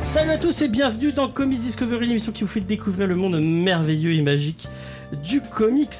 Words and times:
Salut 0.00 0.30
à 0.30 0.36
tous 0.36 0.60
et 0.60 0.68
bienvenue 0.68 1.12
dans 1.12 1.28
Comics 1.28 1.60
Discovery, 1.60 2.06
l'émission 2.06 2.32
qui 2.32 2.42
vous 2.42 2.48
fait 2.48 2.60
découvrir 2.60 3.06
le 3.06 3.16
monde 3.16 3.40
merveilleux 3.40 4.12
et 4.12 4.20
magique 4.20 4.68
du 5.22 5.40
comics. 5.40 5.94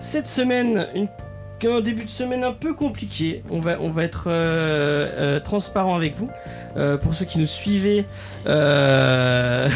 Cette 0.00 0.28
semaine, 0.28 0.86
un 1.70 1.80
début 1.80 2.04
de 2.04 2.10
semaine 2.10 2.44
un 2.44 2.52
peu 2.52 2.74
compliqué. 2.74 3.42
On 3.50 3.60
va, 3.60 3.80
on 3.80 3.90
va 3.90 4.04
être 4.04 4.24
euh, 4.28 5.08
euh, 5.16 5.40
transparent 5.40 5.94
avec 5.94 6.14
vous. 6.16 6.30
Euh, 6.76 6.96
pour 6.96 7.14
ceux 7.14 7.24
qui 7.24 7.38
nous 7.38 7.46
suivaient, 7.46 8.04
euh, 8.46 9.68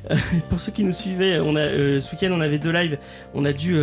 pour 0.48 0.58
ceux 0.58 0.72
qui 0.72 0.84
nous 0.84 0.92
suivaient, 0.92 1.38
euh, 1.38 2.00
ce 2.00 2.10
week-end 2.10 2.30
on 2.32 2.40
avait 2.40 2.58
deux 2.58 2.72
lives. 2.72 2.98
On 3.34 3.44
a 3.44 3.52
dû, 3.52 3.74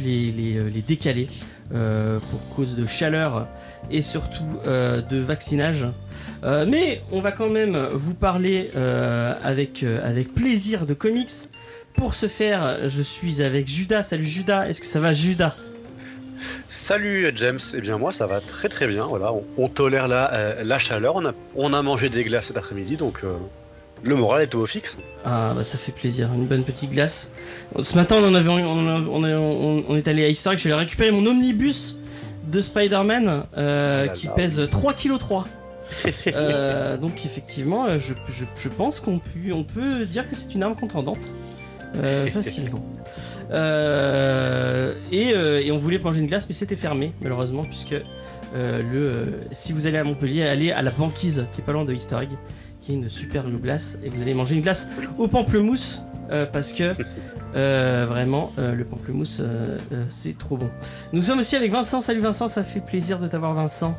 les, 0.00 0.84
décaler 0.86 1.28
pour 1.70 2.54
cause 2.54 2.76
de 2.76 2.86
chaleur 2.86 3.48
et 3.90 4.02
surtout 4.02 4.44
de 4.64 5.18
vaccinage. 5.18 5.86
Mais 6.44 7.02
on 7.10 7.20
va 7.20 7.32
quand 7.32 7.48
même 7.50 7.76
vous 7.92 8.14
parler 8.14 8.70
avec, 9.42 9.82
avec 9.82 10.34
plaisir 10.34 10.86
de 10.86 10.94
comics. 10.94 11.32
Pour 11.96 12.14
ce 12.14 12.28
faire, 12.28 12.88
je 12.88 13.02
suis 13.02 13.42
avec 13.42 13.66
Judas. 13.68 14.02
Salut 14.02 14.26
Judas, 14.26 14.68
est-ce 14.68 14.80
que 14.80 14.86
ça 14.86 15.00
va 15.00 15.14
Judas? 15.14 15.56
Salut 16.68 17.30
James, 17.36 17.58
eh 17.74 17.80
bien 17.80 17.98
moi 17.98 18.12
ça 18.12 18.26
va 18.26 18.40
très 18.40 18.68
très 18.68 18.86
bien, 18.86 19.04
voilà, 19.06 19.32
on, 19.32 19.44
on 19.56 19.68
tolère 19.68 20.08
la, 20.08 20.32
euh, 20.34 20.64
la 20.64 20.78
chaleur, 20.78 21.16
on 21.16 21.24
a, 21.26 21.32
on 21.54 21.72
a 21.72 21.82
mangé 21.82 22.08
des 22.08 22.24
glaces 22.24 22.46
cet 22.46 22.56
après-midi, 22.58 22.96
donc 22.96 23.20
euh, 23.24 23.36
le 24.04 24.14
moral 24.16 24.42
est 24.42 24.54
au 24.54 24.66
fixe. 24.66 24.98
Ah 25.24 25.52
bah 25.56 25.64
ça 25.64 25.78
fait 25.78 25.92
plaisir, 25.92 26.30
une 26.34 26.46
bonne 26.46 26.64
petite 26.64 26.90
glace. 26.90 27.32
Ce 27.82 27.94
matin 27.94 28.16
on 28.20 28.28
en 28.28 28.34
avait, 28.34 28.50
on, 28.50 28.88
a- 28.88 29.00
on, 29.88 29.96
est 29.96 30.08
allé 30.08 30.24
à 30.24 30.28
Historic, 30.28 30.58
je 30.58 30.62
suis 30.62 30.72
allé 30.72 30.80
récupérer 30.82 31.10
mon 31.10 31.24
omnibus 31.26 31.96
de 32.46 32.60
Spider-Man 32.60 33.44
euh, 33.56 34.06
là 34.06 34.12
qui 34.12 34.28
pèse 34.28 34.60
3,3 34.60 34.94
kg. 35.18 35.44
Euh, 36.34 36.96
donc 36.96 37.24
effectivement, 37.24 37.96
je, 37.98 38.12
je- 38.28 38.44
je 38.56 38.68
pense 38.68 38.98
qu'on 38.98 39.20
peut, 39.20 39.52
on 39.52 39.62
peut 39.62 40.04
dire 40.04 40.28
que 40.28 40.34
c'est 40.34 40.52
une 40.54 40.64
arme 40.64 40.74
contendante. 40.74 41.32
Euh, 41.94 42.26
facilement. 42.32 42.84
Euh, 43.50 44.94
et, 45.12 45.32
euh, 45.34 45.60
et 45.62 45.70
on 45.72 45.78
voulait 45.78 45.98
manger 45.98 46.20
une 46.20 46.26
glace, 46.26 46.46
mais 46.48 46.54
c'était 46.54 46.76
fermé, 46.76 47.12
malheureusement, 47.20 47.62
puisque 47.62 47.94
euh, 48.54 48.82
le, 48.82 49.40
si 49.52 49.72
vous 49.72 49.86
allez 49.86 49.98
à 49.98 50.04
Montpellier, 50.04 50.44
allez 50.44 50.72
à 50.72 50.82
la 50.82 50.90
banquise, 50.90 51.46
qui 51.52 51.60
est 51.60 51.64
pas 51.64 51.72
loin 51.72 51.84
de 51.84 51.92
Easter 51.92 52.16
Egg, 52.22 52.30
qui 52.80 52.92
est 52.92 52.94
une 52.94 53.08
superbe 53.08 53.60
glace, 53.60 53.98
et 54.04 54.08
vous 54.08 54.22
allez 54.22 54.34
manger 54.34 54.56
une 54.56 54.62
glace 54.62 54.88
au 55.18 55.28
pamplemousse, 55.28 56.02
euh, 56.30 56.46
parce 56.46 56.72
que 56.72 56.84
euh, 57.56 58.06
vraiment, 58.08 58.52
euh, 58.58 58.74
le 58.74 58.84
pamplemousse, 58.84 59.42
c'est 60.08 60.38
trop 60.38 60.56
bon. 60.56 60.70
Nous 61.12 61.22
sommes 61.22 61.40
aussi 61.40 61.56
avec 61.56 61.70
Vincent. 61.70 62.00
Salut 62.00 62.20
Vincent, 62.20 62.48
ça 62.48 62.62
fait 62.62 62.80
plaisir 62.80 63.18
de 63.18 63.28
t'avoir, 63.28 63.54
Vincent. 63.54 63.96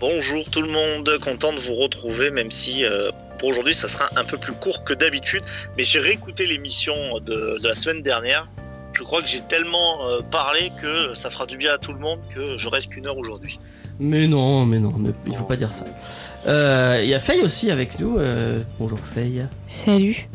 Bonjour 0.00 0.44
tout 0.50 0.60
le 0.62 0.68
monde, 0.68 1.10
content 1.22 1.52
de 1.52 1.58
vous 1.58 1.74
retrouver, 1.74 2.30
même 2.30 2.50
si 2.50 2.84
euh, 2.84 3.10
pour 3.38 3.48
aujourd'hui 3.48 3.72
ça 3.72 3.88
sera 3.88 4.08
un 4.16 4.24
peu 4.24 4.36
plus 4.36 4.52
court 4.52 4.84
que 4.84 4.92
d'habitude. 4.92 5.42
Mais 5.76 5.84
j'ai 5.84 6.00
réécouté 6.00 6.46
l'émission 6.46 6.94
de, 7.20 7.58
de 7.62 7.66
la 7.68 7.74
semaine 7.74 8.02
dernière. 8.02 8.46
Je 8.92 9.02
crois 9.02 9.22
que 9.22 9.28
j'ai 9.28 9.40
tellement 9.42 10.06
euh, 10.08 10.20
parlé 10.30 10.70
que 10.80 11.14
ça 11.14 11.30
fera 11.30 11.46
du 11.46 11.56
bien 11.56 11.74
à 11.74 11.78
tout 11.78 11.92
le 11.92 11.98
monde 11.98 12.20
que 12.34 12.56
je 12.56 12.68
reste 12.68 12.90
qu'une 12.90 13.06
heure 13.06 13.16
aujourd'hui. 13.18 13.58
Mais 13.98 14.26
non, 14.26 14.66
mais 14.66 14.78
non, 14.78 14.92
mais 14.98 15.10
il 15.26 15.34
faut 15.34 15.44
pas 15.44 15.56
dire 15.56 15.72
ça. 15.72 15.84
Euh, 16.46 17.00
Il 17.02 17.08
y 17.08 17.14
a 17.14 17.20
Faye 17.20 17.40
aussi 17.40 17.70
avec 17.70 17.98
nous. 17.98 18.18
euh, 18.18 18.62
bonjour 18.78 18.98
Faye. 18.98 19.46
Salut. 19.66 20.28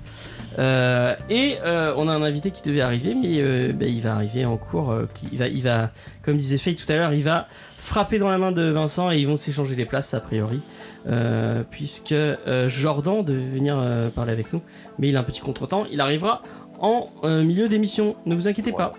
Euh, 0.60 1.16
et 1.30 1.56
euh, 1.64 1.94
on 1.96 2.10
a 2.10 2.12
un 2.12 2.22
invité 2.24 2.52
qui 2.52 2.62
devait 2.64 2.82
arriver, 2.82 3.16
mais 3.16 3.36
euh, 3.38 3.72
ben, 3.74 3.88
il 3.88 4.02
va 4.02 4.16
arriver 4.16 4.46
en 4.46 4.58
cours. 4.58 4.92
euh, 4.92 5.06
il, 5.32 5.38
va, 5.38 5.48
il 5.48 5.62
va, 5.64 5.92
comme 6.24 6.36
disait 6.38 6.58
Faye 6.58 6.76
tout 6.76 6.92
à 6.92 6.96
l'heure, 6.96 7.14
il 7.14 7.24
va 7.24 7.48
frapper 7.84 8.20
dans 8.20 8.30
la 8.30 8.38
main 8.38 8.52
de 8.52 8.62
Vincent 8.70 9.12
et 9.12 9.18
ils 9.18 9.28
vont 9.28 9.38
s'échanger 9.38 9.76
les 9.76 9.86
places 9.86 10.14
a 10.14 10.20
priori. 10.20 10.62
euh, 11.10 11.64
puisque 11.72 12.12
euh, 12.12 12.70
Jordan 12.70 13.26
devait 13.26 13.42
venir 13.42 13.76
euh, 13.80 14.10
parler 14.10 14.32
avec 14.34 14.54
nous, 14.54 14.62
mais 15.00 15.10
il 15.10 15.18
a 15.18 15.22
un 15.22 15.24
petit 15.24 15.42
contretemps. 15.42 15.88
Il 15.92 16.00
arrivera 16.00 16.44
en 16.80 17.06
milieu 17.24 17.68
d'émission, 17.70 18.16
ne 18.26 18.34
vous 18.34 18.48
inquiétez 18.48 18.72
pas. 18.72 18.94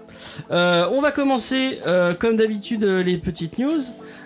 On 0.50 1.00
va 1.00 1.10
commencer 1.10 1.80
comme 2.20 2.36
d'habitude 2.36 2.84
les 2.84 3.16
petites 3.18 3.58
news. 3.58 3.80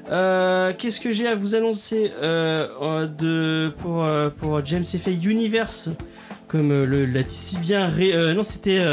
Qu'est-ce 0.04 1.00
que 1.00 1.10
j'ai 1.10 1.26
à 1.26 1.34
vous 1.34 1.54
annoncer 1.54 2.12
de, 2.20 3.72
pour, 3.78 4.06
pour 4.36 4.62
James 4.66 4.84
et 4.92 4.98
Faye 4.98 5.24
Universe 5.26 5.88
comme 6.48 6.68
le 6.84 7.06
l'a 7.06 7.22
dit 7.22 7.34
si 7.34 7.56
bien 7.58 7.86
ré- 7.88 8.34
non 8.34 8.42
c'était 8.42 8.84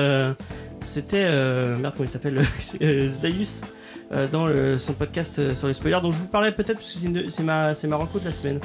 c'était 0.81 1.29
merde 1.77 1.93
comment 1.97 2.05
il 2.05 2.09
s'appelle 2.09 2.41
Zaius 3.09 3.61
euh, 4.11 4.27
dans 4.27 4.45
le- 4.47 4.77
son 4.79 4.93
podcast 4.93 5.39
euh, 5.39 5.55
sur 5.55 5.67
les 5.67 5.73
spoilers. 5.73 5.99
Dont 6.01 6.11
je 6.11 6.19
vous 6.19 6.27
parlais 6.27 6.51
peut-être 6.51 6.77
parce 6.79 6.91
que 6.91 6.99
c'est 7.29 7.43
ma 7.43 7.73
ma 7.87 7.95
rencontre 7.95 8.19
de 8.21 8.25
la 8.25 8.31
semaine. 8.33 8.59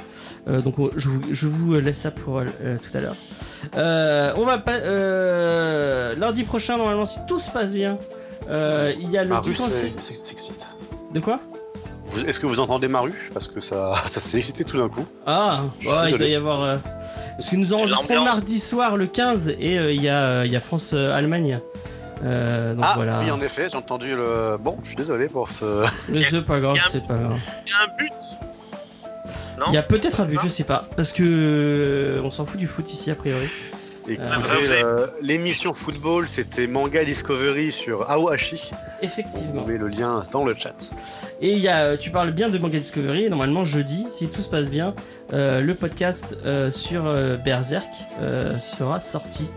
Euh, 0.49 0.61
donc 0.61 0.79
on- 0.79 0.91
je 0.97 1.09
vous, 1.09 1.21
je 1.31 1.47
vous 1.47 1.75
laisse 1.75 1.99
ça 1.99 2.11
pour 2.11 2.39
euh, 2.39 2.45
tout 2.83 2.97
à 2.97 3.01
l'heure. 3.01 3.17
Euh, 3.77 4.33
on 4.37 4.45
va 4.45 4.59
pas 4.59 4.75
euh, 4.77 6.15
lundi 6.17 6.45
prochain 6.45 6.77
normalement 6.77 7.05
si 7.07 7.19
tout 7.27 7.41
se 7.41 7.51
passe 7.51 7.73
bien 7.73 7.99
euh, 8.49 8.93
il 9.01 9.11
y 9.11 9.19
a 9.19 9.23
le 9.25 9.31
Maru, 9.31 9.53
de 11.13 11.21
quoi? 11.21 11.41
Est-ce 12.27 12.41
que 12.41 12.47
vous 12.47 12.61
entendez 12.61 12.89
Maru 12.89 13.13
Parce 13.35 13.49
que 13.49 13.61
ça, 13.61 13.93
ça 14.07 14.21
s'est 14.21 14.39
excité 14.39 14.65
tout 14.65 14.79
d'un 14.79 14.89
coup. 14.89 15.05
Ah, 15.27 15.63
ouais, 15.85 16.11
il 16.11 16.19
doit 16.19 16.27
y 16.27 16.35
avoir. 16.35 16.63
euh, 16.63 16.77
Parce 17.37 17.51
que 17.51 17.57
nous 17.57 17.73
enregistrons 17.75 18.07
mardi 18.25 18.59
soir 18.59 18.97
le 18.97 19.07
15 19.07 19.49
et 19.61 19.79
euh, 19.79 19.93
il 19.93 20.03
y 20.03 20.09
a, 20.09 20.19
euh, 20.23 20.43
il 20.47 20.53
y 20.53 20.57
a 20.57 20.61
France-Allemagne. 20.61 21.61
Euh, 21.63 21.88
donc 22.23 22.85
ah 22.87 22.93
voilà. 22.97 23.21
oui 23.21 23.31
en 23.31 23.41
effet, 23.41 23.69
j'ai 23.71 23.77
entendu 23.77 24.15
le... 24.17 24.57
Bon, 24.59 24.79
je 24.83 24.89
suis 24.89 24.97
désolé 24.97 25.29
pour 25.29 25.49
ce... 25.49 25.85
Mais 26.13 26.25
c'est 26.29 26.45
pas 26.45 26.61
grave, 26.61 26.79
c'est 26.93 27.07
pas 27.07 27.15
grave. 27.15 27.39
Il 27.67 27.71
y 27.71 27.75
a 27.75 27.85
un 27.85 27.97
but 27.97 28.13
Non 29.59 29.67
Il 29.69 29.75
y 29.75 29.79
a 29.79 29.83
peut-être 29.83 30.21
un 30.21 30.25
but, 30.25 30.37
Non 30.37 30.43
je 30.45 30.49
sais 30.49 30.65
pas. 30.65 30.85
Parce 30.97 31.13
que 31.13 31.23
euh, 31.25 32.23
on 32.23 32.31
s'en 32.31 32.47
fout 32.47 32.59
du 32.59 32.67
foot 32.67 32.93
ici 32.93 33.11
a 33.11 33.15
priori. 33.15 33.49
Écoutez, 34.11 34.25
euh, 34.73 35.07
l'émission 35.21 35.75
football, 35.75 36.27
c'était 36.29 36.67
Manga 36.67 37.05
Discovery 37.05 37.71
sur 37.71 38.11
Aohashi. 38.11 38.71
On 38.73 39.05
Effectivement. 39.05 39.61
vous 39.61 39.69
met 39.69 39.77
le 39.77 39.89
lien 39.89 40.23
dans 40.33 40.47
le 40.47 40.55
chat. 40.55 40.95
Et 41.43 41.53
il 41.53 41.59
y 41.59 41.69
a, 41.69 41.81
euh, 41.81 41.97
tu 41.99 42.11
parles 42.11 42.31
bien 42.33 42.49
de 42.49 42.57
Manga 42.57 42.79
Discovery. 42.79 43.25
Et 43.25 43.29
normalement, 43.29 43.67
jeudi, 43.67 44.07
si 44.11 44.29
tout 44.29 44.41
se 44.41 44.49
passe 44.49 44.71
bien, 44.71 44.95
euh, 45.35 45.61
le 45.61 45.75
podcast 45.75 46.39
euh, 46.47 46.71
sur 46.71 47.05
euh, 47.05 47.37
Berserk 47.37 47.87
euh, 48.23 48.59
sera 48.59 48.99
sorti. 48.99 49.51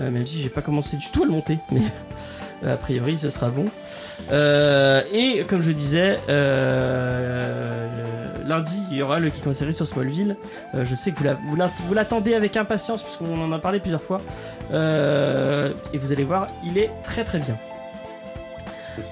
Euh, 0.00 0.10
même 0.10 0.26
si 0.26 0.40
j'ai 0.40 0.48
pas 0.48 0.62
commencé 0.62 0.96
du 0.96 1.06
tout 1.10 1.22
à 1.22 1.26
le 1.26 1.32
monter, 1.32 1.58
mais 1.70 1.80
euh, 2.64 2.74
a 2.74 2.76
priori 2.76 3.16
ce 3.16 3.30
sera 3.30 3.50
bon. 3.50 3.66
Euh, 4.30 5.02
et 5.12 5.44
comme 5.48 5.62
je 5.62 5.70
disais, 5.72 6.18
lundi 8.46 8.76
il 8.90 8.96
y 8.96 9.02
aura 9.02 9.18
le 9.20 9.30
Kit 9.30 9.46
en 9.48 9.54
série 9.54 9.74
sur 9.74 9.86
Smallville. 9.86 10.36
Je 10.74 10.94
sais 10.94 11.12
que 11.12 11.18
vous 11.18 11.24
la- 11.24 11.34
vous 11.48 11.56
l'att- 11.56 11.82
vous 11.86 11.94
l'attendez 11.94 12.34
avec 12.34 12.56
impatience 12.56 13.02
puisqu'on 13.02 13.40
en 13.42 13.52
a 13.52 13.58
parlé 13.58 13.80
plusieurs 13.80 14.02
fois. 14.02 14.20
Et 14.70 15.98
vous 15.98 16.12
allez 16.12 16.24
voir, 16.24 16.48
il 16.64 16.78
est 16.78 16.90
très 17.04 17.24
très 17.24 17.38
bien. 17.38 17.56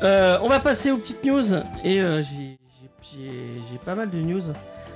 On 0.02 0.48
va 0.48 0.60
passer 0.60 0.90
aux 0.90 0.98
petites 0.98 1.24
news 1.24 1.54
et 1.84 2.00
j'ai 2.22 3.78
pas 3.84 3.94
mal 3.94 4.10
de 4.10 4.18
news 4.18 4.40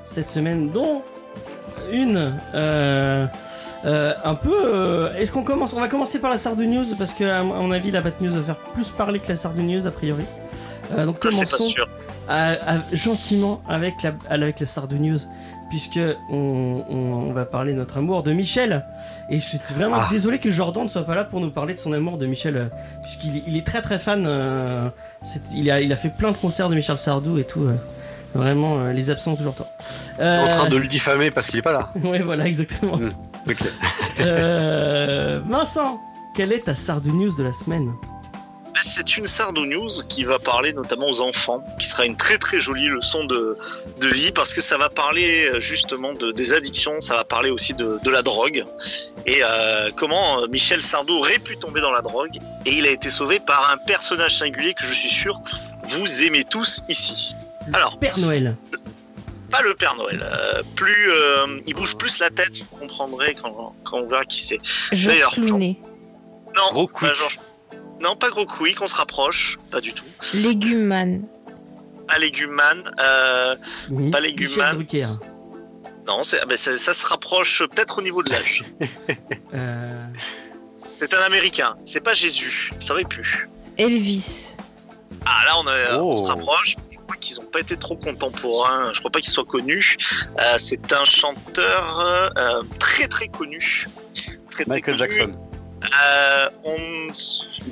cette 0.04 0.30
semaine, 0.30 0.70
dont 0.70 1.02
une 1.92 2.32
euh, 3.84 4.12
un 4.24 4.34
peu. 4.34 4.52
euh, 4.74 5.12
Est-ce 5.14 5.32
qu'on 5.32 5.42
commence 5.44 5.74
On 5.74 5.80
va 5.80 5.88
commencer 5.88 6.18
par 6.18 6.30
la 6.30 6.38
Sardo 6.38 6.64
News 6.64 6.84
parce 6.98 7.12
que 7.12 7.24
à 7.24 7.42
mon 7.42 7.70
avis 7.72 7.90
la 7.90 8.00
Bat 8.00 8.12
News 8.20 8.32
va 8.32 8.42
faire 8.42 8.56
plus 8.72 8.88
parler 8.90 9.18
que 9.20 9.28
la 9.28 9.36
Sardo 9.36 9.60
News 9.62 9.86
a 9.86 9.90
priori. 9.90 10.24
Euh, 10.96 11.06
donc 11.06 11.18
commençons 11.18 11.58
sûr. 11.68 11.88
à- 12.28 12.52
à- 12.52 12.78
gentiment 12.92 13.62
avec 13.68 14.02
la, 14.02 14.12
avec 14.30 14.60
la 14.60 14.66
News, 14.98 15.18
puisque 15.70 15.98
on, 16.30 16.84
on- 16.90 16.94
on 17.28 17.32
va 17.32 17.44
parler 17.46 17.72
de 17.72 17.78
notre 17.78 17.98
amour 17.98 18.22
de 18.22 18.32
Michel. 18.32 18.84
Et 19.30 19.40
je 19.40 19.44
suis 19.44 19.58
vraiment 19.74 19.96
Ah. 20.00 20.08
désolé 20.10 20.38
que 20.38 20.50
Jordan 20.50 20.84
ne 20.84 20.88
soit 20.90 21.04
pas 21.06 21.14
là 21.14 21.24
pour 21.24 21.40
nous 21.40 21.50
parler 21.50 21.72
de 21.74 21.78
son 21.78 21.92
amour 21.94 22.18
de 22.18 22.26
Michel, 22.26 22.68
puisqu'il 23.02 23.38
est, 23.38 23.42
il 23.46 23.56
est 23.56 23.66
très 23.66 23.80
très 23.80 23.98
fan. 23.98 24.26
il, 25.54 25.70
a, 25.70 25.80
il 25.80 25.92
a 25.92 25.96
fait 25.96 26.10
plein 26.10 26.30
de 26.32 26.36
concerts 26.36 26.68
de 26.68 26.74
Michel 26.74 26.98
Sardou 26.98 27.38
et 27.38 27.44
tout. 27.44 27.66
vraiment, 28.34 28.88
les 28.88 29.10
absents 29.10 29.34
toujours 29.36 29.54
tort. 29.54 29.68
En 30.20 30.48
train 30.48 30.68
de 30.68 30.76
le 30.76 30.86
diffamer 30.86 31.30
parce 31.30 31.48
qu'il 31.48 31.58
est 31.58 31.62
pas 31.62 31.72
là. 31.72 31.90
Ouais, 32.04 32.18
voilà, 32.20 32.46
exactement. 32.46 32.98
Euh, 34.20 35.40
Vincent, 35.48 36.00
quelle 36.34 36.52
est 36.52 36.64
ta 36.64 36.74
Sardou 36.74 37.12
News 37.12 37.36
de 37.36 37.42
la 37.42 37.52
semaine 37.52 37.92
C'est 38.80 39.16
une 39.16 39.26
Sardo 39.26 39.66
News 39.66 39.88
qui 40.08 40.24
va 40.24 40.38
parler 40.38 40.72
notamment 40.72 41.08
aux 41.08 41.20
enfants, 41.20 41.62
qui 41.78 41.86
sera 41.86 42.04
une 42.06 42.16
très 42.16 42.38
très 42.38 42.60
jolie 42.60 42.86
leçon 42.88 43.24
de, 43.24 43.58
de 44.00 44.08
vie 44.08 44.32
parce 44.32 44.54
que 44.54 44.60
ça 44.60 44.78
va 44.78 44.88
parler 44.88 45.46
euh, 45.46 45.60
justement 45.60 46.12
de, 46.12 46.32
des 46.32 46.52
addictions, 46.52 47.00
ça 47.00 47.14
va 47.16 47.24
parler 47.24 47.50
aussi 47.50 47.74
de, 47.74 47.98
de 48.02 48.10
la 48.10 48.22
drogue 48.22 48.64
et 49.26 49.40
euh, 49.42 49.90
comment 49.96 50.40
euh, 50.42 50.46
Michel 50.48 50.82
Sardou 50.82 51.14
aurait 51.14 51.38
pu 51.38 51.56
tomber 51.56 51.80
dans 51.80 51.92
la 51.92 52.02
drogue 52.02 52.36
et 52.66 52.72
il 52.72 52.86
a 52.86 52.90
été 52.90 53.10
sauvé 53.10 53.40
par 53.40 53.70
un 53.72 53.76
personnage 53.78 54.36
singulier 54.36 54.74
que 54.74 54.84
je 54.84 54.92
suis 54.92 55.10
sûr 55.10 55.40
vous 55.88 56.22
aimez 56.22 56.44
tous 56.44 56.80
ici. 56.88 57.34
Alors, 57.72 57.98
Père 57.98 58.18
Noël. 58.18 58.56
Pas 59.56 59.62
le 59.62 59.74
Père 59.74 59.94
Noël. 59.96 60.20
euh, 60.22 60.62
plus, 60.74 61.10
euh, 61.10 61.58
il 61.66 61.74
bouge 61.74 61.96
plus 61.96 62.18
la 62.18 62.30
tête, 62.30 62.58
vous 62.58 62.76
comprendrez 62.78 63.34
quand, 63.40 63.74
quand 63.84 63.98
on 63.98 64.06
verra 64.06 64.24
qui 64.24 64.42
c'est. 64.42 64.58
Georges 64.92 65.06
D'ailleurs, 65.06 65.30
Clooney. 65.32 65.78
Non, 66.56 66.62
Gros 66.72 66.88
pas 66.88 67.12
Non, 68.00 68.16
pas 68.16 68.30
gros 68.30 68.46
quick, 68.46 68.80
on 68.80 68.86
se 68.86 68.94
rapproche, 68.94 69.56
pas 69.70 69.80
du 69.80 69.92
tout. 69.92 70.04
Léguman. 70.34 71.22
Pas 72.08 72.18
Léguman, 72.18 72.84
euh, 73.00 73.56
Oui. 73.90 74.10
Pas. 74.10 74.20
Drucker. 74.20 75.04
non, 76.06 76.22
c'est- 76.24 76.40
ah 76.42 76.56
ça, 76.56 76.76
ça 76.76 76.92
se 76.92 77.06
rapproche 77.06 77.62
peut-être 77.74 77.98
au 77.98 78.02
niveau 78.02 78.22
de 78.22 78.30
l'âge. 78.32 78.62
Euh, 79.54 80.06
c'est 80.98 81.14
un 81.14 81.20
Américain, 81.22 81.76
c'est 81.84 82.00
pas 82.00 82.12
Jésus, 82.12 82.72
ça 82.80 82.92
aurait 82.92 83.04
pu. 83.04 83.48
Elvis. 83.78 84.54
Ah 85.24 85.44
là, 85.46 85.52
on, 85.60 85.66
a- 85.68 85.98
on 86.00 86.16
se 86.16 86.22
Oh. 86.22 86.26
rapproche. 86.26 86.74
Je 87.04 87.12
crois 87.12 87.16
qu'ils 87.20 87.36
n'ont 87.36 87.50
pas 87.50 87.60
été 87.60 87.76
trop 87.76 87.96
contemporains. 87.96 88.90
Je 88.94 89.00
crois 89.00 89.10
pas 89.10 89.20
qu'ils 89.20 89.32
soient 89.32 89.44
connus. 89.44 89.96
Euh, 90.40 90.54
c'est 90.56 90.90
un 90.92 91.04
chanteur 91.04 92.32
euh, 92.38 92.62
très 92.78 93.06
très 93.08 93.28
connu. 93.28 93.86
Très, 94.50 94.64
très 94.64 94.64
Michael 94.66 94.96
connu. 94.96 94.98
Jackson. 94.98 95.32
Euh, 95.84 96.48
on, 96.64 97.12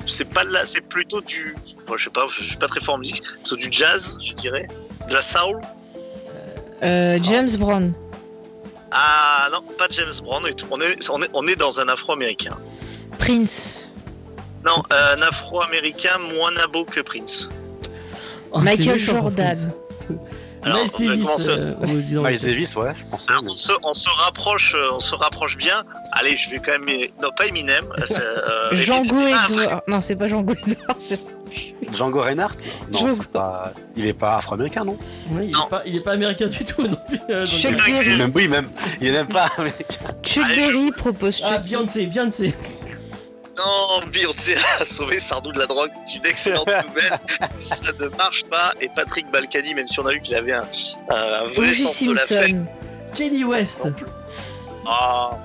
c'est 0.05 0.29
pas 0.29 0.43
là, 0.43 0.65
c'est 0.65 0.81
plutôt 0.81 1.19
du, 1.21 1.55
bon, 1.87 1.97
je 1.97 2.03
sais 2.03 2.09
pas, 2.11 2.27
je 2.29 2.43
suis 2.43 2.57
pas 2.57 2.67
très 2.67 2.79
fort 2.79 2.93
en 2.93 2.99
musique, 2.99 3.23
plutôt 3.23 3.55
du 3.55 3.69
jazz, 3.71 4.19
je 4.21 4.33
dirais, 4.33 4.67
de 5.09 5.13
la 5.15 5.21
soul. 5.21 5.59
Euh, 6.83 7.17
James 7.23 7.49
Brown. 7.57 7.91
Ah 8.91 9.49
non, 9.51 9.63
pas 9.79 9.87
James 9.89 10.13
Brown 10.21 10.45
et 10.45 10.53
tout. 10.53 10.67
On 10.69 10.79
est, 10.79 11.09
on 11.09 11.23
est, 11.23 11.29
on 11.33 11.47
est 11.47 11.55
dans 11.55 11.79
un 11.79 11.87
Afro-américain. 11.87 12.55
Prince. 13.17 13.95
Non, 14.63 14.83
euh, 14.93 15.15
un 15.17 15.21
Afro-américain 15.23 16.19
moins 16.37 16.51
nabo 16.51 16.85
que 16.85 17.01
Prince. 17.01 17.49
Oh, 18.53 18.59
Michael 18.61 18.97
Jordan. 18.99 19.71
Alors, 20.65 20.77
Miles 20.97 21.09
Davis, 21.09 21.47
euh, 21.49 21.73
on 21.81 22.21
Miles. 22.23 22.39
Davis, 22.39 22.75
ouais, 22.77 22.93
je 22.95 23.03
pensais. 23.05 23.31
Alors, 23.31 23.43
mais- 23.43 23.51
on, 23.51 23.55
se, 23.55 23.71
on 23.83 23.93
se 23.93 24.07
rapproche, 24.23 24.75
euh, 24.75 24.91
on 24.93 24.99
se 25.01 25.13
rapproche 25.13 25.57
bien. 25.57 25.83
Allez, 26.13 26.37
je 26.37 26.49
vais 26.51 26.59
quand 26.59 26.71
même, 26.79 26.85
non 27.21 27.27
pas 27.35 27.47
Eminem, 27.47 27.83
euh, 27.99 28.05
euh, 28.71 28.73
Django. 28.73 29.15
Non, 29.89 29.99
c'est 29.99 30.15
pas 30.15 30.27
Django 30.29 30.53
Edward. 30.53 30.97
Django 31.91 32.21
Reinhardt 32.21 32.55
Non, 32.93 32.99
Django. 32.99 33.15
c'est 33.15 33.27
pas... 33.27 33.73
il 33.97 34.07
est 34.07 34.13
pas 34.17 34.37
afro-américain, 34.37 34.85
non 34.85 34.97
Oui, 35.31 35.47
il, 35.47 35.51
Non. 35.51 35.65
est 35.65 35.69
pas, 35.69 35.81
il 35.85 35.95
est 35.97 36.03
pas 36.05 36.11
américain 36.13 36.47
du 36.47 36.63
tout 36.63 36.81
non 36.87 36.97
plus. 37.09 37.19
euh, 37.29 37.45
Chuck 37.45 37.73
euh, 37.73 37.85
Berry. 37.85 38.17
même, 38.17 38.31
Oui, 38.33 38.47
même. 38.47 38.69
Il 39.01 39.09
est 39.09 39.11
même 39.11 39.27
pas 39.27 39.49
Chuck 40.23 40.45
Allez, 40.45 40.55
Berry 40.55 40.91
propose 40.91 41.41
Ah, 41.43 41.57
Chucky. 41.57 41.69
Beyoncé, 41.75 42.05
Beyoncé. 42.07 42.53
Non, 43.57 44.01
Beyoncé 44.11 44.55
a 44.79 44.85
sauvé 44.85 45.19
Sardou 45.19 45.51
de 45.51 45.59
la 45.59 45.67
drogue. 45.67 45.91
C'est 46.05 46.15
une 46.17 46.25
excellente 46.25 46.67
nouvelle. 46.87 47.19
Ça 47.59 47.91
ne 47.99 48.07
marche 48.17 48.43
pas. 48.45 48.73
Et 48.81 48.89
Patrick 48.89 49.29
Balkany, 49.31 49.73
même 49.75 49.87
si 49.87 49.99
on 49.99 50.05
a 50.07 50.11
vu 50.11 50.21
qu'il 50.21 50.35
avait 50.35 50.53
un, 50.53 50.67
un 51.09 51.45
vrai 51.55 51.69
O.J. 51.69 51.83
sens 51.83 52.03
de 52.03 52.13
la 52.13 52.21
fête. 52.21 52.39
Simpson. 52.49 52.65
Kenny 53.15 53.43
West. 53.43 53.81
Ah. 54.87 55.37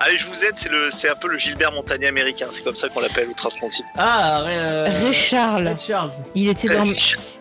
Allez, 0.00 0.16
je 0.18 0.26
vous 0.28 0.44
aide. 0.44 0.52
C'est 0.54 0.68
le, 0.68 0.90
c'est 0.92 1.08
un 1.10 1.16
peu 1.16 1.26
le 1.28 1.36
Gilbert 1.38 1.72
Montagnier 1.72 2.06
américain. 2.06 2.46
C'est 2.50 2.62
comme 2.62 2.76
ça 2.76 2.88
qu'on 2.88 3.00
l'appelle 3.00 3.28
outre-Atlantique. 3.28 3.84
Ah, 3.96 4.40
euh, 4.42 4.88
Ray 5.02 5.12
Charles. 5.12 5.66
Ray 5.66 5.76
Charles. 5.78 6.12
Il 6.36 6.48
était 6.48 6.68
dans, 6.68 6.84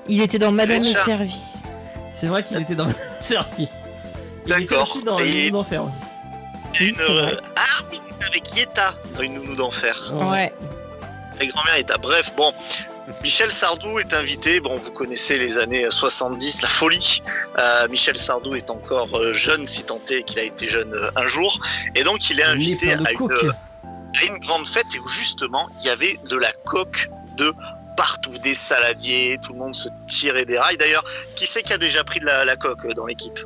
il 0.08 0.22
était 0.22 0.40
dans 0.40 0.52
Madame 0.52 0.82
Ray 0.82 0.90
est 0.90 0.94
Charles. 0.94 1.06
servie. 1.06 1.42
C'est 2.12 2.26
vrai 2.26 2.44
qu'il 2.44 2.60
était 2.60 2.74
dans 2.74 2.88
Servi. 3.22 3.68
Il 4.48 4.52
était 4.54 4.62
D'accord. 4.66 4.90
aussi 4.90 5.04
dans 5.04 5.20
Et- 5.20 5.46
Une 5.46 5.52
d'enfer 5.52 5.84
aussi. 5.84 5.94
Une, 6.80 6.94
euh, 7.10 7.36
Ah, 7.56 7.62
oui, 7.92 8.00
il 8.08 8.14
était 8.16 8.26
avec 8.26 8.56
Yeta 8.56 8.94
dans 9.16 9.22
une 9.22 9.34
nounou 9.36 9.56
d'enfer. 9.56 10.12
Ouais. 10.14 10.54
Avec 11.36 11.50
grand-mère 11.52 11.78
Yeta. 11.78 11.98
Bref, 11.98 12.34
bon. 12.36 12.54
Michel 13.24 13.52
Sardou 13.52 14.00
est 14.00 14.14
invité. 14.14 14.60
Bon, 14.60 14.78
vous 14.78 14.92
connaissez 14.92 15.38
les 15.38 15.58
années 15.58 15.86
70, 15.90 16.62
la 16.62 16.68
folie. 16.68 17.22
Euh, 17.58 17.88
Michel 17.88 18.18
Sardou 18.18 18.54
est 18.56 18.70
encore 18.70 19.08
euh, 19.18 19.32
jeune, 19.32 19.66
si 19.66 19.84
tant 19.84 20.02
est 20.10 20.24
qu'il 20.24 20.40
a 20.40 20.44
été 20.44 20.68
jeune 20.68 20.94
euh, 20.94 21.10
un 21.16 21.26
jour. 21.26 21.58
Et 21.96 22.04
donc, 22.04 22.30
il 22.30 22.40
est 22.40 22.44
Il 22.44 22.50
est 22.50 22.52
invité 22.52 22.92
à 22.94 22.98
une, 23.12 23.18
coke. 23.18 23.32
à 23.84 24.26
une 24.26 24.38
grande 24.40 24.68
fête 24.68 24.88
et 24.94 25.00
où 25.00 25.08
justement 25.08 25.70
il 25.80 25.86
y 25.86 25.90
avait 25.90 26.20
de 26.30 26.36
la 26.36 26.52
coque 26.66 27.10
de 27.38 27.54
partout, 27.96 28.38
des 28.40 28.54
saladiers, 28.54 29.40
tout 29.42 29.54
le 29.54 29.60
monde 29.60 29.76
se 29.76 29.88
tirait 30.08 30.46
des 30.46 30.60
rails. 30.60 30.78
D'ailleurs, 30.78 31.06
qui 31.36 31.46
c'est 31.46 31.64
qui 31.64 31.72
a 31.74 31.78
déjà 31.78 32.04
pris 32.04 32.20
de 32.20 32.26
la, 32.26 32.44
la 32.46 32.58
coque 32.58 32.86
euh, 32.86 32.94
dans 32.94 33.06
l'équipe? 33.06 33.40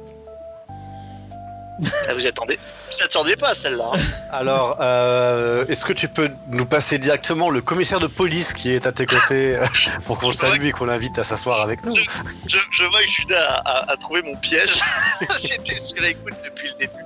Ah, 2.10 2.14
Vous 2.14 2.26
attendez 2.26 2.60
Vous 2.92 2.98
y 2.98 3.04
attendiez 3.04 3.36
pas 3.36 3.50
à 3.50 3.56
celle-là 3.56 3.92
hein 3.94 4.00
Alors, 4.32 4.78
euh, 4.82 5.66
est-ce 5.68 5.86
que 5.86 5.94
tu 5.94 6.08
peux 6.08 6.30
nous 6.48 6.66
passer 6.66 6.98
directement 6.98 7.50
le 7.50 7.62
commissaire 7.62 8.00
de 8.00 8.08
police 8.08 8.54
qui 8.54 8.72
est 8.72 8.86
à 8.88 8.92
tes 8.92 9.06
côtés 9.06 9.56
euh, 9.56 9.66
pour 10.06 10.18
qu'on 10.20 10.28
le 10.30 10.34
salue 10.36 10.66
et 10.66 10.72
qu'on 10.72 10.86
l'invite 10.86 11.18
à 11.20 11.24
s'asseoir 11.24 11.62
avec 11.62 11.84
nous? 11.86 11.96
Je, 12.48 12.58
je 12.72 12.84
vois 12.84 13.02
que 13.02 13.08
Judas 13.10 13.62
a, 13.66 13.70
a- 13.80 13.92
a 13.92 13.98
trouvé 13.98 14.22
mon 14.24 14.36
piège. 14.36 14.80
J'étais 15.42 15.76
sur 15.76 16.04
écoute 16.04 16.34
depuis 16.44 16.70
le 16.70 16.74
début. 16.88 17.04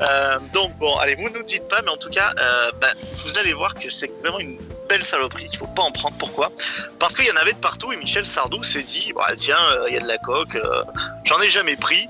Euh, 0.00 0.38
donc 0.52 0.76
bon, 0.76 0.96
allez, 0.98 1.14
vous 1.16 1.28
nous 1.30 1.42
dites 1.44 1.66
pas, 1.68 1.80
mais 1.82 1.90
en 1.90 1.96
tout 1.96 2.10
cas, 2.10 2.32
euh, 2.38 2.70
bah, 2.80 2.88
vous 3.24 3.38
allez 3.38 3.52
voir 3.54 3.74
que 3.74 3.88
c'est 3.88 4.10
vraiment 4.22 4.40
une 4.40 4.58
belle 4.88 5.02
saloperie. 5.04 5.48
Il 5.52 5.56
faut 5.58 5.66
pas 5.66 5.82
en 5.82 5.90
prendre. 5.90 6.14
Pourquoi? 6.18 6.50
Parce 6.98 7.14
qu'il 7.14 7.26
y 7.26 7.30
en 7.30 7.36
avait 7.36 7.52
de 7.52 7.58
partout 7.58 7.92
et 7.92 7.96
Michel 7.96 8.26
Sardou 8.26 8.62
s'est 8.62 8.82
dit, 8.82 9.12
bah, 9.16 9.26
tiens, 9.36 9.56
euh, 9.72 9.86
il 9.88 9.94
y 9.94 9.98
a 9.98 10.00
de 10.00 10.06
la 10.08 10.18
coque. 10.18 10.54
euh, 10.56 10.82
J'en 11.24 11.40
ai 11.40 11.48
jamais 11.50 11.76
pris. 11.76 12.08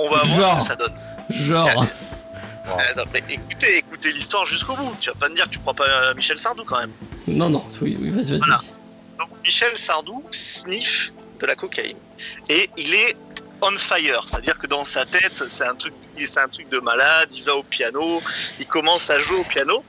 On 0.00 0.08
va 0.10 0.22
voir 0.24 0.50
Genre. 0.50 0.62
ce 0.62 0.68
que 0.68 0.68
ça 0.68 0.76
donne. 0.76 0.94
Genre. 1.30 1.84
Euh, 2.68 2.80
non, 2.96 3.04
mais 3.12 3.22
écoutez, 3.28 3.78
écoutez 3.78 4.12
l'histoire 4.12 4.46
jusqu'au 4.46 4.74
bout. 4.74 4.94
Tu 5.00 5.10
vas 5.10 5.16
pas 5.16 5.28
me 5.28 5.34
dire 5.34 5.44
que 5.44 5.50
tu 5.50 5.58
crois 5.58 5.74
pas 5.74 6.10
à 6.10 6.14
Michel 6.14 6.38
Sardou 6.38 6.64
quand 6.64 6.78
même. 6.78 6.92
Non, 7.26 7.50
non, 7.50 7.64
oui, 7.80 7.96
oui 8.00 8.10
vas-y, 8.10 8.30
vas-y. 8.30 8.38
Voilà. 8.38 8.60
Donc 9.18 9.28
Michel 9.44 9.76
Sardou 9.76 10.22
sniffe 10.30 11.10
de 11.40 11.46
la 11.46 11.54
cocaïne 11.54 11.98
et 12.48 12.70
il 12.76 12.94
est 12.94 13.16
on 13.60 13.76
fire, 13.76 14.24
c'est-à-dire 14.26 14.56
que 14.58 14.68
dans 14.68 14.84
sa 14.84 15.04
tête 15.04 15.44
c'est 15.48 15.64
un 15.64 15.74
truc, 15.74 15.92
c'est 16.16 16.38
un 16.38 16.48
truc 16.48 16.68
de 16.68 16.78
malade. 16.78 17.32
Il 17.34 17.42
va 17.42 17.56
au 17.56 17.64
piano, 17.64 18.22
il 18.60 18.66
commence 18.66 19.10
à 19.10 19.18
jouer 19.18 19.38
au 19.38 19.44
piano 19.44 19.82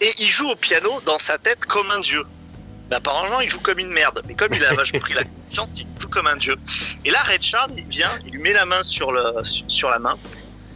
et 0.00 0.10
il 0.18 0.30
joue 0.30 0.48
au 0.48 0.56
piano 0.56 1.00
dans 1.04 1.18
sa 1.18 1.36
tête 1.36 1.66
comme 1.66 1.90
un 1.90 2.00
dieu. 2.00 2.24
Mais 2.88 2.96
apparemment 2.96 3.40
il 3.40 3.50
joue 3.50 3.60
comme 3.60 3.78
une 3.78 3.90
merde, 3.90 4.22
mais 4.26 4.34
comme 4.34 4.54
il 4.54 4.64
a 4.64 4.72
vachement 4.72 5.00
pris 5.00 5.14
la 5.14 5.24
confiance, 5.48 5.68
il 5.76 5.86
joue 6.00 6.08
comme 6.08 6.26
un 6.26 6.36
dieu. 6.36 6.56
Et 7.04 7.10
là 7.10 7.18
Red 7.24 7.42
Charles 7.42 7.72
il 7.76 7.86
vient, 7.86 8.10
il 8.24 8.32
lui 8.32 8.42
met 8.42 8.54
la 8.54 8.64
main 8.64 8.82
sur 8.82 9.12
le 9.12 9.22
sur 9.44 9.90
la 9.90 9.98
main 9.98 10.18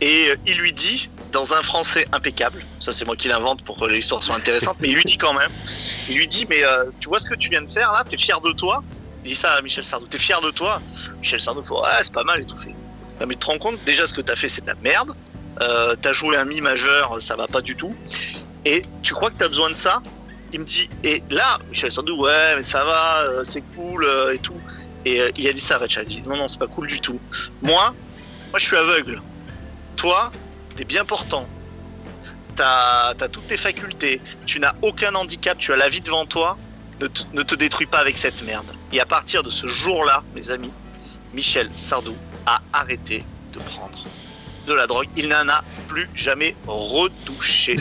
et 0.00 0.30
euh, 0.30 0.36
il 0.46 0.58
lui 0.58 0.72
dit 0.72 1.10
dans 1.32 1.54
un 1.54 1.62
français 1.62 2.06
impeccable, 2.12 2.64
ça 2.80 2.92
c'est 2.92 3.04
moi 3.04 3.16
qui 3.16 3.28
l'invente 3.28 3.64
pour 3.64 3.78
que 3.78 3.86
l'histoire 3.86 4.22
soit 4.22 4.36
intéressante, 4.36 4.76
mais 4.80 4.88
il 4.88 4.94
lui 4.94 5.04
dit 5.04 5.18
quand 5.18 5.34
même, 5.34 5.50
il 6.08 6.16
lui 6.16 6.26
dit 6.26 6.46
mais 6.48 6.64
euh, 6.64 6.84
tu 7.00 7.08
vois 7.08 7.18
ce 7.18 7.28
que 7.28 7.34
tu 7.34 7.50
viens 7.50 7.62
de 7.62 7.70
faire 7.70 7.90
là, 7.92 8.04
t'es 8.04 8.16
fier 8.16 8.40
de 8.40 8.52
toi? 8.52 8.82
Il 9.24 9.28
dit 9.28 9.34
ça 9.34 9.54
à 9.54 9.62
Michel 9.62 9.84
Sardou, 9.84 10.06
t'es 10.06 10.18
fier 10.18 10.40
de 10.40 10.50
toi? 10.50 10.82
Michel 11.18 11.40
Sardou 11.40 11.64
fait 11.64 11.72
ouais 11.72 12.02
c'est 12.02 12.12
pas 12.12 12.24
mal 12.24 12.40
et 12.40 12.44
tout 12.44 12.56
fait. 12.56 12.74
Mais 13.20 13.34
tu 13.34 13.36
te 13.36 13.46
rends 13.46 13.58
compte 13.58 13.82
déjà 13.84 14.06
ce 14.06 14.14
que 14.14 14.20
t'as 14.20 14.36
fait 14.36 14.48
c'est 14.48 14.62
de 14.62 14.66
la 14.66 14.74
merde, 14.82 15.12
euh, 15.62 15.94
t'as 16.00 16.12
joué 16.12 16.36
un 16.36 16.44
mi 16.44 16.60
majeur, 16.60 17.16
ça 17.20 17.36
va 17.36 17.46
pas 17.46 17.62
du 17.62 17.74
tout, 17.74 17.94
et 18.64 18.84
tu 19.02 19.14
crois 19.14 19.30
que 19.30 19.36
t'as 19.36 19.48
besoin 19.48 19.70
de 19.70 19.76
ça? 19.76 20.02
Il 20.52 20.60
me 20.60 20.64
dit 20.64 20.88
et 21.02 21.22
là 21.30 21.58
Michel 21.68 21.90
Sardou 21.90 22.22
ouais 22.22 22.56
mais 22.56 22.62
ça 22.62 22.84
va, 22.84 23.44
c'est 23.44 23.62
cool 23.74 24.06
et 24.32 24.38
tout, 24.38 24.60
et 25.04 25.20
il 25.36 25.48
a 25.48 25.52
dit 25.52 25.60
ça 25.60 25.78
à 25.78 25.88
Charles, 25.88 26.06
il 26.10 26.22
dit 26.22 26.28
non 26.28 26.36
non 26.36 26.48
c'est 26.48 26.58
pas 26.58 26.68
cool 26.68 26.86
du 26.86 27.00
tout. 27.00 27.18
Moi, 27.62 27.94
moi 28.50 28.58
je 28.58 28.64
suis 28.66 28.76
aveugle. 28.76 29.20
Toi, 29.96 30.32
t'es 30.76 30.84
bien 30.84 31.04
portant. 31.04 31.48
T'as 32.56 33.10
as 33.20 33.28
toutes 33.28 33.46
tes 33.48 33.56
facultés. 33.56 34.20
Tu 34.46 34.60
n'as 34.60 34.74
aucun 34.82 35.14
handicap. 35.14 35.58
Tu 35.58 35.72
as 35.72 35.76
la 35.76 35.88
vie 35.88 36.00
devant 36.00 36.24
toi. 36.24 36.56
Ne 37.00 37.08
te, 37.08 37.22
ne 37.32 37.42
te 37.42 37.54
détruis 37.56 37.86
pas 37.86 37.98
avec 37.98 38.16
cette 38.18 38.44
merde. 38.44 38.66
Et 38.92 39.00
à 39.00 39.06
partir 39.06 39.42
de 39.42 39.50
ce 39.50 39.66
jour-là, 39.66 40.22
mes 40.36 40.50
amis, 40.52 40.70
Michel 41.32 41.68
Sardou 41.74 42.14
a 42.46 42.60
arrêté 42.72 43.24
de 43.52 43.58
prendre 43.58 43.98
de 44.68 44.72
la 44.72 44.86
drogue. 44.86 45.08
Il 45.16 45.28
n'en 45.28 45.48
a 45.48 45.64
plus 45.88 46.08
jamais 46.14 46.54
retouché. 46.68 47.74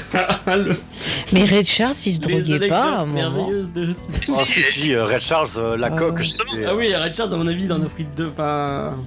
Le- 0.48 0.76
Mais 1.32 1.46
Red 1.46 1.66
Charles, 1.66 1.96
il 2.08 2.16
se 2.16 2.20
droguait 2.20 2.68
pas 2.68 2.76
à 2.82 2.88
un 3.02 3.02
anecdotes 3.04 3.08
moment. 3.08 3.14
merveilleuses 3.48 3.72
de... 3.72 3.94
Oh, 3.94 4.42
si, 4.44 4.64
si, 4.64 4.94
euh, 4.96 5.06
Red 5.06 5.22
Charles, 5.22 5.50
euh, 5.58 5.78
la 5.78 5.88
Ah 5.88 5.92
coque, 5.92 6.22
Ah 6.68 6.76
oui, 6.76 6.94
Red 6.96 7.14
Charles, 7.14 7.34
à 7.34 7.38
mon 7.38 7.48
avis, 7.48 7.64
il 7.66 7.72
en 7.74 7.82
a 7.84 7.86
pris 7.86 8.06
deux. 8.18 8.30
Enfin... 8.34 8.98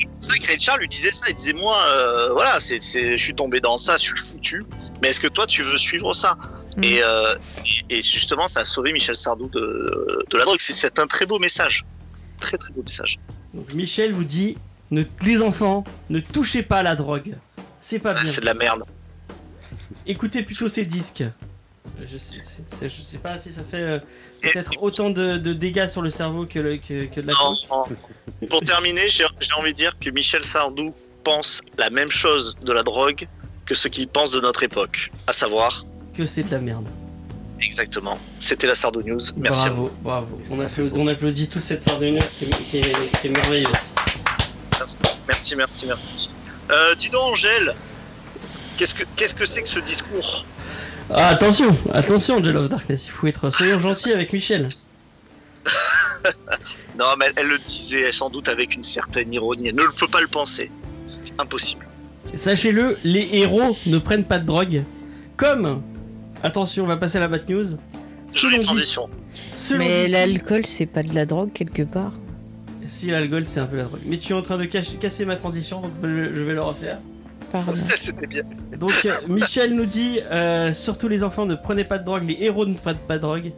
C'est 0.00 0.06
pour 0.08 0.24
ça 0.24 0.38
que 0.38 0.46
Richard 0.46 0.78
lui 0.78 0.88
disait 0.88 1.12
ça. 1.12 1.26
Il 1.28 1.34
disait 1.34 1.52
Moi, 1.52 1.76
euh, 1.92 2.32
voilà, 2.32 2.58
c'est 2.60 2.82
c'est- 2.82 3.16
je 3.16 3.22
suis 3.22 3.34
tombé 3.34 3.60
dans 3.60 3.78
ça, 3.78 3.96
je 3.96 4.02
suis 4.04 4.16
foutu. 4.18 4.62
Mais 5.02 5.08
est-ce 5.10 5.20
que 5.20 5.28
toi, 5.28 5.46
tu 5.46 5.62
veux 5.62 5.78
suivre 5.78 6.12
ça? 6.14 6.36
Mm. 6.76 6.84
et, 6.84 7.02
euh, 7.02 7.34
et, 7.90 7.98
et 7.98 8.00
justement, 8.00 8.46
ça 8.46 8.60
a 8.60 8.64
sauvé 8.64 8.92
Michel 8.92 9.16
Sardou 9.16 9.48
de, 9.48 10.24
de 10.30 10.36
la 10.38 10.44
drogue. 10.44 10.58
C'est- 10.60 10.72
C'est 10.72 10.98
un 10.98 11.06
très 11.06 11.26
beau 11.26 11.38
message. 11.38 11.84
Très, 12.40 12.56
très 12.58 12.72
beau 12.72 12.82
message. 12.82 13.18
Donc 13.54 13.72
Michel 13.74 14.12
vous 14.12 14.24
dit, 14.24 14.56
ne... 14.90 15.02
les 15.22 15.42
enfants, 15.42 15.84
ne 16.10 16.20
touchez 16.20 16.62
pas 16.62 16.78
à 16.78 16.82
la 16.82 16.96
drogue. 16.96 17.34
C'est 17.80 17.98
pas 17.98 18.12
bien. 18.14 18.22
Ah, 18.24 18.28
C'est 18.28 18.40
de 18.40 18.46
la 18.46 18.54
merde. 18.54 18.84
Écoutez 20.06 20.42
plutôt 20.42 20.68
ces 20.68 20.84
disques. 20.86 21.24
Je 22.04 22.18
sais, 22.18 22.40
je 22.82 23.02
sais 23.02 23.18
pas 23.18 23.36
si 23.36 23.52
ça 23.52 23.62
fait 23.68 23.76
euh, 23.80 23.98
peut-être 24.42 24.82
autant 24.82 25.10
de, 25.10 25.36
de 25.38 25.52
dégâts 25.52 25.88
sur 25.88 26.02
le 26.02 26.10
cerveau 26.10 26.46
que, 26.46 26.58
le- 26.58 26.76
que, 26.78 27.04
que 27.06 27.20
de 27.20 27.26
la 27.26 27.32
Non. 27.34 27.54
Pour 28.48 28.60
terminer, 28.62 29.08
j'ai 29.08 29.24
envie 29.58 29.72
de 29.72 29.76
dire 29.76 29.98
que 29.98 30.10
Michel 30.10 30.44
Sardou 30.44 30.94
pense 31.24 31.60
la 31.78 31.90
même 31.90 32.10
chose 32.10 32.56
de 32.62 32.72
la 32.72 32.82
drogue 32.82 33.26
que 33.66 33.74
ce 33.74 33.88
qu'il 33.88 34.08
pense 34.08 34.30
de 34.30 34.40
notre 34.40 34.62
époque. 34.62 35.10
À 35.26 35.32
savoir, 35.32 35.84
Que 36.16 36.26
c'est 36.26 36.42
de 36.44 36.50
la 36.50 36.58
merde. 36.60 36.88
exactement. 37.60 38.18
C'était 38.38 38.66
la 38.66 38.74
Sardou 38.74 39.02
News. 39.02 39.20
Merci. 39.36 39.66
à 39.66 39.70
vous. 39.70 39.90
bravo, 40.02 40.36
bravo. 40.36 40.38
On 40.50 40.60
applaudit, 40.60 40.98
on 40.98 41.06
applaudit 41.06 41.48
tous 41.48 41.60
cette 41.60 41.82
qui 41.84 42.44
est, 42.46 42.48
qui 42.70 42.78
est- 42.78 43.20
qui 43.20 43.26
est 43.26 43.30
merveilleuse. 43.30 43.72
merci, 44.78 44.96
merci, 45.28 45.56
merci, 45.56 45.86
merci. 45.86 46.30
Euh, 46.70 46.94
dis 46.94 47.08
donc, 47.10 47.32
Angèle, 47.32 47.74
qu'est-ce 48.76 48.94
que 48.94 49.04
qu'est-ce 49.16 49.34
que 49.34 49.44
c'est 49.44 49.62
que 49.62 49.68
ce 49.68 49.80
discours? 49.80 50.44
Ah, 51.12 51.28
attention, 51.28 51.76
attention, 51.92 52.36
Angel 52.36 52.56
of 52.56 52.68
Darkness, 52.68 53.06
il 53.06 53.10
faut 53.10 53.26
être 53.26 53.50
soyons 53.50 53.80
gentil 53.80 54.12
avec 54.12 54.32
Michel. 54.32 54.68
Non, 56.98 57.06
mais 57.18 57.26
elle, 57.28 57.32
elle 57.36 57.46
le 57.48 57.58
disait 57.58 58.12
sans 58.12 58.28
doute 58.28 58.48
avec 58.50 58.74
une 58.74 58.84
certaine 58.84 59.32
ironie. 59.32 59.68
Elle 59.68 59.74
ne 59.74 59.86
peut 59.98 60.06
pas 60.08 60.20
le 60.20 60.26
penser. 60.26 60.70
Impossible. 61.38 61.86
Sachez-le, 62.34 62.98
les 63.04 63.26
héros 63.32 63.74
ne 63.86 63.98
prennent 63.98 64.24
pas 64.26 64.38
de 64.38 64.44
drogue. 64.44 64.82
Comme, 65.38 65.80
attention, 66.42 66.84
on 66.84 66.86
va 66.86 66.98
passer 66.98 67.16
à 67.16 67.20
la 67.22 67.28
bad 67.28 67.48
news. 67.48 67.64
Selon 68.32 68.58
transition. 68.62 69.08
Mais 69.78 70.08
l'alcool, 70.08 70.66
c'est 70.66 70.84
pas 70.84 71.02
de 71.02 71.14
la 71.14 71.24
drogue 71.24 71.52
quelque 71.54 71.82
part? 71.82 72.12
Si 72.86 73.06
l'alcool, 73.06 73.44
c'est 73.46 73.60
un 73.60 73.66
peu 73.66 73.76
la 73.78 73.84
drogue. 73.84 74.00
Mais 74.04 74.18
tu 74.18 74.32
es 74.34 74.36
en 74.36 74.42
train 74.42 74.58
de 74.58 74.64
cacher- 74.66 74.98
casser 74.98 75.24
ma 75.24 75.36
transition, 75.36 75.80
donc 75.80 75.92
je 76.02 76.34
je 76.34 76.40
vais 76.42 76.52
le 76.52 76.60
refaire. 76.62 76.98
Pardon. 77.52 77.74
C'était 77.96 78.26
bien. 78.26 78.42
Donc 78.78 78.92
euh, 79.04 79.10
Michel 79.28 79.74
nous 79.74 79.86
dit 79.86 80.20
euh, 80.30 80.72
surtout 80.72 81.08
les 81.08 81.24
enfants 81.24 81.46
ne 81.46 81.54
prenez 81.54 81.84
pas 81.84 81.98
de 81.98 82.04
drogue, 82.04 82.24
les 82.28 82.38
héros 82.40 82.66
ne 82.66 82.74
prennent 82.74 82.96
pas 82.96 83.16
de 83.16 83.22
drogue. 83.22 83.52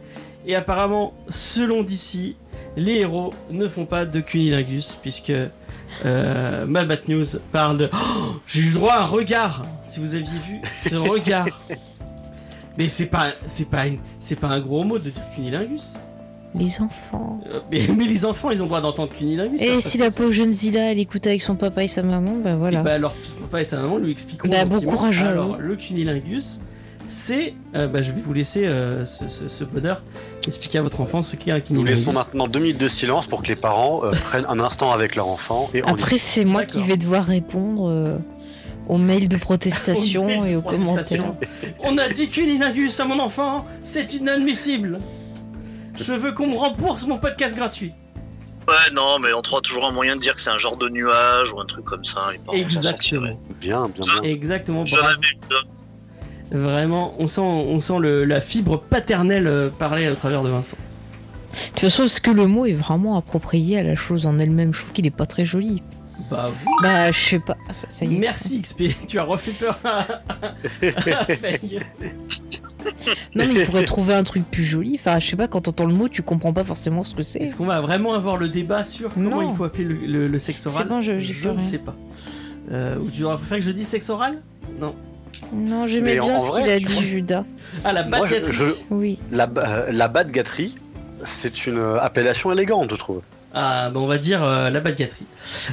Et 0.45 0.55
apparemment, 0.55 1.13
selon 1.29 1.83
DC, 1.83 2.35
les 2.75 2.95
héros 2.95 3.33
ne 3.51 3.67
font 3.67 3.85
pas 3.85 4.05
de 4.05 4.19
cunilingus 4.19 4.97
puisque 5.01 5.31
euh, 6.05 6.65
ma 6.65 6.85
Bat 6.85 7.07
News 7.07 7.25
parle 7.51 7.77
de. 7.77 7.89
Oh, 7.93 8.35
J'ai 8.47 8.61
eu 8.61 8.71
droit 8.71 8.93
à 8.93 9.01
un 9.03 9.05
regard. 9.05 9.63
Si 9.83 9.99
vous 9.99 10.15
aviez 10.15 10.27
vu 10.47 10.59
ce 10.63 10.95
regard. 11.09 11.45
Mais 12.77 12.89
c'est 12.89 13.05
pas, 13.05 13.27
c'est 13.45 13.69
pas, 13.69 13.85
une- 13.85 13.99
c'est 14.17 14.35
pas 14.39 14.47
un 14.47 14.59
gros 14.59 14.83
mot 14.83 14.97
de 14.97 15.11
dire 15.11 15.21
cunilingus. 15.35 15.93
Les 16.55 16.81
enfants. 16.81 17.39
Euh, 17.51 17.59
mais, 17.71 17.81
mais 17.97 18.05
les 18.05 18.25
enfants, 18.25 18.51
ils 18.51 18.59
ont 18.59 18.65
le 18.65 18.69
droit 18.69 18.81
d'entendre 18.81 19.11
cunilingus. 19.13 19.61
Et 19.61 19.69
parce 19.69 19.85
si 19.85 19.97
la 19.97 20.11
pauvre 20.11 20.31
jeune 20.31 20.51
Zilla, 20.51 20.91
elle 20.91 20.99
écoute 20.99 21.25
avec 21.27 21.41
son 21.41 21.55
papa 21.55 21.83
et 21.83 21.87
sa 21.87 22.03
maman, 22.03 22.33
bah 22.43 22.51
Et 22.51 22.55
voilà. 22.55 22.81
bah 22.83 22.93
alors, 22.93 23.13
son 23.23 23.33
papa 23.41 23.61
et 23.61 23.65
sa 23.65 23.79
maman 23.79 23.97
lui 23.97 24.11
expliqueront. 24.11 24.49
Bah, 24.49 24.65
bon 24.65 24.81
courage 24.81 25.23
à 25.23 25.29
Alors, 25.29 25.55
eux. 25.55 25.57
le 25.61 25.75
cunilingus, 25.75 26.59
c'est. 27.07 27.53
euh, 27.75 27.87
bah, 27.87 28.01
je 28.01 28.11
vais 28.11 28.21
vous 28.21 28.33
laisser 28.33 28.65
euh, 28.65 29.05
ce, 29.05 29.27
ce- 29.29 29.47
ce 29.47 29.63
bonheur 29.63 30.03
expliquer 30.45 30.77
à 30.77 30.81
votre 30.83 31.01
enfant 31.01 31.21
ce 31.21 31.35
qu'est 31.35 31.51
un 31.51 31.55
Nous 31.57 31.61
cunilingus. 31.61 31.89
laissons 31.89 32.13
maintenant 32.13 32.47
deux 32.47 32.59
minutes 32.59 32.79
de 32.81 32.87
silence 32.87 33.27
pour 33.27 33.41
que 33.41 33.47
les 33.47 33.55
parents 33.55 34.03
euh, 34.03 34.11
prennent 34.11 34.45
un 34.47 34.59
instant 34.59 34.91
avec 34.91 35.15
leur 35.15 35.27
enfant 35.27 35.69
et 35.73 35.83
en 35.83 35.87
Après, 35.87 36.17
c'est 36.17 36.45
moi 36.45 36.65
qui 36.65 36.81
vais 36.83 36.97
devoir 36.97 37.25
répondre 37.25 37.89
euh, 37.89 38.17
aux 38.87 38.97
mails 38.97 39.27
de 39.27 39.35
Au 39.37 39.39
protestation 39.39 40.25
mail 40.27 40.41
de 40.43 40.47
et 40.49 40.55
aux 40.55 40.61
commentaires. 40.61 41.33
On 41.83 41.97
a 41.97 42.07
dit 42.09 42.29
cunilingus 42.29 42.99
à 42.99 43.05
mon 43.05 43.19
enfant, 43.19 43.65
c'est 43.81 44.13
inadmissible. 44.13 44.99
Je 45.97 46.13
veux 46.13 46.31
qu'on 46.33 46.47
me 46.47 46.57
rembourse 46.57 47.05
mon 47.07 47.17
podcast 47.17 47.55
gratuit. 47.55 47.93
Ouais, 48.67 48.93
non, 48.95 49.19
mais 49.19 49.33
on 49.33 49.41
trouvera 49.41 49.61
toujours 49.61 49.85
un 49.85 49.91
moyen 49.91 50.15
de 50.15 50.21
dire 50.21 50.33
que 50.33 50.39
c'est 50.41 50.49
un 50.49 50.57
genre 50.57 50.77
de 50.77 50.87
nuage 50.89 51.51
ou 51.51 51.59
un 51.59 51.65
truc 51.65 51.83
comme 51.85 52.05
ça. 52.05 52.29
Les 52.31 52.37
parents 52.39 52.57
s'en 52.69 52.81
sortiraient. 52.81 53.31
Exactement. 53.31 53.39
Bien, 53.59 53.87
bien, 53.89 54.21
bien. 54.21 54.29
Exactement. 54.31 54.85
J'en 54.85 54.97
avais 54.99 55.15
une. 56.51 56.59
Vraiment, 56.59 57.15
on 57.19 57.27
sent, 57.27 57.41
on 57.41 57.79
sent 57.79 57.99
le- 57.99 58.25
la 58.25 58.39
fibre 58.39 58.77
paternelle 58.79 59.47
euh, 59.47 59.69
parler 59.69 60.07
au 60.09 60.15
travers 60.15 60.43
de 60.43 60.49
Vincent. 60.49 60.77
De 60.77 61.69
toute 61.71 61.79
façon, 61.81 62.03
est-ce 62.03 62.21
que 62.21 62.31
le 62.31 62.47
mot 62.47 62.65
est 62.65 62.73
vraiment 62.73 63.17
approprié 63.17 63.79
à 63.79 63.83
la 63.83 63.95
chose 63.95 64.25
en 64.25 64.39
elle-même? 64.39 64.73
Je 64.73 64.79
trouve 64.79 64.93
qu'il 64.93 65.05
est 65.07 65.11
pas 65.11 65.25
très 65.25 65.45
joli. 65.45 65.81
Bah 66.31 66.49
oui. 66.49 66.71
Bah, 66.81 67.11
je 67.11 67.19
sais 67.19 67.39
pas. 67.39 67.57
Ça, 67.71 67.87
ça 67.89 68.05
y 68.05 68.15
est. 68.15 68.17
Merci 68.17 68.61
XP, 68.61 68.83
tu 69.07 69.19
as 69.19 69.23
refait 69.23 69.51
peur 69.51 69.77
à, 69.83 69.99
à 69.99 71.25
Faye. 71.25 71.79
Non, 73.35 73.43
mais 73.47 73.61
il 73.61 73.65
pourrait 73.65 73.85
trouver 73.85 74.13
un 74.13 74.23
truc 74.23 74.43
plus 74.49 74.63
joli. 74.63 74.95
Enfin, 74.95 75.19
je 75.19 75.27
sais 75.27 75.35
pas, 75.35 75.47
quand 75.47 75.61
t'entends 75.61 75.85
le 75.85 75.93
mot, 75.93 76.09
tu 76.09 76.21
comprends 76.21 76.53
pas 76.53 76.63
forcément 76.63 77.03
ce 77.03 77.13
que 77.13 77.23
c'est. 77.23 77.39
Est-ce 77.39 77.55
qu'on 77.55 77.65
va 77.65 77.81
vraiment 77.81 78.13
avoir 78.13 78.37
le 78.37 78.49
débat 78.49 78.83
sur 78.83 79.13
comment 79.13 79.41
Non. 79.41 79.49
il 79.49 79.55
faut 79.55 79.63
appeler 79.63 79.83
le, 79.85 79.95
le- 79.95 80.27
le 80.27 80.39
sexe 80.39 80.65
oral 80.65 80.83
C'est 80.83 80.89
bon, 80.89 81.01
je- 81.01 81.11
ne 81.13 81.53
rien. 81.53 81.57
sais 81.57 81.77
pas. 81.77 81.95
Euh, 82.71 82.97
ou 82.97 83.09
tu 83.09 83.23
aurais 83.23 83.37
préféré 83.37 83.59
que 83.59 83.65
je 83.65 83.71
dise 83.71 83.87
sexe 83.87 84.09
oral? 84.09 84.41
Non. 84.79 84.95
Non, 85.53 85.87
j'aimais 85.87 86.13
Mais 86.15 86.19
en- 86.19 86.25
bien 86.27 86.35
en 86.35 86.39
ce 86.39 86.47
vrai, 86.51 86.61
qu'il 86.63 86.71
a 86.71 86.77
tu 86.79 86.85
dit, 86.85 86.93
vois- 86.93 87.01
Judas. 87.03 87.43
Ah, 87.83 87.91
la 87.93 88.03
Moi, 88.03 88.19
je- 88.27 88.33
baguette. 88.35 88.51
je- 88.51 88.63
Oui. 88.91 89.19
la, 89.31 89.47
ba- 89.47 89.63
euh, 89.67 89.91
la 89.91 90.07
bad 90.07 90.31
gâterie, 90.31 90.73
c'est 91.23 91.67
une 91.67 91.77
euh, 91.77 91.99
appellation 91.99 92.51
élégante, 92.51 92.91
je 92.91 92.95
trouve. 92.95 93.21
Ah, 93.55 93.91
bah 93.91 93.99
on 93.99 94.07
va 94.07 94.17
dire 94.17 94.43
euh, 94.43 94.69
la 94.71 94.79
badgaterie. 94.79 95.25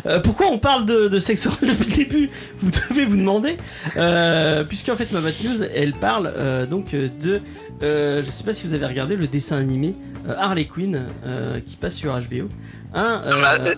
Euh, 0.04 0.20
pourquoi 0.20 0.48
on 0.48 0.58
parle 0.58 0.84
de, 0.84 1.08
de 1.08 1.18
sexe 1.18 1.46
oral 1.46 1.58
depuis 1.62 1.88
le 1.90 1.96
début? 1.96 2.30
Vous 2.58 2.70
devez 2.70 3.06
vous 3.06 3.16
demander. 3.16 3.56
Euh, 3.96 4.64
Puisqu'en 4.64 4.96
fait, 4.96 5.10
ma 5.12 5.20
bad 5.22 5.32
news, 5.42 5.62
elle 5.62 5.94
parle 5.94 6.30
euh, 6.36 6.66
donc 6.66 6.90
de. 6.92 7.40
euh, 7.82 8.22
je 8.22 8.30
sais 8.30 8.44
pas 8.44 8.52
si 8.52 8.66
vous 8.66 8.74
avez 8.74 8.84
regardé 8.84 9.16
le 9.16 9.26
dessin 9.26 9.56
animé 9.56 9.94
euh, 10.28 10.34
Harley 10.38 10.66
Quinn 10.66 11.06
euh, 11.24 11.58
qui 11.60 11.76
passe 11.76 11.94
sur 11.94 12.12
HBO. 12.12 12.48
Hein, 12.92 13.22
euh, 13.24 13.42
Ah, 13.44 13.56
euh, 13.60 13.74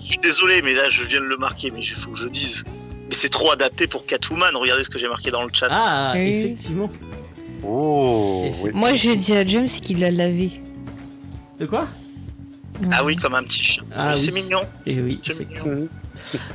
Je 0.00 0.04
suis 0.06 0.18
désolé, 0.18 0.62
mais 0.62 0.72
là, 0.72 0.88
je 0.88 1.04
viens 1.04 1.20
de 1.20 1.26
le 1.26 1.36
marquer, 1.36 1.70
mais 1.70 1.80
il 1.82 1.86
faut 1.96 2.10
que 2.10 2.18
je 2.18 2.28
dise. 2.28 2.64
Mais 3.08 3.14
c'est 3.14 3.28
trop 3.28 3.50
adapté 3.52 3.86
pour 3.86 4.06
Catwoman. 4.06 4.56
Regardez 4.56 4.84
ce 4.84 4.88
que 4.88 4.98
j'ai 4.98 5.08
marqué 5.08 5.30
dans 5.30 5.42
le 5.42 5.50
chat. 5.52 5.68
ah, 5.72 6.12
Oui. 6.14 6.20
effectivement. 6.40 6.88
Oh. 7.64 8.46
Moi, 8.72 8.94
j'ai 8.94 9.14
dit 9.16 9.34
à 9.36 9.44
James 9.44 9.66
qu'il 9.66 10.00
l'a 10.00 10.10
lavé. 10.10 10.60
De 11.58 11.66
quoi? 11.66 11.86
Ah 12.90 13.04
oui, 13.04 13.16
comme 13.16 13.34
un 13.34 13.42
petit 13.42 13.62
chien. 13.62 13.82
Ah 13.94 14.14
c'est 14.14 14.32
oui. 14.32 14.42
mignon. 14.42 14.60
Et 14.86 15.00
oui. 15.00 15.20
Mignon. 15.38 15.64
Mhm. 15.64 15.88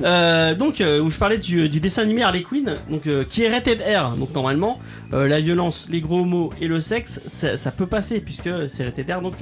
Euh, 0.02 0.56
donc, 0.56 0.82
euh, 0.82 1.00
où 1.00 1.10
je 1.10 1.18
parlais 1.18 1.38
du, 1.38 1.68
du 1.70 1.80
dessin 1.80 2.04
animé 2.04 2.24
Harley 2.24 2.44
Quinn, 2.44 2.76
donc, 2.90 3.08
euh, 3.08 3.24
qui 3.24 3.44
est 3.44 3.50
rated 3.50 3.82
R. 3.82 4.16
Donc, 4.16 4.34
normalement, 4.34 4.80
la 5.12 5.40
violence, 5.40 5.88
les 5.90 6.02
gros 6.02 6.26
mots 6.26 6.52
et 6.62 6.68
le 6.68 6.80
sexe, 6.80 7.22
ça, 7.28 7.58
ça 7.58 7.72
peut 7.72 7.88
passer 7.88 8.20
puisque 8.22 8.50
c'est 8.70 8.86
rated 8.86 9.10
R. 9.10 9.22
Donc, 9.22 9.36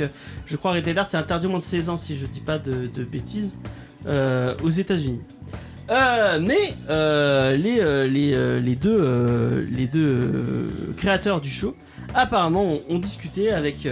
je 0.46 0.58
crois 0.58 0.72
rated 0.72 0.98
R, 0.98 1.06
c'est 1.08 1.18
interdit 1.18 1.48
au 1.48 1.50
moins 1.50 1.60
de 1.60 1.64
16 1.64 1.90
ans 1.90 1.98
si 1.98 2.16
je 2.18 2.26
dis 2.26 2.42
pas 2.42 2.60
de, 2.60 2.88
de 2.88 3.04
bêtises 3.04 3.56
aux 4.06 4.70
États-Unis. 4.70 5.22
Euh, 5.90 6.40
mais 6.42 6.74
euh, 6.90 7.56
les, 7.56 7.80
euh, 7.80 8.08
les, 8.08 8.62
les 8.62 8.76
deux, 8.76 9.68
les 9.70 9.88
deux 9.88 10.94
créateurs 10.98 11.42
du 11.42 11.50
show 11.50 11.76
apparemment 12.14 12.64
ont, 12.64 12.80
ont 12.90 13.00
discuté 13.00 13.52
avec, 13.52 13.88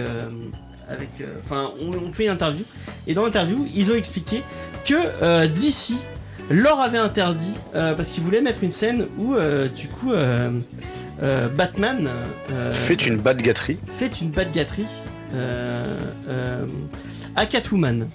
avec, 0.88 1.08
euh, 1.20 1.36
enfin, 1.44 1.70
on, 1.80 1.90
on 1.96 2.12
fait 2.12 2.24
une 2.24 2.30
interview 2.30 2.64
et 3.06 3.14
dans 3.14 3.24
l'interview 3.24 3.66
ils 3.74 3.90
ont 3.90 3.94
expliqué 3.94 4.42
que 4.84 4.94
euh, 5.22 5.46
DC 5.46 5.94
leur 6.50 6.80
avait 6.80 6.98
interdit 6.98 7.54
euh, 7.74 7.94
parce 7.94 8.10
qu'ils 8.10 8.22
voulaient 8.22 8.40
mettre 8.40 8.62
une 8.64 8.70
scène 8.70 9.06
où 9.18 9.34
euh, 9.34 9.68
du 9.68 9.88
coup 9.88 10.12
euh, 10.12 10.50
Batman 11.56 12.10
Faites 12.72 13.06
une 13.06 13.18
bad 13.18 13.40
gâterie. 13.40 13.78
fait 13.98 14.20
une 14.20 14.30
bad 14.30 14.52
gâterie 14.52 14.88
à 17.36 17.46
Catwoman. 17.46 18.08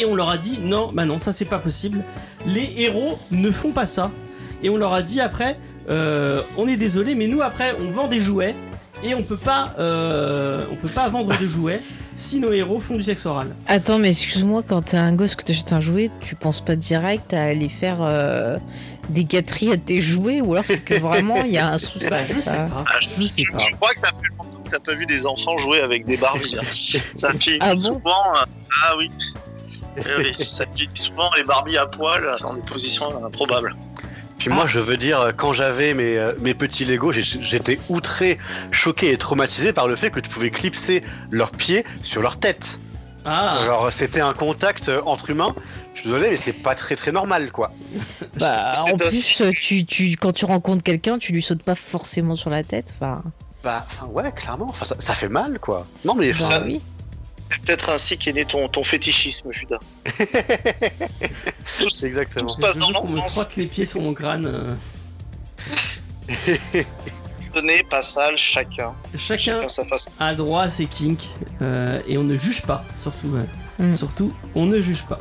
Et 0.00 0.04
on 0.04 0.14
leur 0.14 0.28
a 0.28 0.38
dit 0.38 0.58
non, 0.62 0.90
bah 0.92 1.04
non, 1.04 1.18
ça 1.18 1.32
c'est 1.32 1.44
pas 1.44 1.58
possible. 1.58 2.04
Les 2.46 2.74
héros 2.78 3.18
ne 3.30 3.50
font 3.50 3.72
pas 3.72 3.86
ça. 3.86 4.10
Et 4.62 4.70
on 4.70 4.76
leur 4.76 4.92
a 4.92 5.02
dit 5.02 5.20
après, 5.20 5.58
on 5.88 6.68
est 6.68 6.76
désolé, 6.76 7.14
mais 7.14 7.26
nous 7.28 7.42
après 7.42 7.76
on 7.78 7.90
vend 7.90 8.08
des 8.08 8.20
jouets 8.20 8.54
et 9.02 9.14
on 9.14 9.22
peut 9.22 9.36
pas, 9.36 9.74
euh, 9.78 10.64
on 10.72 10.76
peut 10.76 10.88
pas 10.88 11.08
vendre 11.08 11.28
de 11.38 11.44
jouets 11.46 11.80
si 12.16 12.40
nos 12.40 12.52
héros 12.52 12.80
font 12.80 12.96
du 12.96 13.02
sexe 13.04 13.24
oral. 13.26 13.54
Attends, 13.68 13.98
mais 13.98 14.08
excuse-moi, 14.10 14.62
quand 14.66 14.82
t'es 14.82 14.96
un 14.96 15.12
gosse 15.14 15.36
que 15.36 15.44
t'achètes 15.44 15.72
un 15.72 15.80
jouet, 15.80 16.10
tu 16.20 16.34
penses 16.34 16.60
pas 16.60 16.74
direct 16.74 17.32
à 17.32 17.44
aller 17.44 17.68
faire 17.68 17.98
euh, 18.02 18.58
des 19.08 19.24
gâteries 19.24 19.70
à 19.72 19.76
tes 19.76 20.00
jouets 20.00 20.40
ou 20.40 20.52
alors 20.52 20.64
c'est 20.66 20.84
que 20.84 20.94
vraiment 20.94 21.42
il 21.44 21.52
y 21.52 21.58
a 21.58 21.68
un 21.68 21.78
sous 21.78 21.98
Bah, 22.10 22.24
je 22.24 22.40
sais 22.40 22.50
pas. 22.50 22.84
Ah, 22.86 22.98
je, 23.00 23.08
Je 23.22 23.28
sais 23.28 23.42
je- 23.46 23.52
pas. 23.52 23.58
je 23.58 23.76
crois 23.76 23.90
que 23.94 24.00
ça 24.00 24.08
fait 24.08 24.28
longtemps 24.36 24.62
que 24.64 24.70
t'as 24.70 24.80
pas 24.80 24.94
vu 24.94 25.06
des 25.06 25.26
enfants 25.26 25.56
jouer 25.58 25.80
avec 25.80 26.04
des 26.06 26.16
Barbies. 26.16 26.56
hein. 26.58 26.62
ça 27.16 27.30
finit 27.34 27.58
Ah 27.60 27.72
bon 27.74 27.78
souvent. 27.78 28.34
euh, 28.36 28.44
ah 28.84 28.94
oui. 28.98 29.10
Eh 29.96 30.00
oui, 30.18 30.32
ça 30.34 30.64
finit 30.74 30.90
souvent 30.94 31.30
les 31.36 31.44
Barbies 31.44 31.76
à 31.76 31.86
poil 31.86 32.24
dans 32.40 32.54
des 32.54 32.62
positions 32.62 33.24
improbables. 33.24 33.74
Puis 34.38 34.50
moi, 34.50 34.66
je 34.68 34.78
veux 34.78 34.96
dire, 34.96 35.32
quand 35.36 35.52
j'avais 35.52 35.94
mes, 35.94 36.16
euh, 36.16 36.32
mes 36.40 36.54
petits 36.54 36.84
Lego, 36.84 37.10
j'étais 37.12 37.80
outré, 37.88 38.38
choqué 38.70 39.10
et 39.12 39.16
traumatisé 39.16 39.72
par 39.72 39.88
le 39.88 39.96
fait 39.96 40.10
que 40.10 40.20
tu 40.20 40.30
pouvais 40.30 40.50
clipser 40.50 41.02
leurs 41.30 41.50
pieds 41.50 41.84
sur 42.02 42.22
leur 42.22 42.38
tête. 42.38 42.80
Ah, 43.24 43.60
Genre, 43.66 43.92
c'était 43.92 44.20
un 44.20 44.32
contact 44.32 44.88
euh, 44.88 45.02
entre 45.04 45.30
humains. 45.30 45.54
Je 45.92 46.00
suis 46.02 46.08
désolé, 46.10 46.30
mais 46.30 46.36
c'est 46.36 46.52
pas 46.52 46.74
très 46.76 46.94
très 46.94 47.10
normal, 47.10 47.50
quoi. 47.50 47.72
Bah, 48.38 48.72
en 48.92 48.96
plus, 48.96 49.42
tu, 49.52 49.84
tu, 49.84 50.16
quand 50.16 50.32
tu 50.32 50.44
rencontres 50.44 50.84
quelqu'un, 50.84 51.18
tu 51.18 51.32
lui 51.32 51.42
sautes 51.42 51.62
pas 51.64 51.74
forcément 51.74 52.36
sur 52.36 52.48
la 52.50 52.62
tête. 52.62 52.94
Enfin, 52.94 53.24
Bah, 53.64 53.84
enfin, 53.86 54.06
ouais, 54.06 54.30
clairement. 54.32 54.68
Enfin, 54.68 54.84
ça, 54.84 54.94
ça 55.00 55.14
fait 55.14 55.28
mal, 55.28 55.58
quoi. 55.58 55.84
Non, 56.04 56.14
mais 56.14 56.30
bah 56.30 56.38
ça- 56.38 56.62
oui. 56.64 56.80
C'est 57.50 57.62
peut-être 57.62 57.90
ainsi 57.90 58.18
qu'est 58.18 58.32
né 58.32 58.44
ton, 58.44 58.68
ton 58.68 58.84
fétichisme, 58.84 59.50
Judas. 59.52 59.78
exactement. 62.02 62.46
Tout 62.48 62.54
se 62.54 62.60
passe 62.60 62.76
dans 62.78 63.04
me 63.04 63.20
frotte 63.28 63.56
les 63.56 63.66
pieds 63.66 63.86
sur 63.86 64.00
mon 64.02 64.12
crâne. 64.14 64.46
euh. 64.46 64.74
Tenez, 67.54 67.82
pas 67.88 68.02
sale, 68.02 68.36
chacun. 68.36 68.92
Chacun 69.16 69.38
Chacun 69.56 69.68
sa 69.68 69.84
façon. 69.84 70.10
a 70.20 70.34
droit 70.34 70.62
à 70.64 70.70
ses 70.70 70.86
kinks 70.86 71.26
euh, 71.62 72.00
et 72.06 72.18
on 72.18 72.24
ne 72.24 72.36
juge 72.36 72.62
pas, 72.62 72.84
surtout. 73.02 73.28
ouais. 73.28 73.46
Mm. 73.86 73.94
Surtout, 73.94 74.34
on 74.54 74.66
ne 74.66 74.80
juge 74.80 75.04
pas. 75.04 75.18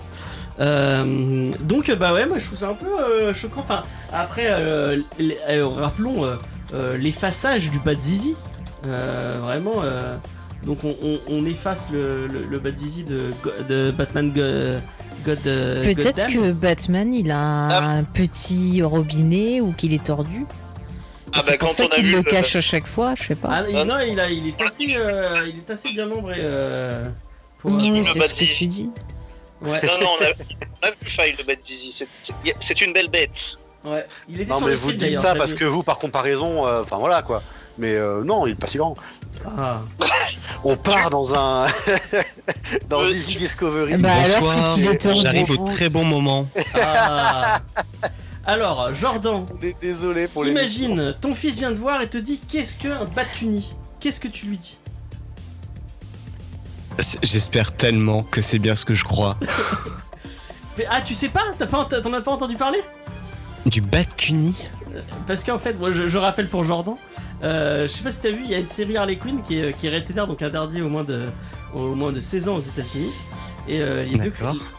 Euh, 0.60 1.52
donc 1.62 1.92
bah 1.92 2.14
ouais, 2.14 2.26
moi 2.26 2.40
je 2.40 2.48
trouve 2.48 2.58
ça 2.58 2.70
un 2.70 2.74
peu 2.74 2.88
euh, 3.00 3.34
choquant. 3.34 3.62
Enfin, 3.62 3.84
après, 4.12 4.48
euh, 4.50 5.00
les- 5.20 5.38
euh, 5.48 5.68
rappelons 5.68 6.26
euh, 6.26 6.36
euh, 6.74 6.98
l'effaçage 6.98 7.70
du 7.70 7.80
Bad 7.80 8.00
Zizi. 8.02 8.36
Euh, 8.86 9.38
vraiment, 9.42 9.84
euh, 9.84 10.18
donc 10.64 10.84
on, 10.84 10.96
on- 11.02 11.20
on 11.28 11.46
efface 11.46 11.90
le, 11.92 12.28
le, 12.28 12.46
le 12.50 12.60
Bad 12.60 12.76
Zizi 12.78 13.04
de, 13.04 13.32
de 13.70 13.92
Batman 13.92 14.32
Go- 14.32 14.82
God. 15.26 15.40
euh, 15.48 15.94
Peut-être 15.94 16.28
que 16.28 16.52
Batman, 16.52 17.14
il 17.14 17.32
a 17.32 17.38
un, 17.40 18.00
Ah. 18.02 18.04
petit 18.14 18.82
robinet 18.82 19.62
ou 19.62 19.72
qu'il 19.74 19.94
est 19.94 20.04
tordu. 20.04 20.46
Ah 21.34 21.40
c'est 21.44 21.52
bah 21.52 21.58
pour 21.60 21.68
quand 21.70 21.74
ça 21.76 21.84
on 21.84 21.88
a 21.88 21.96
qu'il 21.96 22.06
vu 22.06 22.12
le 22.12 22.18
le- 22.18 22.24
cache 22.24 22.56
à 22.56 22.62
chaque 22.62 22.88
fois, 22.88 23.14
je 23.16 23.24
sais 23.24 23.36
pas. 23.36 23.50
Ah, 23.52 23.64
il- 23.70 23.76
Ah, 23.78 23.86
non, 23.86 23.96
il, 24.00 24.20
a, 24.20 24.30
il, 24.30 24.48
est 24.48 24.62
assez, 24.62 24.96
euh, 24.98 25.46
il 25.48 25.58
est 25.60 25.70
assez 25.70 25.90
bien 25.90 26.06
nombré. 26.08 26.36
Euh, 26.40 27.06
pour, 27.60 27.72
le 27.72 27.80
c'est 28.04 28.20
ce 28.28 28.40
que 28.40 28.58
tu 28.58 28.68
dis. 28.68 28.90
ouais, 29.62 29.82
Non, 29.84 29.92
non, 30.02 30.08
on 30.20 30.24
a, 30.24 30.28
on 30.84 30.88
a 30.88 30.92
vu 30.92 30.96
File, 31.08 31.36
le 31.38 31.44
Bad. 31.46 31.58
C'est- 31.62 32.82
une 32.82 32.94
belle 32.94 33.10
bête. 33.10 33.58
ouais. 33.84 34.06
Il 34.30 34.40
était 34.42 34.50
Non, 34.52 34.62
mais 34.62 34.74
vous 34.74 34.94
dites 34.94 35.18
ça 35.18 35.36
parce 35.36 35.54
que 35.54 35.66
vous, 35.66 35.84
par 35.84 36.00
comparaison, 36.00 36.66
euh, 36.66 36.82
enfin 36.82 36.98
voilà 36.98 37.22
quoi. 37.22 37.44
Mais 37.78 37.96
euh, 37.96 38.24
non, 38.24 38.48
il 38.48 38.52
est 38.52 38.56
pas 38.56 38.68
si 38.68 38.78
grand. 38.78 38.96
Ah. 39.58 39.82
On 40.64 40.76
part 40.76 41.10
dans 41.10 41.36
un. 41.36 41.66
dans 42.90 43.02
Euh, 43.02 43.10
Easy 43.12 43.36
Discovery. 43.36 43.98
Bah 43.98 44.10
alors, 44.26 44.46
c'est. 44.78 45.16
J'arrive 45.22 45.52
au 45.52 45.66
très 45.68 45.90
bon 45.90 46.04
moment. 46.04 46.48
Ah. 46.82 47.60
Alors, 48.46 48.94
Jordan, 48.94 49.46
On 49.54 49.62
est 49.66 49.80
désolé 49.80 50.28
pour 50.28 50.44
les. 50.44 50.52
imagine, 50.52 51.16
ton 51.22 51.36
fils 51.36 51.56
vient 51.58 51.72
te 51.74 51.78
voir 51.78 52.02
et 52.02 52.10
te 52.10 52.18
dit 52.18 52.40
qu'est-ce 52.48 52.78
qu'un 52.78 53.06
Batuni 53.06 53.74
Qu'est-ce 54.00 54.20
que 54.20 54.28
tu 54.28 54.46
lui 54.48 54.58
dis? 54.58 54.78
J'espère 57.22 57.74
tellement 57.76 58.24
que 58.24 58.42
c'est 58.42 58.60
bien 58.60 58.76
ce 58.76 58.86
que 58.86 58.96
je 58.96 59.04
crois. 59.04 59.38
Mais- 60.78 60.86
Ah, 60.90 61.02
tu 61.02 61.14
sais 61.14 61.30
pas? 61.30 61.44
T'as 61.58 61.68
pas- 61.68 61.86
T'en 61.86 62.14
as 62.14 62.22
pas 62.22 62.32
entendu 62.32 62.56
parler? 62.56 62.80
Du 63.66 63.82
Batcuni 63.82 64.56
Parce 65.28 65.44
qu'en 65.44 65.60
fait, 65.60 65.74
moi 65.74 65.92
je, 65.92 66.08
je 66.08 66.18
rappelle 66.18 66.48
pour 66.50 66.64
Jordan, 66.64 66.94
euh, 66.96 67.27
je 67.42 67.88
sais 67.88 68.04
pas 68.04 68.12
si 68.12 68.22
t'as 68.22 68.32
vu, 68.32 68.42
il 68.44 68.52
y 68.52 68.56
a 68.56 68.60
une 68.60 68.68
série 68.68 68.98
Harley 68.98 69.18
Quinn 69.18 69.42
qui 69.44 69.60
est, 69.60 69.78
qui 69.78 69.88
est 69.88 70.14
donc 70.14 70.42
interdit 70.42 70.82
au 70.82 70.90
moins 70.90 71.04
de, 71.04 71.26
au 71.74 71.96
moins 71.96 72.12
de 72.12 72.22
16 72.22 72.50
ans 72.50 72.56
aux 72.56 72.62
États-Unis. 72.62 73.12
Et 73.68 73.82
euh, 73.82 74.06
les, 74.06 74.18
deux, 74.18 74.32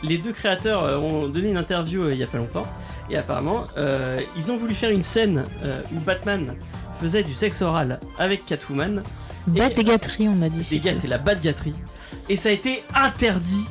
les 0.03 0.19
créateurs 0.33 0.83
euh, 0.85 0.97
ont 0.97 1.29
donné 1.29 1.51
une 1.51 1.59
interview 1.59 2.05
euh, 2.05 2.13
il 2.15 2.19
y 2.19 2.23
a 2.23 2.27
pas 2.27 2.39
longtemps. 2.39 2.67
Et 3.11 3.17
apparemment, 3.17 3.65
euh, 3.77 4.19
ils 4.37 4.51
ont 4.51 4.57
voulu 4.57 4.75
faire 4.75 4.91
une 4.91 5.03
scène 5.03 5.45
euh, 5.63 5.83
où 5.95 6.01
Batman 6.01 6.55
faisait 7.01 7.23
du 7.23 7.35
sexe 7.35 7.63
oral 7.63 8.01
avec 8.19 8.47
Catwoman, 8.47 9.03
Bat 9.47 9.71
et 9.79 9.85
gâterie, 9.85 10.29
on 10.29 10.35
m'a 10.35 10.49
dit. 10.49 10.67
des 10.69 10.81
gâteries, 10.81 11.09
la 11.09 11.19
Bat-gâterie. 11.19 11.75
Et 12.29 12.37
ça 12.37 12.49
a 12.51 12.53
été 12.53 12.83
interdit 12.95 13.65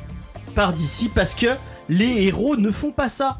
par 0.54 0.72
DC 0.72 1.10
parce 1.14 1.34
que 1.34 1.46
les 1.88 2.24
héros 2.26 2.56
ne 2.56 2.70
font 2.70 2.90
pas 2.90 3.08
ça. 3.08 3.38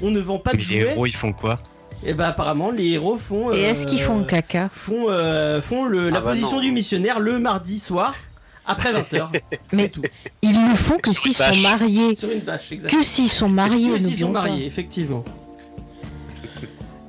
On 0.00 0.10
ne 0.10 0.20
vend 0.20 0.38
pas 0.38 0.52
de 0.52 0.56
Mais 0.58 0.62
les 0.62 0.80
jouets. 0.80 0.90
héros, 0.92 1.06
ils 1.06 1.14
font 1.16 1.32
quoi? 1.32 1.58
Et 2.04 2.14
bah 2.14 2.28
apparemment 2.28 2.70
les 2.70 2.90
héros 2.90 3.18
font. 3.18 3.52
Et 3.52 3.60
est-ce 3.60 3.86
qu'ils 3.86 4.00
font 4.00 4.20
euh, 4.20 4.24
caca 4.24 4.68
font, 4.72 5.06
euh, 5.08 5.60
font 5.60 5.84
le, 5.84 6.10
la 6.10 6.18
Ah 6.18 6.20
bah 6.20 6.30
position 6.30 6.56
non. 6.56 6.62
du 6.62 6.70
missionnaire 6.72 7.18
le 7.20 7.38
mardi 7.38 7.78
soir 7.78 8.14
après 8.66 8.92
20h. 8.92 9.26
Mais- 9.72 9.82
C'est 9.84 9.88
tout. 9.88 10.02
Ils 10.42 10.68
le 10.68 10.74
font 10.76 10.96
que 10.98 11.10
s'ils 11.12 11.34
sont 11.34 11.44
mariés. 11.62 12.14
Sur 12.14 12.30
une 12.30 12.40
bâche, 12.40 12.70
exactement. 12.72 13.00
Que 13.02 13.06
s'ils 13.06 13.28
sont 13.28 13.48
mariés, 13.48 13.92
Que 13.92 13.98
s'ils 13.98 14.16
sont 14.16 14.32
pas. 14.32 14.42
mariés, 14.42 14.66
effectivement. 14.66 15.24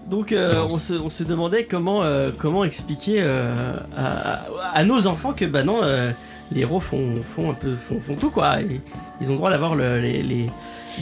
Donc 0.10 0.31
euh, 0.31 0.63
on, 0.65 0.79
se, 0.79 0.93
on 0.93 1.10
se 1.12 1.24
demandait 1.24 1.65
comment, 1.65 2.01
euh, 2.03 2.31
comment 2.36 2.63
expliquer 2.63 3.17
euh, 3.19 3.75
à, 3.96 4.34
à- 4.38 4.39
à 4.74 4.84
nos 4.84 5.05
enfants 5.05 5.34
que 5.34 5.46
bah 5.46 5.63
non, 5.63 5.81
euh, 5.84 6.12
les 6.51 6.62
héros 6.62 6.79
font, 6.79 7.13
font 7.22 7.51
un 7.51 7.53
peu 7.53 7.75
font, 7.75 8.00
font 8.00 8.15
tout 8.15 8.31
quoi. 8.31 8.60
Et 8.62 8.81
ils 9.22 9.27
ont 9.27 9.34
le 9.34 9.38
droit 9.38 9.51
d'avoir 9.51 9.75
le- 9.75 10.00
les, 10.01 10.24
les, 10.24 10.50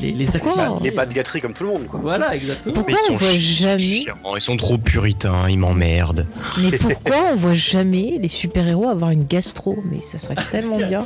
les, 0.01 0.11
les 0.11 0.35
activités. 0.35 0.61
Les 0.83 0.91
bas 0.91 1.05
de 1.05 1.13
gâterie 1.13 1.41
comme 1.41 1.53
tout 1.53 1.63
le 1.63 1.69
monde 1.69 1.87
quoi. 1.87 1.99
Voilà, 2.01 2.35
exactement. 2.35 2.75
Pourquoi 2.75 2.93
ils 2.93 3.13
on 3.13 3.17
sont 3.19 3.25
voit 3.25 3.37
jamais 3.39 3.77
chiants, 3.79 4.15
Ils 4.35 4.41
sont 4.41 4.57
trop 4.57 4.77
puritains, 4.77 5.49
ils 5.49 5.57
m'emmerdent. 5.59 6.25
Mais 6.61 6.71
pourquoi 6.77 7.17
on 7.31 7.35
voit 7.35 7.53
jamais 7.53 8.17
les 8.19 8.27
super-héros 8.29 8.87
avoir 8.89 9.11
une 9.11 9.23
gastro? 9.25 9.77
Mais 9.91 10.01
ça 10.01 10.17
serait 10.19 10.35
tellement 10.51 10.77
bien. 10.77 11.05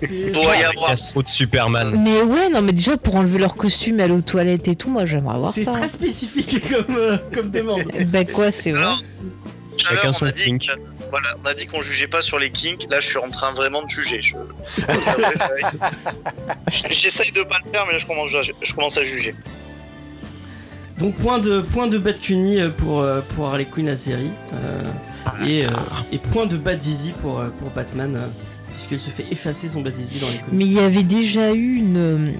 C'est- 0.00 0.30
Doit 0.32 0.56
y 0.56 0.62
avoir. 0.64 0.90
Gastro 0.90 1.22
de 1.22 1.28
Superman. 1.28 2.00
Mais 2.02 2.22
ouais, 2.22 2.48
non, 2.48 2.62
mais 2.62 2.72
déjà 2.72 2.96
pour 2.96 3.16
enlever 3.16 3.38
leur 3.38 3.56
costume, 3.56 4.00
aller 4.00 4.12
aux 4.14 4.22
toilettes 4.22 4.68
et 4.68 4.74
tout, 4.74 4.88
moi 4.90 5.04
j'aimerais 5.04 5.38
voir 5.38 5.52
C'est 5.54 5.64
ça. 5.64 5.72
très 5.72 5.88
spécifique 5.88 6.62
comme, 6.70 6.96
euh, 6.96 7.18
comme 7.34 7.50
demande. 7.50 7.82
Bah 8.08 8.24
quoi, 8.24 8.50
c'est 8.52 8.72
vrai. 8.72 8.94
Chacun 9.76 10.08
on 10.10 10.12
son 10.14 10.24
que- 10.26 10.30
Voilà, 11.10 11.28
on 11.42 11.46
a 11.48 11.54
dit 11.54 11.66
qu'on 11.66 11.82
jugeait 11.82 12.08
pas 12.08 12.20
sur 12.22 12.38
les 12.38 12.50
kinks. 12.50 12.86
Là, 12.90 13.00
je 13.00 13.06
suis 13.08 13.18
en 13.18 13.30
train 13.30 13.52
vraiment 13.52 13.82
de 13.82 13.88
juger. 13.88 14.20
Je- 14.22 14.36
J'essaye 16.90 17.32
de 17.32 17.42
pas 17.42 17.58
le 17.64 17.70
faire, 17.72 17.84
mais 17.86 17.92
là, 17.92 17.98
je 17.98 18.06
commence, 18.06 18.34
à- 18.34 18.42
je 18.42 18.72
commence 18.74 18.96
à 18.98 19.04
juger. 19.04 19.34
Donc 20.98 21.14
point 21.16 21.38
de 21.38 21.60
point 21.60 21.88
de 21.88 21.98
Bad 21.98 22.16
euh, 22.30 22.70
pour 22.70 23.02
euh, 23.02 23.20
pour 23.34 23.48
Harley 23.48 23.66
Quinn 23.66 23.84
la 23.84 23.98
série 23.98 24.30
euh, 24.54 24.80
et, 25.46 25.66
euh, 25.66 25.70
et 26.10 26.16
point 26.16 26.46
de 26.46 26.56
Bad 26.56 26.78
Dizzy 26.78 27.12
pour 27.20 27.42
pour 27.58 27.68
Batman 27.70 28.16
euh, 28.16 28.26
puisqu'il 28.72 28.98
se 28.98 29.10
fait 29.10 29.26
effacer 29.30 29.68
son 29.68 29.82
Bad 29.82 29.92
Dizzy 29.92 30.18
dans 30.20 30.28
les 30.30 30.38
comics. 30.38 30.52
Mais 30.52 30.64
il 30.64 30.72
y 30.72 30.80
avait 30.80 31.02
déjà 31.02 31.52
eu 31.52 31.76
une, 31.76 32.32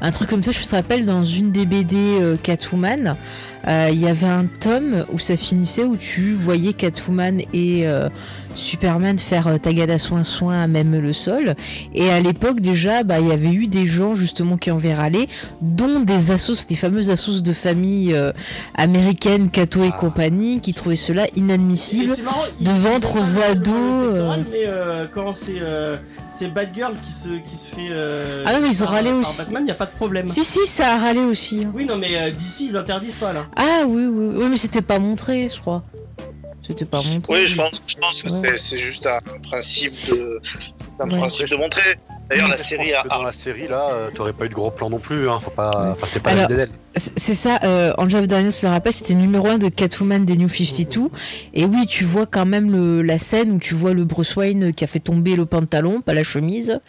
un 0.00 0.10
truc 0.10 0.28
comme 0.28 0.42
ça, 0.42 0.50
je 0.50 0.58
me 0.58 0.70
rappelle, 0.72 1.06
dans 1.06 1.22
une 1.22 1.52
des 1.52 1.64
BD 1.64 1.96
euh, 1.96 2.36
Catwoman. 2.42 3.16
Euh, 3.68 3.88
Il 3.92 4.00
y 4.00 4.08
avait 4.08 4.26
un 4.26 4.46
tome 4.46 5.04
où 5.12 5.18
ça 5.18 5.36
finissait 5.36 5.84
où 5.84 5.96
tu 5.96 6.32
voyais 6.32 6.72
Catwoman 6.72 7.40
et 7.52 7.86
euh, 7.86 8.08
Superman 8.54 9.18
faire 9.18 9.46
euh, 9.46 9.56
tagada 9.58 9.98
soin 9.98 10.24
soin 10.24 10.62
à 10.62 10.66
même 10.66 10.98
le 10.98 11.12
sol. 11.12 11.54
Et 11.94 12.10
à 12.10 12.20
l'époque 12.20 12.60
déjà, 12.60 13.02
bah, 13.04 13.20
il 13.20 13.28
y 13.28 13.32
avait 13.32 13.52
eu 13.52 13.66
des 13.68 13.86
gens 13.86 14.14
justement 14.16 14.56
qui 14.56 14.70
en 14.70 14.78
râler, 14.78 15.28
dont 15.60 16.00
des 16.00 16.30
assos, 16.30 16.66
des 16.68 16.74
fameuses 16.74 17.10
assos 17.10 17.42
de 17.42 17.52
famille 17.52 18.14
euh, 18.14 18.32
américaines, 18.74 19.50
Cato 19.50 19.82
et 19.84 19.90
Ah. 19.92 19.96
compagnie, 19.98 20.60
qui 20.60 20.72
trouvaient 20.74 20.96
cela 20.96 21.26
inadmissible. 21.36 22.12
marrant, 22.24 22.44
de 22.60 22.70
vendre 22.70 23.16
aux 23.16 23.38
ados, 23.38 24.18
oral, 24.18 24.44
mais 24.50 24.64
euh, 24.66 25.06
quand 25.12 25.34
c'est 25.34 25.60
euh, 25.60 25.96
c'est 26.30 26.48
Batgirl 26.48 26.94
qui 27.02 27.12
se 27.12 27.28
qui 27.28 27.56
se 27.56 27.66
fait 27.74 27.88
euh, 27.90 28.44
Ah 28.46 28.54
non, 28.54 28.60
mais 28.62 28.68
ils 28.70 28.82
ont 28.82 28.86
râlé 28.86 29.10
aussi. 29.12 29.38
Batman, 29.38 29.66
y 29.66 29.70
a 29.70 29.74
pas 29.74 29.86
de 29.86 29.90
problème. 29.92 30.26
Si, 30.26 30.44
si, 30.44 30.64
ça 30.66 30.94
a 30.94 30.98
râlé 30.98 31.20
aussi. 31.20 31.64
hein. 31.66 31.72
Oui 31.74 31.84
non 31.86 31.96
mais 31.96 32.16
euh, 32.16 32.30
d'ici 32.30 32.66
ils 32.70 32.76
interdisent 32.76 33.14
pas 33.14 33.32
là. 33.32 33.46
Ah 33.56 33.82
oui, 33.86 34.06
oui, 34.06 34.34
oui, 34.36 34.44
mais 34.48 34.56
c'était 34.56 34.82
pas 34.82 34.98
montré, 34.98 35.48
je 35.48 35.60
crois. 35.60 35.82
C'était 36.62 36.84
pas 36.84 37.02
montré. 37.02 37.32
Oui, 37.32 37.48
je 37.48 37.56
pense, 37.56 37.82
je 37.86 37.96
pense 37.96 38.22
que 38.22 38.30
Ouais. 38.30 38.56
c'est- 38.58 38.76
juste 38.76 39.06
un 39.06 39.18
principe 39.42 39.94
de, 40.08 40.40
un 41.00 41.08
Ouais. 41.10 41.18
principe 41.18 41.48
de 41.48 41.56
montrer. 41.56 41.98
D'ailleurs, 42.28 42.48
la 42.48 42.56
Je 42.56 42.62
série 42.62 42.94
a. 42.94 43.02
dans 43.04 43.22
la 43.24 43.32
série 43.32 43.66
là, 43.66 43.88
euh, 43.90 44.10
t'aurais 44.14 44.32
pas 44.32 44.44
eu 44.44 44.48
de 44.50 44.54
gros 44.54 44.70
plan 44.70 44.88
non 44.88 45.00
plus. 45.00 45.28
Hein. 45.28 45.40
Faut 45.40 45.50
pas. 45.50 45.90
Enfin, 45.90 46.06
c'est 46.06 46.20
pas 46.20 46.30
Alors- 46.30 46.42
la 46.42 46.46
vie 46.48 46.54
d'Adèle. 46.60 46.74
C'est 46.96 47.34
ça, 47.34 47.60
euh, 47.62 47.92
Angela 47.98 48.26
Daniels 48.26 48.52
le 48.64 48.68
rappelle, 48.68 48.92
c'était 48.92 49.14
numéro 49.14 49.46
1 49.46 49.58
de 49.58 49.68
Catwoman 49.68 50.24
des 50.24 50.36
New 50.36 50.48
52. 50.48 51.08
Et 51.54 51.64
oui, 51.64 51.86
tu 51.86 52.02
vois 52.02 52.26
quand 52.26 52.44
même 52.46 52.72
le, 52.72 53.00
la 53.02 53.16
scène 53.18 53.52
où 53.52 53.58
tu 53.60 53.74
vois 53.74 53.94
le 53.94 54.02
Bruce 54.04 54.34
Wayne 54.34 54.72
qui 54.74 54.82
a 54.82 54.86
fait 54.88 54.98
tomber 54.98 55.36
le 55.36 55.46
pantalon, 55.46 56.00
pas 56.00 56.14
la 56.14 56.24
chemise, 56.24 56.80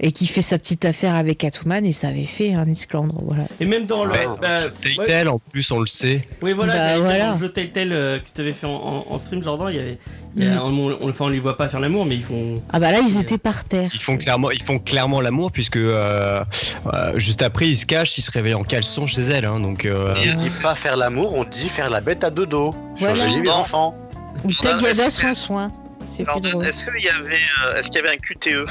et 0.00 0.10
qui 0.10 0.26
fait 0.26 0.42
sa 0.42 0.58
petite 0.58 0.84
affaire 0.84 1.14
avec 1.14 1.38
Catwoman, 1.38 1.84
et 1.86 1.92
ça 1.92 2.08
avait 2.08 2.24
fait 2.24 2.52
un 2.54 2.66
esclandre, 2.66 3.14
voilà. 3.24 3.44
Et 3.60 3.64
même 3.64 3.86
dans 3.86 4.04
le 4.04 4.12
bah, 4.12 4.56
ouais, 4.58 4.70
Telltale, 4.96 5.28
en 5.28 5.38
plus, 5.38 5.70
on 5.70 5.78
le 5.78 5.86
sait. 5.86 6.26
Oui, 6.42 6.52
voilà, 6.52 6.74
Bah, 6.74 6.98
voilà. 6.98 7.26
dans 7.28 7.32
le 7.34 7.38
jeu 7.38 7.48
Telltale 7.50 7.92
euh, 7.92 8.18
que 8.18 8.24
tu 8.34 8.40
avais 8.40 8.52
fait 8.52 8.66
en, 8.66 8.72
en- 8.74 9.06
en 9.08 9.18
stream, 9.18 9.40
Jordan, 9.40 9.68
il 9.70 9.76
y 9.76 9.78
avait. 9.78 9.98
Mm. 10.36 10.58
on, 10.58 10.96
on- 11.00 11.10
enfin, 11.10 11.26
on 11.26 11.28
les 11.28 11.38
voit 11.38 11.56
pas 11.56 11.68
faire 11.68 11.80
l'amour, 11.80 12.04
mais 12.06 12.16
ils 12.16 12.24
font. 12.24 12.62
Ah 12.72 12.80
bah 12.80 12.90
là, 12.90 12.98
ils 13.00 13.18
étaient 13.18 13.38
par 13.38 13.64
terre. 13.64 13.90
Ils 13.94 14.00
font 14.00 14.16
clairement, 14.16 14.50
ils 14.50 14.62
font 14.62 14.78
clairement 14.78 15.20
l'amour 15.20 15.52
puisque 15.52 15.76
euh, 15.76 16.44
euh, 16.92 17.18
juste 17.18 17.42
après 17.42 17.68
ils 17.68 17.76
se 17.76 17.86
cachent, 17.86 18.18
ils 18.18 18.22
se 18.22 18.30
réveillent 18.32 18.54
en 18.54 18.64
caleçon 18.64 19.06
chez 19.06 19.22
elle. 19.22 19.44
Hein, 19.44 19.60
donc 19.60 19.84
euh, 19.84 20.14
Et- 20.16 20.32
On 20.32 20.34
dit 20.36 20.50
pas 20.62 20.74
faire 20.74 20.96
l'amour, 20.96 21.34
on 21.34 21.44
dit 21.44 21.68
faire 21.68 21.88
la 21.90 22.00
bête 22.00 22.24
à 22.24 22.30
deux 22.30 22.46
dos. 22.46 22.74
Voilà. 22.96 23.14
Surveiller 23.14 23.42
les 23.42 23.50
enfants. 23.50 23.96
Ou 24.44 24.52
Tagada 24.52 25.08
soin 25.10 25.34
soin. 25.34 25.70
C'est. 26.10 26.22
Est-ce 26.22 26.84
qu'il 26.84 27.02
y 27.04 27.08
avait, 27.08 27.34
euh, 27.66 27.76
est-ce 27.78 27.88
qu'il 27.90 28.00
y 28.00 28.04
avait 28.04 28.14
un 28.14 28.18
QTE. 28.18 28.66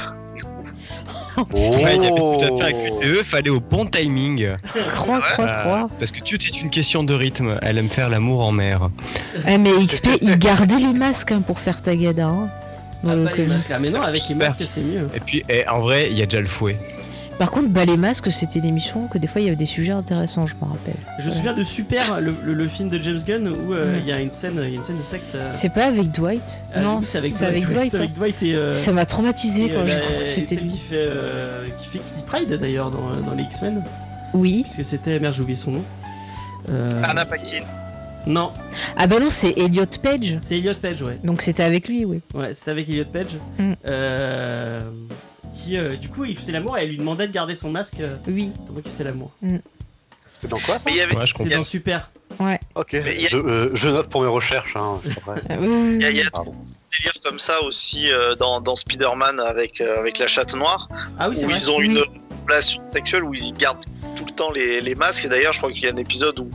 Ouais, 1.36 1.96
il 1.96 2.02
y 2.02 2.06
avait 2.06 2.10
tout 2.10 2.40
à 2.42 2.58
fait 2.58 2.74
un 2.74 2.90
QTE, 2.90 3.22
fallait 3.24 3.50
au 3.50 3.60
bon 3.60 3.86
timing. 3.86 4.48
Croix, 4.94 5.20
croix, 5.20 5.44
Euh, 5.44 5.60
croix. 5.62 5.90
parce 5.98 6.10
que 6.12 6.20
tout 6.20 6.34
est 6.36 6.60
une 6.62 6.70
question 6.70 7.02
de 7.04 7.14
rythme. 7.14 7.58
Elle 7.62 7.78
aime 7.78 7.90
faire 7.90 8.08
l'amour 8.10 8.44
en 8.44 8.52
mer. 8.52 8.88
Eh, 9.48 9.58
mais 9.58 9.70
XP, 9.84 10.08
ils 10.22 10.38
gardaient 10.38 10.76
les 10.76 10.92
masques 10.98 11.32
hein, 11.32 11.42
pour 11.46 11.58
faire 11.58 11.82
Tagada. 11.82 12.26
Hein, 12.26 12.48
dans 13.02 13.10
Ah, 13.10 13.16
le 13.16 13.24
pas 13.24 13.30
les 13.30 13.36
comics. 13.36 13.48
masques. 13.52 13.70
Ah, 13.74 13.78
mais 13.80 13.90
non, 13.90 14.00
avec 14.02 14.22
les 14.22 14.28
J'espère. 14.28 14.48
masques, 14.50 14.64
c'est 14.66 14.80
mieux. 14.80 15.08
Et 15.14 15.20
puis, 15.20 15.44
eh, 15.48 15.66
en 15.68 15.80
vrai, 15.80 16.08
il 16.10 16.16
y 16.18 16.22
a 16.22 16.26
déjà 16.26 16.40
le 16.40 16.46
fouet. 16.46 16.76
Par 17.38 17.50
contre, 17.50 17.68
bah, 17.68 17.84
les 17.84 17.96
masques, 17.96 18.30
c'était 18.30 18.60
une 18.60 18.64
émission 18.66 19.08
que 19.08 19.18
des 19.18 19.26
fois 19.26 19.40
il 19.40 19.44
y 19.44 19.46
avait 19.48 19.56
des 19.56 19.66
sujets 19.66 19.92
intéressants, 19.92 20.46
je 20.46 20.54
me 20.54 20.60
rappelle. 20.70 20.94
Je 21.18 21.26
me 21.28 21.34
souviens 21.34 21.52
de 21.54 21.64
Super, 21.64 22.20
le, 22.20 22.34
le- 22.44 22.54
le 22.54 22.68
film 22.68 22.88
de 22.88 22.98
James 23.00 23.18
Gunn, 23.26 23.48
où 23.48 23.72
euh, 23.74 23.98
il 24.00 24.06
y 24.06 24.12
a 24.12 24.20
une 24.20 24.30
scène, 24.32 24.54
il 24.62 24.70
y 24.70 24.72
a 24.72 24.76
une 24.76 24.84
scène 24.84 24.98
de 24.98 25.02
sexe. 25.02 25.32
euh, 25.34 25.48
C'est 25.50 25.68
pas 25.72 25.86
avec 25.86 26.10
Dwight 26.12 26.64
euh, 26.76 26.82
Non, 26.82 27.02
c'est 27.02 27.18
avec, 27.18 27.32
Dwight. 27.32 27.90
c'est 27.90 27.96
hein. 27.96 28.00
avec 28.00 28.12
Dwight 28.12 28.42
et. 28.42 28.54
euh, 28.54 28.70
Ça 28.72 28.92
m'a 28.92 29.04
traumatisé 29.04 29.64
et, 29.64 29.70
quand 29.70 29.80
euh, 29.80 29.86
j'ai 29.86 29.94
la- 29.94 30.00
compris 30.02 30.22
que 30.24 30.30
c'était 30.30 30.54
celle 30.54 30.68
qui 30.68 30.78
fait, 30.78 30.94
euh, 31.08 31.66
qui 31.76 31.86
fait 31.88 31.98
Kitty 31.98 32.22
Pride 32.26 32.52
d'ailleurs 32.60 32.90
dans, 32.92 33.20
dans 33.20 33.34
les 33.34 33.42
X-Men, 33.44 33.82
Oui. 34.32 34.62
puisque 34.62 34.84
c'était. 34.84 35.18
Merde, 35.18 35.34
j'ai 35.34 35.42
oublié 35.42 35.56
son 35.58 35.72
nom. 35.72 35.82
Euh, 36.70 37.02
Anna 37.02 37.24
Paquin. 37.24 37.62
Non, 38.26 38.52
Ah 38.96 39.06
bah 39.06 39.18
non, 39.20 39.26
c'est 39.28 39.50
Elliot 39.58 39.84
Page. 40.02 40.38
c'est 40.40 40.56
Elliot 40.56 40.72
Page, 40.80 41.02
ouais. 41.02 41.18
Donc 41.24 41.42
c'était 41.42 41.62
avec 41.62 41.88
lui, 41.88 42.06
oui. 42.06 42.20
Ouais, 42.32 42.54
c'était 42.54 42.70
avec 42.70 42.88
Elliot 42.88 43.04
Page. 43.12 43.36
Mm. 43.58 43.72
Euh, 43.84 44.80
qui, 45.54 45.76
euh, 45.78 45.96
du 45.96 46.08
coup, 46.08 46.24
il 46.24 46.36
faisait 46.36 46.52
l'amour 46.52 46.76
et 46.78 46.82
elle 46.82 46.88
lui 46.90 46.98
demandait 46.98 47.28
de 47.28 47.32
garder 47.32 47.54
son 47.54 47.70
masque 47.70 48.00
euh, 48.00 48.16
Oui. 48.26 48.52
pendant 48.66 48.80
qu'il 48.80 48.90
faisait 48.90 49.04
l'amour. 49.04 49.30
C'est 50.32 50.48
dans 50.48 50.58
quoi 50.58 50.78
ça 50.78 50.84
Mais 50.86 50.92
il 50.92 50.98
y 50.98 51.00
avait, 51.00 51.14
Ouais, 51.16 51.26
je 51.26 51.32
C'est 51.32 51.42
comprends. 51.44 51.56
dans 51.58 51.64
Super. 51.64 52.10
Ouais. 52.40 52.58
Ok, 52.74 52.92
Mais 52.94 53.14
il 53.14 53.22
y 53.22 53.26
a- 53.26 53.28
je, 53.28 53.36
euh, 53.36 53.70
je 53.74 53.88
note 53.88 54.08
pour 54.08 54.22
mes 54.22 54.26
recherches. 54.28 54.76
Hein, 54.76 54.98
oui, 55.04 55.56
oui, 55.60 55.94
il 55.96 56.02
y 56.02 56.04
a- 56.04 56.10
il 56.10 56.16
y 56.16 56.20
a 56.20 56.24
oui. 56.24 56.30
Pardon. 56.32 56.50
des 56.52 56.98
délires 56.98 57.20
comme 57.22 57.38
ça 57.38 57.62
aussi 57.62 58.10
euh, 58.10 58.34
dans, 58.34 58.60
dans 58.60 58.74
Spider-Man 58.74 59.38
avec, 59.40 59.80
euh, 59.80 59.98
avec 60.00 60.18
la 60.18 60.26
chatte 60.26 60.54
noire, 60.54 60.88
Ah 61.18 61.28
oui, 61.28 61.36
c'est 61.36 61.44
où 61.44 61.48
vrai. 61.50 61.58
ils 61.58 61.70
ont 61.70 61.76
Oui. 61.78 61.86
une, 61.86 62.04
relation 62.46 62.82
sexuelle 62.92 63.24
où 63.24 63.32
ils 63.32 63.54
gardent 63.54 63.82
tout 64.16 64.24
le 64.26 64.32
temps 64.32 64.50
les, 64.52 64.80
les 64.82 64.94
masques. 64.94 65.24
Et 65.24 65.28
d'ailleurs, 65.28 65.52
je 65.54 65.58
crois 65.60 65.72
qu'il 65.72 65.82
y 65.82 65.86
a 65.86 65.92
un 65.92 65.96
épisode 65.96 66.38
où 66.40 66.50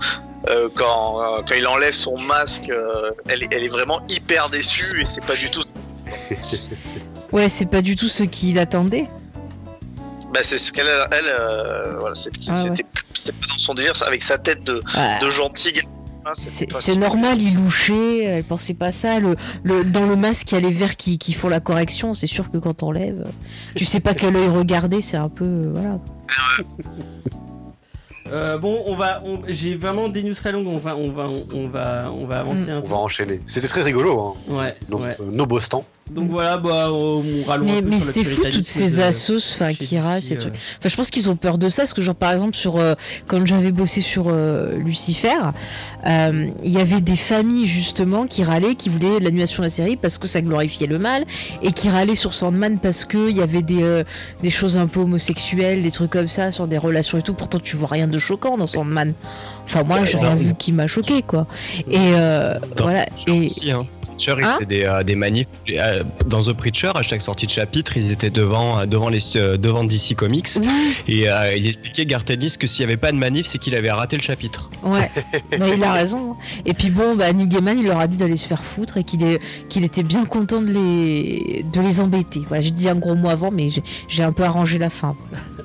euh, 0.47 0.69
quand, 0.75 1.21
euh, 1.21 1.41
quand 1.47 1.55
il 1.55 1.65
enlève 1.65 1.93
son 1.93 2.15
masque, 2.19 2.69
euh, 2.69 3.09
elle, 3.27 3.41
est- 3.43 3.47
elle 3.51 3.63
est 3.63 3.67
vraiment 3.69 4.01
hyper 4.09 4.49
déçue 4.49 5.01
et 5.01 5.05
c'est 5.07 5.25
pas 5.25 5.35
du 5.35 5.49
tout. 5.49 5.63
Ouais, 7.31 7.49
c'est 7.49 7.65
pas 7.67 7.81
du 7.81 7.95
tout 7.95 8.07
ce 8.07 8.23
qu'il 8.23 8.57
attendait. 8.59 9.07
Bah, 10.33 10.41
c'est 10.43 10.57
ce 10.57 10.71
qu'elle, 10.71 10.85
elle, 11.11 11.19
euh, 11.27 11.97
voilà, 11.99 12.13
Ah 12.49 12.51
ouais. 12.53 12.71
c'était, 13.13 13.31
pas 13.31 13.47
dans 13.51 13.57
son 13.57 13.73
délire 13.73 13.93
avec 14.05 14.21
sa 14.21 14.37
tête 14.37 14.63
de, 14.63 14.81
de 15.21 15.29
gentil 15.29 15.73
gars. 15.73 15.81
Hein, 16.25 16.31
C'est 16.33 16.95
normal, 16.95 17.41
il 17.41 17.55
louchait, 17.55 18.23
elle 18.25 18.43
pensait 18.43 18.73
pas 18.75 18.91
ça. 18.91 19.19
Le, 19.19 19.35
le, 19.63 19.83
dans 19.85 20.05
le 20.05 20.15
masque, 20.15 20.51
il 20.51 20.55
y 20.55 20.57
a 20.57 20.61
les 20.61 20.69
verres 20.73 20.97
qui, 20.97 21.17
qui 21.17 21.33
font 21.33 21.47
la 21.49 21.59
correction. 21.61 22.13
C'est 22.13 22.27
sûr 22.27 22.51
que 22.51 22.57
quand 22.57 22.83
on 22.83 22.91
lève, 22.91 23.25
tu 23.75 23.85
sais 23.85 23.99
pas 24.01 24.13
quel 24.15 24.35
œil 24.35 24.49
regarder, 24.49 25.01
c'est 25.01 25.17
un 25.17 25.29
peu. 25.29 25.45
euh, 25.45 25.71
Voilà. 25.73 25.97
Euh, 28.31 28.57
bon, 28.57 28.83
on 28.85 28.95
va. 28.95 29.21
on- 29.25 29.39
J'ai 29.47 29.75
vraiment 29.75 30.09
des 30.09 30.23
news 30.23 30.33
très 30.33 30.51
longues. 30.51 30.67
On 30.67 30.77
va, 30.77 30.95
on 30.95 31.11
va, 31.11 31.27
on 31.53 31.67
va, 31.67 32.11
on 32.11 32.25
va 32.25 32.39
avancer 32.39 32.69
un 32.71 32.77
On 32.79 32.81
peu. 32.81 32.87
va 32.89 32.97
enchaîner. 32.97 33.41
C'était 33.45 33.67
très 33.67 33.83
rigolo, 33.83 34.19
hein. 34.19 34.33
Ouais. 34.53 34.75
Donc, 34.89 35.01
ouais. 35.01 35.15
euh, 35.19 35.25
nos. 35.31 35.45
Donc 36.11 36.27
voilà, 36.29 36.57
bah, 36.57 36.91
on 36.91 37.23
rallonge 37.45 37.67
Mais, 37.71 37.77
un 37.77 37.81
peu 37.81 37.89
mais 37.89 37.99
c'est 37.99 38.23
fou 38.23 38.43
toutes 38.51 38.65
ces 38.65 38.97
de- 38.97 39.01
assos, 39.03 39.37
enfin, 39.53 39.73
qui 39.73 39.99
râlent, 39.99 40.23
ces 40.23 40.35
euh. 40.35 40.39
trucs. 40.39 40.53
Enfin, 40.55 40.89
je 40.89 40.95
pense 40.95 41.09
qu'ils 41.11 41.29
ont 41.29 41.35
peur 41.35 41.57
de 41.59 41.69
ça, 41.69 41.83
parce 41.83 41.93
que 41.93 42.01
genre 42.01 42.15
par 42.15 42.31
exemple 42.33 42.55
sur 42.55 42.77
euh, 42.77 42.95
quand 43.27 43.45
j'avais 43.45 43.71
bossé 43.71 44.01
sur 44.01 44.25
euh, 44.27 44.75
Lucifer, 44.77 45.35
euh, 46.07 46.49
il 46.63 46.71
y 46.71 46.77
avait 46.77 47.01
des 47.01 47.15
familles 47.15 47.65
justement 47.65 48.25
qui 48.25 48.43
râlaient, 48.43 48.75
qui 48.75 48.89
voulaient 48.89 49.19
l'annulation 49.19 49.61
de 49.61 49.67
la 49.67 49.69
série 49.69 49.95
parce 49.97 50.17
que 50.17 50.27
ça 50.27 50.41
glorifiait 50.41 50.87
le 50.87 50.99
mal, 50.99 51.25
et 51.61 51.71
qui 51.71 51.89
râlaient 51.89 52.15
sur 52.15 52.33
Sandman 52.33 52.79
parce 52.79 53.05
que 53.05 53.29
il 53.29 53.37
y 53.37 53.41
avait 53.41 53.61
des 53.61 53.83
euh, 53.83 54.03
des 54.41 54.49
choses 54.49 54.77
un 54.77 54.87
peu 54.87 55.01
homosexuelles, 55.01 55.81
des 55.81 55.91
trucs 55.91 56.11
comme 56.11 56.27
ça 56.27 56.51
sur 56.51 56.67
des 56.67 56.77
relations 56.77 57.17
et 57.17 57.21
tout. 57.21 57.33
Pourtant 57.33 57.59
tu 57.59 57.75
vois 57.75 57.89
rien 57.89 58.07
de 58.07 58.19
choquant 58.19 58.57
dans 58.57 58.67
Sandman. 58.67 59.13
Enfin 59.69 59.83
moi 59.83 60.03
j'ai 60.03 60.17
rien 60.17 60.33
vu 60.33 60.55
qui 60.55 60.71
m'a 60.71 60.87
choqué 60.87 61.21
quoi. 61.21 61.45
Et 61.91 61.97
euh, 61.97 62.55
voilà. 62.77 63.05
Et 63.27 63.45
aussi, 63.45 63.71
hein. 63.71 63.85
Preacher, 64.01 64.43
Hein 64.43 64.65
des, 64.67 64.83
euh, 64.83 65.03
des 65.03 65.15
manifs. 65.15 65.47
euh, 65.69 66.03
Dans 66.25 66.41
The 66.41 66.53
Preacher, 66.53 66.91
à 66.95 67.03
chaque 67.03 67.21
sortie 67.21 67.45
de 67.45 67.51
chapitre, 67.51 67.95
ils 67.95 68.11
étaient 68.11 68.31
devant, 68.31 68.85
devant, 68.85 69.09
les, 69.09 69.19
devant 69.57 69.83
DC 69.83 70.15
Comics. 70.15 70.49
Et 71.07 71.27
il 71.55 71.67
expliquait, 71.67 72.05
Gartenis, 72.05 72.55
que 72.59 72.67
s'il 72.67 72.85
n'y 72.85 72.91
avait 72.91 72.97
pas 72.99 73.11
de 73.11 73.17
manif, 73.17 73.45
c'est 73.45 73.59
qu'il 73.59 73.75
avait 73.75 73.91
raté 73.91 74.17
le 74.17 74.23
chapitre. 74.23 74.69
Ouais, 74.83 75.07
bah, 75.57 75.67
il 75.73 75.83
a 75.83 75.93
raison. 75.93 76.35
Et 76.65 76.73
puis 76.73 76.89
bon, 76.89 77.15
bah, 77.15 77.31
Neil 77.31 77.47
Gaiman, 77.47 77.77
il 77.77 77.85
leur 77.85 77.99
a 77.99 78.07
dit 78.07 78.17
d'aller 78.17 78.35
se 78.37 78.47
faire 78.47 78.63
foutre 78.63 78.97
et 78.97 79.03
qu'il 79.03 79.19
qu'il 79.69 79.83
était 79.85 80.03
bien 80.03 80.25
content 80.25 80.61
de 80.61 80.71
les, 80.71 81.65
de 81.71 81.79
les 81.79 82.01
embêter. 82.01 82.41
Voilà, 82.47 82.61
j'ai 82.61 82.71
dit 82.71 82.89
un 82.89 82.95
gros 82.95 83.15
mot 83.15 83.29
avant, 83.29 83.51
mais 83.51 83.67
j'ai, 83.69 84.23
un 84.23 84.31
peu 84.31 84.43
arrangé 84.43 84.79
la 84.79 84.89
fin. 84.89 85.15
Euh, 85.33 85.58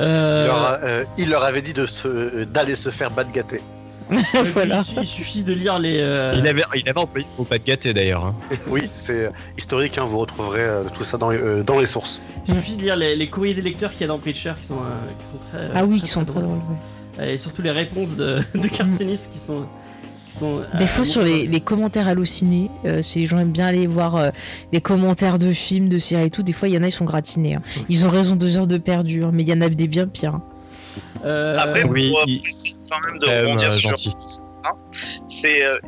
Il, 0.00 0.46
leur 0.46 0.64
a- 0.64 0.78
euh, 0.84 1.04
il 1.18 1.30
leur 1.30 1.44
avait 1.44 1.62
dit 1.62 1.72
de 1.72 1.86
se- 1.86 2.44
d'aller 2.44 2.76
se 2.76 2.90
faire 2.90 3.10
bat 3.10 3.24
gâter. 3.24 3.60
voilà. 4.54 4.78
il, 4.78 4.84
su- 4.84 4.94
il 5.00 5.06
suffit 5.06 5.42
de 5.42 5.52
lire 5.52 5.78
les. 5.78 5.98
euh, 6.00 6.34
Il, 6.38 6.46
avait, 6.48 6.62
il 6.74 6.88
avait 6.88 6.98
employé 6.98 7.26
au 7.36 7.44
pas 7.44 7.58
de 7.58 7.64
gâté 7.64 7.92
d'ailleurs. 7.92 8.24
hein. 8.24 8.34
Oui, 8.68 8.88
c'est 8.92 9.26
euh, 9.26 9.30
historique, 9.58 9.98
hein, 9.98 10.06
vous 10.08 10.18
retrouverez 10.18 10.62
euh, 10.62 10.84
tout 10.94 11.04
ça 11.04 11.18
dans, 11.18 11.28
les- 11.30 11.38
euh, 11.38 11.62
dans 11.62 11.78
les 11.78 11.84
sources. 11.86 12.22
Il 12.46 12.54
suffit 12.54 12.76
de 12.76 12.82
lire 12.82 12.96
les, 12.96 13.16
les 13.16 13.28
courriers 13.28 13.54
des 13.54 13.60
lecteurs 13.60 13.90
qu'il 13.90 14.00
y 14.02 14.04
a 14.04 14.06
dans 14.08 14.18
Preacher 14.18 14.54
qui 14.58 14.66
sont, 14.66 14.76
euh, 14.78 15.10
qui 15.20 15.26
sont 15.28 15.36
très. 15.50 15.68
Ah 15.74 15.84
oui, 15.84 15.98
très, 15.98 16.06
qui 16.06 16.12
sont 16.12 16.24
trop 16.24 16.40
drôles. 16.40 16.60
ouais. 17.18 17.34
Et 17.34 17.38
surtout 17.38 17.60
les 17.62 17.70
réponses 17.72 18.16
de, 18.16 18.38
de 18.54 18.68
Carcenis 18.68 19.28
qui 19.32 19.38
sont. 19.38 19.66
Sont 20.38 20.60
Des 20.78 20.84
euh, 20.84 20.86
fois, 20.86 21.04
sur 21.04 21.22
les, 21.22 21.46
les 21.46 21.60
commentaires 21.60 22.08
hallucinés, 22.08 22.70
euh, 22.84 23.02
si 23.02 23.20
les 23.20 23.26
gens 23.26 23.38
aiment 23.38 23.50
bien 23.52 23.66
aller 23.66 23.86
voir 23.86 24.16
euh, 24.16 24.30
les 24.72 24.80
commentaires 24.80 25.38
de 25.38 25.52
films, 25.52 25.88
de 25.88 25.98
séries 25.98 26.26
et 26.26 26.30
tout, 26.30 26.42
des 26.42 26.52
fois, 26.52 26.68
il 26.68 26.74
y 26.74 26.78
en 26.78 26.82
a, 26.82 26.86
ils 26.88 26.92
sont 26.92 27.04
gratinés. 27.04 27.54
hein. 27.56 27.62
Ils 27.88 28.04
ont 28.06 28.10
raison 28.10 28.36
deux 28.36 28.58
heures 28.58 28.66
de 28.66 28.78
perdu, 28.78 29.24
hein, 29.24 29.30
mais 29.32 29.42
il 29.42 29.48
y 29.48 29.52
en 29.52 29.60
a 29.60 29.68
des 29.68 29.88
bien 29.88 30.06
pires. 30.06 30.34
hein. 30.36 30.42
euh, 31.24 31.56
Après, 31.58 31.84
oui, 31.84 32.10
pour 32.10 32.22
il- 32.26 32.42
essayer 32.46 32.74
quand 32.90 33.10
même 33.10 33.18
de 33.20 33.26
rebondir 33.26 33.70
euh, 33.70 33.74
sur 33.96 34.12
c'est 35.28 35.62
euh, 35.62 35.78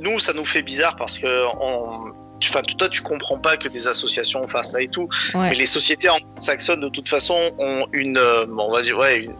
nous 0.00 0.18
ça 0.18 0.32
nous 0.32 0.44
fait 0.44 0.62
bizarre 0.62 0.96
parce 0.96 1.18
que 1.18 1.26
on 1.60 2.12
tu- 2.40 2.50
Enfin, 2.50 2.60
toi, 2.62 2.88
tu 2.88 3.02
comprends 3.02 3.38
pas 3.38 3.56
que 3.56 3.68
des 3.68 3.88
associations 3.88 4.46
fassent 4.46 4.70
ça 4.72 4.80
et 4.80 4.86
tout, 4.86 5.08
Ouais. 5.34 5.50
mais 5.50 5.54
les 5.56 5.66
sociétés 5.66 6.08
anglo-saxonnes, 6.08 6.80
de 6.80 6.88
toute 6.88 7.08
façon, 7.08 7.34
ont 7.58 7.86
une, 7.92 8.16
euh, 8.16 8.46
on 8.56 8.70
va 8.70 8.80
dire, 8.82 8.96
ouais, 8.96 9.22
une, 9.24 9.32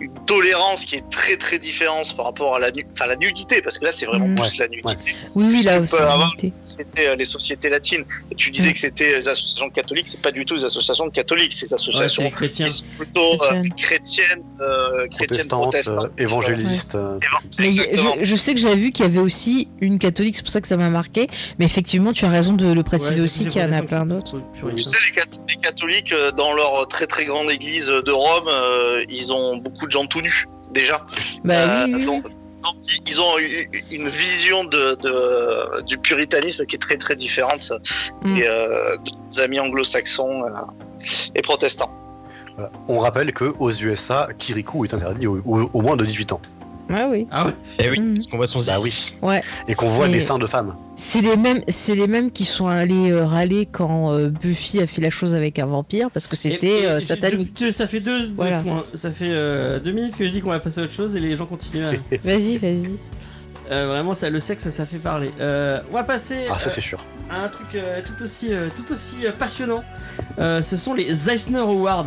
une 0.00 0.14
tolérance 0.26 0.84
qui 0.84 0.96
est 0.96 1.08
très 1.10 1.36
très 1.36 1.58
différente 1.58 2.14
par 2.16 2.24
rapport 2.26 2.56
à 2.56 2.58
la, 2.58 2.70
nu- 2.70 2.86
enfin, 2.94 3.06
la 3.06 3.16
nudité, 3.16 3.60
parce 3.62 3.78
que 3.78 3.84
là, 3.84 3.92
c'est 3.92 4.06
vraiment 4.06 4.28
Mhm. 4.28 4.36
plus 4.40 4.56
la 4.58 4.68
nudité. 4.68 4.96
Oui, 5.34 5.44
oui, 5.48 5.62
là 5.62 5.80
aussi. 5.80 5.94
C'était 6.64 7.08
euh, 7.08 7.16
les 7.16 7.24
sociétés 7.24 7.68
latines. 7.68 8.04
Et 8.30 8.34
tu 8.34 8.50
disais 8.50 8.68
Mhm. 8.68 8.72
que 8.72 8.78
c'était 8.78 9.12
les 9.18 9.28
associations 9.28 9.70
catholiques, 9.70 10.08
c'est 10.08 10.20
pas 10.22 10.30
du 10.32 10.44
tout 10.44 10.54
les 10.54 10.64
associations 10.64 11.08
catholiques, 11.10 11.52
c'est 11.52 11.66
c'est 11.66 11.74
associations 11.74 12.24
les 12.24 12.30
chrétiens. 12.30 12.66
qui 12.66 12.72
sont 12.72 12.86
plutôt 12.98 13.20
euh, 13.20 13.36
Chrétiennes. 13.36 13.72
chrétiennes, 13.76 14.44
euh, 14.60 15.06
chrétiennes 15.08 15.26
Protestantes, 15.48 15.62
protestantes. 15.62 16.04
euh, 16.18 16.22
évangélistes. 16.22 16.94
euh, 16.94 17.18
Mais 17.58 17.72
je, 17.72 18.18
je 18.22 18.34
sais 18.36 18.54
que 18.54 18.60
j'avais 18.60 18.76
vu 18.76 18.90
qu'il 18.92 19.04
y 19.04 19.08
avait 19.08 19.18
aussi 19.18 19.68
une 19.80 19.98
catholique, 19.98 20.36
c'est 20.36 20.42
pour 20.42 20.52
ça 20.52 20.60
que 20.60 20.68
ça 20.68 20.76
m'a 20.76 20.90
marqué. 20.90 21.26
Mais 21.58 21.64
effectivement, 21.64 22.12
tu 22.12 22.24
as 22.24 22.28
raison 22.28 22.52
de 22.54 22.72
le 22.72 22.82
préciser 22.82 23.16
Ouais, 23.18 23.24
aussi 23.24 23.46
qu'il 23.46 23.60
y 23.60 23.64
en 23.64 23.72
a 23.72 23.82
plein 23.82 24.06
d'autres. 24.06 24.40
Tu 24.76 24.82
sais, 24.82 24.96
les, 25.14 25.20
cath- 25.20 25.38
les 25.48 25.56
catholiques, 25.56 26.12
euh, 26.12 26.30
dans 26.32 26.54
leur 26.54 26.86
très 26.88 27.06
très 27.06 27.24
grande 27.24 27.50
église 27.50 27.86
de 27.88 28.12
Rome, 28.12 28.48
euh, 28.48 29.02
ils 29.08 29.32
ont 29.32 29.56
beaucoup 29.58 29.86
de 29.90 29.92
gens 29.92 30.06
tout 30.06 30.20
nus, 30.22 30.46
déjà. 30.70 31.02
Bah 31.44 31.54
Euh, 31.54 31.84
oui, 31.86 31.92
oui, 31.94 32.00
oui. 32.00 32.06
donc, 32.06 32.22
donc, 32.24 32.76
ils- 33.06 33.20
ont 33.20 33.38
eu 33.38 33.68
une 33.90 34.08
vision 34.08 34.64
de, 34.64 34.94
de- 35.02 35.82
du 35.82 35.98
puritanisme 35.98 36.64
qui 36.66 36.76
est 36.76 36.78
très 36.78 36.96
très 36.96 37.16
différente 37.16 37.72
Mm. 38.22 38.34
des, 38.34 38.44
euh, 38.46 38.96
de 38.96 39.10
nos 39.10 39.40
amis 39.42 39.58
anglo-saxons 39.60 40.42
euh, 40.44 40.50
et 41.34 41.42
protestants. 41.42 41.92
On 42.88 42.98
rappelle 42.98 43.32
que 43.32 43.54
aux 43.58 43.70
USA, 43.72 44.28
Kirikou 44.38 44.84
est 44.84 44.92
interdit 44.92 45.26
au, 45.26 45.38
au- 45.46 45.70
au 45.72 45.80
moins 45.80 45.96
de 45.96 46.04
18 46.04 46.32
ans. 46.32 46.40
Ouais, 46.90 47.06
oui. 47.08 47.26
Ah 47.30 47.46
ouais 47.46 47.52
Eh 47.78 47.88
oui, 47.90 48.00
Mhm. 48.00 48.14
parce 48.14 48.26
qu'on 48.26 48.36
voit 48.36 48.46
son 48.46 48.58
Bah 48.58 48.78
oui. 48.82 49.14
Ouais. 49.22 49.40
Et 49.68 49.74
qu'on 49.74 49.86
voit 49.86 50.08
les 50.08 50.20
seins 50.20 50.38
de 50.38 50.46
femmes. 50.46 50.74
C'est 50.96 51.20
les 51.20 51.36
mêmes, 51.36 51.60
c'est 51.68 51.94
les 51.94 52.06
mêmes 52.08 52.30
qui 52.30 52.44
sont 52.44 52.66
allés 52.66 53.10
euh, 53.12 53.24
râler 53.24 53.64
quand 53.70 54.12
euh, 54.12 54.28
Buffy 54.28 54.80
a 54.80 54.86
fait 54.86 55.00
la 55.00 55.10
chose 55.10 55.34
avec 55.34 55.58
un 55.58 55.66
vampire 55.66 56.10
parce 56.10 56.26
que 56.26 56.34
Et- 56.34 56.36
c'était 56.36 56.80
et- 56.82 56.86
euh, 56.86 56.98
et 56.98 57.00
satanique. 57.00 57.64
Ça 57.72 57.86
fait 57.86 58.00
deux, 58.00 58.26
deux 58.26 58.32
Voilà. 58.36 58.60
fois, 58.60 58.72
hein. 58.72 58.82
Ça 58.94 59.10
fait 59.12 59.30
euh, 59.30 59.78
deux 59.78 59.92
minutes 59.92 60.16
que 60.16 60.26
je 60.26 60.30
dis 60.32 60.40
qu'on 60.40 60.50
va 60.50 60.58
passer 60.60 60.80
à 60.80 60.84
autre 60.84 60.92
chose 60.92 61.14
et 61.16 61.20
les 61.20 61.36
gens 61.36 61.46
continuent. 61.46 61.84
à- 61.86 61.90
Vas-y, 62.24 62.58
vas-y. 62.58 62.98
Euh, 63.70 63.86
vraiment, 63.86 64.12
ça, 64.14 64.28
le 64.28 64.40
sexe, 64.40 64.68
ça 64.70 64.84
fait 64.84 64.98
parler. 64.98 65.30
Euh, 65.40 65.78
on 65.92 65.94
va 65.94 66.02
passer 66.02 66.38
Ah, 66.50 66.58
ça 66.58 66.66
euh, 66.68 66.72
c'est 66.74 66.80
sûr. 66.80 66.98
à 67.30 67.44
un 67.44 67.48
truc 67.48 67.68
euh, 67.76 68.00
tout 68.04 68.20
aussi, 68.24 68.48
euh, 68.52 68.68
tout 68.76 68.92
aussi 68.92 69.24
euh, 69.24 69.30
passionnant. 69.30 69.84
Euh, 70.40 70.60
ce 70.60 70.76
sont 70.76 70.92
les 70.92 71.30
Eisner 71.30 71.60
Awards. 71.60 72.06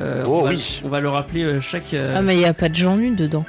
Euh, 0.00 0.24
Oh 0.26 0.40
on 0.40 0.42
va, 0.42 0.50
oui. 0.50 0.82
On 0.84 0.88
va 0.88 0.98
le 1.00 1.08
rappeler 1.08 1.44
euh, 1.44 1.60
chaque. 1.60 1.94
euh, 1.94 2.14
Ah 2.18 2.20
mais 2.22 2.34
il 2.34 2.40
y 2.40 2.44
a 2.46 2.52
pas 2.52 2.68
de 2.68 2.74
gens 2.74 2.96
nus 2.96 3.14
dedans. 3.14 3.44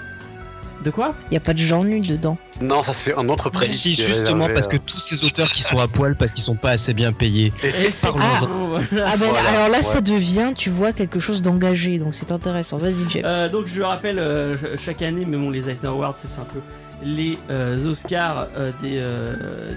De 0.83 0.91
quoi 0.91 1.13
Il 1.29 1.33
y 1.33 1.37
a 1.37 1.41
pas 1.41 1.53
de 1.53 1.57
gens 1.59 1.83
nus 1.83 1.99
dedans. 1.99 2.37
Non, 2.61 2.81
ça 2.83 2.93
c'est 2.93 3.13
un 3.17 3.27
autre 3.27 3.49
prix. 3.49 3.67
Précis, 3.67 3.91
est 3.91 4.01
justement 4.01 4.47
parce 4.53 4.67
que 4.67 4.77
euh, 4.77 4.79
tous 4.85 4.99
ces 5.01 5.25
auteurs 5.25 5.51
qui 5.51 5.61
sont 5.61 5.77
à 5.79 5.87
poil 5.89 6.15
parce 6.15 6.31
qu'ils 6.31 6.43
sont 6.43 6.55
pas 6.55 6.71
assez 6.71 6.93
bien 6.93 7.11
payés. 7.11 7.51
Et 7.63 7.89
Parlons-en. 8.01 8.67
voilà. 8.69 8.85
Ah 9.05 9.17
ben 9.17 9.25
Voilà, 9.29 9.49
alors 9.49 9.67
là 9.69 9.77
ouais. 9.77 9.83
ça 9.83 9.99
devient, 10.01 10.53
tu 10.55 10.69
vois, 10.69 10.93
quelque 10.93 11.19
chose 11.19 11.41
d'engagé, 11.41 11.99
donc 11.99 12.15
c'est 12.15 12.31
intéressant. 12.31 12.77
Vas-y 12.77 13.09
James. 13.09 13.23
Euh, 13.25 13.49
donc 13.49 13.67
je 13.67 13.79
le 13.79 13.85
rappelle 13.85 14.19
euh, 14.19 14.57
ch- 14.57 14.79
chaque 14.79 15.01
année, 15.01 15.25
mais 15.25 15.35
bon, 15.37 15.49
les 15.49 15.69
Eisner 15.69 15.89
Awards, 15.89 16.15
c'est 16.17 16.27
un 16.39 16.45
peu 16.45 16.59
les 17.03 17.37
euh, 17.49 17.85
Oscars 17.89 18.47
euh, 18.57 18.71
des, 18.81 18.97
euh, 18.99 19.35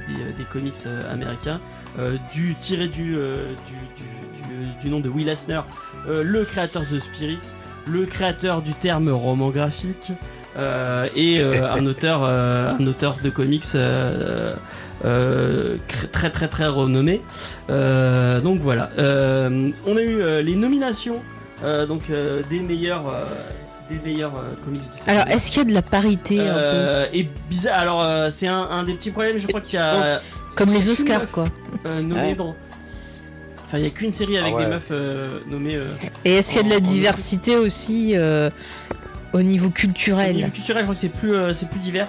des, 0.08 0.32
des 0.38 0.44
comics 0.52 0.74
euh, 0.86 1.12
américains, 1.12 1.60
euh, 1.98 2.16
du 2.32 2.54
tiré 2.60 2.86
du, 2.88 3.16
euh, 3.16 3.52
du, 3.66 4.02
du- 4.04 4.48
du- 4.66 4.70
du 4.84 4.88
nom 4.90 5.00
de 5.00 5.08
Will 5.08 5.28
Eisner, 5.28 5.60
euh, 6.08 6.22
le 6.24 6.44
créateur 6.44 6.82
de 6.90 6.98
Spirit, 6.98 7.38
le 7.86 8.06
créateur 8.06 8.62
du 8.62 8.72
terme 8.74 9.08
roman 9.10 9.50
graphique, 9.50 10.12
euh, 10.58 11.08
et 11.16 11.40
euh, 11.40 11.72
un 11.72 11.86
auteur, 11.86 12.20
euh, 12.24 12.72
un 12.78 12.86
auteur 12.86 13.16
de 13.22 13.30
comics. 13.30 13.64
euh, 13.74 14.54
euh, 15.04 15.76
très 16.12 16.30
très 16.30 16.46
très 16.46 16.66
renommé 16.68 17.20
Euh, 17.70 18.40
donc 18.40 18.60
voilà 18.60 18.90
Euh, 18.98 19.70
on 19.84 19.96
a 19.96 20.00
eu 20.00 20.20
euh, 20.20 20.42
les 20.42 20.54
nominations 20.54 21.20
euh, 21.64 21.86
donc 21.86 22.02
euh, 22.10 22.40
des 22.48 22.60
meilleurs 22.60 23.08
euh, 23.08 23.24
des 23.90 23.98
meilleurs 24.08 24.36
euh, 24.36 24.54
comics 24.64 24.82
cette 24.94 25.08
alors 25.08 25.26
est-ce 25.26 25.50
qu'il 25.50 25.58
y 25.58 25.66
a 25.66 25.68
de 25.68 25.74
la 25.74 25.82
parité 25.82 26.38
un 26.38 26.44
Euh, 26.56 27.06
et 27.12 27.28
bizarre 27.50 27.78
alors 27.80 28.02
euh, 28.04 28.28
c'est 28.30 28.46
un, 28.46 28.62
un 28.70 28.84
des 28.84 28.94
petits 28.94 29.10
problèmes 29.10 29.38
je 29.38 29.48
crois 29.48 29.60
qu'il 29.60 29.74
y 29.74 29.82
a 29.82 30.18
peu 30.18 30.24
Comme 30.54 30.70
les 30.72 30.88
Oscars 30.88 31.28
quoi. 31.32 31.46
euh, 31.86 32.00
nommé 32.00 32.20
Ouais. 32.20 32.34
dans 32.36 32.54
enfin 33.66 33.78
il 33.78 33.84
y 33.84 33.86
a 33.88 33.90
qu'une 33.90 34.12
série 34.12 34.38
avec 34.38 34.52
Ah 34.54 34.56
ouais. 34.56 34.64
des 34.66 34.70
meufs 34.70 34.88
euh, 34.92 35.28
nommées 35.50 35.76
euh, 35.76 35.86
Et 36.24 36.34
est-ce 36.36 36.52
qu'il 36.52 36.58
y 36.62 36.64
a 36.64 36.68
de 36.68 36.74
la 36.74 36.80
diversité 36.80 37.56
aussi 37.56 38.12
euh, 38.16 38.50
au 39.32 39.42
niveau 39.42 39.68
Au 39.68 39.70
culturel 39.70 40.36
niveau 40.36 40.50
culturel, 40.50 40.82
je 40.82 40.86
crois 40.86 40.94
que 40.94 41.00
c'est 41.00 41.08
plus, 41.08 41.34
euh, 41.34 41.52
c'est 41.52 41.68
plus 41.68 41.80
divers. 41.80 42.08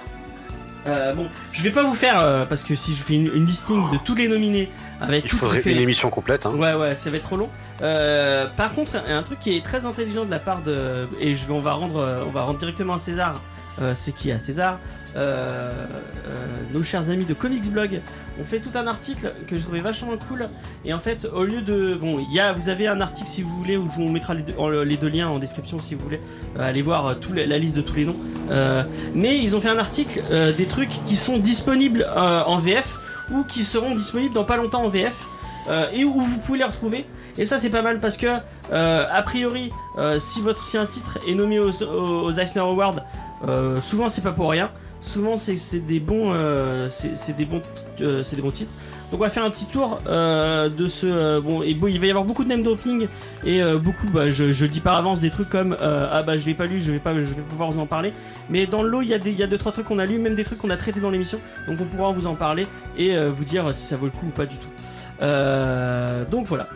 Euh, 0.86 1.14
bon, 1.14 1.26
je 1.52 1.62
vais 1.62 1.70
pas 1.70 1.82
vous 1.82 1.94
faire 1.94 2.20
euh, 2.20 2.44
parce 2.44 2.62
que 2.62 2.74
si 2.74 2.94
je 2.94 3.02
fais 3.02 3.14
une, 3.14 3.30
une 3.34 3.46
listing 3.46 3.90
de 3.90 3.96
tous 4.04 4.14
les 4.14 4.28
nominés 4.28 4.70
avec 5.00 5.24
Il 5.24 5.30
tout, 5.30 5.36
faudrait 5.38 5.62
que- 5.62 5.70
une 5.70 5.78
émission 5.80 6.10
complète. 6.10 6.44
Hein. 6.44 6.52
Ouais, 6.56 6.74
ouais, 6.74 6.94
ça 6.94 7.10
va 7.10 7.16
être 7.16 7.22
trop 7.22 7.36
long. 7.38 7.48
Euh, 7.80 8.46
par 8.56 8.74
contre, 8.74 8.96
un 8.96 9.22
truc 9.22 9.40
qui 9.40 9.56
est 9.56 9.64
très 9.64 9.86
intelligent 9.86 10.26
de 10.26 10.30
la 10.30 10.38
part 10.38 10.60
de 10.62 11.08
et 11.20 11.34
je 11.36 11.46
vais, 11.46 11.54
on 11.54 11.60
va 11.60 11.72
rendre, 11.72 12.24
on 12.28 12.30
va 12.30 12.42
rendre 12.42 12.58
directement 12.58 12.94
à 12.94 12.98
César 12.98 13.40
euh, 13.80 13.94
ce 13.94 14.10
qui 14.10 14.28
est 14.28 14.34
à 14.34 14.38
César, 14.38 14.78
euh, 15.16 15.70
euh, 16.26 16.34
nos 16.72 16.82
chers 16.82 17.10
amis 17.10 17.24
de 17.24 17.34
Comics 17.34 17.70
Blog 17.70 18.00
ont 18.40 18.44
fait 18.44 18.58
tout 18.58 18.70
un 18.74 18.86
article 18.86 19.32
que 19.46 19.56
je 19.56 19.62
trouvais 19.62 19.80
vachement 19.80 20.16
cool. 20.28 20.48
Et 20.84 20.92
en 20.92 20.98
fait, 20.98 21.28
au 21.32 21.44
lieu 21.44 21.62
de. 21.62 21.94
Bon, 21.94 22.18
y 22.18 22.40
a, 22.40 22.52
vous 22.52 22.68
avez 22.68 22.88
un 22.88 23.00
article 23.00 23.28
si 23.28 23.42
vous 23.42 23.50
voulez, 23.50 23.76
où 23.76 23.88
je 23.90 24.02
vous 24.02 24.10
mettra 24.10 24.34
les 24.34 24.96
deux, 24.96 25.08
liens 25.08 25.28
en 25.28 25.38
description 25.38 25.78
si 25.78 25.94
vous 25.94 26.02
voulez. 26.02 26.20
Euh, 26.58 26.68
allez 26.68 26.82
voir 26.82 27.14
la 27.32 27.58
liste 27.58 27.76
de 27.76 27.82
tous 27.82 27.94
les 27.94 28.04
noms. 28.06 28.16
Mais 29.14 29.38
ils 29.38 29.54
ont 29.54 29.60
fait 29.60 29.68
un 29.68 29.78
article 29.78 30.22
des 30.56 30.66
trucs 30.66 31.04
qui 31.06 31.16
sont 31.16 31.38
disponibles 31.38 32.06
en 32.16 32.58
VF 32.58 32.98
ou 33.32 33.44
qui 33.44 33.62
seront 33.62 33.94
disponibles 33.94 34.34
dans 34.34 34.44
pas 34.44 34.56
longtemps 34.56 34.84
en 34.84 34.88
VF. 34.88 35.26
et 35.92 36.04
où 36.04 36.20
vous 36.20 36.38
pouvez 36.38 36.58
les 36.58 36.64
retrouver. 36.64 37.06
Et 37.36 37.46
ça 37.46 37.58
c'est 37.58 37.70
pas 37.70 37.82
mal 37.82 37.98
parce 37.98 38.16
que 38.16 38.26
a 38.72 39.22
priori 39.22 39.70
si 40.18 40.40
votre 40.40 40.64
si 40.64 40.76
un 40.76 40.86
titre 40.86 41.18
est 41.28 41.34
nommé 41.34 41.58
aux, 41.58 41.82
aux, 41.82 42.32
Eisner 42.32 42.62
Awards, 42.62 42.96
souvent 43.82 44.08
c'est 44.08 44.22
pas 44.22 44.32
pour 44.32 44.50
rien. 44.50 44.70
Souvent 45.04 45.36
c'est 45.36 45.80
des 45.80 46.00
bons 46.00 46.32
euh, 46.34 46.88
c'est 46.88 47.36
des 47.36 47.44
bons 47.44 47.60
euh, 48.00 48.24
c'est 48.24 48.36
des 48.36 48.42
bons 48.42 48.50
titres. 48.50 48.70
Donc 49.12 49.20
on 49.20 49.24
va 49.24 49.28
faire 49.28 49.44
un 49.44 49.50
petit 49.50 49.66
tour 49.66 49.98
euh, 50.06 50.70
de 50.70 50.88
ce 50.88 51.40
bon 51.40 51.62
et 51.62 51.74
bon 51.74 51.88
il 51.88 52.00
va 52.00 52.06
y 52.06 52.10
avoir 52.10 52.24
beaucoup 52.24 52.42
de 52.42 52.48
name 52.48 52.62
dropping 52.62 53.06
et 53.44 53.62
beaucoup 53.74 54.08
bah, 54.08 54.30
je, 54.30 54.64
dis 54.64 54.80
par 54.80 54.96
avance 54.96 55.20
des 55.20 55.28
trucs 55.28 55.50
comme 55.50 55.76
ah 55.78 56.22
bah 56.22 56.38
je 56.38 56.46
l'ai 56.46 56.54
pas 56.54 56.64
lu 56.64 56.80
je 56.80 56.90
vais 56.90 56.98
pas 56.98 57.12
pouvoir 57.50 57.70
vous 57.70 57.80
en 57.80 57.86
parler 57.86 58.14
mais 58.48 58.66
dans 58.66 58.82
le 58.82 58.88
lot 58.88 59.02
il 59.02 59.08
y 59.08 59.14
a 59.14 59.18
des 59.18 59.30
il 59.30 59.38
y 59.38 59.42
a 59.42 59.46
deux 59.46 59.58
trois 59.58 59.72
trucs 59.72 59.84
qu'on 59.84 59.98
a 59.98 60.06
lu 60.06 60.18
même 60.18 60.36
des 60.36 60.42
trucs 60.42 60.58
qu'on 60.58 60.70
a 60.70 60.76
traités 60.78 61.00
dans 61.00 61.10
l'émission 61.10 61.38
donc 61.68 61.78
on 61.82 61.84
pourra 61.84 62.10
vous 62.10 62.26
en 62.26 62.34
parler 62.34 62.66
et 62.96 63.14
vous 63.28 63.44
dire 63.44 63.74
si 63.74 63.84
ça 63.84 63.98
vaut 63.98 64.06
le 64.06 64.10
coup 64.10 64.26
ou 64.26 64.30
pas 64.30 64.46
du 64.46 64.56
tout. 64.56 64.70
Donc 66.30 66.46
voilà. 66.46 66.66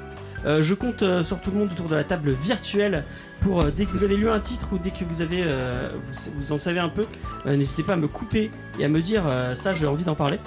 Je 0.44 0.74
compte 0.74 1.02
sur 1.22 1.40
tout 1.40 1.50
le 1.50 1.58
monde 1.58 1.70
autour 1.72 1.86
de 1.86 1.96
la 1.96 2.04
table 2.04 2.32
virtuelle 2.32 3.04
pour 3.40 3.60
euh, 3.60 3.70
dès 3.74 3.84
que 3.84 3.90
vous 3.90 4.04
avez 4.04 4.16
lu 4.16 4.28
un 4.28 4.40
titre 4.40 4.68
ou 4.72 4.78
dès 4.78 4.90
que 4.90 5.04
vous 5.04 5.22
avez 5.22 5.42
euh, 5.44 5.90
vous, 6.36 6.52
en 6.52 6.58
savez 6.58 6.80
un 6.80 6.88
peu, 6.88 7.06
euh, 7.46 7.56
n'hésitez 7.56 7.82
pas 7.82 7.94
à 7.94 7.96
me 7.96 8.08
couper 8.08 8.50
et 8.78 8.84
à 8.84 8.88
me 8.88 9.00
dire 9.00 9.24
ça 9.56 9.72
j'ai 9.72 9.86
envie 9.86 10.04
d'en 10.04 10.14
parler. 10.14 10.38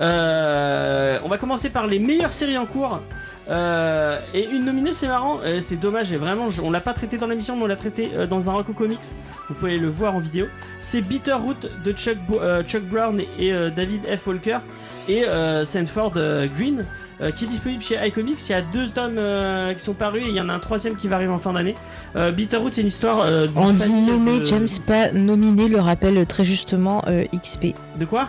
On 0.00 1.28
va 1.28 1.38
commencer 1.38 1.70
par 1.70 1.86
les 1.86 1.98
meilleures 1.98 2.32
séries 2.32 2.58
en 2.58 2.66
cours. 2.66 3.00
Et 3.48 4.44
une 4.44 4.64
nominée 4.64 4.92
c'est 4.92 5.08
marrant, 5.08 5.40
c'est 5.60 5.78
dommage 5.78 6.12
et 6.12 6.16
vraiment 6.16 6.48
on 6.62 6.70
l'a 6.70 6.80
pas 6.80 6.92
traité 6.92 7.16
dans 7.16 7.26
l'émission 7.26 7.56
mais 7.56 7.64
on 7.64 7.66
l'a 7.66 7.76
traité 7.76 8.10
dans 8.28 8.50
un 8.50 8.52
Rocco 8.52 8.72
Comics. 8.72 9.14
Vous 9.48 9.54
pouvez 9.54 9.78
le 9.78 9.88
voir 9.88 10.14
en 10.14 10.18
vidéo. 10.18 10.46
C'est 10.78 11.00
Bitterroot 11.00 11.68
de 11.84 11.92
Chuck, 11.92 12.84
Brown 12.84 13.20
et 13.38 13.52
euh, 13.52 13.70
David 13.70 14.02
F. 14.06 14.26
Walker 14.26 14.58
et 15.08 15.24
Sanford 15.64 16.12
Green 16.56 16.84
euh, 17.22 17.30
qui 17.32 17.44
est 17.44 17.48
disponible 17.48 17.82
chez 17.82 17.96
iComics. 18.06 18.38
Il 18.48 18.52
y 18.52 18.54
a 18.54 18.62
deux 18.62 18.88
tomes 18.88 19.16
euh, 19.18 19.72
qui 19.74 19.84
sont 19.84 19.94
parus 19.94 20.22
et 20.24 20.28
il 20.28 20.34
y 20.34 20.40
en 20.40 20.48
a 20.48 20.54
un 20.54 20.58
troisième 20.58 20.96
qui 20.96 21.08
va 21.08 21.16
arriver 21.16 21.32
en 21.32 21.38
fin 21.38 21.52
d'année. 21.52 21.74
Euh, 22.16 22.32
Bitterroot, 22.32 22.72
c'est 22.74 22.80
une 22.80 22.86
histoire. 22.88 23.20
euh, 23.20 23.46
On 23.56 23.72
dit 23.72 23.92
nommé, 23.92 24.40
de- 24.40 24.44
James, 24.44 24.66
pas 24.86 25.12
nominé, 25.12 25.68
le 25.68 25.80
rappelle 25.80 26.24
très 26.26 26.44
justement 26.44 27.02
euh, 27.08 27.24
XP. 27.34 27.74
De 27.98 28.04
quoi? 28.04 28.28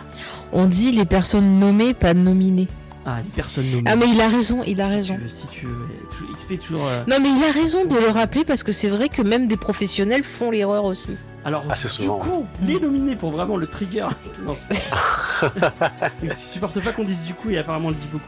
On 0.52 0.66
dit 0.66 0.92
les 0.92 1.04
personnes 1.04 1.58
nommées, 1.58 1.94
pas 1.94 2.14
nominées. 2.14 2.68
Ah, 3.04 3.16
les 3.24 3.30
personnes 3.34 3.68
nommées. 3.70 3.82
Ah 3.86 3.96
mais 3.96 4.08
il 4.08 4.20
a 4.20 4.28
raison, 4.28 4.60
il 4.66 4.80
a 4.80 4.88
Si 4.88 4.94
raison. 4.94 5.14
tu 5.16 5.20
veux, 5.22 5.28
si 5.28 5.46
tu 5.48 5.66
veux. 5.66 5.88
XP 6.36 6.58
toujours. 6.60 6.86
euh, 6.86 7.02
Non 7.08 7.16
mais 7.20 7.30
il 7.30 7.42
a 7.44 7.50
raison 7.50 7.84
de 7.84 7.96
le 7.96 8.08
rappeler 8.08 8.44
parce 8.44 8.62
que 8.62 8.70
c'est 8.70 8.88
vrai 8.88 9.08
que 9.08 9.22
même 9.22 9.48
des 9.48 9.56
professionnels 9.56 10.22
font 10.22 10.50
l'erreur 10.52 10.84
aussi. 10.84 11.16
Alors, 11.44 11.64
Assez 11.68 11.88
du 11.88 11.94
souvent. 11.94 12.18
coup, 12.18 12.46
les 12.64 12.78
nominés 12.78 13.16
pour 13.16 13.32
vraiment 13.32 13.56
le 13.56 13.66
trigger. 13.66 14.06
non, 14.46 14.54
je... 14.70 15.48
Il 16.22 16.32
supporte 16.32 16.80
pas 16.80 16.92
qu'on 16.92 17.02
dise 17.02 17.22
du 17.22 17.34
coup 17.34 17.50
et 17.50 17.58
apparemment 17.58 17.86
on 17.88 17.90
le 17.90 17.96
dit 17.96 18.06
beaucoup. 18.12 18.24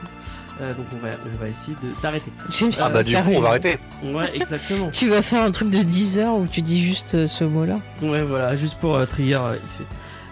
Euh, 0.61 0.73
donc 0.75 0.87
on 0.95 1.05
va, 1.05 1.09
on 1.27 1.37
va 1.43 1.49
essayer 1.49 1.75
de- 1.83 2.01
d'arrêter. 2.03 2.31
James, 2.51 2.71
Ah 2.81 2.89
bah 2.89 3.03
du 3.03 3.15
coup 3.17 3.31
on 3.35 3.41
va 3.41 3.49
arrêter. 3.49 3.77
Ouais, 4.05 4.31
exactement. 4.37 4.89
Tu 4.93 5.09
vas 5.09 5.21
faire 5.23 5.43
un 5.43 5.51
truc 5.51 5.71
de 5.71 5.83
10 5.83 6.19
heures 6.21 6.35
où 6.37 6.47
tu 6.47 6.63
dis 6.63 6.81
juste 6.81 7.15
euh, 7.15 7.27
ce 7.27 7.43
mot-là. 7.45 7.79
Ouais, 8.03 8.23
voilà, 8.23 8.55
juste 8.55 8.79
pour 8.79 8.95
euh, 8.97 9.05
trigger 9.05 9.41
euh. 9.49 9.57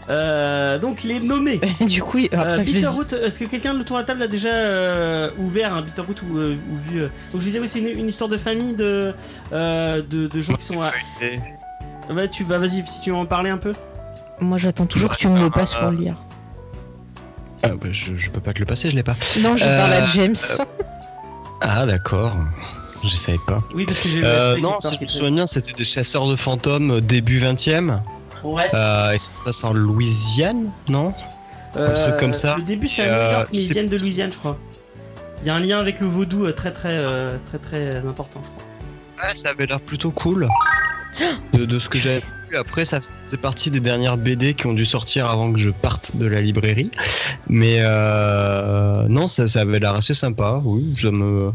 Euh, 0.09 0.79
donc 0.79 1.03
les 1.05 1.21
nommés. 1.21 1.61
du 1.81 2.03
coup, 2.03 2.19
ah, 2.33 2.43
Euh. 2.55 2.59
Bitterroot, 2.59 3.13
est-ce 3.13 3.39
que 3.41 3.45
quelqu'un 3.45 3.75
de 3.75 3.83
tour 3.83 3.97
la 3.97 4.05
table 4.05 4.23
a 4.23 4.29
déjà 4.29 4.49
euh, 4.51 5.31
ouvert 5.39 5.75
un 5.75 5.83
Bitterroot 5.83 6.21
ou, 6.23 6.39
euh, 6.39 6.57
ou 6.73 6.77
vu 6.77 7.03
euh, 7.03 7.09
Donc 7.33 7.41
je 7.41 7.47
disais 7.47 7.59
oui 7.61 7.69
c'est 7.69 7.79
une, 7.79 7.87
une 7.89 8.09
histoire 8.09 8.29
de 8.29 8.37
famille 8.37 8.75
de, 8.75 9.15
euh, 9.53 10.03
de, 10.09 10.27
de 10.27 10.41
gens 10.41 10.55
qui 10.55 10.67
sont 10.67 10.81
à... 10.81 10.91
Ouais 12.13 12.29
tu 12.29 12.43
vas 12.45 12.59
vas-y 12.59 12.85
si 12.87 13.01
tu 13.03 13.11
veux 13.11 13.17
en 13.17 13.27
parler 13.27 13.51
un 13.51 13.59
peu. 13.59 13.73
Moi 14.41 14.59
j'attends 14.59 14.87
toujours 14.87 15.13
que 15.13 15.17
tu 15.17 15.29
me 15.29 15.39
le 15.41 15.51
passes 15.51 15.75
pour 15.75 15.91
le 15.91 15.97
lire. 15.97 16.17
Ah, 17.63 17.69
bah, 17.71 17.89
je, 17.91 18.15
je 18.17 18.31
peux 18.31 18.41
pas 18.41 18.53
te 18.53 18.59
le 18.59 18.65
passer, 18.67 18.91
je 18.91 18.97
l'ai 18.97 19.03
pas. 19.03 19.17
Non, 19.41 19.57
je 19.57 19.65
Euh, 19.65 19.79
parle 19.79 19.93
à 19.93 20.07
James. 20.07 20.37
Ah 21.61 21.87
d'accord, 21.87 22.37
je 23.05 23.09
savais 23.17 23.39
pas. 23.47 23.59
Oui 23.75 23.85
parce 23.87 24.01
que 24.01 24.09
j'ai 24.09 24.21
le 24.21 24.27
Euh, 24.27 24.57
non, 24.59 24.81
si 24.81 24.95
je 24.97 25.01
me 25.01 25.07
souviens 25.07 25.31
bien, 25.31 25.47
c'était 25.47 25.73
des 25.73 25.85
chasseurs 25.85 26.27
de 26.27 26.35
fantômes 26.37 26.91
euh, 26.91 27.01
début 27.01 27.39
20ème. 27.39 28.01
très- 28.31 28.43
Ouais. 28.49 28.69
Euh, 28.75 29.13
et 29.13 29.19
ça 29.19 29.33
se 29.35 29.43
passe 29.43 29.63
en 29.63 29.73
Louisiane, 29.73 30.71
non? 30.89 31.15
Un 31.77 31.91
truc 31.93 32.17
comme 32.19 32.35
ça. 32.35 32.55
Euh, 32.55 32.57
Le 32.57 32.63
début 32.65 32.89
c'est 32.89 33.03
à 33.03 33.07
New 33.07 33.13
euh, 33.13 33.33
York 33.33 33.49
mais 33.53 33.59
ils 33.63 33.73
viennent 33.73 33.87
de 33.87 33.97
Louisiane 33.97 34.31
je 34.33 34.37
crois. 34.37 34.59
Il 35.43 35.47
y 35.47 35.51
a 35.51 35.55
un 35.55 35.61
lien 35.61 35.79
avec 35.79 36.01
le 36.01 36.07
vaudou 36.09 36.45
euh, 36.47 36.53
très 36.53 36.73
très 36.73 36.91
euh, 36.93 37.37
très 37.47 37.59
très 37.59 37.97
important 38.07 38.41
je 38.45 38.51
crois. 38.51 38.65
Ouais, 39.23 39.35
ça 39.35 39.51
avait 39.51 39.67
l'air 39.67 39.81
plutôt 39.81 40.11
cool. 40.11 40.49
De, 41.53 41.65
de 41.67 41.79
ce 41.79 41.89
que 41.89 41.99
j'avais 41.99 42.21
vu. 42.51 42.57
Après, 42.57 42.85
ça 42.85 43.01
faisait 43.25 43.37
partie 43.37 43.71
des 43.71 43.81
dernières 43.81 44.17
BD 44.17 44.55
qui 44.55 44.67
ont 44.67 44.73
dû 44.73 44.85
sortir 44.85 45.29
avant 45.29 45.53
que 45.53 45.59
je 45.59 45.71
parte 45.71 46.17
de 46.17 46.27
la 46.27 46.41
librairie. 46.41 46.91
Mais 47.49 47.77
euh, 47.81 49.07
non, 49.09 49.27
ça, 49.29 49.47
ça 49.49 49.61
avait 49.61 49.79
l'air 49.79 49.95
assez 49.95 50.15
sympa. 50.15 50.61
Oui, 50.65 50.95
ça 51.01 51.11
me. 51.11 51.51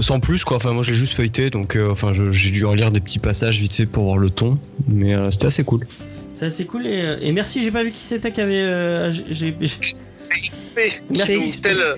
Sans 0.00 0.20
plus, 0.20 0.44
quoi. 0.44 0.56
Enfin, 0.58 0.72
moi, 0.72 0.82
je 0.84 0.92
l'ai 0.92 0.96
juste 0.96 1.14
feuilleté, 1.14 1.50
donc 1.50 1.74
euh, 1.74 1.90
enfin, 1.90 2.12
j'ai 2.30 2.50
dû 2.52 2.64
en 2.64 2.74
lire 2.74 2.92
des 2.92 3.00
petits 3.00 3.18
passages 3.18 3.58
vite 3.60 3.74
fait 3.74 3.86
pour 3.86 4.04
voir 4.04 4.18
le 4.18 4.30
ton. 4.30 4.58
Mais 4.86 5.14
euh, 5.14 5.30
c'était 5.32 5.46
assez 5.46 5.64
cool. 5.64 5.86
C'est 6.32 6.46
assez 6.46 6.66
cool 6.66 6.86
et, 6.86 7.16
et 7.20 7.32
merci 7.32 7.64
j'ai 7.64 7.72
pas 7.72 7.82
vu 7.82 7.90
qui 7.90 8.00
c'était 8.00 8.30
qui 8.30 8.40
avait... 8.40 8.60
euh, 8.60 9.10
j'ai- 9.12 9.56
j'ai- 9.60 9.76
C'est 10.12 10.34
XP. 10.34 11.02
Merci. 11.10 11.60
Euh, 11.66 11.96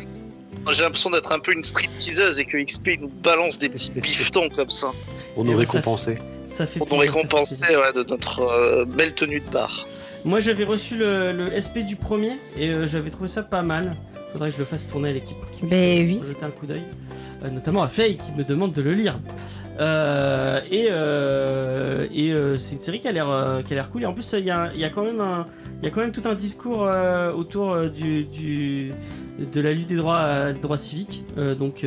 J'ai 0.73 0.83
l'impression 0.83 1.11
d'être 1.11 1.33
un 1.33 1.39
peu 1.39 1.53
une 1.53 1.63
stripteaseuse 1.63 2.39
et 2.41 2.45
que 2.45 2.63
XP 2.63 2.91
nous 3.01 3.09
balance 3.09 3.59
des 3.59 3.69
petits 3.69 3.91
biftons 3.97 4.49
comme 4.51 4.71
ça. 4.71 4.93
On 5.37 5.45
Et 5.45 5.49
nous 5.49 5.59
ouais, 5.59 5.67
ça 6.47 6.67
fait 6.67 6.79
Pour 6.79 6.89
nous 6.89 6.97
récompenser 6.97 7.77
ouais, 7.77 7.93
de 7.95 8.03
notre 8.09 8.41
euh, 8.41 8.85
belle 8.85 9.15
tenue 9.15 9.41
de 9.41 9.51
bar. 9.51 9.87
Moi 10.25 10.41
j'avais 10.41 10.65
reçu 10.65 10.97
le, 10.97 11.33
le 11.33 11.45
SP 11.47 11.81
du 11.87 11.97
premier 11.97 12.39
et 12.57 12.69
euh, 12.69 12.87
j'avais 12.87 13.11
trouvé 13.11 13.29
ça 13.29 13.43
pas 13.43 13.63
mal. 13.63 13.97
Faudrait 14.33 14.51
que 14.51 14.55
je 14.57 14.61
le 14.61 14.65
fasse 14.67 14.87
tourner 14.87 15.09
à 15.09 15.13
l'équipe 15.13 15.37
pour 15.41 15.51
qu'ils 15.51 15.69
Ben 15.69 16.05
puissent, 16.07 16.21
oui. 16.21 16.25
euh, 16.25 16.33
jeter 16.33 16.45
un 16.45 16.51
coup 16.51 16.67
d'œil. 16.67 16.83
Euh, 17.45 17.51
notamment 17.51 17.83
à 17.83 17.89
Faye 17.89 18.17
qui 18.17 18.33
me 18.37 18.45
demande 18.45 18.73
de 18.73 18.83
le 18.83 18.93
lire. 18.95 19.19
Euh, 19.81 20.61
et 20.71 20.89
euh, 20.91 22.07
et 22.13 22.33
euh, 22.33 22.59
c'est 22.59 22.75
une 22.75 22.81
série 22.81 23.01
qui 23.01 23.09
a 23.09 23.13
l'air 23.13 23.31
euh, 23.31 23.63
cool 23.91 24.03
et 24.03 24.07
en 24.07 24.13
plus 24.13 24.35
il 24.39 24.45
y 24.45 24.51
a, 24.51 24.71
il 24.75 24.81
y 24.81 24.85
a 24.85 24.91
quand 24.91 25.03
même 25.05 25.21
un 25.21 25.47
il 25.81 25.87
y 25.87 25.89
a 25.89 25.91
quand 25.91 26.01
même 26.01 26.13
tout 26.13 26.23
un 26.27 26.35
discours 26.35 26.85
euh, 26.85 27.33
autour 27.33 27.73
euh, 27.73 27.89
du, 27.89 28.93
de 29.39 29.61
la 29.61 29.73
lutte 29.73 29.87
des 29.87 29.97
droits 29.97 30.21
euh, 30.21 30.77
civiques. 30.77 31.25
Donc 31.59 31.87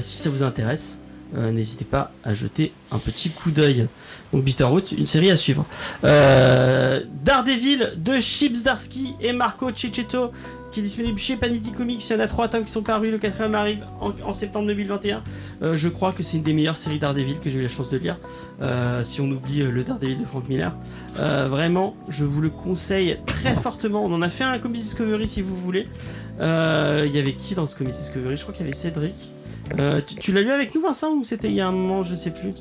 si 0.00 0.18
ça 0.18 0.30
vous 0.30 0.42
intéresse, 0.42 1.00
n'hésitez 1.34 1.84
pas 1.84 2.12
à 2.24 2.34
jeter 2.34 2.72
un 2.90 2.98
petit 2.98 3.30
coup 3.30 3.50
d'œil. 3.50 3.86
Donc 4.32 4.44
Bitterroot, 4.44 4.92
une 4.92 5.06
série 5.06 5.30
à 5.30 5.36
suivre. 5.36 5.64
Daredevil 6.02 7.94
de 7.96 8.18
Chips 8.18 8.62
Darsky 8.62 9.14
et 9.20 9.32
Marco 9.32 9.70
Cecchetto 9.74 10.32
qui 10.70 10.80
est 10.80 10.82
disponible 10.82 11.18
chez 11.18 11.36
Panini 11.36 11.72
Comics. 11.72 12.08
Il 12.08 12.12
y 12.12 12.16
en 12.16 12.20
a 12.20 12.26
trois 12.26 12.48
tomes 12.48 12.64
qui 12.64 12.72
sont 12.72 12.82
parus. 12.82 13.10
Le 13.10 13.18
quatrième 13.18 13.54
arrive 13.54 13.84
en, 14.00 14.32
septembre 14.32 14.66
2021. 14.66 15.22
Euh, 15.62 15.76
je 15.76 15.88
crois 15.88 16.12
que 16.12 16.22
c'est 16.22 16.36
une 16.36 16.42
des 16.42 16.52
meilleures 16.52 16.76
séries 16.76 16.98
Daredevil 16.98 17.40
que 17.40 17.50
j'ai 17.50 17.58
eu 17.58 17.62
la 17.62 17.68
chance 17.68 17.90
de 17.90 17.98
lire. 17.98 18.18
Euh, 18.60 19.02
si 19.04 19.20
on 19.20 19.30
oublie 19.30 19.62
euh, 19.62 19.70
le 19.70 19.84
Daredevil 19.84 20.18
de 20.18 20.24
Frank 20.24 20.48
Miller. 20.48 20.74
Vraiment, 21.16 21.96
je 22.08 22.24
vous 22.24 22.40
le 22.40 22.50
conseille 22.50 23.18
très 23.26 23.54
fortement. 23.54 24.04
On 24.04 24.12
en 24.12 24.22
a 24.22 24.28
fait 24.28 24.44
un 24.44 24.58
Comics 24.58 24.82
Discovery 24.82 25.26
si 25.26 25.42
vous 25.42 25.56
voulez. 25.56 25.88
Il 26.40 26.44
y 27.12 27.18
avait 27.18 27.34
qui 27.34 27.54
dans 27.54 27.66
ce 27.66 27.76
Comics 27.76 27.94
Discovery? 27.94 28.36
Je 28.36 28.42
crois 28.42 28.54
qu'il 28.54 28.64
y 28.64 28.68
avait 28.68 28.76
Cédric. 28.76 29.14
Tu 30.06 30.14
tu 30.16 30.32
l'as 30.32 30.42
lu 30.42 30.50
avec 30.50 30.74
nous 30.74 30.80
Vincent 30.80 31.12
ou 31.12 31.24
c'était 31.24 31.48
il 31.48 31.54
y 31.54 31.60
a 31.60 31.68
un 31.68 31.72
moment 31.72 32.02
Je 32.02 32.14
sais 32.14 32.30
plus? 32.30 32.54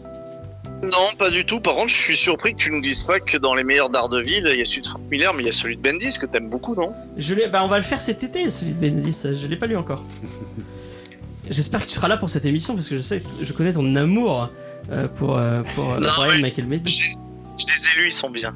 Non, 0.84 1.16
pas 1.18 1.30
du 1.32 1.46
tout. 1.46 1.60
Par 1.60 1.76
contre, 1.76 1.90
je 1.90 1.96
suis 1.98 2.16
surpris 2.18 2.54
que 2.54 2.58
tu 2.58 2.72
nous 2.72 2.82
dises 2.82 3.04
pas 3.04 3.20
que 3.20 3.38
dans 3.38 3.56
les 3.56 3.64
meilleurs 3.64 3.90
Daredevil, 3.90 4.48
il 4.52 4.58
y 4.60 4.62
a 4.62 4.66
celui 4.66 4.82
de 4.82 4.88
Frank 4.88 5.02
Miller, 5.10 5.34
mais 5.34 5.44
il 5.44 5.46
y 5.48 5.50
a 5.50 5.54
celui 5.54 5.76
de 5.76 5.82
Bendis 5.82 6.18
que 6.20 6.26
t'aimes 6.28 6.50
beaucoup, 6.50 6.76
non? 6.76 6.94
Je 7.18 7.34
l'ai, 7.34 7.48
bah 7.48 7.64
on 7.64 7.68
va 7.68 7.78
le 7.78 7.84
faire 7.84 8.00
cet 8.00 8.24
été, 8.24 8.50
celui 8.52 8.74
de 8.74 8.80
Bendis. 8.90 9.18
Je 9.34 9.48
l'ai 9.48 9.56
pas 9.56 9.66
lu 9.68 9.76
encore. 9.76 10.04
J'espère 11.50 11.82
que 11.82 11.88
tu 11.90 11.94
seras 11.96 12.08
là 12.10 12.18
pour 12.18 12.30
cette 12.30 12.46
émission 12.46 12.76
parce 12.76 12.90
que 12.90 12.98
je 12.98 13.02
sais, 13.02 13.22
que 13.22 13.28
je 13.46 13.54
connais 13.54 13.72
ton 13.74 13.96
amour 13.96 14.50
euh, 14.92 15.08
pour 15.08 15.38
euh, 15.38 15.64
pour 15.76 15.94
euh, 15.94 16.00
Non, 16.00 16.08
Brian 16.18 16.32
mais- 16.36 16.42
Michael 16.44 16.66
Bendis. 16.66 17.00
Je 17.00 17.16
je 17.58 17.66
les 17.74 17.88
ai 17.88 18.02
lus, 18.04 18.08
ils 18.10 18.14
sont 18.14 18.30
bien. 18.30 18.54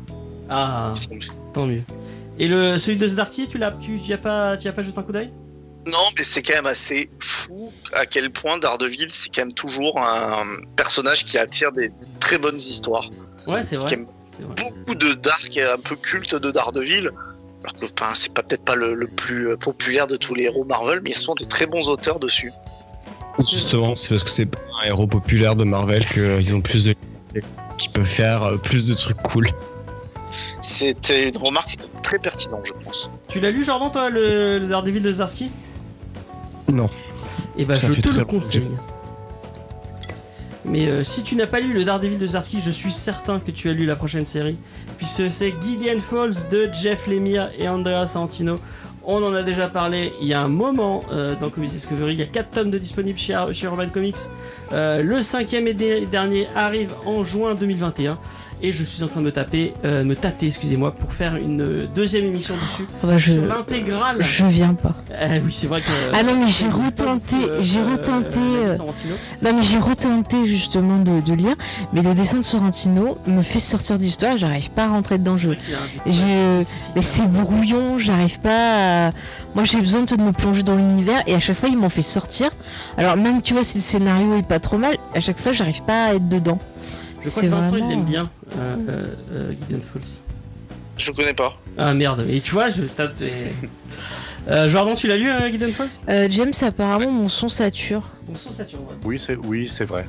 Ah, 0.49 0.93
Ils 0.95 1.01
sont 1.01 1.10
bien. 1.15 1.29
tant 1.53 1.65
mieux. 1.65 1.81
Et 2.38 2.47
le 2.47 2.77
celui 2.77 2.97
de 2.97 3.07
Zdarky, 3.07 3.47
tu 3.47 3.57
l'as, 3.57 3.71
tu 3.71 3.95
y 3.97 4.13
as 4.13 4.17
pas, 4.17 4.57
tu 4.57 4.65
y 4.65 4.67
as 4.67 4.73
pas 4.73 4.81
jeté 4.84 4.97
un 4.99 5.01
coup 5.03 5.12
d'œil? 5.12 5.31
Non, 5.88 5.98
mais 6.15 6.24
c'est 6.24 6.44
quand 6.44 6.56
même 6.56 6.67
assez 6.67 7.10
fou 7.20 7.72
à 7.94 8.06
quel 8.06 8.30
point 8.30 8.58
Daredevil, 8.60 9.08
c'est 9.10 9.30
quand 9.34 9.41
même 9.41 9.54
toujours 9.54 10.00
un 10.00 10.44
personnage 10.76 11.26
qui 11.26 11.38
attire 11.38 11.72
des 11.72 11.91
très 12.20 12.38
bonnes 12.38 12.58
histoires. 12.58 13.10
Ouais, 13.48 13.63
c'est 13.63 13.78
vrai. 13.78 14.00
Beaucoup 14.39 14.96
de 14.96 15.13
dark 15.13 15.58
un 15.58 15.80
peu 15.80 15.96
culte 15.96 16.36
de 16.36 16.52
Daredevil. 16.52 17.12
Alors 17.63 17.76
que 17.80 17.86
enfin, 17.86 18.13
c'est 18.15 18.34
pas 18.34 18.41
peut-être 18.41 18.65
pas 18.65 18.76
le, 18.76 18.96
le 18.96 19.08
plus 19.08 19.50
euh, 19.50 19.58
populaire 19.58 20.08
de 20.08 20.15
tous 20.15 20.34
les 20.34 20.46
héros 20.46 20.63
Marvel, 20.63 21.02
mais 21.04 21.12
ils 21.12 21.17
sont 21.17 21.36
des 21.36 21.46
très 21.46 21.67
bons 21.67 21.89
auteurs 21.89 22.20
dessus. 22.20 22.52
Justement, 23.38 23.96
c'est 23.96 24.10
parce 24.10 24.24
que 24.24 24.32
c'est 24.32 24.48
pas 24.48 24.60
un 24.82 24.88
héros 24.88 25.06
populaire 25.08 25.56
de 25.56 25.63
Marvel 25.63 26.06
qu'ils 26.06 26.56
ont 26.56 26.62
plus 26.62 26.86
de. 26.86 26.96
qui 27.78 27.89
peuvent 27.89 28.04
faire 28.04 28.44
euh, 28.44 28.58
plus 28.58 28.88
de 28.88 28.94
trucs 28.94 29.22
cool. 29.22 29.48
C'était 30.62 31.30
une 31.30 31.38
remarque 31.38 31.78
très 32.02 32.17
pertinente, 32.17 32.65
je 32.65 32.74
pense. 32.86 33.10
Tu 33.28 33.39
l'as 33.39 33.52
lu, 33.52 33.63
Jordan, 33.63 33.91
toi, 33.91 34.10
le, 34.10 34.60
le 34.60 34.67
Daredevil 34.67 35.04
de 35.04 35.12
Zarsky? 35.12 35.52
Non. 36.71 36.89
Et 37.58 37.65
bah, 37.65 37.76
Ça 37.76 37.91
je 37.91 38.02
te 38.02 38.17
le 38.17 38.26
conseille. 38.26 38.69
Mais 40.63 40.88
euh, 40.88 41.04
si 41.04 41.24
tu 41.24 41.36
n'as 41.36 41.47
pas 41.47 41.60
lu 41.60 41.74
le 41.74 41.84
Daredevil 41.84 42.19
de 42.19 42.28
Zarsky, 42.28 42.62
je 42.62 42.69
suis 42.69 42.91
certain 42.91 43.39
que 43.39 43.52
tu 43.52 43.69
as 43.69 43.74
lu 43.74 43.86
la 43.86 43.95
prochaine 43.95 44.28
série, 44.28 44.58
puisque 44.97 45.32
c'est 45.32 45.54
Gideon 45.62 46.00
Falls 46.00 46.50
de 46.52 46.69
Jeff 46.71 47.08
Lemire 47.08 47.50
et 47.58 47.67
Andrea 47.67 48.06
Santino. 48.06 48.60
On 49.04 49.24
en 49.24 49.34
a 49.34 49.41
déjà 49.41 49.67
parlé 49.67 50.13
il 50.21 50.28
y 50.28 50.34
a 50.36 50.41
un 50.41 50.47
moment 50.47 51.04
euh, 51.12 51.36
dans 51.39 51.50
Comics 51.50 51.71
Discovery. 51.71 52.13
Il 52.13 52.19
y 52.19 52.24
a 52.24 52.28
4 52.28 52.52
tomes 52.52 52.69
de 52.69 52.78
disponibles 52.78 53.17
chez, 53.17 53.36
chez 53.52 53.65
Urban 53.65 53.89
Comics. 53.89 54.17
Euh, 54.74 55.02
le 55.02 55.24
cinquième 55.24 55.67
et 55.67 55.74
dernier 55.74 56.47
arrive 56.56 56.93
en 57.08 57.24
juin 57.24 57.56
2021. 57.56 58.19
Et 58.63 58.71
je 58.71 58.84
suis 58.84 59.02
en 59.04 59.08
train 59.08 59.21
de 59.21 59.26
me 59.26 59.32
taper, 59.32 59.74
euh, 59.86 60.04
me 60.04 60.15
tâter, 60.15 60.45
excusez-moi, 60.45 60.91
pour 60.91 61.13
faire 61.13 61.36
une 61.36 61.62
euh, 61.62 61.88
deuxième 61.95 62.26
émission 62.26 62.54
dessus 62.54 62.88
Ah 63.04 63.08
bah, 63.08 63.17
je, 63.17 63.32
sur 63.34 63.45
l'intégrale. 63.45 64.17
je 64.19 64.45
viens 64.45 64.76
pas. 64.76 64.91
Euh, 65.12 65.39
oui, 65.43 65.52
c'est 65.52 65.65
vrai 65.65 65.82
que. 65.82 65.88
Ah 66.13 66.21
non, 66.21 66.38
mais 66.39 66.47
j'ai 66.47 66.67
pas 66.67 66.76
retenté, 66.76 67.36
euh, 67.50 67.58
j'ai 67.63 67.80
euh, 67.80 67.91
retenté, 67.91 68.39
euh. 68.39 68.78
Non 69.41 69.54
mais 69.56 69.63
j'ai 69.63 69.80
retenté 69.80 70.45
justement 70.45 71.00
de, 71.00 71.21
de 71.21 71.34
lire, 71.34 71.56
mais 71.91 72.04
le 72.04 72.13
dessin 72.13 72.38
de 72.38 72.43
Sorrentino 72.43 73.17
me 73.26 73.41
fait 73.41 73.58
sortir 73.60 73.97
d'histoire, 73.97 74.38
j'arrive 74.38 74.69
pas 74.69 74.84
à 74.84 74.89
rentrer 74.89 75.17
dedans 75.17 75.38
Je- 75.38 75.50
Mais 76.06 76.12
hein. 76.13 76.62
c'est 77.02 77.28
brouillon, 77.28 77.97
j'arrive 77.97 78.39
pas 78.41 79.08
à... 79.08 79.12
Moi 79.56 79.63
j'ai 79.63 79.80
besoin 79.80 80.04
de 80.04 80.15
me 80.21 80.32
plonger 80.34 80.62
dans 80.62 80.76
l'univers 80.76 81.24
et 81.26 81.34
à 81.34 81.39
chaque 81.39 81.56
fois 81.58 81.69
il 81.69 81.78
m'en 81.78 81.89
fait 81.89 82.02
sortir. 82.04 82.50
Alors 82.97 83.17
même 83.17 83.41
tu 83.41 83.54
vois 83.54 83.63
si 83.63 83.78
le 83.80 83.84
scénario 83.84 84.36
est 84.38 84.43
pas 84.47 84.60
trop 84.60 84.78
mal, 84.78 84.95
à 85.15 85.19
chaque 85.19 85.39
fois 85.39 85.52
j'arrive 85.52 85.82
pas 85.82 86.06
à 86.06 86.13
être 86.13 86.30
dedans. 86.30 86.60
Je 87.23 87.29
crois 87.29 87.41
c'est 87.41 87.47
que 87.47 87.51
Vincent 87.51 87.69
vraiment- 87.71 87.89
il 87.89 87.95
l'aime 87.97 88.05
bien, 88.05 88.29
euh, 88.57 88.75
euh, 88.89 89.07
euh, 89.34 89.51
Gideon 89.67 89.81
Falls. 89.93 90.01
Je 90.97 91.12
connais 91.12 91.34
pas. 91.34 91.57
Ah 91.77 91.93
merde, 91.93 92.25
et 92.29 92.41
tu 92.41 92.51
vois, 92.51 92.69
je 92.69 92.84
tape. 92.84 93.17
des- 93.17 93.29
Euh, 94.49 94.67
Jordan, 94.69 94.95
tu 94.95 95.07
l'as 95.07 95.17
lu, 95.17 95.29
euh, 95.29 95.51
Gideon 95.51 95.71
Falls 95.71 95.89
Euh, 96.10 96.27
James 96.31 96.51
apparemment 96.63 97.12
mon 97.12 97.29
son 97.29 97.47
sature. 97.47 98.01
Bon, 98.27 98.34
sans 98.34 98.49
Saturne, 98.49 98.81
ouais. 98.89 98.95
Oui, 99.05 99.19
c'est 99.19 99.36
oui, 99.36 99.67
c'est 99.67 99.86
vrai. 99.86 100.07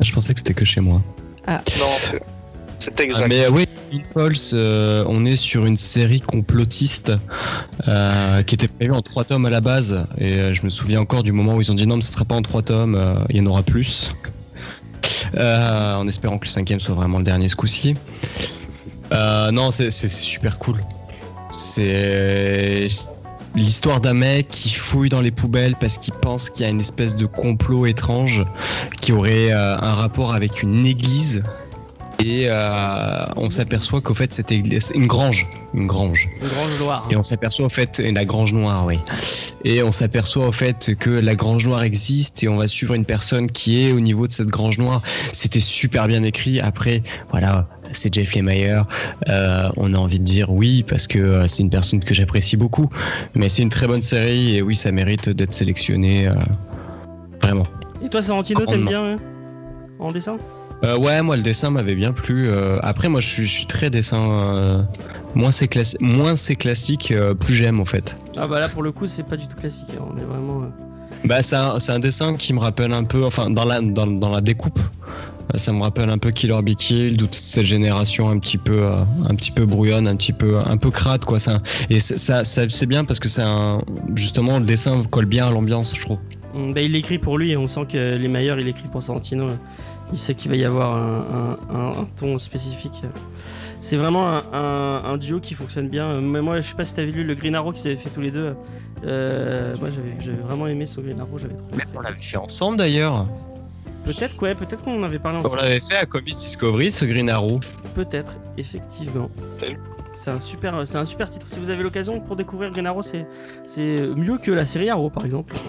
Je 0.00 0.12
pensais 0.12 0.34
que 0.34 0.40
c'était 0.40 0.52
que 0.52 0.64
chez 0.66 0.80
moi. 0.82 1.00
Non, 1.48 1.54
c'est- 2.02 2.22
c'est 2.78 3.00
exact. 3.00 3.22
Ah, 3.24 3.28
mais 3.28 3.48
oui, 3.48 3.66
Impulse, 3.92 4.52
euh, 4.54 5.02
on 5.08 5.24
est 5.24 5.34
sur 5.36 5.64
une 5.66 5.76
série 5.78 6.20
complotiste 6.20 7.10
euh, 7.88 8.42
qui 8.42 8.54
était 8.54 8.68
prévue 8.68 8.92
en 8.92 9.00
trois 9.02 9.24
tomes 9.24 9.46
à 9.46 9.50
la 9.50 9.60
base. 9.62 10.04
Et 10.18 10.34
euh, 10.34 10.52
je 10.52 10.62
me 10.64 10.68
souviens 10.70 11.00
encore 11.00 11.22
du 11.22 11.32
moment 11.32 11.54
où 11.56 11.60
ils 11.62 11.70
ont 11.70 11.74
dit 11.74 11.86
non, 11.86 11.96
mais 11.96 12.02
ce 12.02 12.12
sera 12.12 12.24
pas 12.26 12.34
en 12.34 12.42
trois 12.42 12.60
tomes, 12.62 12.94
euh, 12.96 13.14
il 13.30 13.36
y 13.38 13.40
en 13.40 13.46
aura 13.46 13.62
plus. 13.62 14.12
Euh, 15.36 15.94
en 15.94 16.08
espérant 16.08 16.38
que 16.38 16.46
le 16.46 16.50
cinquième 16.50 16.80
soit 16.80 16.94
vraiment 16.94 17.18
le 17.18 17.24
dernier 17.24 17.48
ce 17.48 17.56
coup-ci. 17.56 17.96
Euh, 19.12 19.50
non, 19.50 19.70
c'est 19.70 19.90
super 19.90 20.58
cool. 20.58 20.82
C'est 21.52 22.88
l'histoire 23.56 24.00
d'un 24.00 24.14
mec 24.14 24.48
qui 24.48 24.70
fouille 24.70 25.08
dans 25.08 25.20
les 25.20 25.32
poubelles 25.32 25.74
parce 25.80 25.98
qu'il 25.98 26.14
pense 26.14 26.50
qu'il 26.50 26.64
y 26.64 26.68
a 26.68 26.70
une 26.70 26.80
espèce 26.80 27.16
de 27.16 27.26
complot 27.26 27.86
étrange 27.86 28.44
qui 29.00 29.12
aurait 29.12 29.52
euh, 29.52 29.76
un 29.76 29.94
rapport 29.94 30.32
avec 30.32 30.62
une 30.62 30.86
église. 30.86 31.42
Et 32.24 32.46
euh, 32.48 33.24
on 33.36 33.48
s'aperçoit 33.50 34.00
qu'au 34.00 34.14
fait, 34.14 34.32
c'était 34.32 34.56
une 34.56 35.06
grange. 35.06 35.46
Une 35.74 35.86
grange. 35.86 36.28
Une 36.42 36.48
grange 36.48 36.78
Loire. 36.78 37.06
Et 37.10 37.16
on 37.16 37.22
s'aperçoit 37.22 37.66
au 37.66 37.68
fait, 37.68 37.98
la 37.98 38.24
Grange 38.24 38.52
Noire, 38.52 38.84
oui. 38.86 38.98
Et 39.64 39.82
on 39.82 39.92
s'aperçoit 39.92 40.48
au 40.48 40.52
fait 40.52 40.94
que 40.98 41.10
la 41.10 41.34
Grange 41.34 41.66
Noire 41.66 41.82
existe 41.82 42.42
et 42.42 42.48
on 42.48 42.56
va 42.56 42.66
suivre 42.66 42.94
une 42.94 43.04
personne 43.04 43.50
qui 43.50 43.84
est 43.84 43.92
au 43.92 44.00
niveau 44.00 44.26
de 44.26 44.32
cette 44.32 44.48
Grange 44.48 44.78
Noire. 44.78 45.02
C'était 45.32 45.60
super 45.60 46.08
bien 46.08 46.22
écrit. 46.22 46.60
Après, 46.60 47.02
voilà, 47.30 47.68
c'est 47.92 48.12
Jeff 48.12 48.34
Lemire. 48.34 48.86
Euh, 49.28 49.68
on 49.76 49.94
a 49.94 49.98
envie 49.98 50.18
de 50.18 50.24
dire 50.24 50.50
oui 50.52 50.82
parce 50.82 51.06
que 51.06 51.18
euh, 51.18 51.46
c'est 51.46 51.62
une 51.62 51.70
personne 51.70 52.00
que 52.02 52.14
j'apprécie 52.14 52.56
beaucoup. 52.56 52.90
Mais 53.34 53.48
c'est 53.48 53.62
une 53.62 53.70
très 53.70 53.86
bonne 53.86 54.02
série 54.02 54.56
et 54.56 54.62
oui, 54.62 54.74
ça 54.74 54.90
mérite 54.92 55.28
d'être 55.28 55.54
sélectionné. 55.54 56.28
euh, 56.28 56.34
vraiment. 57.42 57.66
Et 58.04 58.08
toi, 58.08 58.22
Sorrentino, 58.22 58.66
t'aimes 58.66 58.86
bien 58.86 59.02
euh, 59.04 59.16
en 59.98 60.12
dessin? 60.12 60.36
Euh, 60.82 60.96
ouais, 60.96 61.20
moi 61.22 61.36
le 61.36 61.42
dessin 61.42 61.70
m'avait 61.70 61.94
bien 61.94 62.12
plu. 62.12 62.48
Euh, 62.48 62.78
après, 62.82 63.08
moi 63.08 63.20
je 63.20 63.28
suis, 63.28 63.46
je 63.46 63.50
suis 63.52 63.66
très 63.66 63.90
dessin. 63.90 64.30
euh, 64.30 64.82
moins 65.34 65.50
c'est 65.50 65.66
classi- 65.66 65.96
moins 66.00 66.36
c'est 66.36 66.56
classique, 66.56 67.10
euh, 67.12 67.34
plus 67.34 67.54
j'aime 67.54 67.80
en 67.80 67.84
fait. 67.84 68.16
Ah 68.36 68.46
bah 68.48 68.60
là, 68.60 68.68
pour 68.68 68.82
le 68.82 68.90
coup, 68.92 69.06
c'est 69.06 69.22
pas 69.22 69.36
du 69.36 69.46
tout 69.46 69.56
classique. 69.56 69.88
hein. 69.98 70.04
On 70.12 70.18
est 70.18 70.24
vraiment. 70.24 70.62
Bah, 71.24 71.42
c'est 71.42 71.56
un, 71.56 71.98
dessin 71.98 72.34
qui 72.36 72.54
me 72.54 72.60
rappelle 72.60 72.92
un 72.94 73.04
peu, 73.04 73.24
enfin, 73.26 73.50
dans 73.50 73.66
la, 73.66 73.82
dans, 73.82 74.06
dans 74.06 74.30
la 74.30 74.40
découpe, 74.40 74.78
ça 75.54 75.70
me 75.70 75.82
rappelle 75.82 76.08
un 76.08 76.16
peu 76.16 76.30
Killer 76.30 76.62
Be 76.62 76.74
Killed, 76.74 77.18
toute 77.18 77.34
cette 77.34 77.66
génération 77.66 78.30
un 78.30 78.38
petit 78.38 78.56
peu, 78.56 78.86
un 78.86 79.34
petit 79.34 79.50
peu 79.50 79.66
brouillonne, 79.66 80.08
un 80.08 80.16
petit 80.16 80.32
peu, 80.32 80.56
un 80.58 80.78
peu 80.78 80.90
crade, 80.90 81.26
quoi. 81.26 81.38
Ça, 81.38 81.58
et 81.90 82.00
c'est- 82.00 82.16
ça, 82.16 82.42
ça, 82.44 82.62
c'est 82.70 82.86
bien 82.86 83.04
parce 83.04 83.20
que 83.20 83.28
c'est 83.28 83.42
un, 83.42 83.82
justement, 84.14 84.60
le 84.60 84.64
dessin 84.64 85.02
colle 85.10 85.26
bien 85.26 85.46
à 85.48 85.50
l'ambiance, 85.50 85.94
je 85.94 86.00
trouve. 86.00 86.18
Bah, 86.54 86.80
il 86.80 86.92
l'écrit 86.92 87.18
pour 87.18 87.36
lui 87.36 87.50
et 87.50 87.56
on 87.58 87.68
sent 87.68 87.86
que 87.92 88.16
les 88.16 88.28
meilleurs, 88.28 88.58
il 88.58 88.68
écrit 88.68 88.88
pour 88.90 89.02
Sorrentino. 89.02 89.48
Il 90.12 90.18
sait 90.18 90.34
qu'il 90.34 90.50
va 90.50 90.56
y 90.56 90.64
avoir 90.64 90.94
un, 90.96 91.56
un- 91.70 91.74
un- 91.76 92.00
un 92.00 92.08
ton 92.18 92.38
spécifique. 92.38 93.00
C'est 93.80 93.96
vraiment 93.96 94.40
un, 94.52 95.16
duo 95.16 95.40
qui 95.40 95.54
fonctionne 95.54 95.88
bien. 95.88 96.20
Mais 96.20 96.40
moi, 96.42 96.60
je 96.60 96.68
sais 96.68 96.74
pas 96.74 96.84
si 96.84 96.94
t'avais 96.94 97.12
lu 97.12 97.24
le 97.24 97.34
Green 97.34 97.54
Arrow 97.54 97.72
qu'ils 97.72 97.86
avaient 97.90 97.96
fait 97.96 98.10
tous 98.10 98.20
les 98.20 98.30
deux. 98.30 98.54
Euh, 99.06 99.74
moi, 99.80 99.88
j'avais 99.90 100.36
vraiment 100.38 100.66
aimé 100.66 100.84
son 100.86 101.00
Green 101.00 101.18
Arrow. 101.20 101.38
J'avais 101.38 101.54
trouvé. 101.54 101.82
On 101.94 102.00
l'avait 102.00 102.20
fait 102.20 102.36
ensemble 102.36 102.76
d'ailleurs. 102.78 103.26
Peut-être, 104.04 104.42
ouais, 104.42 104.54
peut-être 104.54 104.82
qu'on 104.82 104.98
en 104.98 105.02
avait 105.02 105.18
parlé 105.18 105.38
On 105.38 105.46
ensemble. 105.46 105.58
l'avait 105.60 105.80
fait 105.80 105.96
à 105.96 106.06
Comics 106.06 106.34
Discovery, 106.34 106.90
ce 106.90 107.04
Green 107.04 107.28
Arrow. 107.30 107.60
Peut-être, 107.94 108.36
effectivement. 108.56 109.30
Tel. 109.58 109.78
C'est 110.22 110.30
un 110.30 110.38
super, 110.40 110.82
c'est 110.84 110.98
un 110.98 111.06
super 111.06 111.30
titre. 111.30 111.46
Si 111.48 111.58
vous 111.58 111.70
avez 111.70 111.82
l'occasion 111.82 112.20
pour 112.20 112.36
découvrir 112.36 112.70
Green 112.70 112.84
Arrow, 112.86 113.00
c'est, 113.02 113.26
c'est 113.66 114.02
mieux 114.16 114.36
que 114.36 114.50
la 114.50 114.66
série 114.66 114.90
Arrow, 114.90 115.08
par 115.08 115.24
exemple. 115.24 115.54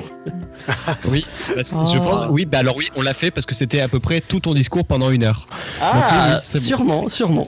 Oui, 1.12 1.26
bah, 1.56 1.62
je 1.64 1.74
Oh. 1.74 2.04
pense, 2.10 2.26
oui, 2.32 2.46
bah 2.46 2.60
alors 2.60 2.76
oui, 2.76 2.90
on 2.98 3.02
l'a 3.02 3.14
fait 3.14 3.32
parce 3.32 3.46
que 3.46 3.56
c'était 3.56 3.80
à 3.80 3.88
peu 3.88 4.00
près 4.02 4.20
tout 4.22 4.42
ton 4.42 4.54
discours 4.54 4.84
pendant 4.86 5.10
une 5.10 5.24
heure. 5.24 5.46
Ah, 5.82 5.94
Donc 5.94 6.04
oui, 6.12 6.18
oui, 6.36 6.40
c'est 6.44 6.60
bon. 6.60 6.66
sûrement, 6.66 7.10
sûrement. 7.10 7.48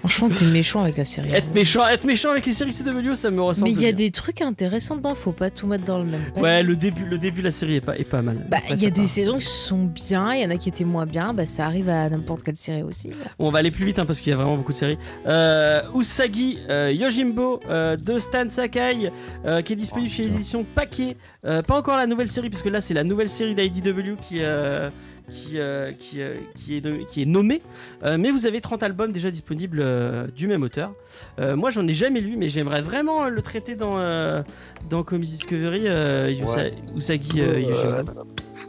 Franchement 0.00 0.28
t'es 0.28 0.46
méchant 0.46 0.82
avec 0.82 0.96
la 0.96 1.04
série. 1.04 1.30
Être 1.32 1.54
méchant, 1.54 1.86
être 1.86 2.04
méchant 2.04 2.30
avec 2.30 2.46
les 2.46 2.52
séries 2.52 2.72
CW, 2.72 3.14
ça 3.14 3.30
me 3.30 3.40
ressemble. 3.42 3.70
Mais 3.70 3.76
il 3.76 3.80
y 3.82 3.86
a 3.86 3.92
bien. 3.92 4.06
des 4.06 4.10
trucs 4.10 4.40
intéressants 4.40 4.96
dedans, 4.96 5.14
faut 5.14 5.32
pas 5.32 5.50
tout 5.50 5.66
mettre 5.66 5.84
dans 5.84 5.98
le 5.98 6.04
même 6.04 6.22
panier. 6.34 6.40
Ouais, 6.42 6.62
le 6.62 6.74
début, 6.76 7.04
le 7.04 7.18
début 7.18 7.40
de 7.40 7.46
la 7.46 7.50
série 7.50 7.76
est 7.76 7.80
pas, 7.80 7.96
est 7.96 8.04
pas 8.04 8.22
mal. 8.22 8.46
Bah, 8.48 8.58
il 8.70 8.82
y 8.82 8.86
a 8.86 8.90
des 8.90 9.06
saisons 9.06 9.38
qui 9.38 9.46
sont 9.46 9.84
bien, 9.84 10.34
il 10.34 10.42
y 10.42 10.46
en 10.46 10.50
a 10.50 10.56
qui 10.56 10.68
étaient 10.68 10.84
moins 10.84 11.06
bien, 11.06 11.34
bah 11.34 11.46
ça 11.46 11.66
arrive 11.66 11.88
à 11.88 12.08
n'importe 12.08 12.42
quelle 12.42 12.56
série 12.56 12.82
aussi. 12.82 13.10
Bon, 13.38 13.48
on 13.48 13.50
va 13.50 13.58
aller 13.58 13.70
plus 13.70 13.84
vite 13.84 13.98
hein, 13.98 14.06
parce 14.06 14.20
qu'il 14.20 14.30
y 14.30 14.32
a 14.34 14.36
vraiment 14.36 14.56
beaucoup 14.56 14.72
de 14.72 14.76
séries. 14.76 14.98
Euh, 15.26 15.82
Usagi 15.94 16.58
euh, 16.70 16.92
Yojimbo 16.92 17.60
euh, 17.68 17.96
de 17.96 18.18
Stan 18.18 18.48
Sakai 18.48 19.10
euh, 19.44 19.62
qui 19.62 19.74
est 19.74 19.76
disponible 19.76 20.10
Oh, 20.10 20.14
chez 20.16 20.22
les 20.22 20.34
éditions 20.34 20.64
Paquet. 20.74 21.16
Euh, 21.44 21.62
pas 21.62 21.76
encore 21.76 21.96
la 21.96 22.06
nouvelle 22.06 22.28
série 22.28 22.48
parce 22.48 22.62
que 22.62 22.68
là 22.68 22.80
c'est 22.80 22.94
la 22.94 23.04
nouvelle 23.04 23.28
série 23.28 23.54
d'IDW 23.54 24.16
qui, 24.20 24.38
euh, 24.40 24.88
qui, 25.30 25.58
euh, 25.58 25.92
qui, 25.92 26.20
euh, 26.20 26.34
qui, 26.56 26.76
est, 26.76 27.06
qui 27.06 27.22
est 27.22 27.26
nommée. 27.26 27.62
Euh, 28.04 28.16
mais 28.18 28.30
vous 28.30 28.46
avez 28.46 28.60
30 28.60 28.82
albums 28.82 29.12
déjà 29.12 29.30
disponibles 29.30 29.80
euh, 29.80 30.26
du 30.36 30.46
même 30.46 30.62
auteur. 30.62 30.92
Euh, 31.40 31.56
moi 31.56 31.70
j'en 31.70 31.86
ai 31.86 31.94
jamais 31.94 32.20
lu 32.20 32.36
mais 32.36 32.48
j'aimerais 32.48 32.82
vraiment 32.82 33.28
le 33.28 33.42
traiter 33.42 33.74
dans, 33.76 33.98
euh, 33.98 34.42
dans 34.88 35.02
Comics 35.02 35.28
Discovery. 35.30 35.82
euh, 35.86 36.30
Yusa- 36.32 36.56
Ouais. 36.56 36.74
Usagi 36.96 37.40
euh, 37.40 37.62
Euh. 37.70 38.02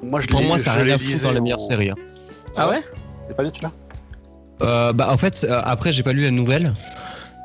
Moi, 0.04 0.22
je 0.22 0.28
Pour 0.28 0.44
moi, 0.44 0.58
ça 0.58 0.76
n'a 0.78 0.84
rien 0.84 0.96
à 0.96 0.98
foutre 0.98 1.24
dans 1.24 1.32
les 1.32 1.40
en- 1.40 1.44
meilleures 1.44 1.60
séries. 1.60 1.90
hein. 1.90 1.96
Ah 2.56 2.70
ouais? 2.70 2.82
C'est 3.28 3.36
pas 3.36 3.44
lu, 3.44 3.52
tu 3.52 3.62
l'as? 3.64 3.72
Euh, 4.62 4.94
bah 4.94 5.08
en 5.12 5.18
fait 5.18 5.44
euh, 5.50 5.60
après 5.64 5.92
j'ai 5.92 6.04
pas 6.04 6.14
lu 6.14 6.22
la 6.22 6.30
nouvelle. 6.30 6.74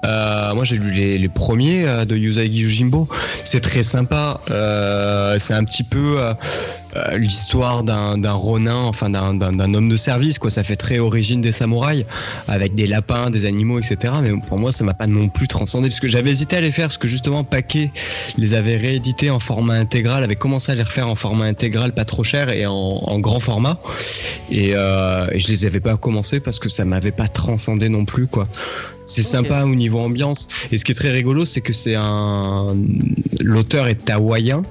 Euh, 0.05 0.55
moi 0.55 0.65
j'ai 0.65 0.77
lu 0.77 0.91
les, 0.93 1.19
les 1.19 1.29
premiers 1.31 1.89
euh, 1.89 2.05
de 2.05 2.15
Yusagi 2.15 2.61
Yojimbo. 2.61 3.09
C'est 3.45 3.61
très 3.63 3.83
sympa. 3.83 4.41
Euh, 4.51 5.39
c'est 5.39 5.55
un 5.55 5.65
petit 5.65 5.83
peu 5.83 6.19
euh, 6.97 7.19
l'histoire 7.19 7.85
d'un 7.85 8.33
ronin, 8.33 8.83
enfin 8.83 9.11
d'un 9.11 9.75
homme 9.75 9.89
de 9.89 9.97
service 9.97 10.39
quoi. 10.39 10.51
Ça 10.51 10.65
fait 10.65 10.77
très 10.77 10.99
origine 10.99 11.41
des 11.41 11.53
samouraïs 11.53 12.05
avec 12.49 12.75
des 12.75 12.87
lapins, 12.87 13.31
des 13.31 13.45
animaux, 13.45 13.79
etc. 13.79 14.15
Mais 14.23 14.33
pour 14.49 14.59
moi 14.59 14.73
ça 14.73 14.85
m'a 14.85 14.95
pas 14.95 15.07
non 15.07 15.29
plus 15.29 15.47
transcendé 15.47 15.89
parce 15.89 16.01
que 16.01 16.09
j'avais 16.09 16.31
hésité 16.31 16.57
à 16.57 16.61
les 16.61 16.73
faire 16.73 16.87
parce 16.87 16.99
que 16.99 17.09
justement 17.09 17.45
Paquet 17.45 17.91
les 18.37 18.55
avait 18.55 18.77
réédités 18.77 19.31
en 19.31 19.39
format 19.39 19.75
intégral, 19.75 20.25
avait 20.25 20.37
commencé 20.37 20.73
à 20.73 20.75
les 20.75 20.83
refaire 20.83 21.09
en 21.09 21.15
format 21.15 21.47
intégral 21.47 21.93
pas 21.93 22.05
trop 22.05 22.25
cher 22.25 22.49
et 22.51 22.67
en, 22.67 22.73
en 22.73 23.19
grand 23.19 23.41
format. 23.41 23.79
Et, 24.51 24.73
euh, 24.75 25.27
et 25.33 25.41
je 25.41 25.49
les 25.49 25.65
avais 25.67 25.81
pas 25.81 25.97
commencé 25.97 26.41
parce 26.41 26.59
que 26.59 26.69
ça 26.69 26.85
m'avait 26.85 27.13
pas 27.13 27.29
transcendé 27.29 27.89
non 27.89 28.05
plus 28.05 28.27
quoi. 28.27 28.49
C'est 29.07 29.23
sympa 29.23 29.63
au 29.63 29.75
niveau 29.75 30.01
ambiance. 30.01 30.49
Et 30.73 30.79
ce 30.79 30.85
qui 30.85 30.91
est 30.91 30.97
très 30.97 31.11
rigolo, 31.11 31.45
c'est 31.45 31.61
que 31.61 31.73
c'est 31.73 31.95
un 31.95 32.77
l'auteur 33.41 33.87
est 33.87 34.11
hawaïen. 34.11 34.63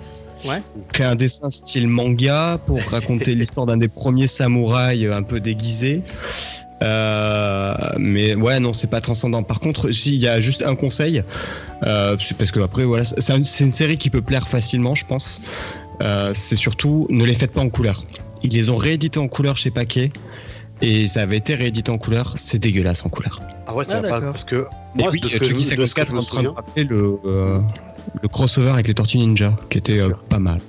Ouais. 0.48 0.62
Fait 0.94 1.04
un 1.04 1.16
dessin 1.16 1.50
style 1.52 1.88
manga 1.88 2.60
pour 2.66 2.80
raconter 2.92 3.34
l'histoire 3.36 3.66
d'un 3.66 3.78
des 3.78 3.88
premiers 3.88 4.28
samouraïs 4.28 5.06
euh, 5.06 5.16
un 5.18 5.24
peu 5.24 5.40
déguisé. 5.40 6.02
Euh, 6.84 7.74
mais 7.98 8.36
ouais, 8.36 8.60
non, 8.60 8.74
c'est 8.74 8.90
pas 8.90 9.02
transcendant. 9.02 9.44
Par 9.44 9.60
contre, 9.60 9.92
s'il 9.92 10.16
y 10.16 10.28
a 10.28 10.40
juste 10.42 10.64
un 10.64 10.76
conseil, 10.76 11.24
euh, 11.84 12.18
c'est 12.22 12.38
parce 12.38 12.52
que 12.52 12.60
après, 12.60 12.84
voilà, 12.84 13.06
c'est 13.06 13.32
un- 13.32 13.44
c'est 13.44 13.64
une 13.64 13.72
série 13.72 13.98
qui 13.98 14.10
peut 14.10 14.22
plaire 14.22 14.48
facilement, 14.48 14.94
je 14.96 15.06
pense. 15.06 15.42
Euh, 16.02 16.32
c'est 16.34 16.58
surtout 16.58 17.08
ne 17.10 17.24
les 17.24 17.36
faites 17.36 17.54
pas 17.54 17.62
en 17.62 17.70
couleur. 17.70 18.04
Ils 18.44 18.52
les 18.52 18.70
ont 18.70 18.76
réédités 18.78 19.20
en 19.20 19.28
couleur 19.28 19.58
chez 19.58 19.72
Paquet. 19.72 20.12
Et 20.82 21.08
ça 21.08 21.22
avait 21.22 21.38
été 21.38 21.56
réédité 21.56 21.90
en 21.90 21.98
couleur. 21.98 22.34
C'est 22.36 22.60
dégueulasse 22.60 23.06
en 23.06 23.10
couleur. 23.10 23.40
Ah 23.66 23.74
ouais, 23.74 23.86
c'est 23.86 23.94
Ah, 23.94 24.02
pas 24.02 24.20
parce 24.20 24.44
que 24.44 24.66
moi, 24.94 25.10
oui, 25.12 25.22
de 25.22 25.28
ce 25.30 25.38
que, 25.38 25.46
je, 25.46 25.54
de 25.54 25.56
ce 25.86 25.96
que 25.96 26.06
54 26.06 26.08
je 26.10 26.14
me 26.14 26.20
en 26.20 26.22
train 26.22 26.42
de 26.42 26.48
souviens, 26.48 26.54
rappeler 26.54 26.84
le, 26.84 27.18
euh, 27.26 27.60
le 28.22 28.28
crossover 28.28 28.70
avec 28.70 28.88
les 28.88 28.94
Tortues 28.94 29.18
Ninja, 29.18 29.56
qui 29.70 29.78
était 29.78 30.00
euh, 30.00 30.10
pas 30.30 30.40
mal. 30.40 30.60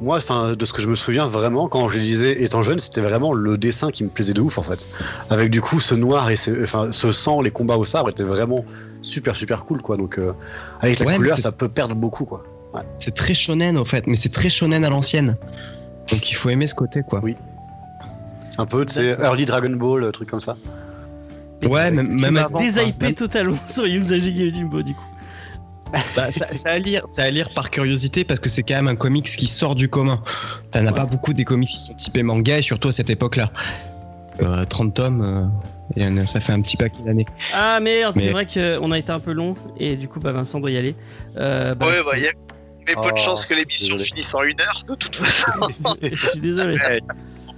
moi, 0.00 0.16
enfin, 0.16 0.52
de 0.54 0.64
ce 0.64 0.72
que 0.72 0.82
je 0.82 0.88
me 0.88 0.94
souviens 0.94 1.26
vraiment, 1.26 1.68
quand 1.68 1.88
je 1.88 1.98
lisais 1.98 2.42
étant 2.42 2.62
jeune, 2.62 2.78
c'était 2.78 3.00
vraiment 3.00 3.32
le 3.32 3.58
dessin 3.58 3.90
qui 3.90 4.04
me 4.04 4.08
plaisait 4.08 4.34
de 4.34 4.40
ouf 4.40 4.58
en 4.58 4.62
fait. 4.62 4.88
Avec 5.30 5.50
du 5.50 5.60
coup 5.60 5.80
ce 5.80 5.94
noir 5.94 6.30
et 6.30 6.36
ce, 6.36 6.62
enfin, 6.62 6.92
ce 6.92 7.12
sang, 7.12 7.40
les 7.40 7.50
combats 7.50 7.76
au 7.76 7.84
sabre 7.84 8.08
étaient 8.10 8.22
vraiment 8.24 8.64
super 9.02 9.34
super 9.34 9.64
cool 9.64 9.80
quoi. 9.82 9.96
Donc 9.96 10.18
euh, 10.18 10.32
avec 10.80 10.98
la 11.00 11.06
Ouais, 11.06 11.16
couleur, 11.16 11.38
ça 11.38 11.52
peut 11.52 11.68
perdre 11.68 11.94
beaucoup 11.94 12.24
quoi. 12.24 12.44
C'est 13.00 13.14
très 13.14 13.34
shonen 13.34 13.76
en 13.76 13.84
fait, 13.84 14.06
mais 14.06 14.14
c'est 14.14 14.28
très 14.28 14.48
shonen 14.48 14.84
à 14.84 14.90
l'ancienne. 14.90 15.36
Donc 16.10 16.30
il 16.30 16.34
faut 16.34 16.48
aimer 16.48 16.66
ce 16.66 16.74
côté 16.74 17.02
quoi. 17.02 17.20
Oui. 17.22 17.36
Un 18.56 18.66
peu, 18.66 18.84
tu 18.84 18.94
sais, 18.94 19.16
early 19.20 19.46
Dragon 19.46 19.70
Ball, 19.70 20.02
euh, 20.04 20.10
truc 20.10 20.28
comme 20.30 20.40
ça. 20.40 20.56
Ouais, 21.62 21.90
même, 21.90 22.20
même 22.20 22.36
avant. 22.36 22.58
déshypé 22.60 23.06
enfin, 23.06 23.12
totalement 23.14 23.56
sur 23.66 23.84
Usagi 23.84 24.30
Yojimbo 24.30 24.82
du 24.82 24.94
coup. 24.94 25.00
Bah, 25.92 26.30
ça, 26.30 26.46
ça 26.46 26.70
à 26.70 26.78
lire, 26.78 27.02
ça 27.10 27.22
à 27.24 27.30
lire 27.30 27.48
par 27.50 27.70
curiosité 27.70 28.24
parce 28.24 28.40
que 28.40 28.48
c'est 28.48 28.62
quand 28.62 28.74
même 28.74 28.88
un 28.88 28.96
comics 28.96 29.24
qui 29.24 29.46
sort 29.46 29.74
du 29.74 29.88
commun. 29.88 30.22
T'en 30.70 30.86
as 30.86 30.92
pas 30.92 31.06
beaucoup 31.06 31.32
des 31.32 31.44
comics 31.44 31.68
qui 31.68 31.76
sont 31.78 31.94
typés 31.94 32.22
manga 32.22 32.58
et 32.58 32.62
surtout 32.62 32.88
à 32.88 32.92
cette 32.92 33.10
époque-là. 33.10 33.50
Euh, 34.42 34.64
30 34.64 34.94
tomes, 34.94 35.50
euh, 35.96 36.22
ça 36.26 36.38
fait 36.40 36.52
un 36.52 36.60
petit 36.62 36.76
paquet 36.76 37.02
d'années. 37.04 37.26
Ah 37.52 37.80
merde, 37.80 38.14
c'est 38.16 38.26
Mais- 38.26 38.30
vrai 38.32 38.46
qu'on 38.46 38.92
a 38.92 38.98
été 38.98 39.10
un 39.10 39.18
peu 39.20 39.32
long 39.32 39.54
et 39.78 39.96
du 39.96 40.06
coup 40.08 40.20
bah 40.20 40.32
Vincent 40.32 40.60
doit 40.60 40.70
y 40.70 40.76
aller. 40.76 40.94
Euh, 41.36 41.74
bah, 41.74 41.86
Ouais, 41.86 42.02
bah, 42.04 42.12
il 42.16 42.22
y 42.22 42.28
a 42.28 42.32
mais 42.86 42.94
peu 42.94 43.02
de 43.02 43.14
Oh, 43.14 43.16
chance 43.18 43.44
que 43.46 43.52
l'émission 43.54 43.98
finisse 43.98 44.32
en 44.34 44.42
une 44.44 44.60
heure, 44.60 44.84
de 44.88 44.94
toute 44.94 45.16
façon. 45.16 45.68
je 46.02 46.14
suis 46.14 46.40
désolé. 46.40 46.78
Peu 46.78 47.00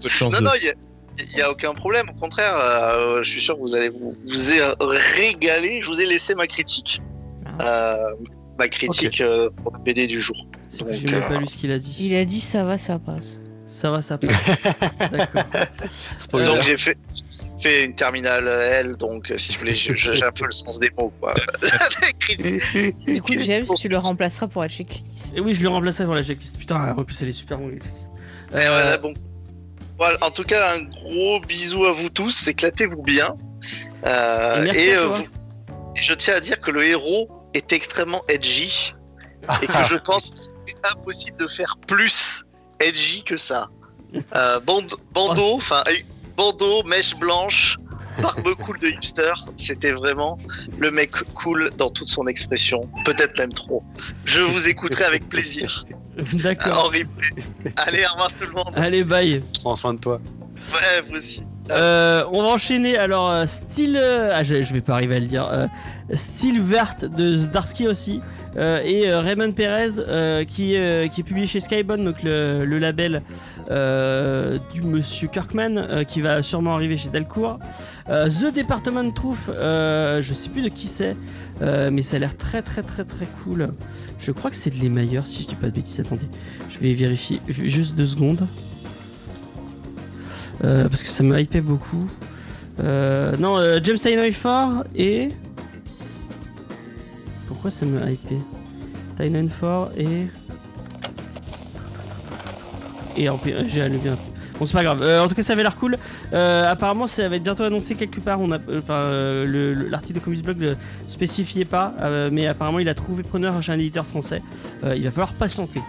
de 0.02 0.08
chance 0.08 0.32
non, 0.34 0.38
de- 0.40 0.44
non, 0.44 0.50
il 0.60 0.66
y 0.66 0.68
a- 0.70 0.74
il 1.18 1.34
n'y 1.36 1.42
a, 1.42 1.50
aucun 1.50 1.74
problème. 1.74 2.08
Au 2.08 2.18
contraire, 2.18 2.54
euh, 2.56 3.22
je 3.22 3.28
suis 3.30 3.42
sûr 3.42 3.54
que 3.56 3.60
vous 3.60 3.74
allez 3.76 3.90
vous, 3.90 4.14
vous 4.26 4.52
ai 4.52 4.60
régalé. 4.80 5.80
Je 5.82 5.88
vous 5.88 6.00
ai 6.00 6.06
laissé 6.06 6.34
ma 6.34 6.46
critique. 6.46 7.02
Euh, 7.64 7.96
ma 8.58 8.68
critique 8.68 9.20
euh, 9.20 9.50
pour 9.62 9.72
la 9.72 9.78
BD 9.78 10.06
du 10.06 10.20
jour. 10.20 10.36
J'ai 10.72 10.84
même 10.84 11.20
pas 11.22 11.34
euh, 11.34 11.38
lu 11.38 11.46
ce 11.46 11.56
qu'il 11.56 11.72
a 11.72 11.78
dit. 11.78 11.96
Il 11.98 12.14
a 12.14 12.24
dit 12.24 12.40
ça 12.40 12.64
va, 12.64 12.78
ça 12.78 12.98
passe. 12.98 13.40
Ça 13.66 13.90
va, 13.90 14.02
ça 14.02 14.18
passe. 14.18 14.30
D'accord. 15.12 15.44
Donc 16.32 16.62
j'ai 16.62 16.76
fait, 16.76 16.96
une 17.84 17.94
terminale 17.94 18.48
L, 18.48 18.96
donc 18.96 19.32
si 19.36 19.52
vous 19.52 19.60
voulez, 19.60 19.74
j'ai 19.74 20.24
un 20.24 20.32
peu 20.32 20.44
le 20.44 20.50
sens 20.50 20.80
des 20.80 20.90
mots. 20.98 21.12
Quoi. 21.20 21.34
Du 23.06 23.22
coup, 23.22 23.32
James, 23.40 23.66
tu 23.78 23.88
le 23.88 23.98
remplaceras 23.98 24.46
pour 24.46 24.62
la 24.62 24.68
checklist. 24.68 25.36
Et 25.36 25.40
oui, 25.40 25.54
je 25.54 25.62
le 25.62 25.68
remplaçais 25.68 26.04
pour 26.04 26.14
la 26.14 26.22
checklist. 26.22 26.56
Putain, 26.58 26.94
en 26.96 27.04
plus 27.04 27.20
elle 27.22 27.28
est 27.28 27.32
super 27.32 27.58
longue 27.58 27.80
Euh, 27.82 28.56
voilà, 28.56 28.96
bon. 28.98 29.14
Voilà, 29.98 30.18
en 30.22 30.30
tout 30.30 30.44
cas, 30.44 30.74
un 30.76 30.82
gros 30.84 31.40
bisou 31.40 31.84
à 31.84 31.92
vous 31.92 32.08
tous. 32.08 32.48
Éclatez-vous 32.48 33.02
bien. 33.02 33.36
Euh, 34.06 34.66
euh, 34.66 35.06
vous- 35.08 35.24
et 35.96 36.00
je 36.00 36.14
tiens 36.14 36.34
à 36.34 36.40
dire 36.40 36.60
que 36.60 36.70
le 36.70 36.84
héros 36.86 37.28
est 37.54 37.72
extrêmement 37.72 38.22
edgy 38.28 38.94
et 39.62 39.66
que 39.66 39.84
je 39.88 39.96
pense 39.96 40.30
que 40.30 40.36
c'est 40.66 40.86
impossible 40.92 41.36
de 41.38 41.48
faire 41.48 41.76
plus 41.86 42.42
edgy 42.80 43.22
que 43.24 43.36
ça. 43.36 43.68
Euh, 44.34 44.58
band- 44.60 44.96
bandeau, 45.12 45.54
enfin 45.54 45.82
euh, 45.88 45.92
bandeau, 46.36 46.82
mèche 46.84 47.14
blanche, 47.16 47.78
barbe 48.20 48.54
cool 48.56 48.78
de 48.80 48.88
hipster, 48.88 49.32
c'était 49.56 49.92
vraiment 49.92 50.36
le 50.78 50.90
mec 50.90 51.12
cool 51.34 51.70
dans 51.76 51.90
toute 51.90 52.08
son 52.08 52.26
expression, 52.26 52.88
peut-être 53.04 53.38
même 53.38 53.52
trop. 53.52 53.82
Je 54.24 54.40
vous 54.40 54.68
écouterai 54.68 55.04
avec 55.04 55.28
plaisir 55.28 55.84
D'accord. 56.34 56.92
Allez, 57.76 58.04
au 58.04 58.12
revoir 58.12 58.30
tout 58.32 58.46
le 58.46 58.52
monde. 58.52 58.72
Allez, 58.74 59.04
bye. 59.04 59.42
Prends 59.60 59.76
soin 59.76 59.94
de 59.94 60.00
toi. 60.00 60.20
Ouais, 60.72 61.02
vous 61.08 61.16
aussi. 61.16 61.42
Euh, 61.70 62.24
on 62.32 62.42
va 62.42 62.48
enchaîner 62.48 62.96
alors 62.98 63.30
euh, 63.30 63.46
style 63.46 63.96
ah 63.96 64.42
je, 64.42 64.60
je 64.62 64.72
vais 64.72 64.80
pas 64.80 64.94
arriver 64.94 65.16
à 65.16 65.20
le 65.20 65.26
dire 65.26 65.46
euh, 65.46 65.66
style 66.14 66.60
vert 66.60 66.96
de 67.16 67.36
Zdarsky 67.36 67.86
aussi 67.86 68.20
euh, 68.56 68.80
et 68.84 69.08
euh, 69.08 69.20
Raymond 69.20 69.52
Perez 69.52 69.92
euh, 69.98 70.44
qui, 70.44 70.74
est 70.74 71.22
publié 71.22 71.46
chez 71.46 71.60
Skybound 71.60 72.04
donc 72.04 72.22
le, 72.22 72.64
label 72.78 73.22
du 74.72 74.82
monsieur 74.82 75.28
Kirkman 75.28 76.04
qui 76.08 76.20
va 76.20 76.42
sûrement 76.42 76.74
arriver 76.74 76.96
chez 76.96 77.08
Delcourt 77.08 77.58
The 78.08 78.54
Department 78.54 79.12
Truth 79.14 79.38
je 79.48 80.32
sais 80.34 80.48
plus 80.48 80.62
de 80.62 80.68
qui 80.68 80.86
c'est 80.86 81.16
mais 81.62 82.02
ça 82.02 82.16
a 82.16 82.18
l'air 82.18 82.36
très 82.36 82.62
très 82.62 82.82
très 82.82 83.04
très 83.04 83.26
cool 83.44 83.68
je 84.18 84.32
crois 84.32 84.50
que 84.50 84.56
c'est 84.56 84.70
de 84.70 84.82
l'Emayer 84.82 85.20
si 85.24 85.42
je 85.42 85.48
dis 85.48 85.54
pas 85.54 85.66
de 85.66 85.72
bêtises 85.72 86.00
attendez 86.00 86.26
je 86.68 86.78
vais 86.78 86.94
vérifier 86.94 87.40
juste 87.48 87.94
deux 87.94 88.06
secondes 88.06 88.46
parce 90.60 91.02
que 91.02 91.10
ça 91.10 91.22
me 91.22 91.38
hypait 91.38 91.60
beaucoup. 91.60 92.10
Non, 92.78 93.60
James 93.82 94.32
Ford 94.32 94.84
et. 94.96 95.28
Pourquoi 97.60 97.70
ça 97.72 97.84
me 97.84 98.00
Tynion 99.18 99.48
Ford 99.60 99.90
et. 99.94 100.28
Et 103.18 103.28
en 103.28 103.36
P- 103.36 103.54
j'ai 103.68 103.82
allumé 103.82 104.08
un 104.08 104.16
truc. 104.16 104.28
Bon, 104.58 104.64
c'est 104.64 104.72
pas 104.72 104.82
grave. 104.82 105.02
Euh, 105.02 105.22
en 105.22 105.28
tout 105.28 105.34
cas, 105.34 105.42
ça 105.42 105.52
avait 105.52 105.62
l'air 105.62 105.76
cool. 105.76 105.98
Euh, 106.32 106.70
apparemment, 106.72 107.06
ça 107.06 107.28
va 107.28 107.36
être 107.36 107.42
bientôt 107.42 107.64
annoncé 107.64 107.96
quelque 107.96 108.18
part. 108.22 108.40
On 108.40 108.50
a, 108.50 108.56
enfin, 108.78 108.94
euh, 108.94 109.44
le- 109.44 109.74
le- 109.74 109.88
l'article 109.88 110.20
de 110.20 110.24
Comics 110.24 110.42
Blog 110.42 110.56
ne 110.58 110.74
spécifiait 111.06 111.66
pas, 111.66 111.92
euh, 112.00 112.30
mais 112.32 112.46
apparemment, 112.46 112.78
il 112.78 112.88
a 112.88 112.94
trouvé 112.94 113.22
preneur 113.24 113.60
chez 113.62 113.72
un 113.72 113.78
éditeur 113.78 114.06
français. 114.06 114.40
Euh, 114.84 114.96
il 114.96 115.02
va 115.04 115.10
falloir 115.10 115.34
patienter. 115.34 115.82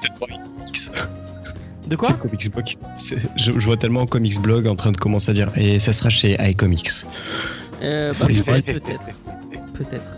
De 1.88 1.96
quoi? 1.96 2.12
Comics 2.12 2.52
Blog. 2.52 2.66
C'est- 2.98 3.16
Je, 3.38 3.54
je 3.58 3.66
vois 3.66 3.78
tellement 3.78 4.06
Comics 4.06 4.42
Blog 4.42 4.68
en 4.68 4.76
train 4.76 4.92
de 4.92 4.98
commencer 4.98 5.32
à 5.32 5.34
dire 5.34 5.50
et 5.56 5.80
ça 5.80 5.94
sera 5.94 6.10
chez 6.10 6.36
iComics. 6.50 6.90
Euh, 7.82 8.12
bah, 8.20 8.26
peut-être, 8.28 8.66
peut-être. 8.84 9.06
Peut-être. 9.74 10.18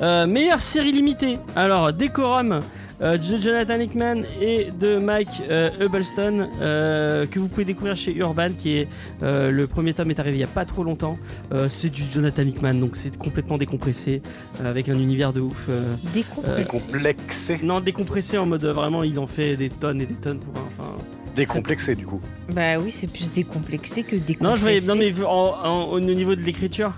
Euh, 0.00 0.26
meilleure 0.26 0.62
série 0.62 0.92
limitée. 0.92 1.38
Alors, 1.56 1.92
Decorum 1.92 2.60
euh, 3.00 3.16
de 3.16 3.36
Jonathan 3.36 3.78
Hickman 3.80 4.22
et 4.40 4.68
de 4.78 4.98
Mike 4.98 5.28
euh, 5.50 5.70
Hubbleston 5.80 6.48
euh, 6.60 7.26
que 7.26 7.38
vous 7.38 7.46
pouvez 7.48 7.64
découvrir 7.64 7.96
chez 7.96 8.12
Urban 8.16 8.48
qui 8.58 8.76
est 8.78 8.88
euh, 9.22 9.50
le 9.52 9.66
premier 9.68 9.94
tome 9.94 10.10
est 10.10 10.18
arrivé 10.18 10.36
il 10.38 10.40
y 10.40 10.44
a 10.44 10.48
pas 10.48 10.64
trop 10.64 10.82
longtemps. 10.82 11.16
Euh, 11.52 11.68
c'est 11.70 11.90
du 11.90 12.02
Jonathan 12.10 12.42
Hickman 12.42 12.74
donc 12.74 12.96
c'est 12.96 13.16
complètement 13.16 13.56
décompressé 13.58 14.20
euh, 14.62 14.70
avec 14.70 14.88
un 14.88 14.98
univers 14.98 15.32
de 15.32 15.40
ouf. 15.40 15.66
euh, 15.68 15.94
Décompressé. 16.12 16.64
Complexé. 16.64 17.60
non, 17.62 17.80
décompressé 17.80 18.36
en 18.38 18.46
mode 18.46 18.64
vraiment 18.64 19.04
il 19.04 19.18
en 19.20 19.26
fait 19.28 19.56
des 19.56 19.68
tonnes 19.70 20.00
et 20.02 20.06
des 20.06 20.14
tonnes 20.14 20.38
pour 20.40 20.54
un. 20.60 20.66
Enfin, 20.78 20.90
Décomplexé 21.36 21.94
du 21.94 22.04
coup. 22.04 22.20
Bah 22.52 22.78
oui, 22.82 22.90
c'est 22.90 23.06
plus 23.06 23.30
décomplexé 23.30 24.02
que 24.02 24.16
décompressé. 24.16 24.42
non, 24.42 24.56
je 24.56 24.64
vais, 24.64 24.80
non 24.80 24.96
mais 24.96 25.12
en- 25.24 25.54
en- 25.64 25.84
au 25.84 26.00
niveau 26.00 26.34
de 26.34 26.40
l'écriture. 26.40 26.92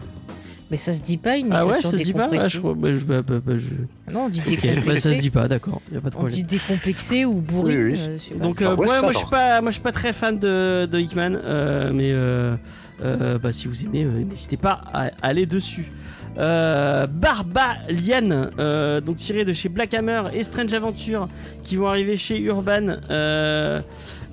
Mais 0.71 0.77
ça 0.77 0.93
se 0.93 1.03
dit 1.03 1.17
pas 1.17 1.37
une 1.37 1.53
Ah 1.53 1.67
ouais, 1.67 1.81
ça 1.81 1.91
se 1.91 1.97
dit 1.97 2.13
pas. 2.13 2.25
Ah, 2.25 2.29
décompressée. 2.29 2.51
je 2.55 2.59
crois. 2.61 2.75
bah, 2.75 2.93
je- 2.93 3.05
bah, 3.05 3.23
bah, 3.23 3.41
bah, 3.45 3.53
je- 3.57 4.13
Non, 4.13 4.27
on 4.27 4.29
dit 4.29 4.41
Ok, 4.41 4.47
bah, 4.47 4.55
ça 4.55 4.61
se 4.61 4.75
décomplexé. 4.77 5.17
dit 5.17 5.31
pas, 5.31 5.49
d'accord. 5.49 5.83
Y 5.93 5.97
a 5.97 6.01
pas 6.01 6.11
de 6.11 6.15
on 6.15 6.19
problème. 6.19 6.37
dit 6.37 6.45
décomplexé 6.45 7.25
ou 7.25 7.35
bourré. 7.41 7.83
Oui, 7.83 7.93
oui. 7.95 8.01
euh. 8.35 8.39
Donc 8.43 8.63
euh, 8.63 8.77
ouais, 8.77 8.87
moi 9.03 9.11
je 9.13 9.17
suis 9.19 9.27
pas, 9.31 9.61
moi 9.61 9.71
je 9.71 9.75
suis 9.75 9.83
pas 9.83 9.93
très 9.93 10.13
fan 10.13 10.39
de, 10.39 10.87
de 10.87 10.99
Hickman, 11.01 11.33
euh, 11.45 11.91
mais 11.93 12.13
euh, 12.13 12.55
euh, 13.03 13.39
bah, 13.39 13.53
si 13.53 13.67
vous 13.67 13.83
aimez, 13.85 14.05
euh, 14.05 14.23
n'hésitez 14.25 14.57
pas 14.57 14.81
à 14.93 15.11
aller 15.23 15.47
dessus. 15.47 15.91
Euh, 16.39 17.09
Barbalian, 17.09 18.51
euh, 18.61 19.01
donc 19.01 19.17
tiré 19.17 19.45
de 19.45 19.53
chez 19.53 19.69
Black 19.69 19.93
Hammer 19.95 20.23
et 20.33 20.45
Strange 20.45 20.73
Adventure, 20.73 21.29
qui 21.65 21.75
vont 21.77 21.89
arriver 21.89 22.17
chez 22.17 22.39
Urban. 22.39 22.97
Euh, 23.11 23.81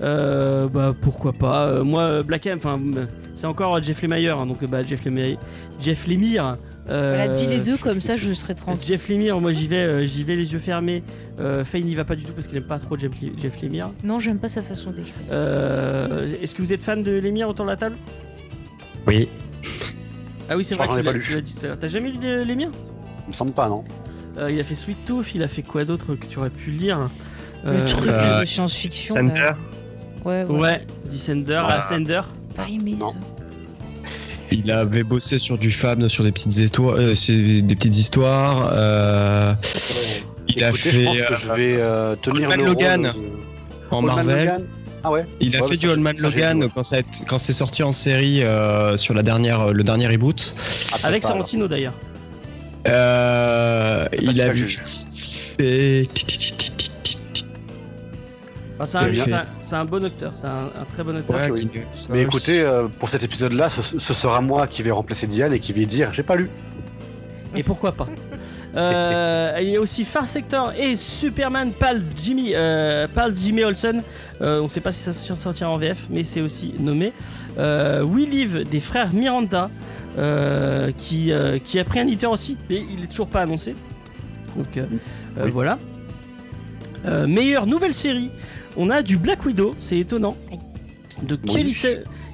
euh, 0.02 0.68
bah 0.68 0.94
pourquoi 1.00 1.34
pas. 1.34 1.68
Euh, 1.68 1.84
moi 1.84 2.24
Black 2.24 2.46
Hammer, 2.48 2.58
enfin 2.64 2.80
euh, 2.96 3.06
c'est 3.36 3.48
encore 3.48 3.82
Jeff 3.82 4.02
Lemire, 4.02 4.38
hein, 4.40 4.46
donc 4.46 4.62
euh, 4.64 4.68
bah 4.68 4.84
Jeff 4.84 5.04
Lemire, 5.06 5.38
Jeff 5.82 6.08
Lemire. 6.08 6.58
euh, 6.90 7.16
Voilà, 7.16 7.34
dis 7.34 7.46
les 7.48 7.60
deux 7.60 7.78
comme 7.78 8.00
ça, 8.02 8.16
je 8.16 8.32
serai 8.34 8.54
tranquille. 8.56 8.86
Jeff 8.88 9.10
Lemire, 9.10 9.40
moi 9.40 9.52
j'y 9.54 9.68
vais, 9.68 9.76
euh, 9.78 10.06
j'y 10.06 10.24
vais 10.24 10.36
les 10.36 10.54
yeux 10.54 10.60
fermés. 10.60 11.04
Euh, 11.40 11.64
Faye 11.66 11.84
n'y 11.84 11.94
va 11.96 12.04
pas 12.06 12.16
du 12.16 12.24
tout 12.24 12.32
parce 12.34 12.48
qu'il 12.48 12.58
aime 12.58 12.64
pas 12.64 12.80
trop 12.80 12.98
Jeff, 12.98 13.12
Jeff 13.40 13.62
Lemire. 13.62 13.90
Non, 14.04 14.20
j'aime 14.20 14.40
pas 14.40 14.50
sa 14.50 14.62
façon 14.62 14.92
d'écrire. 14.92 15.14
Euh, 15.32 16.34
Est-ce 16.42 16.56
que 16.56 16.62
vous 16.62 16.74
êtes 16.74 16.84
fan 16.84 17.04
de 17.04 17.12
Lemire 17.12 17.48
autour 17.50 17.66
de 17.66 17.72
la 17.72 17.78
table? 17.78 17.96
Oui. 19.06 19.30
Ah 20.50 20.56
oui, 20.56 20.64
c'est 20.64 20.76
vrai, 20.76 20.88
tu 20.88 21.02
l'as 21.04 21.14
pas 21.14 21.20
tu 21.20 21.36
l'as 21.36 21.42
dit 21.42 21.54
tout 21.54 21.66
à 21.66 21.68
l'heure. 21.70 21.80
T'as 21.80 21.88
jamais 21.88 22.10
lu 22.12 22.44
Lemire? 22.46 22.70
Il 23.26 23.30
me 23.30 23.34
semble 23.34 23.52
pas, 23.52 23.68
non 23.68 23.84
Euh, 24.38 24.50
Il 24.52 24.60
a 24.60 24.64
fait 24.64 24.76
Sweet 24.76 25.04
Tooth, 25.06 25.36
il 25.36 25.44
a 25.44 25.48
fait 25.48 25.62
quoi 25.64 25.84
d'autre 25.86 26.16
que 26.16 26.26
tu 26.26 26.40
aurais 26.40 26.50
pu 26.50 26.72
lire? 26.72 27.10
Le 27.66 27.72
Euh, 27.72 27.88
truc 27.88 28.10
euh, 28.10 28.42
de 28.42 28.46
science-fiction. 28.46 29.16
Ouais, 30.26 30.44
ouais. 30.44 30.60
Ouais, 30.60 30.80
Descender, 31.10 31.44
Voilà. 31.62 31.80
Ascender. 31.80 32.22
Pas 32.56 32.68
aimé 32.70 32.96
Non. 33.00 33.12
ça. 33.12 33.16
Il 34.52 34.72
avait 34.72 35.04
bossé 35.04 35.40
sur 35.40 35.58
du 35.58 35.72
Fab, 35.72 36.08
sur 36.08 36.24
des 36.24 36.32
petites 36.32 36.56
histoires. 36.58 36.96
euh, 36.98 37.14
des 37.28 37.76
petites 37.76 37.98
histoires 37.98 38.70
euh, 38.74 39.54
il 40.48 40.64
a 40.64 40.70
Écoutez, 40.70 40.90
fait 40.90 41.02
je 41.02 41.04
pense 41.06 41.22
que 41.22 41.34
euh, 41.34 41.36
je 41.36 41.48
vais 41.54 41.76
euh, 41.80 42.16
tenir 42.16 42.50
Old 42.50 42.60
le 42.60 42.66
Logan. 42.66 43.02
de- 43.02 43.10
en 43.92 43.98
Old 43.98 44.06
Marvel. 44.08 44.38
Logan 44.46 44.66
Ah 45.04 45.12
ouais 45.12 45.26
Il 45.42 45.56
a 45.56 45.62
Ouais, 45.62 45.68
fait 45.70 45.78
du 45.78 45.88
Old 45.90 46.00
Man 46.00 46.16
Logan 46.22 46.70
quand, 46.74 46.84
ça 46.84 46.96
a 46.96 47.00
été- 47.00 47.26
quand 47.28 47.38
c'est 47.38 47.52
sorti 47.54 47.84
en 47.84 47.92
série 47.92 48.42
euh, 48.44 48.96
sur 48.98 49.14
la 49.14 49.22
dernière, 49.22 49.74
le 49.74 49.84
dernier 49.84 50.08
reboot. 50.08 50.56
Ah, 50.94 51.08
Avec. 51.08 51.24
Sorrentino 51.24 51.68
d'ailleurs. 51.68 51.94
Euh, 52.88 54.06
il 54.22 54.42
a 54.42 54.54
vu. 54.54 54.80
fait. 55.58 56.08
Enfin, 58.80 58.86
c'est 58.86 58.98
un, 58.98 59.10
Bien. 59.10 59.24
c'est 59.26 59.34
un- 59.34 59.46
c'est 59.62 59.76
un 59.76 59.86
bon 59.86 60.06
acteur, 60.06 60.34
c'est 60.36 60.46
un, 60.48 60.70
un 60.80 60.86
très 60.94 61.04
bon 61.04 61.18
acteur. 61.18 61.38
Mais 62.12 62.22
écoutez, 62.22 62.62
euh, 62.62 62.88
pour 62.88 63.10
cet 63.10 63.24
épisode-là, 63.24 63.70
ce, 63.70 63.82
ce 64.00 64.14
sera 64.14 64.40
moi 64.42 64.68
qui 64.68 64.84
vais 64.84 64.92
remplacer 64.92 65.26
Diane 65.28 65.52
et 65.54 65.60
qui 65.60 65.74
vais 65.74 65.86
dire 65.86 66.14
j'ai 66.14 66.24
pas 66.24 66.36
lu. 66.36 66.50
Et 67.56 67.64
pourquoi 67.64 67.92
pas 67.92 68.08
Euh, 68.76 69.58
Il 69.62 69.70
y 69.70 69.76
a 69.78 69.82
aussi 69.82 70.06
Far 70.06 70.28
Sector 70.28 70.72
et 70.78 70.96
Superman 70.96 71.72
Pals 71.72 72.04
Jimmy, 72.22 72.52
euh, 72.54 73.08
Jimmy 73.34 73.64
Olsen. 73.64 74.04
Euh, 74.42 74.60
on 74.60 74.66
ne 74.66 74.70
sait 74.70 74.82
pas 74.82 74.92
si 74.92 75.02
ça 75.02 75.14
sortira 75.14 75.70
en 75.72 75.78
VF, 75.78 76.06
mais 76.12 76.24
c'est 76.24 76.42
aussi 76.42 76.76
nommé. 76.78 77.12
Euh, 77.58 78.04
We 78.04 78.28
Live 78.30 78.64
des 78.70 78.80
frères 78.82 79.14
Miranda, 79.14 79.72
euh, 80.20 80.92
qui, 80.96 81.32
euh, 81.32 81.58
qui 81.58 81.80
a 81.80 81.84
pris 81.86 82.00
un 82.02 82.04
éditeur 82.08 82.32
aussi, 82.32 82.56
mais 82.70 82.84
il 82.94 83.04
est 83.06 83.08
toujours 83.08 83.30
pas 83.30 83.42
annoncé. 83.42 83.74
Donc 84.56 84.78
euh, 84.78 84.86
euh, 85.40 85.50
voilà. 85.52 85.80
Euh, 87.08 87.26
meilleure 87.26 87.66
nouvelle 87.68 87.94
série, 87.96 88.30
on 88.78 88.90
a 88.90 89.02
du 89.02 89.18
Black 89.18 89.46
Widow, 89.46 89.76
c'est 89.80 89.98
étonnant. 90.00 90.36
De. 91.22 91.36
Kelly, 91.36 91.76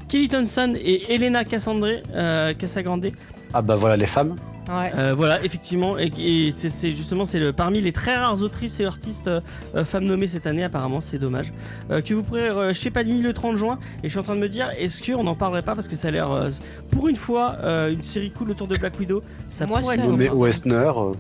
Kelly 0.10 0.28
Thompson 0.28 0.74
et 0.76 1.14
Elena 1.16 1.46
Cassandre, 1.46 1.88
euh, 2.14 2.54
Casagrande. 2.54 3.08
Ah 3.54 3.62
bah 3.62 3.76
voilà 3.76 3.96
les 3.98 4.08
femmes. 4.08 4.36
Ouais. 4.70 4.92
Euh, 4.98 5.14
voilà, 5.14 5.44
effectivement, 5.44 5.98
et, 6.00 6.10
et 6.18 6.52
c'est 6.54 6.70
c'est 6.70 6.92
justement 6.92 7.26
c'est 7.26 7.40
le 7.40 7.52
parmi 7.52 7.82
les 7.82 7.92
très 7.92 8.16
rares 8.16 8.42
autrices 8.42 8.80
et 8.80 8.86
artistes 8.86 9.28
euh, 9.28 9.42
femmes 9.84 10.06
nommées 10.06 10.28
cette 10.28 10.48
année. 10.48 10.64
Apparemment, 10.64 11.02
c'est 11.02 11.18
dommage 11.20 11.52
Euh, 11.92 12.00
que 12.02 12.14
vous 12.14 12.24
pourrez 12.24 12.48
euh, 12.48 12.74
chez 12.74 12.90
Panini 12.90 13.22
le 13.22 13.34
30 13.34 13.58
juin. 13.58 13.78
Et 14.04 14.08
je 14.08 14.10
suis 14.12 14.20
en 14.20 14.24
train 14.24 14.36
de 14.36 14.40
me 14.40 14.48
dire, 14.48 14.70
est-ce 14.78 15.04
qu'on 15.04 15.24
n'en 15.24 15.36
parlerait 15.36 15.64
pas 15.64 15.76
parce 15.76 15.90
que 15.90 15.98
ça 15.98 16.08
a 16.08 16.12
l'air 16.12 16.32
euh, 16.32 16.50
pour 16.92 17.10
une 17.10 17.18
fois 17.18 17.58
euh, 17.62 17.92
une 17.92 18.04
série 18.04 18.32
cool 18.32 18.52
autour 18.52 18.68
de 18.68 18.78
Black 18.78 18.98
Widow. 19.00 19.22
Ça 19.50 19.66
Moi, 19.66 19.82
pourrait 19.82 19.96
être. 19.96 20.34
Westner, 20.34 20.92
euh, 20.96 21.12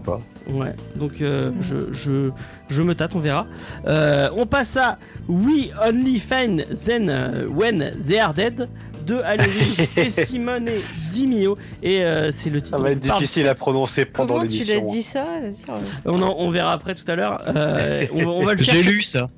pourquoi 0.00 0.18
pas. 0.18 0.52
Ouais, 0.52 0.72
donc 0.96 1.20
euh, 1.20 1.52
je, 1.60 1.92
je, 1.92 2.30
je 2.70 2.82
me 2.82 2.94
tâte, 2.94 3.14
on 3.14 3.20
verra. 3.20 3.46
Euh, 3.86 4.28
on 4.36 4.46
passe 4.46 4.76
à 4.76 4.98
We 5.28 5.68
Only 5.84 6.18
Find 6.18 6.66
Then 6.86 7.08
euh, 7.08 7.46
When 7.48 7.92
They 8.06 8.18
Are 8.18 8.32
Dead 8.32 8.68
de 9.06 9.16
et 10.00 10.10
Simone 10.10 10.68
Di 11.10 11.26
Mio. 11.26 11.56
Et 11.82 12.02
euh, 12.04 12.30
c'est 12.30 12.50
le 12.50 12.60
titre. 12.60 12.76
Ça 12.76 12.82
va 12.82 12.90
être 12.92 13.00
difficile 13.00 13.48
à 13.48 13.54
prononcer 13.54 14.04
pendant 14.04 14.34
Comment 14.38 14.46
tu 14.46 14.58
l'as 14.58 14.64
l'émission. 14.74 14.92
dit 14.92 15.02
ça? 15.02 15.24
Vas-y, 15.42 15.70
reviens. 15.70 15.88
On, 16.04 16.22
en- 16.22 16.34
on 16.38 16.50
verra 16.50 16.72
après 16.72 16.94
tout 16.94 17.10
à 17.10 17.14
l'heure. 17.16 17.42
Euh, 17.48 18.04
on, 18.14 18.18
va- 18.18 18.30
on 18.30 18.44
va 18.44 18.54
le 18.54 18.62
l'ai 18.62 18.82
lu 18.82 19.02
ça. 19.02 19.28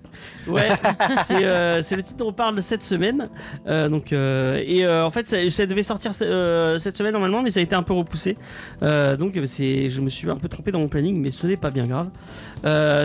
Ouais, 0.46 0.68
c'est 1.26 1.44
euh, 1.44 1.82
c'est 1.82 1.96
le 1.96 2.02
titre 2.02 2.16
dont 2.16 2.28
on 2.28 2.32
parle 2.32 2.60
cette 2.62 2.82
semaine. 2.82 3.28
Euh, 3.66 3.88
donc, 3.88 4.12
euh, 4.12 4.62
et 4.64 4.86
en 4.88 5.10
fait, 5.10 5.26
ça, 5.26 5.36
ça 5.50 5.66
devait 5.66 5.82
sortir 5.82 6.14
cette 6.14 6.96
semaine 6.96 7.12
normalement, 7.12 7.42
mais 7.42 7.50
ça 7.50 7.60
a 7.60 7.62
été 7.62 7.74
un 7.74 7.82
peu 7.82 7.92
repoussé. 7.92 8.36
Donc, 8.80 9.34
je 9.34 10.00
me 10.00 10.08
suis 10.08 10.30
un 10.30 10.36
peu 10.36 10.48
trompé 10.48 10.72
dans 10.72 10.80
mon 10.80 10.88
planning, 10.88 11.20
mais 11.20 11.30
ce 11.30 11.46
n'est 11.46 11.56
pas 11.56 11.70
bien 11.70 11.86
grave. 11.86 12.08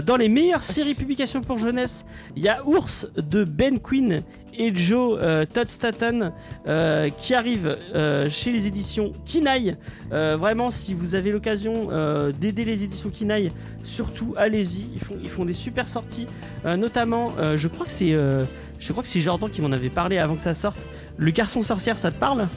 Dans 0.04 0.18
les 0.18 0.30
meilleures 0.30 0.64
séries 0.64 0.96
publications 0.96 1.42
pour 1.42 1.58
jeunesse, 1.58 2.06
il 2.36 2.44
y 2.44 2.50
a 2.50 2.66
Ours 2.66 3.08
de 3.18 3.44
Ben 3.44 3.80
Quinn 3.80 4.22
et 4.58 4.76
Joe 4.76 5.18
euh, 5.22 5.46
Todd 5.46 5.70
Staton 5.70 6.32
euh, 6.68 7.10
qui 7.10 7.34
arrive 7.34 7.78
euh, 7.96 8.28
chez 8.30 8.52
les 8.52 8.68
éditions 8.68 9.12
Kinaï. 9.26 9.76
Euh, 10.12 10.38
vraiment, 10.38 10.72
si 10.72 10.94
vous 10.94 11.16
avez 11.16 11.32
l'occasion 11.32 11.90
euh, 11.92 12.32
d'aider 12.32 12.66
les 12.66 12.84
éditions 12.84 13.10
Kinaï, 13.10 13.52
surtout 13.84 14.34
allez-y. 14.38 14.90
Ils 14.94 15.00
font, 15.00 15.16
ils 15.22 15.30
font 15.30 15.46
des 15.46 15.54
super 15.54 15.88
sorties. 15.88 16.28
Euh, 16.66 16.78
notamment, 16.78 17.34
euh, 17.40 17.58
je 17.58 17.68
crois 17.68 17.86
que 17.86 17.92
c'est, 17.92 18.14
euh, 18.14 18.46
je 18.80 18.92
crois 18.92 19.04
que 19.04 19.10
c'est 19.10 19.22
Jordan 19.22 19.50
qui 19.50 19.62
m'en 19.62 19.72
avait 19.72 19.90
parlé 19.90 20.18
avant 20.18 20.36
que 20.36 20.42
ça 20.42 20.54
sorte. 20.54 20.80
Le 21.18 21.32
garçon 21.32 21.62
sorcière, 21.62 21.98
ça 21.98 22.12
te 22.12 22.18
parle? 22.18 22.48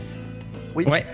Oui. 0.75 0.85
Ouais. 0.85 1.07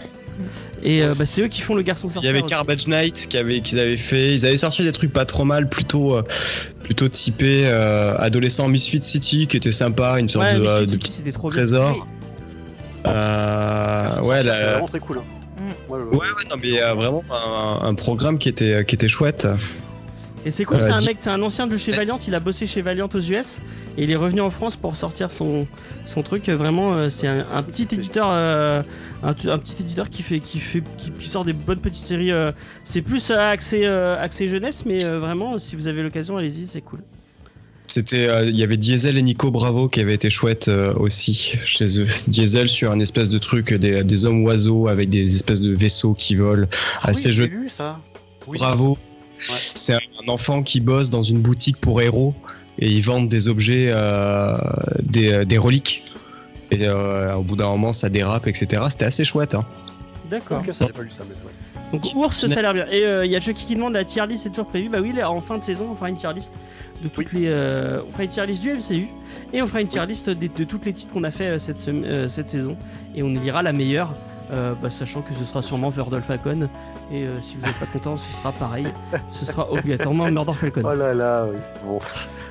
Et 0.82 1.02
euh, 1.02 1.14
bah, 1.18 1.26
c'est 1.26 1.42
eux 1.42 1.48
qui 1.48 1.60
font 1.60 1.74
le 1.74 1.82
garçon 1.82 2.08
Il 2.20 2.24
y 2.24 2.28
avait 2.28 2.42
aussi. 2.42 2.50
Garbage 2.50 2.86
Night 2.88 3.26
qui 3.28 3.38
avait, 3.38 3.60
qu'ils 3.60 3.78
avaient 3.78 3.96
fait. 3.96 4.34
Ils 4.34 4.44
avaient 4.46 4.56
sorti 4.56 4.82
des 4.82 4.92
trucs 4.92 5.12
pas 5.12 5.24
trop 5.24 5.44
mal, 5.44 5.68
plutôt, 5.68 6.14
euh, 6.16 6.22
plutôt 6.82 7.08
typé 7.08 7.62
euh, 7.66 8.16
adolescent 8.18 8.68
Misfit 8.68 9.02
City, 9.02 9.46
qui 9.46 9.56
était 9.56 9.72
sympa, 9.72 10.18
une 10.18 10.28
sorte 10.28 10.44
Ouais, 10.46 10.54
de, 10.58 10.64
euh, 10.66 10.86
de 10.86 10.96
petit 10.96 11.22
trésor. 11.32 11.94
Oui. 11.96 12.02
Euh, 13.06 14.20
ouais, 14.22 14.42
c'est 14.42 14.48
vraiment 14.50 14.88
très 14.88 15.00
cool. 15.00 15.18
hein. 15.18 15.24
Mm. 15.88 15.92
Ouais, 15.92 15.98
ouais, 16.00 16.26
non, 16.50 16.56
mais 16.62 16.82
euh, 16.82 16.94
vraiment 16.94 17.22
un, 17.30 17.86
un 17.88 17.94
programme 17.94 18.38
qui 18.38 18.48
était, 18.48 18.84
qui 18.84 18.94
était 18.94 19.08
chouette. 19.08 19.46
Et 20.46 20.50
c'est 20.50 20.64
cool, 20.64 20.76
Euh, 20.76 20.82
c'est 20.82 20.92
un 20.92 21.00
mec, 21.00 21.16
c'est 21.20 21.30
un 21.30 21.40
ancien 21.42 21.66
de 21.66 21.74
chez. 21.76 21.90
Valiant, 21.92 22.18
il 22.26 22.34
a 22.34 22.40
bossé 22.40 22.66
chez 22.66 22.82
Valiant 22.82 23.08
aux 23.12 23.18
US 23.20 23.60
et 23.96 24.04
il 24.04 24.10
est 24.10 24.16
revenu 24.16 24.40
en 24.42 24.50
France 24.50 24.76
pour 24.76 24.94
sortir 24.96 25.30
son, 25.30 25.66
son 26.04 26.22
truc. 26.22 26.48
Vraiment, 26.48 26.92
euh, 26.94 27.08
c'est 27.08 27.28
un, 27.28 27.46
un 27.52 27.62
petit 27.62 27.88
éditeur, 27.92 28.28
euh, 28.30 28.82
un, 29.22 29.32
petit 29.34 29.76
éditeur 29.80 30.10
qui 30.10 30.22
fait, 30.22 30.40
qui 30.40 30.58
fait, 30.58 30.82
qui, 30.98 31.10
qui 31.12 31.28
sort 31.28 31.44
des 31.44 31.54
bonnes 31.54 31.78
petites 31.80 32.06
séries. 32.06 32.30
euh, 32.32 32.52
c'est 32.84 33.00
plus 33.02 33.30
axé, 33.30 33.86
axé 33.86 34.48
jeunesse, 34.48 34.84
mais 34.84 34.98
vraiment, 35.04 35.58
si 35.58 35.76
vous 35.76 35.88
avez 35.88 36.02
l'occasion, 36.02 36.36
allez-y, 36.36 36.66
c'est 36.66 36.82
cool. 36.82 37.00
C'était, 37.86 38.26
euh, 38.26 38.44
il 38.46 38.56
y 38.58 38.64
avait 38.64 38.76
Diesel 38.76 39.16
et 39.16 39.22
Nico 39.22 39.52
Bravo 39.52 39.88
qui 39.88 40.00
avaient 40.00 40.14
été 40.14 40.28
chouettes 40.28 40.66
euh, 40.68 40.92
aussi 40.94 41.54
chez 41.64 42.00
eux. 42.00 42.06
Diesel 42.26 42.68
sur 42.68 42.90
un 42.90 42.98
espèce 42.98 43.28
de 43.28 43.38
truc 43.38 43.72
des, 43.72 44.02
des 44.02 44.24
hommes 44.24 44.42
oiseaux 44.42 44.88
avec 44.88 45.10
des 45.10 45.36
espèces 45.36 45.60
de 45.60 45.72
vaisseaux 45.72 46.12
qui 46.14 46.34
volent. 46.34 46.66
Ah 47.02 47.10
assez 47.10 47.28
oui, 47.28 47.34
j'ai 47.34 47.42
joli. 47.48 47.50
lu 47.62 47.68
ça. 47.68 48.00
Oui. 48.48 48.58
Bravo. 48.58 48.98
Ouais. 49.48 49.58
C'est 49.74 49.94
un, 49.94 49.98
enfant 50.28 50.62
qui 50.62 50.80
bosse 50.80 51.10
dans 51.10 51.22
une 51.22 51.40
boutique 51.40 51.76
pour 51.76 52.00
héros 52.00 52.34
et 52.78 52.88
ils 52.88 53.02
vendent 53.02 53.28
des 53.28 53.48
objets, 53.48 53.88
euh, 53.90 54.56
des, 55.02 55.44
des 55.44 55.58
reliques. 55.58 56.04
Et 56.70 56.86
euh, 56.86 57.34
au 57.36 57.42
bout 57.42 57.56
d'un 57.56 57.68
moment, 57.68 57.92
ça 57.92 58.08
dérape, 58.08 58.46
etc. 58.46 58.82
C'était 58.88 59.04
assez 59.04 59.24
chouette. 59.24 59.54
Hein. 59.54 59.64
D'accord. 60.30 60.58
Ok, 60.60 60.72
ça 60.72 60.86
j'ai 60.86 60.92
pas 60.92 61.02
lu 61.02 61.10
ça, 61.10 61.24
mais 61.28 61.34
c'est 61.34 61.42
vrai. 61.42 61.52
Donc 61.92 62.10
ours, 62.16 62.46
ça 62.46 62.58
a 62.58 62.62
l'air 62.62 62.74
bien. 62.74 62.86
Et 62.90 63.04
euh, 63.04 63.24
il 63.24 63.30
y 63.30 63.36
a 63.36 63.40
Chucky 63.40 63.66
qui 63.66 63.74
demande 63.76 63.92
la 63.92 64.04
tier 64.04 64.26
list, 64.26 64.44
c'est 64.44 64.48
toujours 64.48 64.66
prévu. 64.66 64.88
Bah 64.88 64.98
oui, 65.00 65.12
là, 65.12 65.30
en 65.30 65.40
fin 65.40 65.58
de 65.58 65.62
saison, 65.62 65.88
on 65.92 65.94
fera 65.94 66.08
une 66.08 66.16
tier 66.16 66.32
list 66.34 66.54
de 67.02 67.08
toutes 67.08 67.32
les. 67.32 67.46
euh, 67.46 68.02
on 68.08 68.12
fera 68.12 68.24
une 68.24 68.30
tier 68.30 68.46
list 68.46 68.62
du 68.62 68.72
MCU 68.72 69.08
et 69.52 69.62
on 69.62 69.66
fera 69.66 69.80
une 69.80 69.88
tier 69.88 70.04
list 70.06 70.30
de, 70.30 70.64
toutes 70.64 70.86
les 70.86 70.92
titres 70.92 71.12
qu'on 71.12 71.24
a 71.24 71.30
fait 71.30 71.50
euh, 71.50 71.58
cette, 71.58 71.86
euh, 71.88 72.28
cette 72.28 72.48
saison 72.48 72.76
et 73.14 73.22
on 73.22 73.30
élira 73.34 73.62
la 73.62 73.72
meilleure. 73.72 74.14
Euh, 74.52 74.74
bah, 74.82 74.90
sachant 74.90 75.22
que 75.22 75.32
ce 75.34 75.44
sera 75.44 75.62
sûrement 75.62 75.90
Murder 75.90 76.20
Falcon 76.22 76.68
et 77.10 77.22
euh, 77.24 77.40
si 77.42 77.56
vous 77.56 77.64
n'êtes 77.66 77.78
pas 77.80 77.86
content 77.86 78.16
ce 78.16 78.30
sera 78.36 78.52
pareil 78.52 78.86
ce 79.28 79.46
sera 79.46 79.70
obligatoirement 79.72 80.30
Murder 80.30 80.52
Falcon 80.52 80.82
Oh 80.84 80.94
là 80.94 81.14
là, 81.14 81.46
oui. 81.50 81.58
Bon, 81.86 81.98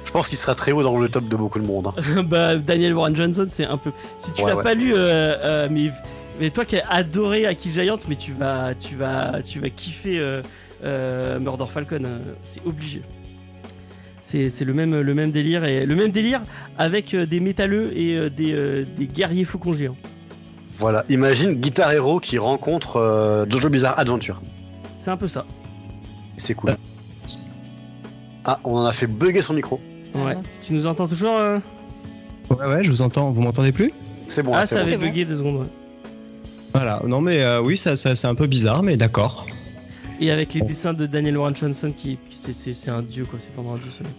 je 0.03 0.11
pense 0.11 0.29
qu'il 0.29 0.37
sera 0.37 0.55
très 0.55 0.71
haut 0.71 0.81
dans 0.83 0.97
le 0.99 1.07
top 1.09 1.25
de 1.25 1.35
beaucoup 1.35 1.59
de 1.59 1.65
monde. 1.65 1.87
hein. 1.95 2.23
bah 2.27 2.55
Daniel 2.57 2.93
Warren 2.95 3.15
Johnson 3.15 3.47
c'est 3.51 3.65
un 3.65 3.77
peu 3.77 3.91
si 4.17 4.31
tu 4.33 4.41
Ouais, 4.41 4.49
l'as 4.49 4.55
ouais. 4.57 4.63
pas 4.63 4.73
lu 4.73 4.93
euh, 4.95 5.67
mais 5.71 5.91
mais 6.39 6.49
toi 6.49 6.65
qui 6.65 6.77
as 6.77 6.89
adoré 6.89 7.45
Aki 7.45 7.73
Giant 7.73 7.99
mais 8.07 8.15
tu 8.15 8.31
vas 8.33 8.73
tu 8.73 8.95
vas 8.95 9.41
tu 9.43 9.59
vas 9.59 9.69
kiffer 9.69 10.41
Murder 10.83 11.65
Falcon 11.69 12.03
c'est 12.43 12.65
obligé 12.65 13.03
c'est 14.19 14.49
c'est 14.49 14.65
le 14.65 14.73
même 14.73 14.99
le 14.99 15.13
même 15.13 15.31
délire 15.31 15.63
et 15.65 15.85
le 15.85 15.95
même 15.95 16.09
délire 16.11 16.41
avec 16.77 17.15
des 17.15 17.39
métalleux 17.39 17.95
et 17.95 18.29
des, 18.29 18.85
des 18.97 19.05
guerriers 19.07 19.43
faucons 19.45 19.73
géants 19.73 19.95
Voilà, 20.75 21.05
imagine 21.09 21.53
Guitar 21.55 21.91
Hero 21.91 22.19
qui 22.19 22.37
rencontre 22.37 22.97
euh, 22.97 23.45
Jojo 23.49 23.69
Bizarre 23.69 23.97
Adventure. 23.99 24.41
c'est 24.97 25.11
un 25.11 25.17
peu 25.17 25.27
ça 25.27 25.45
C'est 26.37 26.53
cool. 26.55 26.75
Ah, 28.45 28.59
on 28.63 28.75
en 28.77 28.85
a 28.85 28.91
fait 28.91 29.07
bugger 29.07 29.41
son 29.41 29.53
micro. 29.53 29.79
Ah, 30.15 30.25
ouais 30.25 30.35
mince. 30.35 30.61
tu 30.65 30.73
nous 30.73 30.85
entends 30.85 31.07
toujours 31.07 31.37
euh 31.37 31.59
Ouais, 32.49 32.65
ouais, 32.67 32.83
je 32.83 32.89
vous 32.91 33.01
entends. 33.01 33.31
Vous 33.31 33.41
m'entendez 33.41 33.71
plus? 33.71 33.91
C'est 34.27 34.43
bon, 34.43 34.51
ah 34.53 34.65
ça 34.65 34.77
bon. 34.77 34.81
avait 34.81 34.97
bugué 34.97 35.25
deux 35.25 35.37
secondes 35.37 35.61
ouais. 35.61 35.67
Voilà. 36.73 37.01
Non, 37.07 37.21
mais 37.21 37.41
euh, 37.41 37.61
oui, 37.61 37.77
ça, 37.77 37.95
ça 37.95 38.15
c'est 38.15 38.27
un 38.27 38.35
peu 38.35 38.47
bizarre, 38.47 38.83
mais 38.83 38.97
d'accord. 38.97 39.45
Et 40.19 40.29
avec 40.31 40.53
les 40.53 40.61
dessins 40.61 40.93
de 40.93 41.05
Daniel 41.05 41.37
Warren 41.37 41.55
Johnson, 41.55 41.93
qui, 41.95 42.17
qui- 42.29 42.35
c'est- 42.37 42.53
c'est 42.53 42.73
c'est 42.73 42.91
un 42.91 43.01
dieu, 43.01 43.25
quoi. 43.25 43.39
C'est 43.39 43.53
vraiment 43.55 43.73
un 43.75 43.77
dieu, 43.77 43.89
ce 43.97 44.03
mec. 44.03 44.11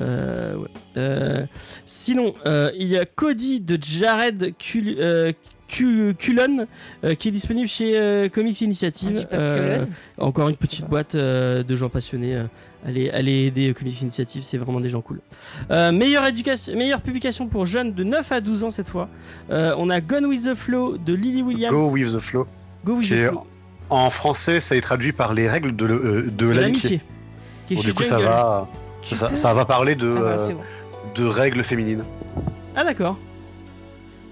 Euh, 0.00 0.56
ouais. 0.56 0.68
Euh, 0.96 1.46
sinon, 1.86 2.34
euh, 2.46 2.70
il 2.76 2.88
y 2.88 2.98
a 2.98 3.06
Cody 3.06 3.60
de 3.60 3.78
Jared 3.80 4.54
Cul 4.58 4.96
euh, 4.98 5.30
Cul- 5.30 5.36
Cullen 5.68 6.66
euh, 7.04 7.14
qui 7.14 7.28
est 7.28 7.32
disponible 7.32 7.68
chez 7.68 7.98
euh, 7.98 8.28
Comics 8.28 8.60
Initiative. 8.60 9.26
pas 9.28 9.36
Euh, 9.36 9.84
encore 10.18 10.48
une 10.48 10.56
petite 10.56 10.86
boîte 10.88 11.14
euh, 11.14 11.62
de 11.62 11.76
gens 11.76 11.88
passionnés. 11.88 12.34
euh, 12.36 12.44
allez, 12.86 13.10
allez 13.10 13.46
aider 13.46 13.70
euh, 13.70 13.72
Comics 13.72 14.00
Initiative, 14.02 14.42
c'est 14.44 14.58
vraiment 14.58 14.80
des 14.80 14.88
gens 14.88 15.00
cool. 15.00 15.20
Euh, 15.70 15.90
meilleure, 15.92 16.26
éducation, 16.26 16.76
meilleure 16.76 17.00
publication 17.00 17.46
pour 17.46 17.66
jeunes 17.66 17.92
de 17.94 18.04
9 18.04 18.30
à 18.32 18.40
12 18.40 18.64
ans 18.64 18.70
cette 18.70 18.88
fois. 18.88 19.08
Euh, 19.50 19.74
on 19.78 19.90
a 19.90 20.00
Gone 20.00 20.26
with 20.26 20.44
the 20.44 20.54
Flow 20.54 20.96
de 20.98 21.14
Lily 21.14 21.42
Williams. 21.42 21.74
Go 21.74 21.90
with 21.90 22.12
the 22.14 22.18
flow. 22.18 22.46
Go 22.84 22.94
with 22.96 23.06
qui 23.06 23.14
the 23.14 23.16
est 23.16 23.28
Flow. 23.28 23.46
En 23.90 24.10
français, 24.10 24.60
ça 24.60 24.76
est 24.76 24.80
traduit 24.80 25.12
par 25.12 25.34
les 25.34 25.48
règles 25.48 25.74
de, 25.76 25.86
euh, 25.86 26.30
de 26.30 26.50
l'amitié. 26.50 27.00
Bon, 27.70 27.80
du 27.80 27.94
coup, 27.94 28.02
ça 28.02 28.18
va, 28.18 28.68
ça, 29.02 29.52
va 29.54 29.64
parler 29.64 29.94
de, 29.94 30.12
Ah 30.16 30.20
bah, 30.20 30.26
euh, 30.40 30.48
bon. 30.52 30.60
de 31.22 31.26
règles 31.26 31.62
féminines. 31.62 32.02
Ah 32.76 32.84
d'accord. 32.84 33.18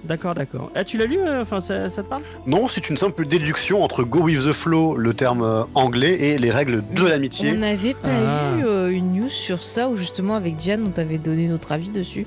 D'accord, 0.04 0.34
d'accord. 0.34 0.70
Ah, 0.74 0.82
tu 0.82 0.98
l'as 0.98 1.06
lu 1.06 1.18
euh, 1.18 1.42
Enfin, 1.42 1.60
ça, 1.60 1.88
ça 1.88 2.02
te 2.02 2.08
parle? 2.08 2.22
Non, 2.46 2.66
c'est 2.66 2.90
une 2.90 2.96
simple 2.96 3.24
déduction 3.26 3.84
entre 3.84 4.02
go 4.02 4.22
with 4.24 4.40
the 4.44 4.52
flow, 4.52 4.96
le 4.96 5.14
terme 5.14 5.42
euh, 5.42 5.62
anglais, 5.76 6.18
et 6.20 6.38
les 6.38 6.50
règles 6.50 6.82
de 6.94 7.04
l'amitié. 7.06 7.52
On 7.54 7.58
n'avait 7.58 7.94
pas 7.94 8.08
Ah. 8.08 8.56
eu 8.58 8.64
euh, 8.66 8.90
une 8.90 9.12
news 9.12 9.28
sur 9.28 9.62
ça 9.62 9.88
où 9.88 9.96
justement 9.96 10.34
avec 10.34 10.56
Diane 10.56 10.82
on 10.86 10.90
t'avait 10.90 11.18
donné 11.18 11.46
notre 11.46 11.70
avis 11.70 11.90
dessus. 11.90 12.26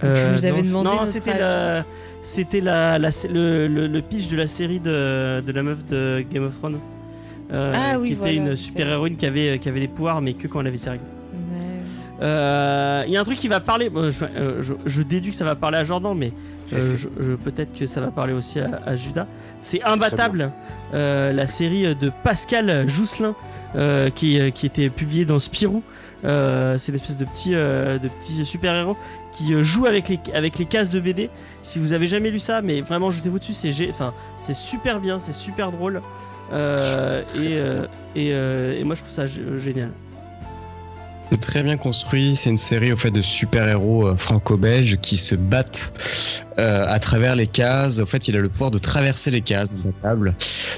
Tu 0.00 0.06
Euh, 0.06 0.32
nous 0.34 0.44
avais 0.44 0.60
non, 0.62 0.68
demandé 0.82 0.88
Non, 0.90 0.96
notre 0.96 1.06
c'était 1.12 1.30
avis. 1.30 1.40
la, 1.40 1.84
c'était 2.22 2.60
la, 2.60 2.98
la- 2.98 3.08
le, 3.30 3.66
le, 3.66 3.86
le 3.86 4.02
pitch 4.02 4.28
de 4.28 4.36
la 4.36 4.46
série 4.46 4.80
de, 4.80 5.40
de 5.40 5.52
la 5.52 5.62
meuf 5.62 5.86
de 5.86 6.22
Game 6.30 6.44
of 6.44 6.58
Thrones. 6.58 6.78
Euh, 7.52 7.72
Ah 7.74 7.98
oui, 7.98 8.08
qui 8.08 8.12
était 8.14 8.20
voilà, 8.34 8.50
une 8.50 8.56
c'est 8.56 8.62
super 8.62 8.88
héroïne 8.88 9.16
qui 9.16 9.24
avait, 9.24 9.58
qui 9.58 9.68
avait 9.70 9.80
des 9.80 9.88
pouvoirs, 9.88 10.20
mais 10.20 10.34
que 10.34 10.48
quand 10.48 10.60
elle 10.60 10.66
avait 10.66 10.76
ses 10.76 10.90
règles. 10.90 11.04
Ouais. 11.34 12.24
Euh, 12.26 13.04
Il 13.06 13.12
y 13.12 13.16
a 13.16 13.20
un 13.20 13.24
truc 13.24 13.38
qui 13.38 13.48
va 13.48 13.60
parler. 13.60 13.88
bon, 13.88 14.10
je, 14.10 14.24
euh, 14.24 14.62
je- 14.62 14.74
je 14.84 15.02
déduis 15.02 15.30
que 15.30 15.36
ça 15.36 15.44
va 15.44 15.54
parler 15.54 15.78
à 15.78 15.84
Jordan, 15.84 16.14
mais 16.16 16.32
euh, 16.72 16.96
je- 16.96 17.08
je- 17.22 17.32
peut-être 17.34 17.74
que 17.78 17.86
ça 17.86 18.00
va 18.00 18.08
parler 18.10 18.32
aussi 18.32 18.60
à, 18.60 18.78
à 18.86 18.96
Judas. 18.96 19.26
C'est 19.60 19.82
Imbattable, 19.82 20.50
euh, 20.94 21.32
la 21.32 21.46
série 21.46 21.94
de 21.94 22.10
Pascal 22.22 22.88
Jousselin 22.88 23.34
euh, 23.76 24.10
qui, 24.10 24.38
euh, 24.40 24.50
qui 24.50 24.66
était 24.66 24.88
publiée 24.90 25.24
dans 25.24 25.38
Spirou. 25.38 25.82
Euh, 26.24 26.78
c'est 26.78 26.90
l'espèce 26.92 27.18
de 27.18 27.24
petit, 27.26 27.54
euh, 27.54 27.98
de 27.98 28.08
petit 28.08 28.44
super-héros 28.46 28.96
qui 29.32 29.52
euh, 29.52 29.62
joue 29.62 29.84
avec 29.84 30.08
les, 30.08 30.18
avec 30.32 30.58
les 30.58 30.64
cases 30.64 30.88
de 30.90 30.98
BD. 31.00 31.28
Si 31.62 31.78
vous 31.78 31.92
avez 31.92 32.06
jamais 32.06 32.30
lu 32.30 32.38
ça, 32.38 32.62
mais 32.62 32.80
vraiment 32.80 33.10
jetez-vous 33.10 33.38
dessus, 33.40 33.52
c'est 33.52 33.72
enfin, 33.90 34.14
c'est 34.40 34.54
super 34.54 35.00
bien, 35.00 35.18
c'est 35.20 35.34
super 35.34 35.70
drôle. 35.70 36.00
Euh, 36.52 37.22
et, 37.36 37.50
euh, 37.54 37.86
et, 38.14 38.30
euh, 38.32 38.78
et 38.78 38.84
moi 38.84 38.94
je 38.94 39.00
trouve 39.02 39.12
ça 39.12 39.24
gé- 39.26 39.58
génial. 39.58 39.90
C'est 41.30 41.40
très 41.40 41.62
bien 41.62 41.76
construit. 41.76 42.36
C'est 42.36 42.50
une 42.50 42.56
série 42.56 42.92
au 42.92 42.96
fait 42.96 43.10
de 43.10 43.22
super-héros 43.22 44.08
euh, 44.08 44.16
franco-belges 44.16 44.98
qui 45.00 45.16
se 45.16 45.34
battent 45.34 45.92
euh, 46.58 46.86
à 46.88 46.98
travers 46.98 47.34
les 47.34 47.46
cases. 47.46 47.98
Au 47.98 48.06
fait, 48.06 48.28
il 48.28 48.36
a 48.36 48.40
le 48.40 48.48
pouvoir 48.48 48.70
de 48.70 48.78
traverser 48.78 49.30
les 49.30 49.40
cases 49.40 49.70
de 49.70 49.76
la 49.84 49.92
table. 50.02 50.34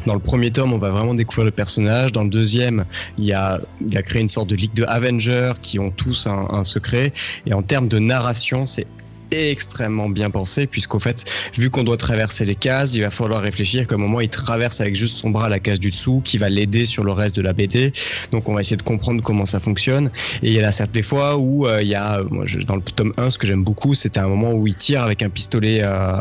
Dans 0.07 0.15
le 0.15 0.21
premier 0.21 0.51
tome, 0.51 0.73
on 0.73 0.79
va 0.79 0.91
vraiment 0.91 1.15
découvrir 1.15 1.45
le 1.45 1.51
personnage. 1.51 2.13
Dans 2.13 2.23
le 2.25 2.31
deuxième, 2.31 2.85
il 3.19 3.25
y 3.25 3.33
a, 3.33 3.61
il 3.87 3.97
a 3.97 4.03
créé 4.03 4.23
une 4.23 4.29
sorte 4.29 4.49
de 4.49 4.57
ligue 4.57 4.75
de 4.75 4.85
Avengers 4.85 5.55
qui 5.61 5.79
ont 5.79 5.91
tous 5.91 6.27
un, 6.27 6.47
un 6.51 6.65
secret. 6.65 7.13
Et 7.45 7.53
en 7.53 7.63
termes 7.63 7.89
de 7.89 7.99
narration, 7.99 8.67
c'est 8.67 8.87
extrêmement 9.31 10.09
bien 10.09 10.31
pensé 10.31 10.67
puisqu'au 10.67 10.99
fait 10.99 11.25
vu 11.57 11.71
qu'on 11.71 11.85
doit 11.85 11.97
traverser 11.97 12.45
les 12.45 12.55
cases 12.55 12.95
il 12.95 13.03
va 13.03 13.11
falloir 13.11 13.43
réfléchir 13.43 13.87
qu'à 13.87 13.95
un 13.95 13.99
moment 13.99 14.21
il 14.21 14.29
traverse 14.29 14.81
avec 14.81 14.95
juste 14.97 15.19
son 15.19 15.31
bras 15.31 15.49
la 15.49 15.59
case 15.59 15.81
du 15.81 15.91
dessous 15.91 16.21
qui 16.25 16.39
va 16.39 16.49
l'aider 16.49 16.87
sur 16.87 17.05
le 17.05 17.13
reste 17.13 17.37
de 17.37 17.43
la 17.43 17.53
BD 17.53 17.93
donc 18.33 18.49
on 18.49 18.55
va 18.55 18.61
essayer 18.61 18.77
de 18.77 18.83
comprendre 18.83 19.23
comment 19.23 19.47
ça 19.47 19.61
fonctionne 19.61 20.11
et 20.43 20.49
il 20.49 20.53
y 20.53 20.61
a 20.61 20.73
certaines 20.73 21.03
fois 21.03 21.37
où 21.37 21.67
euh, 21.67 21.83
il 21.83 21.89
y 21.89 21.95
a, 21.95 22.23
moi, 22.31 22.45
dans 22.67 22.77
le 22.77 22.83
tome 22.83 23.13
1, 23.17 23.31
ce 23.31 23.39
que 23.39 23.47
j'aime 23.47 23.65
beaucoup, 23.65 23.95
c'était 23.95 24.21
un 24.21 24.29
moment 24.29 24.53
où 24.53 24.67
il 24.67 24.75
tire 24.75 25.03
avec 25.03 25.23
un 25.23 25.29
pistolet 25.29 25.81
euh, 25.83 26.21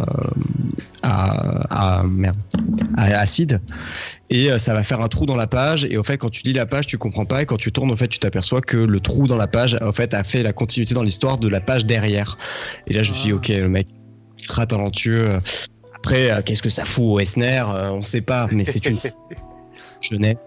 à, 1.04 2.00
à, 2.00 2.04
merde, 2.04 2.38
à 2.98 3.20
acide. 3.20 3.62
Et 4.30 4.52
euh, 4.52 4.58
ça 4.58 4.74
va 4.74 4.84
faire 4.84 5.02
un 5.02 5.08
trou 5.08 5.26
dans 5.26 5.36
la 5.36 5.48
page. 5.48 5.86
Et 5.86 5.98
au 5.98 6.04
fait, 6.04 6.18
quand 6.18 6.30
tu 6.30 6.44
lis 6.44 6.54
la 6.54 6.66
page, 6.66 6.88
tu 6.88 6.98
comprends 6.98 7.26
pas. 7.26 7.44
Et 7.44 7.46
quand 7.46 7.58
tu 7.58 7.72
tournes, 7.72 7.92
au 7.92 7.96
fait, 7.96 8.08
tu 8.08 8.20
t'aperçois 8.20 8.62
que 8.62 8.78
le 8.78 9.00
trou 9.00 9.28
dans 9.28 9.38
la 9.38 9.48
page, 9.48 9.78
au 9.82 9.92
fait, 9.92 10.14
a 10.14 10.24
fait 10.24 10.44
la 10.44 10.54
continuité 10.54 10.94
dans 10.94 11.04
l'histoire 11.04 11.38
de 11.38 11.48
la 11.48 11.62
page 11.62 11.86
derrière. 11.86 12.38
Et 12.88 12.94
là, 12.94 13.04
je 13.04 13.12
me 13.12 13.16
suis 13.16 13.28
dit, 13.28 13.34
ok, 13.34 13.48
le 13.50 13.70
mec, 13.70 13.88
ultra 14.40 14.66
talentueux. 14.66 15.40
Après, 15.96 16.32
euh, 16.32 16.42
qu'est-ce 16.44 16.64
que 16.64 16.70
ça 16.70 16.86
fout 16.86 17.06
au 17.06 17.20
Esner 17.20 17.64
Euh, 17.68 17.92
On 17.92 18.02
sait 18.02 18.22
pas, 18.22 18.48
mais 18.52 18.66
c'est 18.66 18.86
une 18.88 18.98
jeunesse 20.02 20.38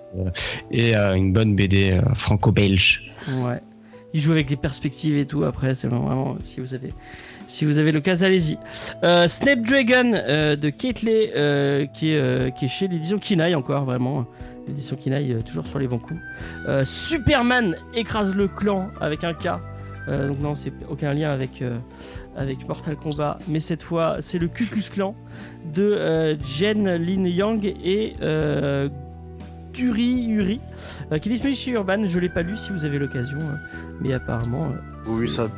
et 0.71 0.95
une 0.95 1.33
bonne 1.33 1.55
BD 1.55 2.01
franco-belge. 2.15 3.15
Ouais. 3.29 3.61
Il 4.15 4.23
joue 4.23 4.33
avec 4.33 4.49
les 4.49 4.57
perspectives 4.57 5.17
et 5.17 5.27
tout. 5.27 5.45
Après, 5.45 5.75
c'est 5.75 5.87
vraiment 5.87 6.37
si 6.41 6.61
vous 6.61 6.75
avez, 6.75 6.95
si 7.49 7.65
vous 7.65 7.79
avez 7.79 7.91
l'occasion, 7.91 8.27
allez-y. 8.27 8.59
Euh, 9.03 9.27
Snapdragon 9.27 10.13
euh, 10.15 10.55
de 10.55 10.71
Kate 10.71 11.03
Lee, 11.03 11.31
euh, 11.35 11.87
qui, 11.87 12.13
est, 12.13 12.57
qui 12.57 12.67
est 12.67 12.69
chez 12.69 12.87
l'édition 12.87 13.19
Kinaï 13.19 13.55
encore 13.55 13.85
vraiment. 13.85 14.27
L'édition 14.69 14.97
Kinaï 14.97 15.35
toujours 15.45 15.67
sur 15.67 15.79
les 15.79 15.89
bons 15.89 15.99
coups. 15.99 16.21
Superman 16.85 17.75
écrase 17.95 18.35
le 18.35 18.49
clan 18.49 18.89
avec 19.01 19.25
un 19.25 19.33
K. 19.33 19.49
Donc 20.07 20.41
non, 20.41 20.55
c'est 20.55 20.73
aucun 20.91 21.13
lien 21.15 21.31
avec 21.31 21.63
avec 22.37 22.69
Mortal 22.69 22.97
Kombat, 22.97 23.37
mais 23.51 23.61
cette 23.61 23.83
fois 23.83 24.19
c'est 24.21 24.39
le 24.39 24.49
Cucus 24.49 24.91
Clan 24.91 25.15
de 25.75 26.37
Jen 26.45 26.97
Lin 26.97 27.25
Yang 27.25 27.65
et 27.83 28.15
Uri, 29.87 30.61
euh, 31.13 31.19
qui 31.19 31.29
est 31.29 31.33
disponible 31.33 31.57
chez 31.57 31.71
Urban. 31.73 32.07
Je 32.07 32.19
l'ai 32.19 32.29
pas 32.29 32.43
lu 32.43 32.57
si 32.57 32.71
vous 32.73 32.85
avez 32.85 32.99
l'occasion, 32.99 33.39
hein. 33.41 33.59
mais 34.01 34.13
apparemment. 34.13 34.73
Oui, 35.07 35.29
ça. 35.29 35.49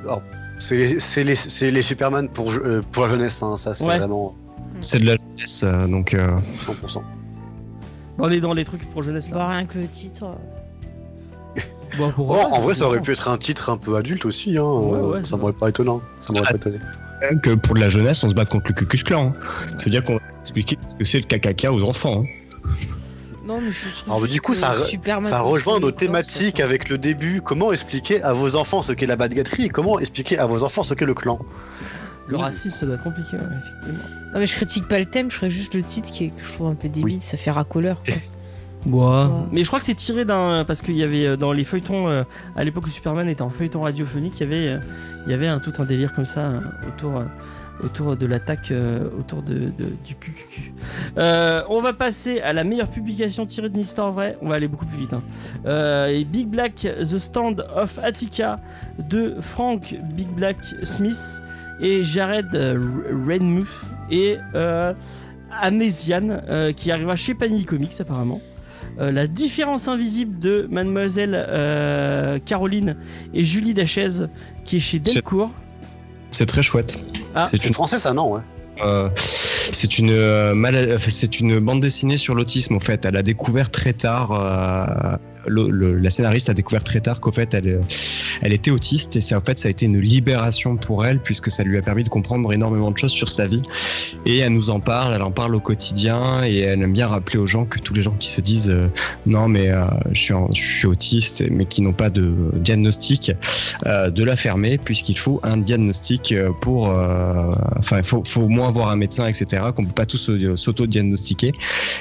C'est 0.61 0.77
les, 0.77 1.01
c'est 1.01 1.25
les, 1.25 1.35
c'est 1.35 1.71
les 1.73 1.83
Superman 1.83 2.29
pour, 2.29 2.51
euh, 2.53 2.83
pour 2.93 3.05
la 3.07 3.13
jeunesse, 3.15 3.43
hein, 3.43 3.57
ça 3.57 3.75
c'est 3.75 3.85
Ouais. 3.85 3.99
vraiment 3.99 4.35
C'est 4.81 5.01
de 5.01 5.07
la 5.07 5.17
jeunesse, 5.17 5.63
euh, 5.65 5.87
donc 5.89 6.15
euh, 6.15 6.39
100%. 6.59 6.95
Bon, 6.97 7.03
on 8.27 8.31
est 8.31 8.41
dans 8.41 8.55
les 8.55 8.65
trucs 8.65 8.89
pour 8.91 9.03
jeunesse 9.03 9.29
là. 9.31 9.37
Bah, 9.37 9.49
rien 9.49 9.67
que 9.67 9.79
le 9.79 9.89
titre. 9.89 10.25
euh, 10.25 11.61
Bon, 11.99 12.13
pour 12.13 12.31
Oh, 12.31 12.55
en 12.55 12.59
vrai, 12.61 12.75
ça 12.75 12.87
aurait 12.87 13.01
pu 13.01 13.11
être 13.13 13.29
un 13.29 13.37
titre 13.39 13.69
un 13.71 13.77
peu 13.77 13.97
adulte 13.97 14.25
aussi, 14.25 14.57
hein. 14.57 14.63
Ouais, 14.63 15.01
ouais, 15.01 15.25
ça 15.25 15.37
m'aurait 15.37 15.53
pas 15.53 15.69
étonnant. 15.71 16.01
Ça 16.21 16.33
m'aurait 16.33 16.47
Ah. 16.49 16.53
pas 16.53 16.57
étonné. 16.59 16.79
même 17.21 17.41
que 17.41 17.51
pour 17.55 17.75
de 17.75 17.81
la 17.81 17.89
jeunesse, 17.89 18.23
on 18.25 18.29
se 18.31 18.35
bat 18.35 18.45
contre 18.45 18.69
le 18.69 18.75
Cucus 18.75 19.03
Clan. 19.03 19.35
hein. 19.37 19.73
C'est-à-dire 19.77 20.05
qu'on 20.05 20.15
va 20.15 20.21
expliquer 20.41 20.79
ce 20.87 20.95
que 20.95 21.05
c'est 21.05 21.19
le 21.19 21.25
KKK 21.25 21.67
aux 21.71 21.83
enfants. 21.89 22.23
hein. 22.25 22.27
Non, 23.51 23.61
mais 23.61 23.73
je 23.73 23.95
trouve 23.97 24.13
Alors, 24.13 24.29
du 24.29 24.41
coup, 24.41 24.55
ça, 24.55 24.73
rejoint 25.41 25.81
nos 25.81 25.91
thématiques 25.91 26.61
avec 26.61 26.89
le 26.89 26.99
début. 26.99 27.41
Comment 27.43 27.73
expliquer 27.73 28.23
à 28.23 28.33
vos 28.33 28.55
enfants 28.55 28.83
ce 28.83 28.93
qu'est 28.93 29.07
la 29.07 29.17
badgaterie 29.17 29.65
et 29.65 29.69
comment 29.69 29.99
expliquer 29.99 30.39
à 30.39 30.47
vos 30.47 30.63
enfants 30.63 30.85
ce 30.85 30.95
qu'est 30.95 31.07
le 31.07 31.15
clan 31.15 31.41
Le 32.29 32.37
racisme, 32.37 32.77
ça 32.77 32.87
doit 32.87 32.95
être 32.95 33.03
compliqué, 33.03 33.37
ouais, 33.37 33.43
effectivement. 33.43 34.05
Non, 34.33 34.39
mais 34.39 34.47
je 34.47 34.55
critique 34.55 34.87
pas 34.87 35.01
le 35.01 35.07
thème, 35.07 35.31
je 35.33 35.37
ferais 35.37 35.51
juste 35.51 35.75
le 35.75 35.83
titre 35.83 36.11
qui 36.13 36.27
est, 36.27 36.29
que 36.31 36.45
je 36.45 36.53
trouve 36.53 36.69
un 36.69 36.77
peu 36.77 36.89
débile, 36.89 37.21
ça 37.21 37.37
fait 37.37 37.51
racoleur. 37.51 38.01
quoi. 38.05 38.15
Ouais. 38.87 38.93
Ouais. 38.93 39.27
Mais 39.53 39.61
je 39.63 39.67
crois 39.67 39.79
que 39.79 39.85
c'est 39.85 39.95
tiré 39.95 40.25
d'un. 40.25 40.65
Parce 40.67 40.81
qu'il 40.81 40.97
y 40.97 41.03
avait 41.03 41.27
euh, 41.27 41.37
dans 41.37 41.53
les 41.53 41.65
feuilletons, 41.65 42.09
euh, 42.09 42.23
à 42.57 42.65
l'époque 42.65 42.87
où 42.87 42.89
Superman 42.89 43.29
était 43.29 43.43
en 43.43 43.51
feuilleton 43.51 43.83
radiophonique, 43.83 44.41
il 44.41 44.41
y 44.41 44.47
avait, 44.47 44.69
euh, 44.69 44.81
il 45.27 45.31
y 45.33 45.35
avait 45.35 45.49
un, 45.49 45.59
tout 45.59 45.73
un 45.81 45.85
délire 45.85 46.15
comme 46.15 46.25
ça 46.25 46.41
euh, 46.41 46.61
autour, 46.89 47.19
euh, 47.19 47.25
autour 47.85 48.17
de 48.17 48.27
l'attaque, 48.27 48.71
euh, 48.71 49.09
autour 49.19 49.43
de, 49.43 49.55
de- 49.55 49.93
du 50.05 50.15
QQQ. 50.15 50.73
Euh, 51.19 51.63
on 51.69 51.81
va 51.81 51.93
passer 51.93 52.41
à 52.41 52.53
la 52.53 52.65
meilleure 52.65 52.89
publication 52.89 53.47
tirée 53.47 53.69
d'une 53.69 53.81
histoire 53.83 54.13
vraie. 54.13 54.37
On 54.43 54.49
va 54.49 54.57
aller 54.57 54.69
beaucoup 54.69 54.87
plus 54.87 54.99
vite. 54.99 55.13
hein. 55.13 55.23
Euh, 55.67 56.09
et 56.09 56.25
Big 56.25 56.49
Black, 56.49 56.87
The 56.99 57.19
Stand 57.19 57.65
of 57.77 57.99
Attica 58.03 58.61
de 58.99 59.37
Frank 59.41 59.95
Big 60.15 60.29
Black 60.29 60.57
Smith 60.85 61.43
et 61.81 62.03
Jared 62.03 62.49
Renmuth 63.27 63.67
et 64.11 64.37
euh, 64.55 64.93
qui 66.77 66.91
arrivera 66.91 67.17
chez 67.17 67.35
Panini 67.35 67.65
Comics 67.65 68.01
apparemment. 68.01 68.41
Euh, 69.01 69.11
la 69.13 69.27
différence 69.27 69.89
invisible 69.89 70.39
de 70.41 70.67
Mademoiselle 70.71 71.33
euh, 71.35 72.39
Caroline 72.45 72.97
et 73.33 73.45
Julie 73.45 73.73
Dachaise 73.73 74.29
qui 74.65 74.77
est 74.77 74.81
chez 74.81 74.99
Delcourt. 74.99 75.51
C'est 76.31 76.47
très 76.47 76.63
chouette. 76.63 76.99
Ah. 77.35 77.47
c'est 77.47 77.65
une, 77.67 77.75
français, 77.75 77.99
ça, 77.99 78.13
non 78.13 78.33
ouais. 78.33 78.41
euh, 78.85 79.09
c'est 79.17 79.99
une, 79.99 80.11
euh, 80.11 80.55
enfin, 80.97 81.11
c'est 81.11 81.41
une 81.41 81.61
bande 81.61 81.81
dessinée 81.81 82.17
sur 82.17 82.35
l'autisme. 82.35 82.75
En 82.77 82.81
fait, 82.81 83.05
elle 83.05 83.17
a 83.17 83.23
découvert 83.23 83.71
très 83.71 83.93
tard. 83.93 85.19
La 85.47 86.11
scénariste 86.11 86.49
a 86.51 86.55
découvert 86.55 86.85
très 86.85 87.01
tard 87.01 87.21
qu'au 87.21 87.33
fait, 87.33 87.55
elle, 87.55 87.69
euh, 87.69 87.81
elle 88.43 88.53
était 88.53 88.71
autiste 88.71 89.17
et 89.17 89.21
ça, 89.21 89.39
en 89.39 89.41
fait, 89.41 89.59
ça 89.59 89.69
a 89.69 89.71
été 89.71 89.87
une 89.87 90.01
libération 90.01 90.77
pour 90.77 91.05
elle 91.05 91.21
puisque 91.21 91.51
ça 91.51 91.63
lui 91.63 91.79
a 91.79 91.83
permis 91.83 92.05
de 92.05 92.09
comprendre 92.09 92.53
énormément 92.53 92.91
de 92.91 92.99
choses 92.99 93.13
sur 93.13 93.29
sa 93.29 93.47
vie. 93.47 93.63
Et 94.27 94.39
elle 94.39 94.53
nous 94.53 94.71
en 94.71 94.81
parle, 94.81 95.15
elle 95.15 95.23
en 95.23 95.31
parle 95.31 95.55
au 95.55 95.61
quotidien 95.61 96.45
et 96.45 96.59
elle 96.59 96.83
aime 96.83 96.93
bien 96.93 97.09
rappeler 97.09 97.39
aux 97.39 97.47
gens 97.47 97.65
que 97.65 97.79
tous 97.79 97.95
les 97.95 98.03
gens 98.03 98.15
qui 98.19 98.29
se 98.29 98.41
disent 98.41 98.71
euh, 98.71 98.87
non 99.27 99.49
mais 99.49 99.69
euh, 99.69 99.85
je, 100.13 100.35
suis 100.53 100.87
autiste 100.87 101.45
mais 101.51 101.65
qui 101.65 101.83
n'ont 101.83 101.93
pas 101.93 102.11
de 102.11 102.35
diagnostic, 102.55 103.33
de 103.85 104.25
la 104.25 104.37
fermer 104.37 104.79
puisqu'il 104.79 105.19
faut 105.19 105.41
un 105.43 105.57
diagnostic 105.57 106.35
pour, 106.61 106.89
enfin 107.79 107.99
il 107.99 108.05
faut, 108.05 108.23
au 108.37 108.49
moins 108.49 108.71
voir 108.71 108.89
un 108.89 108.97
médecin 108.97 109.27
etc. 109.27 109.63
Qu'on 109.75 109.85
peut 109.85 109.93
pas 109.93 110.07
tous 110.07 110.31
s'auto-diagnostiquer. 110.57 111.53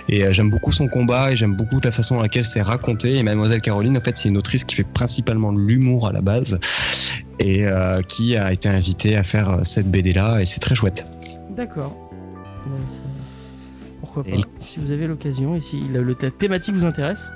Et 0.07 0.31
j'aime 0.31 0.49
beaucoup 0.49 0.71
son 0.71 0.87
combat 0.87 1.31
et 1.31 1.35
j'aime 1.35 1.55
beaucoup 1.55 1.79
la 1.83 1.91
façon 1.91 2.15
dans 2.15 2.21
laquelle 2.21 2.45
c'est 2.45 2.61
raconté. 2.61 3.15
Et 3.15 3.23
Mademoiselle 3.29 3.61
Caroline, 3.61 3.97
en 3.97 4.01
fait, 4.01 4.17
c'est 4.17 4.29
une 4.29 4.37
autrice 4.37 4.63
qui 4.63 4.75
fait 4.75 4.83
principalement 4.87 5.53
de 5.53 5.59
l'humour 5.59 6.07
à 6.07 6.11
la 6.11 6.21
base 6.21 6.59
et 7.39 7.65
euh, 7.65 8.01
qui 8.01 8.35
a 8.35 8.51
été 8.51 8.67
invitée 8.67 9.15
à 9.15 9.23
faire 9.23 9.49
euh, 9.49 9.59
cette 9.63 9.89
BD 9.89 10.13
là 10.13 10.39
et 10.39 10.45
c'est 10.45 10.59
très 10.59 10.75
chouette. 10.75 11.05
D'accord. 11.55 11.95
Ouais, 12.65 12.85
Pourquoi 14.01 14.23
pas 14.23 14.29
Et- 14.31 14.41
Si 14.59 14.79
vous 14.79 14.91
avez 14.91 15.07
l'occasion 15.07 15.55
et 15.55 15.59
si 15.59 15.79
le, 15.93 16.15
thématique 16.15 16.75
vous 16.75 16.85
intéresse, 16.85 17.31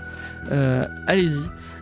euh, 0.51 0.85
allez-y. 1.07 1.39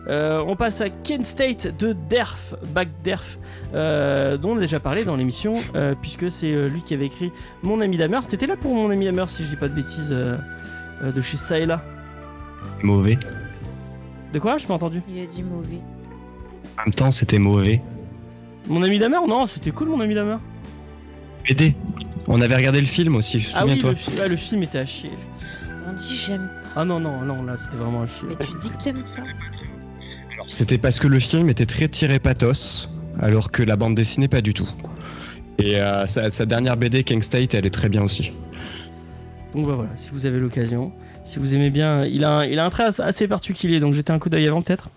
Euh, 0.08 0.42
on 0.46 0.56
passe 0.56 0.80
à 0.80 0.90
Ken 0.90 1.22
State 1.24 1.78
de 1.78 1.94
Derf, 2.10 2.54
Back 2.74 2.88
Derf, 3.04 3.38
euh, 3.74 4.36
dont 4.36 4.50
on 4.50 4.56
a 4.56 4.60
déjà 4.60 4.80
parlé 4.80 5.04
dans 5.04 5.14
l'émission, 5.16 5.54
euh, 5.76 5.94
puisque 6.00 6.28
c'est 6.30 6.50
lui 6.68 6.82
qui 6.82 6.92
avait 6.94 7.06
écrit 7.06 7.30
Mon 7.62 7.80
ami 7.80 7.96
Damer. 7.96 8.18
T'étais 8.28 8.46
là 8.48 8.56
pour 8.56 8.74
Mon 8.74 8.90
ami 8.90 9.06
Damer, 9.06 9.28
si 9.30 9.44
je 9.44 9.50
dis 9.50 9.56
pas 9.56 9.68
de 9.68 9.74
bêtises, 9.74 10.10
de 10.10 11.20
chez 11.20 11.36
ça 11.36 11.58
et 11.58 11.66
là. 11.66 11.82
Mauvais. 12.82 13.16
De 14.32 14.38
quoi 14.38 14.58
Je 14.58 14.66
pas 14.66 14.74
entendu. 14.74 15.02
Il 15.08 15.20
a 15.22 15.26
dit 15.26 15.42
mauvais. 15.42 15.80
En 16.78 16.84
même 16.86 16.94
temps, 16.94 17.10
c'était 17.10 17.38
mauvais. 17.38 17.82
Mon 18.68 18.82
ami 18.82 18.98
Damer 18.98 19.18
Non, 19.28 19.46
c'était 19.46 19.70
cool, 19.72 19.88
mon 19.88 20.00
ami 20.00 20.14
Damer. 20.14 20.38
BD. 21.48 21.74
On 22.28 22.40
avait 22.40 22.54
regardé 22.56 22.80
le 22.80 22.86
film 22.86 23.16
aussi, 23.16 23.36
Ah 23.54 23.64
oui, 23.64 23.72
souviens-toi. 23.72 23.90
le, 23.90 23.96
fi- 23.96 24.10
ah, 24.22 24.28
le 24.28 24.36
film 24.36 24.62
était 24.62 24.78
à 24.78 24.86
chier. 24.86 25.10
On 25.88 25.92
dit 25.94 26.14
j'aime, 26.16 26.48
Ah 26.76 26.84
non, 26.84 27.00
non, 27.00 27.20
non, 27.22 27.42
là 27.42 27.56
c'était 27.58 27.76
vraiment 27.76 28.02
à 28.02 28.06
chier. 28.06 28.28
mais 28.28 28.36
tu 28.36 28.52
dis 28.60 28.70
que 28.70 28.76
t'aimes 28.76 29.02
pas. 29.16 29.22
C'était 30.48 30.78
parce 30.78 31.00
que 31.00 31.08
le 31.08 31.18
film 31.18 31.48
était 31.48 31.66
très 31.66 31.88
tiré 31.88 32.20
pathos, 32.20 32.88
alors 33.18 33.50
que 33.50 33.62
la 33.64 33.74
bande 33.76 33.96
dessinée 33.96 34.28
pas 34.28 34.40
du 34.40 34.54
tout. 34.54 34.68
Et 35.58 35.80
euh, 35.80 36.06
sa, 36.06 36.30
sa 36.30 36.46
dernière 36.46 36.76
BD, 36.76 37.02
King 37.02 37.22
State, 37.22 37.54
elle 37.54 37.66
est 37.66 37.70
très 37.70 37.88
bien 37.88 38.02
aussi. 38.04 38.32
Donc 39.54 39.66
bah 39.66 39.74
voilà, 39.74 39.90
si 39.96 40.10
vous 40.12 40.24
avez 40.26 40.38
l'occasion, 40.38 40.92
si 41.24 41.38
vous 41.38 41.54
aimez 41.54 41.70
bien, 41.70 42.04
il 42.04 42.24
a 42.24 42.30
un, 42.30 42.44
il 42.44 42.58
a 42.58 42.64
un 42.64 42.70
trait 42.70 42.84
assez- 42.98 43.28
particulier, 43.28 43.80
donc 43.80 43.94
jetez 43.94 44.12
un 44.12 44.18
coup 44.18 44.28
d'œil 44.28 44.48
avant 44.48 44.62
peut-être. 44.62 44.90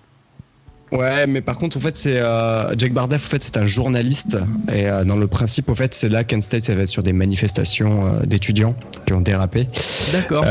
Ouais, 0.91 1.25
mais 1.25 1.41
par 1.41 1.57
contre, 1.57 1.77
en 1.77 1.79
fait, 1.79 1.97
c'est 1.97 2.19
euh, 2.19 2.73
Jack 2.77 2.93
Bardef. 2.93 3.25
En 3.25 3.29
fait, 3.29 3.43
c'est 3.43 3.57
un 3.57 3.65
journaliste, 3.65 4.37
et 4.71 4.87
euh, 4.87 5.03
dans 5.03 5.15
le 5.17 5.27
principe, 5.27 5.67
au 5.69 5.73
fait, 5.75 5.95
c'est 5.95 6.09
là 6.09 6.23
qu'En 6.23 6.41
State, 6.41 6.61
ça 6.61 6.75
va 6.75 6.83
être 6.83 6.89
sur 6.89 7.01
des 7.01 7.11
manifestations 7.11 8.05
euh, 8.05 8.19
d'étudiants 8.25 8.75
qui 9.05 9.13
ont 9.13 9.19
dérapé. 9.21 9.67
D'accord. 10.13 10.45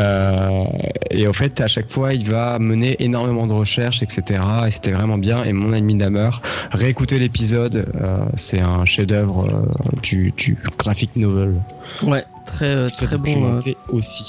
Et 1.12 1.28
au 1.28 1.32
fait, 1.32 1.60
à 1.60 1.68
chaque 1.68 1.88
fois, 1.88 2.14
il 2.14 2.28
va 2.28 2.58
mener 2.58 2.96
énormément 3.02 3.46
de 3.46 3.52
recherches, 3.52 4.02
etc. 4.02 4.42
Et 4.66 4.70
c'était 4.72 4.90
vraiment 4.90 5.18
bien. 5.18 5.44
Et 5.44 5.52
mon 5.52 5.72
ami 5.72 5.94
Damer, 5.94 6.30
réécouter 6.72 7.18
l'épisode, 7.20 7.86
c'est 8.34 8.60
un 8.60 8.84
chef-d'œuvre 8.84 9.68
du, 10.02 10.32
du 10.36 10.58
graphic 10.78 11.14
novel. 11.14 11.54
Ouais, 12.02 12.24
très, 12.44 12.74
euh, 12.74 12.86
très 12.86 13.16
bon. 13.16 13.60
aussi. 13.88 14.24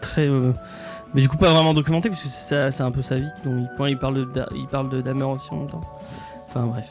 très. 0.00 0.30
Mais 1.14 1.22
du 1.22 1.28
coup, 1.28 1.36
pas 1.38 1.50
vraiment 1.52 1.74
documenté, 1.74 2.08
puisque 2.10 2.26
c'est 2.26 2.48
ça- 2.54 2.70
c'est 2.72 2.82
un 2.82 2.90
peu 2.90 3.02
sa 3.02 3.16
vie. 3.16 3.30
Donc, 3.44 3.66
il, 3.88 3.98
parle 3.98 4.14
de, 4.14 4.28
il 4.54 4.66
parle 4.66 4.90
de 4.90 5.00
Dahmer 5.00 5.24
aussi 5.24 5.48
en 5.50 5.56
même 5.58 5.68
temps. 5.68 5.80
Enfin, 6.48 6.66
bref. 6.66 6.86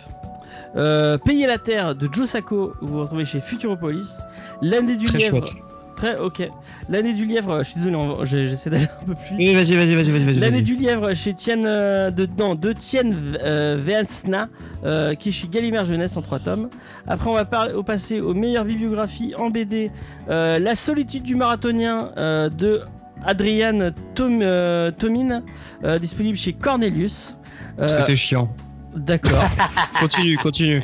Euh, 0.76 1.18
Payer 1.18 1.48
la 1.48 1.58
terre 1.58 1.96
de 1.96 2.10
Joe 2.12 2.28
Sacco, 2.30 2.74
vous 2.82 2.88
vous 2.96 3.00
retrouvez 3.02 3.26
chez 3.26 3.40
Futuropolis. 3.40 4.18
L'année 4.62 4.96
du 4.96 5.06
Très 5.08 5.18
lièvre. 5.20 5.38
chouette. 5.48 5.62
Très, 5.96 6.20
ok. 6.20 6.48
L'année 6.90 7.14
du 7.14 7.26
lièvre, 7.26 7.60
je 7.60 7.70
suis 7.72 7.80
désolé, 7.80 7.98
j'essaie 8.24 8.70
d'aller 8.70 8.84
un 9.02 9.06
peu 9.06 9.16
plus. 9.16 9.36
Oui, 9.36 9.56
vas-y, 9.56 9.76
vas-y, 9.76 9.96
vas-y, 9.96 10.12
vas-y, 10.12 10.24
vas-y. 10.26 10.40
L'année 10.40 10.62
du 10.62 10.76
lièvre 10.76 11.12
chez 11.16 11.34
Tien 11.34 11.64
euh, 11.66 12.12
de, 12.12 12.28
non, 12.38 12.54
de 12.54 12.72
Tien 12.74 13.02
euh, 13.44 13.80
Veansna, 13.84 14.48
euh, 14.84 15.16
qui 15.16 15.30
est 15.30 15.32
chez 15.32 15.48
Gallimard 15.48 15.86
Jeunesse 15.86 16.16
en 16.16 16.22
3 16.22 16.38
tomes. 16.40 16.70
Après, 17.08 17.28
on 17.30 17.34
va 17.34 17.48
au 17.76 17.82
passer 17.82 18.20
aux 18.22 18.36
meilleures 18.36 18.66
bibliographies 18.66 19.34
en 19.36 19.50
BD. 19.50 19.90
euh, 20.30 20.60
La 20.60 20.76
solitude 20.76 21.24
du 21.24 21.34
marathonien 21.34 22.12
de 22.16 22.82
Adrian 23.26 23.92
Tom, 24.16 24.40
euh, 24.42 24.92
Tomine, 24.92 25.44
euh, 25.84 26.00
disponible 26.00 26.38
chez 26.38 26.54
Cornelius. 26.54 27.38
Euh, 27.80 27.88
C'était 27.88 28.16
chiant. 28.16 28.50
D'accord. 28.96 29.44
Continue, 30.00 30.38
continue. 30.38 30.82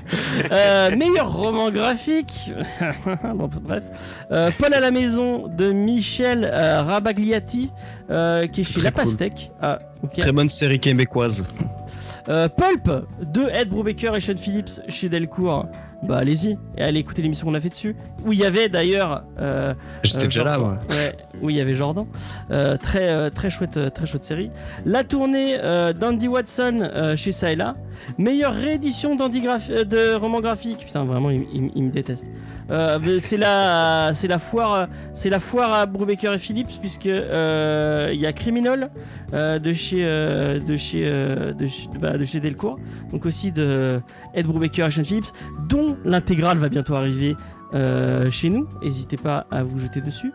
Meilleur 0.52 1.34
roman 1.34 1.72
graphique. 1.72 2.52
bon, 3.36 3.50
bref. 3.62 3.84
Paul 4.60 4.74
à 4.74 4.80
la 4.80 4.92
maison 4.92 5.48
de 5.48 5.72
Michel 5.72 6.46
Rabagliati, 6.46 7.72
qui 8.08 8.62
est 8.62 8.64
chez 8.64 8.74
Très 8.74 8.84
La 8.84 8.92
cool. 8.92 9.04
Pastèque. 9.04 9.52
Ah. 9.62 9.80
Très 10.18 10.32
bonne 10.32 10.50
série 10.50 10.80
québécoise. 10.80 11.46
Pulp 12.26 12.90
de 13.22 13.50
Ed 13.52 13.70
Brubaker 13.70 14.16
et 14.16 14.22
Sean 14.22 14.38
Phillips 14.38 14.80
chez 14.90 15.10
Delcourt. 15.10 15.66
Bah 16.04 16.18
allez-y 16.18 16.58
et 16.78 16.82
allez 16.84 17.00
écouter 17.00 17.22
l'émission 17.22 17.48
qu'on 17.48 17.54
a 17.54 17.62
fait 17.62 17.70
dessus. 17.70 17.96
Où 18.26 18.34
il 18.34 18.40
y 18.40 18.46
avait 18.46 18.68
d'ailleurs. 18.68 19.24
euh, 19.40 19.74
J'étais 20.04 20.24
euh, 20.24 20.26
déjà 20.26 20.44
là, 20.44 20.58
moi. 20.60 20.80
Ouais, 20.90 21.16
où 21.44 21.50
il 21.50 21.58
y 21.58 21.62
avait 21.62 21.76
Jordan. 21.76 22.06
Euh, 22.50 22.78
très 22.78 23.10
euh, 23.10 23.30
très 23.30 23.50
chouette 23.50 23.78
euh, 23.78 23.90
très 23.90 24.08
chouette 24.08 24.26
série. 24.26 24.50
La 24.86 25.04
tournée 25.04 25.58
d'Andy 26.00 26.28
Watson 26.28 26.90
chez 27.16 27.32
là. 27.56 27.76
Meilleure 28.18 28.54
réédition 28.54 29.16
d'Andy 29.16 29.42
de 29.42 30.16
roman 30.16 30.40
graphique. 30.42 30.86
Putain 30.86 31.04
vraiment 31.04 31.30
il, 31.30 31.84
me 31.84 31.92
déteste. 31.92 32.28
C'est 33.20 33.38
la 33.38 34.12
c'est 34.14 34.28
la 34.28 34.40
foire 34.40 34.88
c'est 35.14 35.30
la 35.30 35.40
foire 35.40 35.74
à 35.74 35.86
Brubaker 35.86 36.34
et 36.34 36.40
Phillips 36.40 36.80
puisque 36.80 37.06
il 37.06 38.20
y 38.20 38.26
a 38.26 38.34
Criminal 38.34 38.90
de 39.34 39.74
chez 39.74 40.02
de 40.02 40.78
chez 40.78 41.04
de 41.04 41.98
bah, 42.00 42.18
Delcourt 42.18 42.80
donc 43.12 43.26
aussi 43.26 43.52
de 43.52 44.00
Ed 44.34 44.48
Brubaker 44.48 44.88
et 44.88 44.92
Sean 44.92 45.04
Phillips 45.04 45.34
dont 45.68 45.98
l'intégrale 46.06 46.58
va 46.58 46.70
bientôt 46.70 46.96
arriver 46.96 47.36
euh, 47.74 48.30
chez 48.30 48.50
nous, 48.50 48.68
n'hésitez 48.82 49.18
pas 49.18 49.46
à 49.52 49.64
vous 49.64 49.80
jeter 49.80 50.02
dessus. 50.02 50.32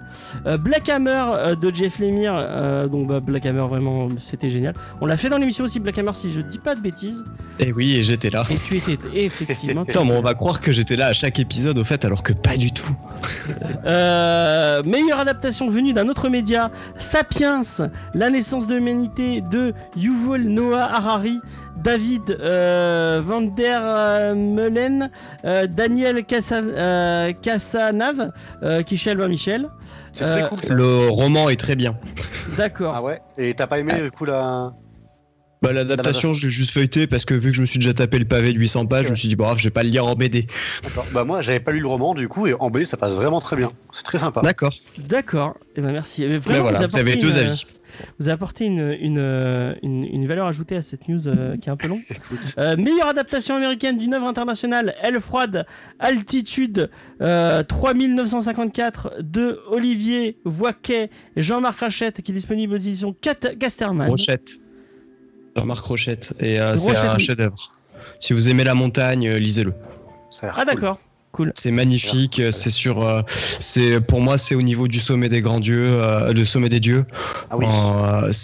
Euh, 0.47 0.59
Black 0.59 0.89
Hammer 0.89 1.25
euh, 1.29 1.55
de 1.55 1.73
Jeff 1.73 1.99
Lemire, 1.99 2.89
donc 2.91 3.09
bah, 3.09 3.21
Black 3.21 3.47
Hammer 3.47 3.67
vraiment 3.69 4.09
c'était 4.21 4.51
génial. 4.51 4.75
On 5.01 5.07
l'a 5.07 5.17
fait 5.17 5.29
dans 5.29 5.39
l'émission 5.39 5.65
aussi 5.65 5.81
Black 5.81 5.99
Hammer 5.99 6.15
si 6.15 6.33
je 6.33 6.41
dis 6.41 6.59
pas 6.59 6.75
de 6.75 6.81
bêtises. 6.81 7.25
Et 7.61 7.73
oui, 7.73 7.95
et 7.95 8.03
j'étais 8.03 8.31
là. 8.31 8.45
Et 8.51 8.57
tu 8.57 8.77
étais 8.77 8.99
effectivement. 9.15 9.83
Attends, 9.83 10.05
mais 10.05 10.17
on 10.17 10.23
va 10.23 10.35
croire 10.35 10.61
que 10.61 10.73
j'étais 10.73 10.97
là 10.97 11.07
à 11.07 11.13
chaque 11.13 11.39
épisode, 11.39 11.79
au 11.79 11.85
fait, 11.85 12.05
alors 12.05 12.23
que 12.23 12.33
pas 12.33 12.57
du 12.57 12.73
tout. 12.73 12.97
Meilleure 13.85 15.21
adaptation 15.21 15.69
venue 15.69 15.93
d'un 15.93 16.09
autre 16.09 16.29
média, 16.29 16.71
Sapiens, 16.99 17.63
la 18.15 18.31
naissance 18.31 18.67
de 18.67 18.75
l'humanité 18.75 19.41
de 19.41 19.75
Yuval 19.97 20.43
Noah 20.43 20.93
Harari, 20.93 21.41
David 21.83 22.37
euh, 22.41 23.23
Van 23.25 23.41
der 23.41 23.81
euh, 23.83 24.35
Meulen, 24.35 25.11
euh, 25.45 25.67
Daniel 25.67 26.25
Casa, 26.25 26.57
euh, 26.61 27.33
euh, 28.63 28.83
est 28.83 28.97
chez 28.97 29.11
Albin 29.11 29.29
Michel. 29.29 29.69
C'est 30.13 30.25
très 30.25 30.43
Euh, 30.43 30.47
cool 30.47 30.63
ça. 30.63 30.75
Le 30.75 31.09
roman 31.09 31.49
est 31.49 31.57
très 31.57 31.77
bien. 31.77 31.97
D'accord. 32.57 32.95
Ah 32.97 33.03
ouais 33.03 33.21
Et 33.37 33.55
t'as 33.55 33.67
pas 33.67 33.79
aimé 33.79 33.93
du 34.03 34.11
coup 34.11 34.25
la. 34.25 34.73
Bah, 35.61 35.73
l'adaptation, 35.73 36.35
je 36.35 36.45
l'ai 36.47 36.51
juste 36.51 36.71
feuilleté 36.71 37.09
parce 37.09 37.25
que 37.25 37.35
vu 37.35 37.51
que 37.51 37.57
je 37.57 37.61
me 37.61 37.67
suis 37.67 37.81
déjà 37.81 37.93
tapé 37.93 38.21
le 38.21 38.25
pavé 38.25 38.53
de 38.53 38.59
800 38.59 38.87
pages, 38.87 39.07
je 39.07 39.11
me 39.11 39.17
suis 39.17 39.27
dit, 39.27 39.35
bon, 39.35 39.57
je 39.57 39.65
vais 39.65 39.71
pas 39.71 39.83
le 39.83 39.89
lire 39.89 40.07
en 40.07 40.15
BD. 40.15 40.47
Bah 41.13 41.25
moi 41.25 41.43
j'avais 41.43 41.59
pas 41.59 41.73
lu 41.73 41.81
le 41.81 41.89
roman 41.89 42.15
du 42.15 42.29
coup 42.29 42.47
et 42.47 42.55
en 42.61 42.71
BD 42.71 42.85
ça 42.85 42.97
passe 42.97 43.15
vraiment 43.15 43.41
très 43.41 43.57
bien. 43.57 43.73
C'est 43.91 44.05
très 44.05 44.21
sympa. 44.21 44.41
D'accord. 44.43 44.73
D'accord. 44.99 45.55
Et 45.75 45.81
ben 45.81 45.91
merci. 45.91 46.23
Mais 46.23 46.29
Mais 46.29 46.39
vraiment, 46.39 46.63
voilà, 46.63 46.79
vous 46.79 46.85
apportez 46.85 47.01
avez 47.01 47.17
deux 47.17 47.37
avis. 47.39 47.65
Vous 48.19 48.29
apportez 48.29 48.65
une, 48.65 48.97
une, 49.01 49.19
euh, 49.19 49.75
une, 49.83 50.05
une 50.05 50.27
valeur 50.27 50.47
ajoutée 50.47 50.77
à 50.77 50.83
cette 50.83 51.09
news 51.09 51.29
euh, 51.29 51.57
qui 51.57 51.69
est 51.69 51.73
un 51.73 51.77
peu 51.77 51.89
longue. 51.89 52.01
Euh, 52.59 52.77
meilleure 52.77 53.09
adaptation 53.09 53.57
américaine 53.57 53.99
d'une 53.99 54.15
œuvre 54.15 54.27
internationale, 54.27 54.95
Elle 55.03 55.21
froide, 55.21 55.67
Altitude 55.99 56.91
euh, 57.21 57.63
3954 57.63 59.23
de 59.23 59.61
Olivier 59.71 60.39
Voiquet 60.45 61.11
et 61.37 61.43
Jean-Marc 61.43 61.81
Rachette 61.81 62.23
qui 62.23 62.33
est 62.33 62.35
disponible 62.35 62.75
aux 62.75 62.79
éditions 62.79 63.15
Casterman. 63.59 64.09
Rochette. 64.09 64.51
Jean-Marc 65.57 65.85
Rochette. 65.85 66.35
Et 66.41 66.61
euh, 66.61 66.77
c'est 66.77 66.97
un 66.97 67.19
chef-d'œuvre. 67.19 67.73
Si 68.21 68.33
vous 68.33 68.49
aimez 68.49 68.65
la 68.65 68.75
montagne, 68.75 69.31
lisez-le. 69.35 69.75
Ah 70.43 70.51
cool. 70.55 70.65
d'accord. 70.67 71.01
Cool. 71.39 71.53
C'est 71.55 71.71
magnifique. 71.71 72.43
C'est 72.51 72.69
sur. 72.69 73.07
euh, 73.07 73.23
c'est 73.61 74.01
pour 74.01 74.21
moi, 74.21 74.39
c'est 74.39 74.57
au 74.57 74.63
niveau 74.63 74.89
du 74.89 74.99
sommet 74.99 75.29
des 75.29 75.41
grands 75.41 75.61
dieux, 75.61 75.87
euh, 75.87 76.33
le 76.33 76.45
sommet 76.45 76.69
des 76.69 76.81
dieux. 76.81 77.05
Ah 77.49 77.57
oui. 77.57 77.65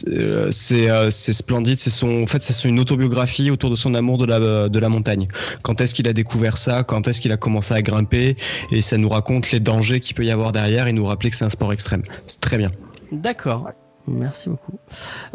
Euh, 0.06 0.48
c'est 0.52 1.32
splendide. 1.32 1.76
C'est 1.76 1.90
son, 1.90 2.22
en 2.22 2.26
fait, 2.26 2.44
c'est 2.44 2.68
une 2.68 2.78
autobiographie 2.78 3.50
autour 3.50 3.70
de 3.70 3.74
son 3.74 3.96
amour 3.96 4.16
de 4.18 4.26
la 4.26 4.68
de 4.68 4.78
la 4.78 4.88
montagne. 4.88 5.26
Quand 5.62 5.80
est-ce 5.80 5.92
qu'il 5.92 6.06
a 6.06 6.12
découvert 6.12 6.56
ça? 6.56 6.84
Quand 6.84 7.08
est-ce 7.08 7.20
qu'il 7.20 7.32
a 7.32 7.36
commencé 7.36 7.74
à 7.74 7.82
grimper? 7.82 8.36
Et 8.70 8.80
ça 8.80 8.96
nous 8.96 9.08
raconte 9.08 9.50
les 9.50 9.58
dangers 9.58 9.98
qu'il 9.98 10.14
peut 10.14 10.24
y 10.24 10.30
avoir 10.30 10.52
derrière 10.52 10.86
et 10.86 10.92
nous 10.92 11.04
rappeler 11.04 11.30
que 11.30 11.36
c'est 11.36 11.44
un 11.44 11.50
sport 11.50 11.72
extrême. 11.72 12.04
C'est 12.28 12.40
très 12.40 12.58
bien. 12.58 12.70
D'accord. 13.10 13.70
Merci 14.06 14.50
beaucoup. 14.50 14.78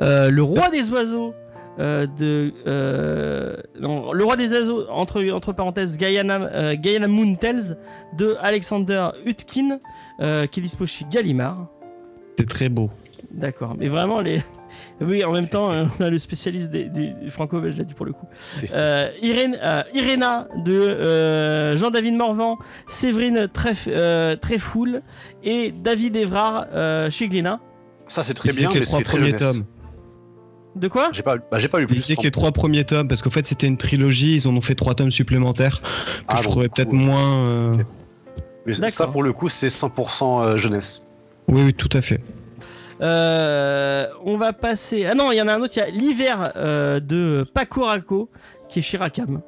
Euh, 0.02 0.30
le 0.30 0.44
roi 0.44 0.70
des 0.70 0.90
oiseaux 0.92 1.34
euh, 1.80 2.06
de 2.06 2.54
euh, 2.68 3.56
non, 3.80 4.12
le 4.14 4.24
roi 4.24 4.36
des 4.36 4.52
oiseaux 4.52 4.88
entre 4.90 5.24
entre 5.32 5.54
parenthèses 5.54 5.98
Guyana 5.98 6.36
euh, 6.42 6.76
Guyana 6.76 7.08
Moon 7.08 7.36
Tales 7.36 7.78
de 8.18 8.36
Alexander 8.42 9.10
Hutkin 9.26 9.80
euh, 10.20 10.46
qui 10.48 10.60
est 10.60 10.64
dispo 10.64 10.86
chez 10.86 11.06
Gallimard. 11.10 11.68
C'est 12.38 12.48
très 12.50 12.70
beau. 12.70 12.90
D'accord. 13.32 13.76
Mais 13.78 13.88
vraiment 13.88 14.22
les 14.22 14.42
oui, 15.02 15.24
en 15.24 15.32
même 15.32 15.48
temps, 15.48 15.72
euh, 15.72 15.86
on 16.00 16.04
a 16.04 16.10
le 16.10 16.18
spécialiste 16.18 16.70
des, 16.70 16.86
du 16.86 17.14
du 17.14 17.30
franco-belge 17.30 17.78
là, 17.78 17.84
du 17.84 17.94
pour 17.94 18.06
le 18.06 18.14
coup. 18.14 18.28
Euh, 18.74 19.10
euh, 19.24 19.84
de 20.66 20.72
euh, 20.72 21.78
Jean-David 21.78 22.16
Morvan, 22.16 22.58
Séverine 22.88 23.50
euh, 23.88 24.36
Treffoul 24.36 25.02
et 25.44 25.72
David 25.72 26.16
Evrard 26.16 26.68
euh, 26.74 27.10
chez 27.10 27.28
Glénat. 27.28 27.60
Ça 28.08 28.24
c'est 28.24 28.34
très 28.34 28.52
bien 28.52 28.70
mais 28.74 28.86
c'est 28.86 29.04
très 29.04 29.18
premiers 29.18 29.38
jeunesse. 29.38 29.58
tomes. 29.58 29.66
De 30.76 30.88
quoi 30.88 31.10
J'ai 31.12 31.24
pas, 31.24 31.38
bah, 31.38 31.58
j'ai 31.60 31.68
pas 31.68 31.80
lu 31.80 31.88
plus. 31.88 32.06
que 32.16 32.22
les 32.24 32.32
trois 32.32 32.52
premiers 32.52 32.86
tomes, 32.86 33.08
parce 33.08 33.22
qu'en 33.22 33.30
fait 33.32 33.46
c'était 33.48 33.68
une 33.68 33.78
trilogie, 33.78 34.36
ils 34.36 34.48
en 34.48 34.56
ont 34.56 34.62
fait 34.62 34.76
trois 34.76 34.94
tomes 34.96 35.12
supplémentaires 35.12 35.82
que 35.82 35.88
Ah, 36.28 36.36
je 36.38 36.44
bon, 36.44 36.52
trouvais 36.52 36.70
peut-être 36.70 36.92
ouais. 36.92 36.98
moins. 36.98 37.48
euh. 37.48 37.74
Mais 38.66 38.90
ça 38.90 39.08
pour 39.08 39.24
le 39.24 39.34
coup 39.34 39.50
c'est 39.50 39.68
100% 39.70 40.42
euh, 40.44 40.58
jeunesse. 40.58 41.04
Oui, 41.48 41.62
oui, 41.66 41.74
tout 41.74 41.90
à 41.94 42.02
fait. 42.02 42.22
Euh, 43.02 44.08
on 44.26 44.38
va 44.38 44.54
passer. 44.54 45.06
Ah 45.06 45.16
non, 45.16 45.32
il 45.32 45.38
y 45.38 45.42
en 45.42 45.48
a 45.48 45.54
un 45.56 45.62
autre. 45.62 45.74
Il 45.78 45.80
y 45.80 45.84
a 45.84 45.90
l'hiver 45.90 46.52
euh, 46.56 47.00
de 47.00 47.46
Paco 47.54 47.86
Raco 47.86 48.30
qui 48.68 48.80
est 48.80 48.82
chez 48.82 48.98
Rakam. 48.98 49.42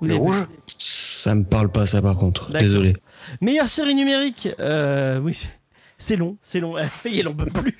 Vous 0.00 0.06
Le 0.06 0.12
avez- 0.14 0.20
rouge 0.20 0.46
Ça 0.78 1.34
me 1.34 1.44
parle 1.44 1.70
pas 1.70 1.86
ça 1.86 2.00
par 2.02 2.16
contre. 2.16 2.50
D'accord. 2.50 2.60
Désolé. 2.68 2.92
Meilleure 3.40 3.68
série 3.68 3.94
numérique. 3.94 4.48
Euh, 4.60 5.18
oui, 5.18 5.46
c'est- 5.98 6.16
long, 6.16 6.36
c'est 6.42 6.60
long. 6.60 6.74
Il 7.10 7.28
en 7.28 7.34
peut 7.34 7.46
plus. 7.46 7.76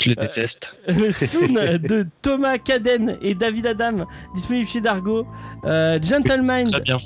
Je 0.00 0.08
les 0.08 0.14
déteste. 0.14 0.80
Euh, 0.88 1.12
Soon 1.12 1.54
de 1.78 2.06
Thomas 2.22 2.58
Caden 2.58 3.16
et 3.22 3.34
David 3.34 3.66
Adam, 3.66 4.06
disponible 4.34 4.66
chez 4.68 4.80
Dargo. 4.80 5.26
Euh, 5.64 5.98
Gentleman, 6.02 6.70
Très 6.70 6.80
bien. 6.80 6.96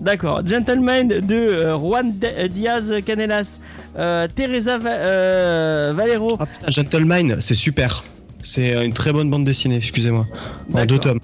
d'accord. 0.00 0.46
Gentleman 0.46 1.08
de 1.08 1.34
euh, 1.34 1.76
Juan 1.78 2.12
euh, 2.24 2.48
Diaz 2.48 2.92
Canelas. 3.06 3.60
Euh, 3.98 4.28
Teresa 4.34 4.78
Va- 4.78 4.90
euh, 4.90 5.92
Valero. 5.96 6.36
Ah 6.38 6.46
putain, 6.46 6.70
Gentleman, 6.70 7.40
c'est 7.40 7.54
super. 7.54 8.04
C'est 8.42 8.74
euh, 8.76 8.84
une 8.84 8.92
très 8.92 9.12
bonne 9.12 9.28
bande 9.30 9.44
dessinée, 9.44 9.76
excusez-moi. 9.76 10.26
En 10.72 10.86
deux 10.86 10.98
tomes. 10.98 11.18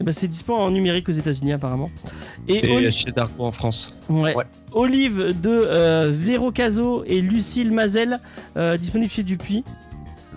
Eh 0.00 0.04
ben, 0.04 0.12
c'est 0.12 0.28
dispo 0.28 0.54
en 0.54 0.70
numérique 0.70 1.08
aux 1.08 1.12
États-Unis 1.12 1.52
apparemment. 1.52 1.90
Et, 2.46 2.66
Et 2.70 2.76
Oli- 2.76 2.90
chez 2.92 3.10
Darko 3.10 3.44
en 3.44 3.50
France. 3.50 3.98
ouais. 4.08 4.34
Ouais. 4.34 4.44
Olive 4.72 5.38
de 5.40 5.48
euh, 5.50 6.12
Vero 6.16 6.52
Caso 6.52 7.02
et 7.06 7.20
Lucille 7.20 7.72
Mazel, 7.72 8.20
euh, 8.56 8.76
disponible 8.76 9.10
chez 9.10 9.22
Dupuis. 9.24 9.64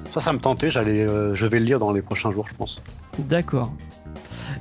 Ça, 0.09 0.19
ça 0.19 0.33
me 0.33 0.39
tentait. 0.39 0.69
J'allais, 0.69 1.01
euh, 1.05 1.35
je 1.35 1.45
vais 1.45 1.59
le 1.59 1.65
lire 1.65 1.79
dans 1.79 1.93
les 1.93 2.01
prochains 2.01 2.31
jours, 2.31 2.47
je 2.47 2.53
pense. 2.55 2.81
D'accord. 3.19 3.71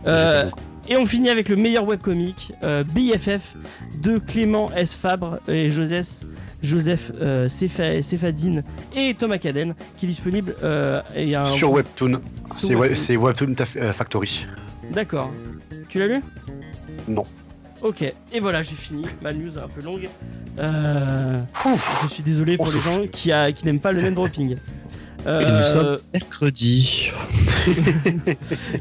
Euh, 0.07 0.51
et 0.89 0.97
on 0.97 1.07
finit 1.07 1.29
avec 1.31 1.49
le 1.49 1.57
meilleur 1.57 1.87
webcomic, 1.87 2.53
euh, 2.63 2.85
BFF 2.85 3.55
de 4.03 4.19
Clément 4.19 4.71
S. 4.77 4.95
Fabre 4.95 5.39
et 5.49 5.71
Joseph, 5.71 6.25
Joseph 6.63 7.11
euh, 7.21 7.49
Sefadine 7.49 8.63
et 8.95 9.15
Thomas 9.15 9.39
Caden, 9.39 9.75
qui 9.97 10.07
est 10.07 10.09
disponible. 10.09 10.55
euh, 10.63 11.01
et 11.17 11.35
un- 11.35 11.45
Sur 11.45 11.73
Webtoon. 11.73 12.21
C'est 12.57 12.75
Webtoon. 13.17 13.55
Factory. 13.93 14.47
D'accord. 14.93 15.31
Tu 15.89 15.99
l'as 15.99 16.07
lu 16.09 16.21
Non. 17.09 17.25
Ok, 17.83 18.03
et 18.03 18.41
voilà, 18.41 18.63
j'ai 18.63 18.75
fini. 18.75 19.05
Ma 19.23 19.33
news 19.33 19.57
est 19.57 19.61
un 19.61 19.69
peu 19.69 19.81
longue. 19.83 20.09
Euh, 20.59 21.35
je 22.03 22.09
suis 22.13 22.23
désolé 22.23 22.57
pour 22.59 22.67
On 22.69 22.71
les 22.71 22.81
gens 22.81 23.07
qui, 23.11 23.33
a- 23.33 23.53
qui 23.53 23.65
n'aiment 23.65 23.81
pas 23.81 23.93
le 23.93 24.03
name 24.03 24.15
dropping. 24.15 24.57
Euh, 25.27 25.41
Et 25.41 25.51
nous 25.53 25.65
sommes 25.65 25.99
mercredi. 26.13 27.11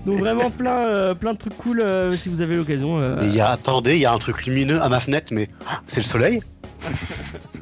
donc 0.05 0.19
vraiment 0.19 0.49
plein, 0.49 0.77
euh, 0.87 1.13
plein 1.13 1.33
de 1.33 1.37
trucs 1.37 1.57
cool 1.57 1.79
euh, 1.81 2.15
si 2.17 2.27
vous 2.29 2.41
avez 2.41 2.55
l'occasion. 2.57 2.97
euh, 2.99 3.15
il 3.23 3.33
y 3.35 3.39
a, 3.41 3.49
attendez, 3.51 3.95
il 3.95 4.01
y 4.01 4.05
a 4.05 4.13
un 4.13 4.17
truc 4.17 4.45
lumineux 4.45 4.81
à 4.81 4.89
ma 4.89 4.99
fenêtre, 4.99 5.31
mais 5.33 5.47
ah, 5.67 5.81
c'est 5.85 6.01
le 6.01 6.05
soleil? 6.05 6.39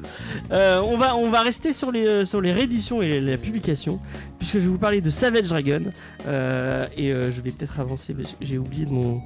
Euh, 0.51 0.79
on, 0.81 0.97
va, 1.29 1.41
rester 1.41 1.73
sur 1.73 1.91
les, 1.91 2.05
euh, 2.05 2.25
sur 2.25 2.39
les 2.39 2.53
rééditions 2.53 3.01
et 3.01 3.19
la 3.19 3.37
publication, 3.37 3.99
puisque 4.37 4.53
je 4.55 4.59
vais 4.59 4.67
vous 4.67 4.77
parler 4.77 5.01
de 5.01 5.09
Savage 5.09 5.47
Dragon. 5.49 5.81
Euh, 6.25 6.87
et 6.95 7.09
je 7.09 7.41
vais 7.41 7.51
peut-être 7.51 7.79
avancer, 7.79 8.13
que 8.13 8.21
j'ai 8.39 8.57
oublié 8.57 8.85
de 8.85 8.91
mon. 8.91 9.21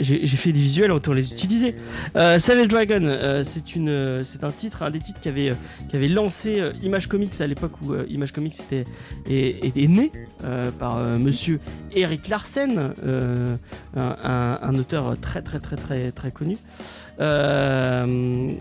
J'ai 0.00 0.26
fait 0.26 0.52
des 0.52 0.58
visuels, 0.60 0.90
autant 0.92 1.12
les 1.12 1.32
utiliser. 1.32 1.76
Savage 2.14 2.68
Dragon, 2.68 3.42
c'est 3.44 4.44
un 4.44 4.50
titre, 4.50 4.82
un 4.82 4.90
des 4.90 4.98
titres 5.00 5.20
qui 5.20 5.28
avait, 5.28 6.08
lancé 6.08 6.62
Image 6.82 7.06
Comics 7.08 7.38
à 7.40 7.46
l'époque 7.46 7.72
où 7.82 7.94
Image 8.08 8.32
Comics 8.32 8.58
était, 8.60 8.84
né 9.88 10.10
par 10.78 10.98
monsieur 11.18 11.60
Eric 11.92 12.28
Larsen, 12.28 12.92
un, 13.96 14.16
un- 14.24 14.58
un 14.62 14.74
auteur 14.76 15.18
très 15.20 15.42
très 15.42 15.60
très 15.60 15.76
très 15.76 16.12
très 16.12 16.30
connu. 16.30 16.56
Euh, 17.20 18.52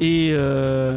et 0.00 0.30
euh, 0.32 0.96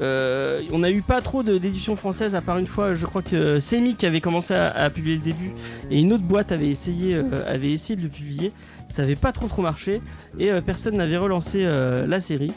euh, 0.00 0.62
on 0.72 0.80
n'a 0.80 0.90
eu 0.90 1.02
pas 1.02 1.20
trop 1.22 1.42
d'éditions 1.42 1.96
françaises 1.96 2.34
à 2.34 2.40
part 2.40 2.58
une 2.58 2.66
fois. 2.66 2.94
Je 2.94 3.06
crois 3.06 3.22
que 3.22 3.60
Semi 3.60 3.94
qui 3.94 4.06
avait 4.06 4.20
commencé 4.20 4.54
à, 4.54 4.90
publier 4.90 5.16
le 5.16 5.22
début 5.22 5.52
et 5.90 6.00
une 6.00 6.12
autre 6.12 6.24
boîte 6.24 6.52
avait 6.52 6.68
essayé, 6.68 7.20
avait 7.46 7.72
essayé 7.72 7.96
de 7.96 8.02
le 8.02 8.08
publier. 8.08 8.52
Ça 8.92 9.02
n'avait 9.02 9.16
pas 9.16 9.32
trop 9.32 9.48
trop 9.48 9.62
marché 9.62 10.00
et 10.38 10.50
personne 10.60 10.96
n'avait 10.96 11.16
relancé 11.16 11.64
la 11.64 12.20
série. 12.20 12.52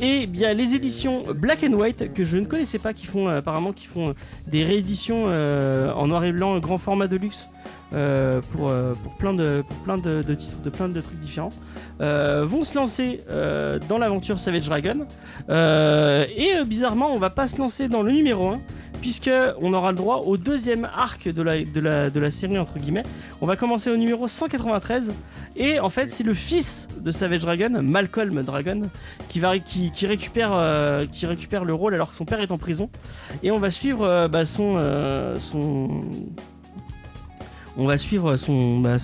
Et 0.00 0.26
bien 0.26 0.52
les 0.52 0.74
éditions 0.74 1.24
Black 1.34 1.64
and 1.64 1.72
White 1.72 2.12
que 2.12 2.24
je 2.24 2.36
ne 2.36 2.44
connaissais 2.44 2.78
pas, 2.78 2.92
qui 2.92 3.06
font 3.06 3.28
apparemment 3.28 3.72
qui 3.72 3.86
font 3.86 4.14
des 4.46 4.62
rééditions 4.62 5.24
en 5.26 6.06
noir 6.06 6.24
et 6.24 6.32
blanc, 6.32 6.58
grand 6.58 6.78
format 6.78 7.08
de 7.08 7.16
luxe. 7.16 7.48
Euh, 7.92 8.40
pour, 8.52 8.68
euh, 8.68 8.92
pour 9.02 9.16
plein, 9.16 9.32
de, 9.32 9.64
plein 9.84 9.98
de, 9.98 10.22
de 10.22 10.34
titres, 10.34 10.62
de 10.62 10.70
plein 10.70 10.88
de 10.88 11.00
trucs 11.00 11.18
différents, 11.18 11.50
euh, 12.00 12.44
vont 12.46 12.62
se 12.62 12.74
lancer 12.76 13.20
dans 13.88 13.98
l'aventure 13.98 14.38
Savage 14.38 14.66
Dragon. 14.66 15.06
Et 15.48 16.52
bizarrement, 16.64 17.12
on 17.12 17.18
va 17.18 17.30
pas 17.30 17.48
se 17.48 17.56
lancer 17.58 17.88
dans 17.88 18.02
le 18.02 18.12
numéro 18.12 18.48
1, 18.48 18.60
puisque 19.00 19.30
on 19.60 19.72
aura 19.72 19.90
le 19.90 19.96
droit 19.96 20.18
au 20.18 20.36
deuxième 20.36 20.88
arc 20.94 21.28
de 21.28 21.42
la, 21.42 21.64
de 21.64 21.80
la, 21.80 22.10
de 22.10 22.20
la 22.20 22.30
série, 22.30 22.58
entre 22.58 22.78
guillemets. 22.78 23.02
On 23.40 23.46
va 23.46 23.56
commencer 23.56 23.90
au 23.90 23.96
numéro 23.96 24.28
193, 24.28 25.12
et 25.56 25.80
en 25.80 25.88
fait, 25.88 26.08
c'est 26.10 26.24
le 26.24 26.34
fils 26.34 26.88
de 27.00 27.10
Savage 27.10 27.40
Dragon, 27.40 27.82
Malcolm 27.82 28.42
Dragon, 28.42 28.82
qui, 29.28 29.40
va, 29.40 29.58
qui, 29.58 29.90
qui 29.90 30.06
récupère, 30.06 30.52
qui 31.10 31.26
récupère 31.26 31.64
le 31.64 31.74
rôle 31.74 31.94
alors 31.94 32.10
que 32.10 32.16
son 32.16 32.24
père 32.24 32.40
est 32.40 32.52
en 32.52 32.58
prison. 32.58 32.90
Et 33.42 33.50
on 33.50 33.58
va 33.58 33.70
suivre 33.70 34.28
bah, 34.28 34.44
son. 34.44 34.76
On 37.80 37.86
va 37.86 37.96
suivre 37.96 38.36
son, 38.36 38.78
bah, 38.80 38.96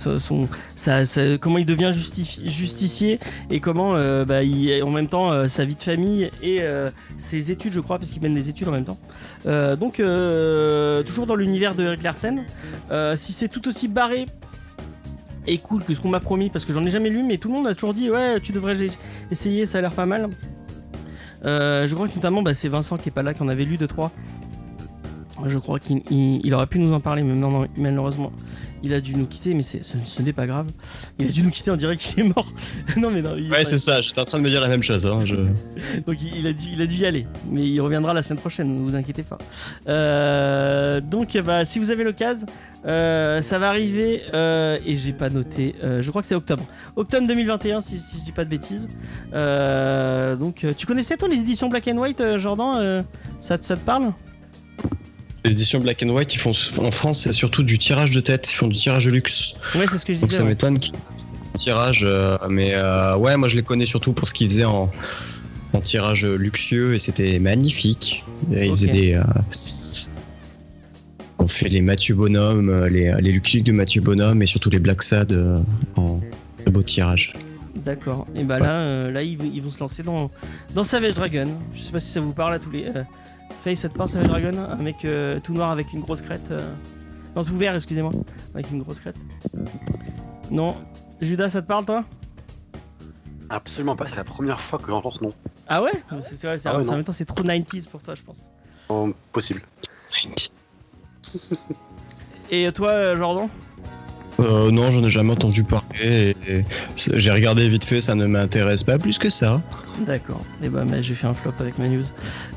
comment 1.41 1.57
il 1.57 1.65
devient 1.65 1.91
justicier 1.91 3.19
et 3.49 3.59
comment 3.59 3.95
euh, 3.95 4.23
bah, 4.23 4.41
en 4.83 4.91
même 4.91 5.07
temps 5.07 5.31
euh, 5.31 5.47
sa 5.47 5.65
vie 5.65 5.73
de 5.73 5.81
famille 5.81 6.29
et 6.43 6.61
euh, 6.61 6.91
ses 7.17 7.49
études, 7.49 7.73
je 7.73 7.79
crois, 7.79 7.97
parce 7.97 8.11
qu'il 8.11 8.21
mène 8.21 8.35
des 8.35 8.49
études 8.49 8.67
en 8.67 8.71
même 8.71 8.85
temps. 8.85 8.99
Donc, 9.77 9.95
toujours 11.07 11.25
dans 11.25 11.35
l'univers 11.35 11.73
de 11.73 11.85
Eric 11.85 12.03
Larsen. 12.03 12.43
Si 13.15 13.33
c'est 13.33 13.47
tout 13.47 13.67
aussi 13.67 13.87
barré 13.87 14.27
et 15.47 15.57
cool 15.57 15.83
que 15.83 15.95
ce 15.95 15.99
qu'on 16.01 16.09
m'a 16.09 16.19
promis, 16.19 16.51
parce 16.51 16.63
que 16.65 16.71
j'en 16.73 16.85
ai 16.85 16.91
jamais 16.91 17.09
lu, 17.09 17.23
mais 17.23 17.37
tout 17.37 17.47
le 17.47 17.55
monde 17.55 17.65
a 17.67 17.73
toujours 17.73 17.95
dit 17.95 18.11
ouais, 18.11 18.39
tu 18.41 18.51
devrais 18.51 18.75
essayer, 19.31 19.65
ça 19.65 19.79
a 19.79 19.81
l'air 19.81 19.91
pas 19.93 20.05
mal. 20.05 20.29
Je 21.43 21.91
crois 21.95 22.07
que 22.07 22.15
notamment 22.15 22.43
bah, 22.43 22.53
c'est 22.53 22.69
Vincent 22.69 22.97
qui 22.97 23.09
est 23.09 23.11
pas 23.11 23.23
là, 23.23 23.33
qui 23.33 23.41
en 23.41 23.47
avait 23.47 23.65
lu 23.65 23.75
2-3. 23.77 24.11
Je 25.45 25.57
crois 25.59 25.79
qu'il 25.79 26.01
il- 26.09 26.41
il 26.43 26.53
aurait 26.55 26.65
pu 26.67 26.79
nous 26.79 26.93
en 26.93 26.99
parler, 26.99 27.21
mais 27.21 27.35
malheureusement, 27.77 28.31
il 28.83 28.93
a 28.93 29.01
dû 29.01 29.15
nous 29.15 29.25
quitter, 29.25 29.53
mais 29.53 29.61
ce, 29.61 29.77
ce 29.81 30.21
n'est 30.21 30.33
pas 30.33 30.47
grave. 30.47 30.67
Il 31.19 31.27
a 31.27 31.31
dû 31.31 31.43
nous 31.43 31.49
quitter, 31.49 31.71
on 31.71 31.75
dirait 31.75 31.97
qu'il 31.97 32.19
est 32.19 32.27
mort. 32.35 32.47
non, 32.97 33.09
mais 33.11 33.21
non, 33.21 33.35
il, 33.37 33.51
Ouais, 33.51 33.63
c'est 33.63 33.77
ça, 33.77 34.01
j'étais 34.01 34.19
en 34.21 34.25
train 34.25 34.37
de 34.37 34.43
me 34.43 34.49
dire 34.49 34.61
la 34.61 34.67
même 34.67 34.83
chose. 34.83 35.05
Hein, 35.05 35.19
je... 35.25 35.35
donc 36.05 36.17
il, 36.21 36.37
il 36.37 36.47
a 36.47 36.53
dû, 36.53 36.65
il 36.73 36.81
a 36.81 36.85
dû 36.85 36.95
y 36.95 37.05
aller, 37.05 37.27
mais 37.49 37.65
il 37.65 37.79
reviendra 37.81 38.13
la 38.13 38.21
semaine 38.21 38.39
prochaine, 38.39 38.77
ne 38.77 38.81
vous 38.89 38.95
inquiétez 38.95 39.23
pas. 39.23 39.37
Euh, 39.87 41.01
donc 41.01 41.37
bah, 41.37 41.65
si 41.65 41.79
vous 41.79 41.91
avez 41.91 42.03
l'occasion, 42.03 42.45
euh, 42.85 43.41
ça 43.41 43.57
va 43.59 43.67
arriver 43.67 44.21
euh, 44.33 44.77
et 44.85 44.95
j'ai 44.95 45.13
pas 45.13 45.29
noté. 45.29 45.75
euh, 45.83 46.01
je 46.01 46.09
crois 46.09 46.21
que 46.21 46.27
c'est 46.27 46.35
octobre, 46.35 46.63
octobre 46.95 47.27
2021 47.27 47.81
si, 47.81 47.99
si 47.99 48.19
je 48.19 48.23
dis 48.23 48.31
pas 48.31 48.45
de 48.45 48.49
bêtises. 48.49 48.87
Donc 50.39 50.65
tu 50.77 50.85
connaissais 50.85 51.17
toi 51.17 51.27
les 51.27 51.39
éditions 51.39 51.69
Black 51.69 51.87
and 51.87 51.97
White, 51.97 52.23
Jordan 52.37 53.03
ça, 53.39 53.57
ça 53.61 53.75
te 53.75 53.81
parle? 53.81 54.11
L'édition 55.47 55.79
Black 55.79 56.03
and 56.03 56.09
White, 56.09 56.33
ils 56.35 56.39
font 56.39 56.51
en 56.77 56.91
France, 56.91 57.21
c'est 57.23 57.31
surtout 57.33 57.63
du 57.63 57.77
tirage 57.77 58.11
de 58.11 58.19
tête. 58.19 58.49
Ils 58.51 58.55
font 58.55 58.67
du 58.67 58.75
tirage 58.77 59.05
de 59.05 59.11
luxe. 59.11 59.53
Ouais, 59.75 59.85
c'est 59.89 59.97
ce 59.97 60.05
que 60.05 60.13
je 60.13 60.19
Donc 60.19 60.29
disais. 60.29 60.39
ça 60.39 60.43
ouais. 60.43 60.49
m'étonne 60.49 60.79
qu'ils 60.79 60.93
tirage, 61.53 62.01
euh, 62.03 62.37
mais 62.49 62.73
euh, 62.75 63.15
ouais, 63.17 63.35
moi 63.37 63.47
je 63.47 63.55
les 63.55 63.63
connais 63.63 63.85
surtout 63.87 64.13
pour 64.13 64.27
ce 64.27 64.33
qu'ils 64.33 64.47
faisaient 64.49 64.65
en, 64.65 64.91
en 65.73 65.79
tirage 65.81 66.23
luxueux 66.25 66.93
et 66.93 66.99
c'était 66.99 67.39
magnifique. 67.39 68.23
Et 68.53 68.65
ils 68.65 68.71
faisaient 68.71 68.87
des. 68.87 69.13
euh, 69.15 69.23
on 71.39 71.47
fait 71.47 71.69
les 71.69 71.81
Mathieu 71.81 72.15
Bonhomme, 72.15 72.69
euh, 72.69 72.89
les, 72.89 73.11
les 73.21 73.31
Lucky 73.31 73.61
de 73.61 73.71
Mathieu 73.71 74.01
Bonhomme 74.01 74.41
et 74.41 74.45
surtout 74.45 74.69
les 74.69 74.79
Black 74.79 75.03
Sad 75.03 75.31
en 75.95 76.19
de 76.65 76.71
beau 76.71 76.81
tirage. 76.83 77.33
D'accord. 77.75 78.27
Et 78.35 78.43
bah 78.43 78.59
là, 78.59 79.09
là 79.09 79.21
ils, 79.21 79.37
vont- 79.37 79.49
ils 79.53 79.61
vont 79.61 79.69
se 79.71 79.79
lancer 79.79 80.03
dans, 80.03 80.29
dans 80.73 80.83
Savage 80.83 81.13
Dragon. 81.13 81.47
Je 81.75 81.79
sais 81.81 81.91
pas 81.91 81.99
si 81.99 82.09
ça 82.11 82.19
vous 82.19 82.33
parle 82.33 82.55
à 82.55 82.59
tous 82.59 82.71
les. 82.71 82.85
Faye, 83.63 83.75
ça 83.75 83.89
te 83.89 83.97
parle 83.97 84.09
Savage 84.09 84.27
Dragon 84.29 84.57
Un 84.69 84.75
mec 84.77 85.03
euh, 85.05 85.39
tout 85.39 85.53
noir 85.53 85.71
avec 85.71 85.91
une 85.93 86.01
grosse 86.01 86.21
crête. 86.21 86.51
euh, 86.51 86.69
Non, 87.35 87.43
tout 87.43 87.57
vert, 87.57 87.75
excusez-moi. 87.75 88.11
Avec 88.53 88.71
une 88.71 88.81
grosse 88.83 88.99
crête. 88.99 89.15
Non. 90.51 90.75
Judas, 91.21 91.49
ça 91.49 91.61
te 91.61 91.67
parle 91.67 91.85
toi? 91.85 92.03
Absolument 93.49 93.95
pas, 93.95 94.05
c'est 94.05 94.17
la 94.17 94.23
première 94.23 94.59
fois 94.59 94.77
que 94.79 94.87
j'entends 94.89 95.11
ce 95.11 95.23
nom. 95.23 95.29
Ah 95.67 95.81
ouais? 95.81 95.91
C'est 96.21 96.41
vrai, 96.43 96.57
c'est- 96.57 96.69
Ah 96.69 96.77
ouais, 96.77 96.87
en 96.89 96.95
même 96.95 97.03
temps, 97.03 97.11
c'est 97.13 97.25
trop 97.25 97.43
90s 97.43 97.87
pour 97.87 98.01
toi, 98.01 98.13
je 98.15 98.21
pense. 98.21 98.49
Oh, 98.89 99.09
possible. 99.31 99.61
Et 102.49 102.69
toi, 102.73 102.89
euh, 102.91 103.17
Jordan? 103.17 103.49
Euh, 104.39 104.69
non, 104.71 104.91
j'en 104.91 105.03
ai 105.03 105.09
jamais 105.09 105.31
entendu 105.31 105.63
parler. 105.63 106.35
et- 106.47 106.57
et 106.59 106.65
J'ai 106.95 107.31
regardé 107.31 107.67
vite 107.69 107.85
fait, 107.85 108.01
ça 108.01 108.13
ne 108.15 108.25
m'intéresse 108.27 108.83
pas 108.83 108.99
plus 108.99 109.17
que 109.17 109.29
ça. 109.29 109.61
D'accord. 109.99 110.41
Et 110.61 110.69
bah, 110.69 110.83
mais 110.87 111.01
j'ai 111.01 111.15
fait 111.15 111.25
un 111.27 111.33
flop 111.33 111.53
avec 111.59 111.79
ma 111.79 111.87
news. 111.87 112.03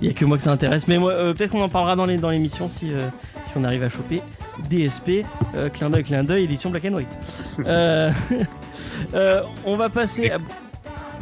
Il 0.03 0.09
y 0.09 0.11
a 0.11 0.15
que 0.15 0.25
moi 0.27 0.37
que 0.37 0.43
ça 0.43 0.51
intéresse. 0.53 0.87
Mais 0.89 0.99
moi, 0.99 1.13
euh, 1.13 1.33
peut-être 1.33 1.53
qu'on 1.53 1.63
en 1.63 1.69
parlera 1.71 1.97
dans 1.97 2.05
les- 2.05 2.19
dans 2.19 2.29
l'émission 2.29 2.69
si, 2.69 2.93
euh, 2.93 3.09
si 3.47 3.53
on 3.57 3.65
arrive 3.65 3.83
à 3.83 3.89
choper. 3.89 4.21
DSP, 4.69 5.25
clin 5.73 5.89
d'œil, 5.89 6.03
clin 6.05 6.23
d'œil, 6.23 6.45
édition 6.45 6.69
Black 6.71 6.85
and 6.85 6.93
White. 6.95 7.59
On 9.65 9.77
va 9.77 9.89
passer 9.89 10.31
à. 10.31 10.39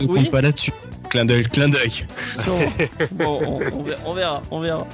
Je 0.01 0.07
Oui. 0.09 0.15
compte 0.15 0.31
pas 0.31 0.41
là-dessus. 0.41 0.73
Clin 1.11 1.25
d'œil, 1.25 1.45
clin 1.45 1.69
d'œil. 1.69 2.05
Bon, 3.13 3.39
on, 3.47 3.61
on 3.79 3.83
verra, 3.83 4.01
on 4.05 4.15
verra, 4.15 4.43
on 4.51 4.61
verra. 4.61 4.87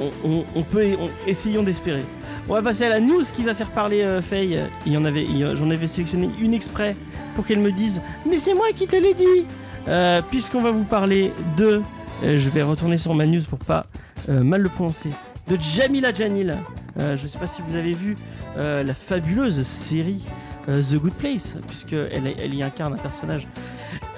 On, 0.00 0.10
on- 0.24 0.44
on 0.54 0.62
peut, 0.62 0.86
on- 0.98 1.10
essayons 1.28 1.62
d'espérer. 1.62 2.02
On 2.48 2.54
va 2.54 2.62
passer 2.62 2.84
à 2.84 2.88
la 2.88 3.00
news 3.00 3.22
qui 3.34 3.42
va 3.44 3.54
faire 3.54 3.70
parler 3.70 4.02
euh, 4.02 4.20
Faye. 4.20 4.58
Il 4.86 4.92
y 4.92 4.96
en 4.96 5.04
avait, 5.04 5.24
il 5.24 5.38
y 5.38 5.44
a- 5.44 5.54
j'en 5.54 5.70
avais 5.70 5.88
sélectionné 5.88 6.28
une 6.40 6.54
exprès 6.54 6.96
pour 7.34 7.46
qu'elle 7.46 7.60
me 7.60 7.70
dise, 7.72 8.02
mais 8.28 8.38
c'est 8.38 8.54
moi 8.54 8.66
qui 8.74 8.86
te 8.86 8.96
l'ai 8.96 9.14
dit. 9.14 9.46
Euh, 9.88 10.20
Puisqu'on 10.30 10.60
va 10.62 10.70
vous 10.70 10.84
parler 10.84 11.32
de, 11.56 11.80
euh, 12.24 12.38
je 12.38 12.48
vais 12.50 12.62
retourner 12.62 12.98
sur 12.98 13.14
ma 13.14 13.26
news 13.26 13.42
pour 13.48 13.58
pas 13.58 13.86
euh, 14.28 14.42
mal 14.42 14.60
le 14.60 14.68
prononcer, 14.68 15.10
de 15.48 15.56
Jamila 15.60 16.12
Janil. 16.12 16.56
Euh, 16.98 17.16
je 17.16 17.26
sais 17.26 17.38
pas 17.38 17.46
si 17.46 17.62
vous 17.66 17.74
avez 17.76 17.94
vu 17.94 18.16
euh, 18.58 18.82
la 18.82 18.94
fabuleuse 18.94 19.62
série 19.62 20.22
euh, 20.68 20.82
The 20.82 20.96
Good 20.96 21.14
Place, 21.14 21.56
puisque 21.66 21.94
elle, 21.94 22.54
y 22.54 22.62
incarne 22.62 22.92
un 22.92 22.98
personnage. 22.98 23.46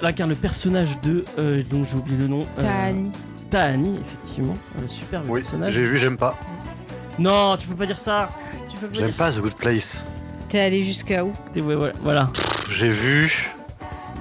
Elle 0.01 0.07
incarne 0.07 0.29
le 0.31 0.35
personnage 0.35 0.99
de, 1.01 1.23
euh, 1.39 1.61
dont 1.69 1.83
j'ai 1.83 1.95
oublié 1.97 2.17
le 2.17 2.27
nom. 2.27 2.41
euh, 2.59 2.61
Tani. 2.61 3.11
Tahani, 3.49 3.99
effectivement, 4.05 4.57
un 4.83 4.87
superbe 4.87 5.25
Oui, 5.29 5.41
personnage. 5.41 5.73
j'ai 5.73 5.83
vu, 5.83 5.97
j'aime 5.97 6.17
pas. 6.17 6.37
Non, 7.19 7.55
tu 7.57 7.67
peux 7.67 7.75
pas 7.75 7.85
dire 7.85 7.99
ça. 7.99 8.29
Tu 8.69 8.77
peux 8.77 8.87
pas 8.87 8.93
J'aime 8.93 9.07
dire 9.07 9.15
pas 9.17 9.31
ça. 9.31 9.39
The 9.39 9.43
Good 9.43 9.55
Place. 9.55 10.07
T'es 10.49 10.59
allé 10.59 10.83
jusqu'à 10.83 11.23
où? 11.25 11.31
T'es- 11.53 11.61
ouais, 11.61 11.75
voilà, 11.75 11.93
voilà. 12.01 12.29
Pff, 12.33 12.75
J'ai 12.77 12.89
vu 12.89 13.51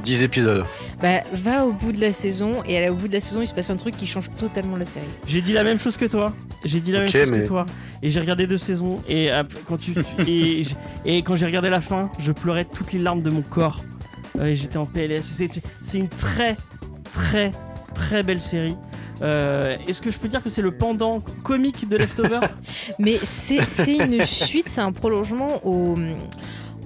10 0.02 0.22
épisodes. 0.22 0.64
Bah, 1.02 1.20
va 1.32 1.64
au 1.66 1.72
bout 1.72 1.92
de 1.92 2.00
la 2.00 2.12
saison 2.12 2.62
et 2.66 2.86
à- 2.86 2.92
au 2.92 2.94
bout 2.94 3.08
de 3.08 3.12
la 3.12 3.20
saison, 3.20 3.40
il 3.42 3.46
se 3.48 3.54
passe 3.54 3.68
un 3.70 3.76
truc 3.76 3.96
qui 3.96 4.06
change 4.06 4.30
totalement 4.36 4.76
la 4.76 4.84
série. 4.84 5.04
J'ai 5.26 5.40
dit 5.42 5.52
la 5.52 5.64
même 5.64 5.78
chose 5.78 5.96
que 5.96 6.04
toi. 6.06 6.32
J'ai 6.64 6.80
dit 6.80 6.92
la 6.92 7.00
Ok, 7.04 7.12
même 7.14 7.22
chose 7.24 7.30
mais- 7.30 7.42
que 7.42 7.48
toi. 7.48 7.66
Et 8.02 8.10
j'ai 8.10 8.20
regardé 8.20 8.46
deux 8.46 8.58
saisons. 8.58 9.02
Et 9.08 9.30
ap- 9.30 9.52
quand 9.66 9.76
tu 9.76 9.92
et, 10.26 10.62
j'- 10.62 10.76
et 11.04 11.22
quand 11.22 11.36
j'ai 11.36 11.46
regardé 11.46 11.68
la 11.70 11.80
fin, 11.80 12.10
je 12.18 12.32
pleurais 12.32 12.64
toutes 12.64 12.92
les 12.92 12.98
larmes 13.00 13.22
de 13.22 13.30
mon 13.30 13.42
corps. 13.42 13.82
Euh, 14.38 14.46
et 14.46 14.56
j'étais 14.56 14.78
en 14.78 14.86
PLS. 14.86 15.22
C'est 15.24 15.62
c'est 15.82 15.98
une 15.98 16.08
très 16.08 16.56
très 17.12 17.52
très 17.94 18.22
belle 18.22 18.40
série. 18.40 18.76
Euh, 19.22 19.76
Est-ce 19.86 20.02
que 20.02 20.10
je 20.10 20.18
peux 20.18 20.28
dire 20.28 20.42
que 20.42 20.48
c'est 20.48 20.62
le 20.62 20.72
pendant 20.72 21.20
comique 21.42 21.88
de 21.88 21.96
Leftover? 21.96 22.40
Mais 22.98 23.16
c'est 23.16 23.58
une 23.94 24.20
suite, 24.20 24.68
c'est 24.68 24.80
un 24.80 24.92
prolongement 24.92 25.60
au, 25.64 25.96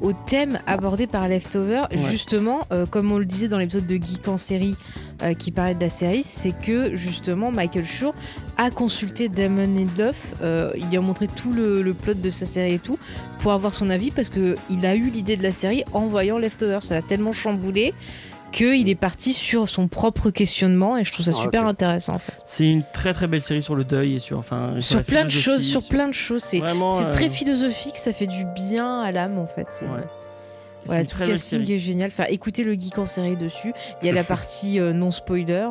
au 0.00 0.12
thème 0.12 0.58
abordé 0.66 1.06
par 1.06 1.28
Leftover. 1.28 1.84
Ouais. 1.90 1.98
Justement, 2.10 2.60
euh, 2.72 2.86
comme 2.86 3.10
on 3.12 3.18
le 3.18 3.24
disait 3.24 3.48
dans 3.48 3.58
l'épisode 3.58 3.86
de 3.86 3.96
Geek 3.96 4.28
en 4.28 4.36
série 4.38 4.76
euh, 5.22 5.34
qui 5.34 5.50
parlait 5.50 5.74
de 5.74 5.80
la 5.80 5.90
série, 5.90 6.22
c'est 6.22 6.52
que 6.52 6.94
justement 6.94 7.50
Michael 7.50 7.84
Schur 7.84 8.14
a 8.56 8.70
consulté 8.70 9.28
Damon 9.28 9.66
Lindelof, 9.74 10.34
euh, 10.42 10.72
il 10.76 10.88
lui 10.88 10.96
a 10.96 11.00
montré 11.00 11.28
tout 11.28 11.52
le, 11.52 11.82
le 11.82 11.94
plot 11.94 12.14
de 12.14 12.30
sa 12.30 12.46
série 12.46 12.74
et 12.74 12.78
tout, 12.78 12.98
pour 13.40 13.52
avoir 13.52 13.72
son 13.72 13.90
avis, 13.90 14.10
parce 14.10 14.30
qu'il 14.30 14.86
a 14.86 14.94
eu 14.94 15.10
l'idée 15.10 15.36
de 15.36 15.42
la 15.42 15.52
série 15.52 15.84
en 15.92 16.06
voyant 16.06 16.38
Leftover. 16.38 16.78
Ça 16.80 16.94
l'a 16.94 17.02
tellement 17.02 17.32
chamboulé 17.32 17.94
qu'il 18.50 18.88
est 18.88 18.94
parti 18.94 19.32
sur 19.32 19.68
son 19.68 19.88
propre 19.88 20.30
questionnement 20.30 20.96
et 20.96 21.04
je 21.04 21.12
trouve 21.12 21.24
ça 21.24 21.32
Ah, 21.34 21.42
super 21.42 21.66
intéressant 21.66 22.14
en 22.14 22.18
fait. 22.18 22.32
C'est 22.44 22.68
une 22.68 22.82
très 22.92 23.12
très 23.12 23.26
belle 23.26 23.42
série 23.42 23.62
sur 23.62 23.74
le 23.74 23.84
deuil 23.84 24.14
et 24.14 24.18
sur 24.18 24.38
enfin 24.38 24.74
Sur 24.78 25.02
plein 25.02 25.24
de 25.24 25.30
choses, 25.30 25.62
sur 25.62 25.86
plein 25.88 26.08
de 26.08 26.14
choses, 26.14 26.42
c'est 26.42 26.58
c'est 26.90 27.06
euh, 27.06 27.12
très 27.12 27.28
philosophique, 27.28 27.96
ça 27.96 28.12
fait 28.12 28.26
du 28.26 28.44
bien 28.44 29.00
à 29.02 29.12
l'âme 29.12 29.38
en 29.38 29.46
fait. 29.46 29.66
Ouais. 29.82 30.04
Voilà, 30.88 31.04
tout 31.04 31.16
le 31.20 31.26
casting 31.32 31.70
est 31.70 31.78
génial. 31.78 32.08
Enfin, 32.10 32.24
écoutez 32.28 32.64
le 32.64 32.72
geek 32.74 32.98
en 32.98 33.06
série 33.06 33.36
dessus. 33.36 33.72
Il 34.02 34.06
y 34.06 34.10
a 34.10 34.12
la 34.12 34.24
partie 34.34 34.80
euh, 34.80 34.92
non 34.92 35.10
spoiler 35.10 35.68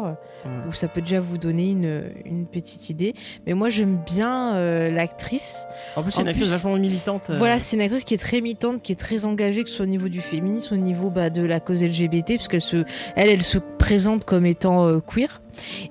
où 0.70 0.74
ça 0.74 0.88
peut 0.88 1.02
déjà 1.02 1.20
vous 1.20 1.38
donner 1.38 1.72
une, 1.72 2.04
une 2.26 2.46
petite 2.46 2.90
idée. 2.90 3.14
Mais 3.46 3.54
moi, 3.54 3.70
j'aime 3.70 3.98
bien 4.06 4.56
euh, 4.56 4.90
l'actrice. 4.92 5.66
En 5.96 6.04
plus, 6.04 6.12
c'est 6.12 6.22
une 6.22 6.28
actrice 6.30 6.50
vachement 6.50 6.78
militante. 6.78 7.30
euh, 7.30 7.38
Voilà, 7.38 7.60
c'est 7.60 7.76
une 7.76 7.82
actrice 7.82 8.04
qui 8.06 8.14
est 8.14 8.18
très 8.18 8.40
militante, 8.40 8.82
qui 8.82 8.94
est 8.94 8.96
très 8.96 9.26
engagée, 9.26 9.64
que 9.64 9.70
ce 9.70 9.76
soit 9.78 9.86
au 9.86 9.90
niveau 9.90 10.08
du 10.08 10.22
féminisme, 10.22 10.76
au 10.76 10.78
niveau 10.78 11.10
bah, 11.10 11.30
de 11.30 11.42
la 11.44 11.60
cause 11.60 11.84
LGBT, 11.84 12.36
parce 12.38 12.48
qu'elle 12.48 12.62
se, 12.62 12.86
elle, 13.16 13.30
elle 13.30 13.44
se 13.44 13.58
présente 13.58 14.24
comme 14.26 14.46
étant 14.46 15.00
queer. 15.02 15.42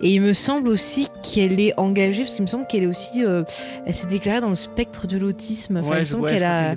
Et 0.03 0.11
il 0.11 0.21
me 0.21 0.33
semble 0.33 0.69
aussi 0.69 1.09
qu'elle 1.23 1.59
est 1.61 1.73
engagée, 1.79 2.23
parce 2.23 2.35
qu'il 2.35 2.43
me 2.43 2.49
semble 2.49 2.67
qu'elle 2.67 2.85
est 2.85 2.89
aussi, 2.89 3.25
euh, 3.25 3.43
elle 3.85 3.95
s'est 3.95 4.07
déclarée 4.07 4.41
dans 4.41 4.49
le 4.49 4.55
spectre 4.55 5.07
de 5.07 5.19
l'autisme. 5.19 5.79
Enfin, 5.79 5.91
Ouais, 5.91 5.97
il 5.97 6.01
me 6.01 6.05
semble 6.05 6.25
ouais, 6.25 6.33
qu'elle 6.33 6.45
a, 6.45 6.75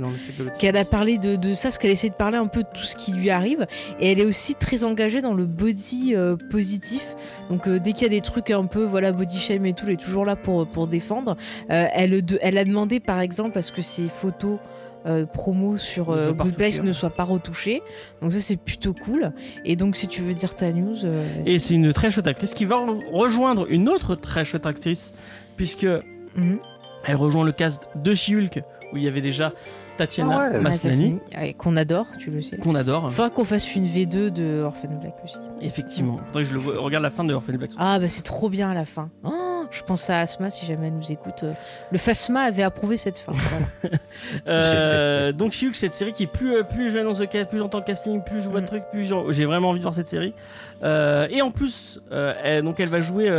qu'elle 0.59 0.77
a 0.77 0.85
parlé 0.85 1.17
de, 1.17 1.35
de 1.35 1.53
ça, 1.53 1.69
parce 1.69 1.77
qu'elle 1.77 1.91
essaie 1.91 2.09
de 2.09 2.13
parler 2.13 2.37
un 2.37 2.47
peu 2.47 2.63
de 2.63 2.67
tout 2.73 2.83
ce 2.83 2.95
qui 2.95 3.13
lui 3.13 3.29
arrive. 3.29 3.65
Et 3.99 4.11
elle 4.11 4.19
est 4.19 4.25
aussi 4.25 4.55
très 4.55 4.83
engagée 4.83 5.21
dans 5.21 5.33
le 5.33 5.45
body 5.45 6.15
euh, 6.15 6.35
positif. 6.49 7.15
Donc 7.49 7.67
euh, 7.67 7.79
dès 7.79 7.93
qu'il 7.93 8.03
y 8.03 8.05
a 8.05 8.09
des 8.09 8.21
trucs 8.21 8.51
un 8.51 8.65
peu 8.65 8.83
voilà 8.83 9.11
body 9.11 9.39
shame 9.39 9.65
et 9.65 9.73
tout, 9.73 9.85
elle 9.87 9.93
est 9.93 9.97
toujours 9.97 10.25
là 10.25 10.35
pour, 10.35 10.67
pour 10.67 10.87
défendre. 10.87 11.35
Euh, 11.71 11.85
elle 11.93 12.57
a 12.57 12.65
demandé 12.65 12.99
par 12.99 13.19
exemple 13.19 13.57
à 13.57 13.61
ce 13.61 13.71
que 13.71 13.81
ses 13.81 14.09
photos 14.09 14.59
euh, 15.05 15.25
promo 15.25 15.77
sur 15.77 16.09
euh, 16.09 16.33
Good 16.33 16.55
Place 16.55 16.81
ne 16.83 16.91
soient 16.93 17.09
pas 17.09 17.23
retouchées. 17.23 17.81
Donc 18.21 18.31
ça 18.33 18.39
c'est 18.39 18.57
plutôt 18.57 18.93
cool. 18.93 19.31
Et 19.65 19.75
donc 19.75 19.95
si 19.95 20.07
tu 20.07 20.21
veux 20.21 20.33
dire 20.33 20.55
ta 20.55 20.71
news, 20.71 21.05
euh. 21.05 21.25
Et 21.45 21.59
c'est 21.59 21.75
une 21.75 21.93
très 21.93 22.11
chouette 22.11 22.27
actrice 22.27 22.53
qui 22.53 22.65
va 22.65 22.75
re- 22.77 23.03
rejoindre 23.11 23.65
une 23.69 23.87
autre 23.89 24.15
très 24.15 24.45
chouette 24.45 24.65
actrice, 24.65 25.11
puisque 25.57 25.87
Mhm. 26.35 26.59
elle 27.05 27.15
rejoint 27.15 27.43
le 27.45 27.51
cast 27.51 27.87
de 27.95 28.13
She-Hulk, 28.13 28.61
où 28.93 28.97
il 28.97 29.03
y 29.03 29.07
avait 29.07 29.21
déjà 29.21 29.51
Tatiana 29.97 30.37
Ah 30.39 30.51
ouais. 30.53 30.59
Maslany, 30.61 31.19
qu'on 31.57 31.75
adore, 31.75 32.07
tu 32.17 32.31
le 32.31 32.41
sais. 32.41 32.57
qu'on 32.57 32.75
adore. 32.75 33.11
Faudra 33.11 33.29
qu'on 33.29 33.43
fasse 33.43 33.75
une 33.75 33.85
V2 33.85 34.29
de 34.29 34.61
Orphan 34.63 34.87
Black 35.01 35.15
aussi. 35.23 35.35
Effectivement. 35.61 36.19
Faudrait 36.27 36.43
que 36.43 36.49
je 36.49 36.55
le 36.55 36.79
regarde 36.79 37.03
la 37.03 37.11
fin 37.11 37.23
de 37.25 37.33
Orphan 37.33 37.53
Black. 37.53 37.71
Ah 37.77 37.99
bah 37.99 38.07
c'est 38.07 38.21
trop 38.23 38.49
bien 38.49 38.69
à 38.69 38.73
la 38.73 38.85
fin. 38.85 39.09
Oh, 39.25 39.59
je 39.72 39.82
pense 39.84 40.09
à 40.09 40.20
Asma 40.22 40.49
si 40.51 40.65
jamais 40.65 40.88
elle 40.88 40.93
nous 40.95 41.11
écoute. 41.11 41.43
Euh, 41.43 41.51
Le 41.91 41.97
Fasma 41.97 42.41
avait 42.41 42.63
approuvé 42.63 42.97
cette 42.97 43.17
fin. 43.20 43.34
Voilà. 43.34 43.97
Euh, 44.47 45.32
donc 45.32 45.53
She-Hulk, 45.53 45.76
cette 45.76 45.93
série 45.93 46.11
qui 46.13 46.24
est 46.24 46.28
plus, 46.28 46.55
euh, 46.57 46.63
plus 46.63 46.91
j'annonce 46.91 47.20
le 47.20 47.28
ca- 47.32 47.45
plus 47.45 47.57
j'entends 47.57 47.78
le 47.80 47.84
casting, 47.86 48.22
plus 48.24 48.41
je 48.41 48.49
vois 48.49 48.59
Mm. 48.59 48.63
de 48.63 48.67
trucs, 48.67 48.84
plus 48.91 49.09
j'ai 49.30 49.45
vraiment 49.45 49.70
envie 49.70 49.80
de 49.80 49.84
voir 49.84 49.93
cette 49.93 50.07
série. 50.07 50.34
Et 50.84 51.41
en 51.41 51.51
plus, 51.51 52.01
elle, 52.43 52.63
donc 52.63 52.80
elle 52.80 52.89
va 52.89 52.99
jouer 53.01 53.30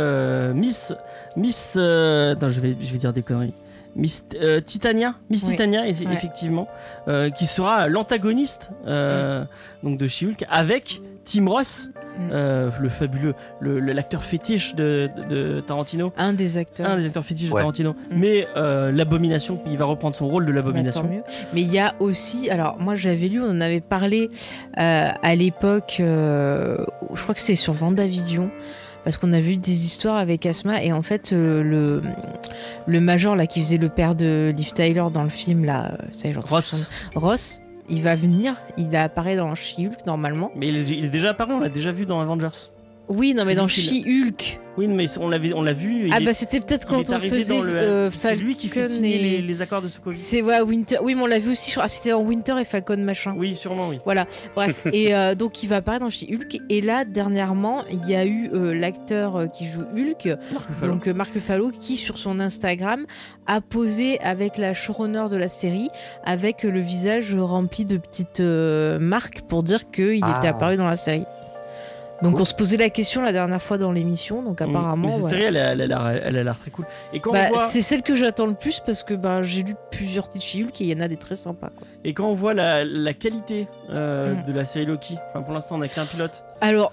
Miss, 0.55 0.93
Miss, 1.35 1.75
attends, 1.75 2.49
je 2.49 2.59
vais, 2.61 2.75
je 2.81 2.91
vais 2.91 2.97
dire 2.97 3.13
des 3.13 3.21
conneries. 3.23 3.53
Miss 3.95 4.23
euh, 4.41 4.61
Titania, 4.61 5.15
Miss 5.29 5.43
Oui. 5.43 5.49
Titania, 5.51 5.81
Ouais. 5.81 5.89
effectivement, 6.13 6.67
euh, 7.09 7.29
qui 7.29 7.45
sera 7.45 7.87
l'antagoniste 7.89 8.69
euh, 8.87 9.43
donc 9.83 9.97
de 9.97 10.07
She-Hulk 10.07 10.45
avec 10.49 11.01
Tim 11.25 11.47
Ross, 11.49 11.89
Mm. 12.17 12.29
euh, 12.31 12.69
le 12.79 12.89
fabuleux, 12.89 13.33
le- 13.59 13.79
le- 13.79 13.93
l'acteur 13.93 14.23
fétiche 14.23 14.75
de, 14.75 15.09
de- 15.15 15.23
de 15.55 15.59
Tarantino. 15.61 16.11
Un 16.17 16.33
des 16.33 16.57
acteurs. 16.57 16.89
Un 16.89 16.97
des 16.97 17.05
acteurs 17.07 17.23
fétiches 17.25 17.49
de. 17.49 17.55
Tarantino. 17.55 17.91
Mm. 17.93 17.95
Mais 18.17 18.47
euh, 18.57 18.91
l'abomination, 18.91 19.61
il 19.65 19.77
va 19.77 19.85
reprendre 19.85 20.15
son 20.15 20.27
rôle 20.27 20.45
de 20.45 20.51
Bah, 20.51 20.55
l'abomination. 20.57 21.01
tant 21.03 21.07
mieux. 21.07 21.23
Mais 21.53 21.61
il 21.61 21.71
y 21.71 21.79
a 21.79 21.93
aussi, 21.99 22.49
alors 22.49 22.77
moi 22.79 22.95
j'avais 22.95 23.27
lu, 23.27 23.41
on 23.41 23.49
en 23.49 23.61
avait 23.61 23.81
parlé 23.81 24.29
euh, 24.79 25.09
à 25.21 25.35
l'époque, 25.35 25.97
euh, 25.99 26.77
je 27.13 27.21
crois 27.21 27.35
que 27.35 27.41
c'est 27.41 27.55
sur 27.55 27.73
Vendavision, 27.73 28.51
parce 29.03 29.17
qu'on 29.17 29.33
avait 29.33 29.53
eu 29.53 29.57
des 29.57 29.85
histoires 29.85 30.17
avec 30.17 30.45
Asma 30.45 30.83
et 30.83 30.91
en 30.93 31.01
fait 31.01 31.33
euh, 31.33 31.63
le 31.63 32.01
le 32.87 32.99
major 32.99 33.35
là 33.35 33.47
qui 33.47 33.61
faisait 33.61 33.77
le 33.77 33.89
père 33.89 34.15
de 34.15 34.53
Liv 34.55 34.73
Tyler 34.73 35.05
dans 35.13 35.23
le 35.23 35.29
film 35.29 35.65
là, 35.65 35.91
euh, 35.93 36.05
ça 36.11 36.27
Ross. 36.49 36.85
Ross, 37.15 37.61
il 37.89 38.01
va 38.01 38.15
venir, 38.15 38.55
il 38.77 38.95
apparaît 38.95 39.35
dans 39.35 39.53
She-Hulk 39.55 40.05
normalement. 40.05 40.51
Mais 40.55 40.67
il 40.67 40.77
est, 40.77 40.97
il 40.97 41.05
est 41.05 41.09
déjà 41.09 41.31
apparu, 41.31 41.53
on 41.53 41.59
l'a 41.59 41.69
déjà 41.69 41.91
vu 41.91 42.05
dans 42.05 42.19
Avengers. 42.19 42.69
Oui, 43.11 43.33
non 43.33 43.43
mais 43.45 43.55
dans 43.55 43.67
She-Hulk. 43.67 44.59
Oui, 44.77 44.87
mais 44.87 45.05
on 45.19 45.27
l'avait, 45.27 45.51
on 45.53 45.61
l'a 45.61 45.73
vu. 45.73 46.07
Ah 46.13 46.19
est- 46.21 46.23
bah 46.23 46.33
c'était 46.33 46.61
peut-être 46.61 46.87
quand 46.87 47.09
on 47.09 47.19
faisait 47.19 47.59
le- 47.59 47.67
euh, 47.67 48.09
C'est 48.11 48.37
lui 48.37 48.55
qui 48.55 48.69
fait 48.69 48.83
Falcon 48.83 48.95
signer 48.95 49.15
et- 49.15 49.41
les, 49.41 49.41
les 49.41 49.61
accords 49.61 49.81
de 49.81 49.89
Sokovie. 49.89 50.15
C'est 50.15 50.41
ouais, 50.41 50.61
Winter. 50.61 50.95
Oui, 51.03 51.13
mais 51.13 51.21
on 51.23 51.25
l'a 51.25 51.39
vu 51.39 51.51
aussi. 51.51 51.73
Ah, 51.77 51.89
c'était 51.89 52.11
dans 52.11 52.21
Winter 52.21 52.55
et 52.59 52.63
Falcon 52.63 52.95
machin. 53.03 53.35
Oui, 53.37 53.57
sûrement, 53.57 53.89
oui. 53.89 53.97
Voilà, 54.05 54.25
bref. 54.55 54.87
et 54.93 55.13
euh, 55.13 55.35
donc 55.35 55.61
il 55.61 55.67
va 55.67 55.77
apparaître 55.77 56.05
dans 56.05 56.09
chez 56.09 56.25
Hulk. 56.33 56.57
Et 56.69 56.79
là, 56.79 57.03
dernièrement, 57.03 57.83
il 57.91 58.09
y 58.09 58.15
a 58.15 58.25
eu 58.25 58.49
euh, 58.53 58.73
l'acteur 58.73 59.51
qui 59.51 59.65
joue 59.65 59.81
Hulk, 59.81 60.37
Mark 60.53 60.65
Ruffalo. 60.69 60.93
donc 60.93 61.07
euh, 61.09 61.13
Mark 61.13 61.33
Ruffalo, 61.33 61.71
qui 61.77 61.97
sur 61.97 62.17
son 62.17 62.39
Instagram 62.39 63.05
a 63.47 63.59
posé 63.59 64.21
avec 64.21 64.57
la 64.57 64.73
showrunner 64.73 65.25
de 65.29 65.35
la 65.35 65.49
série, 65.49 65.89
avec 66.23 66.63
euh, 66.63 66.71
le 66.71 66.79
visage 66.79 67.35
rempli 67.35 67.83
de 67.83 67.97
petites 67.97 68.39
euh, 68.39 68.99
marques 68.99 69.41
pour 69.41 69.63
dire 69.63 69.91
qu'il 69.91 70.21
Ah. 70.23 70.37
était 70.37 70.47
apparu 70.47 70.77
dans 70.77 70.85
la 70.85 70.95
série. 70.95 71.25
Donc 72.21 72.33
Cool. 72.33 72.41
on 72.41 72.45
se 72.45 72.53
posait 72.53 72.77
la 72.77 72.89
question 72.89 73.21
la 73.23 73.31
dernière 73.31 73.61
fois 73.61 73.77
dans 73.77 73.91
l'émission, 73.91 74.43
donc 74.43 74.61
apparemment. 74.61 75.07
Mais 75.07 75.13
cette 75.15 75.27
série, 75.29 75.43
elle, 75.45 75.57
a- 75.57 75.73
l'air- 75.75 76.57
très 76.59 76.69
cool. 76.71 76.85
Et 77.13 77.19
quand, 77.19 77.31
Bah, 77.31 77.47
voit, 77.49 77.57
c'est 77.57 77.81
celle 77.81 78.03
que 78.03 78.15
j'attends 78.15 78.45
le 78.45 78.53
plus 78.53 78.79
parce 78.79 79.01
que 79.03 79.13
bah, 79.15 79.41
j'ai 79.41 79.63
lu 79.63 79.73
plusieurs 79.91 80.29
titres 80.29 80.45
chez 80.45 80.63
Hulk 80.63 80.79
et 80.81 80.83
il 80.85 80.89
y 80.91 80.95
en 80.95 81.03
a 81.03 81.07
des 81.07 81.17
très 81.17 81.35
sympas. 81.35 81.69
Quoi. 81.75 81.87
et 82.03 82.13
quand 82.13 82.27
on 82.27 82.33
voit 82.33 82.53
la, 82.53 82.83
la 82.85 83.13
qualité 83.13 83.67
euh, 83.89 84.33
Mm. 84.33 84.45
de 84.45 84.53
la 84.53 84.65
série 84.65 84.85
Loki, 84.85 85.17
enfin 85.29 85.41
pour 85.41 85.53
l'instant 85.53 85.77
on 85.77 85.81
a 85.81 85.87
qu'un 85.87 86.05
pilote. 86.05 86.43
Alors, 86.61 86.91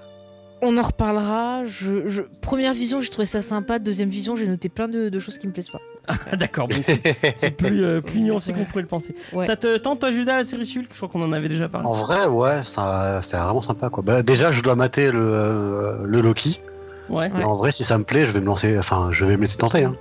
on 0.63 0.77
en 0.79 0.83
reparlera. 0.83 1.65
Je, 1.65 2.07
je- 2.09 2.23
Première 2.41 2.75
vision, 2.75 3.01
j'ai 3.01 3.09
trouvé 3.11 3.27
ça 3.27 3.43
sympa. 3.43 3.79
Deuxième 3.79 4.09
vision, 4.09 4.37
j'ai 4.37 4.47
noté 4.49 4.69
plein 4.69 4.89
de, 4.89 5.09
de 5.09 5.19
choses 5.19 5.39
qui 5.39 5.47
me 5.47 5.53
plaisent 5.53 5.71
pas. 5.71 5.81
Ah, 6.07 6.37
D'accord, 6.37 6.69
donc 6.69 6.83
c'est- 6.87 7.51
plus, 7.57 7.85
euh, 7.85 8.01
plus 8.01 8.21
nuancé 8.23 8.53
qu'on 8.53 8.65
pourrait 8.65 8.83
le 8.83 8.89
penser. 8.89 9.15
Ouais. 9.33 9.45
Ça 9.47 9.57
te 9.57 9.77
tente 9.77 10.01
toi 10.01 10.11
Judas 10.11 10.37
la 10.39 10.45
série 10.45 10.63
Hulk 10.63 10.89
Je 10.91 10.97
crois 10.97 11.09
qu'on 11.09 11.23
en 11.23 11.33
avait 11.33 11.49
déjà 11.51 11.69
parlé. 11.69 11.87
En 11.87 11.93
vrai, 11.93 12.27
ouais, 12.27 12.63
ça, 12.63 13.21
c'est 13.23 13.37
vraiment 13.37 13.61
sympa 13.61 13.91
quoi. 13.91 14.03
Bah, 14.03 14.23
déjà, 14.23 14.51
je 14.51 14.63
dois 14.63 14.75
mater 14.75 15.11
le, 15.13 15.21
euh, 15.21 15.97
le 16.05 16.21
Loki. 16.23 16.61
Ouais. 17.11 17.31
Ouais. 17.33 17.41
Et 17.41 17.45
en 17.45 17.53
vrai, 17.53 17.71
si 17.73 17.85
ça 17.85 17.99
me 17.99 18.05
plaît, 18.05 18.25
je 18.27 18.33
vais 18.33 18.41
me 18.41 18.47
lancer. 18.47 18.79
Enfin, 18.79 19.09
je 19.11 19.25
vais 19.25 19.37
me 19.37 19.43
laisser 19.43 19.59
tenter. 19.59 19.85
Hein. 19.85 19.97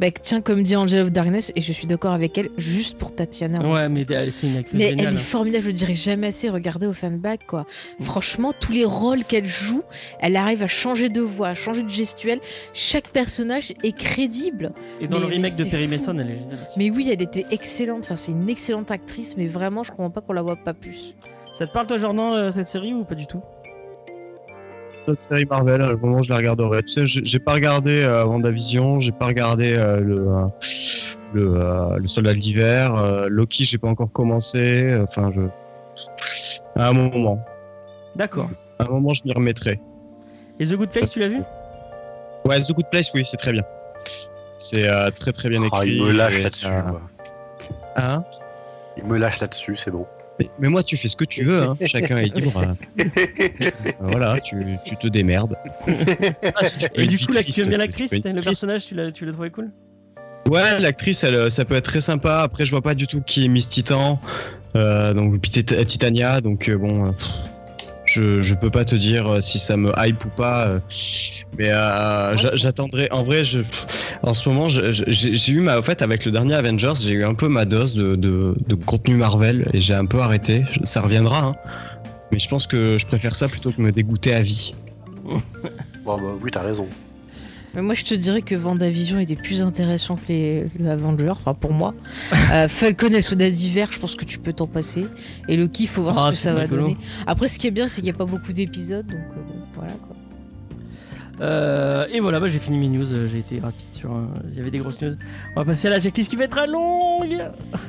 Bah, 0.00 0.06
tiens, 0.10 0.40
comme 0.40 0.62
dit 0.62 0.76
Angel 0.76 1.02
of 1.02 1.12
Darkness, 1.12 1.52
et 1.56 1.60
je 1.60 1.72
suis 1.72 1.86
d'accord 1.86 2.12
avec 2.12 2.36
elle, 2.38 2.50
juste 2.56 2.98
pour 2.98 3.14
Tatiana. 3.14 3.60
Ouais, 3.66 3.88
mais 3.88 4.06
c'est 4.32 4.46
une 4.46 4.56
actrice 4.56 4.78
Mais 4.78 4.90
géniale. 4.90 5.08
elle 5.08 5.14
est 5.14 5.18
formidable, 5.18 5.62
je 5.64 5.68
le 5.68 5.72
dirais 5.74 5.94
jamais 5.94 6.28
assez. 6.28 6.48
Regardez 6.48 6.86
au 6.86 6.92
fanback, 6.92 7.46
quoi. 7.46 7.66
Mm. 8.00 8.04
Franchement, 8.04 8.52
tous 8.58 8.72
les 8.72 8.84
rôles 8.84 9.24
qu'elle 9.24 9.44
joue, 9.46 9.82
elle 10.20 10.36
arrive 10.36 10.62
à 10.62 10.66
changer 10.66 11.08
de 11.08 11.20
voix, 11.20 11.48
à 11.48 11.54
changer 11.54 11.82
de 11.82 11.88
gestuelle. 11.88 12.40
Chaque 12.72 13.08
personnage 13.08 13.72
est 13.82 13.96
crédible. 13.96 14.72
Et 15.00 15.08
dans 15.08 15.18
mais- 15.18 15.26
le 15.26 15.32
remake 15.32 15.56
de 15.56 15.64
Perry. 15.64 15.88
Mason, 15.88 16.16
elle 16.18 16.30
est 16.30 16.36
géniale 16.36 16.58
aussi. 16.66 16.78
Mais 16.78 16.90
oui, 16.90 17.08
elle 17.12 17.22
était 17.22 17.46
excellente. 17.50 18.00
Enfin, 18.04 18.16
c'est 18.16 18.32
une 18.32 18.48
excellente 18.48 18.90
actrice, 18.90 19.36
mais 19.36 19.46
vraiment, 19.46 19.82
je 19.82 19.90
comprends 19.90 20.10
pas 20.10 20.20
qu'on 20.20 20.32
la 20.32 20.42
voit 20.42 20.56
pas 20.56 20.74
plus. 20.74 21.14
Ça 21.52 21.66
te 21.66 21.72
parle 21.72 21.86
toi 21.86 21.98
Jordan 21.98 22.32
euh, 22.32 22.50
cette 22.50 22.66
série 22.68 22.92
ou 22.92 23.04
pas 23.04 23.14
du 23.14 23.26
tout? 23.28 23.40
Notre 25.06 25.22
série 25.22 25.44
Marvel, 25.44 25.82
à 25.82 25.88
un 25.88 25.96
moment 25.96 26.22
je 26.22 26.30
la 26.30 26.38
regarderai. 26.38 26.82
Tu 26.82 27.06
sais, 27.06 27.22
j'ai 27.24 27.38
pas 27.38 27.52
regardé 27.52 28.02
euh, 28.02 28.24
WandaVision, 28.24 28.98
j'ai 29.00 29.12
pas 29.12 29.26
regardé 29.26 29.74
euh, 29.74 30.00
le, 30.00 30.16
euh, 30.28 30.46
le, 31.34 31.54
euh, 31.60 31.96
le 31.98 32.06
Soldat 32.06 32.32
de 32.32 32.38
l'hiver, 32.38 32.94
euh, 32.96 33.26
Loki, 33.28 33.64
j'ai 33.64 33.76
pas 33.78 33.88
encore 33.88 34.12
commencé. 34.12 34.96
Enfin, 35.02 35.30
je. 35.30 35.42
À 36.76 36.88
un 36.88 36.92
moment. 36.92 37.38
D'accord. 38.16 38.48
À 38.78 38.84
un 38.84 38.88
moment, 38.88 39.12
je 39.12 39.22
m'y 39.26 39.32
remettrai. 39.34 39.78
Et 40.58 40.66
The 40.66 40.72
Good 40.74 40.90
Place, 40.90 41.10
tu 41.10 41.20
l'as 41.20 41.28
vu? 41.28 41.42
Ouais, 42.48 42.60
The 42.60 42.72
Good 42.72 42.88
Place, 42.90 43.10
oui, 43.14 43.24
c'est 43.24 43.36
très 43.36 43.52
bien. 43.52 43.62
C'est 44.58 44.88
euh, 44.88 45.10
très 45.10 45.32
très 45.32 45.48
bien 45.50 45.60
Ah, 45.72 45.84
écrit. 45.84 45.96
il 45.96 46.04
me 46.04 46.12
lâche 46.12 46.42
là-dessus. 46.42 46.66
Hein? 47.96 48.24
Il 48.96 49.04
me 49.04 49.18
lâche 49.18 49.40
là-dessus, 49.40 49.76
c'est 49.76 49.90
bon. 49.90 50.06
Mais, 50.40 50.50
mais 50.58 50.68
moi, 50.68 50.82
tu 50.82 50.96
fais 50.96 51.06
ce 51.08 51.16
que 51.16 51.24
tu 51.24 51.44
veux, 51.44 51.62
hein. 51.62 51.76
chacun 51.86 52.16
est 52.16 52.34
libre. 52.34 52.58
hein. 52.58 52.74
Euh, 53.86 53.90
voilà, 54.00 54.40
tu, 54.40 54.56
tu 54.84 54.96
te 54.96 55.06
démerdes. 55.06 55.56
Ah, 56.54 56.64
tu 56.68 57.00
Et 57.00 57.06
du 57.06 57.18
coup, 57.18 57.32
là, 57.32 57.42
tu 57.42 57.60
aimes 57.60 57.68
bien 57.68 57.78
l'actrice 57.78 58.10
Le 58.12 58.20
triste. 58.20 58.44
personnage, 58.44 58.86
tu 58.86 58.94
l'as 58.94 59.10
tu 59.12 59.24
l'as 59.24 59.32
trouvé 59.32 59.50
cool? 59.50 59.70
Ouais, 60.50 60.78
l'actrice, 60.80 61.22
elle, 61.24 61.34
euh, 61.36 61.50
ça 61.50 61.64
peut 61.64 61.74
être 61.74 61.84
très 61.84 62.00
sympa. 62.00 62.40
Après, 62.40 62.64
je 62.64 62.70
vois 62.70 62.82
pas 62.82 62.94
du 62.94 63.06
tout 63.06 63.20
qui 63.22 63.44
est 63.44 63.48
Miss 63.48 63.68
Titan, 63.68 64.20
euh, 64.76 65.14
donc 65.14 65.40
Titania, 65.40 66.40
donc 66.40 66.68
euh, 66.68 66.76
bon, 66.76 67.12
pff, 67.12 67.28
je 68.14 68.42
je 68.42 68.54
peux 68.54 68.70
pas 68.70 68.84
te 68.84 68.94
dire 68.94 69.26
euh, 69.26 69.40
si 69.40 69.58
ça 69.58 69.76
me 69.76 69.92
hype 69.98 70.24
ou 70.24 70.28
pas. 70.28 70.68
euh, 70.68 70.78
mais 71.58 71.70
euh, 71.72 72.36
j'attendrai. 72.36 73.08
En 73.10 73.22
vrai, 73.22 73.44
je, 73.44 73.60
en 74.22 74.34
ce 74.34 74.48
moment, 74.48 74.68
j'ai 74.68 75.52
eu 75.52 75.60
ma, 75.60 75.78
en 75.78 75.82
fait, 75.82 76.02
avec 76.02 76.24
le 76.24 76.30
dernier 76.32 76.54
Avengers, 76.54 76.94
j'ai 77.00 77.14
eu 77.14 77.24
un 77.24 77.34
peu 77.34 77.48
ma 77.48 77.64
dose 77.64 77.94
de, 77.94 78.16
de, 78.16 78.54
de 78.66 78.74
contenu 78.74 79.16
Marvel 79.16 79.68
et 79.72 79.80
j'ai 79.80 79.94
un 79.94 80.06
peu 80.06 80.20
arrêté. 80.20 80.62
Ça 80.84 81.00
reviendra, 81.00 81.40
hein. 81.44 81.56
Mais 82.32 82.38
je 82.38 82.48
pense 82.48 82.66
que 82.66 82.96
je 82.98 83.06
préfère 83.06 83.34
ça 83.34 83.48
plutôt 83.48 83.70
que 83.70 83.80
me 83.80 83.92
dégoûter 83.92 84.34
à 84.34 84.42
vie. 84.42 84.74
Bon, 86.04 86.18
bah, 86.18 86.36
oui, 86.42 86.50
t'as 86.50 86.60
raison. 86.60 86.86
Mais 87.74 87.82
moi, 87.82 87.94
je 87.94 88.04
te 88.04 88.14
dirais 88.14 88.40
que 88.42 88.54
Vendavision 88.54 89.18
était 89.18 89.34
plus 89.36 89.62
intéressant 89.62 90.14
que 90.16 90.28
les, 90.28 90.66
les 90.78 90.88
Avengers, 90.88 91.30
enfin 91.30 91.54
pour 91.54 91.72
moi. 91.72 91.94
Euh, 92.52 92.68
Falcon 92.68 93.08
et 93.08 93.16
le 93.16 93.22
Soldat 93.22 93.50
d'hiver, 93.50 93.88
je 93.90 93.98
pense 93.98 94.14
que 94.14 94.24
tu 94.24 94.38
peux 94.38 94.52
t'en 94.52 94.66
passer. 94.66 95.06
Et 95.48 95.56
le 95.56 95.66
kiff, 95.66 95.92
faut 95.92 96.02
voir 96.02 96.18
Ah, 96.18 96.30
ce 96.30 96.36
que 96.36 96.36
ça 96.42 96.52
va 96.52 96.60
rigolo. 96.62 96.82
donner. 96.82 96.96
Après, 97.26 97.48
ce 97.48 97.58
qui 97.58 97.66
est 97.66 97.70
bien, 97.72 97.88
c'est 97.88 97.96
qu'il 98.02 98.10
n'y 98.10 98.14
a 98.14 98.18
pas 98.18 98.26
beaucoup 98.26 98.52
d'épisodes, 98.52 99.06
donc 99.06 99.16
euh, 99.16 99.40
bon, 99.48 99.54
voilà 99.74 99.92
quoi. 99.94 100.16
Euh, 101.40 102.06
et 102.12 102.20
voilà, 102.20 102.38
bah, 102.38 102.46
j'ai 102.46 102.60
fini 102.60 102.78
mes 102.78 102.88
news. 102.88 103.12
euh, 103.12 103.28
J'ai 103.28 103.38
été 103.38 103.58
rapide 103.58 103.88
sur. 103.92 104.12
euh, 104.12 104.26
Il 104.52 104.56
y 104.56 104.60
avait 104.60 104.70
des 104.70 104.78
grosses 104.78 105.00
news. 105.00 105.16
On 105.56 105.60
va 105.60 105.64
passer 105.64 105.88
à 105.88 105.90
la 105.90 105.98
checklist 106.00 106.30
qui 106.30 106.36
va 106.36 106.44
être 106.44 106.50
très 106.56 106.68
longue. 106.68 107.42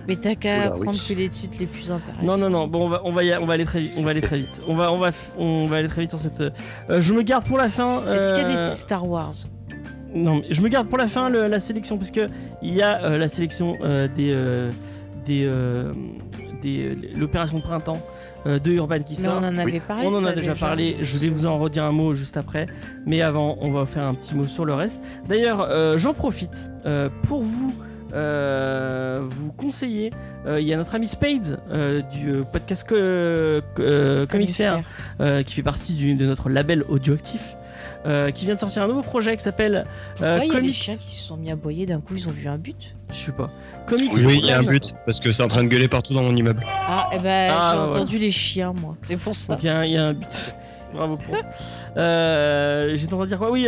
Mais 0.08 0.16
t'as 0.16 0.34
qu'à 0.36 0.74
oui. 0.76 0.84
prendre 0.86 0.98
que 1.08 1.14
les 1.14 1.30
titres 1.30 1.58
les 1.60 1.68
plus 1.68 1.92
intéressants. 1.92 2.24
Non, 2.24 2.38
non, 2.38 2.50
non. 2.50 2.68
Bon, 2.68 2.86
on 2.86 2.90
va, 2.90 3.02
on 3.06 3.12
va, 3.12 3.24
y- 3.24 3.38
on 3.40 3.46
va 3.46 3.54
aller 3.54 3.66
très 3.66 3.82
vite. 3.82 3.94
On 3.98 4.04
va 4.04 4.12
aller 4.12 4.22
très 4.22 4.40
vite. 4.40 4.64
On 4.68 4.76
va, 4.76 4.92
on 4.92 4.98
va, 4.98 5.12
on 5.38 5.68
va 5.68 5.78
aller 5.78 5.88
très 5.90 6.02
vite 6.02 6.10
sur 6.10 6.20
cette. 6.20 6.42
euh, 6.42 6.50
je 7.02 7.14
me 7.14 7.22
garde 7.22 7.46
pour 7.46 7.58
la 7.60 7.70
fin. 7.70 8.04
Est-ce 8.12 8.34
qu'il 8.34 8.42
y 8.42 8.46
a 8.46 8.50
des 8.56 8.62
titres 8.64 8.76
Star 8.78 9.08
Wars? 9.08 9.34
Non, 10.16 10.36
mais 10.38 10.46
je 10.50 10.62
me 10.62 10.70
garde 10.70 10.88
pour 10.88 10.98
la 10.98 11.08
fin 11.08 11.30
le- 11.30 11.46
la 11.48 11.60
sélection 11.60 11.98
parce 11.98 12.10
que 12.12 12.28
il 12.62 12.74
y 12.74 12.82
a 12.82 13.04
euh, 13.04 13.18
la 13.18 13.28
sélection 13.28 13.76
euh, 13.84 14.08
des 14.16 14.32
euh, 14.34 14.72
des 15.26 15.46
euh, 15.46 15.92
des 16.62 16.86
euh, 16.90 16.96
l'opération 17.16 17.58
de 17.60 17.64
printemps 17.64 18.02
euh, 18.48 18.58
de 18.60 18.72
Urban 18.72 19.00
qui 19.00 19.16
Mais 19.18 19.28
sort. 19.28 19.40
on 19.42 19.46
en 19.46 19.58
avait 19.58 19.74
Oui. 19.74 19.82
parlé. 19.86 20.08
On 20.08 20.16
en 20.16 20.24
a 20.24 20.34
déjà 20.34 20.56
parlé, 20.56 20.98
je 21.02 21.18
vais 21.18 21.30
vous 21.30 21.46
en 21.46 21.58
redire 21.60 21.84
un 21.84 21.92
mot 21.92 22.14
juste 22.14 22.38
après, 22.38 22.68
mais 23.06 23.22
avant 23.22 23.58
on 23.60 23.72
va 23.72 23.86
faire 23.86 24.04
un 24.04 24.14
petit 24.14 24.34
mot 24.36 24.48
sur 24.48 24.64
le 24.66 24.74
reste. 24.74 25.02
D'ailleurs, 25.28 25.62
euh, 25.70 25.98
j'en 25.98 26.14
profite 26.14 26.70
euh, 26.86 27.10
pour 27.24 27.42
vous 27.44 27.74
euh, 28.14 29.20
vous 29.28 29.52
conseiller, 29.52 30.12
euh, 30.48 30.62
il 30.62 30.68
y 30.68 30.74
a 30.74 30.78
notre 30.78 30.96
ami 30.96 31.08
Spades 31.08 31.60
euh, 31.72 32.02
du 32.02 32.44
podcast 32.52 32.88
co- 32.88 32.96
euh, 32.96 34.26
Comics 34.28 34.52
Fair 34.52 34.82
euh, 35.20 35.44
qui 35.44 35.54
fait 35.56 35.64
partie 35.64 35.94
du- 35.94 36.16
de 36.16 36.26
notre 36.26 36.50
label 36.50 36.84
audioactif. 36.88 37.56
Euh, 38.06 38.30
qui 38.32 38.46
vient 38.46 38.56
de 38.56 38.60
sortir 38.60 38.84
un 38.84 38.88
nouveau 38.88 39.02
projet 39.02 39.36
qui 39.38 39.44
s'appelle 39.44 39.86
euh, 40.22 40.40
Ouais, 40.40 40.46
il 40.48 40.54
y 40.54 40.56
a 40.56 40.60
les 40.60 40.62
Comics. 40.62 40.76
chiens 40.76 40.96
qui 40.96 41.16
se 41.16 41.24
sont 41.28 41.38
mis 41.38 41.50
à 41.50 41.54
aboyer 41.54 41.86
d'un 41.86 42.00
coup, 42.02 42.16
ils 42.16 42.28
ont 42.28 42.32
vu 42.32 42.48
un 42.48 42.58
but. 42.58 42.96
Je 43.10 43.16
sais 43.16 43.32
pas. 43.32 43.50
Comics. 43.88 44.12
Oui, 44.14 44.24
Oui, 44.26 44.40
il 44.44 44.46
y 44.48 44.52
a 44.52 44.60
un 44.60 44.64
but 44.64 44.94
parce 45.06 45.20
que 45.20 45.32
c'est 45.32 45.44
en 45.44 45.48
train 45.48 45.64
de 45.64 45.68
gueuler 45.70 45.88
partout 45.88 46.14
dans 46.14 46.24
mon 46.24 46.36
immeuble. 46.36 46.64
Ah, 46.88 47.10
eh 47.14 47.20
ben, 47.20 47.52
Ah, 47.54 47.72
j'ai 47.74 47.80
ouais, 47.80 47.84
entendu 47.96 48.18
les 48.20 48.32
chiens, 48.32 48.74
moi. 48.74 48.96
C'est 49.02 49.18
pour 49.18 49.36
ça. 49.36 49.58
Il 49.62 49.66
y, 49.66 49.70
a 49.70 49.78
un- 49.80 49.86
il 49.86 49.92
y 49.94 49.98
a 49.98 50.06
un 50.06 50.14
but. 50.14 50.56
Bravo 50.94 51.18
pour. 51.18 51.36
Euh, 51.98 52.92
J'étais 52.96 53.14
en 53.14 53.18
train 53.18 53.26
de 53.26 53.30
dire 53.30 53.38
quoi? 53.38 53.52
Oui, 53.52 53.68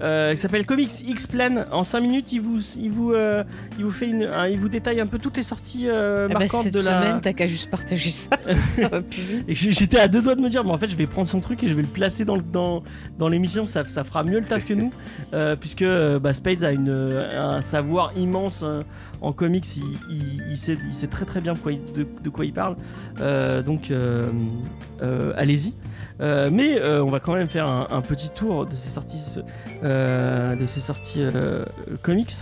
euh, 0.00 0.32
qui 0.32 0.38
s'appelle 0.38 0.64
Comics 0.66 0.90
X 1.06 1.26
Plan. 1.26 1.64
En 1.72 1.84
5 1.84 2.00
minutes, 2.00 2.32
il 2.32 2.40
vous, 2.40 2.58
il 2.78 2.90
vous, 2.90 3.12
euh, 3.12 3.42
il 3.78 3.84
vous 3.84 3.90
fait 3.90 4.06
une, 4.06 4.22
un- 4.24 4.46
il 4.48 4.58
vous 4.58 4.68
détaille 4.68 5.00
un 5.00 5.06
peu 5.06 5.18
toutes 5.18 5.36
les 5.36 5.42
sorties 5.42 5.86
euh, 5.88 6.26
Eh 6.30 6.32
ben, 6.32 6.38
marquantes 6.40 6.62
cette 6.62 6.74
de 6.74 6.80
la. 6.80 7.02
semaine, 7.02 7.20
t'as 7.22 7.32
qu'à 7.32 7.46
juste 7.46 7.70
partager 7.70 8.10
ça. 8.10 8.30
ça 8.76 8.88
va 8.88 9.02
plus 9.02 9.22
vite. 9.22 9.44
Et 9.48 9.54
j'ai- 9.54 9.72
j'étais 9.72 9.98
à 9.98 10.08
deux 10.08 10.22
doigts 10.22 10.34
de 10.34 10.40
me 10.40 10.48
dire, 10.48 10.64
mais 10.64 10.70
en 10.72 10.78
fait, 10.78 10.88
je 10.88 10.96
vais 10.96 11.06
prendre 11.06 11.28
son 11.28 11.40
truc 11.40 11.62
et 11.64 11.68
je 11.68 11.74
vais 11.74 11.82
le 11.82 11.88
placer 11.88 12.24
dans, 12.24 12.38
dans, 12.38 12.82
dans 13.18 13.28
l'émission. 13.28 13.66
Ça, 13.66 13.86
ça 13.86 14.04
fera 14.04 14.22
mieux 14.24 14.38
le 14.38 14.44
taf 14.46 14.66
que 14.66 14.74
nous, 14.74 14.92
puisque 15.60 15.84
bah, 16.20 16.32
Spades 16.32 16.64
a 16.64 16.72
une, 16.72 16.90
un 16.90 17.62
savoir 17.62 18.12
immense 18.16 18.64
en 19.20 19.32
comics. 19.32 19.66
Il, 19.76 19.82
il- 20.10 20.42
il 20.50 20.56
sait, 20.58 20.78
il 20.86 20.94
sait 20.94 21.06
très 21.08 21.24
très 21.24 21.40
bien 21.40 21.54
de 21.54 21.58
quoi 21.58 21.72
il, 21.72 21.80
de, 21.92 22.06
de 22.22 22.28
quoi 22.30 22.44
il 22.44 22.52
parle. 22.52 22.76
Donc, 23.64 23.92
allez-y. 25.36 25.74
Euh, 26.20 26.50
mais 26.52 26.80
euh, 26.80 27.02
on 27.04 27.10
va 27.10 27.20
quand 27.20 27.34
même 27.34 27.48
faire 27.48 27.66
un, 27.66 27.86
un 27.90 28.00
petit 28.00 28.30
tour 28.30 28.66
de 28.66 28.74
ces 28.74 28.88
sorties, 28.90 29.20
euh, 29.84 30.56
de 30.56 30.66
ces 30.66 30.80
sorties 30.80 31.20
euh, 31.22 31.64
comics. 32.02 32.32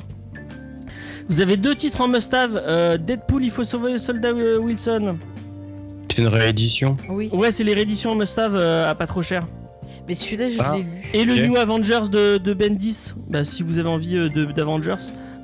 Vous 1.29 1.41
avez 1.41 1.57
deux 1.57 1.74
titres 1.74 2.01
en 2.01 2.09
must-have. 2.09 2.57
euh, 2.66 2.97
Deadpool, 2.99 3.45
il 3.45 3.51
faut 3.51 3.64
sauver 3.64 3.93
le 3.93 3.99
soldat 3.99 4.33
Wilson. 4.33 5.18
C'est 6.11 6.22
une 6.22 6.29
réédition. 6.29 6.97
Oui, 7.11 7.29
Ouais, 7.33 7.51
c'est 7.53 7.64
les 7.64 7.74
rééditions 7.74 8.12
en 8.12 8.14
must-have 8.14 8.55
euh, 8.55 8.89
à 8.91 8.95
pas 8.95 9.07
trop 9.07 9.22
cher. 9.22 9.47
mais 10.09 10.14
celui-là, 10.14 10.49
je 10.49 10.59
Ah. 10.61 10.77
l'ai 10.77 10.83
lu. 10.85 10.89
Et 11.12 11.24
le. 11.24 11.47
New 11.47 11.57
Avengers 11.57 12.09
de, 12.11 12.39
de 12.39 12.55
Bendis, 12.55 13.12
bah, 13.29 13.45
si 13.45 13.62
vous 13.62 13.79
avez 13.79 13.89
envie 13.89 14.16
euh, 14.16 14.29
de- 14.31 14.45
d'Avengers, 14.47 14.95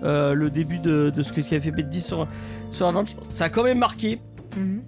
euh, 0.04 0.34
le 0.34 0.50
début 0.50 0.78
de, 0.78 1.10
de 1.14 1.22
ce 1.22 1.32
que 1.32 1.42
ce 1.42 1.50
qu'avait 1.50 1.60
fait 1.62 1.70
Bendis 1.72 2.00
sur, 2.00 2.26
sur 2.70 2.86
Avengers, 2.86 3.16
ça 3.28 3.44
a 3.44 3.48
quand 3.50 3.64
même 3.64 3.78
marqué 3.78 4.20
Mhm. 4.56 4.82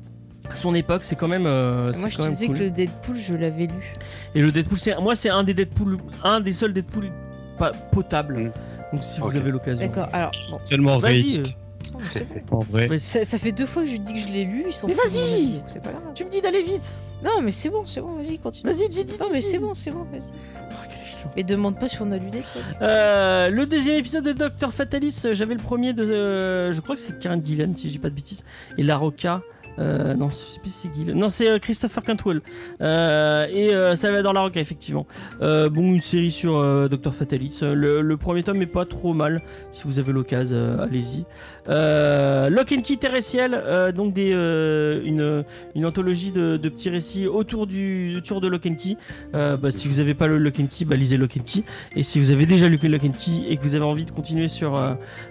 Son 0.52 0.74
époque, 0.74 1.04
c'est 1.04 1.16
quand 1.16 1.28
même, 1.28 1.46
euh, 1.46 1.92
Moi, 1.96 2.08
je 2.08 2.16
quand 2.16 2.22
te 2.22 2.28
même 2.28 2.32
disais 2.32 2.46
cool. 2.46 2.58
que 2.58 2.62
le 2.64 2.70
Deadpool, 2.70 3.16
je 3.16 3.34
l'avais 3.34 3.66
lu. 3.66 3.94
Et 4.34 4.42
le 4.42 4.52
Deadpool, 4.52 4.78
c'est 4.78 4.96
moi 5.00 5.16
c'est 5.16 5.30
un 5.30 5.42
des 5.42 5.54
Deadpool, 5.54 5.98
un 6.22 6.40
des 6.40 6.52
seuls 6.52 6.72
Deadpool 6.72 7.10
pas 7.58 7.72
potables. 7.72 8.38
Mm. 8.38 8.52
Donc 8.92 9.02
si 9.04 9.20
vous 9.20 9.34
avez 9.36 9.50
l'occasion. 9.50 9.86
D'accord, 9.86 10.08
alors, 10.12 10.32
bon. 10.50 10.58
Tellement 10.66 10.98
Vas-y. 10.98 11.42
En 12.50 12.58
vrai. 12.60 12.98
Ça, 12.98 13.24
ça 13.24 13.38
fait 13.38 13.52
deux 13.52 13.66
fois 13.66 13.82
que 13.82 13.88
je 13.88 13.92
lui 13.92 14.00
dis 14.00 14.14
que 14.14 14.18
je 14.20 14.28
l'ai 14.28 14.44
lu, 14.44 14.64
ils 14.68 14.72
s'en 14.72 14.88
Mais 14.88 14.94
vas-y 14.94 15.18
avis, 15.34 15.52
donc 15.52 15.62
C'est 15.68 15.82
pas 15.82 15.90
grave. 15.90 16.02
Tu 16.14 16.24
me 16.24 16.30
dis 16.30 16.40
d'aller 16.40 16.62
vite. 16.62 17.02
Non, 17.22 17.40
mais 17.42 17.52
c'est 17.52 17.68
bon, 17.68 17.86
c'est 17.86 18.00
bon, 18.00 18.16
vas-y, 18.16 18.38
continue. 18.38 18.72
Vas-y, 18.72 18.88
dis, 18.88 19.04
dis. 19.04 19.16
Non, 19.20 19.26
mais 19.30 19.40
c'est 19.40 19.58
bon, 19.58 19.74
c'est 19.74 19.90
bon, 19.90 20.04
vas-y. 20.10 20.22
Oh. 20.24 21.28
Mais 21.36 21.42
demande 21.42 21.78
pas 21.78 21.88
si 21.88 22.00
on 22.02 22.10
a 22.10 22.16
lu 22.16 22.30
des 22.30 22.40
trucs. 22.40 22.62
Euh, 22.82 23.48
le 23.50 23.66
deuxième 23.66 23.96
épisode 23.96 24.24
de 24.24 24.32
Doctor 24.32 24.72
Fatalis, 24.72 25.22
euh, 25.24 25.34
j'avais 25.34 25.54
le 25.54 25.60
premier 25.60 25.92
de. 25.92 26.04
euh, 26.04 26.72
je 26.72 26.80
crois 26.80 26.96
que 26.96 27.00
c'est 27.00 27.18
Karen 27.18 27.44
Gillan, 27.44 27.72
si 27.76 27.90
j'ai 27.90 27.98
pas 27.98 28.10
de 28.10 28.14
bêtises. 28.14 28.44
Et 28.76 28.82
La 28.82 28.96
Roca. 28.96 29.42
Euh, 29.78 30.14
non, 30.14 30.28
plus 30.28 30.70
c'est 30.70 30.94
Gillan. 30.94 31.14
Non, 31.14 31.30
c'est 31.30 31.50
euh, 31.50 31.58
Christopher 31.58 32.04
Cantwell. 32.04 32.40
Euh, 32.80 33.46
et 33.50 33.74
euh, 33.74 33.96
Salvador 33.96 34.32
La 34.32 34.42
Roca, 34.42 34.60
effectivement. 34.60 35.06
Bon, 35.40 35.92
une 35.92 36.00
série 36.00 36.30
sur 36.30 36.88
Doctor 36.88 37.14
Fatalis. 37.14 37.60
Le, 37.62 38.16
premier 38.16 38.42
tome 38.42 38.62
est 38.62 38.66
pas 38.66 38.84
trop 38.84 39.12
mal. 39.12 39.42
Si 39.72 39.82
vous 39.84 39.98
avez 39.98 40.12
l'occasion, 40.12 40.78
allez-y. 40.80 41.24
Lock 41.66 42.72
and 42.72 42.82
Key 42.82 42.96
Terrestrial, 42.96 43.54
euh, 43.54 43.92
donc 43.92 44.14
des, 44.14 44.30
une, 44.30 45.44
une 45.74 45.86
anthologie 45.86 46.30
de, 46.30 46.56
petits 46.56 46.90
récits 46.90 47.26
autour 47.26 47.66
du 47.66 48.16
autour 48.16 48.40
de 48.40 48.48
Lock 48.48 48.66
and 48.66 48.76
Key. 48.76 48.96
Bah, 49.32 49.70
si 49.70 49.88
vous 49.88 50.00
avez 50.00 50.14
pas 50.14 50.26
le 50.26 50.38
Lock 50.38 50.60
and 50.60 50.66
Key, 50.70 50.84
bah, 50.84 50.96
lisez 50.96 51.16
Lock 51.16 51.36
and 51.38 51.44
Key. 51.44 51.64
Et 51.94 52.02
si 52.02 52.18
vous 52.18 52.30
avez 52.30 52.46
déjà 52.46 52.68
lu 52.68 52.78
Lock 52.82 53.04
and 53.04 53.12
Key 53.12 53.46
et 53.48 53.56
que 53.56 53.62
vous 53.62 53.74
avez 53.74 53.84
envie 53.84 54.04
de 54.04 54.10
continuer 54.10 54.48
sur, 54.48 54.80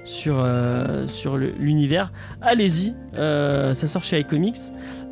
sur, 0.04 0.46
sur 1.08 1.38
l'univers, 1.38 2.12
allez-y. 2.42 2.94
Ça 3.14 3.88
sort 3.88 4.04
chez 4.04 4.20
iComics. 4.20 4.33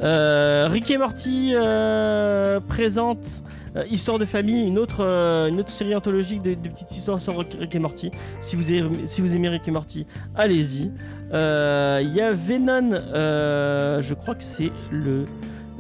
Euh, 0.01 0.67
Rick 0.72 0.89
et 0.89 0.97
Morty 0.97 1.51
euh, 1.53 2.59
présente 2.59 3.43
euh, 3.76 3.84
Histoire 3.89 4.19
de 4.19 4.26
famille, 4.26 4.67
une 4.67 4.80
autre, 4.80 5.01
une 5.01 5.59
autre 5.59 5.69
série 5.69 5.95
anthologique 5.95 6.41
de, 6.41 6.55
petites 6.55 6.91
histoires 6.91 7.19
sur 7.19 7.38
Rick 7.38 7.76
et 7.76 7.80
Morty. 7.80 8.11
Si 8.39 8.55
vous 8.55 8.74
aimez, 8.74 9.05
si 9.05 9.22
vous 9.22 9.36
aimez 9.36 9.49
Rick 9.49 9.67
et 9.67 9.72
Morty, 9.72 10.05
allez-y. 10.36 10.91
Il 11.34 12.16
y 12.16 12.21
a 12.21 12.32
Venom, 12.33 12.91
je 12.91 14.13
crois 14.13 14.36
que 14.36 14.43
c'est 14.43 14.71
le 14.91 15.25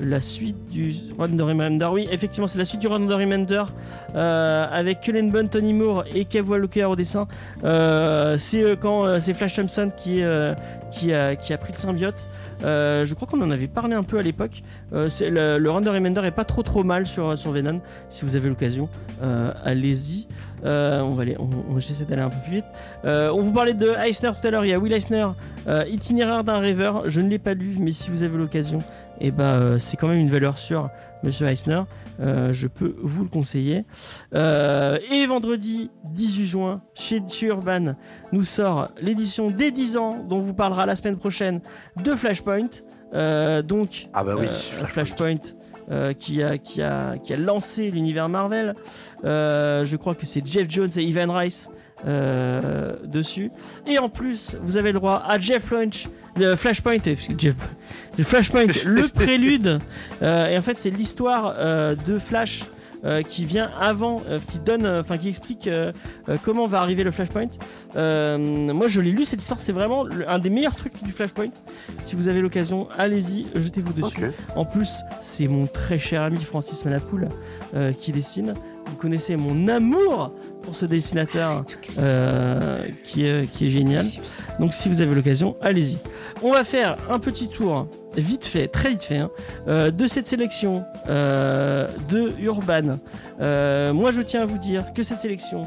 la 0.01 0.21
suite 0.21 0.67
du 0.69 0.93
Run. 1.17 1.29
Oui, 1.91 2.07
effectivement, 2.11 2.47
c'est 2.47 2.57
la 2.57 2.65
suite 2.65 2.81
du 2.81 2.87
Run 2.87 3.07
Remender 3.07 3.63
euh, 4.15 4.67
avec 4.71 5.01
Cullen 5.01 5.29
Bunn, 5.29 5.47
Tony 5.47 5.73
Moore 5.73 6.05
et 6.13 6.25
Kev 6.25 6.49
Walker 6.49 6.85
au 6.85 6.95
dessin. 6.95 7.27
Euh, 7.63 8.37
c'est 8.37 8.63
euh, 8.63 8.75
quand 8.75 9.19
c'est 9.19 9.33
Flash 9.33 9.55
Thompson 9.55 9.91
qui, 9.95 10.21
qui, 10.91 11.13
a, 11.13 11.35
qui 11.35 11.53
a 11.53 11.57
pris 11.57 11.73
le 11.73 11.77
symbiote. 11.77 12.27
Je 12.61 13.13
crois 13.13 13.27
qu'on 13.27 13.41
en 13.41 13.51
avait 13.51 13.67
parlé 13.67 13.95
un 13.95 14.03
peu 14.03 14.17
à 14.17 14.21
l'époque. 14.21 14.61
Le, 14.91 15.57
le 15.57 15.71
Remender 15.71 16.21
est 16.25 16.31
pas 16.31 16.45
trop 16.45 16.63
trop 16.63 16.83
mal 16.83 17.05
sur, 17.05 17.37
sur 17.37 17.51
Venom. 17.51 17.81
Si 18.09 18.25
vous 18.25 18.35
avez 18.35 18.49
l'occasion, 18.49 18.89
allez-y. 19.63 20.27
On 20.63 21.15
va 21.15 21.23
aller, 21.23 21.37
on, 21.39 21.79
j'essaie 21.79 22.05
d'aller 22.05 22.21
un 22.21 22.29
peu 22.29 22.37
plus 22.45 22.55
vite. 22.55 22.65
On 23.03 23.41
vous 23.41 23.51
parlait 23.51 23.73
de 23.73 23.89
Eisner 24.05 24.31
tout 24.39 24.47
à 24.47 24.51
l'heure. 24.51 24.65
Il 24.65 24.69
y 24.69 24.73
a 24.73 24.79
Will 24.79 24.93
Eisner, 24.93 25.27
Itinéraire 25.89 26.43
d'un 26.43 26.59
rêveur. 26.59 27.09
Je 27.09 27.21
ne 27.21 27.29
l'ai 27.29 27.39
pas 27.39 27.53
lu, 27.53 27.77
mais 27.79 27.91
si 27.91 28.09
vous 28.11 28.23
avez 28.23 28.37
l'occasion, 28.37 28.79
et 29.21 29.31
ben 29.31 29.43
euh, 29.43 29.79
c'est 29.79 29.97
quand 29.97 30.07
même 30.07 30.19
une 30.19 30.29
valeur 30.29 30.57
sûre, 30.57 30.89
Monsieur 31.23 31.47
Eisner. 31.47 31.83
Euh, 32.19 32.51
je 32.53 32.67
peux 32.67 32.95
vous 33.01 33.23
le 33.23 33.29
conseiller. 33.29 33.85
Euh, 34.35 34.97
et 35.11 35.25
vendredi 35.25 35.89
18 36.05 36.45
juin, 36.45 36.81
chez, 36.93 37.21
chez 37.27 37.47
Urban, 37.47 37.95
nous 38.31 38.43
sort 38.43 38.87
l'édition 38.99 39.49
des 39.49 39.71
10 39.71 39.97
ans, 39.97 40.25
dont 40.27 40.37
on 40.37 40.41
vous 40.41 40.53
parlera 40.53 40.85
la 40.85 40.95
semaine 40.95 41.17
prochaine, 41.17 41.61
de 42.03 42.15
Flashpoint. 42.15 42.69
Donc, 43.63 44.07
Ah 44.13 44.23
bah 44.23 44.35
oui, 44.37 44.47
Flashpoint. 44.47 45.37
euh, 45.91 46.13
qui, 46.13 46.41
a, 46.41 46.57
qui, 46.57 46.81
a, 46.81 47.17
qui 47.17 47.33
a 47.33 47.37
lancé 47.37 47.91
l'univers 47.91 48.29
Marvel. 48.29 48.75
Euh, 49.25 49.83
je 49.83 49.97
crois 49.97 50.15
que 50.15 50.25
c'est 50.25 50.45
Jeff 50.45 50.69
Jones 50.69 50.91
et 50.95 51.03
Ivan 51.03 51.33
Rice 51.33 51.69
euh, 52.07 52.95
dessus. 53.05 53.51
Et 53.87 53.99
en 53.99 54.09
plus, 54.09 54.55
vous 54.61 54.77
avez 54.77 54.91
le 54.91 54.99
droit 54.99 55.21
à 55.27 55.37
Jeff 55.37 55.69
Lunch 55.71 56.07
le 56.37 56.55
Flashpoint, 56.55 56.97
euh, 57.07 57.15
le 58.17 58.23
Flashpoint, 58.23 58.65
le 58.85 59.07
prélude. 59.13 59.79
euh, 60.21 60.47
et 60.49 60.57
en 60.57 60.61
fait, 60.61 60.77
c'est 60.77 60.89
l'histoire 60.91 61.55
euh, 61.57 61.95
de 62.07 62.19
Flash. 62.19 62.63
euh, 63.03 63.23
qui 63.23 63.45
vient 63.45 63.71
avant, 63.79 64.21
euh, 64.29 64.37
qui 64.51 64.59
donne, 64.59 64.85
euh, 64.85 65.01
enfin 65.01 65.17
qui 65.17 65.27
explique 65.29 65.67
comment 66.43 66.67
va 66.67 66.81
arriver 66.81 67.03
le 67.03 67.09
Flashpoint. 67.09 67.47
Moi, 67.95 68.87
je 68.87 69.01
l'ai 69.01 69.09
lu 69.11 69.25
cette 69.25 69.41
histoire, 69.41 69.59
c'est 69.59 69.71
vraiment 69.71 70.03
le- 70.03 70.29
un 70.29 70.37
des 70.37 70.51
meilleurs 70.51 70.75
trucs 70.75 71.01
du 71.03 71.11
Flashpoint. 71.11 71.49
Si 71.99 72.15
vous 72.15 72.27
avez 72.27 72.41
l'occasion, 72.41 72.87
allez-y, 72.97 73.47
jetez-vous 73.55 73.93
dessus. 73.93 74.31
En 74.55 74.65
plus, 74.65 74.91
c'est 75.19 75.47
mon 75.47 75.65
très 75.65 75.97
cher 75.97 76.21
ami 76.21 76.43
Francis 76.43 76.85
Manapoul 76.85 77.27
euh, 77.73 77.91
qui 77.91 78.11
dessine. 78.11 78.53
Vous 78.85 78.95
connaissez 78.97 79.35
mon 79.35 79.67
amour 79.67 80.33
pour 80.63 80.75
ce 80.75 80.85
dessinateur 80.85 81.63
euh, 81.97 82.77
qui, 83.05 83.25
est, 83.25 83.49
qui 83.51 83.65
est 83.65 83.69
génial. 83.69 84.05
Donc 84.59 84.73
si 84.73 84.89
vous 84.89 85.01
avez 85.01 85.13
l'occasion, 85.15 85.55
allez-y. 85.61 85.97
On 86.43 86.51
va 86.51 86.63
faire 86.63 86.97
un 87.09 87.19
petit 87.19 87.47
tour, 87.47 87.87
vite 88.15 88.45
fait, 88.45 88.67
très 88.67 88.89
vite 88.89 89.03
fait, 89.03 89.17
hein, 89.17 89.29
euh, 89.67 89.91
de 89.91 90.05
cette 90.07 90.27
sélection 90.27 90.83
euh, 91.09 91.87
de 92.09 92.31
Urban. 92.39 92.99
Euh, 93.41 93.93
moi, 93.93 94.11
je 94.11 94.21
tiens 94.21 94.41
à 94.41 94.45
vous 94.45 94.57
dire 94.57 94.93
que 94.93 95.03
cette 95.03 95.19
sélection, 95.19 95.65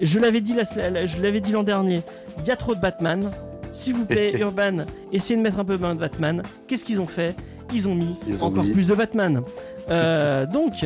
je 0.00 0.18
l'avais 0.18 0.40
dit 0.40 0.54
la- 0.54 0.90
la- 0.90 1.06
je 1.06 1.20
l'avais 1.20 1.40
dit 1.40 1.52
l'an 1.52 1.62
dernier, 1.62 2.02
il 2.38 2.44
y 2.44 2.50
a 2.50 2.56
trop 2.56 2.74
de 2.74 2.80
Batman. 2.80 3.30
S'il 3.70 3.94
vous 3.94 4.04
plaît, 4.04 4.32
Urban, 4.40 4.84
essayez 5.12 5.36
de 5.36 5.42
mettre 5.42 5.58
un 5.58 5.64
peu 5.64 5.76
de 5.78 5.94
Batman. 5.94 6.42
Qu'est-ce 6.68 6.84
qu'ils 6.84 7.00
ont 7.00 7.06
fait? 7.06 7.34
Ils 7.72 7.88
ont 7.88 7.94
mis 7.94 8.14
Ils 8.26 8.44
ont 8.44 8.48
encore 8.48 8.62
mis- 8.64 8.72
plus 8.72 8.86
de 8.86 8.94
Batman. 8.94 9.42
Euh, 9.90 10.46
donc, 10.46 10.84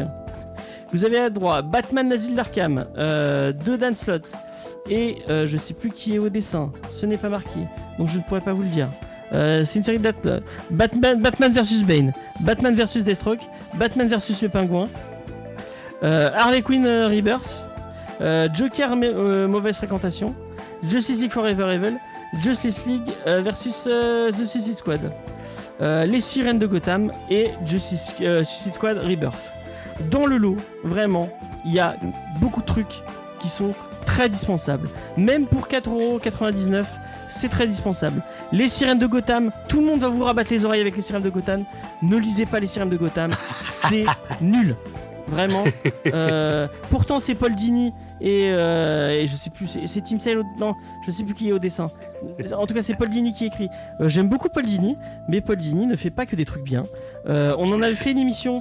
vous 0.93 1.05
avez 1.05 1.19
à 1.19 1.31
droit. 1.31 1.63
Batman 1.63 2.09
l'asile 2.09 2.35
d'Arkham 2.35 2.87
euh, 2.97 3.53
de 3.53 3.77
Dan 3.77 3.95
et 4.91 5.19
euh, 5.29 5.47
je 5.47 5.59
sais 5.59 5.75
plus 5.75 5.91
qui 5.91 6.15
est 6.15 6.19
au 6.19 6.29
dessin. 6.29 6.73
Ce 6.89 7.07
n'est 7.07 7.17
pas 7.17 7.29
marqué, 7.29 7.61
donc 7.99 8.09
je 8.09 8.19
ne 8.19 8.23
pourrais 8.23 8.41
pas 8.41 8.53
vous 8.53 8.63
le 8.63 8.69
dire. 8.69 8.89
Euh, 9.33 9.65
c'est 9.65 9.79
une 9.79 9.85
série 9.85 9.99
de 9.99 10.13
Batman, 10.71 11.21
Batman 11.21 11.53
versus 11.53 11.85
Bane, 11.85 12.13
Batman 12.41 12.75
versus 12.75 13.05
Deathstroke, 13.05 13.41
Batman 13.75 14.09
versus 14.09 14.41
le 14.43 14.49
Pingouin, 14.49 14.89
euh, 16.03 16.31
Harley 16.35 16.63
Quinn 16.63 16.87
euh, 16.87 17.09
Rebirth, 17.09 17.67
Joker 18.55 18.97
mauvaise 18.97 19.77
fréquentation, 19.77 20.35
Justice 20.83 21.21
League 21.21 21.31
Forever 21.31 21.73
Evil, 21.73 21.99
Justice 22.43 22.87
League 22.87 23.09
versus 23.25 23.85
The 23.85 24.45
Suicide 24.45 24.75
Squad, 24.75 25.13
Les 25.81 26.21
Sirènes 26.21 26.59
de 26.59 26.67
Gotham 26.67 27.13
et 27.31 27.51
Justice 27.65 28.15
Suicide 28.17 28.75
Squad 28.75 28.99
Rebirth. 28.99 29.39
Dans 30.11 30.27
le 30.27 30.37
lot, 30.37 30.57
vraiment, 30.85 31.29
il 31.65 31.73
y 31.73 31.81
a 31.81 31.97
beaucoup 32.41 32.61
de 32.61 32.67
trucs 32.67 33.03
qui 33.39 33.49
sont 33.49 33.75
très 34.07 34.29
dispensables. 34.29 34.89
Même 35.17 35.47
pour 35.47 35.69
4,99€, 35.69 36.85
c'est 37.29 37.49
très 37.49 37.67
dispensable. 37.67 38.23
Les 38.53 38.69
sirènes 38.69 38.99
de 38.99 39.07
Gotham, 39.07 39.51
tout 39.69 39.81
le 39.81 39.87
monde 39.87 40.01
va 40.01 40.09
vous 40.09 40.25
rabattre 40.25 40.51
les 40.51 40.65
oreilles 40.65 40.81
avec 40.81 40.97
les 40.97 41.03
sirènes 41.03 41.23
de 41.23 41.31
Gotham. 41.31 41.65
Ne 42.03 42.17
lisez 42.17 42.47
pas 42.47 42.59
les 42.61 42.67
sirènes 42.67 42.89
de 42.89 42.97
Gotham, 42.97 43.31
c'est 43.73 44.07
nul. 44.41 44.77
Vraiment. 45.29 45.65
Euh, 46.15 46.69
pourtant, 46.89 47.21
c'est 47.21 47.35
Paul 47.35 47.55
Dini 47.55 47.93
et, 48.21 48.51
euh, 48.51 49.11
et 49.11 49.27
je 49.27 49.37
sais 49.37 49.51
plus, 49.51 49.79
c'est 49.85 50.01
Tim 50.01 50.19
Sale. 50.19 50.43
Non, 50.59 50.75
je 51.07 51.11
sais 51.11 51.23
plus 51.23 51.35
qui 51.35 51.51
est 51.51 51.53
au 51.53 51.59
dessin. 51.59 51.91
En 52.57 52.67
tout 52.67 52.73
cas, 52.73 52.81
c'est 52.83 52.95
Paul 52.95 53.11
Dini 53.11 53.35
qui 53.35 53.45
écrit. 53.45 53.69
Euh, 54.01 54.09
J'aime 54.09 54.31
beaucoup 54.31 54.49
Paul 54.49 54.65
Dini, 54.65 54.97
mais 55.29 55.43
Paul 55.43 55.57
Dini 55.57 55.87
ne 55.87 55.97
fait 55.97 56.11
pas 56.11 56.25
que 56.25 56.35
des 56.35 56.47
trucs 56.47 56.65
bien. 56.65 56.83
On 57.27 57.71
en 57.71 57.83
avait 57.83 57.95
fait 57.95 58.13
une 58.13 58.19
émission 58.19 58.57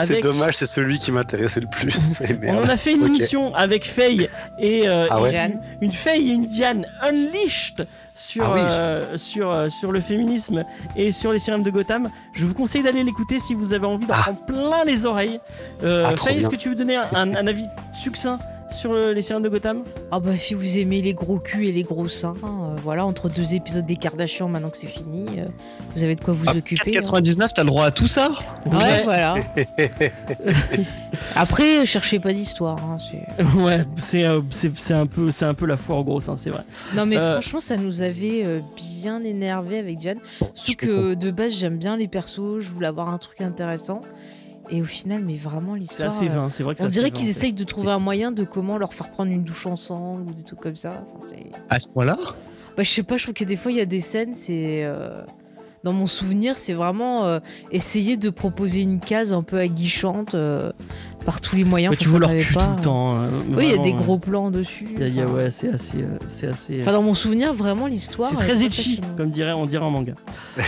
C'est 0.00 0.20
dommage, 0.20 0.56
c'est 0.56 0.66
celui 0.66 0.98
qui 0.98 1.12
m'intéressait 1.12 1.60
le 1.60 1.66
plus. 1.66 2.22
On 2.48 2.58
en 2.58 2.68
a 2.68 2.76
fait 2.76 2.92
une 2.94 3.02
Ok. 3.02 3.08
émission 3.08 3.54
avec 3.54 3.84
Faye 3.86 4.28
et, 4.58 4.88
euh, 4.88 5.06
Ah 5.10 5.20
ouais 5.20 5.52
une, 5.80 5.92
Faye 5.92 6.30
et 6.30 6.32
une 6.34 6.46
Diane 6.46 6.86
unleashed 7.02 7.86
sur, 8.14 8.44
Ah 8.44 8.52
oui. 8.54 8.60
euh, 8.64 9.18
sur, 9.18 9.50
euh, 9.50 9.68
sur 9.68 9.92
le 9.92 10.00
féminisme 10.00 10.64
et 10.96 11.12
sur 11.12 11.32
les 11.32 11.38
sirènes 11.38 11.62
de 11.62 11.70
Gotham. 11.70 12.08
Je 12.34 12.46
vous 12.46 12.54
conseille 12.54 12.82
d'aller 12.82 13.04
l'écouter 13.04 13.38
si 13.40 13.54
vous 13.54 13.74
avez 13.74 13.86
envie 13.86 14.06
d'en 14.06 14.14
Ah. 14.16 14.22
prendre 14.22 14.46
plein 14.46 14.84
les 14.84 15.04
oreilles. 15.04 15.40
Euh, 15.82 16.06
Ah, 16.10 16.16
Faye, 16.16 16.38
est-ce 16.38 16.48
que 16.48 16.56
tu 16.56 16.68
veux 16.70 16.74
donner 16.76 16.96
un 16.96 17.46
avis 17.46 17.66
succinct 17.92 18.38
sur 18.72 18.92
le- 18.92 19.12
les 19.12 19.20
sirènes 19.20 19.42
de 19.42 19.48
Gotham? 19.48 19.82
Ah 20.10 20.18
bah 20.20 20.36
si 20.36 20.54
vous 20.54 20.76
aimez 20.78 21.00
les 21.02 21.14
gros 21.14 21.38
culs 21.38 21.64
et 21.66 21.72
les 21.72 21.82
gros 21.82 22.08
seins, 22.08 22.34
euh, 22.44 22.76
voilà, 22.82 23.04
entre 23.06 23.28
deux 23.28 23.54
épisodes 23.54 23.86
des 23.86 23.96
Kardashians, 23.96 24.48
maintenant 24.48 24.70
que 24.70 24.76
c'est 24.76 24.86
fini, 24.86 25.26
euh, 25.38 25.46
vous 25.96 26.02
avez 26.02 26.14
de 26.14 26.20
quoi 26.20 26.34
vous 26.34 26.46
Ah, 26.48 26.56
occuper. 26.56 26.96
hein. 26.96 27.00
4,99, 27.00 27.52
t'as 27.54 27.62
le 27.62 27.68
droit 27.68 27.84
à 27.86 27.90
tout 27.90 28.06
ça? 28.06 28.30
Ouais, 28.66 28.76
Ouais. 28.76 29.02
voilà. 29.04 29.34
Après, 31.36 31.86
cherchez 31.86 32.18
pas 32.18 32.32
d'histoire. 32.32 32.78
hein, 32.82 32.98
c'est- 32.98 33.44
Ouais, 33.62 33.82
c'est 33.98 34.24
euh, 34.24 34.40
c'est- 34.50 34.72
c'est 34.76 34.94
un, 34.94 35.06
peu- 35.06 35.30
c'est 35.30 35.44
un 35.44 35.54
peu 35.54 35.66
la 35.66 35.76
foire 35.76 35.98
aux 35.98 36.04
gros 36.04 36.20
seins, 36.20 36.36
c'est 36.36 36.50
vrai. 36.50 36.62
non 36.94 37.06
mais 37.06 37.16
Euh, 37.16 37.32
franchement, 37.40 37.60
ça 37.60 37.76
nous 37.76 38.02
avait 38.02 38.42
euh, 38.44 38.60
bien 38.76 39.22
énervé 39.22 39.78
avec 39.78 39.96
Diane. 39.96 40.18
Je 40.66 40.74
que 40.74 41.14
de 41.14 41.30
base, 41.30 41.52
j'aime 41.54 41.78
bien 41.78 41.96
les 41.96 42.08
persos, 42.08 42.60
je 42.60 42.70
voulais 42.70 42.86
avoir 42.86 43.08
un 43.08 43.18
truc 43.18 43.40
intéressant. 43.40 44.00
Et 44.70 44.80
au 44.80 44.84
final, 44.84 45.22
mais 45.24 45.34
vraiment 45.36 45.74
C'est 45.74 45.80
l'histoire. 45.80 46.08
assez 46.08 46.28
euh, 46.28 46.32
vain, 46.32 46.48
c'est 46.50 46.62
vrai 46.62 46.74
que 46.74 46.80
c'est 46.80 46.86
On 46.86 46.88
dirait 46.88 47.10
qu'ils 47.10 47.24
c'est- 47.24 47.30
essayent 47.30 47.52
de 47.52 47.64
trouver 47.64 47.90
un 47.90 47.98
moyen 47.98 48.32
de 48.32 48.44
comment 48.44 48.78
leur 48.78 48.94
faire 48.94 49.10
prendre 49.10 49.30
une 49.30 49.44
douche 49.44 49.66
ensemble 49.66 50.22
ou 50.30 50.34
des 50.34 50.42
trucs 50.44 50.60
comme 50.60 50.76
ça. 50.76 51.04
Enfin, 51.16 51.26
c'est- 51.28 51.50
À 51.68 51.78
ce 51.80 51.88
point-là 51.88 52.16
Bah, 52.76 52.82
je 52.84 52.90
sais 52.90 53.02
pas, 53.02 53.16
je 53.18 53.24
trouve 53.24 53.34
que 53.34 53.44
des 53.44 53.56
fois 53.56 53.70
il 53.72 53.78
y 53.78 53.80
a 53.82 53.86
des 53.86 54.00
scènes, 54.00 54.34
c'est. 54.34 54.84
euh, 54.84 55.22
Dans 55.84 55.92
mon 55.92 56.06
souvenir, 56.06 56.58
c'est 56.58 56.74
vraiment 56.74 57.24
euh, 57.24 57.40
essayer 57.72 58.16
de 58.16 58.30
proposer 58.30 58.82
une 58.82 59.00
case 59.00 59.32
un 59.32 59.42
peu 59.42 59.58
aguichante 59.58 60.36
euh, 60.36 60.70
par 61.24 61.40
tous 61.40 61.56
les 61.56 61.64
moyens. 61.64 61.90
Ouais, 61.92 61.96
tu 61.96 62.08
vois 62.08 62.20
leur 62.20 62.30
cul 62.36 62.52
pas- 62.54 62.66
tout 62.66 62.76
le 62.76 62.82
temps. 62.82 63.16
euh, 63.16 63.28
Oui, 63.56 63.64
il 63.64 63.70
y 63.70 63.74
a 63.74 63.78
des 63.78 63.90
vraiment, 63.90 64.02
gros 64.04 64.18
plans 64.18 64.50
dessus. 64.50 64.86
il 64.94 65.00
y 65.00 65.04
a- 65.04 65.08
y 65.08 65.20
a- 65.20 65.26
ouais, 65.26 65.50
c'est 65.50 65.68
assez. 65.70 65.98
euh, 65.98 66.18
c'est 66.28 66.48
assez 66.48 66.80
Enfin, 66.82 66.92
dans 66.92 67.02
mon 67.02 67.14
souvenir, 67.14 67.52
vraiment 67.52 67.86
l'histoire. 67.86 68.30
C'est 68.30 68.36
très 68.36 68.62
etchi, 68.64 69.00
comme 69.16 69.30
dirait, 69.30 69.52
on 69.52 69.66
dirait 69.66 69.84
en 69.84 69.90
manga. 69.90 70.14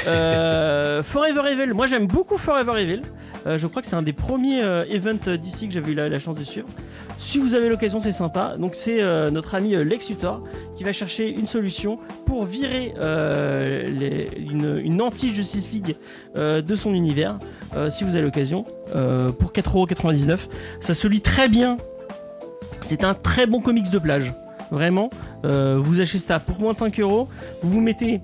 Euh, 0.09 1.03
Forever 1.03 1.43
Evil, 1.51 1.73
moi 1.75 1.87
j'aime 1.87 2.07
beaucoup 2.07 2.39
Forever 2.39 2.81
Evil. 2.81 3.03
Euh, 3.47 3.59
je 3.59 3.67
crois 3.67 3.83
que 3.83 3.89
c'est 3.89 3.97
un 3.97 4.03
des 4.03 4.15
premiers 4.15 4.63
euh, 4.63 4.85
events 4.91 5.37
d'ici 5.37 5.67
que 5.69 5.75
j'avais 5.75 5.93
eu 5.93 5.95
la, 5.95 6.09
la 6.09 6.19
chance 6.19 6.39
de 6.39 6.45
suivre. 6.45 6.67
Si 7.19 7.39
vous 7.39 7.55
avez 7.55 7.69
l'occasion, 7.69 8.01
c'est 8.01 8.11
sympa. 8.13 8.57
Donc 8.59 8.75
c'est 8.75 9.03
euh, 9.03 9.31
notre 9.31 9.55
ami 9.55 9.75
euh, 9.75 9.85
Lex 9.85 10.09
Luthor 10.09 10.43
qui 10.77 10.83
va 10.83 10.93
chercher 10.93 11.29
une 11.31 11.47
solution 11.47 11.99
pour 12.27 12.45
virer 12.47 12.95
euh, 12.99 13.89
les- 13.89 14.29
une, 14.39 14.81
une 14.83 15.01
anti-Justice 15.03 15.73
League 15.73 15.97
euh, 16.37 16.63
de 16.63 16.75
son 16.75 16.93
univers. 16.95 17.39
Euh, 17.77 17.91
si 17.91 18.03
vous 18.05 18.17
avez 18.17 18.25
l'occasion, 18.25 18.65
euh, 18.95 19.31
pour 19.33 19.53
4,99€, 19.53 20.49
ça 20.81 20.95
se 20.95 21.07
lit 21.09 21.21
très 21.21 21.49
bien. 21.49 21.77
C'est 22.83 23.05
un 23.05 23.15
très 23.15 23.47
bon 23.47 23.61
comics 23.61 23.91
de 23.91 23.99
plage. 23.99 24.35
Vraiment, 24.71 25.11
Euh, 25.45 25.77
vous 25.79 26.01
achetez 26.01 26.19
ça 26.19 26.39
pour 26.41 26.59
moins 26.59 26.73
de 26.73 26.79
5 26.79 26.99
euros. 27.01 27.29
Vous 27.63 27.71
vous 27.73 27.81
mettez 27.83 28.21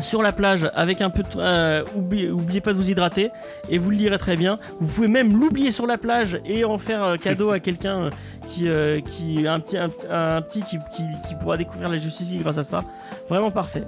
sur 0.00 0.22
la 0.22 0.30
plage 0.30 0.70
avec 0.74 1.00
un 1.00 1.10
peu 1.10 1.22
de, 1.22 1.28
euh, 1.38 1.82
oubliez, 1.96 2.30
oubliez 2.30 2.60
pas 2.60 2.72
de 2.72 2.76
vous 2.78 2.90
hydrater 2.90 3.30
et 3.70 3.78
vous 3.78 3.90
le 3.90 3.96
lirez 3.96 4.18
très 4.18 4.36
bien. 4.36 4.58
Vous 4.78 4.86
pouvez 4.94 5.08
même 5.08 5.38
l'oublier 5.40 5.70
sur 5.72 5.86
la 5.86 5.98
plage 5.98 6.38
et 6.44 6.64
en 6.64 6.78
faire 6.78 7.02
euh, 7.02 7.16
cadeau 7.16 7.50
à 7.50 7.58
quelqu'un 7.60 8.10
qui, 8.48 8.68
euh, 8.68 9.00
qui 9.00 9.46
un 9.48 9.58
petit 9.58 9.76
un, 9.78 9.88
petit- 9.88 10.06
un 10.10 10.40
petit 10.42 10.62
qui, 10.62 10.78
qui, 10.94 11.02
qui 11.28 11.34
pourra 11.34 11.56
découvrir 11.56 11.88
la 11.88 11.96
justice 11.98 12.32
grâce 12.34 12.58
à 12.58 12.62
ça. 12.62 12.84
Vraiment 13.28 13.50
parfait. 13.50 13.84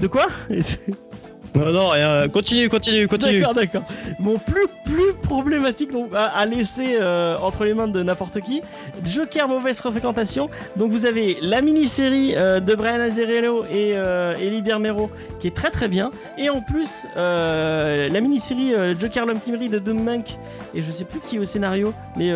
De 0.00 0.06
quoi? 0.06 0.26
Non, 1.54 1.72
non, 1.72 1.88
rien. 1.88 2.28
Continue, 2.28 2.68
continue, 2.68 3.08
continue. 3.08 3.40
D'accord, 3.40 3.54
d'accord. 3.54 3.82
Bon, 4.18 4.38
plus, 4.38 4.66
plus 4.84 5.12
problématique 5.22 5.90
à, 6.14 6.46
laisser 6.46 6.96
euh, 7.00 7.36
entre 7.38 7.64
les 7.64 7.74
mains 7.74 7.88
de 7.88 8.02
n'importe 8.02 8.40
qui. 8.40 8.62
Joker 9.04 9.48
mauvaise 9.48 9.80
fréquentation. 9.80 10.48
Donc 10.76 10.90
vous 10.90 11.06
avez 11.06 11.38
la 11.40 11.62
mini-série 11.62 12.34
euh, 12.36 12.60
de 12.60 12.74
Brian 12.74 13.00
Azzarello 13.00 13.64
et 13.64 13.92
euh, 13.94 14.34
Elie 14.36 14.62
Bermero 14.62 15.10
qui 15.38 15.48
est 15.48 15.56
très 15.56 15.70
très 15.70 15.88
bien. 15.88 16.10
Et 16.38 16.50
en 16.50 16.60
plus, 16.60 17.06
la 17.16 18.20
mini-série 18.20 18.72
Joker 18.98 19.26
l'homme 19.26 19.40
qui 19.40 19.50
de 19.50 19.78
Doom 19.78 20.02
Monk. 20.02 20.38
Et 20.74 20.82
je 20.82 20.90
sais 20.90 21.04
plus 21.04 21.20
qui 21.20 21.36
est 21.36 21.38
au 21.38 21.44
scénario, 21.44 21.92
mais 22.16 22.32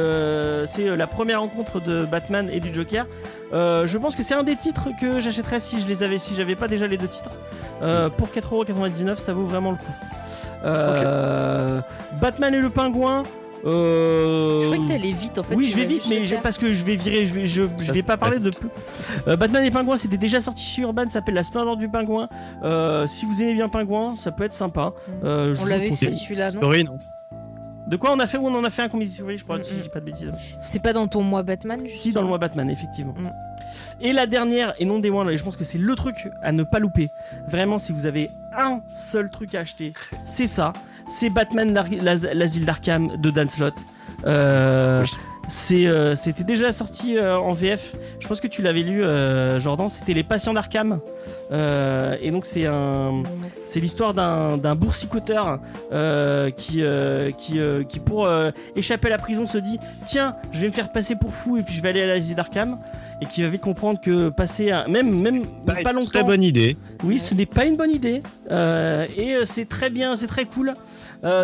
c'est 0.66 0.96
la 0.96 1.06
première 1.06 1.40
rencontre 1.40 1.80
de 1.80 2.04
Batman 2.04 2.48
et 2.52 2.60
du 2.60 2.72
Joker. 2.72 3.06
Euh, 3.54 3.86
je 3.86 3.98
pense 3.98 4.16
que 4.16 4.22
c'est 4.22 4.34
un 4.34 4.42
des 4.42 4.56
titres 4.56 4.88
que 5.00 5.20
j'achèterais 5.20 5.60
si 5.60 5.80
je 5.80 5.86
les 5.86 6.02
avais, 6.02 6.18
si 6.18 6.34
j'avais 6.34 6.56
pas 6.56 6.68
déjà 6.68 6.86
les 6.86 6.96
deux 6.98 7.08
titres. 7.08 7.30
Euh, 7.82 8.10
pour 8.10 8.28
4,99€, 8.28 9.16
ça 9.18 9.32
vaut 9.32 9.46
vraiment 9.46 9.70
le 9.70 9.76
coup. 9.76 9.92
Euh, 10.64 11.80
Batman 12.20 12.54
et 12.54 12.60
le 12.60 12.70
pingouin. 12.70 13.22
euh, 13.66 14.62
Je 14.62 14.66
crois 14.72 14.84
que 14.84 14.88
t'allais 14.92 15.12
vite 15.12 15.38
en 15.38 15.42
fait. 15.42 15.54
oui, 15.54 15.66
je 15.66 15.76
vais 15.76 15.84
vite, 15.84 16.02
mais 16.08 16.22
parce 16.42 16.58
que 16.58 16.72
je 16.72 16.84
vais 16.84 16.96
virer, 16.96 17.26
je 17.26 17.34
vais, 17.34 17.46
je, 17.46 17.62
je 17.62 17.84
Ça, 17.84 17.92
vais 17.92 18.00
c'est 18.00 18.06
pas 18.06 18.16
parler 18.16 18.38
de 18.38 18.50
plus. 18.50 18.68
Euh, 19.28 19.36
Batman 19.36 19.64
et 19.64 19.70
Pingouin, 19.70 19.96
c'était 19.96 20.16
déjà 20.16 20.40
sorti 20.40 20.62
chez 20.64 20.82
Urban, 20.82 21.04
ça 21.04 21.10
s'appelle 21.10 21.34
La 21.34 21.42
Splendeur 21.42 21.76
du 21.76 21.88
Pingouin. 21.88 22.28
Euh, 22.62 23.06
si 23.06 23.24
vous 23.26 23.42
aimez 23.42 23.54
bien 23.54 23.68
Pingouin, 23.68 24.14
ça 24.16 24.32
peut 24.32 24.44
être 24.44 24.52
sympa. 24.52 24.92
Euh, 25.24 25.54
je 25.54 25.60
On 25.62 25.64
l'avait 25.66 25.90
fait 25.90 26.10
celui-là, 26.10 26.46
non? 26.46 26.50
Story, 26.60 26.84
non? 26.84 26.98
De 27.86 27.96
quoi 27.96 28.12
on 28.12 28.18
a 28.18 28.26
fait 28.26 28.38
où 28.38 28.46
on 28.46 28.54
en 28.54 28.64
a 28.64 28.70
fait 28.70 28.82
un 28.82 29.06
souris, 29.06 29.38
je 29.38 29.44
crois, 29.44 29.62
si 29.62 29.76
je 29.76 29.82
dis 29.82 29.88
pas 29.88 30.00
de 30.00 30.06
bêtises. 30.06 30.32
C'était 30.62 30.80
pas 30.80 30.92
dans 30.92 31.06
ton 31.06 31.22
mois 31.22 31.42
Batman 31.42 31.80
Si, 31.84 31.90
justement 31.90 32.14
dans 32.14 32.22
le 32.22 32.28
mois 32.28 32.38
Batman, 32.38 32.70
effectivement. 32.70 33.14
Mm. 33.18 33.30
Et 34.00 34.12
la 34.12 34.26
dernière, 34.26 34.74
et 34.78 34.84
non 34.84 34.98
des 34.98 35.10
moindres, 35.10 35.30
et 35.30 35.36
je 35.36 35.44
pense 35.44 35.56
que 35.56 35.64
c'est 35.64 35.78
le 35.78 35.94
truc 35.94 36.16
à 36.42 36.52
ne 36.52 36.62
pas 36.62 36.78
louper. 36.78 37.10
Vraiment, 37.48 37.78
si 37.78 37.92
vous 37.92 38.06
avez 38.06 38.28
un 38.56 38.80
seul 38.94 39.30
truc 39.30 39.54
à 39.54 39.60
acheter, 39.60 39.92
c'est 40.24 40.46
ça. 40.46 40.72
C'est 41.08 41.30
Batman 41.30 41.72
l'asile 42.02 42.64
d'Arkham 42.64 43.16
de 43.20 43.30
Dan 43.30 43.50
Slott. 43.50 43.74
Euh, 44.26 45.04
euh, 45.72 46.16
c'était 46.16 46.44
déjà 46.44 46.72
sorti 46.72 47.16
euh, 47.18 47.36
en 47.36 47.52
VF. 47.52 47.94
Je 48.20 48.28
pense 48.28 48.40
que 48.40 48.46
tu 48.46 48.62
l'avais 48.62 48.82
lu, 48.82 49.04
euh, 49.04 49.60
Jordan. 49.60 49.90
C'était 49.90 50.14
Les 50.14 50.24
Patients 50.24 50.54
d'Arkham. 50.54 51.00
Euh, 51.52 52.16
et 52.22 52.30
donc 52.30 52.46
c'est 52.46 52.64
un, 52.66 53.22
c'est 53.66 53.78
l'histoire 53.80 54.14
d'un, 54.14 54.56
d'un 54.56 54.74
boursicoteur 54.74 55.60
euh, 55.92 56.50
qui, 56.50 56.82
euh, 56.82 57.30
qui, 57.32 57.58
qui 57.88 58.00
pour 58.00 58.26
échapper 58.76 59.08
à 59.08 59.10
la 59.10 59.18
prison 59.18 59.46
se 59.46 59.58
dit 59.58 59.78
tiens 60.06 60.36
je 60.52 60.60
vais 60.62 60.68
me 60.68 60.72
faire 60.72 60.90
passer 60.90 61.16
pour 61.16 61.32
fou 61.34 61.58
et 61.58 61.62
puis 61.62 61.74
je 61.74 61.82
vais 61.82 61.90
aller 61.90 62.02
à 62.02 62.06
l'asile 62.06 62.34
d'Arkham 62.36 62.78
et 63.20 63.26
qui 63.26 63.42
va 63.42 63.48
vite 63.48 63.60
comprendre 63.60 64.00
que 64.00 64.30
passer 64.30 64.70
un- 64.70 64.88
même 64.88 65.20
même 65.20 65.44
Pas, 65.66 65.92
longtemps 65.92 66.06
Très 66.08 66.24
bonne 66.24 66.42
idée. 66.42 66.76
oui, 67.04 67.18
ce 67.18 67.34
n'est 67.34 67.46
pas 67.46 67.64
une 67.66 67.76
bonne 67.76 67.90
idée. 67.92 68.22
Et 68.50 69.34
c'est 69.44 69.68
très 69.68 69.90
bien, 69.90 70.16
c'est 70.16 70.26
très 70.26 70.46
cool. 70.46 70.72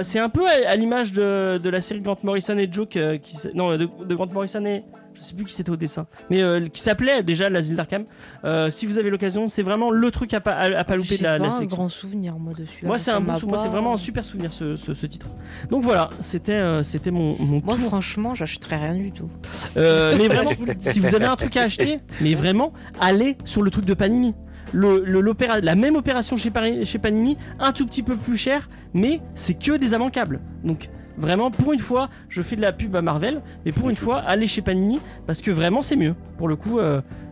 C'est 0.02 0.18
un 0.18 0.28
peu 0.28 0.46
à, 0.46 0.70
à 0.70 0.76
l'image 0.76 1.12
de, 1.12 1.58
de 1.58 1.70
la 1.70 1.80
série 1.80 2.00
Grant 2.00 2.18
Morrison 2.22 2.56
et 2.58 2.68
Joke, 2.70 2.96
euh, 2.96 3.16
qui, 3.18 3.34
non, 3.54 3.76
de, 3.78 3.88
de 4.04 4.14
Grant 4.14 4.26
Morrison 4.32 4.62
et 4.66 4.82
je 5.20 5.24
sais 5.24 5.34
plus 5.34 5.44
qui 5.44 5.52
c'était 5.52 5.70
au 5.70 5.76
dessin, 5.76 6.06
mais 6.30 6.42
euh, 6.42 6.66
qui 6.68 6.80
s'appelait 6.80 7.22
déjà 7.22 7.50
l'asile 7.50 7.76
d'Arkham. 7.76 8.04
Euh, 8.44 8.70
si 8.70 8.86
vous 8.86 8.98
avez 8.98 9.10
l'occasion, 9.10 9.48
c'est 9.48 9.62
vraiment 9.62 9.90
le 9.90 10.10
truc 10.10 10.32
à 10.34 10.40
pas, 10.40 10.52
à, 10.52 10.78
à 10.78 10.84
pas 10.84 10.96
louper 10.96 11.18
de 11.18 11.22
la, 11.22 11.38
pas 11.38 11.46
la 11.46 11.54
un 11.54 11.64
grand 11.64 11.88
souvenir 11.88 12.38
moi 12.38 12.52
dessus. 12.54 12.86
Moi, 12.86 12.98
c'est 12.98 13.10
un 13.10 13.20
bon 13.20 13.34
c'est 13.56 13.68
vraiment 13.68 13.94
un 13.94 13.98
super 13.98 14.24
souvenir 14.24 14.52
ce, 14.52 14.76
ce- 14.76 14.94
ce 14.94 15.06
titre. 15.06 15.26
Donc 15.70 15.82
voilà, 15.82 16.10
c'était 16.20 16.52
euh, 16.52 16.82
c'était 16.82 17.10
mon, 17.10 17.36
mon 17.38 17.60
Moi 17.64 17.76
tour. 17.76 17.86
franchement, 17.88 18.34
j'achèterais 18.34 18.76
rien 18.76 18.94
du 18.94 19.12
tout. 19.12 19.28
Mais 19.76 20.28
vraiment, 20.28 20.50
si 20.78 21.00
vous 21.00 21.14
avez 21.14 21.26
un 21.26 21.36
truc 21.36 21.56
à 21.56 21.62
acheter, 21.62 22.00
mais 22.20 22.34
vraiment, 22.34 22.72
allez 23.00 23.36
sur 23.44 23.62
le 23.62 23.70
truc 23.70 23.84
de 23.84 23.94
Panini. 23.94 24.34
Le, 24.72 25.02
le- 25.04 25.20
l'opéra, 25.20 25.60
la 25.60 25.74
même 25.74 25.96
opération 25.96 26.36
chez, 26.36 26.50
Pari- 26.50 26.84
chez 26.84 26.98
Panini, 26.98 27.36
un 27.58 27.72
tout 27.72 27.86
petit 27.86 28.04
peu 28.04 28.14
plus 28.14 28.36
cher, 28.36 28.68
mais 28.94 29.20
c'est 29.34 29.54
que 29.54 29.76
des 29.76 29.94
immanquables. 29.94 30.40
Donc 30.62 30.90
vraiment, 31.20 31.50
pour 31.50 31.72
une 31.72 31.78
fois, 31.78 32.08
je 32.28 32.42
fais 32.42 32.56
de 32.56 32.60
la 32.62 32.72
pub 32.72 32.96
à 32.96 33.02
Marvel, 33.02 33.42
mais 33.64 33.72
pour 33.72 33.90
une 33.90 33.96
fois, 33.96 34.18
allez 34.18 34.46
chez 34.46 34.62
Panini, 34.62 34.98
parce 35.26 35.40
que 35.40 35.50
vraiment 35.50 35.82
c'est 35.82 35.96
mieux. 35.96 36.14
Pour 36.38 36.48
le 36.48 36.56
coup, 36.56 36.80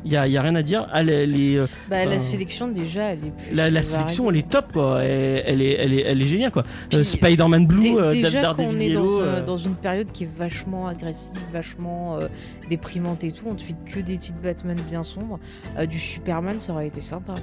il 0.04 0.12
y, 0.12 0.16
a, 0.16 0.26
y 0.28 0.36
a 0.36 0.42
rien 0.42 0.54
à 0.54 0.62
dire. 0.62 0.86
Allez, 0.92 1.26
les, 1.26 1.56
euh, 1.56 1.66
Bah, 1.90 2.04
la 2.04 2.18
sélection 2.18 2.68
déjà, 2.68 3.12
elle 3.12 3.24
est 3.26 3.30
plus. 3.30 3.54
la, 3.54 3.82
sélection, 3.82 4.30
elle 4.30 4.36
est 4.36 4.48
top, 4.48 4.72
quoi. 4.72 5.02
Elle, 5.02 5.42
elle 5.46 5.62
est, 5.62 5.72
elle, 5.72 5.92
est, 5.92 6.02
elle 6.02 6.22
est 6.22 6.26
géniale, 6.26 6.52
quoi. 6.52 6.62
Euh, 6.94 7.02
Spider-Man 7.02 7.66
Blue, 7.66 7.80
Dé- 7.80 7.94
euh, 7.96 8.12
déjà 8.12 8.40
Daredevil 8.42 8.68
qu'on 8.68 8.80
est 8.80 8.86
Yellow, 8.88 9.06
dans, 9.18 9.24
euh, 9.24 9.26
euh, 9.38 9.42
dans 9.44 9.56
une 9.56 9.74
période 9.74 10.10
qui 10.12 10.24
est 10.24 10.30
vachement 10.36 10.86
agressive, 10.86 11.38
vachement 11.52 12.16
euh, 12.18 12.28
déprimante 12.70 13.24
et 13.24 13.32
tout, 13.32 13.46
on 13.50 13.54
te 13.54 13.62
file 13.62 13.76
que 13.84 14.00
des 14.00 14.16
titres 14.16 14.38
Batman 14.42 14.76
bien 14.88 15.02
sombres. 15.02 15.38
Euh, 15.78 15.86
du 15.86 15.98
Superman, 15.98 16.58
ça 16.58 16.72
aurait 16.72 16.86
été 16.86 17.00
sympa. 17.00 17.34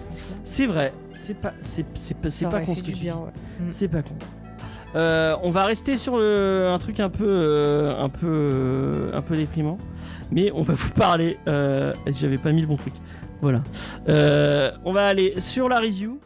C'est 0.43 0.65
vrai, 0.65 0.93
c'est 1.13 1.35
pas, 1.37 1.53
c'est, 1.61 1.85
c'est, 1.93 2.15
pas- 2.49 2.61
con 2.61 2.73
fait 2.73 2.79
ce 2.79 2.83
que 2.83 2.91
tu 2.91 2.93
dis. 2.93 3.09
Mm. 3.09 3.65
C'est 3.69 3.87
pas 3.89 4.01
con. 4.01 4.15
Euh, 4.95 5.35
on 5.43 5.51
va 5.51 5.63
rester 5.65 5.97
sur 5.97 6.17
le- 6.17 6.67
un 6.73 6.77
truc 6.79 6.99
un 6.99 7.09
peu, 7.09 7.25
euh, 7.27 7.97
un 8.01 8.09
peu, 8.09 8.27
euh, 8.27 9.11
un 9.13 9.21
peu 9.21 9.35
déprimant, 9.35 9.77
mais 10.31 10.51
on 10.53 10.63
va 10.63 10.73
vous 10.73 10.91
parler. 10.91 11.37
Euh, 11.47 11.93
J'avais 12.07 12.37
pas 12.37 12.51
mis 12.51 12.61
le 12.61 12.67
bon 12.67 12.77
truc. 12.77 12.93
Voilà. 13.41 13.61
Euh, 14.07 14.71
on 14.85 14.93
va 14.93 15.07
aller 15.07 15.33
sur 15.39 15.67
la 15.69 15.79
review. 15.79 16.19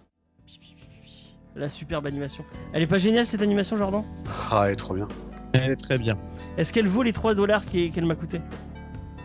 La 1.55 1.67
superbe 1.67 2.05
animation. 2.05 2.45
Elle 2.73 2.83
est 2.83 2.87
pas 2.87 2.99
géniale 2.99 3.25
cette 3.25 3.41
animation, 3.41 3.75
Jordan? 3.75 4.03
Ah, 4.51 4.63
elle 4.67 4.73
est 4.73 4.75
trop 4.75 4.93
bien. 4.93 5.07
Elle 5.53 5.71
est 5.71 5.75
très 5.75 5.97
bien. 5.97 6.15
Est-ce 6.57 6.71
qu'elle 6.71 6.87
vaut 6.87 7.01
les 7.03 7.11
3 7.11 7.33
dollars 7.35 7.65
qu'elle 7.65 8.05
m'a 8.05 8.15
coûté? 8.15 8.39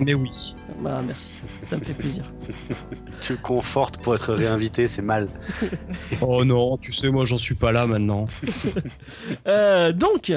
Mais 0.00 0.14
oui. 0.14 0.56
Bah 0.80 1.00
merci, 1.06 1.30
ça 1.64 1.76
me 1.76 1.82
fait 1.82 1.94
plaisir. 1.94 2.24
Tu 3.20 3.36
confortes 3.36 3.98
pour 4.02 4.14
être 4.14 4.34
réinvité, 4.34 4.86
c'est 4.86 5.02
mal. 5.02 5.28
Oh 6.20 6.44
non, 6.44 6.76
tu 6.78 6.92
sais, 6.92 7.10
moi 7.10 7.24
j'en 7.24 7.38
suis 7.38 7.54
pas 7.54 7.72
là 7.72 7.86
maintenant. 7.86 8.26
Euh, 9.46 9.92
donc, 9.92 10.32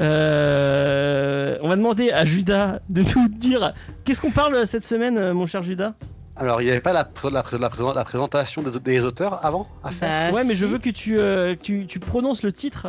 euh, 0.00 1.58
on 1.62 1.68
va 1.68 1.76
demander 1.76 2.10
à 2.10 2.24
Judas 2.24 2.80
de 2.88 3.02
nous 3.16 3.28
dire 3.28 3.72
qu'est-ce 4.04 4.20
qu'on 4.20 4.30
parle 4.30 4.66
cette 4.66 4.84
semaine, 4.84 5.32
mon 5.32 5.46
cher 5.46 5.62
Judas? 5.62 5.94
Alors, 6.36 6.62
il 6.62 6.66
n'y 6.66 6.70
avait 6.70 6.80
pas 6.80 6.92
la, 6.92 7.04
pré- 7.04 7.30
la, 7.30 7.42
pré- 7.42 7.58
la 7.58 7.68
pré- 7.68 7.82
la 7.94 8.04
présentation 8.04 8.62
des, 8.62 8.78
des 8.78 9.04
auteurs 9.04 9.44
avant 9.44 9.66
à 9.82 9.90
faire? 9.90 10.30
Bah, 10.30 10.36
ouais, 10.36 10.44
mais 10.46 10.54
je 10.54 10.66
veux 10.66 10.78
que 10.78 10.90
tu, 10.90 11.18
euh, 11.18 11.56
que 11.56 11.60
tu, 11.62 11.86
tu 11.88 11.98
prononces 11.98 12.44
le 12.44 12.52
titre 12.52 12.88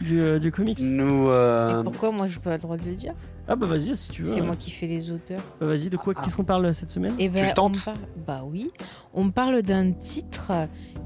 du, 0.00 0.40
du 0.40 0.50
comics. 0.52 0.78
Nous. 0.80 1.28
euh, 1.28 1.80
Et 1.82 1.84
pourquoi 1.84 2.10
moi 2.12 2.28
je 2.28 2.38
pas 2.38 2.52
le 2.52 2.58
droit 2.58 2.76
de 2.78 2.84
le 2.86 2.94
dire? 2.94 3.12
Ah 3.48 3.56
bah 3.56 3.66
vas-y 3.66 3.96
si 3.96 4.10
tu 4.10 4.22
veux. 4.22 4.32
C'est 4.32 4.40
hein. 4.40 4.44
moi 4.44 4.56
qui 4.56 4.70
fais 4.70 4.86
les 4.86 5.10
auteurs. 5.10 5.40
Bah, 5.58 5.66
vas-y, 5.66 5.88
de 5.88 5.96
quoi 5.96 6.12
Ah. 6.16 6.22
Qu'est-ce 6.22 6.36
qu'on 6.36 6.44
parle 6.44 6.72
cette 6.74 6.90
semaine 6.90 7.14
Et 7.18 7.28
ben, 7.28 7.44
le 7.44 7.50
on 7.50 7.54
tentes 7.54 7.78
me 7.78 7.84
parle- 7.84 7.98
Bah 8.26 8.42
oui. 8.44 8.70
On 9.14 9.30
parle 9.30 9.62
d'un 9.62 9.92
titre 9.92 10.52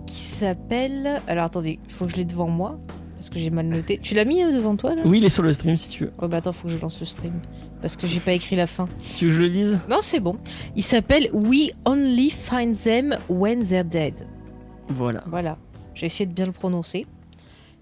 qui 0.07 0.17
s'appelle. 0.17 1.21
Alors 1.29 1.45
attendez, 1.45 1.79
il 1.85 1.93
faut 1.93 2.05
que 2.07 2.11
je 2.13 2.17
l'ai 2.17 2.25
devant 2.25 2.49
moi. 2.49 2.79
Parce 3.17 3.31
que 3.31 3.39
j'ai 3.39 3.51
mal 3.51 3.67
noté. 3.67 3.99
Tu 4.03 4.15
l'as 4.15 4.25
mis 4.25 4.43
euh, 4.43 4.53
devant 4.53 4.75
toi 4.75 4.97
là? 4.97 5.03
Oui, 5.05 5.19
il 5.19 5.25
est 5.25 5.29
sur 5.29 5.45
le 5.45 5.53
stream 5.53 5.77
si 5.77 5.89
tu 5.89 6.05
veux. 6.07 6.13
Oh 6.21 6.27
bah 6.27 6.39
attends, 6.39 6.53
faut 6.53 6.67
que 6.67 6.75
je 6.75 6.81
lance 6.81 6.99
le 6.99 7.07
stream. 7.07 7.35
Parce 7.81 7.95
que 7.95 8.09
j'ai 8.09 8.19
pas 8.19 8.33
écrit 8.33 8.57
la 8.57 8.67
fin. 8.67 8.89
Tu 9.17 9.27
veux 9.27 9.31
que 9.31 9.37
je 9.37 9.41
le 9.43 9.47
lise? 9.49 9.79
Non, 9.89 9.99
c'est 10.01 10.19
bon. 10.19 10.37
Il 10.75 10.83
s'appelle 10.83 11.31
We 11.33 11.71
Only 11.85 12.31
Find 12.31 12.77
Them 12.77 13.17
When 13.29 13.65
They're 13.65 13.85
Dead. 13.85 14.27
Voilà. 14.89 15.23
Voilà. 15.29 15.57
J'ai 15.95 16.07
essayé 16.07 16.27
de 16.27 16.33
bien 16.33 16.47
le 16.47 16.53
prononcer. 16.53 17.07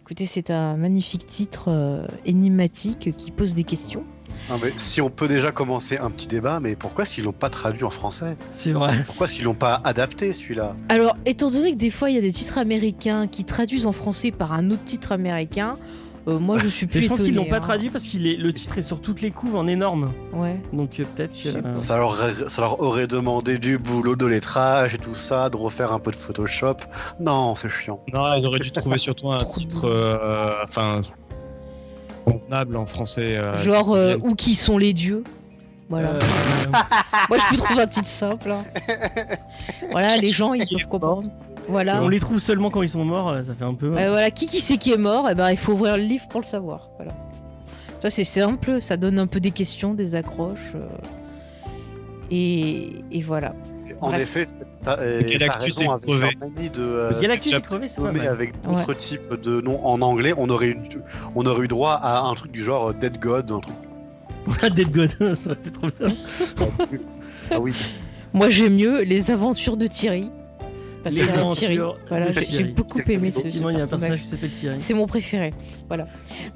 Écoutez, 0.02 0.26
c'est 0.26 0.50
un 0.50 0.76
magnifique 0.76 1.24
titre 1.26 1.68
euh, 1.68 2.06
énigmatique 2.26 3.16
qui 3.16 3.30
pose 3.30 3.54
des 3.54 3.64
questions. 3.64 4.04
Non, 4.48 4.58
mais 4.62 4.72
si 4.76 5.00
on 5.00 5.10
peut 5.10 5.28
déjà 5.28 5.52
commencer 5.52 5.98
un 5.98 6.10
petit 6.10 6.28
débat, 6.28 6.60
mais 6.60 6.76
pourquoi 6.76 7.04
s'ils 7.04 7.24
l'ont 7.24 7.32
pas 7.32 7.50
traduit 7.50 7.84
en 7.84 7.90
français? 7.90 8.36
C'est 8.50 8.72
vrai. 8.72 9.02
Pourquoi 9.06 9.26
s'ils 9.26 9.44
l'ont 9.44 9.54
pas 9.54 9.80
adapté 9.84 10.32
celui-là? 10.32 10.74
Alors, 10.88 11.16
étant 11.26 11.50
donné 11.50 11.72
que 11.72 11.76
des 11.76 11.90
fois 11.90 12.10
il 12.10 12.16
y 12.16 12.18
a 12.18 12.22
des 12.22 12.32
titres 12.32 12.58
américains 12.58 13.26
qui 13.26 13.44
traduisent 13.44 13.86
en 13.86 13.92
français 13.92 14.30
par 14.30 14.52
un 14.52 14.70
autre 14.70 14.84
titre 14.84 15.12
américain, 15.12 15.76
euh, 16.28 16.38
moi 16.38 16.58
je 16.58 16.68
suis 16.68 16.86
plus 16.86 16.98
Mais 16.98 17.02
je 17.02 17.08
pense 17.08 17.22
qu'ils 17.22 17.34
l'ont 17.34 17.44
pas 17.46 17.56
hein. 17.56 17.60
traduit 17.60 17.88
parce 17.88 18.06
que 18.06 18.18
le 18.18 18.52
titre 18.52 18.76
est 18.76 18.82
sur 18.82 19.00
toutes 19.00 19.22
les 19.22 19.30
couves 19.30 19.56
en 19.56 19.66
énorme. 19.66 20.12
Ouais. 20.32 20.60
Donc 20.72 21.00
euh, 21.00 21.04
peut-être 21.04 21.34
que. 21.34 21.48
Euh, 21.48 21.74
ça 21.74 21.96
leur, 21.96 22.12
ça 22.14 22.62
leur 22.62 22.80
aurait 22.80 23.06
demandé 23.06 23.58
du 23.58 23.78
boulot 23.78 24.16
de 24.16 24.26
lettrage 24.26 24.94
et 24.94 24.98
tout 24.98 25.14
ça, 25.14 25.48
de 25.48 25.56
refaire 25.56 25.92
un 25.92 25.98
peu 25.98 26.10
de 26.10 26.16
Photoshop. 26.16 26.76
Non, 27.20 27.54
c'est 27.54 27.70
chiant. 27.70 28.00
Non, 28.12 28.34
ils 28.34 28.46
auraient 28.46 28.58
dû 28.58 28.70
trouver 28.70 28.98
surtout 28.98 29.30
un 29.30 29.44
titre, 29.44 29.86
euh, 29.86 30.52
enfin, 30.64 31.02
convenable 32.24 32.76
en 32.76 32.86
français. 32.86 33.36
euh, 33.36 33.56
Genre, 33.58 33.92
euh, 33.94 34.14
qui- 34.16 34.20
où 34.22 34.34
qui 34.34 34.54
sont 34.54 34.78
les 34.78 34.92
dieux 34.92 35.24
Voilà. 35.88 36.10
euh, 36.10 36.18
Moi 37.28 37.38
je 37.38 37.54
vous 37.56 37.62
trouve 37.62 37.78
un 37.80 37.86
titre 37.86 38.06
simple. 38.08 38.50
hein. 38.52 38.64
voilà, 39.90 40.16
les 40.16 40.32
gens 40.32 40.52
ils 40.54 40.66
peuvent 40.66 40.88
comprendre. 40.88 41.28
Voilà. 41.68 42.02
on 42.02 42.08
les 42.08 42.18
trouve 42.18 42.38
seulement 42.40 42.70
quand 42.70 42.82
ils 42.82 42.88
sont 42.88 43.04
morts, 43.04 43.28
euh, 43.28 43.42
ça 43.42 43.54
fait 43.54 43.64
un 43.64 43.74
peu. 43.74 43.90
Ouais, 43.92 44.08
voilà, 44.08 44.30
qui 44.32 44.46
qui 44.48 44.60
c'est 44.60 44.76
qui 44.76 44.92
est 44.92 44.96
mort? 44.96 45.28
Eh 45.30 45.34
ben, 45.34 45.50
il 45.50 45.56
faut 45.56 45.72
ouvrir 45.72 45.96
le 45.96 46.02
livre 46.02 46.26
pour 46.28 46.40
le 46.40 46.46
savoir. 46.46 46.88
Voilà. 46.96 47.12
Vois, 48.00 48.10
c'est 48.10 48.24
simple, 48.24 48.80
ça 48.80 48.96
donne 48.96 49.18
un 49.18 49.26
peu 49.26 49.38
des 49.40 49.50
questions, 49.52 49.94
des 49.94 50.14
accroches. 50.16 50.72
euh, 50.74 50.86
Et, 52.30 52.92
et 53.12 53.20
voilà. 53.22 53.52
En 54.00 54.08
Bref. 54.10 54.20
effet, 54.36 54.46
t'as 54.84 54.96
Galactus 55.22 55.76
raison 55.78 55.90
est 55.90 55.94
avec 55.94 56.04
crevé. 56.06 56.20
leur 56.20 56.30
manie 56.50 56.70
de. 56.70 56.80
euh, 56.82 57.20
Galactus 57.20 57.52
est 57.52 57.60
crevé, 57.60 57.88
c'est 57.88 58.00
pas 58.00 58.06
nommer 58.08 58.18
mal. 58.20 58.28
avec 58.28 58.60
d'autres 58.62 58.94
types 58.94 59.32
de 59.42 59.60
noms 59.60 59.84
en 59.86 60.00
anglais, 60.02 60.32
on 60.36 60.48
aurait 60.50 60.70
eu, 60.70 60.76
on 61.34 61.44
aurait 61.46 61.64
eu 61.64 61.68
droit 61.68 61.92
à 62.02 62.20
un 62.20 62.34
truc 62.34 62.52
du 62.52 62.62
genre 62.62 62.88
euh, 62.90 62.92
Dead 62.92 63.18
God, 63.18 63.50
un 63.50 63.60
truc. 63.60 63.74
Dead 64.74 64.90
God, 64.90 65.10
ça 65.36 65.50
aurait 65.50 65.58
été 65.60 65.70
trop 65.70 65.88
bien. 65.98 66.14
Ah 67.50 67.60
oui. 67.60 67.72
Moi 68.32 68.48
j'aime 68.48 68.74
mieux 68.76 69.02
les 69.02 69.30
aventures 69.30 69.76
de 69.76 69.86
Thierry. 69.86 70.30
Parce 71.02 71.18
aventures 71.20 71.56
Thierry. 71.56 71.78
Voilà, 72.08 72.30
j'ai- 72.32 72.64
beaucoup 72.64 72.98
aimé 73.08 73.30
ce, 73.30 73.40
ce 73.40 73.44
personnage 73.58 73.88
personnage. 73.88 74.18
qui 74.20 74.24
s'appelle 74.26 74.50
Thierry. 74.50 74.76
C'est 74.80 74.94
mon 74.94 75.06
préféré. 75.06 75.50
Voilà. 75.88 76.06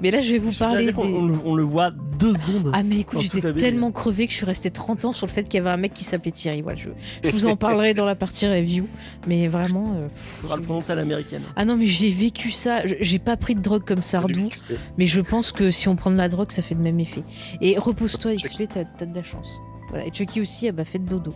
Mais 0.01 0.11
là 0.11 0.21
je 0.21 0.31
vais 0.33 0.37
vous 0.37 0.51
Je 0.51 0.59
parler 0.59 0.85
des. 0.85 0.93
on, 0.95 1.25
le- 1.25 1.37
on 1.45 1.55
le 1.55 1.63
voit 1.63 1.91
deux 2.19 2.33
secondes. 2.33 2.71
Ah 2.73 2.83
mais 2.83 2.99
écoute, 2.99 3.19
j'étais 3.21 3.53
tellement 3.53 3.91
crevé 3.91 4.25
que 4.27 4.31
je 4.31 4.37
suis 4.37 4.45
restée 4.45 4.69
30 4.69 5.05
ans 5.05 5.13
sur 5.13 5.25
le 5.27 5.31
fait 5.31 5.43
qu'il 5.43 5.55
y 5.55 5.61
avait 5.61 5.69
un 5.71 5.77
mec 5.77 5.93
qui 5.93 6.03
s'appelait 6.03 6.31
Thierry. 6.31 6.61
Voilà, 6.61 6.77
je, 6.77 6.89
je 7.23 7.31
vous 7.31 7.45
en 7.47 7.55
parlerai 7.55 7.93
dans 7.93 8.05
la 8.05 8.15
partie 8.15 8.47
review. 8.47 8.87
Mais 9.27 9.47
vraiment... 9.47 9.93
euh, 9.95 10.07
pff, 10.07 10.37
faudra 10.41 10.57
le 10.57 10.61
prononcer 10.63 10.91
à 10.91 10.95
l'américaine. 10.95 11.41
Ah 11.55 11.65
non 11.65 11.75
mais 11.75 11.85
j'ai 11.87 12.09
vécu 12.09 12.51
ça. 12.51 12.85
Je- 12.85 12.95
J'ai 13.01 13.19
pas 13.19 13.37
pris 13.37 13.55
de 13.55 13.61
drogue 13.61 13.83
comme 13.83 14.01
Sardou, 14.01 14.49
mais 14.97 15.05
je 15.07 15.21
pense 15.21 15.51
que 15.51 15.71
si 15.71 15.87
on 15.87 15.95
prend 15.95 16.11
de 16.11 16.17
la 16.17 16.29
drogue, 16.29 16.51
ça 16.51 16.61
fait 16.61 16.75
le 16.75 16.81
même 16.81 16.99
effet. 16.99 17.23
Et 17.61 17.77
repose-toi. 17.77 18.35
XP, 18.35 18.63
t'as 18.71 18.83
t'as 18.83 19.05
de 19.05 19.15
la 19.15 19.23
chance. 19.23 19.47
Voilà. 19.89 20.05
Et 20.05 20.11
Chucky 20.13 20.41
aussi, 20.41 20.65
elle 20.67 20.75
m'a 20.75 20.83
fait 20.85 20.99
de 20.99 21.07
dodo. 21.07 21.33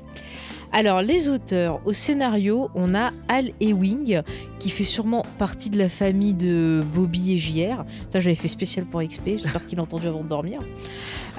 Alors, 0.72 1.02
les 1.02 1.30
auteurs, 1.30 1.82
au 1.86 1.94
scénario, 1.94 2.70
on 2.76 2.94
a 2.94 3.12
Al 3.28 3.50
Ewing, 3.60 4.22
qui 4.60 4.70
fait 4.70 4.84
sûrement 4.84 5.26
partie 5.40 5.72
de 5.72 5.80
la 5.80 5.90
famille 5.90 6.34
de 6.34 6.84
Bobby 6.94 7.34
et 7.34 7.38
JR. 7.38 7.86
Ça, 8.12 8.20
j'avais 8.20 8.36
fait 8.36 8.48
spécial 8.48 8.86
pour 8.86 9.02
XP, 9.02 9.30
j'espère 9.38 9.66
qu'il 9.66 9.80
a 9.80 9.82
entendu 9.82 10.08
avant 10.08 10.24
de 10.24 10.28
dormir. 10.28 10.60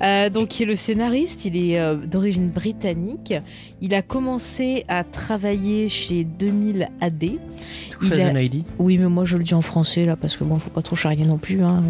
Euh, 0.02 0.31
donc, 0.31 0.59
il 0.59 0.65
est 0.65 0.66
le 0.66 0.77
scénariste, 0.77 1.44
il 1.44 1.57
est 1.57 1.78
euh, 1.78 1.94
d'origine 1.94 2.48
britannique. 2.48 3.35
Il 3.81 3.94
a 3.94 4.02
commencé 4.02 4.85
à 4.89 5.05
travailler 5.05 5.89
chez 5.89 6.24
2000 6.24 6.89
AD. 7.01 7.23
Il 7.23 8.12
a-. 8.20 8.32
Oui, 8.78 8.98
mais 8.98 9.07
moi 9.09 9.24
je 9.24 9.36
le 9.36 9.44
dis 9.44 9.55
en 9.55 9.62
français 9.62 10.07
là 10.07 10.16
parce 10.16 10.36
que 10.36 10.44
bon, 10.44 10.59
faut 10.59 10.70
pas 10.70 10.82
trop 10.82 10.97
charrier 10.97 11.24
non 11.24 11.39
plus. 11.39 11.62
Hein. 11.62 11.85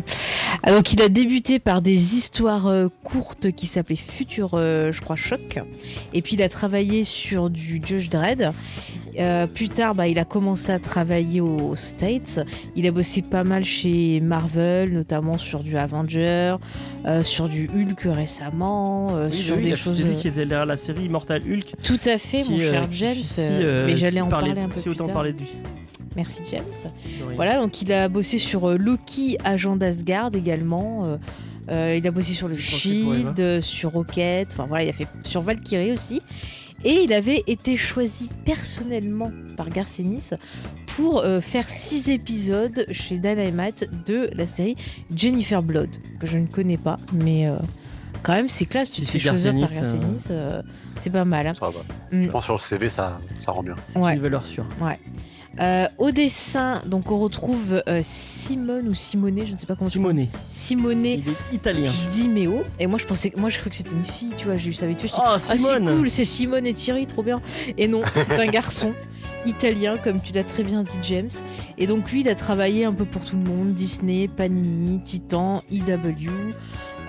Ah, 0.62 0.72
Donc 0.72 0.92
il 0.92 1.00
a 1.02 1.08
débuté 1.08 1.58
par 1.58 1.80
des 1.80 2.16
histoires 2.16 2.66
euh, 2.66 2.88
courtes 3.04 3.52
qui 3.52 3.66
s'appelaient 3.66 3.96
Futur, 3.96 4.50
euh, 4.54 4.92
je 4.92 5.00
crois, 5.00 5.16
Choc. 5.16 5.58
Et 6.12 6.22
puis 6.22 6.34
il 6.34 6.42
a 6.42 6.48
travaillé 6.48 7.04
sur 7.04 7.30
sur 7.30 7.48
du 7.48 7.80
Judge 7.84 8.08
Dredd. 8.08 8.52
Euh, 9.20 9.46
plus 9.46 9.68
tard, 9.68 9.94
bah, 9.94 10.08
il 10.08 10.18
a 10.18 10.24
commencé 10.24 10.72
à 10.72 10.78
travailler 10.78 11.40
aux 11.40 11.76
States. 11.76 12.40
Il 12.74 12.86
a 12.86 12.90
bossé 12.90 13.20
pas 13.22 13.44
mal 13.44 13.64
chez 13.64 14.20
Marvel, 14.20 14.92
notamment 14.92 15.36
sur 15.38 15.62
du 15.62 15.76
Avenger, 15.76 16.56
euh, 17.06 17.22
sur 17.22 17.48
du 17.48 17.68
Hulk 17.68 18.06
récemment, 18.06 19.08
euh, 19.12 19.28
Oui, 19.30 19.36
sur 19.36 19.54
bah 19.56 19.60
oui, 19.62 19.70
des 19.70 19.76
choses. 19.76 19.96
C'est 19.98 20.02
lui 20.04 20.16
qui 20.16 20.28
était 20.28 20.46
derrière 20.46 20.64
la 20.66 20.76
série 20.76 21.04
Immortal 21.04 21.42
Hulk. 21.42 21.74
Tout 21.82 22.00
à 22.06 22.16
fait, 22.18 22.44
mon 22.44 22.56
qui, 22.56 22.60
cher 22.60 22.86
James. 22.90 23.14
si, 23.14 23.40
mais 23.40 23.94
j'allais 23.96 24.12
si 24.12 24.20
en 24.22 24.28
parler- 24.28 24.48
parler 24.48 24.62
un 24.62 24.68
peu 24.68 24.74
si 24.74 24.82
plus 24.82 24.90
autant 24.92 25.04
tard. 25.04 25.14
parler 25.14 25.32
de 25.34 25.38
lui. 25.38 25.50
Merci 26.16 26.42
James. 26.50 26.62
Voilà, 27.36 27.60
donc 27.60 27.82
il 27.82 27.92
a 27.92 28.08
bossé 28.08 28.38
sur 28.38 28.76
Loki, 28.78 29.36
agent 29.44 29.76
d'Asgard 29.76 30.30
également. 30.34 31.18
euh, 31.68 31.94
il 31.96 32.04
a 32.06 32.10
bossé 32.10 32.32
sur 32.32 32.48
le. 32.48 32.56
Shield, 32.56 33.60
sur 33.60 33.92
Rocket, 33.92 34.48
enfin 34.52 34.66
voilà, 34.66 34.84
il 34.84 34.88
a 34.88 34.92
fait 34.92 35.06
sur 35.22 35.40
Valkyrie 35.42 35.92
aussi. 35.92 36.20
Et 36.84 37.02
il 37.04 37.12
avait 37.12 37.42
été 37.46 37.76
choisi 37.76 38.28
personnellement 38.44 39.30
par 39.56 39.68
Garcenis 39.68 40.30
pour 40.86 41.20
euh, 41.20 41.40
faire 41.40 41.68
six 41.68 42.08
épisodes 42.08 42.86
chez 42.90 43.18
Dynamite 43.18 43.88
de 44.06 44.30
la 44.34 44.46
série 44.46 44.76
Jennifer 45.14 45.62
Blood, 45.62 45.96
que 46.18 46.26
je 46.26 46.38
ne 46.38 46.46
connais 46.46 46.78
pas, 46.78 46.96
mais 47.12 47.46
euh, 47.48 47.56
quand 48.22 48.32
même 48.32 48.48
c'est 48.48 48.64
classe, 48.66 48.90
tu 48.90 49.02
te 49.02 49.06
fais 49.08 49.18
choisir 49.18 49.52
par 49.52 49.70
Garcenis, 49.72 50.24
euh, 50.30 50.62
c'est 50.96 51.10
pas 51.10 51.24
mal. 51.24 51.46
hein. 51.46 51.54
Ça 51.54 51.70
va. 51.70 51.80
Mm. 52.16 52.22
Je 52.24 52.28
pense 52.28 52.44
sur 52.44 52.54
le 52.54 52.58
CV, 52.58 52.88
ça, 52.88 53.20
ça 53.34 53.52
rend 53.52 53.62
bien. 53.62 53.76
C'est 53.84 53.98
Ouais. 53.98 54.14
une 54.14 54.20
valeur 54.20 54.44
sûre. 54.44 54.66
Euh, 55.58 55.86
au 55.98 56.10
dessin, 56.12 56.80
donc 56.86 57.10
on 57.10 57.18
retrouve 57.18 57.82
euh, 57.88 58.00
Simone 58.02 58.88
ou 58.88 58.94
Simone, 58.94 59.44
je 59.44 59.52
ne 59.52 59.56
sais 59.56 59.66
pas 59.66 59.74
comment 59.74 59.90
tu 59.90 59.98
Simonet. 59.98 60.28
Simone 60.48 61.04
Il 61.04 61.28
est 61.28 61.54
italien. 61.54 61.90
Di 62.12 62.28
Meo. 62.28 62.62
Et 62.78 62.86
moi 62.86 62.98
je 62.98 63.04
pensais, 63.04 63.32
moi 63.36 63.48
je 63.48 63.58
croyais 63.58 63.70
que 63.70 63.76
c'était 63.76 63.94
une 63.96 64.04
fille, 64.04 64.32
tu 64.36 64.46
vois, 64.46 64.56
je 64.56 64.70
dis, 64.70 64.80
Oh, 65.16 65.20
Ah 65.24 65.38
c'est 65.38 65.58
Simone 65.58 65.96
cool, 65.96 66.08
c'est 66.10 66.24
Simone 66.24 66.66
et 66.66 66.72
Thierry, 66.74 67.06
trop 67.06 67.22
bien. 67.22 67.42
Et 67.76 67.88
non, 67.88 68.02
c'est 68.14 68.38
un 68.38 68.46
garçon 68.50 68.94
italien, 69.46 69.96
comme 69.98 70.20
tu 70.20 70.32
l'as 70.32 70.44
très 70.44 70.62
bien 70.62 70.82
dit 70.82 70.98
James. 71.02 71.30
Et 71.78 71.86
donc 71.86 72.10
lui, 72.12 72.20
il 72.20 72.28
a 72.28 72.34
travaillé 72.34 72.84
un 72.84 72.92
peu 72.92 73.04
pour 73.04 73.24
tout 73.24 73.36
le 73.36 73.42
monde, 73.42 73.74
Disney, 73.74 74.28
Panini, 74.28 75.00
Titan, 75.02 75.62
IW. 75.70 76.30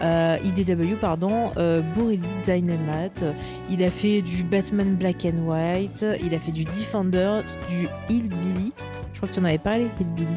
Euh, 0.01 0.37
IDW, 0.43 0.95
pardon, 0.99 1.51
euh, 1.57 1.81
Borelli, 1.95 2.19
Dynamite. 2.43 3.23
Il 3.69 3.83
a 3.83 3.89
fait 3.89 4.21
du 4.21 4.43
Batman 4.43 4.95
Black 4.95 5.25
and 5.25 5.47
White. 5.47 6.05
Il 6.23 6.33
a 6.33 6.39
fait 6.39 6.51
du 6.51 6.63
Defender, 6.65 7.39
du 7.69 7.87
Hillbilly. 8.09 8.73
Je 9.13 9.17
crois 9.17 9.29
que 9.29 9.33
tu 9.33 9.39
en 9.39 9.45
avais 9.45 9.57
parlé, 9.57 9.87
Hillbilly. 9.99 10.35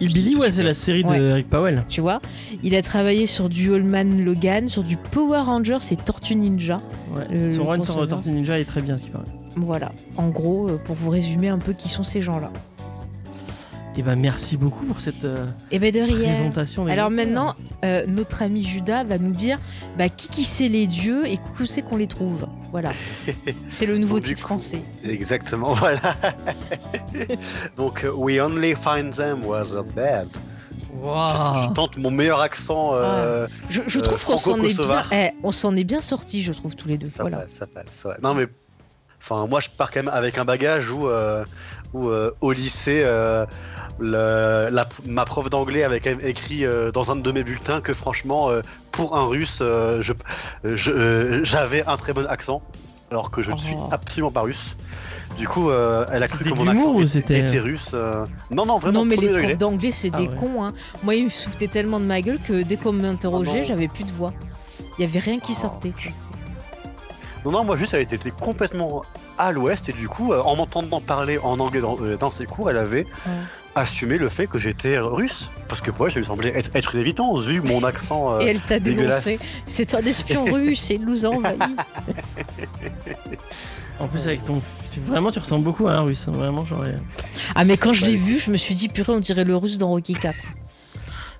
Hillbilly, 0.00 0.36
ouais, 0.36 0.50
c'est 0.50 0.62
la 0.62 0.72
série 0.74 1.02
de 1.04 1.08
Ouais. 1.08 1.18
Eric 1.18 1.50
Powell. 1.50 1.84
tu 1.88 2.00
vois. 2.00 2.20
Il 2.62 2.74
a 2.74 2.80
travaillé 2.82 3.26
sur 3.26 3.48
du 3.50 3.74
Allman 3.74 4.24
Logan, 4.24 4.68
sur 4.68 4.82
du 4.82 4.96
Power 4.96 5.40
Rangers 5.40 5.78
et 5.90 5.96
Tortue 5.96 6.36
Ninja. 6.36 6.80
Ouais. 7.14 7.26
Le- 7.30 7.46
Son 7.48 7.62
le 7.64 7.68
run 7.68 7.82
sur. 7.82 8.08
Tortue 8.08 8.30
Ninja 8.30 8.58
est 8.58 8.64
très 8.64 8.80
bien, 8.80 8.96
ce 8.96 9.04
qui 9.04 9.10
paraît. 9.10 9.24
Voilà, 9.56 9.92
en 10.16 10.28
gros, 10.30 10.68
euh, 10.70 10.76
pour 10.82 10.94
vous 10.94 11.10
résumer 11.10 11.48
un 11.48 11.58
peu 11.58 11.72
qui 11.74 11.88
sont 11.88 12.02
ces 12.04 12.22
gens-là. 12.22 12.50
Et 14.00 14.02
ben 14.02 14.16
merci 14.16 14.56
beaucoup 14.56 14.86
pour 14.86 14.98
cette 14.98 15.26
euh, 15.26 15.44
Et 15.70 15.78
ben 15.78 15.92
de 15.92 16.00
rien. 16.00 16.32
présentation. 16.32 16.86
Alors 16.86 17.10
maintenant, 17.10 17.54
euh, 17.84 18.06
notre 18.06 18.40
ami 18.40 18.64
Judas 18.64 19.04
va 19.04 19.18
nous 19.18 19.34
dire 19.34 19.58
bah, 19.98 20.08
qui 20.08 20.30
qui 20.30 20.42
c'est 20.42 20.70
les 20.70 20.86
dieux 20.86 21.26
et 21.26 21.38
où 21.60 21.66
c'est 21.66 21.82
qu'on 21.82 21.98
les 21.98 22.06
trouve? 22.06 22.46
Voilà. 22.70 22.92
C'est 23.68 23.84
le 23.84 23.98
nouveau 23.98 24.18
titre 24.18 24.40
coup, 24.40 24.54
français. 24.54 24.80
Exactement, 25.04 25.72
voilà. 25.74 26.00
Donc, 27.76 28.04
euh, 28.04 28.12
We 28.14 28.40
Only 28.40 28.74
Find 28.74 29.14
Them 29.14 29.44
Was 29.44 29.76
a 29.76 29.82
Bad. 29.82 30.28
Je, 30.94 31.72
tente 31.74 31.98
mon 31.98 32.10
meilleur 32.10 32.40
accent. 32.40 32.94
euh, 32.94 33.46
Je, 33.68 33.82
je 33.86 33.98
euh, 33.98 34.02
trouve 34.02 34.24
qu'on 34.24 34.36
s'en 34.38 34.56
est 34.60 34.78
bien, 34.78 35.02
eh, 35.12 35.30
on 35.42 35.52
s'en 35.52 35.76
est 35.76 35.84
bien 35.84 36.00
sorti, 36.00 36.42
je 36.42 36.52
trouve 36.54 36.74
tous 36.74 36.88
les 36.88 36.96
deux. 36.96 37.10
Ça 37.10 37.22
voilà. 37.22 37.40
passe, 37.40 37.50
ça 37.50 37.66
passe. 37.66 38.06
ouais. 38.06 38.14
Non, 38.22 38.32
mais. 38.32 38.46
Enfin, 39.22 39.46
moi, 39.46 39.60
je 39.60 39.68
pars 39.68 39.90
quand 39.90 40.02
même 40.02 40.12
avec 40.14 40.38
un 40.38 40.46
bagage 40.46 40.90
où, 40.90 41.06
euh, 41.06 41.44
où 41.92 42.08
euh, 42.08 42.30
au 42.40 42.52
lycée, 42.52 43.02
euh, 43.04 43.44
le- 44.00 44.68
la- 44.70 44.88
ma 45.06 45.24
prof 45.24 45.48
d'anglais 45.50 45.84
avait 45.84 46.00
quand 46.00 46.10
même 46.10 46.26
écrit 46.26 46.64
euh, 46.64 46.90
dans 46.90 47.10
un 47.10 47.16
de 47.16 47.32
mes 47.32 47.44
bulletins 47.44 47.80
que 47.80 47.92
franchement, 47.94 48.48
euh, 48.50 48.62
pour 48.92 49.16
un 49.16 49.26
russe, 49.26 49.58
euh, 49.62 50.02
je- 50.02 50.12
je- 50.64 50.90
euh, 50.90 51.40
j'avais 51.44 51.84
un 51.86 51.96
très 51.96 52.12
bon 52.12 52.26
accent, 52.26 52.62
alors 53.10 53.30
que 53.30 53.42
je 53.42 53.52
ne 53.52 53.56
suis 53.58 53.74
Oh. 53.78 53.88
absolument 53.92 54.30
pas 54.30 54.40
russe. 54.42 54.76
Du 55.36 55.46
coup, 55.46 55.70
euh, 55.70 56.04
elle 56.12 56.22
a 56.22 56.28
cru 56.28 56.44
que 56.44 56.54
mon 56.54 56.66
accent 56.66 56.92
ou 56.94 57.02
était, 57.02 57.60
russe. 57.60 57.90
euh. 57.94 58.26
Non, 58.50 58.66
non, 58.66 58.78
vraiment, 58.78 59.00
non 59.00 59.04
mais 59.04 59.16
les 59.16 59.28
profs 59.28 59.58
d'anglais 59.58 59.90
c'est 59.90 60.10
Ah 60.12 60.18
des 60.18 60.28
ouais. 60.28 60.36
cons. 60.36 60.64
Hein. 60.64 60.72
Moi 61.02 61.14
ils 61.14 61.24
me 61.24 61.28
foutaient 61.30 61.68
tellement 61.68 62.00
de 62.00 62.04
ma 62.06 62.20
gueule 62.20 62.38
que 62.46 62.62
dès 62.62 62.76
qu'on 62.76 62.92
m'interrogeait 62.92 63.50
Ah 63.54 63.60
non. 63.60 63.64
j'avais 63.64 63.88
plus 63.88 64.04
de 64.04 64.10
voix. 64.10 64.32
Il 64.98 65.02
y 65.02 65.04
avait 65.08 65.18
rien 65.20 65.38
qui 65.40 65.52
Oh. 65.56 65.60
sortait. 65.60 65.92
Non, 67.44 67.50
non, 67.52 67.64
moi 67.64 67.76
juste, 67.76 67.94
elle 67.94 68.02
était 68.02 68.30
complètement 68.30 69.02
à 69.38 69.52
l'ouest 69.52 69.88
et 69.88 69.92
du 69.92 70.08
coup, 70.08 70.32
euh, 70.32 70.42
en 70.42 70.56
m'entendant 70.56 71.00
parler 71.00 71.38
en 71.38 71.58
anglais 71.60 71.80
dans, 71.80 71.96
euh, 72.00 72.16
dans 72.16 72.30
ses 72.30 72.46
cours, 72.46 72.68
elle 72.70 72.76
avait 72.76 73.06
assumé 73.74 74.18
le 74.18 74.28
fait 74.28 74.46
que 74.46 74.58
j'étais 74.58 74.98
russe. 74.98 75.50
Parce 75.68 75.80
que 75.80 75.90
pour 75.90 76.06
elle, 76.06 76.12
ça 76.12 76.18
lui 76.18 76.26
semblait 76.26 76.50
être, 76.56 76.70
être 76.74 76.94
une 76.94 77.00
évidence, 77.00 77.46
vu 77.46 77.60
mon 77.62 77.82
accent 77.84 78.34
euh, 78.34 78.40
Et 78.40 78.46
elle 78.46 78.60
t'a 78.60 78.78
dénoncé. 78.78 79.38
C'est 79.66 79.94
un 79.94 80.00
espion 80.00 80.44
russe 80.52 80.90
et 80.90 80.94
il 80.96 81.04
nous 81.06 81.24
a 81.24 81.30
envahis. 81.30 81.58
En 83.98 84.08
plus, 84.08 84.26
avec 84.26 84.44
ton. 84.44 84.60
Vraiment, 85.06 85.30
tu 85.30 85.38
ressembles 85.38 85.64
beaucoup 85.64 85.86
à 85.88 85.92
un 85.92 86.00
russe. 86.00 86.26
hein. 86.26 86.32
Vraiment, 86.32 86.64
j'aurais. 86.64 86.96
Ah 87.54 87.64
mais 87.64 87.76
quand 87.76 87.92
je 87.92 88.06
l'ai 88.06 88.16
vu, 88.16 88.38
je 88.38 88.50
me 88.50 88.56
suis 88.56 88.74
dit 88.74 88.88
purée, 88.88 89.12
on 89.12 89.20
dirait 89.20 89.44
le 89.44 89.56
russe 89.56 89.78
dans 89.78 89.88
Rocky 89.88 90.14
4. 90.14 90.34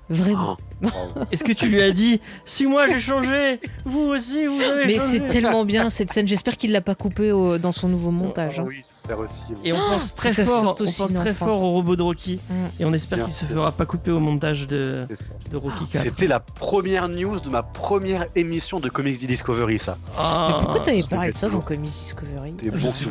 Vraiment. 0.09 0.57
Oh, 0.59 0.63
Est-ce 1.31 1.43
que 1.43 1.51
tu 1.51 1.67
lui 1.67 1.81
as 1.81 1.91
dit 1.91 2.19
Si 2.45 2.65
moi 2.65 2.87
j'ai 2.87 2.99
changé, 2.99 3.59
vous 3.85 4.01
aussi 4.01 4.47
vous 4.47 4.61
avez 4.61 4.85
Mais 4.85 4.99
changé 4.99 5.19
c'est 5.19 5.27
tellement 5.27 5.65
bien 5.65 5.89
cette 5.89 6.11
scène. 6.11 6.27
J'espère 6.27 6.57
qu'il 6.57 6.71
l'a 6.71 6.81
pas 6.81 6.95
coupé 6.95 7.31
au- 7.31 7.57
dans 7.57 7.71
son 7.71 7.87
nouveau 7.87 8.11
montage. 8.11 8.55
ah 8.57 8.61
hein. 8.61 8.65
oui, 8.67 8.77
j'espère 8.77 9.19
aussi. 9.19 9.53
Et 9.63 9.73
on 9.73 9.77
pense 9.77 10.15
très 10.15 10.33
fort, 10.33 10.75
on 10.79 10.81
aussi 10.83 11.01
pense 11.01 11.15
en 11.15 11.19
très 11.19 11.33
France. 11.33 11.49
fort 11.49 11.63
au 11.63 11.71
robot 11.71 11.95
de 11.95 12.03
Rocky. 12.03 12.39
Mm. 12.49 12.53
Et 12.79 12.85
on 12.85 12.93
espère 12.93 13.17
Bien 13.19 13.25
qu'il 13.25 13.33
se 13.33 13.45
fera 13.45 13.71
pas 13.71 13.85
couper 13.85 14.11
au 14.11 14.19
montage 14.19 14.67
de, 14.67 15.05
Rocky 15.53 15.85
4. 15.91 16.03
C'était 16.03 16.27
la 16.27 16.39
première 16.39 17.07
news 17.09 17.39
de 17.39 17.49
ma 17.49 17.63
première 17.63 18.25
émission 18.35 18.79
de 18.79 18.89
Comics 18.89 19.19
Discovery, 19.25 19.79
ça. 19.79 19.97
Ah, 20.17 20.47
Mais 20.49 20.63
pourquoi 20.63 20.79
t'avais 20.81 21.03
parlé 21.09 21.31
de 21.31 21.37
ça 21.37 21.49
dans 21.49 21.61
Comics 21.61 21.91
Discovery? 21.91 22.53
Je 22.73 22.87
sais. 22.87 23.05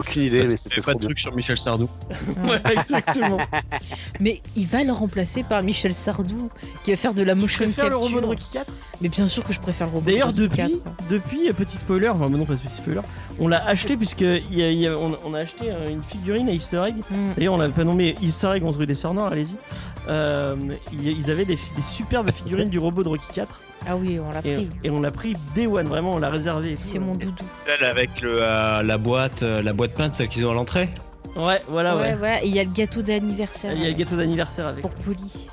Aucune 0.00 0.22
idée, 0.22 0.44
mais 0.44 0.56
c'était 0.56 0.80
pas 0.80 0.94
de 0.94 0.98
truc 1.00 1.18
sur 1.18 1.34
Michel 1.34 1.56
Sardou. 1.58 1.88
Ouais, 2.48 2.60
exactement. 2.72 3.38
Mais 4.20 4.40
il 4.56 4.66
va 4.66 4.82
le 4.82 4.92
remplacer 4.92 5.42
par 5.42 5.62
Michel 5.62 5.94
Sardou 5.94 6.50
qui 6.84 6.90
va 6.90 6.96
faire 6.96 7.14
de 7.14 7.22
la 7.22 7.34
Je 7.34 7.40
motion 7.40 7.64
préfère 7.64 7.84
le 7.84 7.90
capture. 7.90 8.06
robot 8.08 8.20
de 8.20 8.26
Rocky 8.26 8.46
4. 8.52 8.72
Mais 9.00 9.08
bien 9.08 9.28
sûr 9.28 9.44
que 9.44 9.52
je 9.52 9.60
préfère 9.60 9.86
le 9.88 9.94
robot 9.94 10.10
D'ailleurs, 10.10 10.32
de 10.32 10.42
Rocky 10.48 10.62
depuis, 10.62 10.80
4. 10.80 10.94
depuis, 11.10 11.48
euh, 11.48 11.52
petit 11.52 11.76
spoiler, 11.76 12.08
enfin, 12.08 12.28
non, 12.28 12.44
pas 12.44 12.54
petit 12.54 12.74
spoiler, 12.74 13.00
on 13.38 13.48
l'a 13.48 13.64
acheté 13.66 13.96
puisque 13.96 14.20
y 14.20 14.26
a- 14.62 14.70
il 14.70 14.78
y 14.78 14.86
a- 14.86 14.96
on, 14.98 15.16
on 15.24 15.34
a 15.34 15.40
acheté 15.40 15.70
euh, 15.70 15.88
une 15.90 16.02
figurine 16.02 16.48
à 16.48 16.52
Easter 16.52 16.82
Egg. 16.86 16.96
Mm. 17.10 17.14
D'ailleurs, 17.36 17.54
on 17.54 17.58
l'avait 17.58 17.72
pas 17.72 17.84
nommé 17.84 18.14
Easter 18.22 18.50
Egg 18.54 18.64
11 18.64 18.76
rue 18.76 18.86
des 18.86 18.94
Sœurs 18.94 19.14
Nord, 19.14 19.28
allez-y. 19.32 19.56
Euh, 20.08 20.56
ils 21.02 21.30
avaient 21.30 21.44
des, 21.44 21.58
des 21.76 21.82
superbes 21.82 22.30
figurines 22.32 22.68
du 22.68 22.78
robot 22.78 23.02
de 23.02 23.08
Rocky 23.08 23.26
4 23.34 23.60
Ah 23.86 23.96
oui, 23.96 24.20
on 24.20 24.30
l'a 24.30 24.42
pris. 24.42 24.68
et 24.84 24.90
on 24.90 25.00
l'a 25.00 25.10
pris 25.10 25.34
Day 25.54 25.66
One, 25.66 25.88
vraiment, 25.88 26.12
on 26.14 26.18
l'a 26.18 26.30
réservé. 26.30 26.76
C'est 26.76 26.98
mon 26.98 27.14
doudou. 27.14 27.44
Elle 27.66 27.86
avec 27.86 28.20
le, 28.20 28.40
euh, 28.42 28.82
la 28.82 28.98
boîte, 28.98 29.42
euh, 29.42 29.62
la 29.62 29.72
boîte 29.72 29.94
peinte, 29.94 30.14
celle 30.14 30.28
qu'ils 30.28 30.46
ont 30.46 30.50
à 30.50 30.54
l'entrée. 30.54 30.88
Ouais, 31.36 31.62
voilà, 31.68 31.96
ouais. 31.96 32.14
ouais, 32.14 32.20
ouais. 32.20 32.40
Et 32.42 32.48
il 32.48 32.54
y 32.54 32.60
a 32.60 32.64
le 32.64 32.70
gâteau 32.70 33.02
d'anniversaire. 33.02 33.72
Il 33.72 33.82
y 33.82 33.86
a 33.86 33.88
le 33.88 33.94
gâteau 33.94 34.16
d'anniversaire 34.16 34.66
avec. 34.66 34.82
Pour 34.82 34.94
Polly. 34.94 35.48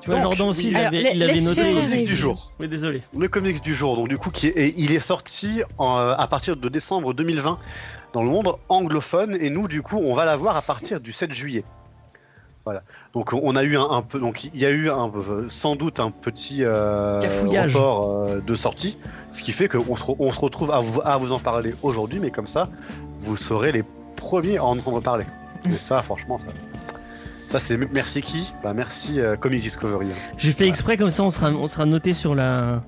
Tu 0.00 0.10
vois, 0.10 0.20
Donc, 0.20 0.32
Jordan 0.32 0.48
aussi, 0.48 0.70
il 0.70 0.76
avait, 0.76 0.98
Alors, 0.98 1.12
il 1.14 1.22
avait 1.22 1.40
noté. 1.40 1.72
Le 1.72 1.80
comics 1.80 2.06
du 2.06 2.16
jour. 2.16 2.50
Mais 2.58 2.66
désolé. 2.66 3.02
Le 3.16 3.28
comics 3.28 3.62
du 3.62 3.72
jour, 3.72 3.94
donc 3.94 4.08
du 4.08 4.18
coup, 4.18 4.30
qui 4.30 4.48
est, 4.48 4.74
il 4.76 4.90
est 4.92 5.00
sorti 5.00 5.62
en, 5.78 5.96
euh, 5.96 6.14
à 6.18 6.26
partir 6.26 6.56
de 6.56 6.68
décembre 6.68 7.14
2020 7.14 7.58
dans 8.12 8.22
le 8.22 8.28
monde 8.28 8.56
anglophone, 8.68 9.36
et 9.40 9.48
nous, 9.48 9.68
du 9.68 9.80
coup, 9.80 9.98
on 9.98 10.14
va 10.14 10.24
l'avoir 10.24 10.56
à 10.56 10.62
partir 10.62 11.00
du 11.00 11.12
7 11.12 11.32
juillet. 11.32 11.64
Voilà. 12.64 12.82
Donc 13.12 13.32
on 13.32 13.56
a 13.56 13.64
eu 13.64 13.76
un, 13.76 13.90
un 13.90 14.02
peu, 14.02 14.20
donc 14.20 14.44
il 14.44 14.56
y 14.56 14.64
a 14.66 14.70
eu 14.70 14.88
un, 14.88 15.10
sans 15.48 15.74
doute 15.74 15.98
un 15.98 16.10
petit 16.12 16.62
euh, 16.62 17.20
report 17.64 18.24
euh, 18.26 18.40
de 18.40 18.54
sortie, 18.54 18.98
ce 19.32 19.42
qui 19.42 19.50
fait 19.52 19.66
qu'on 19.68 19.96
se, 19.96 20.04
on 20.18 20.30
se 20.30 20.40
retrouve 20.40 20.70
à 20.70 20.78
vous, 20.78 21.00
à 21.04 21.18
vous 21.18 21.32
en 21.32 21.40
parler 21.40 21.74
aujourd'hui, 21.82 22.20
mais 22.20 22.30
comme 22.30 22.46
ça, 22.46 22.68
vous 23.14 23.36
serez 23.36 23.72
les 23.72 23.82
premiers 24.16 24.58
à 24.58 24.64
en 24.64 24.78
entendre 24.78 25.00
parler. 25.00 25.24
Et 25.66 25.78
ça, 25.78 26.02
franchement, 26.02 26.38
ça, 26.38 26.46
ça 27.48 27.58
c'est 27.58 27.76
merci 27.92 28.22
qui? 28.22 28.52
Bah 28.62 28.72
merci 28.74 29.20
euh, 29.20 29.36
Comics 29.36 29.60
Discovery. 29.62 30.06
hein. 30.12 30.32
J'ai 30.38 30.52
fait 30.52 30.68
exprès 30.68 30.96
comme 30.96 31.10
ça, 31.10 31.24
on 31.24 31.30
sera, 31.30 31.50
on 31.50 31.66
sera 31.66 31.84
noté 31.84 32.14
sur 32.14 32.34
la, 32.36 32.82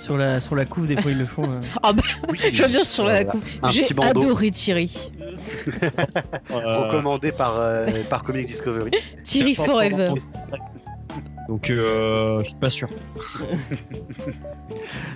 sur 0.00 0.16
la, 0.16 0.40
sur 0.40 0.56
la 0.56 0.64
couve. 0.64 0.86
Des 0.88 1.00
fois, 1.00 1.10
ils 1.10 1.18
le 1.18 1.26
font. 1.26 1.44
euh. 1.44 1.60
Oui, 2.28 2.38
Je 2.52 2.64
viens 2.64 2.84
sur 2.84 3.04
la 3.04 3.22
voilà. 3.24 3.30
coupe. 3.30 3.44
Un 3.62 3.70
J'ai 3.70 3.82
petit 3.82 3.94
bandeau. 3.94 4.20
adoré 4.22 4.50
Thierry. 4.50 5.12
recommandé 6.50 7.32
par, 7.32 7.54
euh, 7.58 7.86
par 8.08 8.22
Comics 8.24 8.46
Discovery. 8.46 8.90
Thierry 9.24 9.54
Forever. 9.54 10.12
Donc 11.48 11.68
euh, 11.70 12.40
je 12.44 12.50
suis 12.50 12.58
pas 12.58 12.70
sûr. 12.70 12.88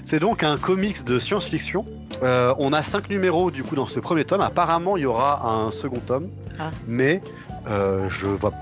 C'est 0.05 0.19
donc 0.19 0.43
un 0.43 0.57
comics 0.57 1.05
de 1.05 1.19
science-fiction. 1.21 1.87
Euh, 2.25 2.53
on 2.59 2.73
a 2.73 2.83
cinq 2.83 3.09
numéros 3.09 3.51
du 3.53 3.63
coup 3.63 3.77
dans 3.77 3.87
ce 3.87 4.01
premier 4.01 4.25
tome. 4.25 4.41
Apparemment, 4.41 4.97
il 4.97 5.05
y 5.05 5.07
aura 5.07 5.47
un 5.49 5.71
second 5.71 6.01
tome, 6.05 6.31
Ah. 6.59 6.71
mais 6.89 7.23
euh, 7.69 8.09
je 8.09 8.27
vois 8.27 8.53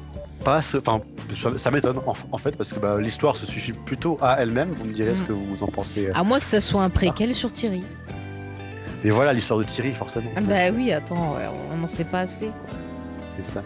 pas 0.42 0.60
ce. 0.62 0.76
Enfin, 0.78 1.00
ça, 1.32 1.56
ça 1.56 1.70
m'étonne 1.70 1.98
en, 2.06 2.12
en 2.32 2.38
fait, 2.38 2.56
parce 2.56 2.72
que 2.72 2.78
bah, 2.80 2.98
l'histoire 3.00 3.36
se 3.36 3.46
suffit 3.46 3.72
plutôt 3.72 4.18
à 4.20 4.40
elle-même. 4.42 4.70
Vous 4.72 4.84
me 4.84 4.92
direz 4.92 5.14
ce 5.14 5.22
Mm. 5.22 5.26
que 5.26 5.32
vous 5.32 5.62
en 5.62 5.68
pensez. 5.68 6.08
À 6.14 6.22
moins 6.24 6.38
que 6.38 6.44
ça 6.44 6.60
soit 6.60 6.82
un 6.82 6.90
préquel 6.90 7.34
sur 7.34 7.50
Thierry. 7.52 7.82
Et 9.04 9.10
voilà 9.10 9.32
l'histoire 9.32 9.58
de 9.58 9.64
Thierry, 9.64 9.92
forcément. 9.92 10.30
Ah 10.36 10.40
bah 10.40 10.54
oui, 10.74 10.92
attends, 10.92 11.36
on 11.72 11.76
n'en 11.78 11.86
sait 11.86 12.04
pas 12.04 12.20
assez. 12.20 12.46
Quoi. 12.46 12.76
C'est 13.36 13.44
ça. 13.54 13.62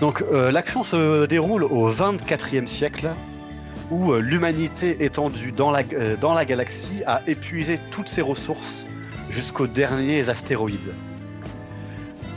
Donc 0.00 0.22
euh, 0.32 0.50
l'action 0.50 0.82
se 0.82 1.24
déroule 1.26 1.64
au 1.64 1.88
24e 1.90 2.66
siècle, 2.66 3.08
où 3.90 4.12
euh, 4.12 4.20
l'humanité 4.20 5.02
étendue 5.04 5.52
dans 5.52 5.70
la, 5.70 5.82
euh, 5.94 6.16
dans 6.16 6.34
la 6.34 6.44
galaxie 6.44 7.02
a 7.06 7.22
épuisé 7.26 7.78
toutes 7.90 8.08
ses 8.08 8.20
ressources 8.22 8.86
jusqu'aux 9.30 9.66
derniers 9.68 10.28
astéroïdes. 10.28 10.92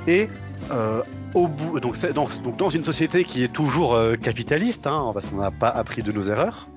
Et 0.08 0.30
euh, 0.72 1.02
au 1.34 1.48
bout, 1.48 1.80
donc, 1.80 1.98
dans, 2.14 2.28
donc 2.44 2.58
dans 2.58 2.70
une 2.70 2.84
société 2.84 3.24
qui 3.24 3.44
est 3.44 3.52
toujours 3.54 3.96
euh, 3.96 4.16
capitaliste, 4.16 4.88
hein, 4.88 5.12
parce 5.14 5.28
qu'on 5.28 5.38
n'a 5.38 5.52
pas 5.52 5.70
appris 5.70 6.02
de 6.04 6.12
nos 6.12 6.24
erreurs. 6.24 6.68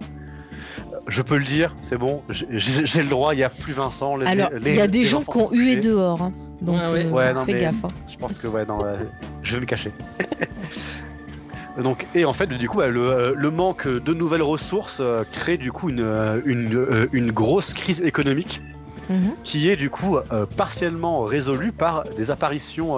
Je 1.07 1.21
peux 1.23 1.37
le 1.37 1.45
dire, 1.45 1.77
c'est 1.83 1.99
bon, 1.99 2.23
j'ai- 2.31 3.03
le 3.03 3.09
droit, 3.09 3.35
il 3.35 3.39
n'y 3.39 3.43
a 3.43 3.51
plus 3.51 3.73
Vincent. 3.75 4.17
les- 4.17 4.27
Alors, 4.27 4.49
il 4.65 4.75
y 4.75 4.81
a 4.81 4.87
des 4.89 5.05
gens 5.05 5.21
qui 5.23 5.37
ont 5.37 5.51
hué 5.53 5.77
dehors. 5.77 6.23
hein. 6.23 6.33
Donc, 6.63 6.77
Ouais, 6.77 6.93
ouais. 6.93 7.05
euh, 7.05 7.11
Ouais, 7.11 7.35
non, 7.35 7.45
fais 7.45 7.53
mais- 7.53 7.61
gaffe. 7.61 7.75
hein. 7.85 7.89
Je 8.11 8.17
pense 8.17 8.39
que 8.39 8.47
ouais, 8.47 8.65
non, 8.65 8.83
euh, 8.85 8.97
je 9.43 9.55
vais 9.55 9.61
me 9.61 9.67
cacher. 9.67 9.93
Donc, 11.83 12.07
et 12.15 12.25
en 12.25 12.33
fait, 12.33 12.47
du 12.47 12.69
coup, 12.69 12.79
bah, 12.79 12.89
le, 12.89 13.35
le 13.37 13.51
manque 13.51 13.89
de 13.89 14.15
nouvelles 14.15 14.43
ressources 14.43 14.99
euh, 15.01 15.25
crée 15.33 15.57
du 15.57 15.73
coup 15.73 15.89
une, 15.91 16.07
une, 16.47 17.09
une 17.13 17.33
grosse 17.33 17.75
crise 17.75 18.01
économique 18.03 18.63
Mhm. 19.11 19.33
qui 19.43 19.69
est 19.69 19.77
du 19.77 19.91
coup 19.91 20.17
euh, 20.17 20.47
partiellement 20.57 21.25
résolue 21.25 21.73
par 21.73 22.05
des 22.17 22.31
apparitions 22.31 22.97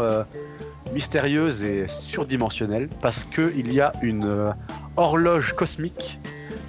mystérieuses 0.92 1.64
et 1.64 1.86
surdimensionnelles 1.88 2.88
parce 3.02 3.24
que 3.24 3.52
il 3.56 3.72
y 3.72 3.80
a 3.80 3.92
une 4.02 4.24
euh, 4.24 4.50
horloge 4.96 5.52
cosmique 5.54 6.20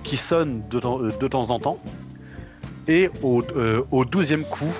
qui 0.04 0.18
sonne 0.18 0.64
de, 0.70 0.80
temps- 0.80 1.02
euh, 1.02 1.12
en 1.52 1.60
temps 1.60 1.80
et 2.88 3.10
au, 3.22 3.44
euh, 3.56 3.84
au 3.92 4.06
12e 4.06 4.44
coup, 4.44 4.74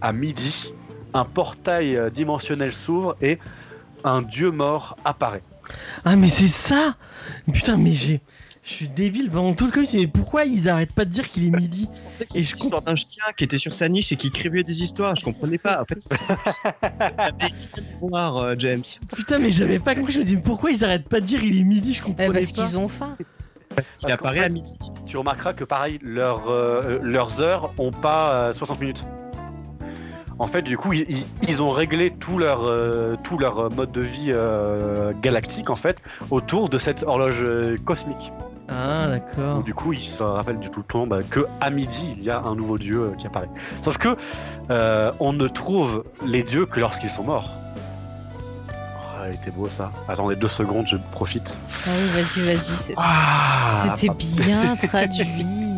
à 0.00 0.12
midi, 0.12 0.74
un 1.12 1.24
portail 1.24 2.10
dimensionnel 2.12 2.72
s'ouvre 2.72 3.16
et 3.22 3.38
un 4.02 4.22
dieu 4.22 4.50
mort 4.50 4.96
apparaît. 5.04 5.42
Ah 6.04 6.16
mais 6.16 6.28
c'est 6.28 6.48
ça 6.48 6.96
Putain 7.52 7.76
mais 7.76 7.92
j'ai... 7.92 8.20
Je 8.66 8.72
suis 8.72 8.88
débile 8.88 9.30
pendant 9.30 9.52
tout 9.52 9.66
le 9.66 9.72
comics, 9.72 9.90
mais 9.92 10.06
pourquoi 10.06 10.46
ils 10.46 10.70
arrêtent 10.70 10.94
pas 10.94 11.04
de 11.04 11.10
dire 11.10 11.28
qu'il 11.28 11.44
est 11.44 11.50
midi 11.50 11.86
Et 12.34 12.42
je 12.42 12.56
d'un 12.80 12.94
chien 12.94 13.22
qui 13.36 13.44
était 13.44 13.58
sur 13.58 13.74
sa 13.74 13.90
niche 13.90 14.10
et 14.12 14.16
qui 14.16 14.28
écrivait 14.28 14.62
des 14.62 14.82
histoires. 14.82 15.14
Je 15.16 15.22
comprenais 15.22 15.58
pas. 15.58 15.82
En 15.82 15.84
fait, 15.84 15.98
voir 18.00 18.38
euh, 18.38 18.54
James. 18.58 18.80
Putain 19.14 19.38
mais 19.38 19.52
j'avais 19.52 19.78
pas 19.78 19.94
compris, 19.94 20.14
je 20.14 20.20
me 20.20 20.24
dis 20.24 20.36
mais 20.36 20.40
pourquoi 20.42 20.70
ils 20.70 20.82
arrêtent 20.82 21.10
pas 21.10 21.20
de 21.20 21.26
dire 21.26 21.44
il 21.44 21.60
est 21.60 21.64
midi, 21.64 21.92
je 21.92 22.00
Eh, 22.00 22.04
comprenais 22.06 22.32
parce 22.32 22.52
pas. 22.52 22.64
qu'ils 22.66 22.78
ont 22.78 22.88
faim. 22.88 23.18
Il 24.02 24.10
apparaît 24.12 24.38
fait, 24.38 24.44
à 24.44 24.48
midi. 24.48 24.74
Tu 25.04 25.18
remarqueras 25.18 25.52
que 25.52 25.64
pareil, 25.64 25.98
leurs, 26.02 26.48
euh, 26.50 27.00
leurs 27.02 27.42
heures 27.42 27.74
ont 27.76 27.90
pas 27.90 28.48
euh, 28.48 28.52
60 28.54 28.80
minutes. 28.80 29.04
En 30.38 30.46
fait, 30.46 30.62
du 30.62 30.76
coup, 30.76 30.92
ils, 30.92 31.62
ont 31.62 31.70
réglé 31.70 32.10
tout 32.10 32.38
leur, 32.38 32.64
euh, 32.64 33.14
tout 33.22 33.38
leur 33.38 33.70
mode 33.70 33.92
de 33.92 34.00
vie 34.00 34.30
euh, 34.30 35.12
galactique, 35.22 35.70
en 35.70 35.74
fait, 35.76 35.98
autour 36.30 36.68
de 36.68 36.76
cette 36.78 37.04
horloge 37.04 37.42
euh, 37.42 37.76
cosmique. 37.84 38.32
Ah 38.68 39.06
d'accord. 39.08 39.62
Du 39.62 39.74
coup, 39.74 39.92
ils 39.92 39.98
se 40.00 40.22
rappellent 40.22 40.58
du 40.58 40.70
tout 40.70 40.80
le 40.80 40.86
temps 40.86 41.06
bah, 41.06 41.18
que 41.28 41.46
à 41.60 41.70
midi, 41.70 42.14
il 42.16 42.24
y 42.24 42.30
a 42.30 42.40
un 42.40 42.54
nouveau 42.56 42.78
dieu 42.78 43.00
euh, 43.00 43.14
qui 43.14 43.26
apparaît. 43.26 43.50
Sauf 43.82 43.98
que 43.98 44.16
euh, 44.70 45.12
on 45.20 45.32
ne 45.34 45.46
trouve 45.46 46.04
les 46.26 46.42
dieux 46.42 46.66
que 46.66 46.80
lorsqu'ils 46.80 47.10
sont 47.10 47.24
morts. 47.24 47.60
Oh, 48.72 49.26
il 49.28 49.34
était 49.34 49.50
beau 49.50 49.68
ça. 49.68 49.92
Attendez 50.08 50.34
deux 50.34 50.48
secondes, 50.48 50.86
je 50.88 50.96
profite. 51.12 51.58
Ah 51.86 51.90
oui, 51.94 52.22
vas-y, 52.22 52.44
vas-y. 52.46 52.58
c'est- 52.58 52.94
Ah, 52.96 53.94
C'était 53.94 54.08
bien 54.42 54.74
traduit. 54.76 55.46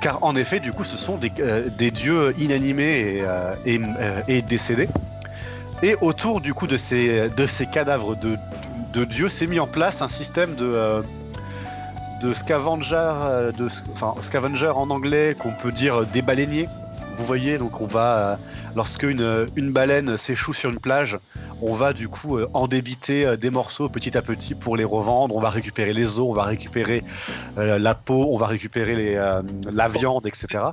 Car 0.00 0.22
en 0.22 0.36
effet, 0.36 0.60
du 0.60 0.72
coup, 0.72 0.84
ce 0.84 0.96
sont 0.96 1.16
des, 1.16 1.32
euh, 1.40 1.68
dieux 1.90 2.34
inanimés 2.38 3.16
et, 3.16 3.22
euh, 3.22 3.54
et, 3.64 3.80
euh, 3.80 4.40
décédés. 4.46 4.88
Et 5.82 5.94
autour 6.00 6.40
du 6.40 6.54
coup 6.54 6.66
de 6.66 6.76
ces, 6.76 7.30
cadavres 7.72 8.16
de, 8.16 9.04
dieux, 9.04 9.28
s'est 9.28 9.46
mis 9.46 9.60
en 9.60 9.66
place 9.66 10.00
un 10.00 10.08
système 10.08 10.54
de, 10.54 10.64
euh, 10.64 11.02
scavenger, 12.34 12.96
euh, 12.96 14.72
en 14.72 14.90
anglais, 14.90 15.36
qu'on 15.38 15.52
peut 15.52 15.72
dire 15.72 16.06
des 16.06 16.22
baleiniers. 16.22 16.68
Vous 17.14 17.24
voyez, 17.24 17.58
donc 17.58 17.80
on 17.80 17.86
va, 17.86 18.16
euh, 18.16 18.36
lorsque 18.74 19.02
une, 19.02 19.48
une 19.56 19.72
baleine 19.72 20.16
s'échoue 20.16 20.52
sur 20.52 20.70
une 20.70 20.78
plage, 20.78 21.18
on 21.62 21.72
va 21.72 21.92
du 21.92 22.08
coup 22.08 22.36
euh, 22.38 22.48
en 22.54 22.66
débiter 22.66 23.26
euh, 23.26 23.36
des 23.36 23.50
morceaux 23.50 23.88
petit 23.88 24.16
à 24.16 24.22
petit 24.22 24.54
pour 24.54 24.76
les 24.76 24.84
revendre. 24.84 25.34
On 25.34 25.40
va 25.40 25.50
récupérer 25.50 25.92
les 25.92 26.18
os, 26.18 26.26
on 26.28 26.34
va 26.34 26.44
récupérer 26.44 27.02
euh, 27.58 27.78
la 27.78 27.94
peau, 27.94 28.28
on 28.30 28.36
va 28.38 28.46
récupérer 28.46 28.94
les, 28.96 29.14
euh, 29.16 29.42
la 29.72 29.88
viande, 29.88 30.26
etc. 30.26 30.64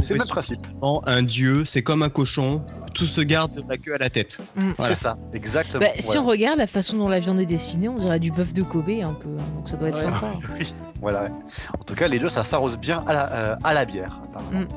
C'est 0.00 0.14
le 0.14 0.18
même 0.18 0.28
principe. 0.28 0.66
Un 1.06 1.22
dieu, 1.22 1.64
c'est 1.64 1.82
comme 1.82 2.02
un 2.02 2.08
cochon. 2.08 2.60
Tout 2.92 3.06
se 3.06 3.20
garde 3.20 3.54
de 3.54 3.62
la 3.68 3.78
queue 3.78 3.94
à 3.94 3.98
la 3.98 4.10
tête. 4.10 4.38
Voilà. 4.56 4.74
C'est 4.94 5.00
ça, 5.00 5.16
exactement. 5.32 5.80
Bah, 5.84 5.92
Si 6.00 6.18
on 6.18 6.26
regarde 6.26 6.58
la 6.58 6.66
façon 6.66 6.96
dont 6.98 7.08
la 7.08 7.20
viande 7.20 7.38
est 7.40 7.46
dessinée, 7.46 7.88
on 7.88 7.98
dirait 7.98 8.18
du 8.18 8.30
bœuf 8.32 8.52
de 8.52 8.62
Kobe 8.62 8.90
un 8.90 9.14
peu. 9.14 9.28
hein, 9.38 9.44
donc 9.54 9.68
ça 9.68 9.76
doit 9.76 9.88
être 9.88 9.94
Ouais. 10.04 10.12
sympa. 10.12 10.32
Oui, 10.58 10.74
voilà. 11.00 11.22
ouais. 11.22 11.30
En 11.78 11.82
tout 11.84 11.94
cas, 11.94 12.08
les 12.08 12.18
deux, 12.18 12.28
ça 12.28 12.42
s'arrose 12.44 12.76
bien 12.78 13.02
à 13.06 13.12
la, 13.14 13.32
euh, 13.32 13.56
à 13.64 13.72
la 13.74 13.84
bière. 13.84 14.20
apparemment. 14.24 14.60
Mm. 14.60 14.68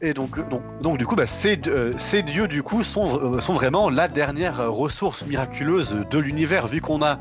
Et 0.00 0.12
donc, 0.12 0.38
du 0.98 1.06
coup, 1.06 1.16
bah, 1.16 1.26
ces, 1.26 1.58
euh, 1.66 1.92
ces 1.96 2.22
dieux, 2.22 2.48
du 2.48 2.62
coup, 2.62 2.82
sont, 2.82 3.36
euh, 3.36 3.40
sont 3.40 3.54
vraiment 3.54 3.88
la 3.90 4.08
dernière 4.08 4.70
ressource 4.70 5.24
miraculeuse 5.26 6.04
de 6.10 6.18
l'univers, 6.18 6.66
vu 6.66 6.80
qu'on 6.80 7.02
a 7.02 7.18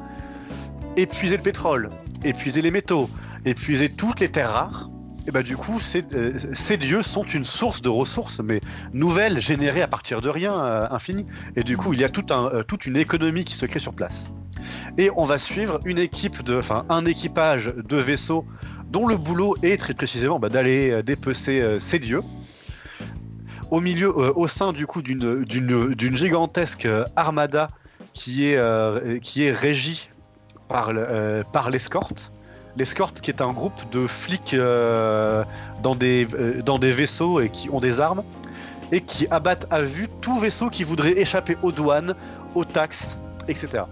épuisé 0.97 1.37
le 1.37 1.43
pétrole, 1.43 1.91
épuisé 2.23 2.61
les 2.61 2.71
métaux, 2.71 3.09
épuisé 3.45 3.89
toutes 3.89 4.19
les 4.19 4.29
terres 4.29 4.51
rares. 4.51 4.89
Et 5.27 5.31
bah, 5.31 5.43
du 5.43 5.55
coup, 5.55 5.79
ces, 5.79 6.03
euh, 6.13 6.77
dieux 6.77 7.01
sont 7.01 7.23
une 7.23 7.45
source 7.45 7.81
de 7.81 7.89
ressources, 7.89 8.41
mais 8.41 8.59
nouvelles, 8.91 9.39
générées 9.39 9.81
à 9.81 9.87
partir 9.87 10.19
de 10.19 10.27
rien, 10.27 10.53
infinies. 10.91 11.25
Et 11.55 11.63
du 11.63 11.77
coup, 11.77 11.93
il 11.93 11.99
y 11.99 12.03
a 12.03 12.09
toute 12.09 12.85
une 12.85 12.97
économie 12.97 13.45
qui 13.45 13.53
se 13.53 13.65
crée 13.65 13.79
sur 13.79 13.93
place. 13.93 14.31
Et 14.97 15.09
on 15.15 15.23
va 15.23 15.37
suivre 15.37 15.79
une 15.85 15.99
équipe 15.99 16.43
de, 16.43 16.57
enfin, 16.57 16.85
un 16.89 17.05
équipage 17.05 17.73
de 17.75 17.97
vaisseaux 17.97 18.45
dont 18.91 19.07
le 19.07 19.15
boulot 19.15 19.55
est 19.63 19.77
très 19.77 19.93
précisément 19.93 20.39
bah, 20.39 20.49
d'aller 20.49 21.01
dépecer 21.03 21.77
ces 21.79 21.99
dieux. 21.99 22.21
Au 23.73 23.79
milieu, 23.81 24.09
euh, 24.09 24.31
au 24.35 24.47
sein 24.47 24.71
du 24.71 24.85
coup 24.85 25.01
d'une 25.01 26.15
gigantesque 26.15 26.85
euh, 26.85 27.05
armada 27.15 27.71
qui 28.13 28.45
est 28.47 28.57
euh, 28.57 29.17
qui 29.17 29.45
est 29.45 29.51
régie 29.51 30.11
par 30.67 30.93
le- 30.93 31.41
par 31.51 31.71
l'escorte. 31.71 32.31
L'escorte 32.77 33.19
qui 33.19 33.31
est 33.31 33.41
un 33.41 33.51
groupe 33.51 33.81
de 33.91 34.05
flics 34.05 34.55
dans 34.55 35.95
des 35.95 36.27
dans 36.63 36.77
des 36.77 36.91
vaisseaux 36.91 37.39
et 37.39 37.49
qui 37.49 37.67
ont 37.71 37.79
des 37.79 37.99
armes 37.99 38.23
et 38.91 39.01
qui 39.01 39.25
abattent 39.31 39.65
à 39.71 39.81
vue 39.81 40.07
tout 40.21 40.37
vaisseau 40.37 40.69
qui 40.69 40.83
voudrait 40.83 41.17
échapper 41.17 41.57
aux 41.63 41.71
douanes, 41.71 42.13
aux 42.53 42.65
taxes, 42.65 43.17
etc. 43.47 43.85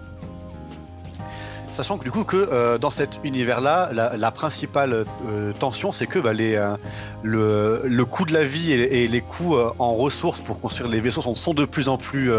Sachant 1.72 1.98
que 1.98 2.04
du 2.04 2.12
coup 2.12 2.26
que 2.26 2.36
euh, 2.36 2.78
dans 2.78 2.92
cet 2.92 3.22
univers-là, 3.24 3.90
la, 3.94 4.16
la 4.18 4.32
principale 4.32 5.06
euh, 5.26 5.54
tension, 5.54 5.92
c'est 5.94 6.06
que 6.06 6.20
bah, 6.20 6.34
les, 6.34 6.56
euh, 6.56 6.76
le, 7.24 7.82
le 7.86 8.06
coût 8.06 8.26
de 8.26 8.34
la 8.34 8.44
vie 8.44 8.74
et, 8.74 9.04
et 9.04 9.08
les 9.08 9.22
coûts 9.22 9.56
en 9.80 9.94
ressources 9.94 10.42
pour 10.42 10.60
construire 10.60 10.90
les 10.90 11.00
vaisseaux 11.00 11.22
sont, 11.22 11.34
sont 11.34 11.54
de 11.54 11.64
plus 11.66 11.88
en 11.88 11.98
plus 11.98 12.30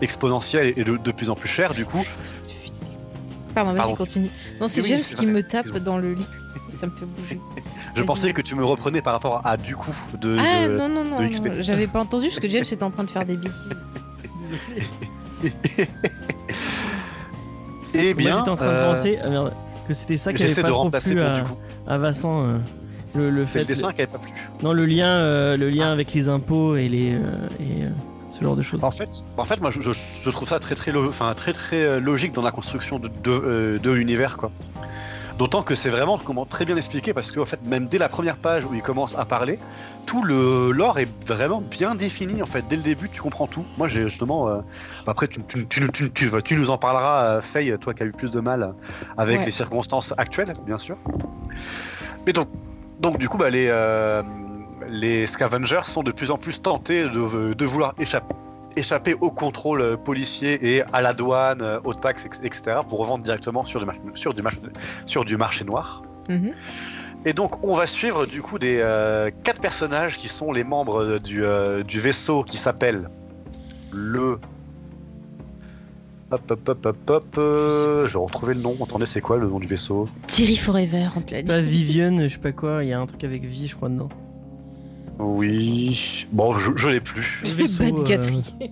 exponentiels 0.00 0.72
et 0.76 0.84
de, 0.84 0.96
de 0.96 1.12
plus 1.12 1.30
en 1.30 1.36
plus 1.36 1.48
chers. 1.48 1.74
Du 1.74 1.84
coup, 1.84 2.04
Pardon, 3.54 3.72
vas-y, 3.74 3.94
continue. 3.94 4.30
Non, 4.60 4.66
c'est 4.66 4.80
Oui, 4.80 4.88
James 4.88 5.00
qui 5.16 5.26
me 5.26 5.42
tape 5.42 5.76
dans 5.78 5.98
le 5.98 6.14
lit. 6.14 6.26
Ça 6.70 6.86
me 6.86 6.92
fait 6.96 7.04
bouger. 7.04 7.38
je 7.94 8.02
pensais 8.02 8.32
que 8.32 8.40
tu 8.40 8.54
me 8.54 8.64
reprenais 8.64 9.02
par 9.02 9.12
rapport 9.12 9.42
à 9.44 9.56
du 9.58 9.76
coup 9.76 9.94
de. 10.20 10.38
Ah 10.40 10.66
de- 10.68 10.76
non, 10.78 10.88
non, 10.88 11.04
non, 11.04 11.20
non, 11.20 11.28
j'avais 11.60 11.86
pas 11.86 12.00
entendu 12.00 12.28
parce 12.28 12.40
que 12.40 12.48
James 12.48 12.62
était 12.62 12.82
en 12.82 12.90
train 12.90 13.04
de 13.04 13.10
faire 13.10 13.26
des 13.26 13.36
bêtises. 13.36 13.84
Eh 17.94 18.14
bien, 18.14 18.38
j'étais 18.38 18.50
en 18.50 18.56
train 18.56 18.66
euh, 18.66 18.82
de 18.88 18.94
penser 18.94 19.18
ah, 19.22 19.28
merde, 19.28 19.52
que 19.86 19.94
c'était 19.94 20.16
ça 20.16 20.32
qui 20.32 20.42
avait 20.42 20.54
pas 20.54 20.62
de 20.62 20.68
trop 20.68 20.82
remplacer 20.82 21.12
plu 21.12 21.22
à, 21.22 21.32
du 21.32 21.42
coup. 21.42 21.58
à 21.86 21.98
Vincent. 21.98 22.44
euh, 22.46 22.58
le, 23.14 23.44
fait 23.44 23.60
le 23.60 23.64
dessin 23.66 23.90
qui 23.90 23.98
n'avait 23.98 24.06
pas 24.06 24.18
plu. 24.18 24.30
Non, 24.62 24.72
le 24.72 24.86
lien, 24.86 25.08
euh, 25.08 25.56
le 25.56 25.68
lien 25.68 25.90
avec 25.92 26.12
les 26.14 26.28
impôts 26.28 26.76
et 26.76 26.88
les 26.88 27.12
euh, 27.14 27.18
et 27.60 27.84
euh, 27.84 27.90
ce 28.30 28.42
genre 28.42 28.56
de 28.56 28.62
choses. 28.62 28.80
En 28.82 28.90
fait, 28.90 29.10
en 29.36 29.44
fait, 29.44 29.60
moi, 29.60 29.70
je, 29.70 30.30
trouve 30.30 30.48
ça 30.48 30.58
très 30.58 30.74
très, 30.74 30.92
lo- 30.92 31.08
enfin, 31.08 31.34
très 31.34 31.52
très 31.52 31.82
euh, 31.82 32.00
logique 32.00 32.32
dans 32.32 32.40
la 32.42 32.50
construction 32.50 32.98
de, 32.98 33.08
de, 33.08 33.30
euh, 33.30 33.78
de 33.78 33.90
l'univers, 33.90 34.38
quoi. 34.38 34.50
D'autant 35.38 35.62
que 35.62 35.74
c'est 35.74 35.88
vraiment 35.88 36.18
comment 36.18 36.46
très 36.46 36.64
bien 36.64 36.76
expliqué 36.76 37.12
parce 37.12 37.32
qu'en 37.32 37.44
fait, 37.44 37.60
même 37.64 37.86
dès 37.86 37.98
la 37.98 38.08
première 38.08 38.36
page 38.36 38.64
où 38.64 38.74
il 38.74 38.82
commence 38.82 39.16
à 39.16 39.24
parler, 39.24 39.58
tout 40.06 40.22
le 40.22 40.70
lore 40.72 40.98
est 40.98 41.08
vraiment 41.26 41.60
bien 41.60 41.94
défini. 41.94 42.42
En 42.42 42.46
fait, 42.46 42.66
dès 42.68 42.76
le 42.76 42.82
début, 42.82 43.08
tu 43.08 43.20
comprends 43.20 43.46
tout. 43.46 43.64
Moi, 43.78 43.88
j'ai 43.88 44.02
justement. 44.04 44.48
euh, 44.48 44.60
après, 45.06 45.26
tu, 45.28 45.42
tu, 45.44 45.66
tu, 45.66 45.90
tu, 45.90 46.12
tu- 46.12 46.30
tu 46.44 46.56
nous 46.56 46.70
en 46.70 46.78
parleras, 46.78 47.24
euh, 47.24 47.40
Faye, 47.40 47.76
toi 47.78 47.94
qui 47.94 48.02
as 48.02 48.06
eu 48.06 48.12
plus 48.12 48.30
de 48.30 48.40
mal 48.40 48.74
avec 49.16 49.40
Ouais. 49.40 49.46
les 49.46 49.52
circonstances 49.52 50.14
actuelles, 50.16 50.54
bien 50.66 50.78
sûr. 50.78 50.96
Mais 52.26 52.32
donc, 52.32 52.48
donc 53.00 53.18
du 53.18 53.28
coup, 53.28 53.38
bah, 53.38 53.50
les, 53.50 53.66
euh, 53.70 54.22
les 54.88 55.26
scavengers 55.26 55.80
sont 55.84 56.02
de 56.02 56.12
plus 56.12 56.30
en 56.30 56.36
plus 56.36 56.62
tentés 56.62 57.04
de, 57.04 57.54
de 57.54 57.64
vouloir 57.64 57.94
échapper, 57.98 58.34
échapper 58.76 59.14
au 59.20 59.30
contrôle 59.30 59.80
euh, 59.80 59.96
policier 59.96 60.76
et 60.76 60.82
à 60.92 61.02
la 61.02 61.12
douane, 61.12 61.62
euh, 61.62 61.80
aux 61.84 61.94
taxes, 61.94 62.26
etc. 62.42 62.78
pour 62.88 62.98
revendre 63.00 63.24
directement 63.24 63.64
sur 63.64 63.80
du, 63.80 63.86
marché, 63.86 64.00
sur 64.14 64.34
du, 64.34 64.42
marché, 64.42 64.58
sur 65.06 65.24
du 65.24 65.36
marché 65.36 65.64
noir. 65.64 66.02
Mhm. 66.28 66.52
Et 67.24 67.32
donc 67.32 67.64
on 67.64 67.76
va 67.76 67.86
suivre 67.86 68.26
du 68.26 68.42
coup 68.42 68.58
des 68.58 68.78
euh, 68.80 69.30
quatre 69.44 69.60
personnages 69.60 70.18
qui 70.18 70.28
sont 70.28 70.52
les 70.52 70.64
membres 70.64 71.02
euh, 71.02 71.18
du, 71.18 71.44
euh, 71.44 71.82
du 71.82 72.00
vaisseau 72.00 72.42
qui 72.42 72.56
s'appelle 72.56 73.08
le... 73.92 74.38
Hop 76.30 76.50
hop 76.50 76.68
hop 76.68 76.86
hop 76.86 77.10
hop... 77.10 77.34
euh, 77.38 78.06
je 78.08 78.14
vais 78.14 78.24
retrouver 78.24 78.54
le 78.54 78.60
nom. 78.60 78.74
Attendez, 78.82 79.04
c'est 79.04 79.20
quoi 79.20 79.36
le 79.36 79.46
nom 79.46 79.60
du 79.60 79.68
vaisseau? 79.68 80.08
Thierry 80.26 80.56
Forever, 80.56 81.08
on 81.14 81.20
te 81.20 81.34
l'a 81.34 81.42
Pas 81.42 81.60
dit. 81.60 81.68
Vivian, 81.68 82.18
je 82.22 82.28
sais 82.28 82.38
pas 82.38 82.52
quoi, 82.52 82.82
il 82.82 82.88
y 82.88 82.92
a 82.94 82.98
un 82.98 83.06
truc 83.06 83.22
avec 83.22 83.44
vie, 83.44 83.68
je 83.68 83.76
crois, 83.76 83.90
dedans. 83.90 84.08
Oui... 85.18 86.26
Bon, 86.32 86.54
je, 86.54 86.76
je 86.76 86.88
l'ai 86.88 87.00
plus. 87.00 87.42
Le 87.44 87.50
vaisseau, 87.50 87.84
Bad 87.84 88.10
euh. 88.10 88.66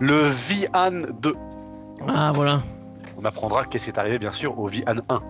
Le 0.00 0.14
Vian 0.14 1.12
2. 1.20 1.34
Ah, 2.08 2.32
voilà. 2.34 2.62
On 3.16 3.24
apprendra 3.24 3.64
qu'est-ce 3.64 3.84
qui 3.84 3.90
est 3.90 3.98
arrivé 3.98 4.18
bien 4.18 4.30
sûr 4.30 4.58
au 4.58 4.66
Vian 4.66 4.96
1. 5.08 5.20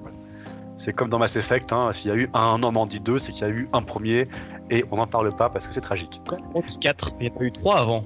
Voilà. 0.00 0.16
C'est 0.76 0.92
comme 0.92 1.08
dans 1.08 1.18
Mass 1.18 1.36
Effect, 1.36 1.72
hein, 1.72 1.92
s'il 1.92 2.10
y 2.10 2.14
a 2.14 2.16
eu 2.16 2.28
un 2.34 2.58
Normandie 2.58 3.00
2, 3.00 3.18
c'est 3.18 3.32
qu'il 3.32 3.42
y 3.42 3.50
a 3.50 3.52
eu 3.52 3.68
un 3.72 3.82
premier, 3.82 4.28
et 4.70 4.84
on 4.90 4.96
n'en 4.96 5.06
parle 5.06 5.34
pas 5.34 5.48
parce 5.48 5.66
que 5.66 5.72
c'est 5.72 5.80
tragique. 5.80 6.20
4, 6.80 7.12
il 7.18 7.22
n'y 7.22 7.26
a 7.26 7.30
pas 7.30 7.44
eu 7.44 7.52
3 7.52 7.78
avant. 7.78 8.04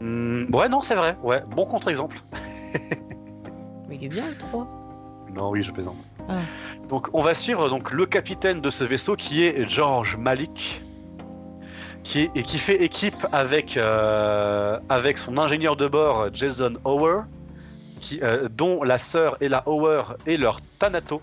Hmm, 0.00 0.44
ouais, 0.54 0.68
non, 0.68 0.80
c'est 0.80 0.94
vrai, 0.94 1.16
ouais, 1.22 1.42
bon 1.54 1.66
contre-exemple. 1.66 2.18
Mais 3.88 3.96
il 3.96 4.04
est 4.04 4.08
bien 4.08 4.24
le 4.26 4.36
3. 4.36 4.66
Non, 5.34 5.50
oui, 5.50 5.62
je 5.62 5.72
plaisante. 5.72 6.10
Ah. 6.28 6.36
Donc, 6.88 7.08
on 7.12 7.22
va 7.22 7.34
suivre 7.34 7.68
donc 7.68 7.92
le 7.92 8.06
capitaine 8.06 8.60
de 8.60 8.70
ce 8.70 8.84
vaisseau 8.84 9.16
qui 9.16 9.44
est 9.44 9.68
George 9.68 10.16
Malik, 10.16 10.84
qui 12.04 12.30
et 12.34 12.42
qui 12.42 12.58
fait 12.58 12.82
équipe 12.82 13.26
avec 13.32 13.76
euh, 13.76 14.78
avec 14.88 15.18
son 15.18 15.38
ingénieur 15.38 15.74
de 15.74 15.88
bord 15.88 16.28
Jason 16.32 16.74
Hower, 16.84 17.22
euh, 18.22 18.48
dont 18.50 18.82
la 18.84 18.98
sœur 18.98 19.36
Ella 19.40 19.62
Hower 19.66 20.02
est 20.26 20.36
leur 20.36 20.60
Thanato, 20.78 21.22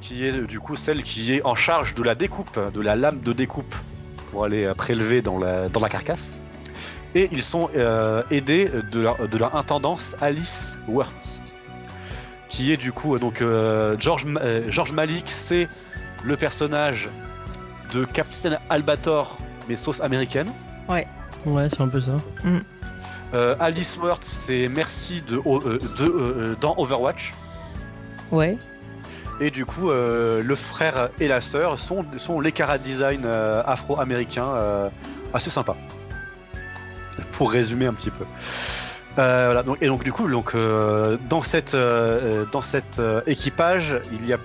qui 0.00 0.26
est 0.26 0.46
du 0.46 0.60
coup 0.60 0.76
celle 0.76 1.02
qui 1.02 1.32
est 1.32 1.42
en 1.44 1.54
charge 1.54 1.94
de 1.94 2.02
la 2.02 2.14
découpe, 2.14 2.58
de 2.74 2.80
la 2.80 2.96
lame 2.96 3.20
de 3.20 3.32
découpe 3.32 3.74
pour 4.26 4.44
aller 4.44 4.64
euh, 4.64 4.74
prélever 4.74 5.22
dans 5.22 5.38
la 5.38 5.68
dans 5.68 5.80
la 5.80 5.88
carcasse. 5.88 6.34
Et 7.14 7.28
ils 7.30 7.42
sont 7.42 7.68
aidés 8.30 8.70
de 8.90 9.00
leur, 9.00 9.28
de 9.28 9.36
leur 9.36 9.54
intendance 9.54 10.16
Alice 10.22 10.78
Worth 10.88 11.42
qui 12.48 12.72
est 12.72 12.78
du 12.78 12.90
coup 12.90 13.18
donc 13.18 13.44
George, 13.98 14.24
George 14.68 14.92
Malik, 14.92 15.24
c'est 15.26 15.68
le 16.24 16.38
personnage 16.38 17.10
de 17.92 18.06
Captain 18.06 18.56
Albator, 18.70 19.36
mais 19.72 19.76
sauce 19.76 20.02
américaine. 20.02 20.52
Ouais, 20.88 21.06
c'est 21.70 21.80
un 21.80 21.88
peu 21.88 22.00
ça. 22.00 22.12
Euh, 23.32 23.56
Alice 23.58 23.96
Worth, 23.96 24.22
c'est 24.22 24.68
Merci 24.68 25.22
de, 25.26 25.38
euh, 25.46 25.78
de, 25.96 26.04
euh, 26.04 26.56
dans 26.60 26.74
Overwatch. 26.76 27.32
Ouais. 28.30 28.58
Et 29.40 29.50
du 29.50 29.64
coup, 29.64 29.90
euh, 29.90 30.42
le 30.42 30.54
frère 30.54 31.08
et 31.20 31.26
la 31.26 31.40
sœur 31.40 31.78
sont, 31.78 32.04
sont 32.18 32.38
les 32.40 32.52
cara 32.52 32.76
design 32.76 33.22
euh, 33.24 33.62
afro-américains 33.64 34.48
euh, 34.54 34.90
assez 35.32 35.48
sympas. 35.48 35.76
Pour 37.32 37.50
résumer 37.50 37.86
un 37.86 37.94
petit 37.94 38.10
peu. 38.10 38.24
Euh, 39.18 39.46
voilà, 39.46 39.62
donc, 39.62 39.78
et 39.80 39.86
donc 39.86 40.04
du 40.04 40.12
coup, 40.12 40.28
donc, 40.28 40.54
euh, 40.54 41.16
dans 41.30 41.42
cette, 41.42 41.74
euh, 41.74 42.44
dans 42.52 42.62
cet 42.62 42.98
euh, 42.98 43.22
équipage, 43.26 44.00
il 44.12 44.26
y 44.26 44.34
a 44.34 44.38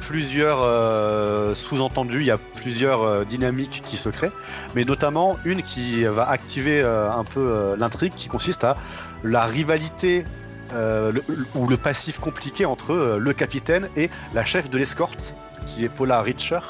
plusieurs 0.00 0.58
euh, 0.62 1.54
sous-entendus, 1.54 2.20
il 2.20 2.26
y 2.26 2.30
a 2.30 2.38
plusieurs 2.38 3.02
euh, 3.02 3.24
dynamiques 3.24 3.82
qui 3.84 3.96
se 3.96 4.08
créent, 4.08 4.32
mais 4.74 4.84
notamment 4.84 5.38
une 5.44 5.62
qui 5.62 6.04
va 6.04 6.28
activer 6.28 6.80
euh, 6.80 7.10
un 7.10 7.24
peu 7.24 7.74
l'intrigue, 7.78 8.12
qui 8.16 8.28
consiste 8.28 8.64
à 8.64 8.76
la 9.22 9.44
rivalité 9.44 10.24
le- 10.72 11.24
ou 11.56 11.66
le 11.68 11.76
passif 11.76 12.20
compliqué 12.20 12.64
entre 12.64 13.16
le 13.18 13.32
capitaine 13.32 13.88
et 13.96 14.08
la 14.34 14.44
chef 14.44 14.70
de 14.70 14.78
l'escorte, 14.78 15.34
qui 15.66 15.84
est 15.84 15.88
Paula 15.88 16.22
Richer, 16.22 16.60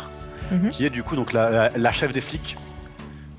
Mhm. 0.50 0.70
qui 0.70 0.84
est 0.86 0.90
du 0.90 1.02
coup 1.02 1.16
donc 1.16 1.32
la, 1.32 1.50
la- 1.50 1.70
la 1.76 1.92
chef 1.92 2.12
des 2.12 2.20
flics, 2.22 2.56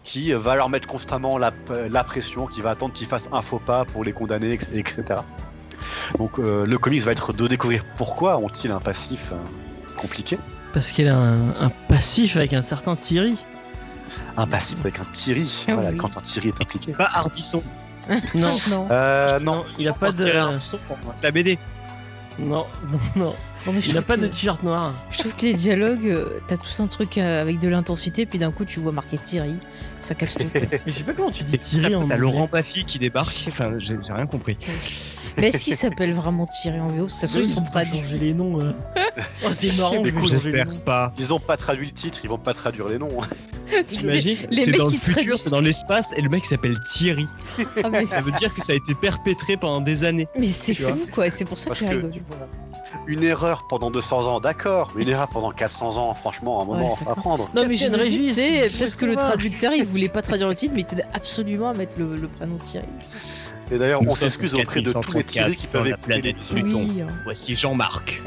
qui 0.04 0.32
va 0.34 0.56
leur 0.56 0.70
mettre 0.70 0.88
constamment 0.88 1.38
la, 1.38 1.52
la 1.90 2.04
pression, 2.04 2.46
qui 2.48 2.62
va 2.62 2.70
attendre 2.72 2.94
qu'ils 2.94 3.08
fassent 3.08 3.28
un 3.34 3.42
faux 3.42 3.60
pas 3.60 3.86
pour 3.86 4.04
les 4.04 4.14
condamner, 4.14 4.54
etc. 4.54 5.04
Donc 6.18 6.38
le 6.38 6.78
comics 6.78 7.02
va 7.02 7.12
être 7.12 7.34
de 7.34 7.48
découvrir 7.48 7.84
pourquoi 7.98 8.38
ont-ils 8.38 8.72
un 8.72 8.80
passif 8.80 9.32
euh, 9.34 9.36
compliqué, 10.02 10.38
Parce 10.73 10.91
qu'elle 10.91 11.07
a 11.10 11.15
un, 11.18 11.49
un 11.60 11.69
passif 11.88 12.36
avec 12.38 12.53
un 12.53 12.61
certain 12.61 12.95
Thierry. 12.95 13.36
un 14.38 14.48
passif 14.48 14.80
avec 14.82 14.99
un 14.99 15.06
Thierry, 15.14 15.65
voilà, 15.69 15.90
oui. 15.91 15.98
quand 15.98 16.18
un 16.18 16.22
Thierry 16.22 16.49
est 16.49 16.61
impliqué. 16.61 16.94
Pas 16.94 17.10
Ardisson. 17.14 17.64
Non, 18.36 18.49
non. 18.72 18.88
Euh, 18.90 19.40
non, 19.40 19.56
non, 19.57 19.65
il 19.78 19.88
a 19.88 19.94
pas 19.94 20.11
de. 20.11 20.23
Thierry 20.23 20.38
Ardisson 20.40 20.80
pour 20.88 20.98
la 21.22 21.32
BD. 21.32 21.57
Non, 22.40 22.65
non, 22.91 22.99
non. 23.15 23.36
Non, 23.68 23.73
mais 23.73 23.82
je 23.82 23.90
Il 23.90 23.98
a 23.98 24.02
trouve 24.02 24.07
pas 24.07 24.18
de 24.18 24.26
t-shirt 24.26 24.64
noir. 24.64 24.91
Je 25.11 25.19
trouve 25.19 25.36
que 25.36 25.44
les 25.44 25.53
dialogues, 25.53 26.07
euh, 26.07 26.40
t'as 26.48 26.57
tout 26.57 26.82
un 26.82 26.88
truc 26.88 27.19
euh, 27.19 27.41
avec 27.41 27.60
de 27.60 27.68
l'intensité, 27.69 28.26
puis 28.26 28.40
d'un 28.40 28.52
coup 28.52 28.65
tu 28.65 28.80
vois 28.80 28.91
marqué 28.91 29.19
Thierry, 29.19 29.53
ça 29.99 30.15
casse 30.15 30.34
tout. 30.36 30.48
Mais 30.56 30.80
je 30.88 30.91
sais 30.94 31.03
pas 31.03 31.14
comment 31.14 31.30
tu 31.30 31.44
dis 31.44 31.60
Thierry 31.60 31.94
en 31.94 32.07
T'as. 32.07 32.18
Laurent 32.18 32.49
Baffy 32.52 32.86
qui 32.86 32.98
débarque. 32.98 33.45
Enfin, 33.49 33.73
j'ai 33.78 33.98
j'ai 34.02 34.14
rien 34.14 34.26
compris. 34.26 34.57
Mais 35.38 35.48
est-ce 35.49 35.64
qu'il 35.66 35.76
s'appelle 35.76 36.14
vraiment 36.14 36.45
Thierry 36.48 36.80
en 36.80 36.88
VO 36.88 37.10
Ça 37.10 37.28
se 37.28 37.34
trouve, 37.38 37.45
ils 37.48 37.53
sont 37.53 37.64
traduits. 37.64 37.98
changer 38.02 38.18
les 38.18 38.34
noms. 38.34 38.60
euh. 38.60 38.74
Oh, 39.45 39.49
c'est 39.53 39.76
marrant. 39.78 40.03
Écoute, 40.03 40.30
J'espère 40.30 40.74
pas. 40.84 41.14
ils 41.18 41.34
ont 41.34 41.40
pas 41.40 41.58
traduit 41.58 41.88
le 41.88 41.91
titre, 41.94 42.20
ils 42.24 42.30
vont 42.30 42.38
pas 42.38 42.53
traduire 42.53 42.88
les 42.88 42.98
noms. 42.99 43.18
T'imagines 43.86 44.38
les 44.49 44.66
mecs 44.66 44.78
dans 44.78 44.86
le 44.86 44.91
qui 44.91 44.98
futur, 44.98 45.14
traduisent. 45.14 45.41
c'est 45.41 45.49
dans 45.49 45.62
l'espace 45.62 46.14
et 46.18 46.22
le 46.22 46.30
mec 46.30 46.45
s'appelle 46.45 46.78
Thierry. 46.82 47.26
Ah, 47.84 47.90
mais 47.90 48.06
Ça 48.06 48.22
veut 48.22 48.32
dire 48.34 48.53
que 48.53 48.64
ça 48.64 48.74
a 48.74 48.76
été 48.76 48.94
perpétré 48.95 49.58
pendant 49.58 49.82
des 49.82 50.03
années. 50.03 50.28
mais 50.38 50.48
c'est 50.48 50.74
Tu 50.74 50.84
fou 50.84 51.08
quoi, 51.14 51.30
c'est 51.30 51.45
pour 51.45 51.58
ça 51.58 51.66
que 51.66 51.70
Parce 51.70 51.80
j'ai 51.80 51.88
que- 51.88 51.95
rigolé. 51.95 52.22
Une 53.08 53.24
erreur 53.24 53.66
pendant 53.70 53.90
200 53.90 54.28
ans, 54.28 54.40
d'accord, 54.41 54.91
mais 54.95 55.03
une 55.03 55.10
erreur 55.10 55.30
pendant 55.30 55.52
400 55.52 55.98
ans, 55.98 56.14
franchement, 56.14 56.60
à 56.60 56.64
un 56.64 56.66
moment, 56.66 56.80
Ouais, 56.86 56.91
on 56.91 56.95
c'est 56.95 57.06
va 57.06 57.16
prendre. 57.16 57.49
Non 57.56 57.66
mais 57.68 57.76
tu 57.78 57.88
Régis, 57.90 58.34
sais, 58.36 58.68
c'est 58.70 58.78
peut-être 58.80 58.98
que 58.98 59.06
le 59.06 59.16
traducteur 59.16 59.74
il 59.74 59.86
voulait 59.86 60.10
pas 60.10 60.22
traduire 60.22 60.49
le 60.49 60.56
titre, 60.56 60.74
mais 60.76 60.82
il 60.82 60.86
tenait 60.86 61.06
absolument 61.14 61.70
à 61.70 61.74
mettre 61.74 61.94
le, 61.98 62.16
le 62.18 62.28
prénom 62.28 62.58
Thierry. 62.58 62.88
Et 63.72 63.77
d'ailleurs, 63.77 64.02
on 64.06 64.14
s'excuse 64.15 64.53
au 64.53 64.60
auprès 64.60 64.81
de 64.81 64.91
tous 64.91 65.14
les 65.14 65.23
4134 65.23 65.26
Thierry 65.26 65.56
qui 65.56 65.68
peuvent 65.68 65.88
écouter 65.88 66.06
planète 66.06 66.26
l'émission. 66.26 66.56
Pluton. 66.56 66.85
Oui. 66.89 67.02
hein. 67.02 67.07
Voici 67.23 67.56
Jean-Marc. 67.61 68.22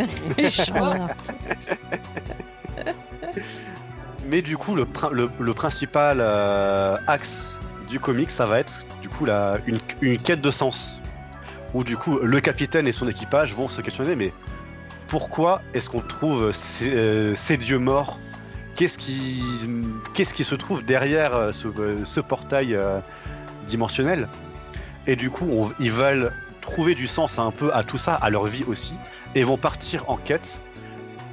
Mais 4.28 4.42
du 4.42 4.56
coup, 4.56 4.74
le, 4.74 4.86
prin- 4.86 5.10
le, 5.12 5.28
le 5.38 5.54
principal 5.54 6.18
euh, 6.20 6.96
axe 7.06 7.60
du 7.88 8.00
comic, 8.00 8.30
ça 8.30 8.46
va 8.46 8.58
être 8.58 8.80
du 9.02 9.08
coup 9.08 9.24
la, 9.26 9.58
une, 9.66 9.78
une 10.00 10.18
quête 10.18 10.40
de 10.40 10.50
sens. 10.50 11.02
Où 11.74 11.84
du 11.84 11.96
coup, 11.96 12.18
le 12.20 12.40
capitaine 12.40 12.86
et 12.86 12.92
son 12.92 13.08
équipage 13.08 13.52
vont 13.54 13.68
se 13.68 13.80
questionner, 13.80 14.14
mais 14.16 14.32
pourquoi 15.08 15.60
est-ce 15.74 15.90
qu'on 15.90 16.00
trouve 16.00 16.52
ces, 16.52 16.90
euh, 16.94 17.34
ces 17.34 17.56
dieux 17.56 17.78
morts? 17.78 18.20
Qu'est-ce 18.76 18.98
qui, 18.98 20.44
se 20.44 20.54
trouve 20.54 20.84
derrière 20.84 21.34
euh, 21.34 21.52
ce, 21.52 21.68
ce 22.04 22.20
portail 22.20 22.74
euh, 22.74 23.00
dimensionnel? 23.66 24.28
Et 25.06 25.16
du 25.16 25.30
coup, 25.30 25.72
ils 25.80 25.90
veulent 25.90 26.32
trouver 26.60 26.94
du 26.94 27.06
sens 27.06 27.38
un 27.38 27.50
peu 27.50 27.72
à 27.74 27.82
tout 27.82 27.98
ça, 27.98 28.14
à 28.14 28.30
leur 28.30 28.46
vie 28.46 28.64
aussi, 28.66 28.98
et 29.34 29.44
vont 29.44 29.58
partir 29.58 30.08
en 30.08 30.16
quête 30.16 30.60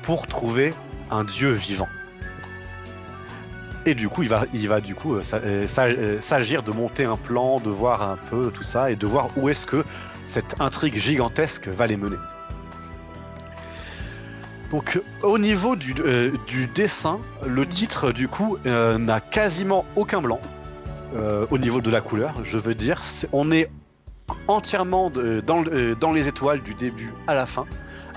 pour 0.02 0.27
trouver 0.27 0.73
un 1.10 1.23
dieu 1.23 1.52
vivant. 1.52 1.88
Et 3.85 3.95
du 3.95 4.10
coup, 4.10 4.23
il 4.23 4.30
va, 4.30 4.81
du 4.81 4.93
coup 4.93 5.15
euh, 5.15 5.23
euh, 5.34 5.68
euh, 5.80 6.22
s'agir 6.22 6.61
de 6.61 6.72
monter 6.72 7.06
un 7.06 7.18
plan, 7.18 7.60
de 7.60 7.69
voir 7.69 8.07
un 8.07 8.18
peu 8.18 8.52
tout 8.52 8.64
ça 8.64 8.91
et 8.91 8.95
de 8.95 9.07
voir 9.07 9.30
où 9.38 9.49
est-ce 9.49 9.65
que 9.65 9.84
cette 10.26 10.56
intrigue 10.60 10.98
gigantesque 10.98 11.68
va 11.68 11.88
les 11.88 11.98
mener. 11.98 12.18
Donc, 14.69 15.02
au 15.23 15.38
niveau 15.38 15.76
du, 15.76 15.93
dessin, 16.73 17.19
le 17.45 17.65
titre 17.65 18.14
du 18.14 18.30
coup 18.30 18.57
n'a 18.64 19.19
quasiment 19.19 19.85
aucun 19.98 20.22
blanc 20.22 20.39
euh, 21.15 21.45
au 21.51 21.57
niveau 21.57 21.81
de 21.81 21.89
la 21.91 22.01
couleur. 22.01 22.33
Je 22.43 22.57
veux 22.57 22.75
dire, 22.75 23.01
on 23.33 23.51
est 23.51 23.69
entièrement 24.47 25.11
euh, 25.17 25.41
dans 25.41 26.11
les 26.11 26.27
étoiles 26.27 26.61
du 26.61 26.73
début 26.73 27.13
à 27.27 27.35
la 27.35 27.45
fin, 27.45 27.65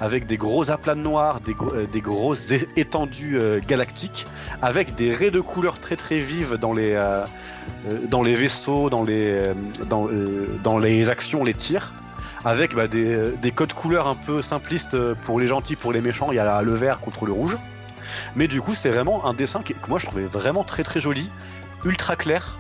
avec 0.01 0.27
des 0.27 0.37
gros 0.37 0.71
aplats 0.71 0.95
de 0.95 1.01
noir, 1.01 1.41
des, 1.41 1.55
gros- 1.55 1.73
euh, 1.75 1.87
des 1.87 2.01
grosses 2.01 2.51
é- 2.53 2.69
étendues 2.77 3.39
euh, 3.39 3.61
galactiques 3.67 4.27
avec 4.63 4.95
des 4.95 5.15
raies 5.15 5.31
de 5.31 5.41
couleurs 5.41 5.79
très 5.81 5.97
très 5.97 6.19
vives 6.19 6.55
dans 6.57 6.73
les, 6.73 6.93
euh, 6.93 7.25
euh, 7.91 8.35
vaisseaux, 8.35 8.91
dans 8.91 9.03
les, 9.03 9.31
euh, 9.31 9.55
euh, 9.93 11.11
actions, 11.11 11.45
les 11.45 11.55
tirs, 11.55 11.95
avec 12.45 12.75
bah, 12.75 12.89
des, 12.89 13.13
euh, 13.13 13.33
des 13.41 13.51
codes 13.51 13.73
couleurs 13.73 14.07
un 14.07 14.15
peu 14.17 14.43
simplistes 14.43 14.95
euh, 14.95 15.15
pour 15.23 15.41
les 15.41 15.49
gentils, 15.49 15.77
pour 15.77 15.93
les 15.93 16.01
méchants, 16.01 16.29
il 16.31 16.37
y 16.37 16.39
a 16.39 16.63
le 16.63 16.75
vert 16.75 17.01
contre 17.01 17.27
le 17.27 17.33
rouge. 17.33 17.57
Mais 18.37 18.49
du 18.49 18.61
coup, 18.61 18.75
c'est 18.75 18.91
vraiment 18.91 19.27
un 19.27 19.35
dessin 19.35 19.63
que 19.63 19.73
moi 19.89 19.99
je 19.99 20.07
trouvais 20.07 20.25
vraiment 20.25 20.63
très 20.63 20.83
très 20.83 21.01
joli, 21.01 21.31
ultra 21.85 22.17
clair 22.17 22.59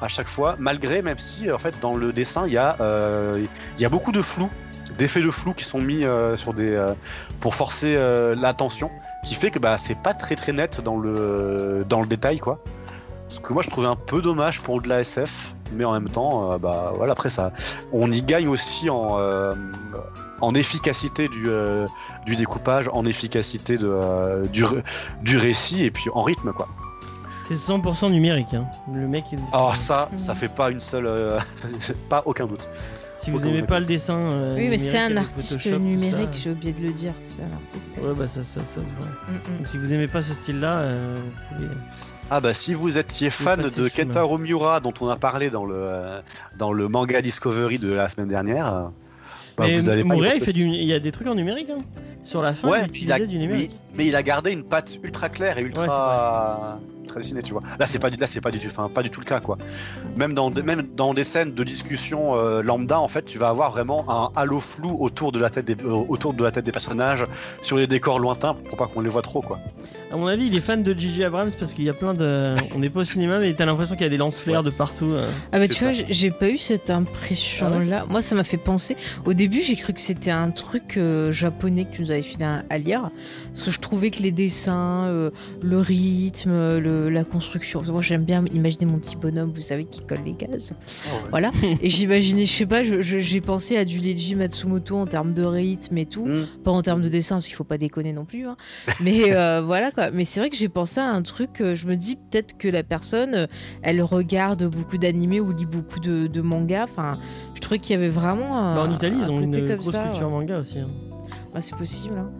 à 0.00 0.08
chaque 0.08 0.28
fois, 0.28 0.56
malgré, 0.58 1.02
même 1.02 1.18
si 1.18 1.50
en 1.50 1.58
fait 1.58 1.74
dans 1.80 1.94
le 1.94 2.12
dessin 2.12 2.46
il 2.46 2.52
y, 2.52 2.58
a, 2.58 2.76
euh, 2.80 3.44
y 3.78 3.84
a 3.84 3.88
beaucoup 3.88 4.12
de 4.12 4.22
flou, 4.22 4.50
d'effets 4.98 5.22
de 5.22 5.30
flou 5.30 5.54
qui 5.54 5.64
sont 5.64 5.80
mis 5.80 6.04
euh, 6.04 6.36
sur 6.36 6.54
des, 6.54 6.72
euh, 6.74 6.94
pour 7.40 7.54
forcer 7.54 7.96
l'attention 8.36 8.90
qui 9.24 9.34
fait 9.34 9.50
que 9.50 9.58
bah, 9.58 9.78
c'est 9.78 9.98
pas 9.98 10.14
très 10.14 10.36
très 10.36 10.52
net 10.52 10.80
dans 10.80 10.98
le, 10.98 11.84
dans 11.88 12.00
le 12.00 12.06
détail 12.06 12.38
quoi. 12.38 12.58
Ce 13.28 13.40
que 13.40 13.52
moi 13.52 13.62
je 13.62 13.70
trouvais 13.70 13.88
un 13.88 13.96
peu 13.96 14.22
dommage 14.22 14.60
pour 14.60 14.80
de 14.80 14.88
la 14.88 15.00
SF, 15.00 15.56
mais 15.72 15.84
en 15.84 15.92
même 15.92 16.08
temps, 16.08 16.56
bah 16.58 16.92
voilà, 16.94 17.12
après 17.12 17.30
ça, 17.30 17.52
on 17.92 18.12
y 18.12 18.22
gagne 18.22 18.46
aussi 18.46 18.90
en, 18.90 19.18
en 20.40 20.54
efficacité 20.54 21.28
du, 21.28 21.48
du 22.26 22.36
découpage, 22.36 22.88
en 22.92 23.04
efficacité 23.06 23.76
de, 23.76 24.46
du, 24.52 24.64
du 25.22 25.36
récit 25.36 25.82
et 25.84 25.90
puis 25.90 26.10
en 26.14 26.22
rythme 26.22 26.52
quoi. 26.52 26.68
C'est 27.48 27.54
100% 27.54 28.10
numérique. 28.10 28.54
Hein. 28.54 28.66
Le 28.92 29.06
mec, 29.06 29.24
est... 29.32 29.38
Alors 29.52 29.76
ça, 29.76 30.08
Mhm. 30.12 30.18
ça 30.18 30.34
fait 30.34 30.48
pas 30.48 30.70
une 30.70 30.80
seule, 30.80 31.06
euh, 31.06 31.38
pas 32.08 32.22
aucun 32.26 32.46
doute. 32.46 32.68
si 33.20 33.30
vous 33.30 33.38
aucun 33.38 33.48
aimez 33.48 33.58
doute. 33.60 33.68
pas 33.68 33.80
le 33.80 33.84
dessin. 33.86 34.16
euh, 34.30 34.54
Oui, 34.56 34.68
mais 34.68 34.78
c'est 34.78 34.98
un 34.98 35.06
avec 35.06 35.18
artiste 35.18 35.48
Photoshop, 35.52 35.70
tout 35.76 35.78
numérique, 35.82 36.28
j'ai 36.42 36.50
oublié 36.50 36.72
de 36.72 36.82
le 36.82 36.90
dire. 36.92 37.12
C'est 37.20 37.42
un 37.42 37.52
artiste. 37.54 37.98
Ouais, 38.02 38.14
bah 38.16 38.28
ça, 38.28 38.44
ça, 38.44 38.60
ça 38.60 38.66
se 38.66 38.80
voit. 38.80 39.08
Mm, 39.28 39.34
mm. 39.54 39.56
Donc 39.58 39.66
si 39.66 39.78
vous 39.78 39.92
aimez 39.92 40.08
pas 40.08 40.22
ce 40.22 40.32
style-là, 40.34 40.74
euh, 40.76 41.14
vous 41.16 41.56
pouvez. 41.56 41.68
Ah 42.30 42.40
bah 42.40 42.54
si 42.54 42.72
vous 42.72 42.96
étiez 42.96 43.28
fan 43.28 43.60
passer 43.62 43.76
de 43.76 43.82
le 43.82 43.88
film. 43.90 44.06
Kentaro 44.08 44.38
Miura 44.38 44.80
dont 44.80 44.94
on 45.02 45.08
a 45.08 45.16
parlé 45.16 45.50
dans 45.50 45.66
le 45.66 45.74
euh, 45.76 46.20
dans 46.58 46.72
le 46.72 46.88
manga 46.88 47.20
Discovery 47.20 47.78
de 47.78 47.92
la 47.92 48.08
semaine 48.08 48.28
dernière, 48.28 48.72
euh, 48.72 48.82
bah, 49.58 49.64
mais 49.66 49.74
vous 49.74 49.90
allez 49.90 50.04
pas 50.04 50.14
y 50.16 50.20
il 50.36 50.40
fait 50.42 50.54
du, 50.54 50.62
il 50.62 50.84
y 50.84 50.94
a 50.94 50.98
des 51.00 51.12
trucs 51.12 51.26
en 51.28 51.34
numérique. 51.34 51.68
Hein. 51.70 51.78
Sur 52.22 52.40
la 52.40 52.54
fin, 52.54 52.68
Ouais, 52.70 52.86
il 52.94 53.12
a, 53.12 53.18
du 53.18 53.36
numérique. 53.38 53.72
mais, 53.92 53.98
mais 53.98 54.06
il 54.06 54.16
a 54.16 54.22
gardé 54.22 54.50
une 54.52 54.64
patte 54.64 54.98
ultra 55.02 55.28
claire 55.28 55.58
et 55.58 55.60
ultra, 55.62 56.78
ultra 57.04 57.20
dessinée, 57.20 57.42
tu 57.42 57.52
vois. 57.52 57.62
Là, 57.78 57.86
c'est 57.86 57.98
pas 57.98 58.10
du, 58.10 58.16
là, 58.18 58.26
c'est 58.26 58.40
pas 58.40 58.50
du, 58.50 58.58
enfin, 58.66 58.88
pas 58.88 59.02
du 59.02 59.10
tout 59.10 59.20
le 59.20 59.24
cas, 59.26 59.40
quoi. 59.40 59.56
Même 60.16 60.34
dans, 60.34 60.50
des- 60.50 60.62
même 60.62 60.82
dans 60.96 61.14
des 61.14 61.24
scènes 61.24 61.52
de 61.52 61.64
discussion 61.64 62.34
euh, 62.34 62.62
lambda, 62.62 62.98
en 63.00 63.08
fait, 63.08 63.24
tu 63.24 63.38
vas 63.38 63.48
avoir 63.48 63.70
vraiment 63.70 64.04
un 64.08 64.30
halo 64.40 64.58
flou 64.60 64.96
autour 65.00 65.32
de 65.32 65.38
la 65.38 65.50
tête 65.50 65.66
des, 65.66 65.76
euh, 65.84 66.04
autour 66.08 66.34
de 66.34 66.42
la 66.42 66.50
tête 66.50 66.64
des 66.64 66.72
personnages, 66.72 67.24
sur 67.60 67.76
les 67.76 67.86
décors 67.86 68.18
lointains, 68.18 68.54
pour 68.54 68.76
pas 68.76 68.86
qu'on 68.86 69.00
les 69.00 69.08
voit 69.10 69.22
trop, 69.22 69.40
quoi. 69.40 69.58
À 70.12 70.16
mon 70.16 70.26
avis, 70.28 70.46
il 70.46 70.54
est 70.56 70.64
fan 70.64 70.82
de 70.82 70.92
Gigi 70.92 71.24
Abrams 71.24 71.50
parce 71.58 71.74
qu'il 71.74 71.84
y 71.84 71.90
a 71.90 71.94
plein 71.94 72.14
de. 72.14 72.54
On 72.76 72.78
n'est 72.78 72.90
pas 72.90 73.00
au 73.00 73.04
cinéma, 73.04 73.38
mais 73.40 73.52
t'as 73.54 73.64
l'impression 73.66 73.96
qu'il 73.96 74.04
y 74.04 74.06
a 74.06 74.10
des 74.10 74.16
lance-flares 74.16 74.62
de 74.62 74.70
partout. 74.70 75.08
euh. 75.10 75.26
Ah 75.50 75.58
bah 75.58 75.66
tu 75.66 75.74
vois, 75.82 75.92
ça. 75.92 75.92
j'ai- 75.92 76.06
j'ai 76.08 76.30
pas 76.30 76.50
eu 76.50 76.56
cette 76.56 76.88
impression-là. 76.88 78.06
Moi, 78.08 78.22
ça 78.22 78.34
m'a 78.36 78.44
fait 78.44 78.56
penser. 78.56 78.96
Au 79.24 79.32
début, 79.32 79.60
j'ai 79.60 79.74
cru 79.74 79.92
que 79.92 80.00
c'était 80.00 80.30
un 80.30 80.50
truc 80.50 80.96
euh, 80.96 81.32
japonais 81.32 81.84
que 81.84 81.96
tu 81.96 82.02
nous 82.02 82.10
avais 82.12 82.22
filé 82.22 82.44
à, 82.70 82.78
lire, 82.78 83.10
parce 83.48 83.62
que 83.64 83.70
je 83.72 83.80
trouvais 83.80 84.10
que 84.10 84.22
les 84.22 84.30
dessins, 84.30 85.06
euh, 85.06 85.30
le 85.62 85.78
rythme, 85.78 86.50
euh, 86.94 87.10
la 87.10 87.24
construction. 87.24 87.82
Moi, 87.82 88.00
j'aime 88.02 88.24
bien 88.24 88.44
imaginer 88.54 88.86
mon 88.86 88.98
petit 88.98 89.16
bonhomme, 89.16 89.52
vous 89.54 89.60
savez, 89.60 89.84
qui 89.84 90.00
colle 90.04 90.20
les 90.24 90.32
gaz. 90.34 90.74
Voilà. 91.30 91.50
Et 91.82 91.90
j'imaginais, 91.90 92.46
je 92.46 92.52
sais 92.52 92.66
pas, 92.66 92.82
j'ai 92.82 93.40
pensé 93.40 93.76
à 93.76 93.84
du 93.84 93.98
Leiji 93.98 94.34
Matsumoto 94.34 94.96
en 94.96 95.06
termes 95.06 95.34
de 95.34 95.44
rythme 95.44 95.98
et 95.98 96.06
tout. 96.06 96.24
Mm. 96.26 96.46
Pas 96.64 96.70
en 96.70 96.82
termes 96.82 97.02
de 97.02 97.08
dessin, 97.08 97.36
parce 97.36 97.46
qu'il 97.46 97.56
faut 97.56 97.64
pas 97.64 97.78
déconner 97.78 98.12
non 98.12 98.24
plus. 98.24 98.46
hein. 98.46 98.56
Mais 99.02 99.32
euh, 99.34 99.60
voilà 99.66 99.90
quoi. 99.90 100.10
Mais 100.10 100.24
c'est 100.24 100.40
vrai 100.40 100.50
que 100.50 100.56
j'ai 100.56 100.68
pensé 100.68 101.00
à 101.00 101.08
un 101.10 101.22
truc. 101.22 101.60
euh, 101.60 101.74
je 101.74 101.86
me 101.86 101.96
dis 101.96 102.16
peut-être 102.16 102.56
que 102.56 102.68
la 102.68 102.82
personne, 102.82 103.34
euh, 103.34 103.46
elle 103.82 104.02
regarde 104.02 104.64
beaucoup 104.64 104.98
d'animés 104.98 105.40
ou 105.40 105.52
lit 105.52 105.66
beaucoup 105.66 106.00
de, 106.00 106.26
de 106.26 106.40
mangas. 106.40 106.84
Enfin, 106.84 107.18
je 107.54 107.60
trouvais 107.60 107.78
qu'il 107.78 107.94
y 107.94 107.98
avait 107.98 108.08
vraiment. 108.08 108.56
un- 108.56 108.74
Bah, 108.76 108.84
en 108.88 108.90
Italie, 108.94 109.16
ils 109.20 109.30
ont 109.30 109.40
une 109.40 109.50
comme 109.66 109.76
grosse 109.76 109.92
ça, 109.94 110.04
culture 110.04 110.26
ouais. 110.26 110.32
manga 110.32 110.58
aussi. 110.58 110.78
hein. 110.78 110.88
Ouais, 111.54 111.60
c'est 111.62 111.76
possible. 111.76 112.14
hein. 112.18 112.30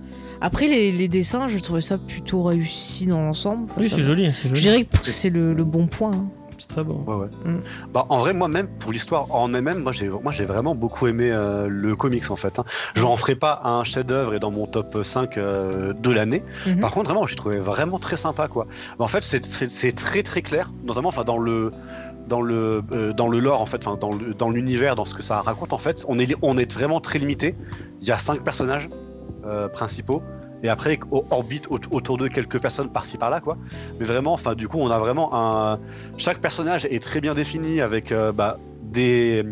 Après, 0.41 0.67
les, 0.69 0.93
les 0.93 1.09
dessins, 1.09 1.49
je 1.49 1.59
trouvais 1.59 1.81
ça 1.81 1.99
plutôt 1.99 2.43
réussi 2.43 3.07
dans 3.07 3.23
l'ensemble. 3.23 3.65
Enfin, 3.71 3.81
Oui, 3.81 3.89
c'est 3.89 4.03
joli, 4.03 4.31
Je 4.31 4.49
dirais 4.61 4.85
que 4.85 4.99
c'est 5.03 5.31
le, 5.31 5.55
le 5.55 5.65
bon 5.65 5.87
point. 5.87 6.13
hein. 6.13 6.27
C'est 6.57 6.69
très. 6.69 6.83
Ouais, 6.83 7.15
ouais. 7.17 7.27
Mm. 7.45 7.59
Bah, 7.93 8.07
en 8.11 8.19
vrai, 8.19 8.33
moi-même, 8.33 8.69
pour 8.79 8.93
l'histoire 8.93 9.27
en 9.35 9.53
elle-même, 9.55 9.83
moi, 9.83 9.91
j'ai, 9.93 10.09
moi, 10.09 10.31
j'ai 10.33 10.45
vraiment 10.45 10.75
beaucoup 10.77 11.07
aimé 11.09 11.31
euh, 11.33 11.67
le 11.69 11.97
comics, 11.97 12.31
en 12.31 12.37
fait. 12.37 12.59
Hein. 12.61 12.65
Je 12.95 13.03
n'en 13.03 13.17
ferai 13.17 13.35
pas 13.35 13.61
un 13.65 13.83
chef-d'œuvre 13.83 14.35
et 14.35 14.39
dans 14.39 14.53
mon 14.53 14.67
top 14.67 14.99
5 15.03 15.37
euh, 15.37 15.93
de 15.93 16.11
l'année. 16.11 16.43
Mhm. 16.67 16.79
Par 16.81 16.93
contre, 16.93 17.11
vraiment, 17.11 17.27
j'ai 17.27 17.35
trouvé 17.37 17.59
vraiment 17.59 17.99
très 17.99 18.17
sympa, 18.17 18.47
quoi. 18.49 18.67
En 18.99 19.09
fait, 19.09 19.23
c'est, 19.25 19.41
très, 19.97 20.23
très 20.23 20.43
clair, 20.43 20.71
notamment, 20.85 21.09
enfin, 21.09 21.25
dans 21.25 21.39
le, 21.39 21.73
dans 22.29 22.41
le, 22.41 22.83
euh, 22.93 23.13
dans 23.13 23.29
le 23.29 23.41
lore, 23.41 23.61
en 23.61 23.67
fait, 23.67 23.87
enfin, 23.87 23.99
dans, 24.01 24.13
le, 24.15 24.33
dans 24.33 24.51
l'univers, 24.51 24.95
dans 24.95 25.05
ce 25.05 25.15
que 25.15 25.23
ça 25.23 25.41
raconte, 25.41 25.73
en 25.73 25.79
fait, 25.79 26.05
on 26.09 26.19
est, 26.21 26.37
on 26.43 26.57
est 26.57 26.73
vraiment 26.73 27.01
très 27.01 27.19
limité. 27.19 27.55
Il 28.01 28.07
y 28.07 28.13
a 28.13 28.17
cinq 28.17 28.43
personnages 28.45 28.89
euh, 29.45 29.69
principaux. 29.69 30.23
Et 30.63 30.69
après, 30.71 30.99
au- 31.11 31.27
autour 31.91 32.17
de 32.17 32.27
quelques 32.29 32.59
personnes 32.61 32.89
par-ci 32.91 33.19
par-là, 33.19 33.41
quoi. 33.41 33.59
Mais 34.01 34.07
vraiment, 34.07 34.33
enfin, 34.33 34.55
du 34.55 34.67
coup, 34.67 34.79
on 34.79 34.91
a 34.91 34.99
vraiment 34.99 35.29
un. 35.35 35.79
Chaque 36.17 36.39
personnage 36.39 36.87
est 36.87 37.03
très 37.03 37.21
bien 37.21 37.35
défini 37.35 37.83
avec 37.83 38.13
euh, 38.13 38.33
bah, 38.33 38.59
des, 38.83 39.45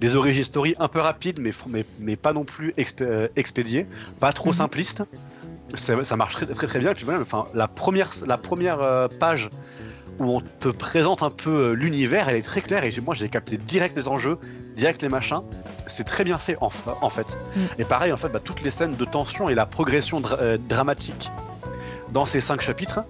des 0.00 0.16
origin 0.16 0.44
story 0.44 0.74
un 0.78 0.88
peu 0.88 0.98
rapides, 0.98 1.38
mais, 1.40 1.52
mais, 1.68 1.86
mais 1.98 2.16
pas 2.16 2.34
non 2.34 2.44
plus 2.44 2.72
expé- 2.76 3.04
euh, 3.04 3.28
expédiées, 3.36 3.86
pas 4.20 4.32
trop 4.34 4.50
Mhm. 4.50 4.56
simplistes. 4.56 5.04
Ça 5.74 6.16
marche 6.16 6.34
très, 6.34 6.46
très 6.46 6.66
très 6.66 6.78
bien. 6.80 6.90
Et 6.90 6.94
puis 6.94 7.06
même, 7.06 7.22
enfin, 7.22 7.46
la 7.54 7.68
première, 7.68 8.10
la 8.26 8.36
première 8.38 9.08
page 9.20 9.50
où 10.18 10.36
on 10.36 10.40
te 10.40 10.68
présente 10.68 11.22
un 11.22 11.30
peu 11.30 11.50
euh, 11.50 11.72
l'univers, 11.74 12.28
elle 12.28 12.36
est 12.36 12.42
très 12.42 12.60
claire 12.60 12.84
et 12.84 12.92
moi 13.04 13.14
j'ai 13.14 13.28
capté 13.28 13.56
direct 13.56 13.96
les 13.96 14.08
enjeux, 14.08 14.38
direct 14.76 15.02
les 15.02 15.08
machins. 15.08 15.42
C'est 15.86 16.04
très 16.04 16.24
bien 16.24 16.38
fait 16.38 16.56
en, 16.60 16.70
fa- 16.70 16.96
en 17.00 17.08
fait. 17.08 17.38
Mm. 17.56 17.60
Et 17.78 17.84
pareil, 17.84 18.12
en 18.12 18.16
fait, 18.16 18.28
bah, 18.28 18.40
toutes 18.42 18.62
les 18.62 18.70
scènes 18.70 18.96
de 18.96 19.04
tension 19.04 19.48
et 19.48 19.54
la 19.54 19.64
progression 19.66 20.20
dra- 20.20 20.38
euh, 20.40 20.58
dramatique 20.68 21.30
dans 22.12 22.24
ces 22.24 22.40
cinq 22.40 22.60
chapitres, 22.60 23.00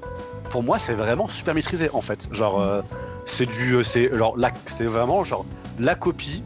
pour 0.50 0.62
moi, 0.62 0.78
c'est 0.78 0.94
vraiment 0.94 1.26
super 1.28 1.54
maîtrisé 1.54 1.90
en 1.92 2.00
fait. 2.00 2.28
Genre, 2.32 2.60
euh, 2.60 2.82
c'est 3.24 3.46
du, 3.46 3.82
c'est 3.84 4.14
genre, 4.16 4.36
c'est 4.66 4.84
vraiment 4.84 5.24
genre 5.24 5.44
la 5.78 5.94
copie. 5.94 6.42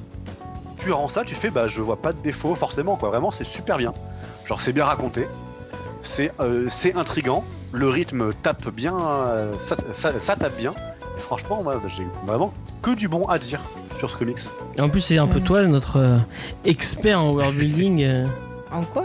Tu 0.77 0.91
rends 0.91 1.09
ça, 1.09 1.23
tu 1.25 1.35
fais, 1.35 1.51
bah, 1.51 1.69
je 1.69 1.81
vois 1.81 2.01
pas 2.03 2.13
de 2.13 2.19
défaut 2.23 2.55
forcément 2.55 2.97
quoi. 2.97 3.11
Vraiment, 3.11 3.31
c'est 3.31 3.45
super 3.45 3.77
bien. 3.79 3.95
Genre, 4.45 4.61
c'est 4.61 4.73
bien 4.73 4.85
raconté, 4.85 5.27
c'est, 6.03 6.33
euh, 6.41 6.67
c'est 6.69 6.95
intrigant, 6.97 7.45
le 7.73 7.89
rythme 7.89 8.33
tape 8.43 8.71
bien, 8.71 8.95
euh, 8.99 9.55
ça, 9.59 9.77
ça- 9.93 10.19
ça 10.21 10.37
tape 10.37 10.57
bien. 10.57 10.75
Et 11.17 11.21
franchement, 11.21 11.63
moi, 11.63 11.81
j'ai 11.87 12.07
vraiment 12.27 12.53
que 12.81 12.95
du 12.95 13.09
bon 13.09 13.27
à 13.27 13.39
dire 13.39 13.61
sur 13.99 14.09
ce 14.11 14.17
comics. 14.17 14.39
Et 14.77 14.81
en 14.81 14.89
plus, 14.89 15.01
c'est 15.01 15.19
un 15.19 15.27
peu 15.27 15.39
Ouais. 15.39 15.45
toi, 15.45 15.63
notre 15.67 15.97
euh, 15.99 16.19
expert 16.65 17.21
en 17.21 17.31
world 17.33 17.57
building. 17.59 18.03
euh, 18.05 18.27
En 18.73 18.83
quoi? 18.85 19.05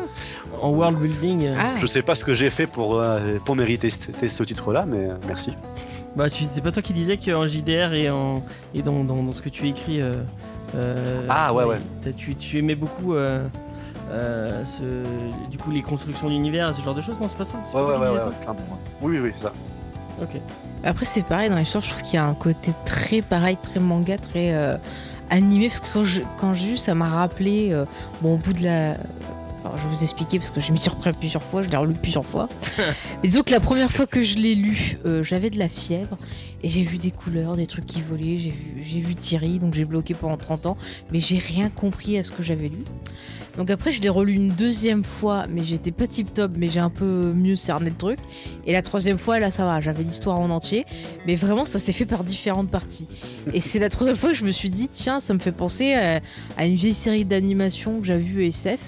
En 0.61 0.69
world 0.69 0.97
building. 0.97 1.45
euh. 1.47 1.55
Ah, 1.59 1.75
Je 1.75 1.85
sais 1.85 2.01
pas 2.01 2.15
ce 2.15 2.23
que 2.23 2.33
j'ai 2.33 2.49
fait 2.49 2.67
pour, 2.67 2.99
euh, 2.99 3.37
pour 3.43 3.55
mériter 3.57 3.89
ce, 3.89 4.11
ce 4.27 4.43
titre-là, 4.43 4.85
mais 4.87 5.09
euh, 5.09 5.15
merci. 5.27 5.51
Bah, 6.15 6.29
tu 6.29 6.45
c'est 6.55 6.61
pas 6.63 6.71
toi 6.71 6.81
qui 6.81 6.93
disais 6.93 7.17
qu'en 7.17 7.45
JDR 7.45 7.93
et, 7.93 8.09
en, 8.09 8.43
et 8.73 8.81
dans, 8.81 9.03
dans, 9.03 9.21
dans 9.21 9.31
ce 9.33 9.41
que 9.41 9.49
tu 9.49 9.67
écris. 9.67 10.01
euh, 10.01 10.15
euh, 10.75 11.27
Ah, 11.29 11.53
ouais, 11.53 11.65
ouais. 11.65 11.77
t'as- 12.01 12.11
Tu, 12.13 12.33
tu 12.35 12.57
aimais 12.59 12.75
beaucoup. 12.75 13.13
Euh, 14.09 14.63
ce, 14.65 14.83
du 15.49 15.57
coup, 15.57 15.71
les 15.71 15.81
constructions 15.81 16.29
d'univers, 16.29 16.73
ce 16.75 16.81
genre 16.81 16.95
de 16.95 17.01
choses, 17.01 17.19
non, 17.19 17.27
c'est 17.27 17.37
pas 17.37 17.43
ça 17.43 17.57
c'est 17.63 17.75
Ouais, 17.75 17.83
pas 17.85 17.99
ouais, 17.99 18.09
ouais, 18.09 18.31
clairement. 18.41 18.59
Oui, 19.01 19.19
oui, 19.21 19.31
c'est 19.33 19.43
ça. 19.43 19.47
ça 19.47 20.23
Ok. 20.23 20.41
Après, 20.83 21.05
c'est 21.05 21.23
pareil, 21.23 21.49
dans 21.49 21.57
l'histoire, 21.57 21.83
je 21.83 21.89
trouve 21.89 22.01
qu'il 22.03 22.15
y 22.15 22.17
a 22.17 22.25
un 22.25 22.33
côté 22.35 22.71
très 22.85 23.21
pareil, 23.21 23.57
très 23.61 23.79
manga, 23.79 24.17
très 24.17 24.53
euh, 24.53 24.75
animé. 25.29 25.67
Parce 25.67 25.79
que 25.81 25.87
quand 25.93 26.03
je- 26.03 26.21
quand 26.39 26.53
j'ai 26.53 26.67
lu, 26.69 26.77
ça 26.77 26.93
m'a 26.95 27.09
rappelé, 27.09 27.69
euh, 27.71 27.85
bon, 28.21 28.35
au 28.35 28.37
bout 28.37 28.53
de 28.53 28.63
la. 28.63 28.91
Alors, 29.65 29.77
je 29.77 29.87
vais 29.89 29.95
vous 29.95 30.03
expliquer 30.03 30.39
parce 30.39 30.51
que 30.51 30.61
je 30.61 30.71
m'y 30.71 30.79
suis 30.79 30.89
repris 30.89 31.11
plusieurs 31.13 31.43
fois, 31.43 31.61
je 31.61 31.69
l'ai 31.69 31.75
relu 31.77 31.93
plusieurs 31.93 32.25
fois. 32.25 32.47
Mais 33.21 33.27
disons 33.29 33.41
que 33.43 33.51
la 33.51 33.59
première 33.59 33.91
fois 33.91 34.05
que 34.07 34.21
je 34.21 34.37
l'ai 34.37 34.55
lu, 34.55 34.97
euh, 35.05 35.23
j'avais 35.23 35.49
de 35.49 35.59
la 35.59 35.67
fièvre 35.67 36.15
et 36.63 36.69
j'ai 36.69 36.81
vu 36.81 36.97
des 36.97 37.11
couleurs, 37.11 37.55
des 37.55 37.67
trucs 37.67 37.85
qui 37.85 38.01
volaient. 38.01 38.37
J'ai 38.39 38.49
vu, 38.49 39.01
vu 39.01 39.15
Thierry, 39.15 39.59
donc 39.59 39.73
j'ai 39.73 39.85
bloqué 39.85 40.13
pendant 40.13 40.37
30 40.37 40.65
ans, 40.65 40.77
mais 41.11 41.19
j'ai 41.19 41.37
rien 41.37 41.69
compris 41.69 42.17
à 42.17 42.23
ce 42.23 42.31
que 42.31 42.41
j'avais 42.41 42.69
lu. 42.69 42.83
Donc 43.57 43.71
après, 43.71 43.91
je 43.91 44.01
l'ai 44.01 44.09
relu 44.09 44.33
une 44.33 44.49
deuxième 44.49 45.03
fois, 45.03 45.45
mais 45.49 45.63
j'étais 45.63 45.91
pas 45.91 46.05
tip 46.05 46.33
top, 46.33 46.51
mais 46.55 46.69
j'ai 46.69 46.79
un 46.79 46.91
peu 46.91 47.33
mieux 47.33 47.55
cerné 47.55 47.89
le 47.89 47.95
truc. 47.95 48.19
Et 48.65 48.73
la 48.73 48.83
troisième 48.83 49.17
fois, 49.17 49.39
là, 49.39 49.49
ça 49.49 49.65
va, 49.65 49.81
j'avais 49.81 50.03
l'histoire 50.03 50.39
en 50.39 50.49
entier. 50.51 50.85
Mais 51.25 51.35
vraiment, 51.35 51.65
ça 51.65 51.79
s'est 51.79 51.91
fait 51.91 52.05
par 52.05 52.23
différentes 52.23 52.69
parties. 52.69 53.07
Et 53.53 53.59
c'est 53.59 53.79
la 53.79 53.89
troisième 53.89 54.15
fois 54.15 54.31
que 54.31 54.37
je 54.37 54.45
me 54.45 54.51
suis 54.51 54.69
dit, 54.69 54.87
tiens, 54.87 55.19
ça 55.19 55.33
me 55.33 55.39
fait 55.39 55.51
penser 55.51 55.93
à, 55.93 56.65
une 56.65 56.75
vieille 56.75 56.93
série 56.93 57.25
d'animation 57.25 57.99
que 57.99 58.05
j'avais 58.05 58.23
vue 58.23 58.45
SF. 58.45 58.79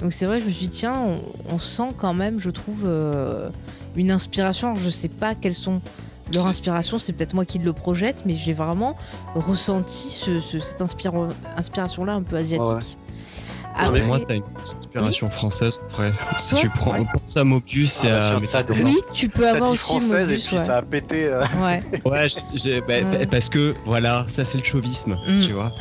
Donc 0.00 0.12
c'est 0.12 0.26
vrai, 0.26 0.40
je 0.40 0.46
me 0.46 0.50
suis 0.50 0.68
dit, 0.68 0.78
tiens, 0.78 0.96
on, 0.98 1.54
on 1.54 1.58
sent 1.58 1.92
quand 1.96 2.14
même, 2.14 2.40
je 2.40 2.50
trouve, 2.50 2.84
euh, 2.86 3.50
une 3.96 4.10
inspiration. 4.10 4.68
Alors, 4.68 4.78
je 4.78 4.90
sais 4.90 5.08
pas 5.08 5.34
quelles 5.34 5.54
sont 5.54 5.80
leurs 6.34 6.46
inspirations, 6.46 6.98
c'est 6.98 7.12
peut-être 7.12 7.34
moi 7.34 7.44
qui 7.44 7.58
le 7.58 7.72
projette, 7.72 8.24
mais 8.26 8.34
j'ai 8.36 8.52
vraiment 8.52 8.96
ressenti 9.34 10.08
ce- 10.10 10.40
ce- 10.40 10.60
cette 10.60 10.80
inspira- 10.80 11.28
inspiration-là 11.56 12.12
un 12.14 12.22
peu 12.22 12.36
asiatique. 12.36 12.98
Pour 13.84 13.92
moi, 14.06 14.16
Après- 14.16 14.26
t'as 14.28 14.34
une 14.34 14.42
inspiration 14.60 15.30
française, 15.30 15.80
frère. 15.88 16.12
Si 16.38 16.56
tu 16.56 16.68
prends, 16.70 16.92
Ouais. 16.92 17.06
pense 17.12 17.36
à 17.36 17.44
Mobius 17.44 18.04
et 18.04 18.08
Ah, 18.10 18.20
bah, 18.40 18.46
à. 18.58 18.62
t'as 18.62 18.74
des- 18.74 18.82
oui, 18.84 18.96
tu 19.12 19.28
peux 19.28 19.46
avoir 19.48 19.68
dit 19.70 19.74
aussi 19.74 19.82
française 19.84 20.28
et 20.28 20.32
Mobius, 20.32 20.46
puis 20.46 20.56
ouais. 20.56 20.64
ça 20.64 20.76
a 20.78 20.82
pété. 20.82 21.26
euh, 21.26 21.40
Ouais. 21.62 21.82
Bah, 22.04 22.20
Ouais. 22.88 23.26
parce 23.26 23.48
que 23.48 23.74
voilà, 23.84 24.24
ça 24.28 24.44
c'est 24.44 24.58
le 24.58 24.64
chauvisme, 24.64 25.16
Mm. 25.28 25.38
tu 25.40 25.52
vois. 25.52 25.72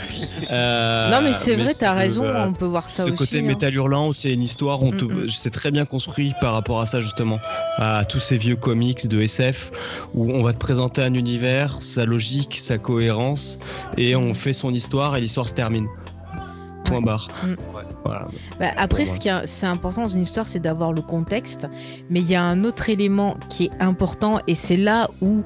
Euh, 0.51 1.09
non 1.11 1.21
mais 1.21 1.33
c'est 1.33 1.55
vrai, 1.55 1.69
ce- 1.73 1.79
t'as 1.79 1.93
raison, 1.93 2.23
euh, 2.23 2.45
on 2.45 2.53
peut 2.53 2.65
voir 2.65 2.89
ça 2.89 3.03
ce 3.03 3.09
aussi. 3.09 3.17
côté 3.17 3.39
hein. 3.39 3.43
métal 3.43 3.73
hurlant 3.73 4.07
où 4.09 4.13
c'est 4.13 4.33
une 4.33 4.43
histoire, 4.43 4.81
on 4.81 4.91
te, 4.91 5.05
Mm, 5.05 5.25
mm. 5.25 5.29
c'est 5.29 5.49
très 5.51 5.71
bien 5.71 5.85
construit 5.85 6.33
par 6.41 6.53
rapport 6.53 6.79
à 6.81 6.85
ça 6.85 6.99
justement, 6.99 7.39
à 7.77 8.05
tous 8.05 8.19
ces 8.19 8.37
vieux 8.37 8.55
comics 8.55 9.07
de 9.07 9.21
SF 9.21 9.71
où 10.13 10.31
on 10.31 10.41
va 10.43 10.53
te 10.53 10.57
présenter 10.57 11.01
un 11.01 11.13
univers, 11.13 11.77
sa 11.81 12.05
logique, 12.05 12.57
sa 12.57 12.77
cohérence, 12.77 13.59
et 13.97 14.15
on 14.15 14.33
fait 14.33 14.53
son 14.53 14.73
histoire 14.73 15.15
et 15.15 15.21
l'histoire 15.21 15.47
se 15.49 15.53
termine. 15.53 15.87
Point 16.89 17.01
barre. 17.01 17.27
Mm. 17.43 17.49
Ouais. 17.49 17.83
Voilà. 18.03 18.27
Bah, 18.59 18.67
après, 18.77 19.05
ce 19.05 19.19
qui 19.19 19.29
est, 19.29 19.45
c'est 19.45 19.65
important 19.67 20.03
dans 20.03 20.07
une 20.07 20.21
histoire, 20.21 20.47
c'est 20.47 20.59
d'avoir 20.59 20.93
le 20.93 21.01
contexte. 21.01 21.67
Mais 22.09 22.19
il 22.19 22.29
y 22.29 22.35
a 22.35 22.43
un 22.43 22.63
autre 22.63 22.89
élément 22.89 23.37
qui 23.49 23.65
est 23.65 23.71
important, 23.79 24.39
et 24.47 24.55
c'est 24.55 24.77
là 24.77 25.09
où, 25.21 25.41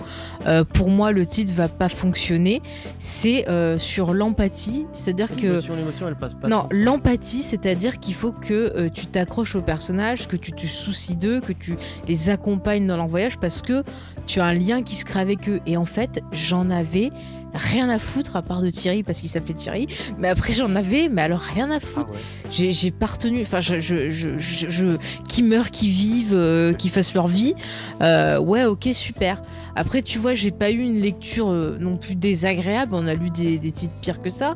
euh, 0.46 0.64
pour 0.64 0.90
moi, 0.90 1.12
le 1.12 1.26
titre 1.26 1.54
va 1.54 1.68
pas 1.68 1.90
fonctionner. 1.90 2.62
C'est 3.00 3.48
euh, 3.50 3.78
sur 3.78 4.14
l'empathie, 4.14 4.86
c'est-à-dire 4.94 5.36
que 5.36 5.48
L'émotion, 5.48 5.76
l'émotion, 5.76 6.08
elle 6.08 6.16
passe 6.16 6.34
pas. 6.34 6.48
non, 6.48 6.68
l'empathie, 6.72 7.44
c'est-à-dire 7.44 8.00
qu'il 8.00 8.14
faut 8.14 8.32
que 8.32 8.54
euh, 8.76 8.90
tu 8.90 9.08
t'accroches 9.08 9.56
aux 9.56 9.62
personnages, 9.62 10.28
que 10.28 10.36
tu 10.36 10.52
te 10.52 10.66
soucies 10.68 11.16
d'eux, 11.16 11.42
que 11.42 11.54
tu 11.54 11.76
les 12.08 12.30
accompagnes 12.30 12.88
dans 12.88 12.98
leur 12.98 13.08
voyage 13.08 13.38
parce 13.38 13.62
que 13.62 13.84
tu 14.28 14.40
as 14.40 14.46
un 14.46 14.54
lien 14.54 14.84
qui 14.84 14.96
se 14.96 15.06
crée 15.06 15.20
avec 15.20 15.50
eux. 15.50 15.60
Et 15.66 15.78
en 15.78 15.86
fait, 15.86 16.22
j'en 16.32 16.70
avais 16.70 17.12
rien 17.54 17.90
à 17.90 18.00
foutre 18.00 18.36
à 18.36 18.42
part 18.42 18.62
de 18.62 18.70
Thierry 18.70 19.04
parce 19.04 19.20
qu'il 19.20 19.30
s'appelait 19.30 19.54
Thierry. 19.54 19.88
Mais 20.18 20.28
après, 20.30 20.54
j'en 20.54 20.76
avais, 20.76 21.10
mais 21.10 21.22
alors 21.22 21.40
rien 21.40 21.70
à 21.72 21.76
Ah 21.76 21.80
foutre. 21.80 22.12
ouais. 22.12 22.72
J'ai 22.72 22.92
pas 22.92 23.06
retenu, 23.08 23.42
enfin, 23.42 23.60
je, 23.60 23.80
je, 23.80 24.10
je, 24.10 24.38
je- 24.38 24.70
je- 24.70 24.98
qui 25.28 25.44
meurent, 25.44 25.72
qui 25.72 25.90
vivent, 25.90 26.34
euh, 26.34 26.74
qui 26.74 26.90
fassent 26.90 27.14
leur 27.16 27.28
vie. 27.28 27.54
Euh, 28.02 28.38
ouais, 28.40 28.66
ok, 28.66 28.90
super. 28.94 29.42
Après, 29.76 30.02
tu 30.02 30.20
vois, 30.20 30.34
j'ai 30.34 30.52
pas 30.52 30.70
eu 30.72 30.80
une 30.80 31.00
lecture 31.00 31.50
euh, 31.50 31.78
non 31.80 31.98
plus 31.98 32.16
désagréable. 32.16 32.96
On 32.96 33.08
a 33.08 33.14
lu 33.16 33.30
des, 33.30 33.58
des 33.60 33.72
titres 33.72 33.94
pires 34.02 34.22
que 34.22 34.30
ça. 34.30 34.56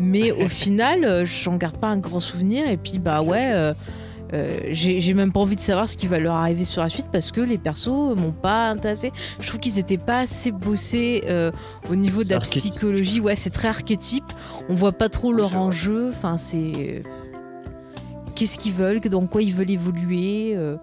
Mais 0.00 0.32
au 0.32 0.48
final, 0.48 1.24
j'en 1.26 1.56
garde 1.56 1.76
pas 1.78 1.88
un 1.88 1.98
grand 1.98 2.20
souvenir. 2.20 2.68
Et 2.68 2.76
puis, 2.76 2.98
bah 2.98 3.20
ouais, 3.22 3.50
euh, 3.52 3.74
euh, 4.34 4.58
j'ai 4.70 5.14
même 5.14 5.32
pas 5.32 5.40
envie 5.40 5.56
de 5.56 5.60
savoir 5.60 5.88
ce 5.88 5.96
qui 5.96 6.06
va 6.06 6.18
leur 6.18 6.34
arriver 6.34 6.64
sur 6.64 6.82
la 6.82 6.88
suite 6.88 7.06
parce 7.12 7.30
que 7.30 7.40
les 7.40 7.58
persos 7.58 8.16
m'ont 8.16 8.32
pas 8.32 8.68
intéressé. 8.68 9.12
Je 9.38 9.46
trouve 9.46 9.60
qu'ils 9.60 9.78
étaient 9.78 9.98
pas 9.98 10.20
assez 10.20 10.50
bossés 10.50 11.22
euh, 11.26 11.52
au 11.88 11.94
niveau 11.94 12.24
de 12.24 12.30
la 12.30 12.40
psychologie. 12.40 13.20
Ouais, 13.20 13.36
c'est 13.36 13.50
très 13.50 13.68
archétype. 13.68 14.24
On 14.68 14.74
voit 14.74 14.92
pas 14.92 15.08
trop 15.08 15.32
leur 15.32 15.56
enjeu. 15.56 16.08
Enfin, 16.08 16.36
c'est. 16.36 17.02
Qu'est-ce 18.34 18.58
qu'ils 18.58 18.72
veulent 18.72 19.00
Dans 19.00 19.26
quoi 19.26 19.42
ils 19.42 19.54
veulent 19.54 19.70
évoluer 19.70 20.54
euh, 20.56 20.76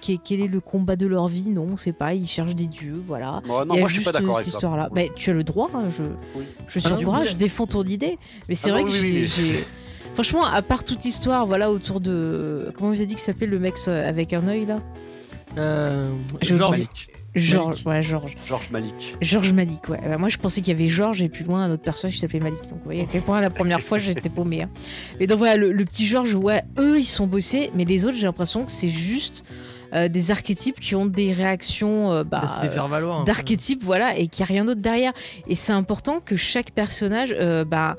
quel, 0.00 0.40
est 0.40 0.48
le 0.48 0.60
combat 0.60 0.96
de 0.96 1.06
leur 1.06 1.28
vie? 1.28 1.48
Non, 1.48 1.76
c'est 1.76 1.92
pas. 1.92 2.14
Ils 2.14 2.26
cherchent 2.26 2.54
des 2.54 2.66
dieux, 2.66 3.02
voilà. 3.06 3.40
Non, 3.46 3.64
moi 3.66 3.88
je 3.88 3.94
suis 3.94 4.04
pas 4.04 4.12
d'accord 4.12 4.30
euh, 4.30 4.34
avec 4.34 4.44
cette 4.44 4.54
histoire-là. 4.54 4.88
Bah, 4.92 5.02
tu 5.14 5.30
as 5.30 5.34
le 5.34 5.44
droit, 5.44 5.70
hein, 5.74 5.88
je, 5.88 6.02
Oui. 6.36 6.44
je 6.66 6.78
suis 6.78 6.88
Ah 6.92 6.96
droit, 6.96 7.24
je 7.24 7.34
défends 7.34 7.66
ton 7.66 7.84
idée. 7.84 8.18
Mais 8.48 8.54
c'est 8.54 8.70
Ah 8.70 8.74
vrai 8.74 8.82
non, 8.82 8.88
que 8.88 9.00
oui, 9.00 9.28
Franchement, 10.14 10.44
à 10.44 10.60
part 10.62 10.84
toute 10.84 11.04
histoire, 11.04 11.46
voilà, 11.46 11.70
autour 11.70 12.00
de. 12.00 12.70
Comment 12.74 12.90
vous 12.90 12.96
avez 12.96 13.06
dit 13.06 13.14
que 13.14 13.20
s'appelait 13.20 13.46
le 13.46 13.58
mec 13.58 13.74
euh, 13.88 14.08
avec 14.08 14.32
un 14.32 14.46
œil 14.48 14.66
là? 14.66 14.76
Euh, 15.58 16.10
Je 16.40 16.54
Georges. 16.54 16.70
Malik. 16.78 17.08
Georges, 17.34 17.82
ouais, 17.86 18.02
Georges. 18.02 18.34
Georges 18.46 18.70
Malik. 18.70 19.16
Georges 19.22 19.52
Malik, 19.52 19.88
ouais. 19.88 19.98
Euh, 20.04 20.18
moi, 20.18 20.28
je 20.28 20.36
pensais 20.36 20.60
qu'il 20.60 20.70
y 20.74 20.76
avait 20.76 20.90
Georges 20.90 21.22
et 21.22 21.30
plus 21.30 21.44
loin 21.44 21.64
un 21.64 21.70
autre 21.70 21.82
personnage 21.82 22.14
qui 22.14 22.20
s'appelait 22.20 22.40
Malik. 22.40 22.60
Donc, 22.64 22.74
vous 22.80 22.84
voyez 22.84 23.02
à 23.02 23.06
quel 23.10 23.22
point 23.22 23.40
la 23.40 23.48
première 23.48 23.80
fois 23.80 23.96
j'étais 23.96 24.28
paumée. 24.28 24.62
hein. 24.62 24.70
Et 25.18 25.26
donc, 25.26 25.38
voilà, 25.38 25.56
le, 25.56 25.72
le 25.72 25.84
petit 25.86 26.04
Georges, 26.06 26.34
ouais, 26.34 26.62
eux, 26.78 26.98
ils 26.98 27.06
sont 27.06 27.26
bossés, 27.26 27.70
mais 27.74 27.86
les 27.86 28.04
autres, 28.04 28.18
j'ai 28.18 28.26
l'impression 28.26 28.66
que 28.66 28.70
c'est 28.70 28.90
juste 28.90 29.44
euh, 29.94 30.08
des 30.08 30.30
archétypes 30.30 30.78
qui 30.78 30.94
ont 30.94 31.06
des 31.06 31.32
réactions 31.32 32.12
euh, 32.12 32.22
bah, 32.22 32.40
Bah, 32.42 32.48
C'était 32.54 32.68
faire 32.72 32.88
valoir. 32.88 33.20
un 33.20 33.24
peu. 33.24 33.26
d'archétypes, 33.32 33.82
voilà, 33.82 34.14
et 34.18 34.26
qu'il 34.26 34.44
n'y 34.44 34.50
a 34.50 34.52
rien 34.52 34.64
d'autre 34.66 34.80
derrière. 34.82 35.12
Et 35.48 35.54
c'est 35.54 35.72
important 35.72 36.20
que 36.20 36.36
chaque 36.36 36.70
personnage 36.72 37.34
euh, 37.38 37.64
bah, 37.64 37.96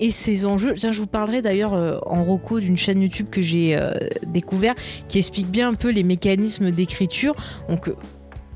ait 0.00 0.10
ses 0.10 0.46
enjeux. 0.46 0.74
Tiens, 0.76 0.92
je 0.92 1.00
vous 1.00 1.06
parlerai 1.06 1.42
d'ailleurs 1.42 1.74
euh, 1.74 1.98
en 2.06 2.24
reco 2.24 2.60
d'une 2.60 2.76
chaîne 2.76 3.02
YouTube 3.02 3.28
que 3.30 3.42
j'ai 3.42 3.76
euh, 3.76 3.92
découvert 4.26 4.74
qui 5.08 5.18
explique 5.18 5.48
bien 5.48 5.68
un 5.68 5.74
peu 5.74 5.90
les 5.90 6.02
mécanismes 6.02 6.70
d'écriture. 6.70 7.34
Donc, 7.68 7.88
euh, 7.88 7.96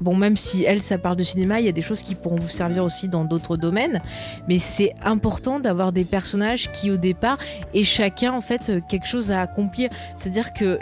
Bon, 0.01 0.15
même 0.15 0.37
si 0.37 0.65
elle, 0.65 0.83
ça 0.83 0.99
parle 0.99 1.17
de 1.17 1.23
cinéma, 1.23 1.61
il 1.61 1.67
y 1.67 1.69
a 1.69 1.73
des 1.73 1.83
choses 1.83 2.03
qui 2.03 2.15
pourront 2.15 2.37
vous 2.37 2.51
servir 2.51 2.85
aussi 2.85 3.09
dans 3.09 3.25
d'autres 3.25 3.57
domaines. 3.57 4.03
Mais 4.49 4.59
c'est 4.59 4.93
important 5.03 5.59
d'avoir 5.59 5.93
des 5.93 6.05
personnages 6.05 6.71
qui, 6.73 6.91
au 6.91 6.97
départ, 6.97 7.39
aient 7.73 7.85
chacun, 7.85 8.33
en 8.33 8.43
fait, 8.43 8.69
euh, 8.69 8.81
quelque 8.87 9.07
chose 9.07 9.33
à 9.33 9.41
accomplir. 9.41 9.89
C'est-à-dire 10.15 10.53
que 10.53 10.79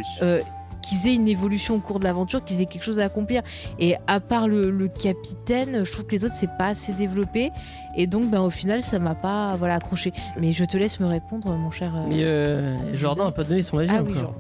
qu'ils 0.85 1.09
aient 1.09 1.15
une 1.15 1.29
évolution 1.29 1.75
au 1.77 1.79
cours 1.81 1.99
de 1.99 2.05
l'aventure, 2.05 2.45
qu'ils 2.45 2.61
aient 2.63 2.67
quelque 2.67 2.83
chose 2.85 3.01
à 3.01 3.05
accomplir. 3.05 3.43
Et 3.79 3.95
à 4.07 4.21
part 4.21 4.49
le, 4.49 4.71
le 4.71 4.89
capitaine, 4.89 5.85
je 5.85 5.91
trouve 5.93 6.05
que 6.07 6.13
les 6.13 6.25
autres, 6.25 6.35
c'est 6.37 6.57
pas 6.59 6.69
assez 6.69 6.93
développé. 6.93 7.51
Et 7.97 8.07
donc, 8.07 8.31
ben, 8.31 8.41
au 8.41 8.51
final, 8.51 8.83
ça 8.83 8.99
m'a 8.99 9.15
pas 9.15 9.57
voilà, 9.57 9.75
accroché. 9.77 10.13
Mais 10.41 10.53
je 10.53 10.65
te 10.65 10.77
laisse 10.77 11.01
me 11.01 11.07
répondre, 11.07 11.49
mon 11.57 11.71
cher. 11.71 11.93
euh, 11.97 12.05
Mais 12.09 12.23
euh, 12.23 12.77
Jordan 12.97 13.29
a 13.29 13.33
pas 13.33 13.45
donné 13.45 13.63
son 13.63 13.79
avis 13.79 13.91
Ah 13.93 14.03
oui, 14.03 14.11
encore. 14.13 14.23
genre. 14.23 14.35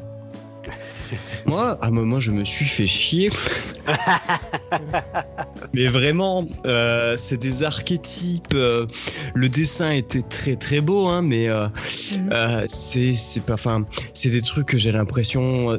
Moi, 1.47 1.79
à 1.83 1.87
un 1.87 1.91
moment, 1.91 2.19
je 2.21 2.31
me 2.31 2.45
suis 2.45 2.65
fait 2.65 2.87
chier. 2.87 3.31
Mais 5.73 5.87
vraiment, 5.89 6.47
euh, 6.67 7.17
c'est 7.19 7.37
des 7.37 7.63
archétypes. 7.65 8.55
euh, 8.55 8.87
le 9.35 9.49
dessin 9.49 9.91
était 9.91 10.23
très 10.23 10.57
très 10.57 10.81
beau, 10.81 11.09
hein, 11.09 11.23
mais 11.23 11.49
euh, 11.49 11.67
Mhm. 12.17 12.31
euh, 12.33 12.65
c'est 12.69 13.15
c'est 13.15 13.41
pas. 13.45 13.55
Enfin, 13.55 13.85
c'est 14.15 14.31
des 14.31 14.43
trucs 14.43 14.67
que 14.67 14.79
j'ai 14.79 14.93
l'impression. 14.93 15.77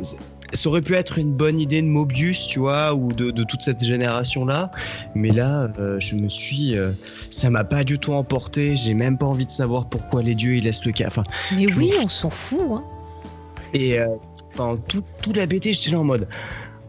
Ça 0.54 0.70
aurait 0.70 0.82
pu 0.82 0.94
être 0.96 1.18
une 1.18 1.34
bonne 1.34 1.60
idée 1.60 1.82
de 1.82 1.88
Mobius, 1.88 2.48
tu 2.48 2.60
vois, 2.60 2.94
ou 2.94 3.12
de, 3.14 3.32
de 3.32 3.44
toute 3.44 3.62
cette 3.62 3.84
génération-là. 3.84 4.72
Mais 5.16 5.32
là, 5.32 5.70
euh, 5.80 6.00
je 6.00 6.16
me 6.16 6.30
suis. 6.30 6.78
euh, 6.78 6.92
ça 7.32 7.50
m'a 7.50 7.64
pas 7.64 7.84
du 7.84 8.00
tout 8.00 8.14
emporté. 8.14 8.76
J'ai 8.76 8.94
même 8.94 9.18
pas 9.18 9.26
envie 9.26 9.46
de 9.46 9.52
savoir 9.52 9.88
pourquoi 9.88 10.22
les 10.24 10.36
dieux 10.36 10.56
ils 10.56 10.64
laissent 10.64 10.86
le 10.86 10.92
cas. 10.92 11.08
Enfin, 11.08 11.24
Mais 11.56 11.66
oui, 11.74 11.92
on 12.02 12.08
s'en 12.08 12.30
fout. 12.30 12.62
Hein. 12.72 12.84
et 13.74 14.00
euh, 14.00 14.06
pendant 14.56 14.78
tout, 14.78 15.04
tout 15.22 15.34
la 15.34 15.46
BT, 15.48 15.74
j'étais 15.74 15.92
là 15.92 16.00
en 16.00 16.04
mode 16.06 16.28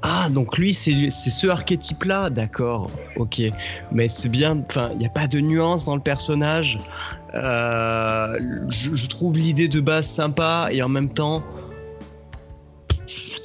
Ah, 0.03 0.28
donc 0.31 0.59
lui, 0.59 0.73
c'est 0.74 1.09
ce 1.11 1.47
archétype-là 1.49 2.31
D'accord, 2.31 2.91
ok. 3.16 3.41
Mais 3.91 4.07
c'est 4.07 4.28
bien, 4.28 4.62
enfin, 4.69 4.91
il 4.93 4.99
n'y 4.99 5.07
a 5.07 5.11
pas 5.11 5.27
de 5.27 5.41
nuance 5.41 5.87
dans 5.87 5.97
le 5.97 6.03
personnage. 6.03 6.78
Euh, 7.35 8.39
je, 8.69 8.95
je 8.95 9.07
trouve 9.09 9.37
l'idée 9.37 9.69
de 9.69 9.81
base 9.81 10.07
sympa 10.07 10.69
et 10.70 10.83
en 10.83 10.89
même 10.89 11.09
temps, 11.09 11.43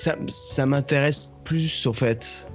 ça, 0.01 0.15
ça 0.27 0.65
m'intéresse 0.65 1.33
plus, 1.43 1.85
au 1.85 1.93
fait. 1.93 2.51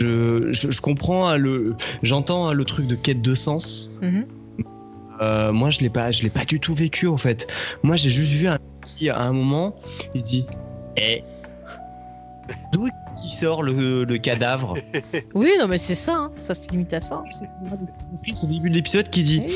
Je, 0.00 0.52
je, 0.52 0.70
je 0.70 0.80
comprends, 0.80 1.28
hein, 1.28 1.36
le, 1.36 1.76
j'entends 2.02 2.48
hein, 2.48 2.52
le 2.54 2.64
truc 2.64 2.86
de 2.86 2.94
quête 2.94 3.22
de 3.22 3.34
sens. 3.34 3.98
Mhm. 4.02 4.26
Euh, 5.20 5.52
moi, 5.52 5.70
je 5.70 5.80
l'ai 5.80 5.90
pas, 5.90 6.10
je 6.10 6.22
l'ai 6.24 6.30
pas 6.30 6.44
du 6.44 6.58
tout 6.58 6.74
vécu 6.74 7.06
en 7.06 7.16
fait. 7.16 7.46
Moi, 7.84 7.94
j'ai 7.96 8.10
juste 8.10 8.32
vu 8.32 8.48
un 8.48 8.58
qui 8.84 9.08
à 9.10 9.20
un 9.20 9.32
moment, 9.32 9.76
il 10.14 10.22
dit, 10.24 10.44
eh, 10.96 11.22
d'où 12.72 12.88
qui 13.22 13.28
sort 13.30 13.62
le, 13.62 14.04
le 14.04 14.18
cadavre? 14.18 14.74
Oui, 15.34 15.50
non, 15.60 15.68
mais 15.68 15.78
c'est 15.78 15.94
ça. 15.94 16.16
hein. 16.16 16.30
Ça 16.40 16.54
se 16.54 16.68
limite 16.70 16.92
à 16.92 17.00
ça. 17.00 17.22
C'est 17.30 18.44
au 18.44 18.46
début 18.48 18.70
de 18.70 18.74
l'épisode 18.74 19.08
qui 19.08 19.22
dit, 19.22 19.42
Oui. 19.46 19.54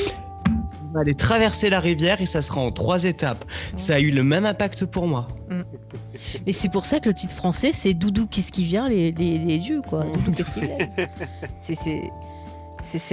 On 0.89 0.93
va 0.93 1.01
aller 1.01 1.13
traverser 1.15 1.69
la 1.69 1.79
rivière 1.79 2.19
et 2.21 2.25
ça 2.25 2.41
sera 2.41 2.61
en 2.61 2.71
trois 2.71 3.03
étapes. 3.05 3.45
Ça 3.77 3.95
a 3.95 3.99
eu 3.99 4.11
le 4.11 4.23
même 4.23 4.45
impact 4.45 4.85
pour 4.85 5.07
moi. 5.07 5.27
Mais 6.45 6.53
c'est 6.53 6.69
pour 6.69 6.85
ça 6.85 6.99
que 6.99 7.07
le 7.09 7.13
titre 7.13 7.35
français, 7.35 7.71
c'est 7.73 7.93
Doudou, 7.93 8.27
qu'est-ce 8.27 8.51
qui 8.51 8.65
vient, 8.65 8.89
les, 8.89 9.11
les, 9.11 9.37
les 9.37 9.57
dieux, 9.57 9.81
quoi. 9.87 10.03
Doudou, 10.03 10.31
qu'est-ce 10.31 10.51
qui 10.51 10.61
vient 10.61 10.77
C'est. 11.59 11.75
c'est... 11.75 12.01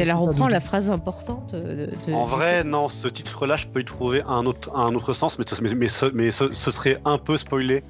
Elle 0.03 0.13
reprend 0.13 0.49
la 0.49 0.61
phrase 0.61 0.91
importante 0.91 1.53
de, 1.55 1.91
de- 2.07 2.13
En 2.13 2.25
vrai, 2.25 2.63
non, 2.65 2.89
ce 2.89 3.09
titre-là, 3.09 3.57
je 3.57 3.67
peux 3.67 3.81
y 3.81 3.85
trouver 3.85 4.23
un 4.29 4.47
autre, 4.47 4.71
un 4.77 4.95
autre 4.95 5.13
sens, 5.13 5.39
mais, 5.39 5.45
ce- 5.47 5.61
mais, 5.63 5.75
mais 5.75 5.89
ce, 5.89 6.07
mais 6.15 6.31
ce- 6.31 6.53
ce 6.53 6.71
serait 6.71 6.99
un 7.05 7.19
peu 7.19 7.37
spoilé. 7.37 7.83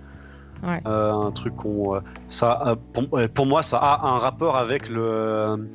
Ouais. 0.66 0.80
Euh, 0.86 1.12
un 1.12 1.30
truc 1.32 1.54
qu'on. 1.54 1.96
euh, 1.96 2.00
ça, 2.28 2.76
pour, 2.94 3.04
euh, 3.18 3.28
pour 3.28 3.44
moi, 3.44 3.62
ça 3.62 3.76
a 3.76 4.06
un 4.06 4.16
rapport 4.18 4.56
avec 4.56 4.88
le. 4.88 5.68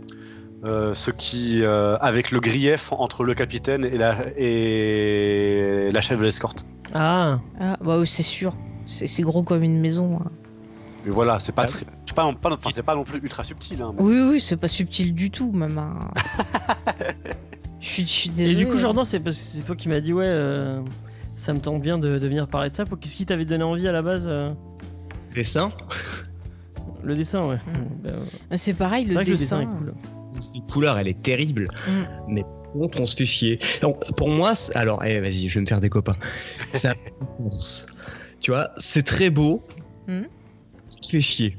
Euh, 0.64 0.94
ce 0.94 1.12
qui. 1.12 1.62
euh, 1.64 1.98
avec 2.00 2.32
le 2.32 2.40
grief 2.40 2.92
entre 2.94 3.24
le 3.24 3.34
capitaine 3.34 3.84
et 3.86 3.98
la, 3.98 4.16
et 4.38 5.90
la 5.92 6.02
chef 6.02 6.20
de 6.20 6.26
l'escorte. 6.26 6.66
Ah, 6.94 7.40
Ah, 7.60 7.78
bah 7.84 7.98
oui, 8.00 8.08
c'est 8.08 8.24
sûr. 8.24 8.56
C'est, 8.86 9.08
c'est 9.08 9.24
gros 9.24 9.44
comme 9.44 9.64
une 9.64 9.80
maison. 9.80 10.20
hein. 10.24 10.30
Mais 11.06 11.12
voilà, 11.12 11.40
c'est 11.40 11.54
pas, 11.56 11.64
Ah. 11.64 11.68
très- 11.68 11.86
c'est 12.06 12.14
pas, 12.16 12.32
pas- 12.34 12.54
enfin, 12.54 12.70
c'est 12.74 12.84
pas 12.84 12.94
non 12.96 13.04
plus 13.04 13.20
ultra 13.20 13.44
subtil. 13.44 13.82
Hein, 13.82 13.94
mais- 13.98 14.04
Oui, 14.04 14.20
oui, 14.34 14.42
c'est 14.42 14.58
pas 14.58 14.68
subtil 14.68 15.14
du 15.14 15.32
tout, 15.32 15.52
même. 15.52 15.78
hein. 15.78 15.98
Je 17.80 17.88
suis, 17.90 18.04
je 18.04 18.08
suis 18.10 18.30
et 18.30 18.34
désolée. 18.34 18.56
du 18.56 18.68
coup. 18.68 18.78
Jordan, 18.78 19.04
c'est 19.04 19.20
parce 19.20 19.38
que 19.40 19.44
c'est 19.44 19.64
toi 19.64 19.76
qui 19.76 19.90
m'as 19.90 20.00
dit, 20.02 20.14
ouais, 20.14 20.26
euh, 20.28 20.82
ça 21.36 21.52
me 21.52 21.60
tente 21.60 21.82
bien 21.82 21.98
de, 21.98 22.20
de 22.20 22.28
venir 22.28 22.48
parler 22.48 22.70
de 22.70 22.76
ça. 22.76 22.86
Pour- 22.86 23.00
Qu'est-ce 23.00 23.16
qui 23.16 23.26
t'avait 23.26 23.46
donné 23.46 23.64
envie 23.64 23.88
à 23.88 23.92
la 23.92 24.04
base 24.04 24.26
euh, 24.28 24.54
ça. 25.44 25.72
Le 27.04 27.16
dessin, 27.16 27.42
ouais. 27.44 27.56
Mm. 27.56 28.04
Bah. 28.04 28.10
Ah, 28.52 28.58
C'est 28.60 28.76
pareil, 28.76 29.06
C'est 29.06 29.10
le 29.10 29.16
vrai 29.16 29.26
que 29.26 29.30
dessin. 29.32 29.60
le 29.62 29.66
dessin 29.66 29.74
est 29.74 29.78
cool. 29.80 29.94
Cette 30.42 30.70
couleur, 30.72 30.98
elle 30.98 31.08
est 31.08 31.22
terrible. 31.22 31.68
Mm. 31.88 31.92
Mais 32.28 32.42
par 32.42 32.74
contre, 32.74 33.02
on 33.02 33.06
se 33.06 33.16
fait 33.16 33.26
chier. 33.26 33.60
Donc, 33.82 34.04
pour 34.16 34.30
moi, 34.30 34.54
alors, 34.76 35.04
eh, 35.04 35.20
vas-y, 35.20 35.48
je 35.48 35.56
vais 35.56 35.62
me 35.62 35.66
faire 35.66 35.82
des 35.82 35.90
copains. 35.90 36.16
C'est 36.74 36.90
un 36.90 36.96
course. 37.38 37.86
Tu 38.40 38.52
vois, 38.52 38.72
c'est 38.78 39.04
très 39.04 39.30
beau. 39.30 39.64
Mm. 40.08 40.22
Tu 40.90 41.02
te 41.02 41.08
fais 41.08 41.22
chier. 41.22 41.58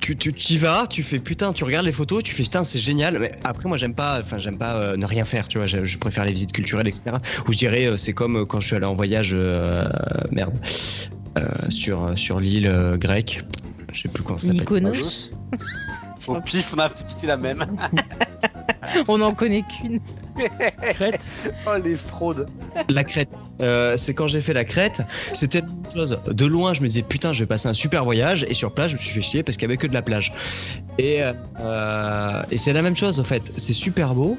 Tu, 0.00 0.14
tu 0.16 0.52
y 0.52 0.58
vas, 0.58 0.86
tu 0.86 1.02
fais 1.02 1.18
putain, 1.18 1.54
tu 1.54 1.64
regardes 1.64 1.86
les 1.86 1.92
photos, 1.92 2.22
tu 2.22 2.34
fais 2.34 2.42
putain, 2.42 2.62
c'est 2.62 2.78
génial. 2.78 3.18
Mais 3.18 3.32
après, 3.42 3.66
moi, 3.66 3.78
j'aime 3.78 3.94
pas, 3.94 4.20
enfin, 4.20 4.36
j'aime 4.36 4.58
pas 4.58 4.74
euh, 4.74 4.96
ne 4.98 5.06
rien 5.06 5.24
faire, 5.24 5.48
tu 5.48 5.56
vois. 5.56 5.66
Je, 5.66 5.82
je 5.86 5.98
préfère 5.98 6.26
les 6.26 6.32
visites 6.32 6.52
culturelles, 6.52 6.88
etc. 6.88 7.16
Ou 7.48 7.52
je 7.52 7.56
dirais, 7.56 7.86
euh, 7.86 7.96
c'est 7.96 8.12
comme 8.12 8.36
euh, 8.36 8.44
quand 8.44 8.60
je 8.60 8.66
suis 8.66 8.76
allé 8.76 8.84
en 8.84 8.94
voyage, 8.94 9.30
euh, 9.32 9.88
merde, 10.30 10.58
euh, 11.38 11.42
sur, 11.70 12.18
sur 12.18 12.38
l'île 12.38 12.66
euh, 12.66 12.98
grecque. 12.98 13.44
Je 13.92 14.02
sais 14.02 14.08
plus 14.08 14.22
comment 14.22 14.38
ça 14.38 14.48
s'appelle. 14.48 14.60
Mykonos. 14.60 15.32
Au 16.28 16.40
pif, 16.40 16.74
on 16.76 16.80
a 16.80 16.88
cité 17.06 17.26
la 17.26 17.36
même. 17.36 17.64
On 19.08 19.18
n'en 19.18 19.34
connaît 19.34 19.62
qu'une. 19.62 20.00
Crête. 20.94 21.20
Oh 21.66 21.78
les 21.82 21.96
fraudes. 21.96 22.48
La 22.88 23.04
crête. 23.04 23.28
Euh, 23.62 23.96
c'est 23.96 24.14
quand 24.14 24.28
j'ai 24.28 24.40
fait 24.40 24.52
la 24.52 24.64
crête, 24.64 25.02
c'était 25.32 25.60
la 25.60 25.66
même 25.66 25.90
chose. 25.92 26.18
De 26.26 26.46
loin, 26.46 26.74
je 26.74 26.82
me 26.82 26.86
disais 26.86 27.02
putain, 27.02 27.32
je 27.32 27.40
vais 27.40 27.46
passer 27.46 27.68
un 27.68 27.72
super 27.72 28.04
voyage, 28.04 28.44
et 28.48 28.54
sur 28.54 28.72
place, 28.72 28.90
je 28.90 28.96
me 28.96 29.00
suis 29.00 29.12
fait 29.12 29.22
chier 29.22 29.42
parce 29.42 29.56
qu'il 29.56 29.62
y 29.62 29.70
avait 29.70 29.76
que 29.76 29.86
de 29.86 29.94
la 29.94 30.02
plage. 30.02 30.32
Et, 30.98 31.20
euh, 31.22 32.42
et 32.50 32.58
c'est 32.58 32.72
la 32.72 32.82
même 32.82 32.96
chose 32.96 33.20
en 33.20 33.24
fait. 33.24 33.42
C'est 33.56 33.72
super 33.72 34.14
beau, 34.14 34.36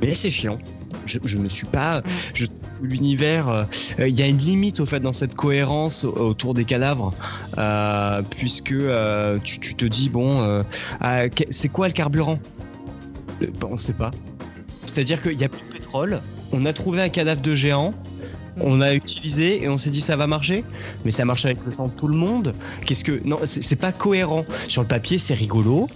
mais 0.00 0.12
c'est 0.14 0.30
chiant. 0.30 0.58
Je, 1.06 1.18
je 1.24 1.38
me 1.38 1.48
suis 1.48 1.66
pas. 1.66 2.02
Je 2.34 2.46
trouve 2.46 2.58
que 2.80 2.86
l'univers. 2.86 3.48
euh, 3.48 3.64
Il 3.98 4.18
y 4.18 4.22
a 4.22 4.26
une 4.28 4.38
limite 4.38 4.80
au 4.80 4.86
fait 4.86 5.00
dans 5.00 5.12
cette 5.12 5.34
cohérence 5.34 6.04
au- 6.04 6.12
autour 6.16 6.54
des 6.54 6.64
cadavres, 6.64 7.12
euh, 7.58 8.22
puisque 8.38 8.72
euh, 8.72 9.38
tu, 9.42 9.58
tu 9.58 9.74
te 9.74 9.84
dis 9.84 10.08
bon, 10.08 10.62
ah, 11.00 11.22
c'est 11.50 11.68
quoi 11.68 11.86
le 11.88 11.92
carburant? 11.92 12.38
Bon, 13.60 13.70
On 13.72 13.76
sait 13.76 13.92
pas. 13.94 14.10
C'est-à-dire 14.84 15.20
qu'il 15.22 15.40
y 15.40 15.44
a 15.44 15.48
plus 15.48 15.62
de 15.62 15.72
pétrole. 15.72 16.20
On 16.52 16.66
a 16.66 16.72
trouvé 16.72 17.00
un 17.02 17.08
cadavre 17.08 17.40
de 17.40 17.54
géant. 17.54 17.94
On 18.60 18.82
a 18.82 18.94
utilisé 18.94 19.62
et 19.64 19.68
on 19.70 19.78
s'est 19.78 19.88
dit 19.88 20.02
ça 20.02 20.14
va 20.14 20.26
marcher, 20.26 20.62
mais 21.06 21.10
ça 21.10 21.24
marche 21.24 21.46
avec 21.46 21.64
le 21.64 21.72
sang 21.72 21.88
de 21.88 21.92
tout 21.94 22.06
le 22.08 22.16
monde. 22.16 22.52
Qu'est-ce 22.84 23.02
que 23.02 23.18
non, 23.24 23.38
c'est 23.46 23.76
pas 23.80 23.92
cohérent. 23.92 24.44
Sur 24.68 24.82
le 24.82 24.88
papier, 24.88 25.16
c'est 25.16 25.32
rigolo, 25.32 25.88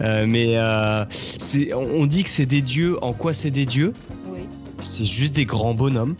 euh, 0.00 0.24
mais 0.26 0.54
euh, 0.56 1.04
on 1.74 2.06
dit 2.06 2.24
que 2.24 2.30
c'est 2.30 2.46
des 2.46 2.62
dieux. 2.62 2.96
En 3.04 3.12
quoi 3.12 3.34
c'est 3.34 3.50
des 3.50 3.66
dieux? 3.66 3.92
C'est 4.82 5.04
juste 5.04 5.32
des 5.34 5.44
grands 5.44 5.74
bonhommes. 5.74 6.14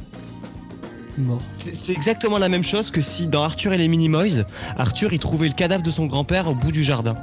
Mort. 1.16 1.40
C'est 1.56 1.74
c'est 1.74 1.92
exactement 1.92 2.38
la 2.38 2.48
même 2.48 2.62
chose 2.62 2.90
que 2.92 3.02
si 3.02 3.26
dans 3.26 3.42
Arthur 3.42 3.72
et 3.72 3.78
les 3.78 3.88
Minimoys, 3.88 4.44
Arthur 4.76 5.12
il 5.12 5.18
trouvait 5.18 5.48
le 5.48 5.54
cadavre 5.54 5.82
de 5.82 5.90
son 5.90 6.06
grand-père 6.06 6.46
au 6.48 6.54
bout 6.54 6.70
du 6.70 6.84
jardin. 6.84 7.16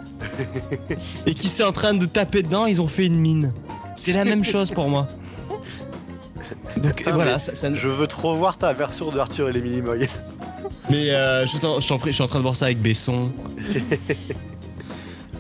et 1.26 1.34
qui 1.34 1.48
s'est 1.48 1.64
en 1.64 1.72
train 1.72 1.94
de 1.94 2.06
taper 2.06 2.44
dedans, 2.44 2.66
ils 2.66 2.82
ont 2.82 2.88
fait 2.90 3.06
une 3.06 3.20
mine. 3.20 3.54
C'est 3.96 4.12
la 4.12 4.26
même 4.26 4.44
chose 4.44 4.72
pour 4.72 4.90
moi. 4.90 5.08
Donc 6.78 6.96
Putain, 6.96 7.12
voilà, 7.14 7.34
mais 7.34 7.40
ça, 7.40 7.56
ça 7.56 7.70
ne- 7.70 7.76
Je 7.76 7.88
veux 7.88 8.08
trop 8.08 8.36
voir 8.36 8.58
ta 8.58 8.74
version 8.74 9.12
de 9.12 9.18
Arthur 9.20 9.48
et 9.48 9.54
les 9.54 9.62
Minimoys. 9.62 10.08
mais 10.90 11.12
euh, 11.12 11.46
je 11.46 11.58
t'en 11.58 11.80
je 11.80 11.88
t'en 11.88 11.98
prie, 11.98 12.12
je 12.12 12.16
suis 12.16 12.24
en 12.24 12.28
train 12.28 12.40
de 12.40 12.44
voir 12.44 12.56
ça 12.58 12.66
avec 12.66 12.82
Besson. 12.82 13.32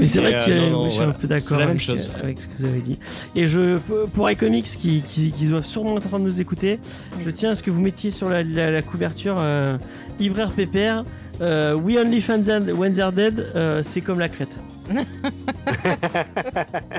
Mais 0.00 0.06
c'est 0.06 0.20
vrai 0.20 0.34
euh, 0.34 0.46
que 0.46 0.50
non, 0.50 0.60
moi, 0.60 0.70
non, 0.70 0.84
je 0.86 0.90
suis 0.90 0.96
voilà. 0.98 1.12
un 1.12 1.14
peu 1.14 1.26
d'accord 1.28 1.60
avec, 1.60 1.88
euh, 1.88 1.96
avec 2.22 2.40
ce 2.40 2.46
que 2.48 2.56
vous 2.58 2.64
avez 2.64 2.80
dit. 2.80 2.98
Et 3.36 3.46
je, 3.46 3.78
pour 4.12 4.28
iComics 4.30 4.64
qui, 4.64 5.02
qui, 5.06 5.30
qui 5.30 5.46
doivent 5.46 5.64
sûrement 5.64 5.96
être 5.96 6.06
en 6.06 6.08
train 6.10 6.18
de 6.18 6.24
nous 6.24 6.40
écouter, 6.40 6.80
je 7.24 7.30
tiens 7.30 7.50
à 7.50 7.54
ce 7.54 7.62
que 7.62 7.70
vous 7.70 7.80
mettiez 7.80 8.10
sur 8.10 8.28
la, 8.28 8.42
la- 8.42 8.70
la 8.70 8.82
couverture 8.82 9.36
euh, 9.38 9.76
libraire 10.18 10.50
Pépère. 10.50 11.04
euh, 11.40 11.74
We 11.74 11.96
only 11.98 12.20
them 12.44 12.68
when 12.76 12.92
they're 12.92 13.12
dead, 13.12 13.46
euh, 13.54 13.82
c'est 13.84 14.00
comme 14.00 14.18
la 14.18 14.28
crête. 14.28 14.58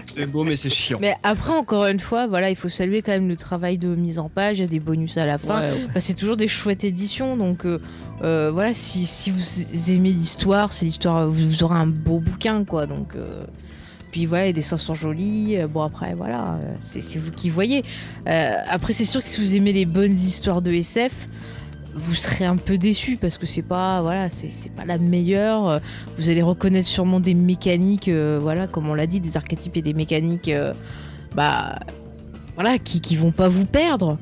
C'est 0.05 0.25
beau 0.25 0.43
mais 0.43 0.55
c'est 0.55 0.69
chiant. 0.69 0.97
Mais 1.01 1.15
après, 1.23 1.53
encore 1.53 1.85
une 1.85 1.99
fois, 1.99 2.27
voilà, 2.27 2.49
il 2.49 2.55
faut 2.55 2.69
saluer 2.69 3.01
quand 3.01 3.11
même 3.11 3.29
le 3.29 3.35
travail 3.35 3.77
de 3.77 3.87
mise 3.95 4.19
en 4.19 4.29
page. 4.29 4.57
Il 4.57 4.61
y 4.61 4.63
a 4.63 4.67
des 4.67 4.79
bonus 4.79 5.17
à 5.17 5.25
la 5.25 5.37
fin. 5.37 5.61
Ouais, 5.61 5.71
ouais. 5.71 5.85
Enfin, 5.89 5.99
c'est 5.99 6.13
toujours 6.13 6.37
des 6.37 6.47
chouettes 6.47 6.83
éditions. 6.83 7.37
Donc 7.37 7.65
euh, 7.65 7.79
euh, 8.23 8.51
voilà, 8.53 8.73
si, 8.73 9.05
si 9.05 9.31
vous 9.31 9.91
aimez 9.91 10.11
l'histoire, 10.11 10.73
c'est 10.73 10.85
l'histoire, 10.85 11.27
vous, 11.27 11.49
vous 11.49 11.63
aurez 11.63 11.77
un 11.77 11.87
beau 11.87 12.19
bouquin, 12.19 12.63
quoi. 12.63 12.85
Donc. 12.85 13.15
euh, 13.15 13.43
puis 14.11 14.25
voilà, 14.25 14.47
les 14.47 14.53
dessins 14.53 14.77
sont 14.77 14.93
jolis. 14.93 15.55
Bon, 15.69 15.83
après, 15.83 16.13
voilà, 16.15 16.59
c'est 16.81 16.99
c'est 17.01 17.17
vous 17.17 17.31
qui 17.31 17.49
voyez. 17.49 17.85
Euh, 18.27 18.55
après, 18.69 18.91
c'est 18.91 19.05
sûr 19.05 19.23
que 19.23 19.29
si 19.29 19.39
vous 19.39 19.55
aimez 19.55 19.71
les 19.71 19.85
bonnes 19.85 20.11
histoires 20.11 20.61
de 20.61 20.69
SF, 20.73 21.29
vous 21.93 22.15
serez 22.15 22.45
un 22.45 22.55
peu 22.57 22.77
déçu 22.77 23.17
parce 23.17 23.37
que 23.37 23.45
c'est 23.45 23.61
pas, 23.61 24.01
voilà, 24.01 24.29
c'est 24.29 24.49
c'est 24.51 24.71
pas 24.71 24.85
la 24.85 24.97
meilleure. 24.97 25.79
Vous 26.17 26.29
allez 26.29 26.41
reconnaître 26.41 26.87
sûrement 26.87 27.19
des 27.19 27.33
mécaniques, 27.33 28.07
euh, 28.07 28.39
voilà, 28.41 28.67
comme 28.67 28.89
on 28.89 28.93
l'a 28.93 29.07
dit, 29.07 29.19
des 29.19 29.37
archétypes 29.37 29.77
et 29.77 29.81
des 29.81 29.93
mécaniques, 29.93 30.47
euh, 30.49 30.73
bah, 31.35 31.79
voilà, 32.55 32.77
qui, 32.79 33.01
qui 33.01 33.15
vont 33.15 33.31
pas 33.31 33.47
vous 33.49 33.65
perdre. 33.65 34.17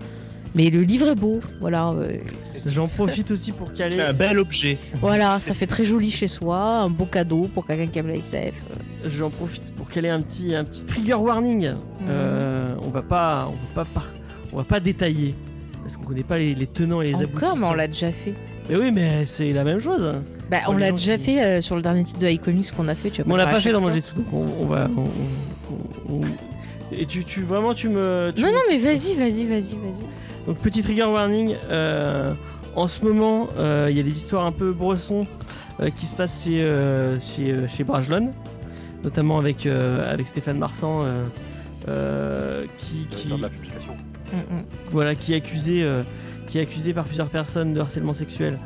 Mais 0.55 0.69
le 0.71 0.81
livre 0.81 1.07
est 1.09 1.15
beau, 1.15 1.39
voilà. 1.59 1.89
euh, 1.89 2.17
J'en 2.65 2.87
profite 2.87 3.29
aussi 3.31 3.51
pour 3.51 3.67
C'est 3.69 3.89
caler. 3.89 4.01
un 4.01 4.13
bel 4.13 4.39
objet. 4.39 4.77
voilà, 4.99 5.39
ça 5.39 5.53
fait 5.53 5.67
très 5.67 5.85
joli 5.85 6.09
chez 6.11 6.27
soi, 6.27 6.57
un 6.57 6.89
beau 6.89 7.05
cadeau 7.05 7.47
pour 7.53 7.65
quelqu'un 7.67 7.87
qui 7.87 7.99
aime 7.99 8.07
la 8.07 8.15
SF. 8.15 8.63
J'en 9.05 9.29
profite 9.29 9.71
pour 9.75 9.87
caler 9.87 10.09
un 10.09 10.19
petit, 10.21 10.55
un 10.55 10.63
petit 10.65 10.81
trigger 10.83 11.13
warning. 11.13 11.69
Euh, 12.09 12.73
on 12.81 12.89
va 12.89 13.01
pas, 13.03 13.49
on 13.51 13.75
va 13.77 13.85
pas, 13.85 14.03
on 14.51 14.57
va 14.57 14.63
pas 14.63 14.79
détailler 14.79 15.35
parce 15.89 15.97
qu'on 15.97 16.07
connaît 16.07 16.23
pas 16.23 16.37
les, 16.37 16.53
les 16.53 16.67
tenants 16.67 17.01
et 17.01 17.07
les 17.07 17.15
Encore, 17.15 17.25
aboutissants. 17.29 17.55
mais 17.57 17.65
on 17.65 17.73
l'a 17.73 17.87
déjà 17.87 18.11
fait. 18.11 18.35
Mais 18.69 18.75
oui, 18.75 18.91
mais 18.91 19.25
c'est 19.25 19.51
la 19.53 19.63
même 19.63 19.79
chose. 19.79 20.13
Bah, 20.51 20.57
Pour 20.65 20.73
on 20.75 20.77
les 20.77 20.83
l'a 20.83 20.89
gens 20.89 20.95
déjà 20.97 21.17
qui- 21.17 21.23
fait 21.23 21.43
euh, 21.43 21.61
sur 21.61 21.75
le 21.75 21.81
dernier 21.81 22.03
titre 22.03 22.19
de 22.19 22.27
iComics 22.27 22.71
qu'on 22.75 22.87
a 22.87 22.93
fait. 22.93 23.09
Tu 23.09 23.21
vas 23.21 23.27
Mais 23.27 23.33
on 23.33 23.37
l'a 23.37 23.47
pas 23.47 23.59
fait 23.59 23.71
dans 23.71 23.81
tout, 23.81 23.89
donc 24.15 24.25
on, 24.31 24.45
on 24.61 24.65
va. 24.67 24.87
on- 24.95 26.13
on- 26.13 26.15
on- 26.17 26.95
Et 26.95 27.07
tu, 27.07 27.25
tu 27.25 27.41
vraiment 27.41 27.73
tu 27.73 27.89
me. 27.89 28.31
tu 28.35 28.41
Non, 28.43 28.49
me- 28.49 28.53
non, 28.53 28.59
mais 28.69 28.77
vas-y, 28.77 29.15
vas-y, 29.15 29.45
vas-y, 29.47 29.75
vas-y. 29.75 30.45
Donc 30.45 30.57
petit 30.59 30.83
trigger 30.83 31.05
warning. 31.05 31.55
euh, 31.71 32.33
en 32.75 32.87
ce 32.87 33.03
moment, 33.03 33.47
euh, 33.57 33.87
il 33.89 33.97
y 33.97 33.99
a 33.99 34.03
des 34.03 34.15
histoires 34.15 34.45
un 34.45 34.51
peu 34.51 34.71
bresson 34.73 35.25
euh, 35.81 35.89
qui 35.89 36.05
se 36.05 36.13
passent 36.13 36.43
chez 36.45 36.61
euh, 36.61 37.19
chez, 37.19 37.51
euh, 37.51 37.67
chez 37.67 37.83
Brajlon, 37.83 38.29
notamment 39.03 39.39
avec 39.39 39.65
euh, 39.65 40.11
avec 40.13 40.27
Stéphane 40.27 40.59
Marsan. 40.59 41.03
euh, 41.03 41.23
euh, 41.87 42.65
qui, 42.77 43.07
qui, 43.09 43.27
Directeur 43.27 43.37
de 43.37 43.41
la 43.43 43.49
publication. 43.49 43.93
Voilà, 44.91 45.15
qui 45.15 45.33
est 45.33 45.37
accusé, 45.37 45.83
euh, 45.83 46.03
qui 46.47 46.57
est 46.57 46.61
accusé 46.61 46.93
par 46.93 47.05
plusieurs 47.05 47.27
personnes 47.29 47.73
de 47.73 47.79
harcèlement 47.79 48.13
sexuel 48.13 48.57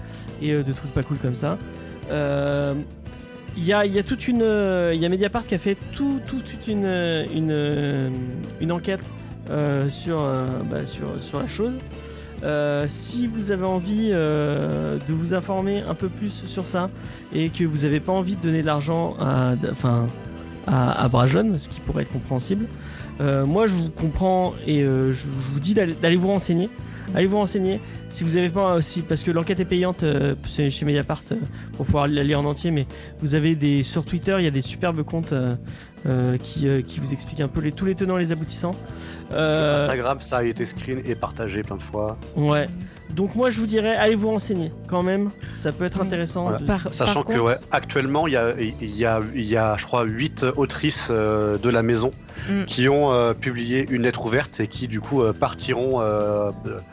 et 0.41 0.51
euh, 0.51 0.63
de 0.63 0.73
trucs 0.73 0.91
pas 0.93 1.03
cool 1.03 1.17
comme 1.17 1.35
ça. 1.35 1.57
Euh, 2.11 2.73
Il 3.55 3.63
y, 3.63 3.73
a, 3.73 3.85
y 3.85 4.03
toute 4.03 4.27
une, 4.27 4.43
il 4.93 4.99
y 4.99 5.05
a 5.05 5.09
Mediapart 5.09 5.45
qui 5.45 5.53
a 5.53 5.59
fait 5.59 5.77
tout, 5.93 6.19
tout- 6.25 6.41
toute 6.41 6.67
une, 6.67 6.87
enquête 8.71 9.03
sur, 9.89 10.17
bah, 10.71 10.85
sur, 10.87 11.39
la 11.39 11.47
chose. 11.47 11.73
Si 12.87 13.27
vous 13.27 13.51
avez 13.51 13.65
envie 13.65 14.09
de 14.09 14.99
vous 15.13 15.35
informer 15.35 15.83
un 15.87 15.93
peu 15.93 16.09
plus 16.09 16.45
sur 16.47 16.65
ça 16.65 16.89
et 17.31 17.49
que 17.49 17.63
vous 17.63 17.83
n'avez 17.83 17.99
pas 17.99 18.11
envie 18.11 18.35
de 18.35 18.41
donner 18.41 18.61
de 18.61 18.67
l'argent 18.67 19.15
à, 19.19 19.53
enfin, 19.71 20.07
à, 20.65 21.07
ce 21.59 21.69
qui 21.69 21.79
pourrait 21.79 22.03
être 22.03 22.11
compréhensible, 22.11 22.65
euh, 23.21 23.45
moi 23.45 23.67
je 23.67 23.75
vous 23.75 23.89
comprends 23.89 24.53
et 24.65 24.81
euh, 24.83 25.13
je, 25.13 25.23
je 25.23 25.49
vous 25.51 25.59
dis 25.59 25.73
d'aller 25.73 26.15
vous 26.15 26.27
renseigner. 26.27 26.69
Allez 27.15 27.27
vous 27.27 27.37
renseigner 27.37 27.79
si 28.09 28.23
vous 28.23 28.37
avez 28.37 28.49
pas 28.49 28.75
aussi 28.75 29.01
parce 29.01 29.23
que 29.23 29.31
l'enquête 29.31 29.59
est 29.59 29.65
payante 29.65 30.03
euh, 30.03 30.35
chez 30.47 30.85
Mediapart 30.85 31.23
pour 31.73 31.85
pouvoir 31.85 32.07
la 32.07 32.23
lire 32.23 32.39
en 32.39 32.45
entier 32.45 32.71
mais 32.71 32.87
vous 33.19 33.35
avez 33.35 33.55
des 33.55 33.83
sur 33.83 34.05
Twitter 34.05 34.35
il 34.39 34.45
y 34.45 34.47
a 34.47 34.51
des 34.51 34.61
superbes 34.61 35.03
comptes 35.03 35.33
qui, 36.41 36.67
qui 36.87 36.99
vous 36.99 37.13
expliquent 37.13 37.41
un 37.41 37.47
peu 37.49 37.61
les, 37.61 37.71
tous 37.71 37.85
les 37.85 37.95
tenants 37.95 38.17
et 38.17 38.21
les 38.21 38.31
aboutissants. 38.31 38.75
Instagram, 39.31 40.19
ça 40.21 40.37
a 40.37 40.43
été 40.43 40.65
screen 40.65 41.01
et 41.05 41.15
partagé 41.15 41.61
plein 41.61 41.77
de 41.77 41.81
fois. 41.83 42.17
ouais. 42.35 42.67
Donc 43.15 43.35
moi 43.35 43.49
je 43.49 43.59
vous 43.59 43.67
dirais 43.67 43.95
allez 43.95 44.15
vous 44.15 44.29
renseigner 44.29 44.71
quand 44.87 45.03
même, 45.03 45.29
ça 45.57 45.71
peut 45.71 45.85
être 45.85 45.99
Mm. 45.99 46.07
intéressant. 46.07 46.43
Voilà. 46.43 46.57
de- 46.57 46.65
Par- 46.65 46.87
Sachant 46.93 47.23
par 47.23 47.33
que 47.35 47.39
ouais, 47.39 47.57
actuellement, 47.71 48.27
il 48.27 48.33
y 48.33 48.37
a, 48.37 48.53
il 48.59 48.95
y, 48.95 49.05
a, 49.05 49.21
il 49.35 49.45
y 49.45 49.55
a, 49.57 49.75
je 49.77 49.85
crois, 49.85 50.03
8 50.03 50.45
autrices 50.57 51.07
euh, 51.11 51.57
de 51.57 51.69
la 51.69 51.83
maison 51.83 52.11
Mm. 52.49 52.65
qui 52.65 52.89
ont 52.89 53.11
euh, 53.11 53.33
publié 53.33 53.85
une 53.89 54.01
lettre 54.01 54.25
ouverte 54.25 54.59
et 54.59 54.67
qui, 54.67 54.87
du 54.87 54.99
coup, 54.99 55.21
euh, 55.21 55.31
partiront 55.33 56.01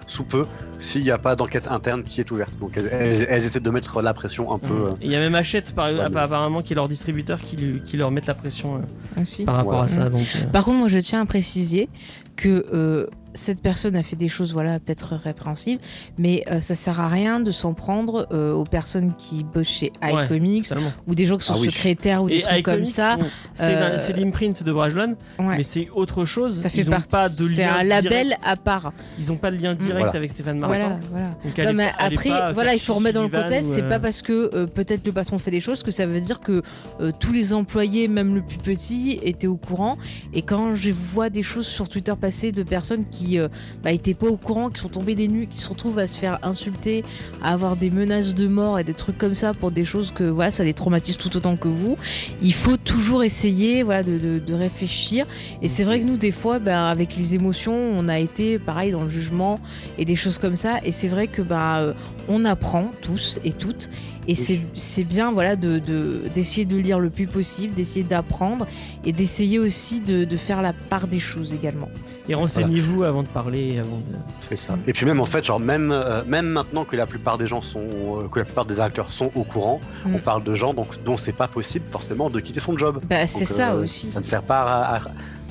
sous 0.06 0.24
peu 0.24 0.46
s'il 0.78 1.02
n'y 1.02 1.10
a 1.10 1.18
pas 1.18 1.34
d'enquête 1.36 1.68
interne 1.68 2.02
qui 2.04 2.20
est 2.20 2.30
ouverte. 2.30 2.58
Donc, 2.58 2.76
elles, 2.76 2.88
elles- 2.92 3.26
elles 3.28 3.44
essaient 3.46 3.60
de 3.60 3.70
mettre 3.70 4.00
la 4.02 4.14
pression 4.14 4.52
un 4.52 4.58
peu. 4.58 4.72
Mm. 4.74 4.82
euh, 4.86 4.90
Il 5.00 5.10
y 5.10 5.16
a 5.16 5.18
même 5.20 5.34
Hachette 5.34 5.74
par, 5.74 5.86
apparemment 6.14 6.62
qui 6.62 6.72
est 6.74 6.76
leur 6.76 6.88
distributeur 6.88 7.40
qui, 7.40 7.56
lui- 7.56 7.82
qui 7.84 7.96
leur 7.96 8.10
mettent 8.10 8.26
la 8.26 8.34
pression 8.34 8.76
euh, 8.76 9.22
Aussi. 9.22 9.44
par 9.44 9.56
rapport 9.56 9.80
à 9.82 9.88
ça. 9.88 10.08
Donc, 10.10 10.20
euh, 10.36 10.46
Par 10.52 10.64
contre, 10.64 10.78
moi, 10.78 10.88
je 10.88 10.98
tiens 10.98 11.22
à 11.22 11.26
préciser 11.26 11.88
que 12.36 12.66
euh, 12.72 13.06
cette 13.34 13.60
personne 13.60 13.96
a 13.96 14.02
fait 14.02 14.16
des 14.16 14.28
choses, 14.28 14.52
voilà, 14.52 14.78
peut-être 14.80 15.14
répréhensibles, 15.14 15.80
mais 16.18 16.44
euh, 16.50 16.60
ça 16.60 16.74
sert 16.74 17.00
à 17.00 17.08
rien 17.08 17.40
de 17.40 17.50
s'en 17.50 17.72
prendre 17.72 18.26
euh, 18.32 18.52
aux 18.52 18.64
personnes 18.64 19.14
qui 19.16 19.44
bossent 19.44 19.68
chez 19.68 19.92
Ouais. 20.02 20.24
iComics 20.24 20.68
totalement. 20.68 20.92
ou 21.06 21.14
des 21.14 21.26
gens 21.26 21.38
qui 21.38 21.46
sont 21.46 21.54
Ah 21.56 21.60
oui. 21.60 21.70
secrétaires 21.70 22.22
ou 22.22 22.28
des 22.28 22.36
Et 22.38 22.40
trucs 22.40 22.64
comme 22.64 22.86
ça. 22.86 23.18
euh, 23.60 23.96
c'est 23.98 24.16
l'imprint 24.16 24.62
de 24.62 24.72
Brajlon, 24.72 25.16
Ouais. 25.38 25.56
mais 25.58 25.62
c'est 25.62 25.88
autre 25.94 26.24
chose. 26.24 26.58
ça 26.60 26.68
fait 26.68 26.78
ils 26.78 26.88
ont 26.88 26.92
partie. 26.92 27.08
pas 27.08 27.28
de 27.28 27.46
C'est 27.46 27.64
un 27.64 27.82
label 27.84 28.28
direct. 28.28 28.42
à 28.44 28.56
part. 28.56 28.92
Ils 29.18 29.30
ont 29.32 29.36
pas 29.36 29.50
de 29.50 29.56
lien 29.56 29.74
direct 29.74 29.98
Voilà. 29.98 30.16
avec 30.16 30.30
Stéphane 30.30 30.58
Marsan. 30.58 30.76
Voilà, 30.76 30.98
voilà. 31.10 31.28
Donc 31.44 31.58
Non, 31.58 31.64
allez 31.64 31.72
mais 31.74 31.86
pas- 31.88 31.94
allez 32.04 32.16
après, 32.16 32.52
voilà, 32.54 32.74
il 32.74 32.80
faut 32.80 32.94
remettre 32.94 33.14
dans 33.16 33.22
le 33.22 33.28
contexte. 33.28 33.70
C'est 33.70 33.88
pas 33.88 33.98
parce 33.98 34.22
que 34.22 34.50
euh, 34.54 34.66
peut-être 34.66 35.04
le 35.06 35.12
patron 35.12 35.38
fait 35.38 35.50
des 35.50 35.60
choses 35.60 35.82
que 35.82 35.90
ça 35.90 36.06
veut 36.06 36.20
dire 36.20 36.40
que 36.40 36.62
euh, 37.00 37.12
tous 37.18 37.32
les 37.32 37.52
employés, 37.52 38.08
même 38.08 38.34
le 38.34 38.42
plus 38.42 38.58
petit, 38.58 39.18
étaient 39.22 39.46
au 39.46 39.56
courant. 39.56 39.96
Et 40.32 40.42
quand 40.42 40.74
je 40.74 40.90
vois 40.90 41.30
des 41.30 41.42
choses 41.42 41.66
sur 41.66 41.88
Twitter 41.88 42.14
passer 42.20 42.52
de 42.52 42.62
personnes 42.62 43.04
qui 43.10 43.19
euh, 43.38 43.48
bah, 43.82 43.92
étaient 43.92 44.14
pas 44.14 44.26
au 44.26 44.36
courant, 44.36 44.70
qui 44.70 44.80
sont 44.80 44.88
tombées 44.88 45.14
des 45.14 45.28
nues, 45.28 45.46
qui 45.46 45.58
se 45.58 45.68
retrouvent 45.68 45.98
à 45.98 46.06
se 46.06 46.18
faire 46.18 46.38
insulter, 46.42 47.04
à 47.42 47.52
avoir 47.52 47.76
des 47.76 47.90
menaces 47.90 48.34
de 48.34 48.46
mort 48.46 48.78
et 48.78 48.84
des 48.84 48.94
trucs 48.94 49.18
comme 49.18 49.34
ça 49.34 49.54
pour 49.54 49.70
des 49.70 49.84
choses 49.84 50.10
que 50.10 50.24
voilà, 50.24 50.50
ça 50.50 50.64
les 50.64 50.74
traumatise 50.74 51.16
tout 51.16 51.36
autant 51.36 51.56
que 51.56 51.68
vous. 51.68 51.96
Il 52.42 52.54
faut 52.54 52.76
toujours 52.76 53.22
essayer, 53.24 53.84
de, 53.84 54.54
réfléchir. 54.54 55.26
Et 55.62 55.68
c'est 55.68 55.84
vrai 55.84 56.00
que 56.00 56.04
nous, 56.04 56.16
des 56.16 56.32
fois, 56.32 56.58
ben, 56.58 56.84
avec 56.84 57.16
les 57.16 57.34
émotions, 57.34 57.74
on 57.74 58.08
a 58.08 58.18
été 58.18 58.58
pareil 58.58 58.90
dans 58.90 59.02
le 59.02 59.08
jugement 59.08 59.60
et 59.98 60.04
des 60.04 60.16
choses 60.16 60.38
comme 60.38 60.56
ça. 60.56 60.78
Et 60.84 60.92
c'est 60.92 61.08
vrai 61.08 61.26
que 61.28 61.42
bah, 61.42 61.78
euh, 61.78 61.92
on 62.28 62.44
apprend 62.44 62.90
tous 63.00 63.40
et 63.44 63.52
toutes. 63.52 63.90
Et 64.30 64.60
c'est 64.74 65.04
bien 65.04 65.32
voilà 65.32 65.56
de 65.56 65.78
de- 65.78 66.22
d'essayer 66.34 66.64
de, 66.64 66.76
lire 66.76 66.98
le 66.98 67.10
plus 67.10 67.26
possible, 67.26 67.74
d'essayer 67.74 68.04
d'apprendre 68.04 68.66
et 69.04 69.12
d'essayer 69.12 69.58
aussi 69.58 70.00
de, 70.00 70.24
de 70.24 70.36
faire 70.36 70.62
la 70.62 70.72
part 70.72 71.06
des 71.08 71.20
choses 71.20 71.52
également. 71.52 71.88
Et 72.28 72.34
renseignez-vous 72.34 73.02
avant 73.02 73.22
de 73.24 73.28
parler, 73.28 73.78
avant 73.78 73.96
de. 73.96 74.16
C'est 74.38 74.54
ça. 74.56 74.78
Et 74.86 74.92
puis 74.92 75.04
même 75.06 75.20
en 75.20 75.24
fait, 75.24 75.44
genre 75.44 75.58
même 75.58 75.90
euh, 75.90 76.22
même 76.26 76.46
maintenant 76.46 76.84
que 76.84 76.94
la 76.96 77.06
plupart 77.06 77.38
des 77.38 77.46
gens 77.48 77.60
sont, 77.60 77.88
euh, 77.90 78.28
que 78.28 78.38
la 78.38 78.44
plupart 78.44 78.66
des 78.66 78.80
acteurs 78.80 79.10
sont 79.10 79.30
au 79.34 79.42
courant, 79.44 79.80
Mm. 80.06 80.14
on 80.14 80.18
parle 80.18 80.44
de 80.44 80.54
gens 80.54 80.72
donc 80.74 81.02
dont 81.04 81.16
c'est 81.16 81.32
pas 81.32 81.48
possible 81.48 81.84
forcément 81.90 82.30
de 82.30 82.38
quitter 82.40 82.60
son 82.60 82.76
job. 82.78 83.00
Bah, 83.08 83.26
c'est 83.26 83.44
ça 83.44 83.72
euh, 83.74 83.84
aussi. 83.84 84.10
Ça 84.10 84.20
ne 84.20 84.24
sert 84.24 84.42
pas 84.42 84.62
à, 84.62 84.96
à- 84.96 85.00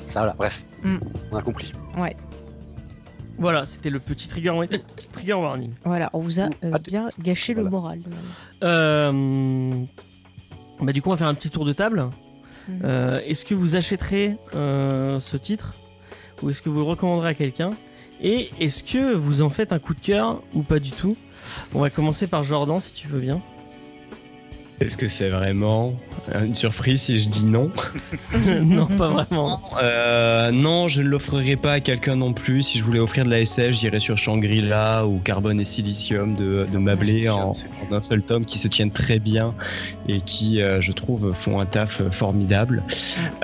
ça. 0.06 0.20
Voilà, 0.20 0.34
bref, 0.38 0.64
Mm. 0.82 0.96
on 1.32 1.36
a 1.36 1.42
compris. 1.42 1.72
Voilà, 3.40 3.66
c'était 3.66 3.90
le 3.90 3.98
petit 3.98 4.28
trigger, 4.28 4.50
wa- 4.50 4.66
trigger 5.12 5.32
warning. 5.34 5.72
Voilà, 5.84 6.10
on 6.12 6.20
vous 6.20 6.38
a 6.40 6.44
euh, 6.44 6.70
Ah, 6.72 6.78
bien 6.78 7.08
gâché 7.20 7.54
le 7.54 7.64
moral. 7.64 8.00
Euh, 8.62 9.72
Bah, 10.80 10.92
du 10.92 11.02
coup, 11.02 11.08
on 11.08 11.12
va 11.12 11.16
faire 11.18 11.26
un 11.28 11.34
petit 11.34 11.50
tour 11.50 11.64
de 11.64 11.72
table. 11.72 12.08
Mhm. 12.68 12.80
Euh, 12.84 13.20
est-ce 13.26 13.44
que 13.44 13.54
vous 13.54 13.76
achèterez 13.76 14.36
euh, 14.54 15.18
ce 15.20 15.36
titre? 15.36 15.74
Ou 16.42 16.50
est-ce 16.50 16.62
que 16.62 16.68
vous 16.70 16.78
le 16.78 16.84
recommanderez 16.84 17.28
à 17.30 17.34
quelqu'un? 17.34 17.70
Et 18.22 18.50
est-ce 18.60 18.84
que 18.84 19.14
vous 19.14 19.40
en 19.42 19.48
faites 19.50 19.72
un 19.72 19.78
coup 19.78 19.94
de 19.94 20.00
cœur 20.00 20.42
ou 20.54 20.62
pas 20.62 20.78
du 20.78 20.90
tout? 20.90 21.16
On 21.74 21.80
va 21.80 21.88
commencer 21.90 22.26
par 22.28 22.44
Jordan 22.44 22.78
si 22.80 22.92
tu 22.92 23.08
veux 23.08 23.20
bien. 23.20 23.40
Est-ce 24.80 24.96
que 24.96 25.08
c'est 25.08 25.28
vraiment 25.28 25.94
une 26.34 26.54
surprise 26.54 27.02
si 27.02 27.18
je 27.18 27.28
dis 27.28 27.44
non? 27.44 27.70
Non, 28.62 28.86
pas 28.86 29.08
vraiment. 29.08 29.60
Euh, 29.82 30.50
Non, 30.50 30.88
je 30.88 31.02
ne 31.02 31.08
l'offrirai 31.08 31.56
pas 31.56 31.72
à 31.72 31.80
quelqu'un 31.80 32.16
non 32.16 32.32
plus. 32.32 32.62
Si 32.62 32.78
je 32.78 32.84
voulais 32.84 32.98
offrir 32.98 33.26
de 33.26 33.30
la 33.30 33.40
SF, 33.40 33.72
j'irais 33.72 34.00
sur 34.00 34.16
Shangri-La 34.16 35.06
ou 35.06 35.18
Carbone 35.18 35.60
et 35.60 35.66
Silicium 35.66 36.34
de, 36.34 36.66
de 36.70 36.78
Mablé 36.78 37.28
en, 37.28 37.52
un 37.90 38.02
seul 38.02 38.22
tome 38.22 38.46
qui 38.46 38.58
se 38.58 38.68
tiennent 38.68 38.90
très 38.90 39.18
bien 39.18 39.54
et 40.08 40.22
qui, 40.22 40.62
euh, 40.62 40.80
je 40.80 40.92
trouve, 40.92 41.34
font 41.34 41.60
un 41.60 41.66
taf 41.66 42.02
formidable. 42.10 42.82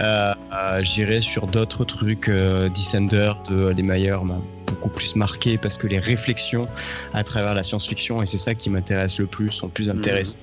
Euh, 0.00 0.32
euh, 0.54 0.82
j'irais 0.82 1.20
sur 1.20 1.46
d'autres 1.46 1.84
trucs. 1.84 2.28
Euh, 2.28 2.68
Descender 2.70 3.32
de 3.48 3.68
Les 3.68 3.82
Mayer 3.82 4.16
m'a 4.24 4.40
beaucoup 4.66 4.88
plus 4.88 5.16
marqué 5.16 5.58
parce 5.58 5.76
que 5.76 5.86
les 5.86 5.98
réflexions 5.98 6.66
à 7.12 7.22
travers 7.24 7.54
la 7.54 7.62
science-fiction, 7.62 8.22
et 8.22 8.26
c'est 8.26 8.38
ça 8.38 8.54
qui 8.54 8.70
m'intéresse 8.70 9.18
le 9.18 9.26
plus, 9.26 9.50
sont 9.50 9.68
plus 9.68 9.90
intéressantes. 9.90 10.38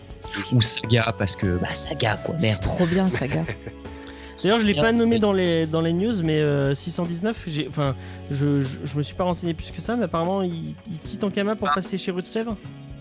Ou 0.52 0.62
Saga 0.62 1.14
parce 1.18 1.36
que, 1.36 1.58
bah, 1.58 1.68
Saga 1.74 2.18
quoi, 2.18 2.36
C'est 2.38 2.48
merde. 2.48 2.62
trop 2.62 2.86
bien, 2.86 3.08
Saga. 3.08 3.44
D'ailleurs, 4.44 4.60
je 4.60 4.66
l'ai 4.66 4.74
pas 4.74 4.92
nommé 4.92 5.20
dans 5.20 5.32
les, 5.32 5.68
dans 5.68 5.82
les 5.82 5.94
news, 5.94 6.24
mais 6.24 6.40
euh, 6.40 6.74
619, 6.74 7.44
j'ai- 7.48 7.68
enfin, 7.70 7.96
je, 8.32 8.62
je, 8.62 8.78
je 8.84 8.98
me 8.98 9.04
suis 9.04 9.14
pas 9.14 9.24
renseigné 9.26 9.54
plus 9.54 9.70
que 9.72 9.80
ça, 9.80 9.96
mais 9.96 10.06
apparemment, 10.06 10.42
il, 10.42 10.74
il 10.92 11.00
quitte 11.06 11.24
Ankama 11.24 11.56
pour 11.56 11.70
passer 11.72 11.98
chez 12.00 12.12
Rue 12.12 12.22
de 12.22 12.26
Sèvres. 12.26 12.58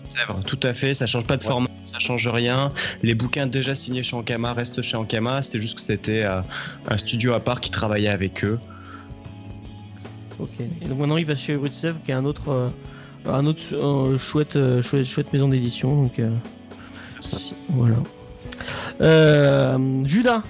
Sèvres, 0.09 0.39
tout 0.45 0.59
à 0.61 0.73
fait, 0.75 0.93
ça 0.93 1.07
change 1.07 1.25
pas 1.25 1.37
de 1.37 1.43
Ouais. 1.43 1.49
format, 1.49 1.69
ça 1.85 1.97
change 1.97 2.27
rien. 2.27 2.71
Les 3.01 3.15
bouquins 3.15 3.47
déjà 3.47 3.73
signés 3.73 4.03
chez 4.03 4.15
Ankama 4.15 4.53
restent 4.53 4.83
chez 4.83 4.95
Ankama, 4.95 5.41
c'était 5.41 5.59
juste 5.59 5.75
que 5.75 5.81
c'était 5.81 6.21
euh, 6.23 6.41
un 6.87 6.97
studio 6.97 7.33
à 7.33 7.39
part 7.39 7.61
qui 7.61 7.71
travaillait 7.71 8.09
avec 8.09 8.45
eux. 8.45 8.59
Ok. 10.39 10.49
Et 10.81 10.85
donc 10.85 10.99
maintenant, 10.99 11.17
il 11.17 11.25
passe 11.25 11.39
chez 11.39 11.55
Rue 11.55 11.69
de 11.69 11.73
Sèvres, 11.73 11.99
qui 12.05 12.11
est 12.11 12.15
un 12.15 12.25
autre, 12.25 12.49
euh, 12.49 12.67
un 13.25 13.45
autre 13.45 13.61
euh, 13.73 14.17
chouette, 14.17 14.55
euh, 14.55 14.81
chouette, 14.81 15.05
chouette 15.05 15.33
maison 15.33 15.47
d'édition. 15.47 16.03
Donc 16.03 16.19
euh, 17.33 17.55
voilà. 17.69 17.95
Euh, 19.01 19.77
Judas. 20.05 20.43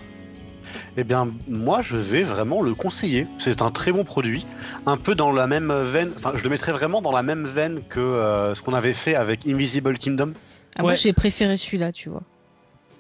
Eh 0.98 1.04
bien, 1.04 1.32
moi, 1.48 1.82
je 1.82 1.98
vais 1.98 2.24
vraiment 2.24 2.62
le 2.62 2.74
conseiller. 2.74 3.28
C'est 3.40 3.62
un 3.62 3.72
très 3.72 3.92
bon 3.92 4.04
produit, 4.04 4.46
un 4.86 4.98
peu 4.98 5.16
dans 5.16 5.32
la 5.32 5.48
même 5.48 5.72
veine. 5.84 6.12
Enfin, 6.16 6.34
je 6.36 6.44
le 6.44 6.50
mettrais 6.50 6.72
vraiment 6.72 7.02
dans 7.02 7.12
la 7.12 7.24
même 7.24 7.46
veine 7.46 7.82
que 7.90 8.00
euh, 8.00 8.54
ce 8.54 8.62
qu'on 8.62 8.74
avait 8.74 8.94
fait 8.94 9.16
avec 9.16 9.48
Invisible 9.48 9.98
Kingdom. 9.98 10.34
Ah, 10.78 10.84
Moi, 10.84 10.96
j'ai 10.96 11.14
préféré 11.14 11.58
celui-là, 11.58 11.92
tu 11.92 12.10
vois. 12.10 12.22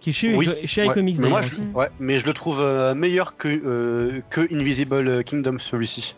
Qui 0.01 0.09
est 0.09 0.13
chez, 0.13 0.35
Oui, 0.35 0.49
chez 0.65 0.81
Ouais, 0.81 0.87
iComics 0.87 1.19
mais 1.19 1.29
moi, 1.29 1.41
je, 1.41 1.47
aussi. 1.47 1.61
ouais, 1.73 1.87
mais 1.99 2.19
je 2.19 2.25
le 2.25 2.33
trouve 2.33 2.61
euh, 2.61 2.93
meilleur 2.93 3.37
que, 3.37 3.47
euh, 3.47 4.19
que 4.29 4.41
Invisible 4.53 5.23
Kingdom 5.23 5.57
celui-ci. 5.59 6.15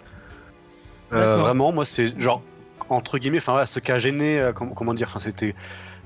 Euh, 1.14 1.38
vraiment, 1.38 1.72
moi, 1.72 1.86
c'est 1.86 2.20
genre 2.20 2.42
entre 2.90 3.18
guillemets, 3.18 3.38
enfin, 3.38 3.54
voilà, 3.54 3.66
ce 3.66 3.80
qui 3.80 3.92
a 3.92 3.98
gêné, 4.00 4.40
euh, 4.40 4.54
com- 4.54 4.74
comment 4.76 4.94
dire, 4.94 5.08
enfin, 5.10 5.20
c'était 5.20 5.56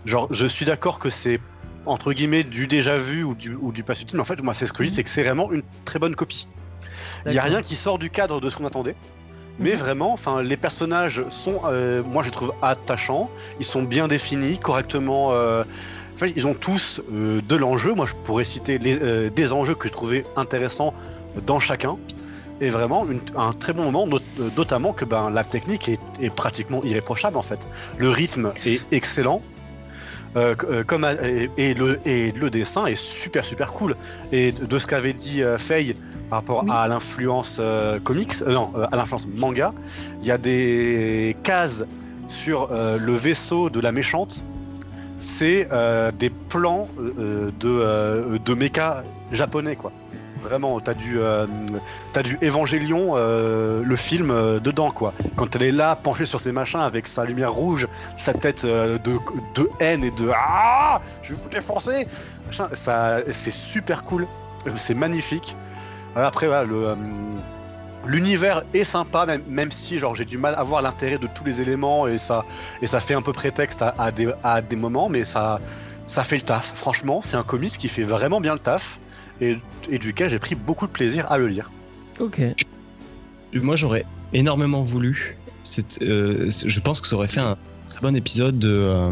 genre, 0.05 0.27
je 0.31 0.45
suis 0.45 0.65
d'accord 0.65 0.99
que 0.99 1.09
c'est 1.09 1.39
entre 1.85 2.13
guillemets 2.13 2.43
du 2.43 2.67
déjà 2.67 2.97
vu 2.97 3.23
ou 3.23 3.35
du, 3.35 3.55
ou 3.55 3.71
du 3.71 3.83
passé 3.83 4.03
utile, 4.03 4.17
mais 4.17 4.21
en 4.21 4.25
fait, 4.25 4.41
moi, 4.43 4.53
c'est 4.53 4.65
ce 4.65 4.73
que 4.73 4.83
je 4.83 4.89
dis, 4.89 4.95
c'est 4.95 5.03
que 5.03 5.09
c'est 5.09 5.23
vraiment 5.23 5.51
une 5.51 5.63
très 5.85 5.97
bonne 5.99 6.15
copie. 6.15 6.47
Il 7.25 7.33
y 7.33 7.39
a 7.39 7.41
rien 7.43 7.61
qui 7.61 7.75
sort 7.75 7.97
du 7.99 8.09
cadre 8.09 8.39
de 8.41 8.49
ce 8.49 8.55
qu'on 8.57 8.65
attendait. 8.65 8.95
Mais 9.59 9.71
vraiment, 9.71 10.13
enfin, 10.13 10.41
les 10.41 10.55
personnages 10.55 11.23
sont, 11.29 11.61
euh, 11.65 12.01
moi, 12.03 12.23
je 12.23 12.27
les 12.29 12.33
trouve 12.33 12.53
attachants. 12.61 13.29
Ils 13.59 13.65
sont 13.65 13.83
bien 13.83 14.07
définis, 14.07 14.57
correctement. 14.57 15.33
euh, 15.33 15.63
en 16.13 16.17
fait, 16.17 16.31
ils 16.35 16.47
ont 16.47 16.53
tous 16.53 17.01
euh, 17.13 17.41
de 17.47 17.55
l'enjeu. 17.55 17.93
Moi, 17.93 18.05
je 18.07 18.13
pourrais 18.23 18.45
citer 18.45 18.77
les- 18.77 18.99
euh, 19.01 19.29
des 19.29 19.51
enjeux 19.51 19.75
que 19.75 19.87
je 19.89 19.93
trouvais 19.93 20.25
intéressants 20.37 20.93
dans 21.45 21.59
chacun. 21.59 21.97
Et 22.61 22.69
vraiment, 22.69 23.05
une- 23.09 23.19
un 23.37 23.51
très 23.53 23.73
bon 23.73 23.83
moment, 23.83 24.05
not- 24.07 24.19
notamment 24.57 24.93
que 24.93 25.03
ben, 25.05 25.29
la 25.29 25.43
technique 25.43 25.89
est, 25.89 25.99
est 26.21 26.29
pratiquement 26.29 26.81
irréprochable 26.83 27.37
en 27.37 27.41
fait. 27.41 27.67
Le 27.97 28.09
rythme 28.09 28.53
est 28.65 28.81
excellent. 28.91 29.41
Euh, 30.35 30.53
euh, 30.69 30.83
comme, 30.83 31.05
et, 31.23 31.49
et 31.57 31.73
le, 31.73 31.99
et 32.05 32.31
le 32.31 32.49
dessin 32.49 32.85
est 32.85 32.95
super 32.95 33.43
super 33.43 33.71
cool. 33.73 33.95
Et 34.31 34.51
de, 34.51 34.65
de 34.65 34.79
ce 34.79 34.85
qu'avait 34.85 35.13
dit 35.13 35.41
euh, 35.41 35.57
Faye 35.57 35.95
par 36.29 36.39
rapport 36.39 36.63
Oui. 36.63 36.69
à 36.71 36.87
l'influence 36.87 37.57
euh, 37.59 37.99
comics, 37.99 38.33
euh, 38.43 38.53
non, 38.53 38.71
à 38.91 38.95
l'influence 38.95 39.27
manga, 39.27 39.73
il 40.21 40.27
y 40.27 40.31
a 40.31 40.37
des 40.37 41.35
cases 41.43 41.83
sur 42.27 42.69
le 42.71 43.13
vaisseau 43.13 43.71
de 43.71 43.79
la 43.79 43.91
méchante. 43.91 44.43
C'est 45.17 45.67
des 46.19 46.29
plans 46.29 46.87
de, 46.99 48.37
de 48.37 48.53
méca 48.53 49.03
japonais 49.31 49.75
quoi. 49.75 49.91
Vraiment, 50.41 50.79
t'as 50.79 50.93
du, 50.93 51.19
euh, 51.19 51.45
Évangélion, 52.41 53.11
euh, 53.15 53.81
le 53.83 53.95
film 53.95 54.31
euh, 54.31 54.59
dedans 54.59 54.91
quoi. 54.91 55.13
Quand 55.35 55.55
elle 55.55 55.63
est 55.63 55.71
là, 55.71 55.95
penchée 55.95 56.25
sur 56.25 56.39
ses 56.39 56.51
machins 56.51 56.79
avec 56.79 57.07
sa 57.07 57.25
lumière 57.25 57.53
rouge, 57.53 57.87
sa 58.15 58.33
tête 58.33 58.63
euh, 58.63 58.97
de, 58.99 59.17
de 59.55 59.69
haine 59.79 60.03
et 60.03 60.11
de 60.11 60.31
ah, 60.33 61.01
je 61.23 61.33
vais 61.33 61.39
vous 61.41 61.49
défoncer. 61.49 62.07
Machin, 62.45 62.69
ça, 62.73 63.19
c'est 63.31 63.51
super 63.51 64.03
cool, 64.03 64.25
c'est 64.75 64.95
magnifique. 64.95 65.55
Après, 66.15 66.47
euh, 66.47 66.95
l'univers 68.05 68.63
est 68.73 68.83
sympa, 68.83 69.25
même, 69.47 69.71
si 69.71 69.97
genre 69.97 70.15
j'ai 70.15 70.25
du 70.25 70.37
mal 70.37 70.55
à 70.57 70.63
voir 70.63 70.81
l'intérêt 70.81 71.17
de 71.17 71.27
tous 71.27 71.43
les 71.43 71.61
éléments 71.61 72.07
et 72.07 72.17
ça, 72.17 72.43
fait 72.81 73.13
un 73.13 73.21
peu 73.21 73.33
prétexte 73.33 73.81
à, 73.81 73.93
à 73.97 74.11
des, 74.11 74.31
à 74.43 74.61
des 74.61 74.75
moments, 74.75 75.09
mais 75.09 75.25
ça, 75.25 75.59
ça 76.07 76.23
fait 76.23 76.37
le 76.37 76.41
taf. 76.43 76.71
Franchement, 76.73 77.21
c'est 77.23 77.37
un 77.37 77.43
comics 77.43 77.77
qui 77.77 77.87
fait 77.87 78.03
vraiment 78.03 78.41
bien 78.41 78.53
le 78.53 78.59
taf 78.59 78.99
et, 79.41 79.57
et 79.89 79.97
duquel 79.99 80.29
j'ai 80.29 80.39
pris 80.39 80.55
beaucoup 80.55 80.87
de 80.87 80.91
plaisir 80.91 81.31
à 81.31 81.37
le 81.37 81.47
lire. 81.47 81.71
Ok. 82.19 82.41
Moi, 83.53 83.75
j'aurais 83.75 84.05
énormément 84.33 84.81
voulu. 84.83 85.37
euh, 86.01 86.49
je 86.49 86.79
pense 86.79 87.01
que 87.01 87.07
ça 87.07 87.15
aurait 87.15 87.27
fait 87.27 87.39
un 87.39 87.57
très 87.89 88.01
bon 88.01 88.15
épisode 88.15 88.59
de 88.59 88.69
euh, 88.69 89.11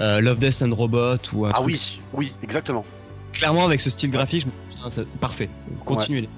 euh, 0.00 0.20
Love, 0.20 0.38
Death 0.38 0.62
and 0.62 0.74
Robot 0.74 1.16
ou 1.34 1.46
un 1.46 1.50
Ah 1.50 1.54
truc. 1.54 1.66
oui, 1.66 2.00
oui, 2.12 2.32
exactement. 2.42 2.84
Clairement, 3.32 3.64
avec 3.66 3.80
ce 3.80 3.90
style 3.90 4.10
graphique, 4.10 4.46
je 4.70 4.90
c'est 4.90 5.06
parfait. 5.18 5.48
Continuez 5.84 6.28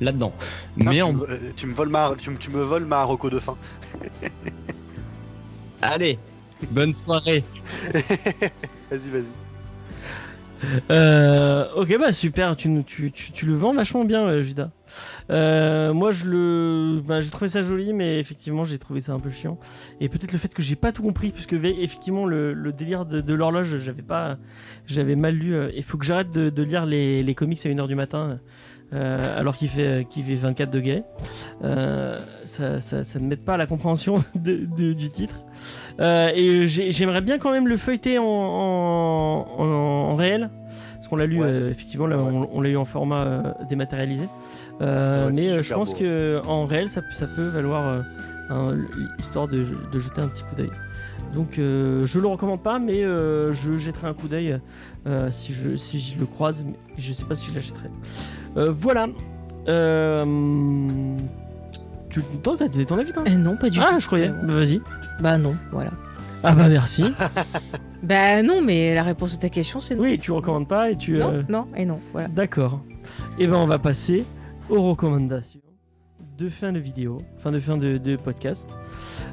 là-dedans. 0.00 0.32
Mais 0.76 0.96
tu, 0.96 1.02
en... 1.02 1.12
me, 1.12 1.52
tu 1.56 1.66
me 1.66 1.74
voles 1.74 1.88
ma, 1.88 2.12
tu, 2.18 2.30
me- 2.30 2.36
tu 2.36 2.50
me 2.50 2.62
voles 2.62 2.84
ma 2.84 3.02
Rocco 3.02 3.30
de 3.30 3.38
fin. 3.38 3.56
allez, 5.82 6.18
bonne 6.70 6.94
soirée. 6.94 7.42
Vas-y, 8.90 9.10
vas-y. 9.10 9.32
Euh, 10.90 11.66
ok, 11.76 11.98
bah 11.98 12.12
super, 12.12 12.56
tu, 12.56 12.82
tu, 12.84 13.10
tu, 13.12 13.46
le 13.46 13.54
vends 13.54 13.74
vachement 13.74 14.04
bien, 14.04 14.26
euh, 14.26 14.40
Judas. 14.40 14.70
Euh, 15.30 15.92
moi, 15.92 16.10
je 16.10 16.26
le, 16.26 17.00
bah, 17.04 17.20
j'ai 17.20 17.30
trouvé 17.30 17.48
ça 17.48 17.62
joli, 17.62 17.92
mais 17.92 18.18
effectivement, 18.18 18.64
j'ai 18.64 18.78
trouvé 18.78 19.00
ça 19.00 19.12
un 19.12 19.18
peu 19.18 19.30
chiant. 19.30 19.58
Et 20.00 20.08
peut-être 20.08 20.32
le 20.32 20.38
fait 20.38 20.52
que 20.52 20.62
j'ai 20.62 20.76
pas 20.76 20.92
tout 20.92 21.02
compris, 21.02 21.32
puisque 21.32 21.54
ve- 21.54 21.76
effectivement, 21.80 22.24
le, 22.24 22.54
délire 22.72 23.04
de, 23.04 23.34
l'horloge, 23.34 23.76
j'avais 23.78 24.02
pas, 24.02 24.38
j'avais 24.86 25.16
mal 25.16 25.34
lu. 25.34 25.56
Il 25.74 25.82
faut 25.82 25.98
que 25.98 26.04
j'arrête 26.06 26.30
de, 26.30 26.62
lire 26.62 26.86
les, 26.86 27.22
les 27.22 27.34
comics 27.34 27.64
à 27.64 27.68
1h 27.68 27.88
du 27.88 27.94
matin, 27.94 28.38
alors 28.92 29.56
qu'il 29.56 29.68
fait, 29.68 30.06
qu'il 30.08 30.24
fait 30.24 30.34
24 30.34 30.70
degrés. 30.70 31.02
Ça, 31.62 32.80
ça, 32.80 33.18
ne 33.18 33.26
m'aide 33.26 33.44
pas 33.44 33.54
à 33.54 33.56
la 33.56 33.66
compréhension 33.66 34.24
du 34.34 35.10
titre. 35.10 35.44
Euh, 36.00 36.30
et 36.34 36.66
j'ai- 36.66 36.90
j'aimerais 36.92 37.20
bien 37.22 37.38
quand 37.38 37.50
même 37.52 37.68
le 37.68 37.76
feuilleter 37.76 38.18
en, 38.18 38.24
en, 38.24 39.46
en- 39.58 39.64
en 40.10 40.14
réel. 40.14 40.50
Parce 40.96 41.08
qu'on 41.08 41.16
l'a 41.16 41.26
lu, 41.26 41.40
Ouais. 41.40 41.46
euh, 41.48 41.70
effectivement, 41.70 42.06
là, 42.06 42.16
on, 42.18 42.48
on 42.52 42.60
l'a 42.60 42.68
eu 42.68 42.76
en 42.76 42.84
format 42.84 43.22
euh, 43.24 43.42
dématérialisé. 43.68 44.28
Euh, 44.82 45.30
mais 45.34 45.48
euh, 45.50 45.62
je 45.62 45.72
pense 45.74 45.92
beau. 45.92 46.00
que 46.00 46.40
en 46.46 46.66
réel, 46.66 46.88
ça, 46.88 47.00
peut- 47.00 47.14
ça 47.14 47.26
peut 47.26 47.46
valoir 47.46 47.86
euh, 47.86 48.00
un- 48.50 48.76
histoire 49.18 49.48
de, 49.48 49.64
de 49.92 49.98
jeter 50.00 50.20
un 50.20 50.28
petit 50.28 50.42
coup 50.42 50.54
d'œil. 50.56 50.70
Donc 51.34 51.58
euh, 51.58 52.04
je 52.06 52.18
le 52.20 52.26
recommande 52.28 52.62
pas, 52.62 52.78
mais 52.78 53.02
euh, 53.04 53.52
je 53.54 53.76
jetterai 53.78 54.06
un 54.08 54.14
coup 54.14 54.28
d'œil 54.28 54.58
euh, 55.06 55.28
si, 55.30 55.52
je, 55.52 55.76
si 55.76 55.98
je 55.98 56.18
le 56.18 56.26
croise. 56.26 56.64
Mais 56.66 56.74
je 56.98 57.12
sais 57.12 57.24
pas 57.24 57.34
si 57.34 57.48
je 57.50 57.54
l'achèterai. 57.54 57.88
Euh, 58.56 58.70
voilà. 58.72 59.06
Euh, 59.68 60.24
tu 62.10 62.20
t'as 62.42 62.68
donné 62.68 62.84
ton 62.86 62.98
avis, 62.98 63.12
toi? 63.12 63.24
Euh, 63.28 63.36
non, 63.36 63.56
pas 63.56 63.68
du 63.70 63.78
Ah, 63.82 63.92
tout. 63.94 63.98
je 64.00 64.06
croyais. 64.06 64.28
Euh, 64.28 64.42
Bah, 64.42 64.54
Vas-y. 64.54 64.80
Bah 65.20 65.38
non, 65.38 65.56
voilà. 65.72 65.90
Ah 66.42 66.54
bah 66.54 66.68
merci. 66.68 67.04
Bah 68.02 68.42
non, 68.42 68.60
mais 68.62 68.94
la 68.94 69.02
réponse 69.02 69.34
à 69.34 69.38
ta 69.38 69.48
question, 69.48 69.80
c'est 69.80 69.94
non. 69.96 70.02
Oui, 70.02 70.18
tu 70.18 70.30
recommandes 70.30 70.68
pas 70.68 70.90
et 70.90 70.96
tu. 70.96 71.14
Non, 71.16 71.32
euh, 71.32 71.42
non 71.48 71.66
et 71.76 71.86
non. 71.86 71.98
Voilà. 72.12 72.28
D'accord. 72.28 72.80
Et 73.38 73.46
ben 73.46 73.56
on 73.56 73.66
va 73.66 73.78
passer 73.78 74.24
aux 74.68 74.82
recommandations 74.90 75.60
de 76.38 76.48
fin 76.50 76.72
de 76.72 76.78
vidéo, 76.78 77.22
fin 77.38 77.50
de 77.50 77.58
fin 77.58 77.78
de, 77.78 77.96
de 77.96 78.16
podcast. 78.16 78.68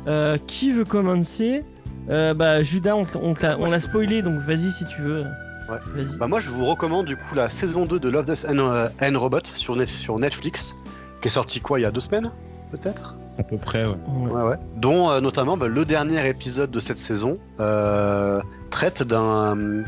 Euh, 0.08 0.38
qui 0.48 0.72
veut 0.72 0.86
commencer? 0.86 1.66
Euh, 2.10 2.34
Bah 2.34 2.64
Judas, 2.64 2.96
on, 2.96 3.06
l'a- 3.42 3.58
on 3.60 3.70
l'a 3.70 3.80
spoilé, 3.82 4.22
donc 4.22 4.40
vas-y 4.40 4.72
si 4.72 4.86
tu 4.86 5.02
veux. 5.02 5.24
Ouais. 5.70 5.78
Vas-y. 5.94 6.18
Bah 6.18 6.28
moi 6.28 6.40
je 6.40 6.50
vous 6.50 6.64
recommande 6.66 7.06
du 7.06 7.18
coup 7.18 7.36
la 7.36 7.50
saison 7.50 7.86
2 7.86 8.00
de 8.00 8.10
Love, 8.10 8.26
Death 8.26 8.46
and, 8.50 8.58
and 8.60 9.20
Robot 9.20 9.40
sur, 9.54 9.76
Net- 9.76 9.88
sur 9.90 10.18
Netflix, 10.18 10.76
qui 11.22 11.28
est 11.28 11.32
sorti 11.32 11.60
quoi 11.60 11.80
il 11.80 11.84
y 11.84 11.86
a 11.86 11.92
deux 11.92 12.00
semaines 12.00 12.32
peut-être? 12.72 13.18
À 13.40 13.44
peu 13.44 13.58
près, 13.58 13.86
ouais. 13.86 13.96
Ouais. 14.08 14.32
Ouais 14.32 14.44
ouais. 14.44 14.56
Dont 14.78 15.10
euh, 15.10 15.20
notamment 15.20 15.58
bah, 15.58 15.68
le 15.68 15.86
dernier 15.86 16.28
épisode 16.28 16.70
de 16.72 16.80
cette 16.80 16.98
saison 17.00 17.38
euh, 17.60 18.40
traite 18.70 19.02
d'un 19.04 19.84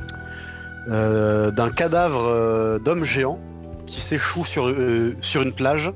euh, 0.90 1.52
d'un 1.52 1.70
cadavre 1.70 2.26
euh, 2.28 2.80
d'homme 2.80 3.04
géant 3.04 3.40
qui 3.86 4.02
s'échoue 4.02 4.46
sur, 4.46 4.68
euh, 4.68 5.16
sur 5.22 5.42
une 5.44 5.54
plage, 5.54 5.92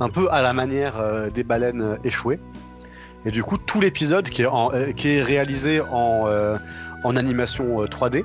un 0.00 0.08
peu 0.08 0.28
à 0.30 0.42
la 0.42 0.52
manière 0.52 0.98
euh, 0.98 1.28
des 1.30 1.44
baleines 1.44 1.98
échouées. 2.04 2.38
Et 3.24 3.30
du 3.30 3.42
coup 3.42 3.56
tout 3.58 3.80
l'épisode 3.80 4.28
qui, 4.28 4.42
est 4.42 4.46
en- 4.46 4.72
euh, 4.72 4.92
qui 4.92 5.08
est 5.16 5.22
réalisé 5.22 5.80
en, 5.92 6.24
euh, 6.26 6.56
en 7.04 7.16
animation 7.16 7.82
euh, 7.82 7.86
3D 7.86 8.24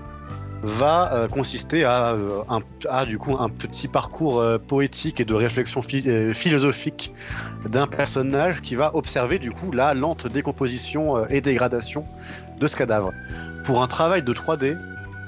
va 0.63 1.13
euh, 1.13 1.27
consister 1.27 1.83
à, 1.83 2.11
euh, 2.13 2.41
un, 2.89 3.05
du 3.05 3.17
coup 3.17 3.35
un 3.39 3.49
petit 3.49 3.87
parcours 3.87 4.39
euh, 4.39 4.57
poétique 4.57 5.19
et 5.19 5.25
de 5.25 5.33
réflexion 5.33 5.81
phi- 5.81 6.33
philosophique 6.33 7.13
d'un 7.69 7.87
personnage 7.87 8.61
qui 8.61 8.75
va 8.75 8.95
observer 8.95 9.39
du 9.39 9.51
coup 9.51 9.71
la 9.71 9.93
lente 9.93 10.27
décomposition 10.27 11.25
et 11.27 11.41
dégradation 11.41 12.05
de 12.59 12.67
ce 12.67 12.75
cadavre. 12.75 13.11
Pour 13.63 13.81
un 13.83 13.87
travail 13.87 14.23
de 14.23 14.33
3D, 14.33 14.77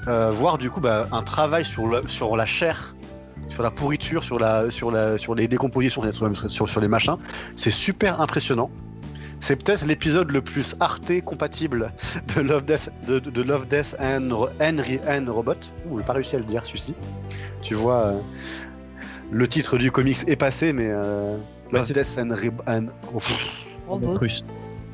euh, 0.08 0.30
voir 0.30 0.58
du 0.58 0.70
coup 0.70 0.80
bah, 0.80 1.06
un 1.12 1.22
travail 1.22 1.64
sur, 1.64 2.08
sur 2.08 2.36
la 2.36 2.46
chair, 2.46 2.94
sur 3.48 3.62
la 3.62 3.70
pourriture, 3.70 4.24
sur, 4.24 4.38
la, 4.38 4.70
sur, 4.70 4.90
la, 4.90 5.18
sur 5.18 5.34
les 5.34 5.46
décompositions, 5.48 6.02
sur, 6.48 6.68
sur 6.68 6.80
les 6.80 6.88
machins, 6.88 7.16
c'est 7.56 7.70
super 7.70 8.20
impressionnant. 8.20 8.70
C'est 9.40 9.56
peut-être 9.64 9.86
l'épisode 9.86 10.30
le 10.30 10.42
plus 10.42 10.76
arté 10.80 11.22
compatible 11.22 11.92
de 12.36 12.42
Love 12.42 12.64
Death, 12.66 12.90
de, 13.08 13.42
Love, 13.42 13.66
Death 13.66 13.96
and, 13.98 14.28
Ro- 14.30 14.48
and, 14.60 15.32
Robot. 15.32 15.54
Ouh, 15.88 15.98
j'ai 15.98 16.04
pas 16.04 16.12
réussi 16.12 16.36
à 16.36 16.38
le 16.38 16.44
dire, 16.44 16.64
celui-ci. 16.66 16.94
Tu 17.62 17.74
vois, 17.74 18.06
euh, 18.06 18.18
le 19.30 19.48
titre 19.48 19.78
du 19.78 19.90
comics 19.90 20.18
est 20.28 20.36
passé, 20.36 20.72
mais 20.74 20.88
euh, 20.90 21.36
Love, 21.72 21.84
c'est- 21.84 21.94
Death 21.94 22.18
and, 22.18 22.34
Re- 22.34 22.52
and- 22.66 22.86
oh, 23.14 23.18
pff, 23.18 23.66
Robot. 23.88 24.18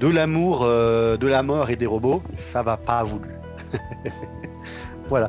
De 0.00 0.08
l'amour, 0.08 0.60
euh, 0.62 1.16
de 1.16 1.26
la 1.26 1.42
mort 1.42 1.70
et 1.70 1.76
des 1.76 1.86
robots, 1.86 2.22
ça 2.32 2.62
va 2.62 2.76
pas 2.76 3.02
voulu. 3.02 3.30
voilà. 5.08 5.28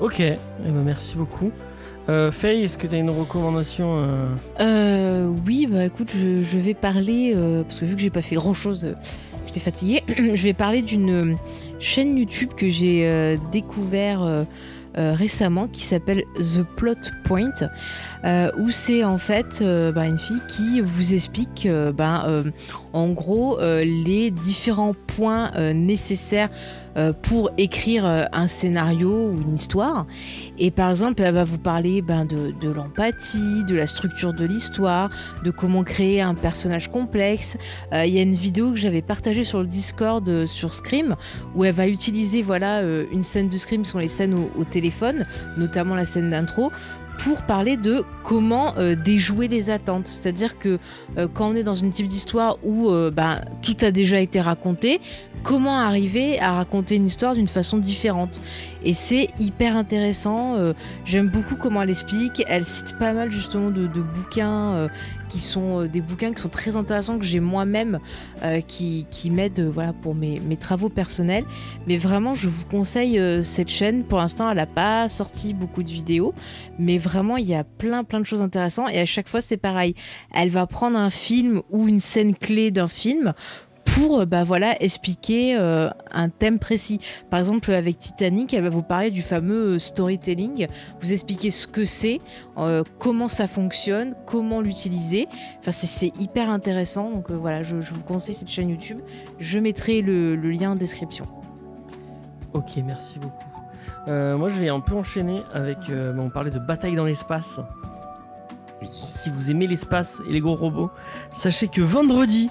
Ok, 0.00 0.20
eh 0.20 0.38
ben, 0.64 0.82
merci 0.82 1.16
beaucoup. 1.16 1.52
Euh, 2.08 2.30
Faye, 2.30 2.64
est-ce 2.64 2.76
que 2.76 2.86
tu 2.86 2.94
as 2.94 2.98
une 2.98 3.10
recommandation 3.10 3.96
euh, 3.96 4.28
Euh, 4.60 5.32
oui, 5.46 5.66
bah 5.66 5.86
écoute, 5.86 6.10
je, 6.14 6.58
vais 6.58 6.74
parler, 6.74 7.32
euh, 7.34 7.62
parce 7.62 7.80
que 7.80 7.86
vu 7.86 7.96
que 7.96 8.02
j'ai 8.02 8.10
pas 8.10 8.22
fait 8.22 8.36
grand 8.36 8.52
chose, 8.52 8.94
j'étais 9.46 9.60
fatiguée, 9.60 10.02
je 10.08 10.42
vais 10.42 10.52
parler 10.52 10.82
d'une 10.82 11.10
euh, 11.10 11.34
chaîne 11.78 12.18
YouTube 12.18 12.50
que 12.54 12.68
j'ai 12.68 13.06
euh, 13.06 13.36
découvert 13.52 14.22
euh, 14.22 14.44
euh, 14.96 15.12
récemment 15.12 15.66
qui 15.66 15.82
s'appelle 15.82 16.22
The 16.36 16.62
Plot 16.76 17.10
Point, 17.24 17.68
euh, 18.24 18.50
où 18.58 18.70
c'est 18.70 19.02
en 19.02 19.18
fait 19.18 19.58
euh, 19.60 19.90
bah, 19.90 20.06
une 20.06 20.18
fille 20.18 20.42
qui 20.46 20.80
vous 20.80 21.14
explique 21.14 21.66
euh, 21.66 21.90
bah, 21.90 22.26
euh, 22.28 22.44
en 22.92 23.08
gros 23.08 23.58
euh, 23.58 23.82
les 23.82 24.30
différents 24.30 24.94
points 24.94 25.50
euh, 25.56 25.72
nécessaires 25.72 26.48
euh, 26.52 26.83
pour 27.22 27.50
écrire 27.58 28.06
euh, 28.06 28.24
un 28.32 28.46
scénario 28.46 29.30
ou 29.30 29.40
une 29.40 29.54
histoire. 29.54 30.06
Et 30.58 30.70
par 30.70 30.90
exemple, 30.90 31.22
elle 31.22 31.34
va 31.34 31.44
vous 31.44 31.58
parler 31.58 32.02
ben, 32.02 32.24
de, 32.24 32.52
de 32.60 32.70
l'empathie, 32.70 33.64
de 33.64 33.74
la 33.74 33.86
structure 33.86 34.32
de 34.32 34.44
l'histoire, 34.44 35.10
de 35.44 35.50
comment 35.50 35.82
créer 35.82 36.20
un 36.20 36.34
personnage 36.34 36.90
complexe. 36.90 37.56
Euh, 37.92 38.04
Il 38.06 38.14
y 38.14 38.18
a 38.18 38.22
une 38.22 38.34
vidéo 38.34 38.70
que 38.70 38.76
j'avais 38.76 39.02
partagée 39.02 39.44
sur 39.44 39.60
le 39.60 39.66
Discord 39.66 40.28
euh, 40.28 40.46
sur 40.46 40.74
Scream, 40.74 41.16
où 41.54 41.64
elle 41.64 41.74
va 41.74 41.88
utiliser 41.88 42.42
voilà, 42.42 42.78
euh, 42.78 43.06
une 43.12 43.22
scène 43.22 43.48
de 43.48 43.58
Scream, 43.58 43.84
sont 43.84 43.98
les 43.98 44.08
scènes 44.08 44.34
au 44.34 44.64
téléphone, 44.64 45.26
notamment 45.56 45.94
la 45.94 46.04
scène 46.04 46.30
d'intro, 46.30 46.70
pour 47.18 47.42
parler 47.42 47.76
de 47.76 48.04
comment 48.22 48.74
euh, 48.78 48.94
déjouer 48.94 49.48
les 49.48 49.70
attentes. 49.70 50.06
C'est-à-dire 50.06 50.58
que 50.58 50.78
euh, 51.16 51.28
quand 51.32 51.48
on 51.48 51.54
est 51.54 51.62
dans 51.62 51.74
une 51.74 51.90
type 51.90 52.06
d'histoire 52.06 52.58
où 52.62 52.90
euh, 52.90 53.10
ben, 53.10 53.40
tout 53.62 53.76
a 53.82 53.90
déjà 53.90 54.20
été 54.20 54.40
raconté, 54.40 55.00
comment 55.42 55.78
arriver 55.78 56.40
à 56.40 56.52
raconter 56.52 56.96
une 56.96 57.06
histoire 57.06 57.34
d'une 57.34 57.48
façon 57.48 57.78
différente? 57.78 58.40
Et 58.84 58.94
c'est 58.94 59.28
hyper 59.38 59.76
intéressant. 59.76 60.56
J'aime 61.06 61.28
beaucoup 61.28 61.56
comment 61.56 61.80
elle 61.80 61.90
explique. 61.90 62.44
Elle 62.48 62.66
cite 62.66 62.98
pas 62.98 63.14
mal 63.14 63.30
justement 63.30 63.70
de, 63.70 63.86
bouquins 63.86 64.88
qui 65.28 65.40
sont 65.40 65.82
euh, 65.82 65.88
des 65.88 66.00
bouquins 66.00 66.32
qui 66.32 66.42
sont 66.42 66.48
très 66.48 66.76
intéressants 66.76 67.18
que 67.18 67.24
j'ai 67.24 67.40
moi-même 67.40 67.98
euh, 68.42 68.60
qui, 68.60 69.06
qui 69.10 69.30
m'aident 69.30 69.60
euh, 69.60 69.70
voilà, 69.70 69.92
pour 69.92 70.14
mes, 70.14 70.40
travaux 70.58 70.88
personnels. 70.88 71.44
Mais 71.86 71.96
vraiment, 71.96 72.34
je 72.34 72.48
vous 72.48 72.64
conseille 72.64 73.20
cette 73.42 73.68
chaîne. 73.68 74.04
Pour 74.04 74.18
l'instant, 74.18 74.48
elle 74.48 74.56
n'a 74.56 74.66
pas 74.66 75.08
sorti 75.08 75.52
beaucoup 75.52 75.82
de 75.82 75.90
vidéos, 75.90 76.32
mais 76.78 76.96
vraiment, 76.96 77.36
il 77.36 77.46
y 77.46 77.54
a 77.54 77.64
plein 77.64 78.04
plein 78.04 78.20
de 78.20 78.26
choses 78.26 78.40
intéressantes. 78.40 78.90
Et 78.92 79.00
à 79.00 79.04
chaque 79.04 79.28
fois, 79.28 79.40
c'est 79.40 79.56
pareil. 79.56 79.94
Elle 80.32 80.50
va 80.50 80.66
prendre 80.66 80.96
un 80.96 81.10
film 81.10 81.60
ou 81.70 81.88
une 81.88 82.00
scène 82.00 82.34
clé 82.34 82.70
d'un 82.70 82.88
film 82.88 83.34
pour 83.94 84.20
euh, 84.20 84.24
bah 84.26 84.44
voilà 84.44 84.80
expliquer 84.82 85.56
euh, 85.56 85.88
un 86.12 86.28
thème 86.28 86.58
précis. 86.58 87.00
Par 87.30 87.38
exemple 87.40 87.72
avec 87.72 87.98
Titanic, 87.98 88.52
elle 88.54 88.62
va 88.64 88.68
vous 88.70 88.82
parler 88.82 89.10
du 89.10 89.22
fameux 89.22 89.74
euh, 89.74 89.78
storytelling, 89.78 90.66
vous 91.00 91.12
expliquer 91.12 91.50
ce 91.50 91.66
que 91.66 91.84
c'est, 91.84 92.20
euh, 92.58 92.82
comment 92.98 93.28
ça 93.28 93.46
fonctionne, 93.46 94.14
comment 94.26 94.60
l'utiliser. 94.60 95.28
Enfin 95.60 95.70
c'est- 95.70 95.86
c'est 95.86 96.12
hyper 96.20 96.50
intéressant. 96.50 97.10
Donc 97.10 97.30
euh, 97.30 97.34
voilà, 97.34 97.62
je, 97.62 97.80
je 97.80 97.92
vous 97.94 98.02
conseille 98.02 98.34
cette 98.34 98.50
chaîne 98.50 98.68
YouTube. 98.70 98.98
Je 99.38 99.58
mettrai 99.58 100.02
le, 100.02 100.36
le 100.36 100.50
lien 100.50 100.72
en 100.72 100.76
description. 100.76 101.26
Ok, 102.52 102.76
merci 102.84 103.18
beaucoup. 103.18 103.34
Euh, 104.06 104.36
moi, 104.36 104.48
je 104.50 104.54
vais 104.60 104.68
un 104.68 104.80
peu 104.80 104.94
enchaîner 104.94 105.40
avec. 105.54 105.78
euh, 105.88 106.12
bah, 106.12 106.22
on 106.24 106.28
parlait 106.30 106.50
de 106.50 106.58
bataille 106.58 106.94
dans 106.94 107.04
l'espace. 107.06 107.58
Si 108.82 109.30
vous 109.30 109.50
aimez 109.50 109.66
l'espace 109.66 110.20
et 110.28 110.32
les 110.32 110.40
gros 110.40 110.54
robots, 110.54 110.90
sachez 111.32 111.68
que 111.68 111.80
vendredi 111.80 112.50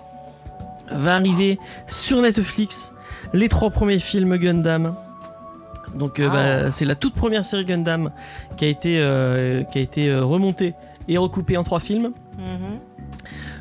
va 0.91 1.15
arriver 1.15 1.59
sur 1.87 2.21
Netflix 2.21 2.93
les 3.33 3.49
trois 3.49 3.69
premiers 3.69 3.99
films 3.99 4.37
Gundam. 4.37 4.95
Donc, 5.95 6.19
euh, 6.19 6.27
bah, 6.65 6.71
c'est 6.71 6.85
la 6.85 6.95
toute 6.95 7.13
première 7.13 7.45
série 7.45 7.65
Gundam 7.65 8.11
qui 8.57 8.65
a 8.65 8.67
été, 8.67 8.97
euh, 8.99 9.63
qui 9.63 9.77
a 9.77 9.81
été 9.81 10.09
euh, 10.09 10.23
remontée 10.25 10.73
et 11.07 11.17
recoupée 11.17 11.55
en 11.57 11.63
trois 11.63 11.79
films. 11.79 12.11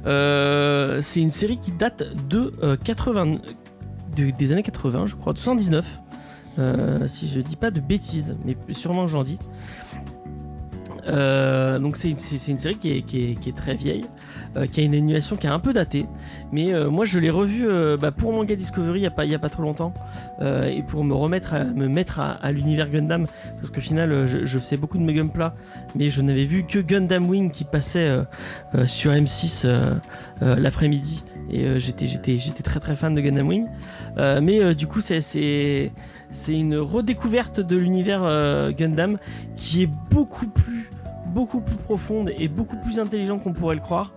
Euh, 0.07 1.01
c'est 1.03 1.21
une 1.21 1.31
série 1.31 1.59
qui 1.59 1.73
date 1.73 2.03
de, 2.29 2.53
euh, 2.63 2.77
80, 2.77 3.39
de- 4.17 4.31
des 4.31 4.53
années 4.53 4.63
80, 4.63 5.07
je 5.07 5.15
crois, 5.15 5.33
de 5.33 5.39
79. 5.39 5.85
Euh, 6.59 7.07
si 7.09 7.29
je 7.29 7.41
dis 7.41 7.57
pas 7.57 7.71
de 7.71 7.81
bêtises, 7.81 8.37
mais 8.45 8.57
sûrement 8.75 9.05
que 9.05 9.11
j'en 9.11 9.23
dis. 9.23 9.39
Euh, 11.07 11.79
donc 11.79 11.97
c'est 11.97 12.11
une, 12.11 12.17
série 12.59 12.77
qui 12.77 12.91
est, 12.91 13.15
est- 13.15 13.47
est 13.49 13.57
très 13.57 13.75
vieille, 13.75 14.05
euh, 14.57 14.67
qui 14.67 14.81
a 14.81 14.85
une 14.85 14.95
animation 14.95 15.37
qui 15.37 15.47
a 15.47 15.55
un 15.55 15.59
peu 15.59 15.73
daté, 15.73 16.07
mais 16.53 16.73
euh, 16.73 16.91
moi 16.91 17.05
je 17.05 17.19
l'ai 17.19 17.31
revue 17.31 17.67
bah, 18.01 18.13
pour 18.13 18.33
Manga 18.33 18.55
Discovery 18.55 19.01
il 19.01 19.03
y 19.29 19.35
a 19.35 19.39
pas, 19.39 19.49
trop 19.49 19.63
longtemps, 19.63 19.93
et 20.41 20.83
pour 20.83 21.05
me 21.05 21.15
remettre, 21.15 21.55
à, 21.55 21.65
me 21.65 21.89
mettre 21.89 22.21
à, 22.21 22.53
l'univers 22.53 22.89
Gundam, 22.89 23.27
parce 23.57 23.71
qu'au 23.71 23.81
final 23.81 24.27
je, 24.27 24.45
je 24.45 24.59
faisais 24.59 24.77
beaucoup 24.77 24.99
de 24.99 25.03
mes 25.03 25.15
Gunpla, 25.15 25.55
mais 25.97 26.11
je 26.11 26.23
n'avais 26.23 26.45
vu 26.45 26.65
que 26.65 26.79
Gundam 26.79 27.29
Wing 27.29 27.51
qui 27.51 27.65
passait 27.65 28.11
sur 28.87 29.13
M6 29.13 29.63
euh, 29.65 29.95
euh, 30.43 30.57
l'après-midi, 30.57 31.25
et 31.51 31.81
j'étais, 31.81 32.07
très 32.63 32.81
très 32.81 32.95
fan 32.97 33.15
de 33.15 33.21
Gundam 33.21 33.49
Wing, 33.49 33.67
mais 34.17 34.75
du 34.75 34.87
coup 34.87 35.01
c'est, 35.01 35.91
une 36.49 36.77
redécouverte 36.77 37.61
de 37.61 37.77
l'univers 37.77 38.73
Gundam 38.77 39.19
qui 39.57 39.83
est 39.83 39.91
beaucoup 40.11 40.47
plus 40.47 40.92
beaucoup 41.33 41.61
plus 41.61 41.77
profonde 41.77 42.31
et 42.39 42.49
beaucoup 42.49 42.77
plus 42.81 42.99
intelligente 42.99 43.43
qu'on 43.43 43.53
pourrait 43.53 43.75
le 43.75 43.81
croire. 43.81 44.13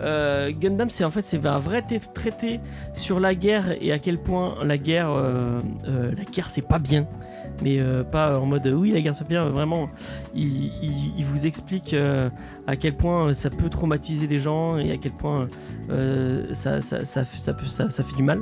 Euh, 0.00 0.50
Gundam, 0.52 0.90
c'est 0.90 1.04
en 1.04 1.10
fait 1.10 1.22
c'est 1.22 1.44
un 1.46 1.58
vrai 1.58 1.82
traité 2.14 2.60
sur 2.94 3.20
la 3.20 3.34
guerre 3.34 3.74
et 3.80 3.92
à 3.92 3.98
quel 3.98 4.18
point 4.18 4.56
la 4.64 4.78
guerre, 4.78 5.10
euh, 5.10 5.60
euh, 5.88 6.12
la 6.16 6.24
guerre 6.24 6.50
c'est 6.50 6.66
pas 6.66 6.78
bien, 6.78 7.06
mais 7.62 7.78
pas 8.10 8.38
en 8.38 8.46
mode 8.46 8.66
oui 8.66 8.90
la 8.92 9.00
guerre 9.00 9.14
c'est 9.14 9.28
bien. 9.28 9.48
Vraiment, 9.48 9.88
il, 10.34 11.24
vous 11.24 11.46
explique 11.46 11.94
à 12.66 12.76
quel 12.76 12.96
point 12.96 13.32
ça 13.34 13.50
peut 13.50 13.68
traumatiser 13.68 14.26
des 14.26 14.38
gens 14.38 14.76
et 14.78 14.90
à 14.92 14.96
quel 14.96 15.12
point 15.12 15.46
ça, 16.52 16.80
ça, 16.82 17.24
fait- 17.24 17.38
ça 17.38 17.52
peut- 17.54 17.66
ça- 17.66 17.90
ça 17.90 18.02
fait 18.02 18.16
du 18.16 18.22
mal. 18.22 18.40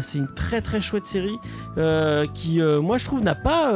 C'est 0.00 0.18
une 0.18 0.32
très 0.34 0.60
très 0.60 0.80
chouette 0.80 1.04
série 1.04 1.36
qui, 2.34 2.60
moi 2.82 2.98
je 2.98 3.04
trouve, 3.04 3.22
n'a 3.22 3.34
pas 3.34 3.72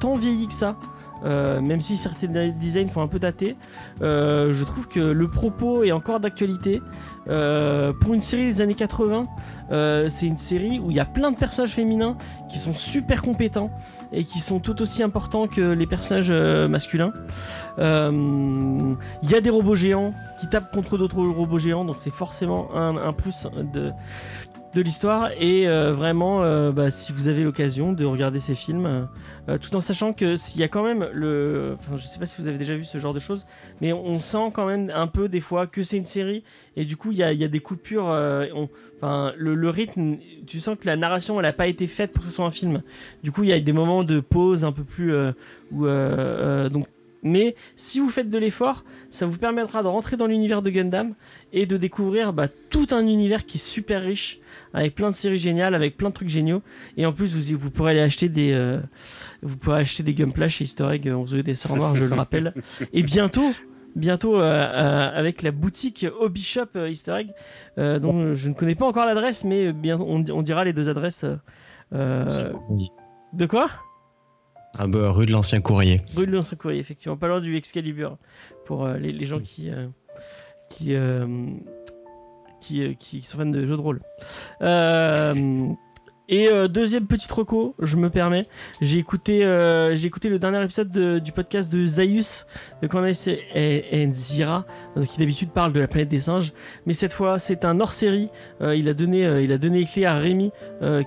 tant 0.00 0.14
vieilli 0.14 0.46
que 0.48 0.54
ça. 0.54 0.76
Euh, 1.24 1.60
même 1.60 1.80
si 1.80 1.96
certains 1.96 2.48
designs 2.50 2.88
font 2.88 3.02
un 3.02 3.08
peu 3.08 3.18
dater, 3.18 3.56
euh, 4.02 4.52
je 4.52 4.64
trouve 4.64 4.88
que 4.88 5.00
le 5.00 5.28
propos 5.28 5.84
est 5.84 5.92
encore 5.92 6.20
d'actualité. 6.20 6.82
Euh, 7.28 7.92
pour 7.92 8.14
une 8.14 8.22
série 8.22 8.46
des 8.46 8.60
années 8.60 8.74
80, 8.74 9.26
euh, 9.70 10.08
c'est 10.08 10.26
une 10.26 10.38
série 10.38 10.80
où 10.80 10.90
il 10.90 10.96
y 10.96 11.00
a 11.00 11.04
plein 11.04 11.30
de 11.30 11.36
personnages 11.36 11.70
féminins 11.70 12.16
qui 12.50 12.58
sont 12.58 12.74
super 12.74 13.22
compétents 13.22 13.70
et 14.12 14.24
qui 14.24 14.40
sont 14.40 14.58
tout 14.58 14.82
aussi 14.82 15.02
importants 15.02 15.46
que 15.46 15.72
les 15.72 15.86
personnages 15.86 16.32
masculins. 16.68 17.12
Il 17.78 19.30
y 19.30 19.34
a 19.34 19.40
des 19.40 19.50
robots 19.50 19.76
géants 19.76 20.12
qui 20.40 20.48
tapent 20.48 20.72
contre 20.72 20.98
d'autres 20.98 21.22
robots 21.22 21.58
géants, 21.58 21.84
donc 21.84 21.96
c'est 21.98 22.12
forcément 22.12 22.68
un 22.74 23.12
plus 23.12 23.46
de, 23.72 23.92
de 24.74 24.80
l'histoire. 24.80 25.30
Et 25.38 25.68
euh, 25.68 25.92
vraiment, 25.92 26.42
euh, 26.42 26.72
bah, 26.72 26.90
si 26.90 27.12
vous 27.12 27.28
avez 27.28 27.44
l'occasion 27.44 27.92
de 27.92 28.04
regarder 28.04 28.38
ces 28.38 28.54
films, 28.54 29.08
euh, 29.48 29.58
tout 29.58 29.74
en 29.76 29.80
sachant 29.80 30.12
que 30.12 30.36
s'il 30.36 30.60
y 30.60 30.64
a 30.64 30.68
quand 30.68 30.82
même 30.82 31.08
le. 31.12 31.76
Enfin, 31.78 31.96
je 31.96 32.06
sais 32.06 32.18
pas 32.18 32.26
si 32.26 32.40
vous 32.40 32.48
avez 32.48 32.58
déjà 32.58 32.74
vu 32.74 32.84
ce 32.84 32.98
genre 32.98 33.14
de 33.14 33.18
choses, 33.18 33.46
mais 33.80 33.92
on 33.92 34.20
sent 34.20 34.50
quand 34.52 34.66
même 34.66 34.90
un 34.94 35.06
peu 35.06 35.28
des 35.28 35.40
fois 35.40 35.66
que 35.66 35.82
c'est 35.82 35.96
une 35.96 36.04
série, 36.04 36.44
et 36.76 36.84
du 36.84 36.96
coup, 36.96 37.10
il 37.12 37.18
y 37.18 37.22
a, 37.22 37.28
a 37.28 37.48
des 37.48 37.60
coupures. 37.60 38.06
Enfin, 38.96 39.32
le, 39.36 39.68
rythme, 39.68 40.16
tu 40.46 40.60
sens 40.60 40.76
que 40.78 40.86
la 40.86 40.96
narration, 40.96 41.38
elle 41.38 41.46
n'a 41.46 41.52
pas 41.52 41.66
été 41.66 41.86
faite 41.86 42.12
pour 42.12 42.22
que 42.22 42.28
ce 42.28 42.34
soit 42.34 42.44
un 42.44 42.50
film. 42.50 42.82
Du 43.22 43.32
coup, 43.32 43.42
il 43.42 43.50
y 43.50 43.52
a 43.52 43.60
des 43.60 43.72
moments 43.72 44.04
de 44.04 44.20
pause 44.20 44.64
un 44.64 44.72
peu 44.72 44.84
plus. 44.84 45.12
donc, 45.70 46.86
mais 47.22 47.54
si 47.76 48.00
vous 48.00 48.10
faites 48.10 48.28
de 48.28 48.38
l'effort, 48.38 48.84
ça 49.10 49.26
vous 49.26 49.38
permettra 49.38 49.82
de 49.82 49.88
rentrer 49.88 50.16
dans 50.16 50.26
l'univers 50.26 50.60
de 50.60 50.70
Gundam 50.70 51.14
et 51.52 51.66
de 51.66 51.76
découvrir 51.76 52.32
bah, 52.32 52.48
tout 52.70 52.86
un 52.90 53.06
univers 53.06 53.44
qui 53.44 53.58
est 53.58 53.60
super 53.60 54.02
riche, 54.02 54.40
avec 54.72 54.94
plein 54.94 55.10
de 55.10 55.14
séries 55.14 55.38
géniales, 55.38 55.74
avec 55.74 55.96
plein 55.96 56.08
de 56.08 56.14
trucs 56.14 56.30
géniaux. 56.30 56.62
Et 56.96 57.04
en 57.04 57.12
plus, 57.12 57.34
vous, 57.36 57.58
vous 57.58 57.70
pourrez 57.70 57.92
aller 57.92 58.00
acheter 58.00 58.28
des, 58.28 58.52
euh, 58.52 58.80
vous 59.42 59.56
pourrez 59.56 59.80
acheter 59.80 60.02
des 60.02 60.14
Gunpla 60.14 60.48
chez 60.48 60.64
Easter 60.64 60.88
Egg 60.90 61.08
euh, 61.08 61.14
11 61.14 61.34
des 61.34 61.54
Sorts 61.54 61.76
Noirs, 61.76 61.94
je 61.94 62.04
le 62.04 62.14
rappelle. 62.14 62.54
Et 62.92 63.02
bientôt, 63.02 63.50
bientôt 63.96 64.36
euh, 64.36 64.40
euh, 64.42 65.10
avec 65.14 65.42
la 65.42 65.50
boutique 65.50 66.06
Hobby 66.20 66.42
Shop 66.42 66.68
Easter 66.88 67.16
Egg, 67.18 67.28
dont 68.00 68.34
je 68.34 68.48
ne 68.48 68.54
connais 68.54 68.74
pas 68.74 68.86
encore 68.86 69.04
l'adresse, 69.04 69.44
mais 69.44 69.72
bien, 69.72 69.98
on, 70.00 70.24
on 70.30 70.42
dira 70.42 70.64
les 70.64 70.72
deux 70.72 70.88
adresses. 70.88 71.24
de 71.92 73.46
quoi? 73.46 73.70
Ah 74.78 74.86
bah, 74.86 75.10
rue 75.10 75.26
de 75.26 75.32
l'ancien 75.32 75.60
courrier. 75.60 76.00
Rue 76.16 76.26
de 76.26 76.32
l'ancien 76.32 76.56
courrier, 76.56 76.80
effectivement, 76.80 77.18
pas 77.18 77.28
loin 77.28 77.42
du 77.42 77.56
Excalibur 77.56 78.16
pour 78.64 78.88
les, 78.88 79.12
les 79.12 79.26
gens 79.26 79.38
qui 79.38 79.70
qui, 80.76 80.94
euh, 80.94 81.26
euh, 82.82 82.94
qui 82.98 83.20
sont 83.22 83.38
fans 83.38 83.46
de 83.46 83.66
jeux 83.66 83.76
de 83.76 83.80
rôle. 83.80 84.00
Euh, 84.62 85.64
et 86.28 86.48
deuxième 86.68 87.06
petite 87.06 87.30
reco, 87.32 87.74
je 87.80 87.96
me 87.96 88.08
permets, 88.08 88.46
j'ai 88.80 88.98
écouté 88.98 90.28
le 90.30 90.38
dernier 90.38 90.62
épisode 90.64 90.88
de- 90.90 91.18
du 91.18 91.30
podcast 91.32 91.70
de 91.70 91.84
Zaius 91.84 92.46
de 92.80 92.86
Cornelis 92.86 93.24
et, 93.54 93.84
euh, 94.96 95.04
qui 95.04 95.18
d'habitude 95.18 95.50
parle 95.50 95.72
de 95.72 95.80
la 95.80 95.88
planète 95.88 96.08
des 96.08 96.20
singes, 96.20 96.52
mais 96.86 96.94
cette 96.94 97.12
fois 97.12 97.38
c'est 97.38 97.64
un 97.64 97.80
hors 97.80 97.92
série. 97.92 98.30
il 98.62 98.88
a 98.88 98.94
donné 98.94 99.42
il 99.42 99.52
les 99.80 99.84
clés 99.84 100.06
à 100.06 100.14
Rémi 100.14 100.52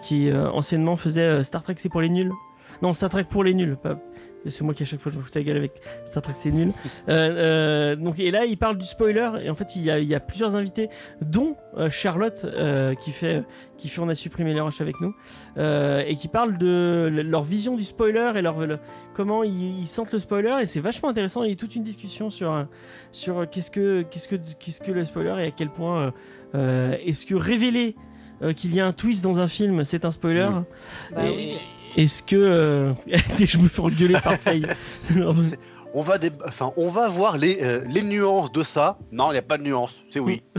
qui 0.03 0.31
anciennement 0.31 0.95
faisait 0.97 1.43
Star 1.43 1.63
Trek 1.63 1.75
c'est 1.77 1.89
pour 1.89 2.01
les 2.01 2.09
nuls. 2.09 2.31
Non, 2.81 2.93
Star 2.93 3.09
Trek 3.09 3.23
pour 3.29 3.43
les 3.43 3.53
nuls, 3.53 3.77
c'est 4.49 4.63
moi 4.63 4.73
qui 4.73 4.83
à 4.83 4.85
chaque 4.85 4.99
fois 4.99 5.11
je 5.11 5.17
me 5.17 5.23
fous 5.23 5.31
de 5.33 5.39
la 5.39 5.43
gueule 5.43 5.57
avec 5.57 5.73
Star 6.05 6.21
Trek 6.23 6.33
c'est 6.35 6.51
nul. 6.51 6.69
Euh, 7.09 7.11
euh, 7.11 7.95
donc 7.95 8.19
et 8.19 8.31
là 8.31 8.45
il 8.45 8.57
parle 8.57 8.77
du 8.77 8.85
spoiler 8.85 9.29
et 9.43 9.49
en 9.49 9.55
fait 9.55 9.75
il 9.75 9.83
y 9.83 9.91
a, 9.91 9.99
il 9.99 10.07
y 10.07 10.15
a 10.15 10.19
plusieurs 10.19 10.55
invités 10.55 10.89
dont 11.21 11.55
euh, 11.77 11.89
Charlotte 11.89 12.45
qui 13.01 13.11
fait 13.11 13.43
qui 13.77 13.89
fait 13.89 13.99
on 14.01 14.09
a 14.09 14.15
supprimé 14.15 14.53
les 14.53 14.61
roches 14.61 14.81
avec 14.81 14.95
nous 15.01 15.13
et 15.57 16.15
qui 16.15 16.27
parle 16.27 16.57
de 16.57 17.09
le- 17.11 17.21
leur 17.23 17.43
vision 17.43 17.75
du 17.75 17.83
spoiler 17.83 18.31
et 18.35 18.41
leur 18.41 18.65
le- 18.65 18.79
comment 19.13 19.43
ils, 19.43 19.79
ils 19.79 19.87
sentent 19.87 20.11
le 20.11 20.19
spoiler 20.19 20.55
et 20.61 20.65
c'est 20.65 20.79
vachement 20.79 21.09
intéressant 21.09 21.43
il 21.43 21.49
y 21.49 21.53
a 21.53 21.55
toute 21.55 21.75
une 21.75 21.83
discussion 21.83 22.29
sur 22.29 22.65
sur 23.11 23.49
qu'est-ce 23.49 23.71
que 23.71 24.03
qu'est-ce 24.03 24.27
que 24.27 24.35
qu'est-ce 24.59 24.81
que 24.81 24.91
le 24.91 25.05
spoiler 25.05 25.35
et 25.43 25.47
à 25.47 25.51
quel 25.51 25.69
point 25.69 26.13
est-ce 26.53 27.25
que 27.25 27.35
révéler 27.35 27.95
euh, 28.41 28.51
qu'il 28.53 28.75
y 28.75 28.79
a 28.81 28.85
un 28.85 28.91
twist 28.91 29.23
dans 29.23 29.39
un 29.39 29.47
film 29.47 29.85
c'est 29.85 30.03
un 30.05 30.11
spoiler. 30.11 30.49
Bah 31.15 31.25
Et- 31.25 31.29
oui. 31.35 31.53
Est-ce 31.95 32.23
que 32.23 32.35
euh, 32.35 32.93
je 33.39 33.57
me 33.57 33.67
fais 33.67 33.81
engueuler 33.81 34.15
par 34.21 34.33
Faye 34.33 34.61
On 35.97 36.01
va, 36.01 36.17
dé- 36.17 36.29
enfin, 36.45 36.73
on 36.75 36.89
va 36.89 37.07
voir 37.07 37.37
les, 37.37 37.57
euh, 37.61 37.79
les 37.87 38.03
nuances 38.03 38.51
de 38.51 38.63
ça. 38.63 38.97
Non, 39.13 39.29
il 39.29 39.31
n'y 39.31 39.37
a 39.37 39.41
pas 39.41 39.57
de 39.57 39.63
nuances. 39.63 40.03
C'est 40.09 40.19
oui. 40.19 40.41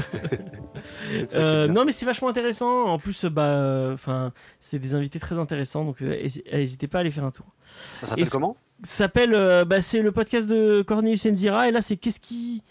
Euh, 1.35 1.67
non 1.69 1.85
mais 1.85 1.93
c'est 1.93 2.07
vachement 2.07 2.29
intéressant. 2.29 2.85
En 2.85 2.99
plus, 2.99 3.25
bah, 3.27 3.91
enfin, 3.93 4.33
c'est 4.61 4.79
des 4.79 4.95
invités 4.95 5.19
très 5.19 5.39
intéressants, 5.39 5.85
donc 5.85 6.01
euh, 6.03 6.15
hési- 6.15 6.43
n'hésitez 6.53 6.87
pas 6.87 6.99
à 6.99 7.01
aller 7.03 7.11
faire 7.11 7.25
un 7.25 7.31
tour. 7.31 7.47
Ça 7.95 8.07
s'appelle 8.07 8.29
comment 8.29 8.57
Ça 8.85 8.91
s'appelle, 9.05 9.35
euh, 9.35 9.65
bah, 9.65 9.83
c'est 9.83 10.01
le 10.01 10.13
podcast 10.13 10.47
de 10.49 10.83
Cornelius 10.83 11.27
Enzira, 11.27 11.69
et 11.69 11.73
là 11.73 11.83
c'est 11.83 11.97
qu'est-ce 11.97 12.21
qui, 12.21 12.63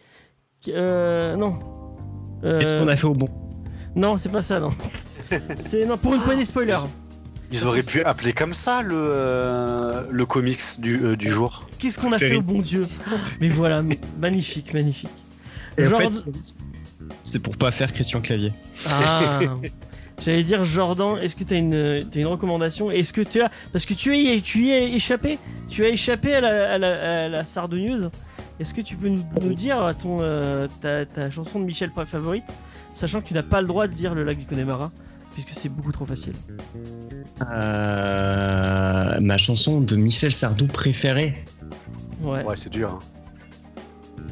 euh, 0.70 1.36
non. 1.36 1.60
Euh, 2.44 2.60
Qu'est-ce 2.60 2.78
qu'on 2.78 2.88
a 2.88 2.96
fait 2.96 3.06
au 3.08 3.14
bon 3.14 3.28
Non, 3.96 4.18
c'est 4.18 4.30
pas 4.30 4.42
ça, 4.42 4.60
non. 4.60 4.72
c'est 5.70 5.86
non 5.86 5.98
pour 5.98 6.14
une 6.16 6.22
poignée 6.22 6.46
spoiler. 6.46 6.78
Ils 7.52 7.66
auraient 7.68 7.84
pu 7.84 8.04
appeler 8.04 8.34
comme 8.34 8.54
ça 8.54 8.82
le, 8.82 8.96
euh, 8.96 10.04
le 10.10 10.26
comics 10.26 10.60
du, 10.80 11.02
euh, 11.04 11.16
du 11.16 11.30
jour. 11.30 11.68
Qu'est-ce 11.80 12.00
qu'on 12.00 12.12
a 12.12 12.20
fait 12.20 12.36
au 12.36 12.42
bon 12.42 12.62
Dieu 12.62 12.86
Mais 13.42 13.50
voilà, 13.50 13.82
magnifique, 14.20 14.74
magnifique. 14.74 15.10
Et 15.78 15.86
en 15.86 15.90
Jordan- 15.90 16.14
fait, 16.14 16.54
c'est 17.24 17.40
pour 17.40 17.56
pas 17.58 17.72
faire 17.72 17.92
Christian 17.94 18.22
Clavier. 18.22 18.52
Ah. 18.90 19.40
J'allais 20.26 20.44
dire 20.44 20.64
Jordan, 20.64 21.18
est-ce 21.22 21.36
que 21.36 21.44
tu 21.44 21.54
as 21.54 21.58
une, 21.58 22.08
t'as 22.10 22.20
une 22.22 22.26
recommandation 22.28 22.90
Est-ce 22.90 23.12
que 23.12 23.20
tu 23.22 23.42
as 23.42 23.50
parce 23.74 23.86
que 23.86 23.94
tu 23.94 24.16
y, 24.18 24.30
es- 24.32 24.42
tu 24.42 24.64
y 24.66 24.72
es 24.72 24.94
échappé, 24.94 25.38
tu 25.70 25.84
as 25.84 25.90
échappé 25.90 26.34
à 26.36 26.42
la, 26.42 26.74
à 26.74 26.78
la, 26.78 27.24
à 27.26 27.28
la. 27.28 27.42
Est-ce 28.58 28.74
que 28.74 28.80
tu 28.82 28.96
peux 28.96 29.10
nous, 29.10 29.22
nous 29.42 29.54
dire 29.54 29.94
ton 30.02 30.20
euh, 30.22 30.68
ta, 30.82 31.06
ta 31.06 31.30
chanson 31.30 31.60
de 31.60 31.66
Michel 31.66 31.92
favorite, 32.08 32.46
sachant 32.94 33.20
que 33.22 33.28
tu 33.28 33.34
n'as 33.34 33.44
pas 33.44 33.60
le 33.60 33.68
droit 33.68 33.88
de 33.88 33.94
dire 33.94 34.16
le 34.16 34.24
lac 34.24 34.38
du 34.40 34.46
Connemara 34.46 34.92
puisque 35.36 35.60
c'est 35.60 35.70
beaucoup 35.70 35.92
trop 35.92 36.06
facile. 36.06 36.34
Euh, 37.42 39.20
ma 39.20 39.38
chanson 39.38 39.82
de 39.82 39.96
Michel 39.96 40.34
Sardou 40.34 40.68
préférée. 40.68 41.44
Ouais. 42.22 42.44
Ouais, 42.44 42.56
c'est 42.56 42.72
dur. 42.72 43.00
hein. 43.00 43.00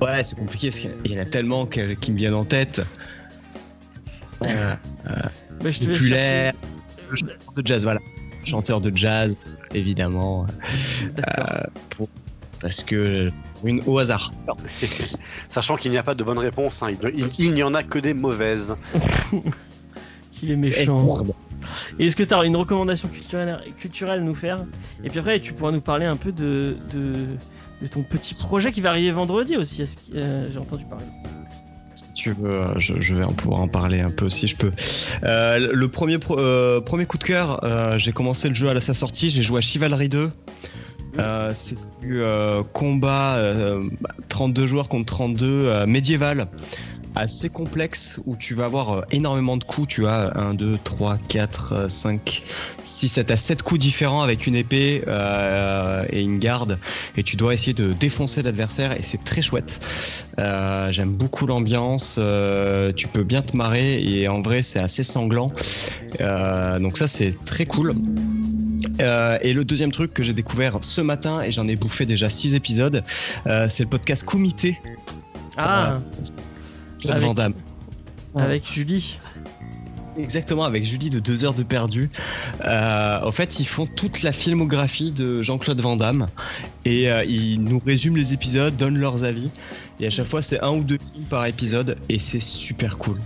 Ouais, 0.01 0.23
c'est 0.23 0.37
compliqué 0.37 0.69
parce 0.69 0.79
qu'il 0.79 1.11
y 1.11 1.17
en 1.17 1.21
a 1.21 1.25
tellement 1.25 1.65
qui 1.65 1.81
me 2.11 2.17
viennent 2.17 2.33
en 2.33 2.45
tête. 2.45 2.81
Euh, 4.41 4.73
Mais 5.63 5.71
je 5.71 5.79
te 5.79 5.85
laisse 5.85 5.97
chercher. 5.97 6.51
populaire, 6.51 6.53
le 7.09 7.15
chanteur 7.15 7.53
de 7.55 7.61
jazz, 7.67 7.83
voilà. 7.83 7.99
Chanteur 8.43 8.81
de 8.81 8.91
jazz, 8.97 9.37
évidemment, 9.73 10.45
pour- 11.91 12.09
parce 12.59 12.83
que 12.83 13.31
une 13.63 13.81
au 13.85 13.97
hasard. 13.99 14.33
Sachant 15.49 15.77
qu'il 15.77 15.91
n'y 15.91 15.97
a 15.97 16.03
pas 16.03 16.15
de 16.15 16.23
bonne 16.23 16.39
réponse, 16.39 16.81
hein. 16.83 16.89
il, 16.91 16.97
il- 17.15 17.29
il 17.39 17.53
n'y 17.53 17.63
en 17.63 17.73
a 17.73 17.83
que 17.83 17.99
des 17.99 18.13
mauvaises. 18.13 18.75
Qu'il 20.33 20.51
est 20.51 20.55
méchant. 20.55 20.97
Et 21.99 22.07
est-ce 22.07 22.15
que 22.15 22.23
tu 22.23 22.33
as 22.33 22.43
une 22.43 22.55
recommandation 22.57 23.07
culturelle, 23.07 23.59
culturelle 23.79 24.19
à 24.19 24.23
nous 24.23 24.33
faire? 24.33 24.57
Et 25.03 25.09
puis 25.09 25.19
après, 25.19 25.39
tu 25.39 25.53
pourras 25.53 25.71
nous 25.71 25.81
parler 25.81 26.05
un 26.05 26.17
peu 26.17 26.31
de, 26.31 26.75
de, 26.93 27.13
de 27.81 27.87
ton 27.87 28.03
petit 28.03 28.33
projet 28.33 28.71
qui 28.71 28.81
va 28.81 28.89
arriver 28.89 29.11
vendredi 29.11 29.55
aussi. 29.55 29.83
euh, 30.15 30.47
J'ai 30.51 30.59
entendu 30.59 30.83
parler. 30.85 31.05
Si 31.95 32.11
tu 32.13 32.31
veux, 32.33 32.49
euh, 32.51 32.79
je, 32.79 32.99
je 32.99 33.15
vais 33.15 33.23
en 33.23 33.31
pouvoir 33.33 33.61
en 33.61 33.67
parler 33.67 34.01
un 34.01 34.09
peu 34.09 34.29
si 34.29 34.47
je 34.47 34.55
peux. 34.57 34.71
Euh, 35.23 35.69
le 35.73 35.87
premier, 35.87 36.17
pro- 36.17 36.39
euh, 36.39 36.81
premier 36.81 37.05
coup 37.05 37.17
de 37.17 37.23
cœur, 37.23 37.63
euh, 37.63 37.97
j'ai 37.99 38.11
commencé 38.11 38.49
le 38.49 38.55
jeu 38.55 38.69
à 38.69 38.81
sa 38.81 38.93
sortie, 38.93 39.29
j'ai 39.29 39.43
joué 39.43 39.59
à 39.59 39.61
Chivalry 39.61 40.09
2. 40.09 40.31
Euh, 41.19 41.51
c'est 41.53 41.75
du 42.01 42.23
combat 42.73 43.35
euh, 43.35 43.83
bah, 44.01 44.09
32 44.29 44.65
joueurs 44.65 44.89
contre 44.89 45.05
32 45.13 45.45
euh, 45.47 45.85
médiéval 45.85 46.47
assez 47.15 47.49
complexe 47.49 48.19
où 48.25 48.35
tu 48.35 48.53
vas 48.53 48.65
avoir 48.65 48.89
euh, 48.91 49.01
énormément 49.11 49.57
de 49.57 49.63
coups. 49.63 49.87
Tu 49.87 50.07
as 50.07 50.31
1, 50.35 50.53
2, 50.53 50.79
3, 50.83 51.17
4, 51.27 51.89
5, 51.89 52.43
6, 52.83 53.07
7 53.07 53.31
à 53.31 53.37
7 53.37 53.63
coups 53.63 53.79
différents 53.79 54.21
avec 54.21 54.47
une 54.47 54.55
épée 54.55 55.03
euh, 55.07 56.05
et 56.09 56.21
une 56.21 56.39
garde 56.39 56.79
et 57.17 57.23
tu 57.23 57.35
dois 57.35 57.53
essayer 57.53 57.73
de 57.73 57.93
défoncer 57.93 58.41
l'adversaire 58.41 58.93
et 58.93 59.01
c'est 59.01 59.23
très 59.23 59.41
chouette. 59.41 59.79
Euh, 60.39 60.91
J'aime 60.91 61.11
beaucoup 61.11 61.45
l'ambiance, 61.45 62.17
euh, 62.19 62.91
tu 62.91 63.07
peux 63.07 63.23
bien 63.23 63.41
te 63.41 63.55
marrer 63.55 64.01
et 64.01 64.27
en 64.27 64.41
vrai 64.41 64.63
c'est 64.63 64.79
assez 64.79 65.03
sanglant. 65.03 65.47
Donc 66.19 66.97
ça 66.97 67.07
c'est 67.07 67.33
très 67.45 67.65
cool. 67.65 67.93
Euh, 69.01 69.37
et 69.41 69.53
le 69.53 69.65
deuxième 69.65 69.91
truc 69.91 70.13
que 70.13 70.23
j'ai 70.23 70.33
découvert 70.33 70.79
ce 70.81 71.01
matin 71.01 71.41
et 71.41 71.51
j'en 71.51 71.67
ai 71.67 71.75
bouffé 71.75 72.05
déjà 72.05 72.29
6 72.29 72.55
épisodes, 72.55 73.03
euh, 73.47 73.67
c'est 73.69 73.83
le 73.83 73.89
podcast 73.89 74.23
Comité 74.23 74.79
Ah, 75.57 75.99
Claude 77.03 77.15
Avec- 77.17 77.27
Van 77.27 77.33
Damme. 77.33 77.53
avec 78.35 78.65
Julie. 78.71 79.19
Exactement, 80.17 80.63
avec 80.63 80.83
Julie 80.85 81.09
de 81.09 81.19
2 81.19 81.43
heures 81.43 81.53
de 81.55 81.63
perdu. 81.63 82.09
Euh, 82.63 83.19
en 83.23 83.31
fait, 83.31 83.59
ils 83.59 83.65
font 83.65 83.87
toute 83.87 84.21
la 84.21 84.31
filmographie 84.31 85.11
de 85.11 85.41
Jean-Claude 85.41 85.81
Van 85.81 85.95
Damme 85.95 86.27
et 86.85 87.09
euh, 87.11 87.23
ils 87.25 87.59
nous 87.63 87.81
résument 87.83 88.15
les 88.17 88.31
épisodes, 88.31 88.75
donnent 88.77 88.99
leurs 88.99 89.23
avis. 89.23 89.49
Et 89.99 90.05
à 90.05 90.09
chaque 90.11 90.27
fois, 90.27 90.41
c'est 90.43 90.59
un 90.61 90.69
ou 90.71 90.83
deux 90.83 90.99
films 91.13 91.25
par 91.25 91.45
épisode 91.47 91.97
et 92.09 92.19
c'est 92.19 92.41
super 92.41 92.97
cool. 92.99 93.19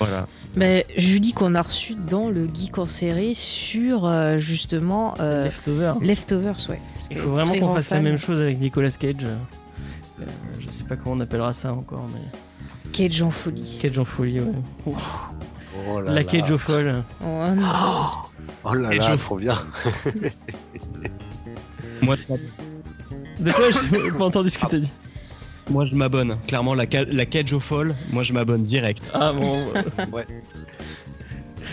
Voilà. 0.00 0.26
Mais 0.56 0.84
Julie 0.96 1.32
qu'on 1.32 1.54
a 1.54 1.62
reçue 1.62 1.94
dans 1.94 2.28
le 2.28 2.48
Geek 2.52 2.78
en 2.78 2.86
série 2.86 3.36
sur 3.36 4.04
euh, 4.06 4.38
justement 4.38 5.14
euh, 5.20 5.44
Leftover. 5.44 5.92
Leftovers, 6.02 6.56
ouais. 6.68 6.80
Il 7.12 7.18
faut 7.18 7.30
vraiment 7.30 7.54
qu'on 7.54 7.74
fasse 7.76 7.90
la 7.90 8.00
même 8.00 8.18
chose 8.18 8.40
avec 8.40 8.58
Nicolas 8.58 8.90
Cage. 8.90 9.24
Euh, 9.24 10.24
je 10.58 10.68
sais 10.70 10.82
pas 10.84 10.96
comment 10.96 11.14
on 11.16 11.20
appellera 11.20 11.52
ça 11.52 11.72
encore, 11.72 12.06
mais 12.12 12.20
Cage 12.94 13.22
en 13.22 13.30
folie. 13.30 13.78
Cage 13.82 13.98
en 13.98 14.04
folie, 14.04 14.40
ouais. 14.40 14.52
Oh 14.86 14.92
là 16.00 16.10
La 16.10 16.14
là. 16.14 16.24
Cage 16.24 16.50
au 16.50 16.58
folle. 16.58 17.02
Oh, 17.22 17.26
non. 17.56 17.66
Oh 18.64 18.74
là 18.74 18.94
Et 18.94 18.98
là, 18.98 19.10
je- 19.10 19.16
trop 19.20 19.36
bien. 19.36 19.54
Moi, 22.02 22.16
je 22.16 22.22
m'abonne. 22.28 22.50
De 23.40 23.50
quoi 23.50 23.64
J'ai 24.04 24.10
pas 24.18 24.24
entendu 24.24 24.50
ce 24.50 24.58
que 24.58 24.66
t'as 24.66 24.78
dit. 24.78 24.90
Moi, 25.70 25.84
je 25.86 25.94
m'abonne. 25.94 26.36
Clairement, 26.46 26.74
la, 26.74 26.84
ca- 26.90 27.04
la 27.06 27.26
cage 27.26 27.52
au 27.52 27.60
folle, 27.60 27.94
moi, 28.12 28.22
je 28.22 28.32
m'abonne 28.32 28.62
direct. 28.64 29.02
Ah 29.12 29.32
bon. 29.32 29.64
Ouais. 30.12 30.26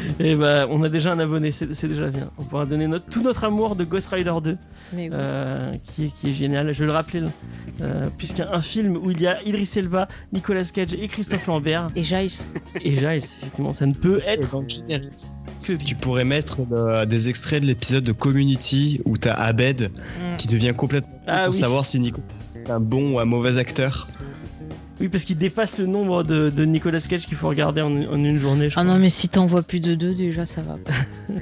Et 0.19 0.35
bah, 0.35 0.59
on 0.69 0.83
a 0.83 0.89
déjà 0.89 1.11
un 1.13 1.19
abonné, 1.19 1.51
c'est 1.51 1.87
déjà 1.87 2.07
bien. 2.09 2.29
On 2.37 2.43
pourra 2.43 2.65
donner 2.65 2.87
notre, 2.87 3.05
tout 3.05 3.21
notre 3.23 3.43
amour 3.43 3.75
de 3.75 3.83
Ghost 3.83 4.09
Rider 4.09 4.33
2, 4.43 4.57
Mais 4.93 5.03
oui. 5.03 5.09
euh, 5.13 5.71
qui, 5.83 6.05
est, 6.05 6.09
qui 6.19 6.29
est 6.29 6.33
génial. 6.33 6.73
Je 6.73 6.83
le 6.85 6.91
rappelais, 6.91 7.21
euh, 7.81 8.07
puisqu'un 8.17 8.47
un 8.51 8.61
film 8.61 8.97
où 8.97 9.11
il 9.11 9.21
y 9.21 9.27
a 9.27 9.41
Idris 9.43 9.69
Elba, 9.75 10.07
Nicolas 10.33 10.63
Cage 10.65 10.93
et 10.93 11.07
Christophe 11.07 11.45
Lambert 11.47 11.87
Et 11.95 12.03
Giles. 12.03 12.31
et 12.81 12.91
Giles, 12.97 13.07
effectivement, 13.23 13.73
ça 13.73 13.85
ne 13.85 13.93
peut 13.93 14.21
être 14.25 14.61
que 15.63 15.73
Tu 15.73 15.95
pourrais 15.95 16.25
mettre 16.25 16.57
euh, 16.71 17.05
des 17.05 17.29
extraits 17.29 17.61
de 17.61 17.67
l'épisode 17.67 18.03
de 18.03 18.11
Community 18.11 19.01
où 19.05 19.17
t'as 19.17 19.33
Abed 19.33 19.91
Mm. 19.91 20.37
qui 20.37 20.47
devient 20.47 20.73
complètement 20.75 21.13
fou 21.13 21.21
Ah 21.27 21.43
pour 21.45 21.53
oui. 21.53 21.59
savoir 21.59 21.85
si 21.85 21.99
Nico 21.99 22.21
est 22.55 22.69
un 22.71 22.79
bon 22.79 23.13
ou 23.15 23.19
un 23.19 23.25
mauvais 23.25 23.57
acteur. 23.59 24.07
Oui, 25.01 25.09
parce 25.09 25.25
qu'il 25.25 25.37
dépasse 25.37 25.77
le 25.79 25.87
nombre 25.87 26.23
de, 26.23 26.49
de 26.49 26.63
Nicolas 26.63 26.99
Cage 27.01 27.25
qu'il 27.25 27.35
faut 27.35 27.49
regarder 27.49 27.81
en, 27.81 27.87
en 27.91 28.23
une 28.23 28.37
journée. 28.37 28.69
je 28.69 28.75
Ah 28.77 28.83
crois. 28.83 28.93
non, 28.93 28.99
mais 28.99 29.09
si 29.09 29.27
t'en 29.29 29.45
vois 29.47 29.63
plus 29.63 29.79
de 29.79 29.95
deux, 29.95 30.13
déjà, 30.13 30.45
ça 30.45 30.61
va. 30.61 30.77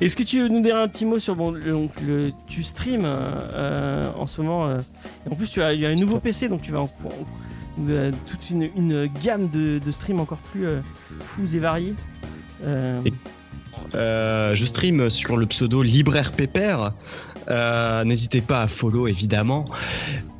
Est-ce 0.00 0.16
que 0.16 0.24
tu 0.24 0.40
veux 0.40 0.48
nous 0.48 0.60
dire 0.62 0.76
un 0.78 0.88
petit 0.88 1.04
mot 1.04 1.18
sur 1.20 1.36
bon, 1.36 1.52
le, 1.52 1.70
donc, 1.70 1.92
le- 2.04 2.32
tu 2.48 2.64
stream 2.64 3.02
euh, 3.04 4.10
en 4.18 4.26
ce 4.26 4.40
moment 4.40 4.66
euh, 4.66 4.78
et 5.26 5.32
en 5.32 5.36
plus 5.36 5.48
tu 5.48 5.62
as, 5.62 5.74
il 5.74 5.80
y 5.80 5.86
a 5.86 5.90
un 5.90 5.94
nouveau 5.94 6.18
PC 6.18 6.48
donc 6.48 6.62
tu 6.62 6.72
vas 6.72 6.80
en, 6.80 6.84
en- 7.04 7.88
euh, 7.88 8.10
toute 8.26 8.50
une, 8.50 8.62
une 8.76 9.08
gamme 9.22 9.48
de, 9.48 9.78
de 9.78 9.90
streams 9.92 10.18
encore 10.18 10.38
plus 10.38 10.66
euh, 10.66 10.80
fous 11.20 11.54
et 11.54 11.60
variés. 11.60 11.94
Euh, 12.64 13.00
Et- 13.04 13.12
Euh, 13.94 14.54
je 14.54 14.64
stream 14.64 15.10
sur 15.10 15.36
le 15.36 15.46
pseudo 15.46 15.82
Libraire 15.82 16.32
Pépère. 16.32 16.92
Euh, 17.50 18.04
N'hésitez 18.04 18.40
pas 18.40 18.62
à 18.62 18.66
follow 18.66 19.06
évidemment. 19.08 19.64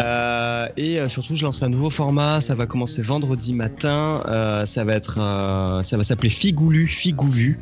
Euh, 0.01 0.69
et 0.77 0.99
surtout, 1.09 1.37
je 1.37 1.45
lance 1.45 1.63
un 1.63 1.69
nouveau 1.69 1.91
format. 1.91 2.41
Ça 2.41 2.55
va 2.55 2.67
commencer 2.67 3.03
vendredi 3.03 3.53
matin. 3.53 4.23
Ça 4.65 4.85
va 4.85 4.95
être, 4.95 5.81
ça 5.83 5.97
va 5.97 6.05
s'appeler 6.05 6.31
Figoulu, 6.31 6.87
Figouvu. 6.87 7.59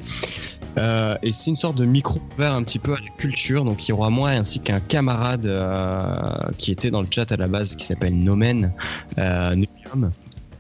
Et 0.77 1.33
c'est 1.33 1.51
une 1.51 1.57
sorte 1.57 1.77
de 1.77 1.85
micro 1.85 2.21
ouvert 2.37 2.55
un 2.55 2.63
petit 2.63 2.79
peu 2.79 2.93
à 2.93 2.99
la 2.99 3.11
culture. 3.17 3.65
Donc, 3.65 3.87
il 3.89 3.91
y 3.91 3.93
aura 3.93 4.11
moi 4.11 4.31
ainsi 4.31 4.61
qu'un 4.61 4.81
camarade 4.81 5.49
qui 6.59 6.71
était 6.71 6.91
dans 6.91 7.01
le 7.01 7.09
chat 7.11 7.33
à 7.33 7.37
la 7.37 7.49
base 7.49 7.77
qui 7.77 7.87
s'appelle 7.87 8.17
Nomen. 8.19 8.73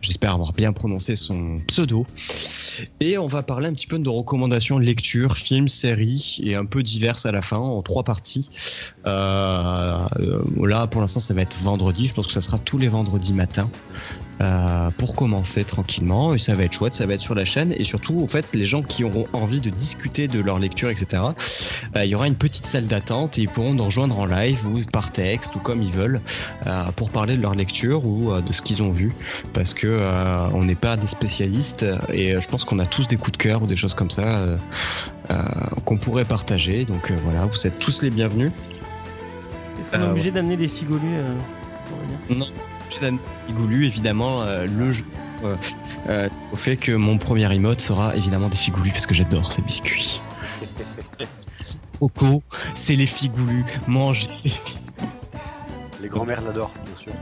J'espère 0.00 0.34
avoir 0.34 0.52
bien 0.52 0.72
prononcé 0.72 1.14
son 1.14 1.60
pseudo. 1.66 2.06
Et 3.00 3.18
on 3.18 3.26
va 3.26 3.42
parler 3.42 3.68
un 3.68 3.74
petit 3.74 3.86
peu 3.86 3.98
de 3.98 4.04
nos 4.04 4.14
recommandations 4.14 4.78
de 4.78 4.84
lecture, 4.84 5.36
films, 5.36 5.68
séries 5.68 6.38
et 6.42 6.54
un 6.54 6.64
peu 6.64 6.82
diverses 6.82 7.26
à 7.26 7.32
la 7.32 7.42
fin 7.42 7.58
en 7.58 7.82
trois 7.82 8.02
parties. 8.02 8.50
Euh, 9.06 9.98
là, 10.62 10.86
pour 10.86 11.00
l'instant, 11.00 11.20
ça 11.20 11.34
va 11.34 11.42
être 11.42 11.58
vendredi. 11.62 12.06
Je 12.06 12.14
pense 12.14 12.26
que 12.26 12.32
ça 12.32 12.40
sera 12.40 12.58
tous 12.58 12.78
les 12.78 12.88
vendredis 12.88 13.32
matins. 13.32 13.70
euh, 14.42 14.90
pour 14.96 15.14
commencer 15.14 15.64
tranquillement 15.64 16.32
et 16.32 16.38
ça 16.38 16.54
va 16.54 16.64
être 16.64 16.72
chouette, 16.72 16.94
ça 16.94 17.04
va 17.04 17.12
être 17.12 17.20
sur 17.20 17.34
la 17.34 17.44
chaîne 17.44 17.74
et 17.76 17.84
surtout 17.84 18.22
en 18.22 18.26
fait 18.26 18.46
les 18.54 18.64
gens 18.64 18.82
qui 18.82 19.04
auront 19.04 19.26
envie 19.34 19.60
de 19.60 19.68
discuter 19.68 20.28
de 20.28 20.40
leur 20.40 20.58
lecture 20.58 20.88
etc. 20.88 21.22
euh, 21.94 22.04
il 22.06 22.10
y 22.10 22.14
aura 22.14 22.26
une 22.26 22.36
petite 22.36 22.64
salle 22.64 22.86
d'attente 22.86 23.36
et 23.36 23.42
ils 23.42 23.50
pourront 23.50 23.74
nous 23.74 23.84
rejoindre 23.84 24.18
en 24.18 24.24
live 24.24 24.66
ou 24.66 24.80
par 24.90 25.12
texte 25.12 25.56
ou 25.56 25.58
comme 25.58 25.82
ils 25.82 25.92
veulent 25.92 26.22
pour 26.96 27.10
parler 27.10 27.36
de 27.36 27.42
leur 27.42 27.54
lecture 27.54 28.06
ou 28.06 28.32
de 28.40 28.52
ce 28.52 28.62
qu'ils 28.62 28.82
ont 28.82 28.90
vu 28.90 29.14
parce 29.52 29.74
que 29.74 30.00
on 30.54 30.64
n'est 30.64 30.74
pas 30.74 30.96
des 30.96 31.06
spécialistes 31.06 31.84
et 32.10 32.40
je 32.40 32.48
pense 32.48 32.64
qu'on 32.64 32.78
a 32.78 32.86
tous 32.86 33.08
des 33.08 33.16
coups 33.16 33.32
de 33.32 33.42
cœur 33.42 33.62
ou 33.62 33.66
des 33.66 33.76
choses 33.76 33.94
comme 33.94 34.10
ça 34.10 34.38
qu'on 35.84 35.98
pourrait 35.98 36.24
partager 36.24 36.86
donc 36.86 37.12
voilà 37.24 37.44
vous 37.44 37.66
êtes 37.66 37.78
tous 37.78 38.00
les 38.00 38.10
bienvenus 38.10 38.52
Est-ce 39.80 39.90
qu'on 39.90 39.98
est 39.98 40.02
euh, 40.02 40.10
obligé 40.10 40.30
d'amener 40.30 40.56
des 40.56 40.68
figolus 40.68 41.16
euh, 41.16 41.34
pour 41.88 41.98
venir 42.28 42.46
J'ai 42.90 43.12
Figoulu, 43.46 43.86
évidemment, 43.86 44.42
euh, 44.42 44.66
le 44.66 44.92
jeu 44.92 45.04
euh, 45.44 45.56
euh, 46.08 46.28
au 46.52 46.56
fait 46.56 46.76
que 46.76 46.92
mon 46.92 47.18
premier 47.18 47.52
emote 47.54 47.80
sera 47.80 48.14
évidemment 48.16 48.48
des 48.48 48.56
figoulus 48.56 48.90
parce 48.92 49.06
que 49.06 49.14
j'adore 49.14 49.50
ces 49.52 49.62
biscuits. 49.62 50.20
Coco, 51.98 52.42
c'est 52.74 52.96
les 52.96 53.06
figoulus, 53.06 53.64
mangez. 53.86 54.28
Les 56.00 56.08
grands-mères 56.08 56.40
l'adorent, 56.42 56.74
bien 56.84 56.96
sûr. 56.96 57.12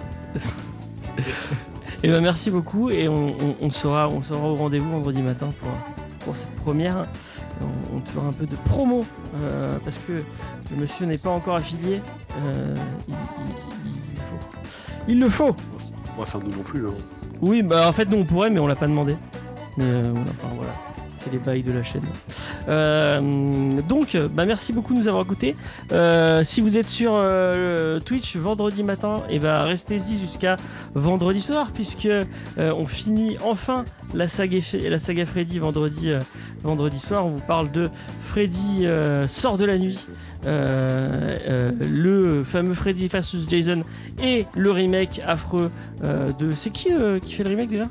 Et 2.05 2.09
ben 2.09 2.21
merci 2.21 2.51
beaucoup 2.51 2.91
et 2.91 3.09
on, 3.09 3.29
on- 3.29 3.57
on 3.61 3.71
sera, 3.73 4.09
on 4.09 4.23
sera 4.23 4.39
au 4.47 4.55
rendez-vous 4.55 4.91
vendredi 4.91 5.21
matin 5.21 5.49
pour, 5.61 5.69
pour 6.25 6.37
cette 6.37 6.55
première. 6.57 7.07
On, 7.61 7.97
on 7.97 8.01
te 8.01 8.11
fera 8.11 8.27
un 8.29 8.33
peu 8.33 8.47
de 8.47 8.57
promo 8.57 9.05
euh, 9.37 9.79
parce 9.85 9.99
que 9.99 10.13
le 10.71 10.77
monsieur 10.77 11.07
n'est 11.07 11.19
pas 11.19 11.31
encore 11.31 11.57
affilié. 11.57 12.01
Euh, 12.45 12.77
il, 13.09 13.15
il- 13.87 13.93
il 14.15 14.19
faut. 14.19 14.59
Il 15.09 15.21
le 15.21 15.29
faut. 15.31 15.57
Enfin, 16.19 16.41
nous 16.45 16.51
non 16.57 16.63
plus. 16.63 16.87
hein. 16.87 16.93
Oui, 17.41 17.63
bah 17.63 17.89
en 17.89 17.93
fait 17.93 18.07
nous 18.07 18.19
on 18.19 18.25
pourrait 18.25 18.51
mais 18.51 18.59
on 18.61 18.67
l'a 18.67 18.75
pas 18.77 18.87
demandé. 18.89 19.17
Mais 19.77 19.85
euh, 19.87 20.11
voilà, 20.13 20.31
enfin, 20.43 20.55
voilà. 20.57 20.73
C'est 21.19 21.33
les 21.33 21.39
bails 21.39 21.65
de 21.65 21.73
la 21.73 21.83
chaîne. 21.83 22.05
Euh, 22.69 23.71
donc, 23.89 24.17
bah 24.33 24.45
merci 24.45 24.73
beaucoup 24.73 24.95
de 24.95 25.01
nous 25.01 25.09
avoir 25.09 25.25
écoutés. 25.25 25.57
Euh, 25.91 26.45
si 26.45 26.61
vous 26.61 26.79
êtes 26.79 26.87
sur 26.87 27.11
euh, 27.15 27.99
Twitch 27.99 28.37
vendredi 28.37 28.85
matin, 28.85 29.25
et 29.29 29.41
bah 29.41 29.65
restez-y 29.65 30.17
jusqu'à 30.17 30.57
vendredi 30.95 31.41
soir, 31.41 31.73
puisque 31.73 32.09
on 32.57 32.87
finit 32.87 33.37
enfin 33.45 33.85
la 34.15 34.29
saga, 34.29 34.59
la 34.89 35.27
Freddy 35.27 35.59
vendredi, 35.59 36.13
vendredi 36.63 37.01
soir. 37.01 37.27
On 37.27 37.31
vous 37.31 37.47
parle 37.47 37.73
de 37.73 37.91
Freddy 38.21 38.87
sort 39.27 39.59
de 39.59 39.65
la 39.65 39.77
nuit. 39.77 40.07
Le 40.45 42.45
fameux 42.45 42.75
Freddy 42.75 43.09
vs 43.09 43.49
Jason 43.49 43.83
et 44.23 44.47
le 44.55 44.71
remake 44.71 45.21
affreux 45.27 45.73
de 46.03 46.53
c'est 46.53 46.71
qui 46.71 46.91
qui 47.23 47.33
fait 47.33 47.43
le 47.43 47.51
remake 47.51 47.71
déjà? 47.71 47.89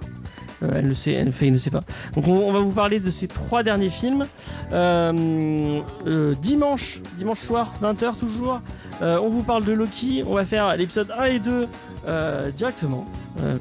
Euh, 0.63 0.71
elle 0.75 0.87
ne 0.87 0.93
sait, 0.93 1.11
elle, 1.13 1.31
fait, 1.31 1.47
elle 1.47 1.53
ne 1.53 1.57
sait 1.57 1.69
pas. 1.69 1.81
Donc 2.15 2.27
on, 2.27 2.33
on 2.35 2.51
va 2.51 2.59
vous 2.59 2.71
parler 2.71 2.99
de 2.99 3.11
ces 3.11 3.27
trois 3.27 3.61
derniers 3.63 3.89
films. 3.91 4.25
Euh, 4.71 5.81
euh, 6.07 6.33
dimanche, 6.41 7.01
dimanche 7.17 7.39
soir, 7.39 7.73
20h 7.81 8.15
toujours. 8.17 8.61
on 9.01 9.29
vous 9.29 9.43
parle 9.43 9.63
de 9.65 9.71
Loki. 9.71 10.23
On 10.25 10.33
va 10.33 10.45
faire 10.45 10.75
l'épisode 10.75 11.11
1 11.17 11.23
et 11.25 11.39
2 11.39 11.67
euh, 12.07 12.51
directement. 12.51 13.05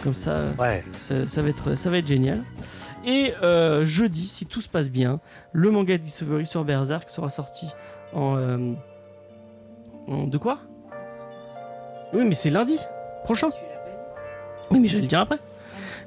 Comme 0.02 0.14
ça, 0.14 0.40
Ouais. 0.58 0.82
ça, 1.00 1.26
ça 1.26 1.42
va 1.42 1.50
être, 1.50 1.74
ça 1.76 1.90
va 1.90 1.98
être 1.98 2.06
génial. 2.06 2.42
Et 3.04 3.34
jeudi, 3.84 4.26
si 4.26 4.46
tout 4.46 4.60
se 4.62 4.68
passe 4.68 4.90
bien, 4.90 5.20
le 5.52 5.70
manga 5.70 5.98
Discovery 5.98 6.46
sur 6.46 6.64
Berserk 6.64 7.10
sera 7.10 7.28
sorti 7.28 7.66
en. 8.14 8.74
en- 10.08 10.24
de 10.24 10.38
quoi? 10.38 10.58
Oui, 12.14 12.24
mais 12.24 12.34
c'est 12.34 12.50
lundi 12.50 12.78
prochain. 13.24 13.48
Oui, 14.70 14.78
mais 14.80 14.88
j'allais 14.88 15.02
le 15.02 15.08
dire 15.08 15.20
après. 15.20 15.38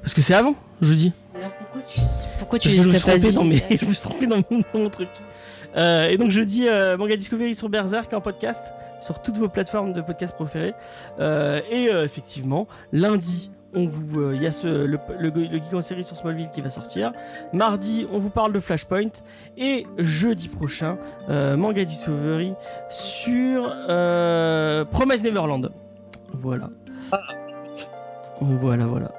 Parce 0.02 0.14
que 0.14 0.22
c'est 0.22 0.34
avant, 0.34 0.54
jeudi. 0.80 1.12
Alors 1.34 1.50
pourquoi 1.52 1.82
tu, 1.82 2.00
pourquoi 2.38 2.58
tu 2.58 2.68
Parce 2.68 2.76
que 2.76 2.82
je 2.82 2.88
me 2.88 2.94
suis 2.94 3.04
pas 3.04 3.18
trompé 3.18 3.32
dans, 3.32 3.44
mes... 3.44 3.56
je 3.80 3.86
me 3.86 3.92
suis 3.92 4.02
trompé 4.02 4.26
dans 4.26 4.36
mon, 4.50 4.62
dans 4.72 4.78
mon 4.80 4.90
truc. 4.90 5.08
Euh, 5.76 6.08
et 6.08 6.16
donc 6.16 6.30
jeudi, 6.30 6.68
euh, 6.68 6.96
Manga 6.96 7.16
Discovery 7.16 7.54
sur 7.54 7.68
Berserk 7.68 8.12
en 8.12 8.20
podcast, 8.20 8.72
sur 9.00 9.20
toutes 9.22 9.38
vos 9.38 9.48
plateformes 9.48 9.92
de 9.92 10.00
podcast 10.00 10.34
préférées. 10.34 10.74
Euh, 11.20 11.60
et 11.70 11.88
euh, 11.88 12.04
effectivement, 12.04 12.66
lundi, 12.92 13.50
on 13.74 13.86
vous, 13.86 14.20
euh, 14.20 14.34
il 14.34 14.42
y 14.42 14.46
a 14.46 14.52
ce, 14.52 14.66
le, 14.66 14.98
le, 15.18 15.30
le 15.30 15.58
Geek 15.58 15.74
en 15.74 15.82
série 15.82 16.02
sur 16.02 16.16
Smallville 16.16 16.50
qui 16.52 16.60
va 16.60 16.70
sortir. 16.70 17.12
Mardi, 17.52 18.06
on 18.12 18.18
vous 18.18 18.30
parle 18.30 18.52
de 18.52 18.60
Flashpoint. 18.60 19.10
Et 19.56 19.86
jeudi 19.98 20.48
prochain, 20.48 20.98
euh, 21.28 21.56
Manga 21.56 21.84
Discovery 21.84 22.54
sur 22.88 23.70
euh, 23.88 24.84
Promise 24.84 25.22
Neverland. 25.22 25.70
Voilà. 26.32 26.70
Voilà, 28.40 28.86
voilà. 28.86 29.10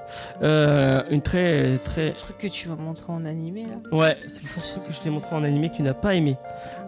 Euh, 0.42 1.04
une 1.12 1.22
très, 1.22 1.78
très, 1.78 2.08
Le 2.10 2.14
truc 2.16 2.38
que 2.40 2.48
tu 2.48 2.68
m'as 2.70 2.76
montré 2.76 3.12
en 3.14 3.24
animé 3.26 3.64
là. 3.66 3.98
Ouais, 3.98 4.18
c'est 4.28 4.42
quelque 4.42 4.56
chose 4.56 4.86
que 4.88 4.94
je 4.94 5.00
t'ai 5.00 5.10
montré 5.10 5.36
en 5.36 5.44
animé 5.44 5.70
que 5.70 5.76
tu 5.76 5.84
n'as 5.84 5.94
pas 5.94 6.16
aimé. 6.16 6.38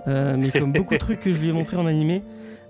Euh, 0.08 0.36
mais 0.38 0.50
comme 0.50 0.74
beaucoup 0.74 0.94
de 0.96 1.00
trucs 1.00 1.20
que 1.20 1.32
je 1.32 1.40
lui 1.40 1.50
ai 1.50 1.54
montré 1.54 1.78
en 1.78 1.86
animé, 1.86 2.24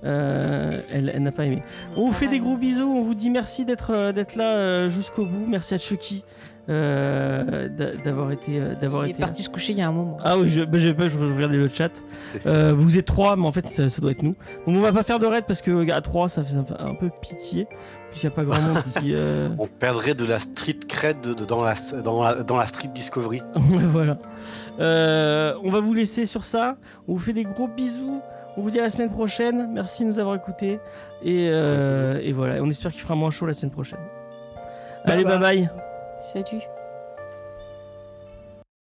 euh, 0.03 0.77
elle, 0.93 1.11
elle 1.15 1.23
n'a 1.23 1.31
pas 1.31 1.45
aimé. 1.45 1.63
On 1.95 2.05
vous 2.07 2.11
fait 2.11 2.27
des 2.27 2.39
gros 2.39 2.57
bisous, 2.57 2.83
on 2.89 3.03
vous 3.03 3.15
dit 3.15 3.29
merci 3.29 3.63
d'être 3.63 4.11
d'être 4.11 4.35
là 4.35 4.89
jusqu'au 4.89 5.25
bout. 5.25 5.45
Merci 5.47 5.73
à 5.75 5.77
Chucky 5.77 6.25
euh, 6.69 7.67
d'a- 7.69 7.95
d'avoir 7.95 8.31
été 8.31 8.59
d'avoir 8.81 9.05
Il 9.05 9.09
est 9.09 9.11
été. 9.11 9.19
parti 9.21 9.43
se 9.43 9.49
coucher 9.49 9.73
il 9.73 9.79
y 9.79 9.81
a 9.81 9.87
un 9.87 9.91
moment. 9.93 10.17
Ah 10.23 10.37
oui, 10.37 10.49
je, 10.49 10.61
bah, 10.63 10.77
j'ai 10.77 10.93
pas, 10.93 11.07
je, 11.07 11.17
je 11.17 11.33
regardais 11.33 11.57
le 11.57 11.69
chat. 11.69 11.91
Euh, 12.45 12.73
vous 12.77 12.97
êtes 12.97 13.05
trois, 13.05 13.35
mais 13.37 13.47
en 13.47 13.51
fait 13.51 13.67
ça, 13.69 13.89
ça 13.89 14.01
doit 14.01 14.11
être 14.11 14.23
nous. 14.23 14.35
Donc 14.67 14.75
on 14.75 14.81
va 14.81 14.91
pas 14.91 15.03
faire 15.03 15.19
de 15.19 15.25
raid 15.25 15.45
parce 15.47 15.61
que 15.61 15.89
à 15.91 16.01
trois 16.01 16.27
ça 16.29 16.43
fait 16.43 16.55
un 16.79 16.95
peu 16.95 17.09
pitié. 17.21 17.67
Puisqu'il 18.13 18.27
n'y 18.27 18.33
a 18.33 18.35
pas 18.35 18.43
grand 18.43 18.61
monde 18.61 18.77
qui. 18.99 19.13
euh, 19.15 19.49
On 19.57 19.65
perdrait 19.65 20.13
de 20.13 20.23
la 20.25 20.37
street 20.37 20.79
cred 20.87 21.19
dans, 21.47 21.63
la, 21.63 21.73
dans, 22.03 22.21
la, 22.23 22.35
dans 22.43 22.57
la 22.57 22.67
street 22.67 22.89
discovery. 22.93 23.41
Voilà. 23.55 24.17
Euh, 24.79 25.53
on 25.63 25.71
va 25.71 25.79
vous 25.81 25.93
laisser 25.95 26.25
sur 26.27 26.45
ça. 26.45 26.77
On 27.07 27.13
vous 27.13 27.19
fait 27.19 27.33
des 27.33 27.43
gros 27.43 27.67
bisous. 27.67 28.21
On 28.55 28.61
vous 28.61 28.69
dit 28.69 28.79
à 28.79 28.83
la 28.83 28.91
semaine 28.91 29.09
prochaine. 29.09 29.71
Merci 29.73 30.03
de 30.03 30.09
nous 30.09 30.19
avoir 30.19 30.35
écoutés. 30.35 30.79
Et, 31.23 31.49
euh, 31.51 32.19
et 32.21 32.33
voilà, 32.33 32.61
on 32.61 32.69
espère 32.69 32.91
qu'il 32.91 33.01
fera 33.01 33.15
moins 33.15 33.31
chaud 33.31 33.47
la 33.47 33.53
semaine 33.55 33.71
prochaine. 33.71 33.99
Bye 35.05 35.13
Allez, 35.15 35.23
bye. 35.23 35.39
bye 35.39 35.57
bye. 35.57 35.69
Salut. 36.33 36.61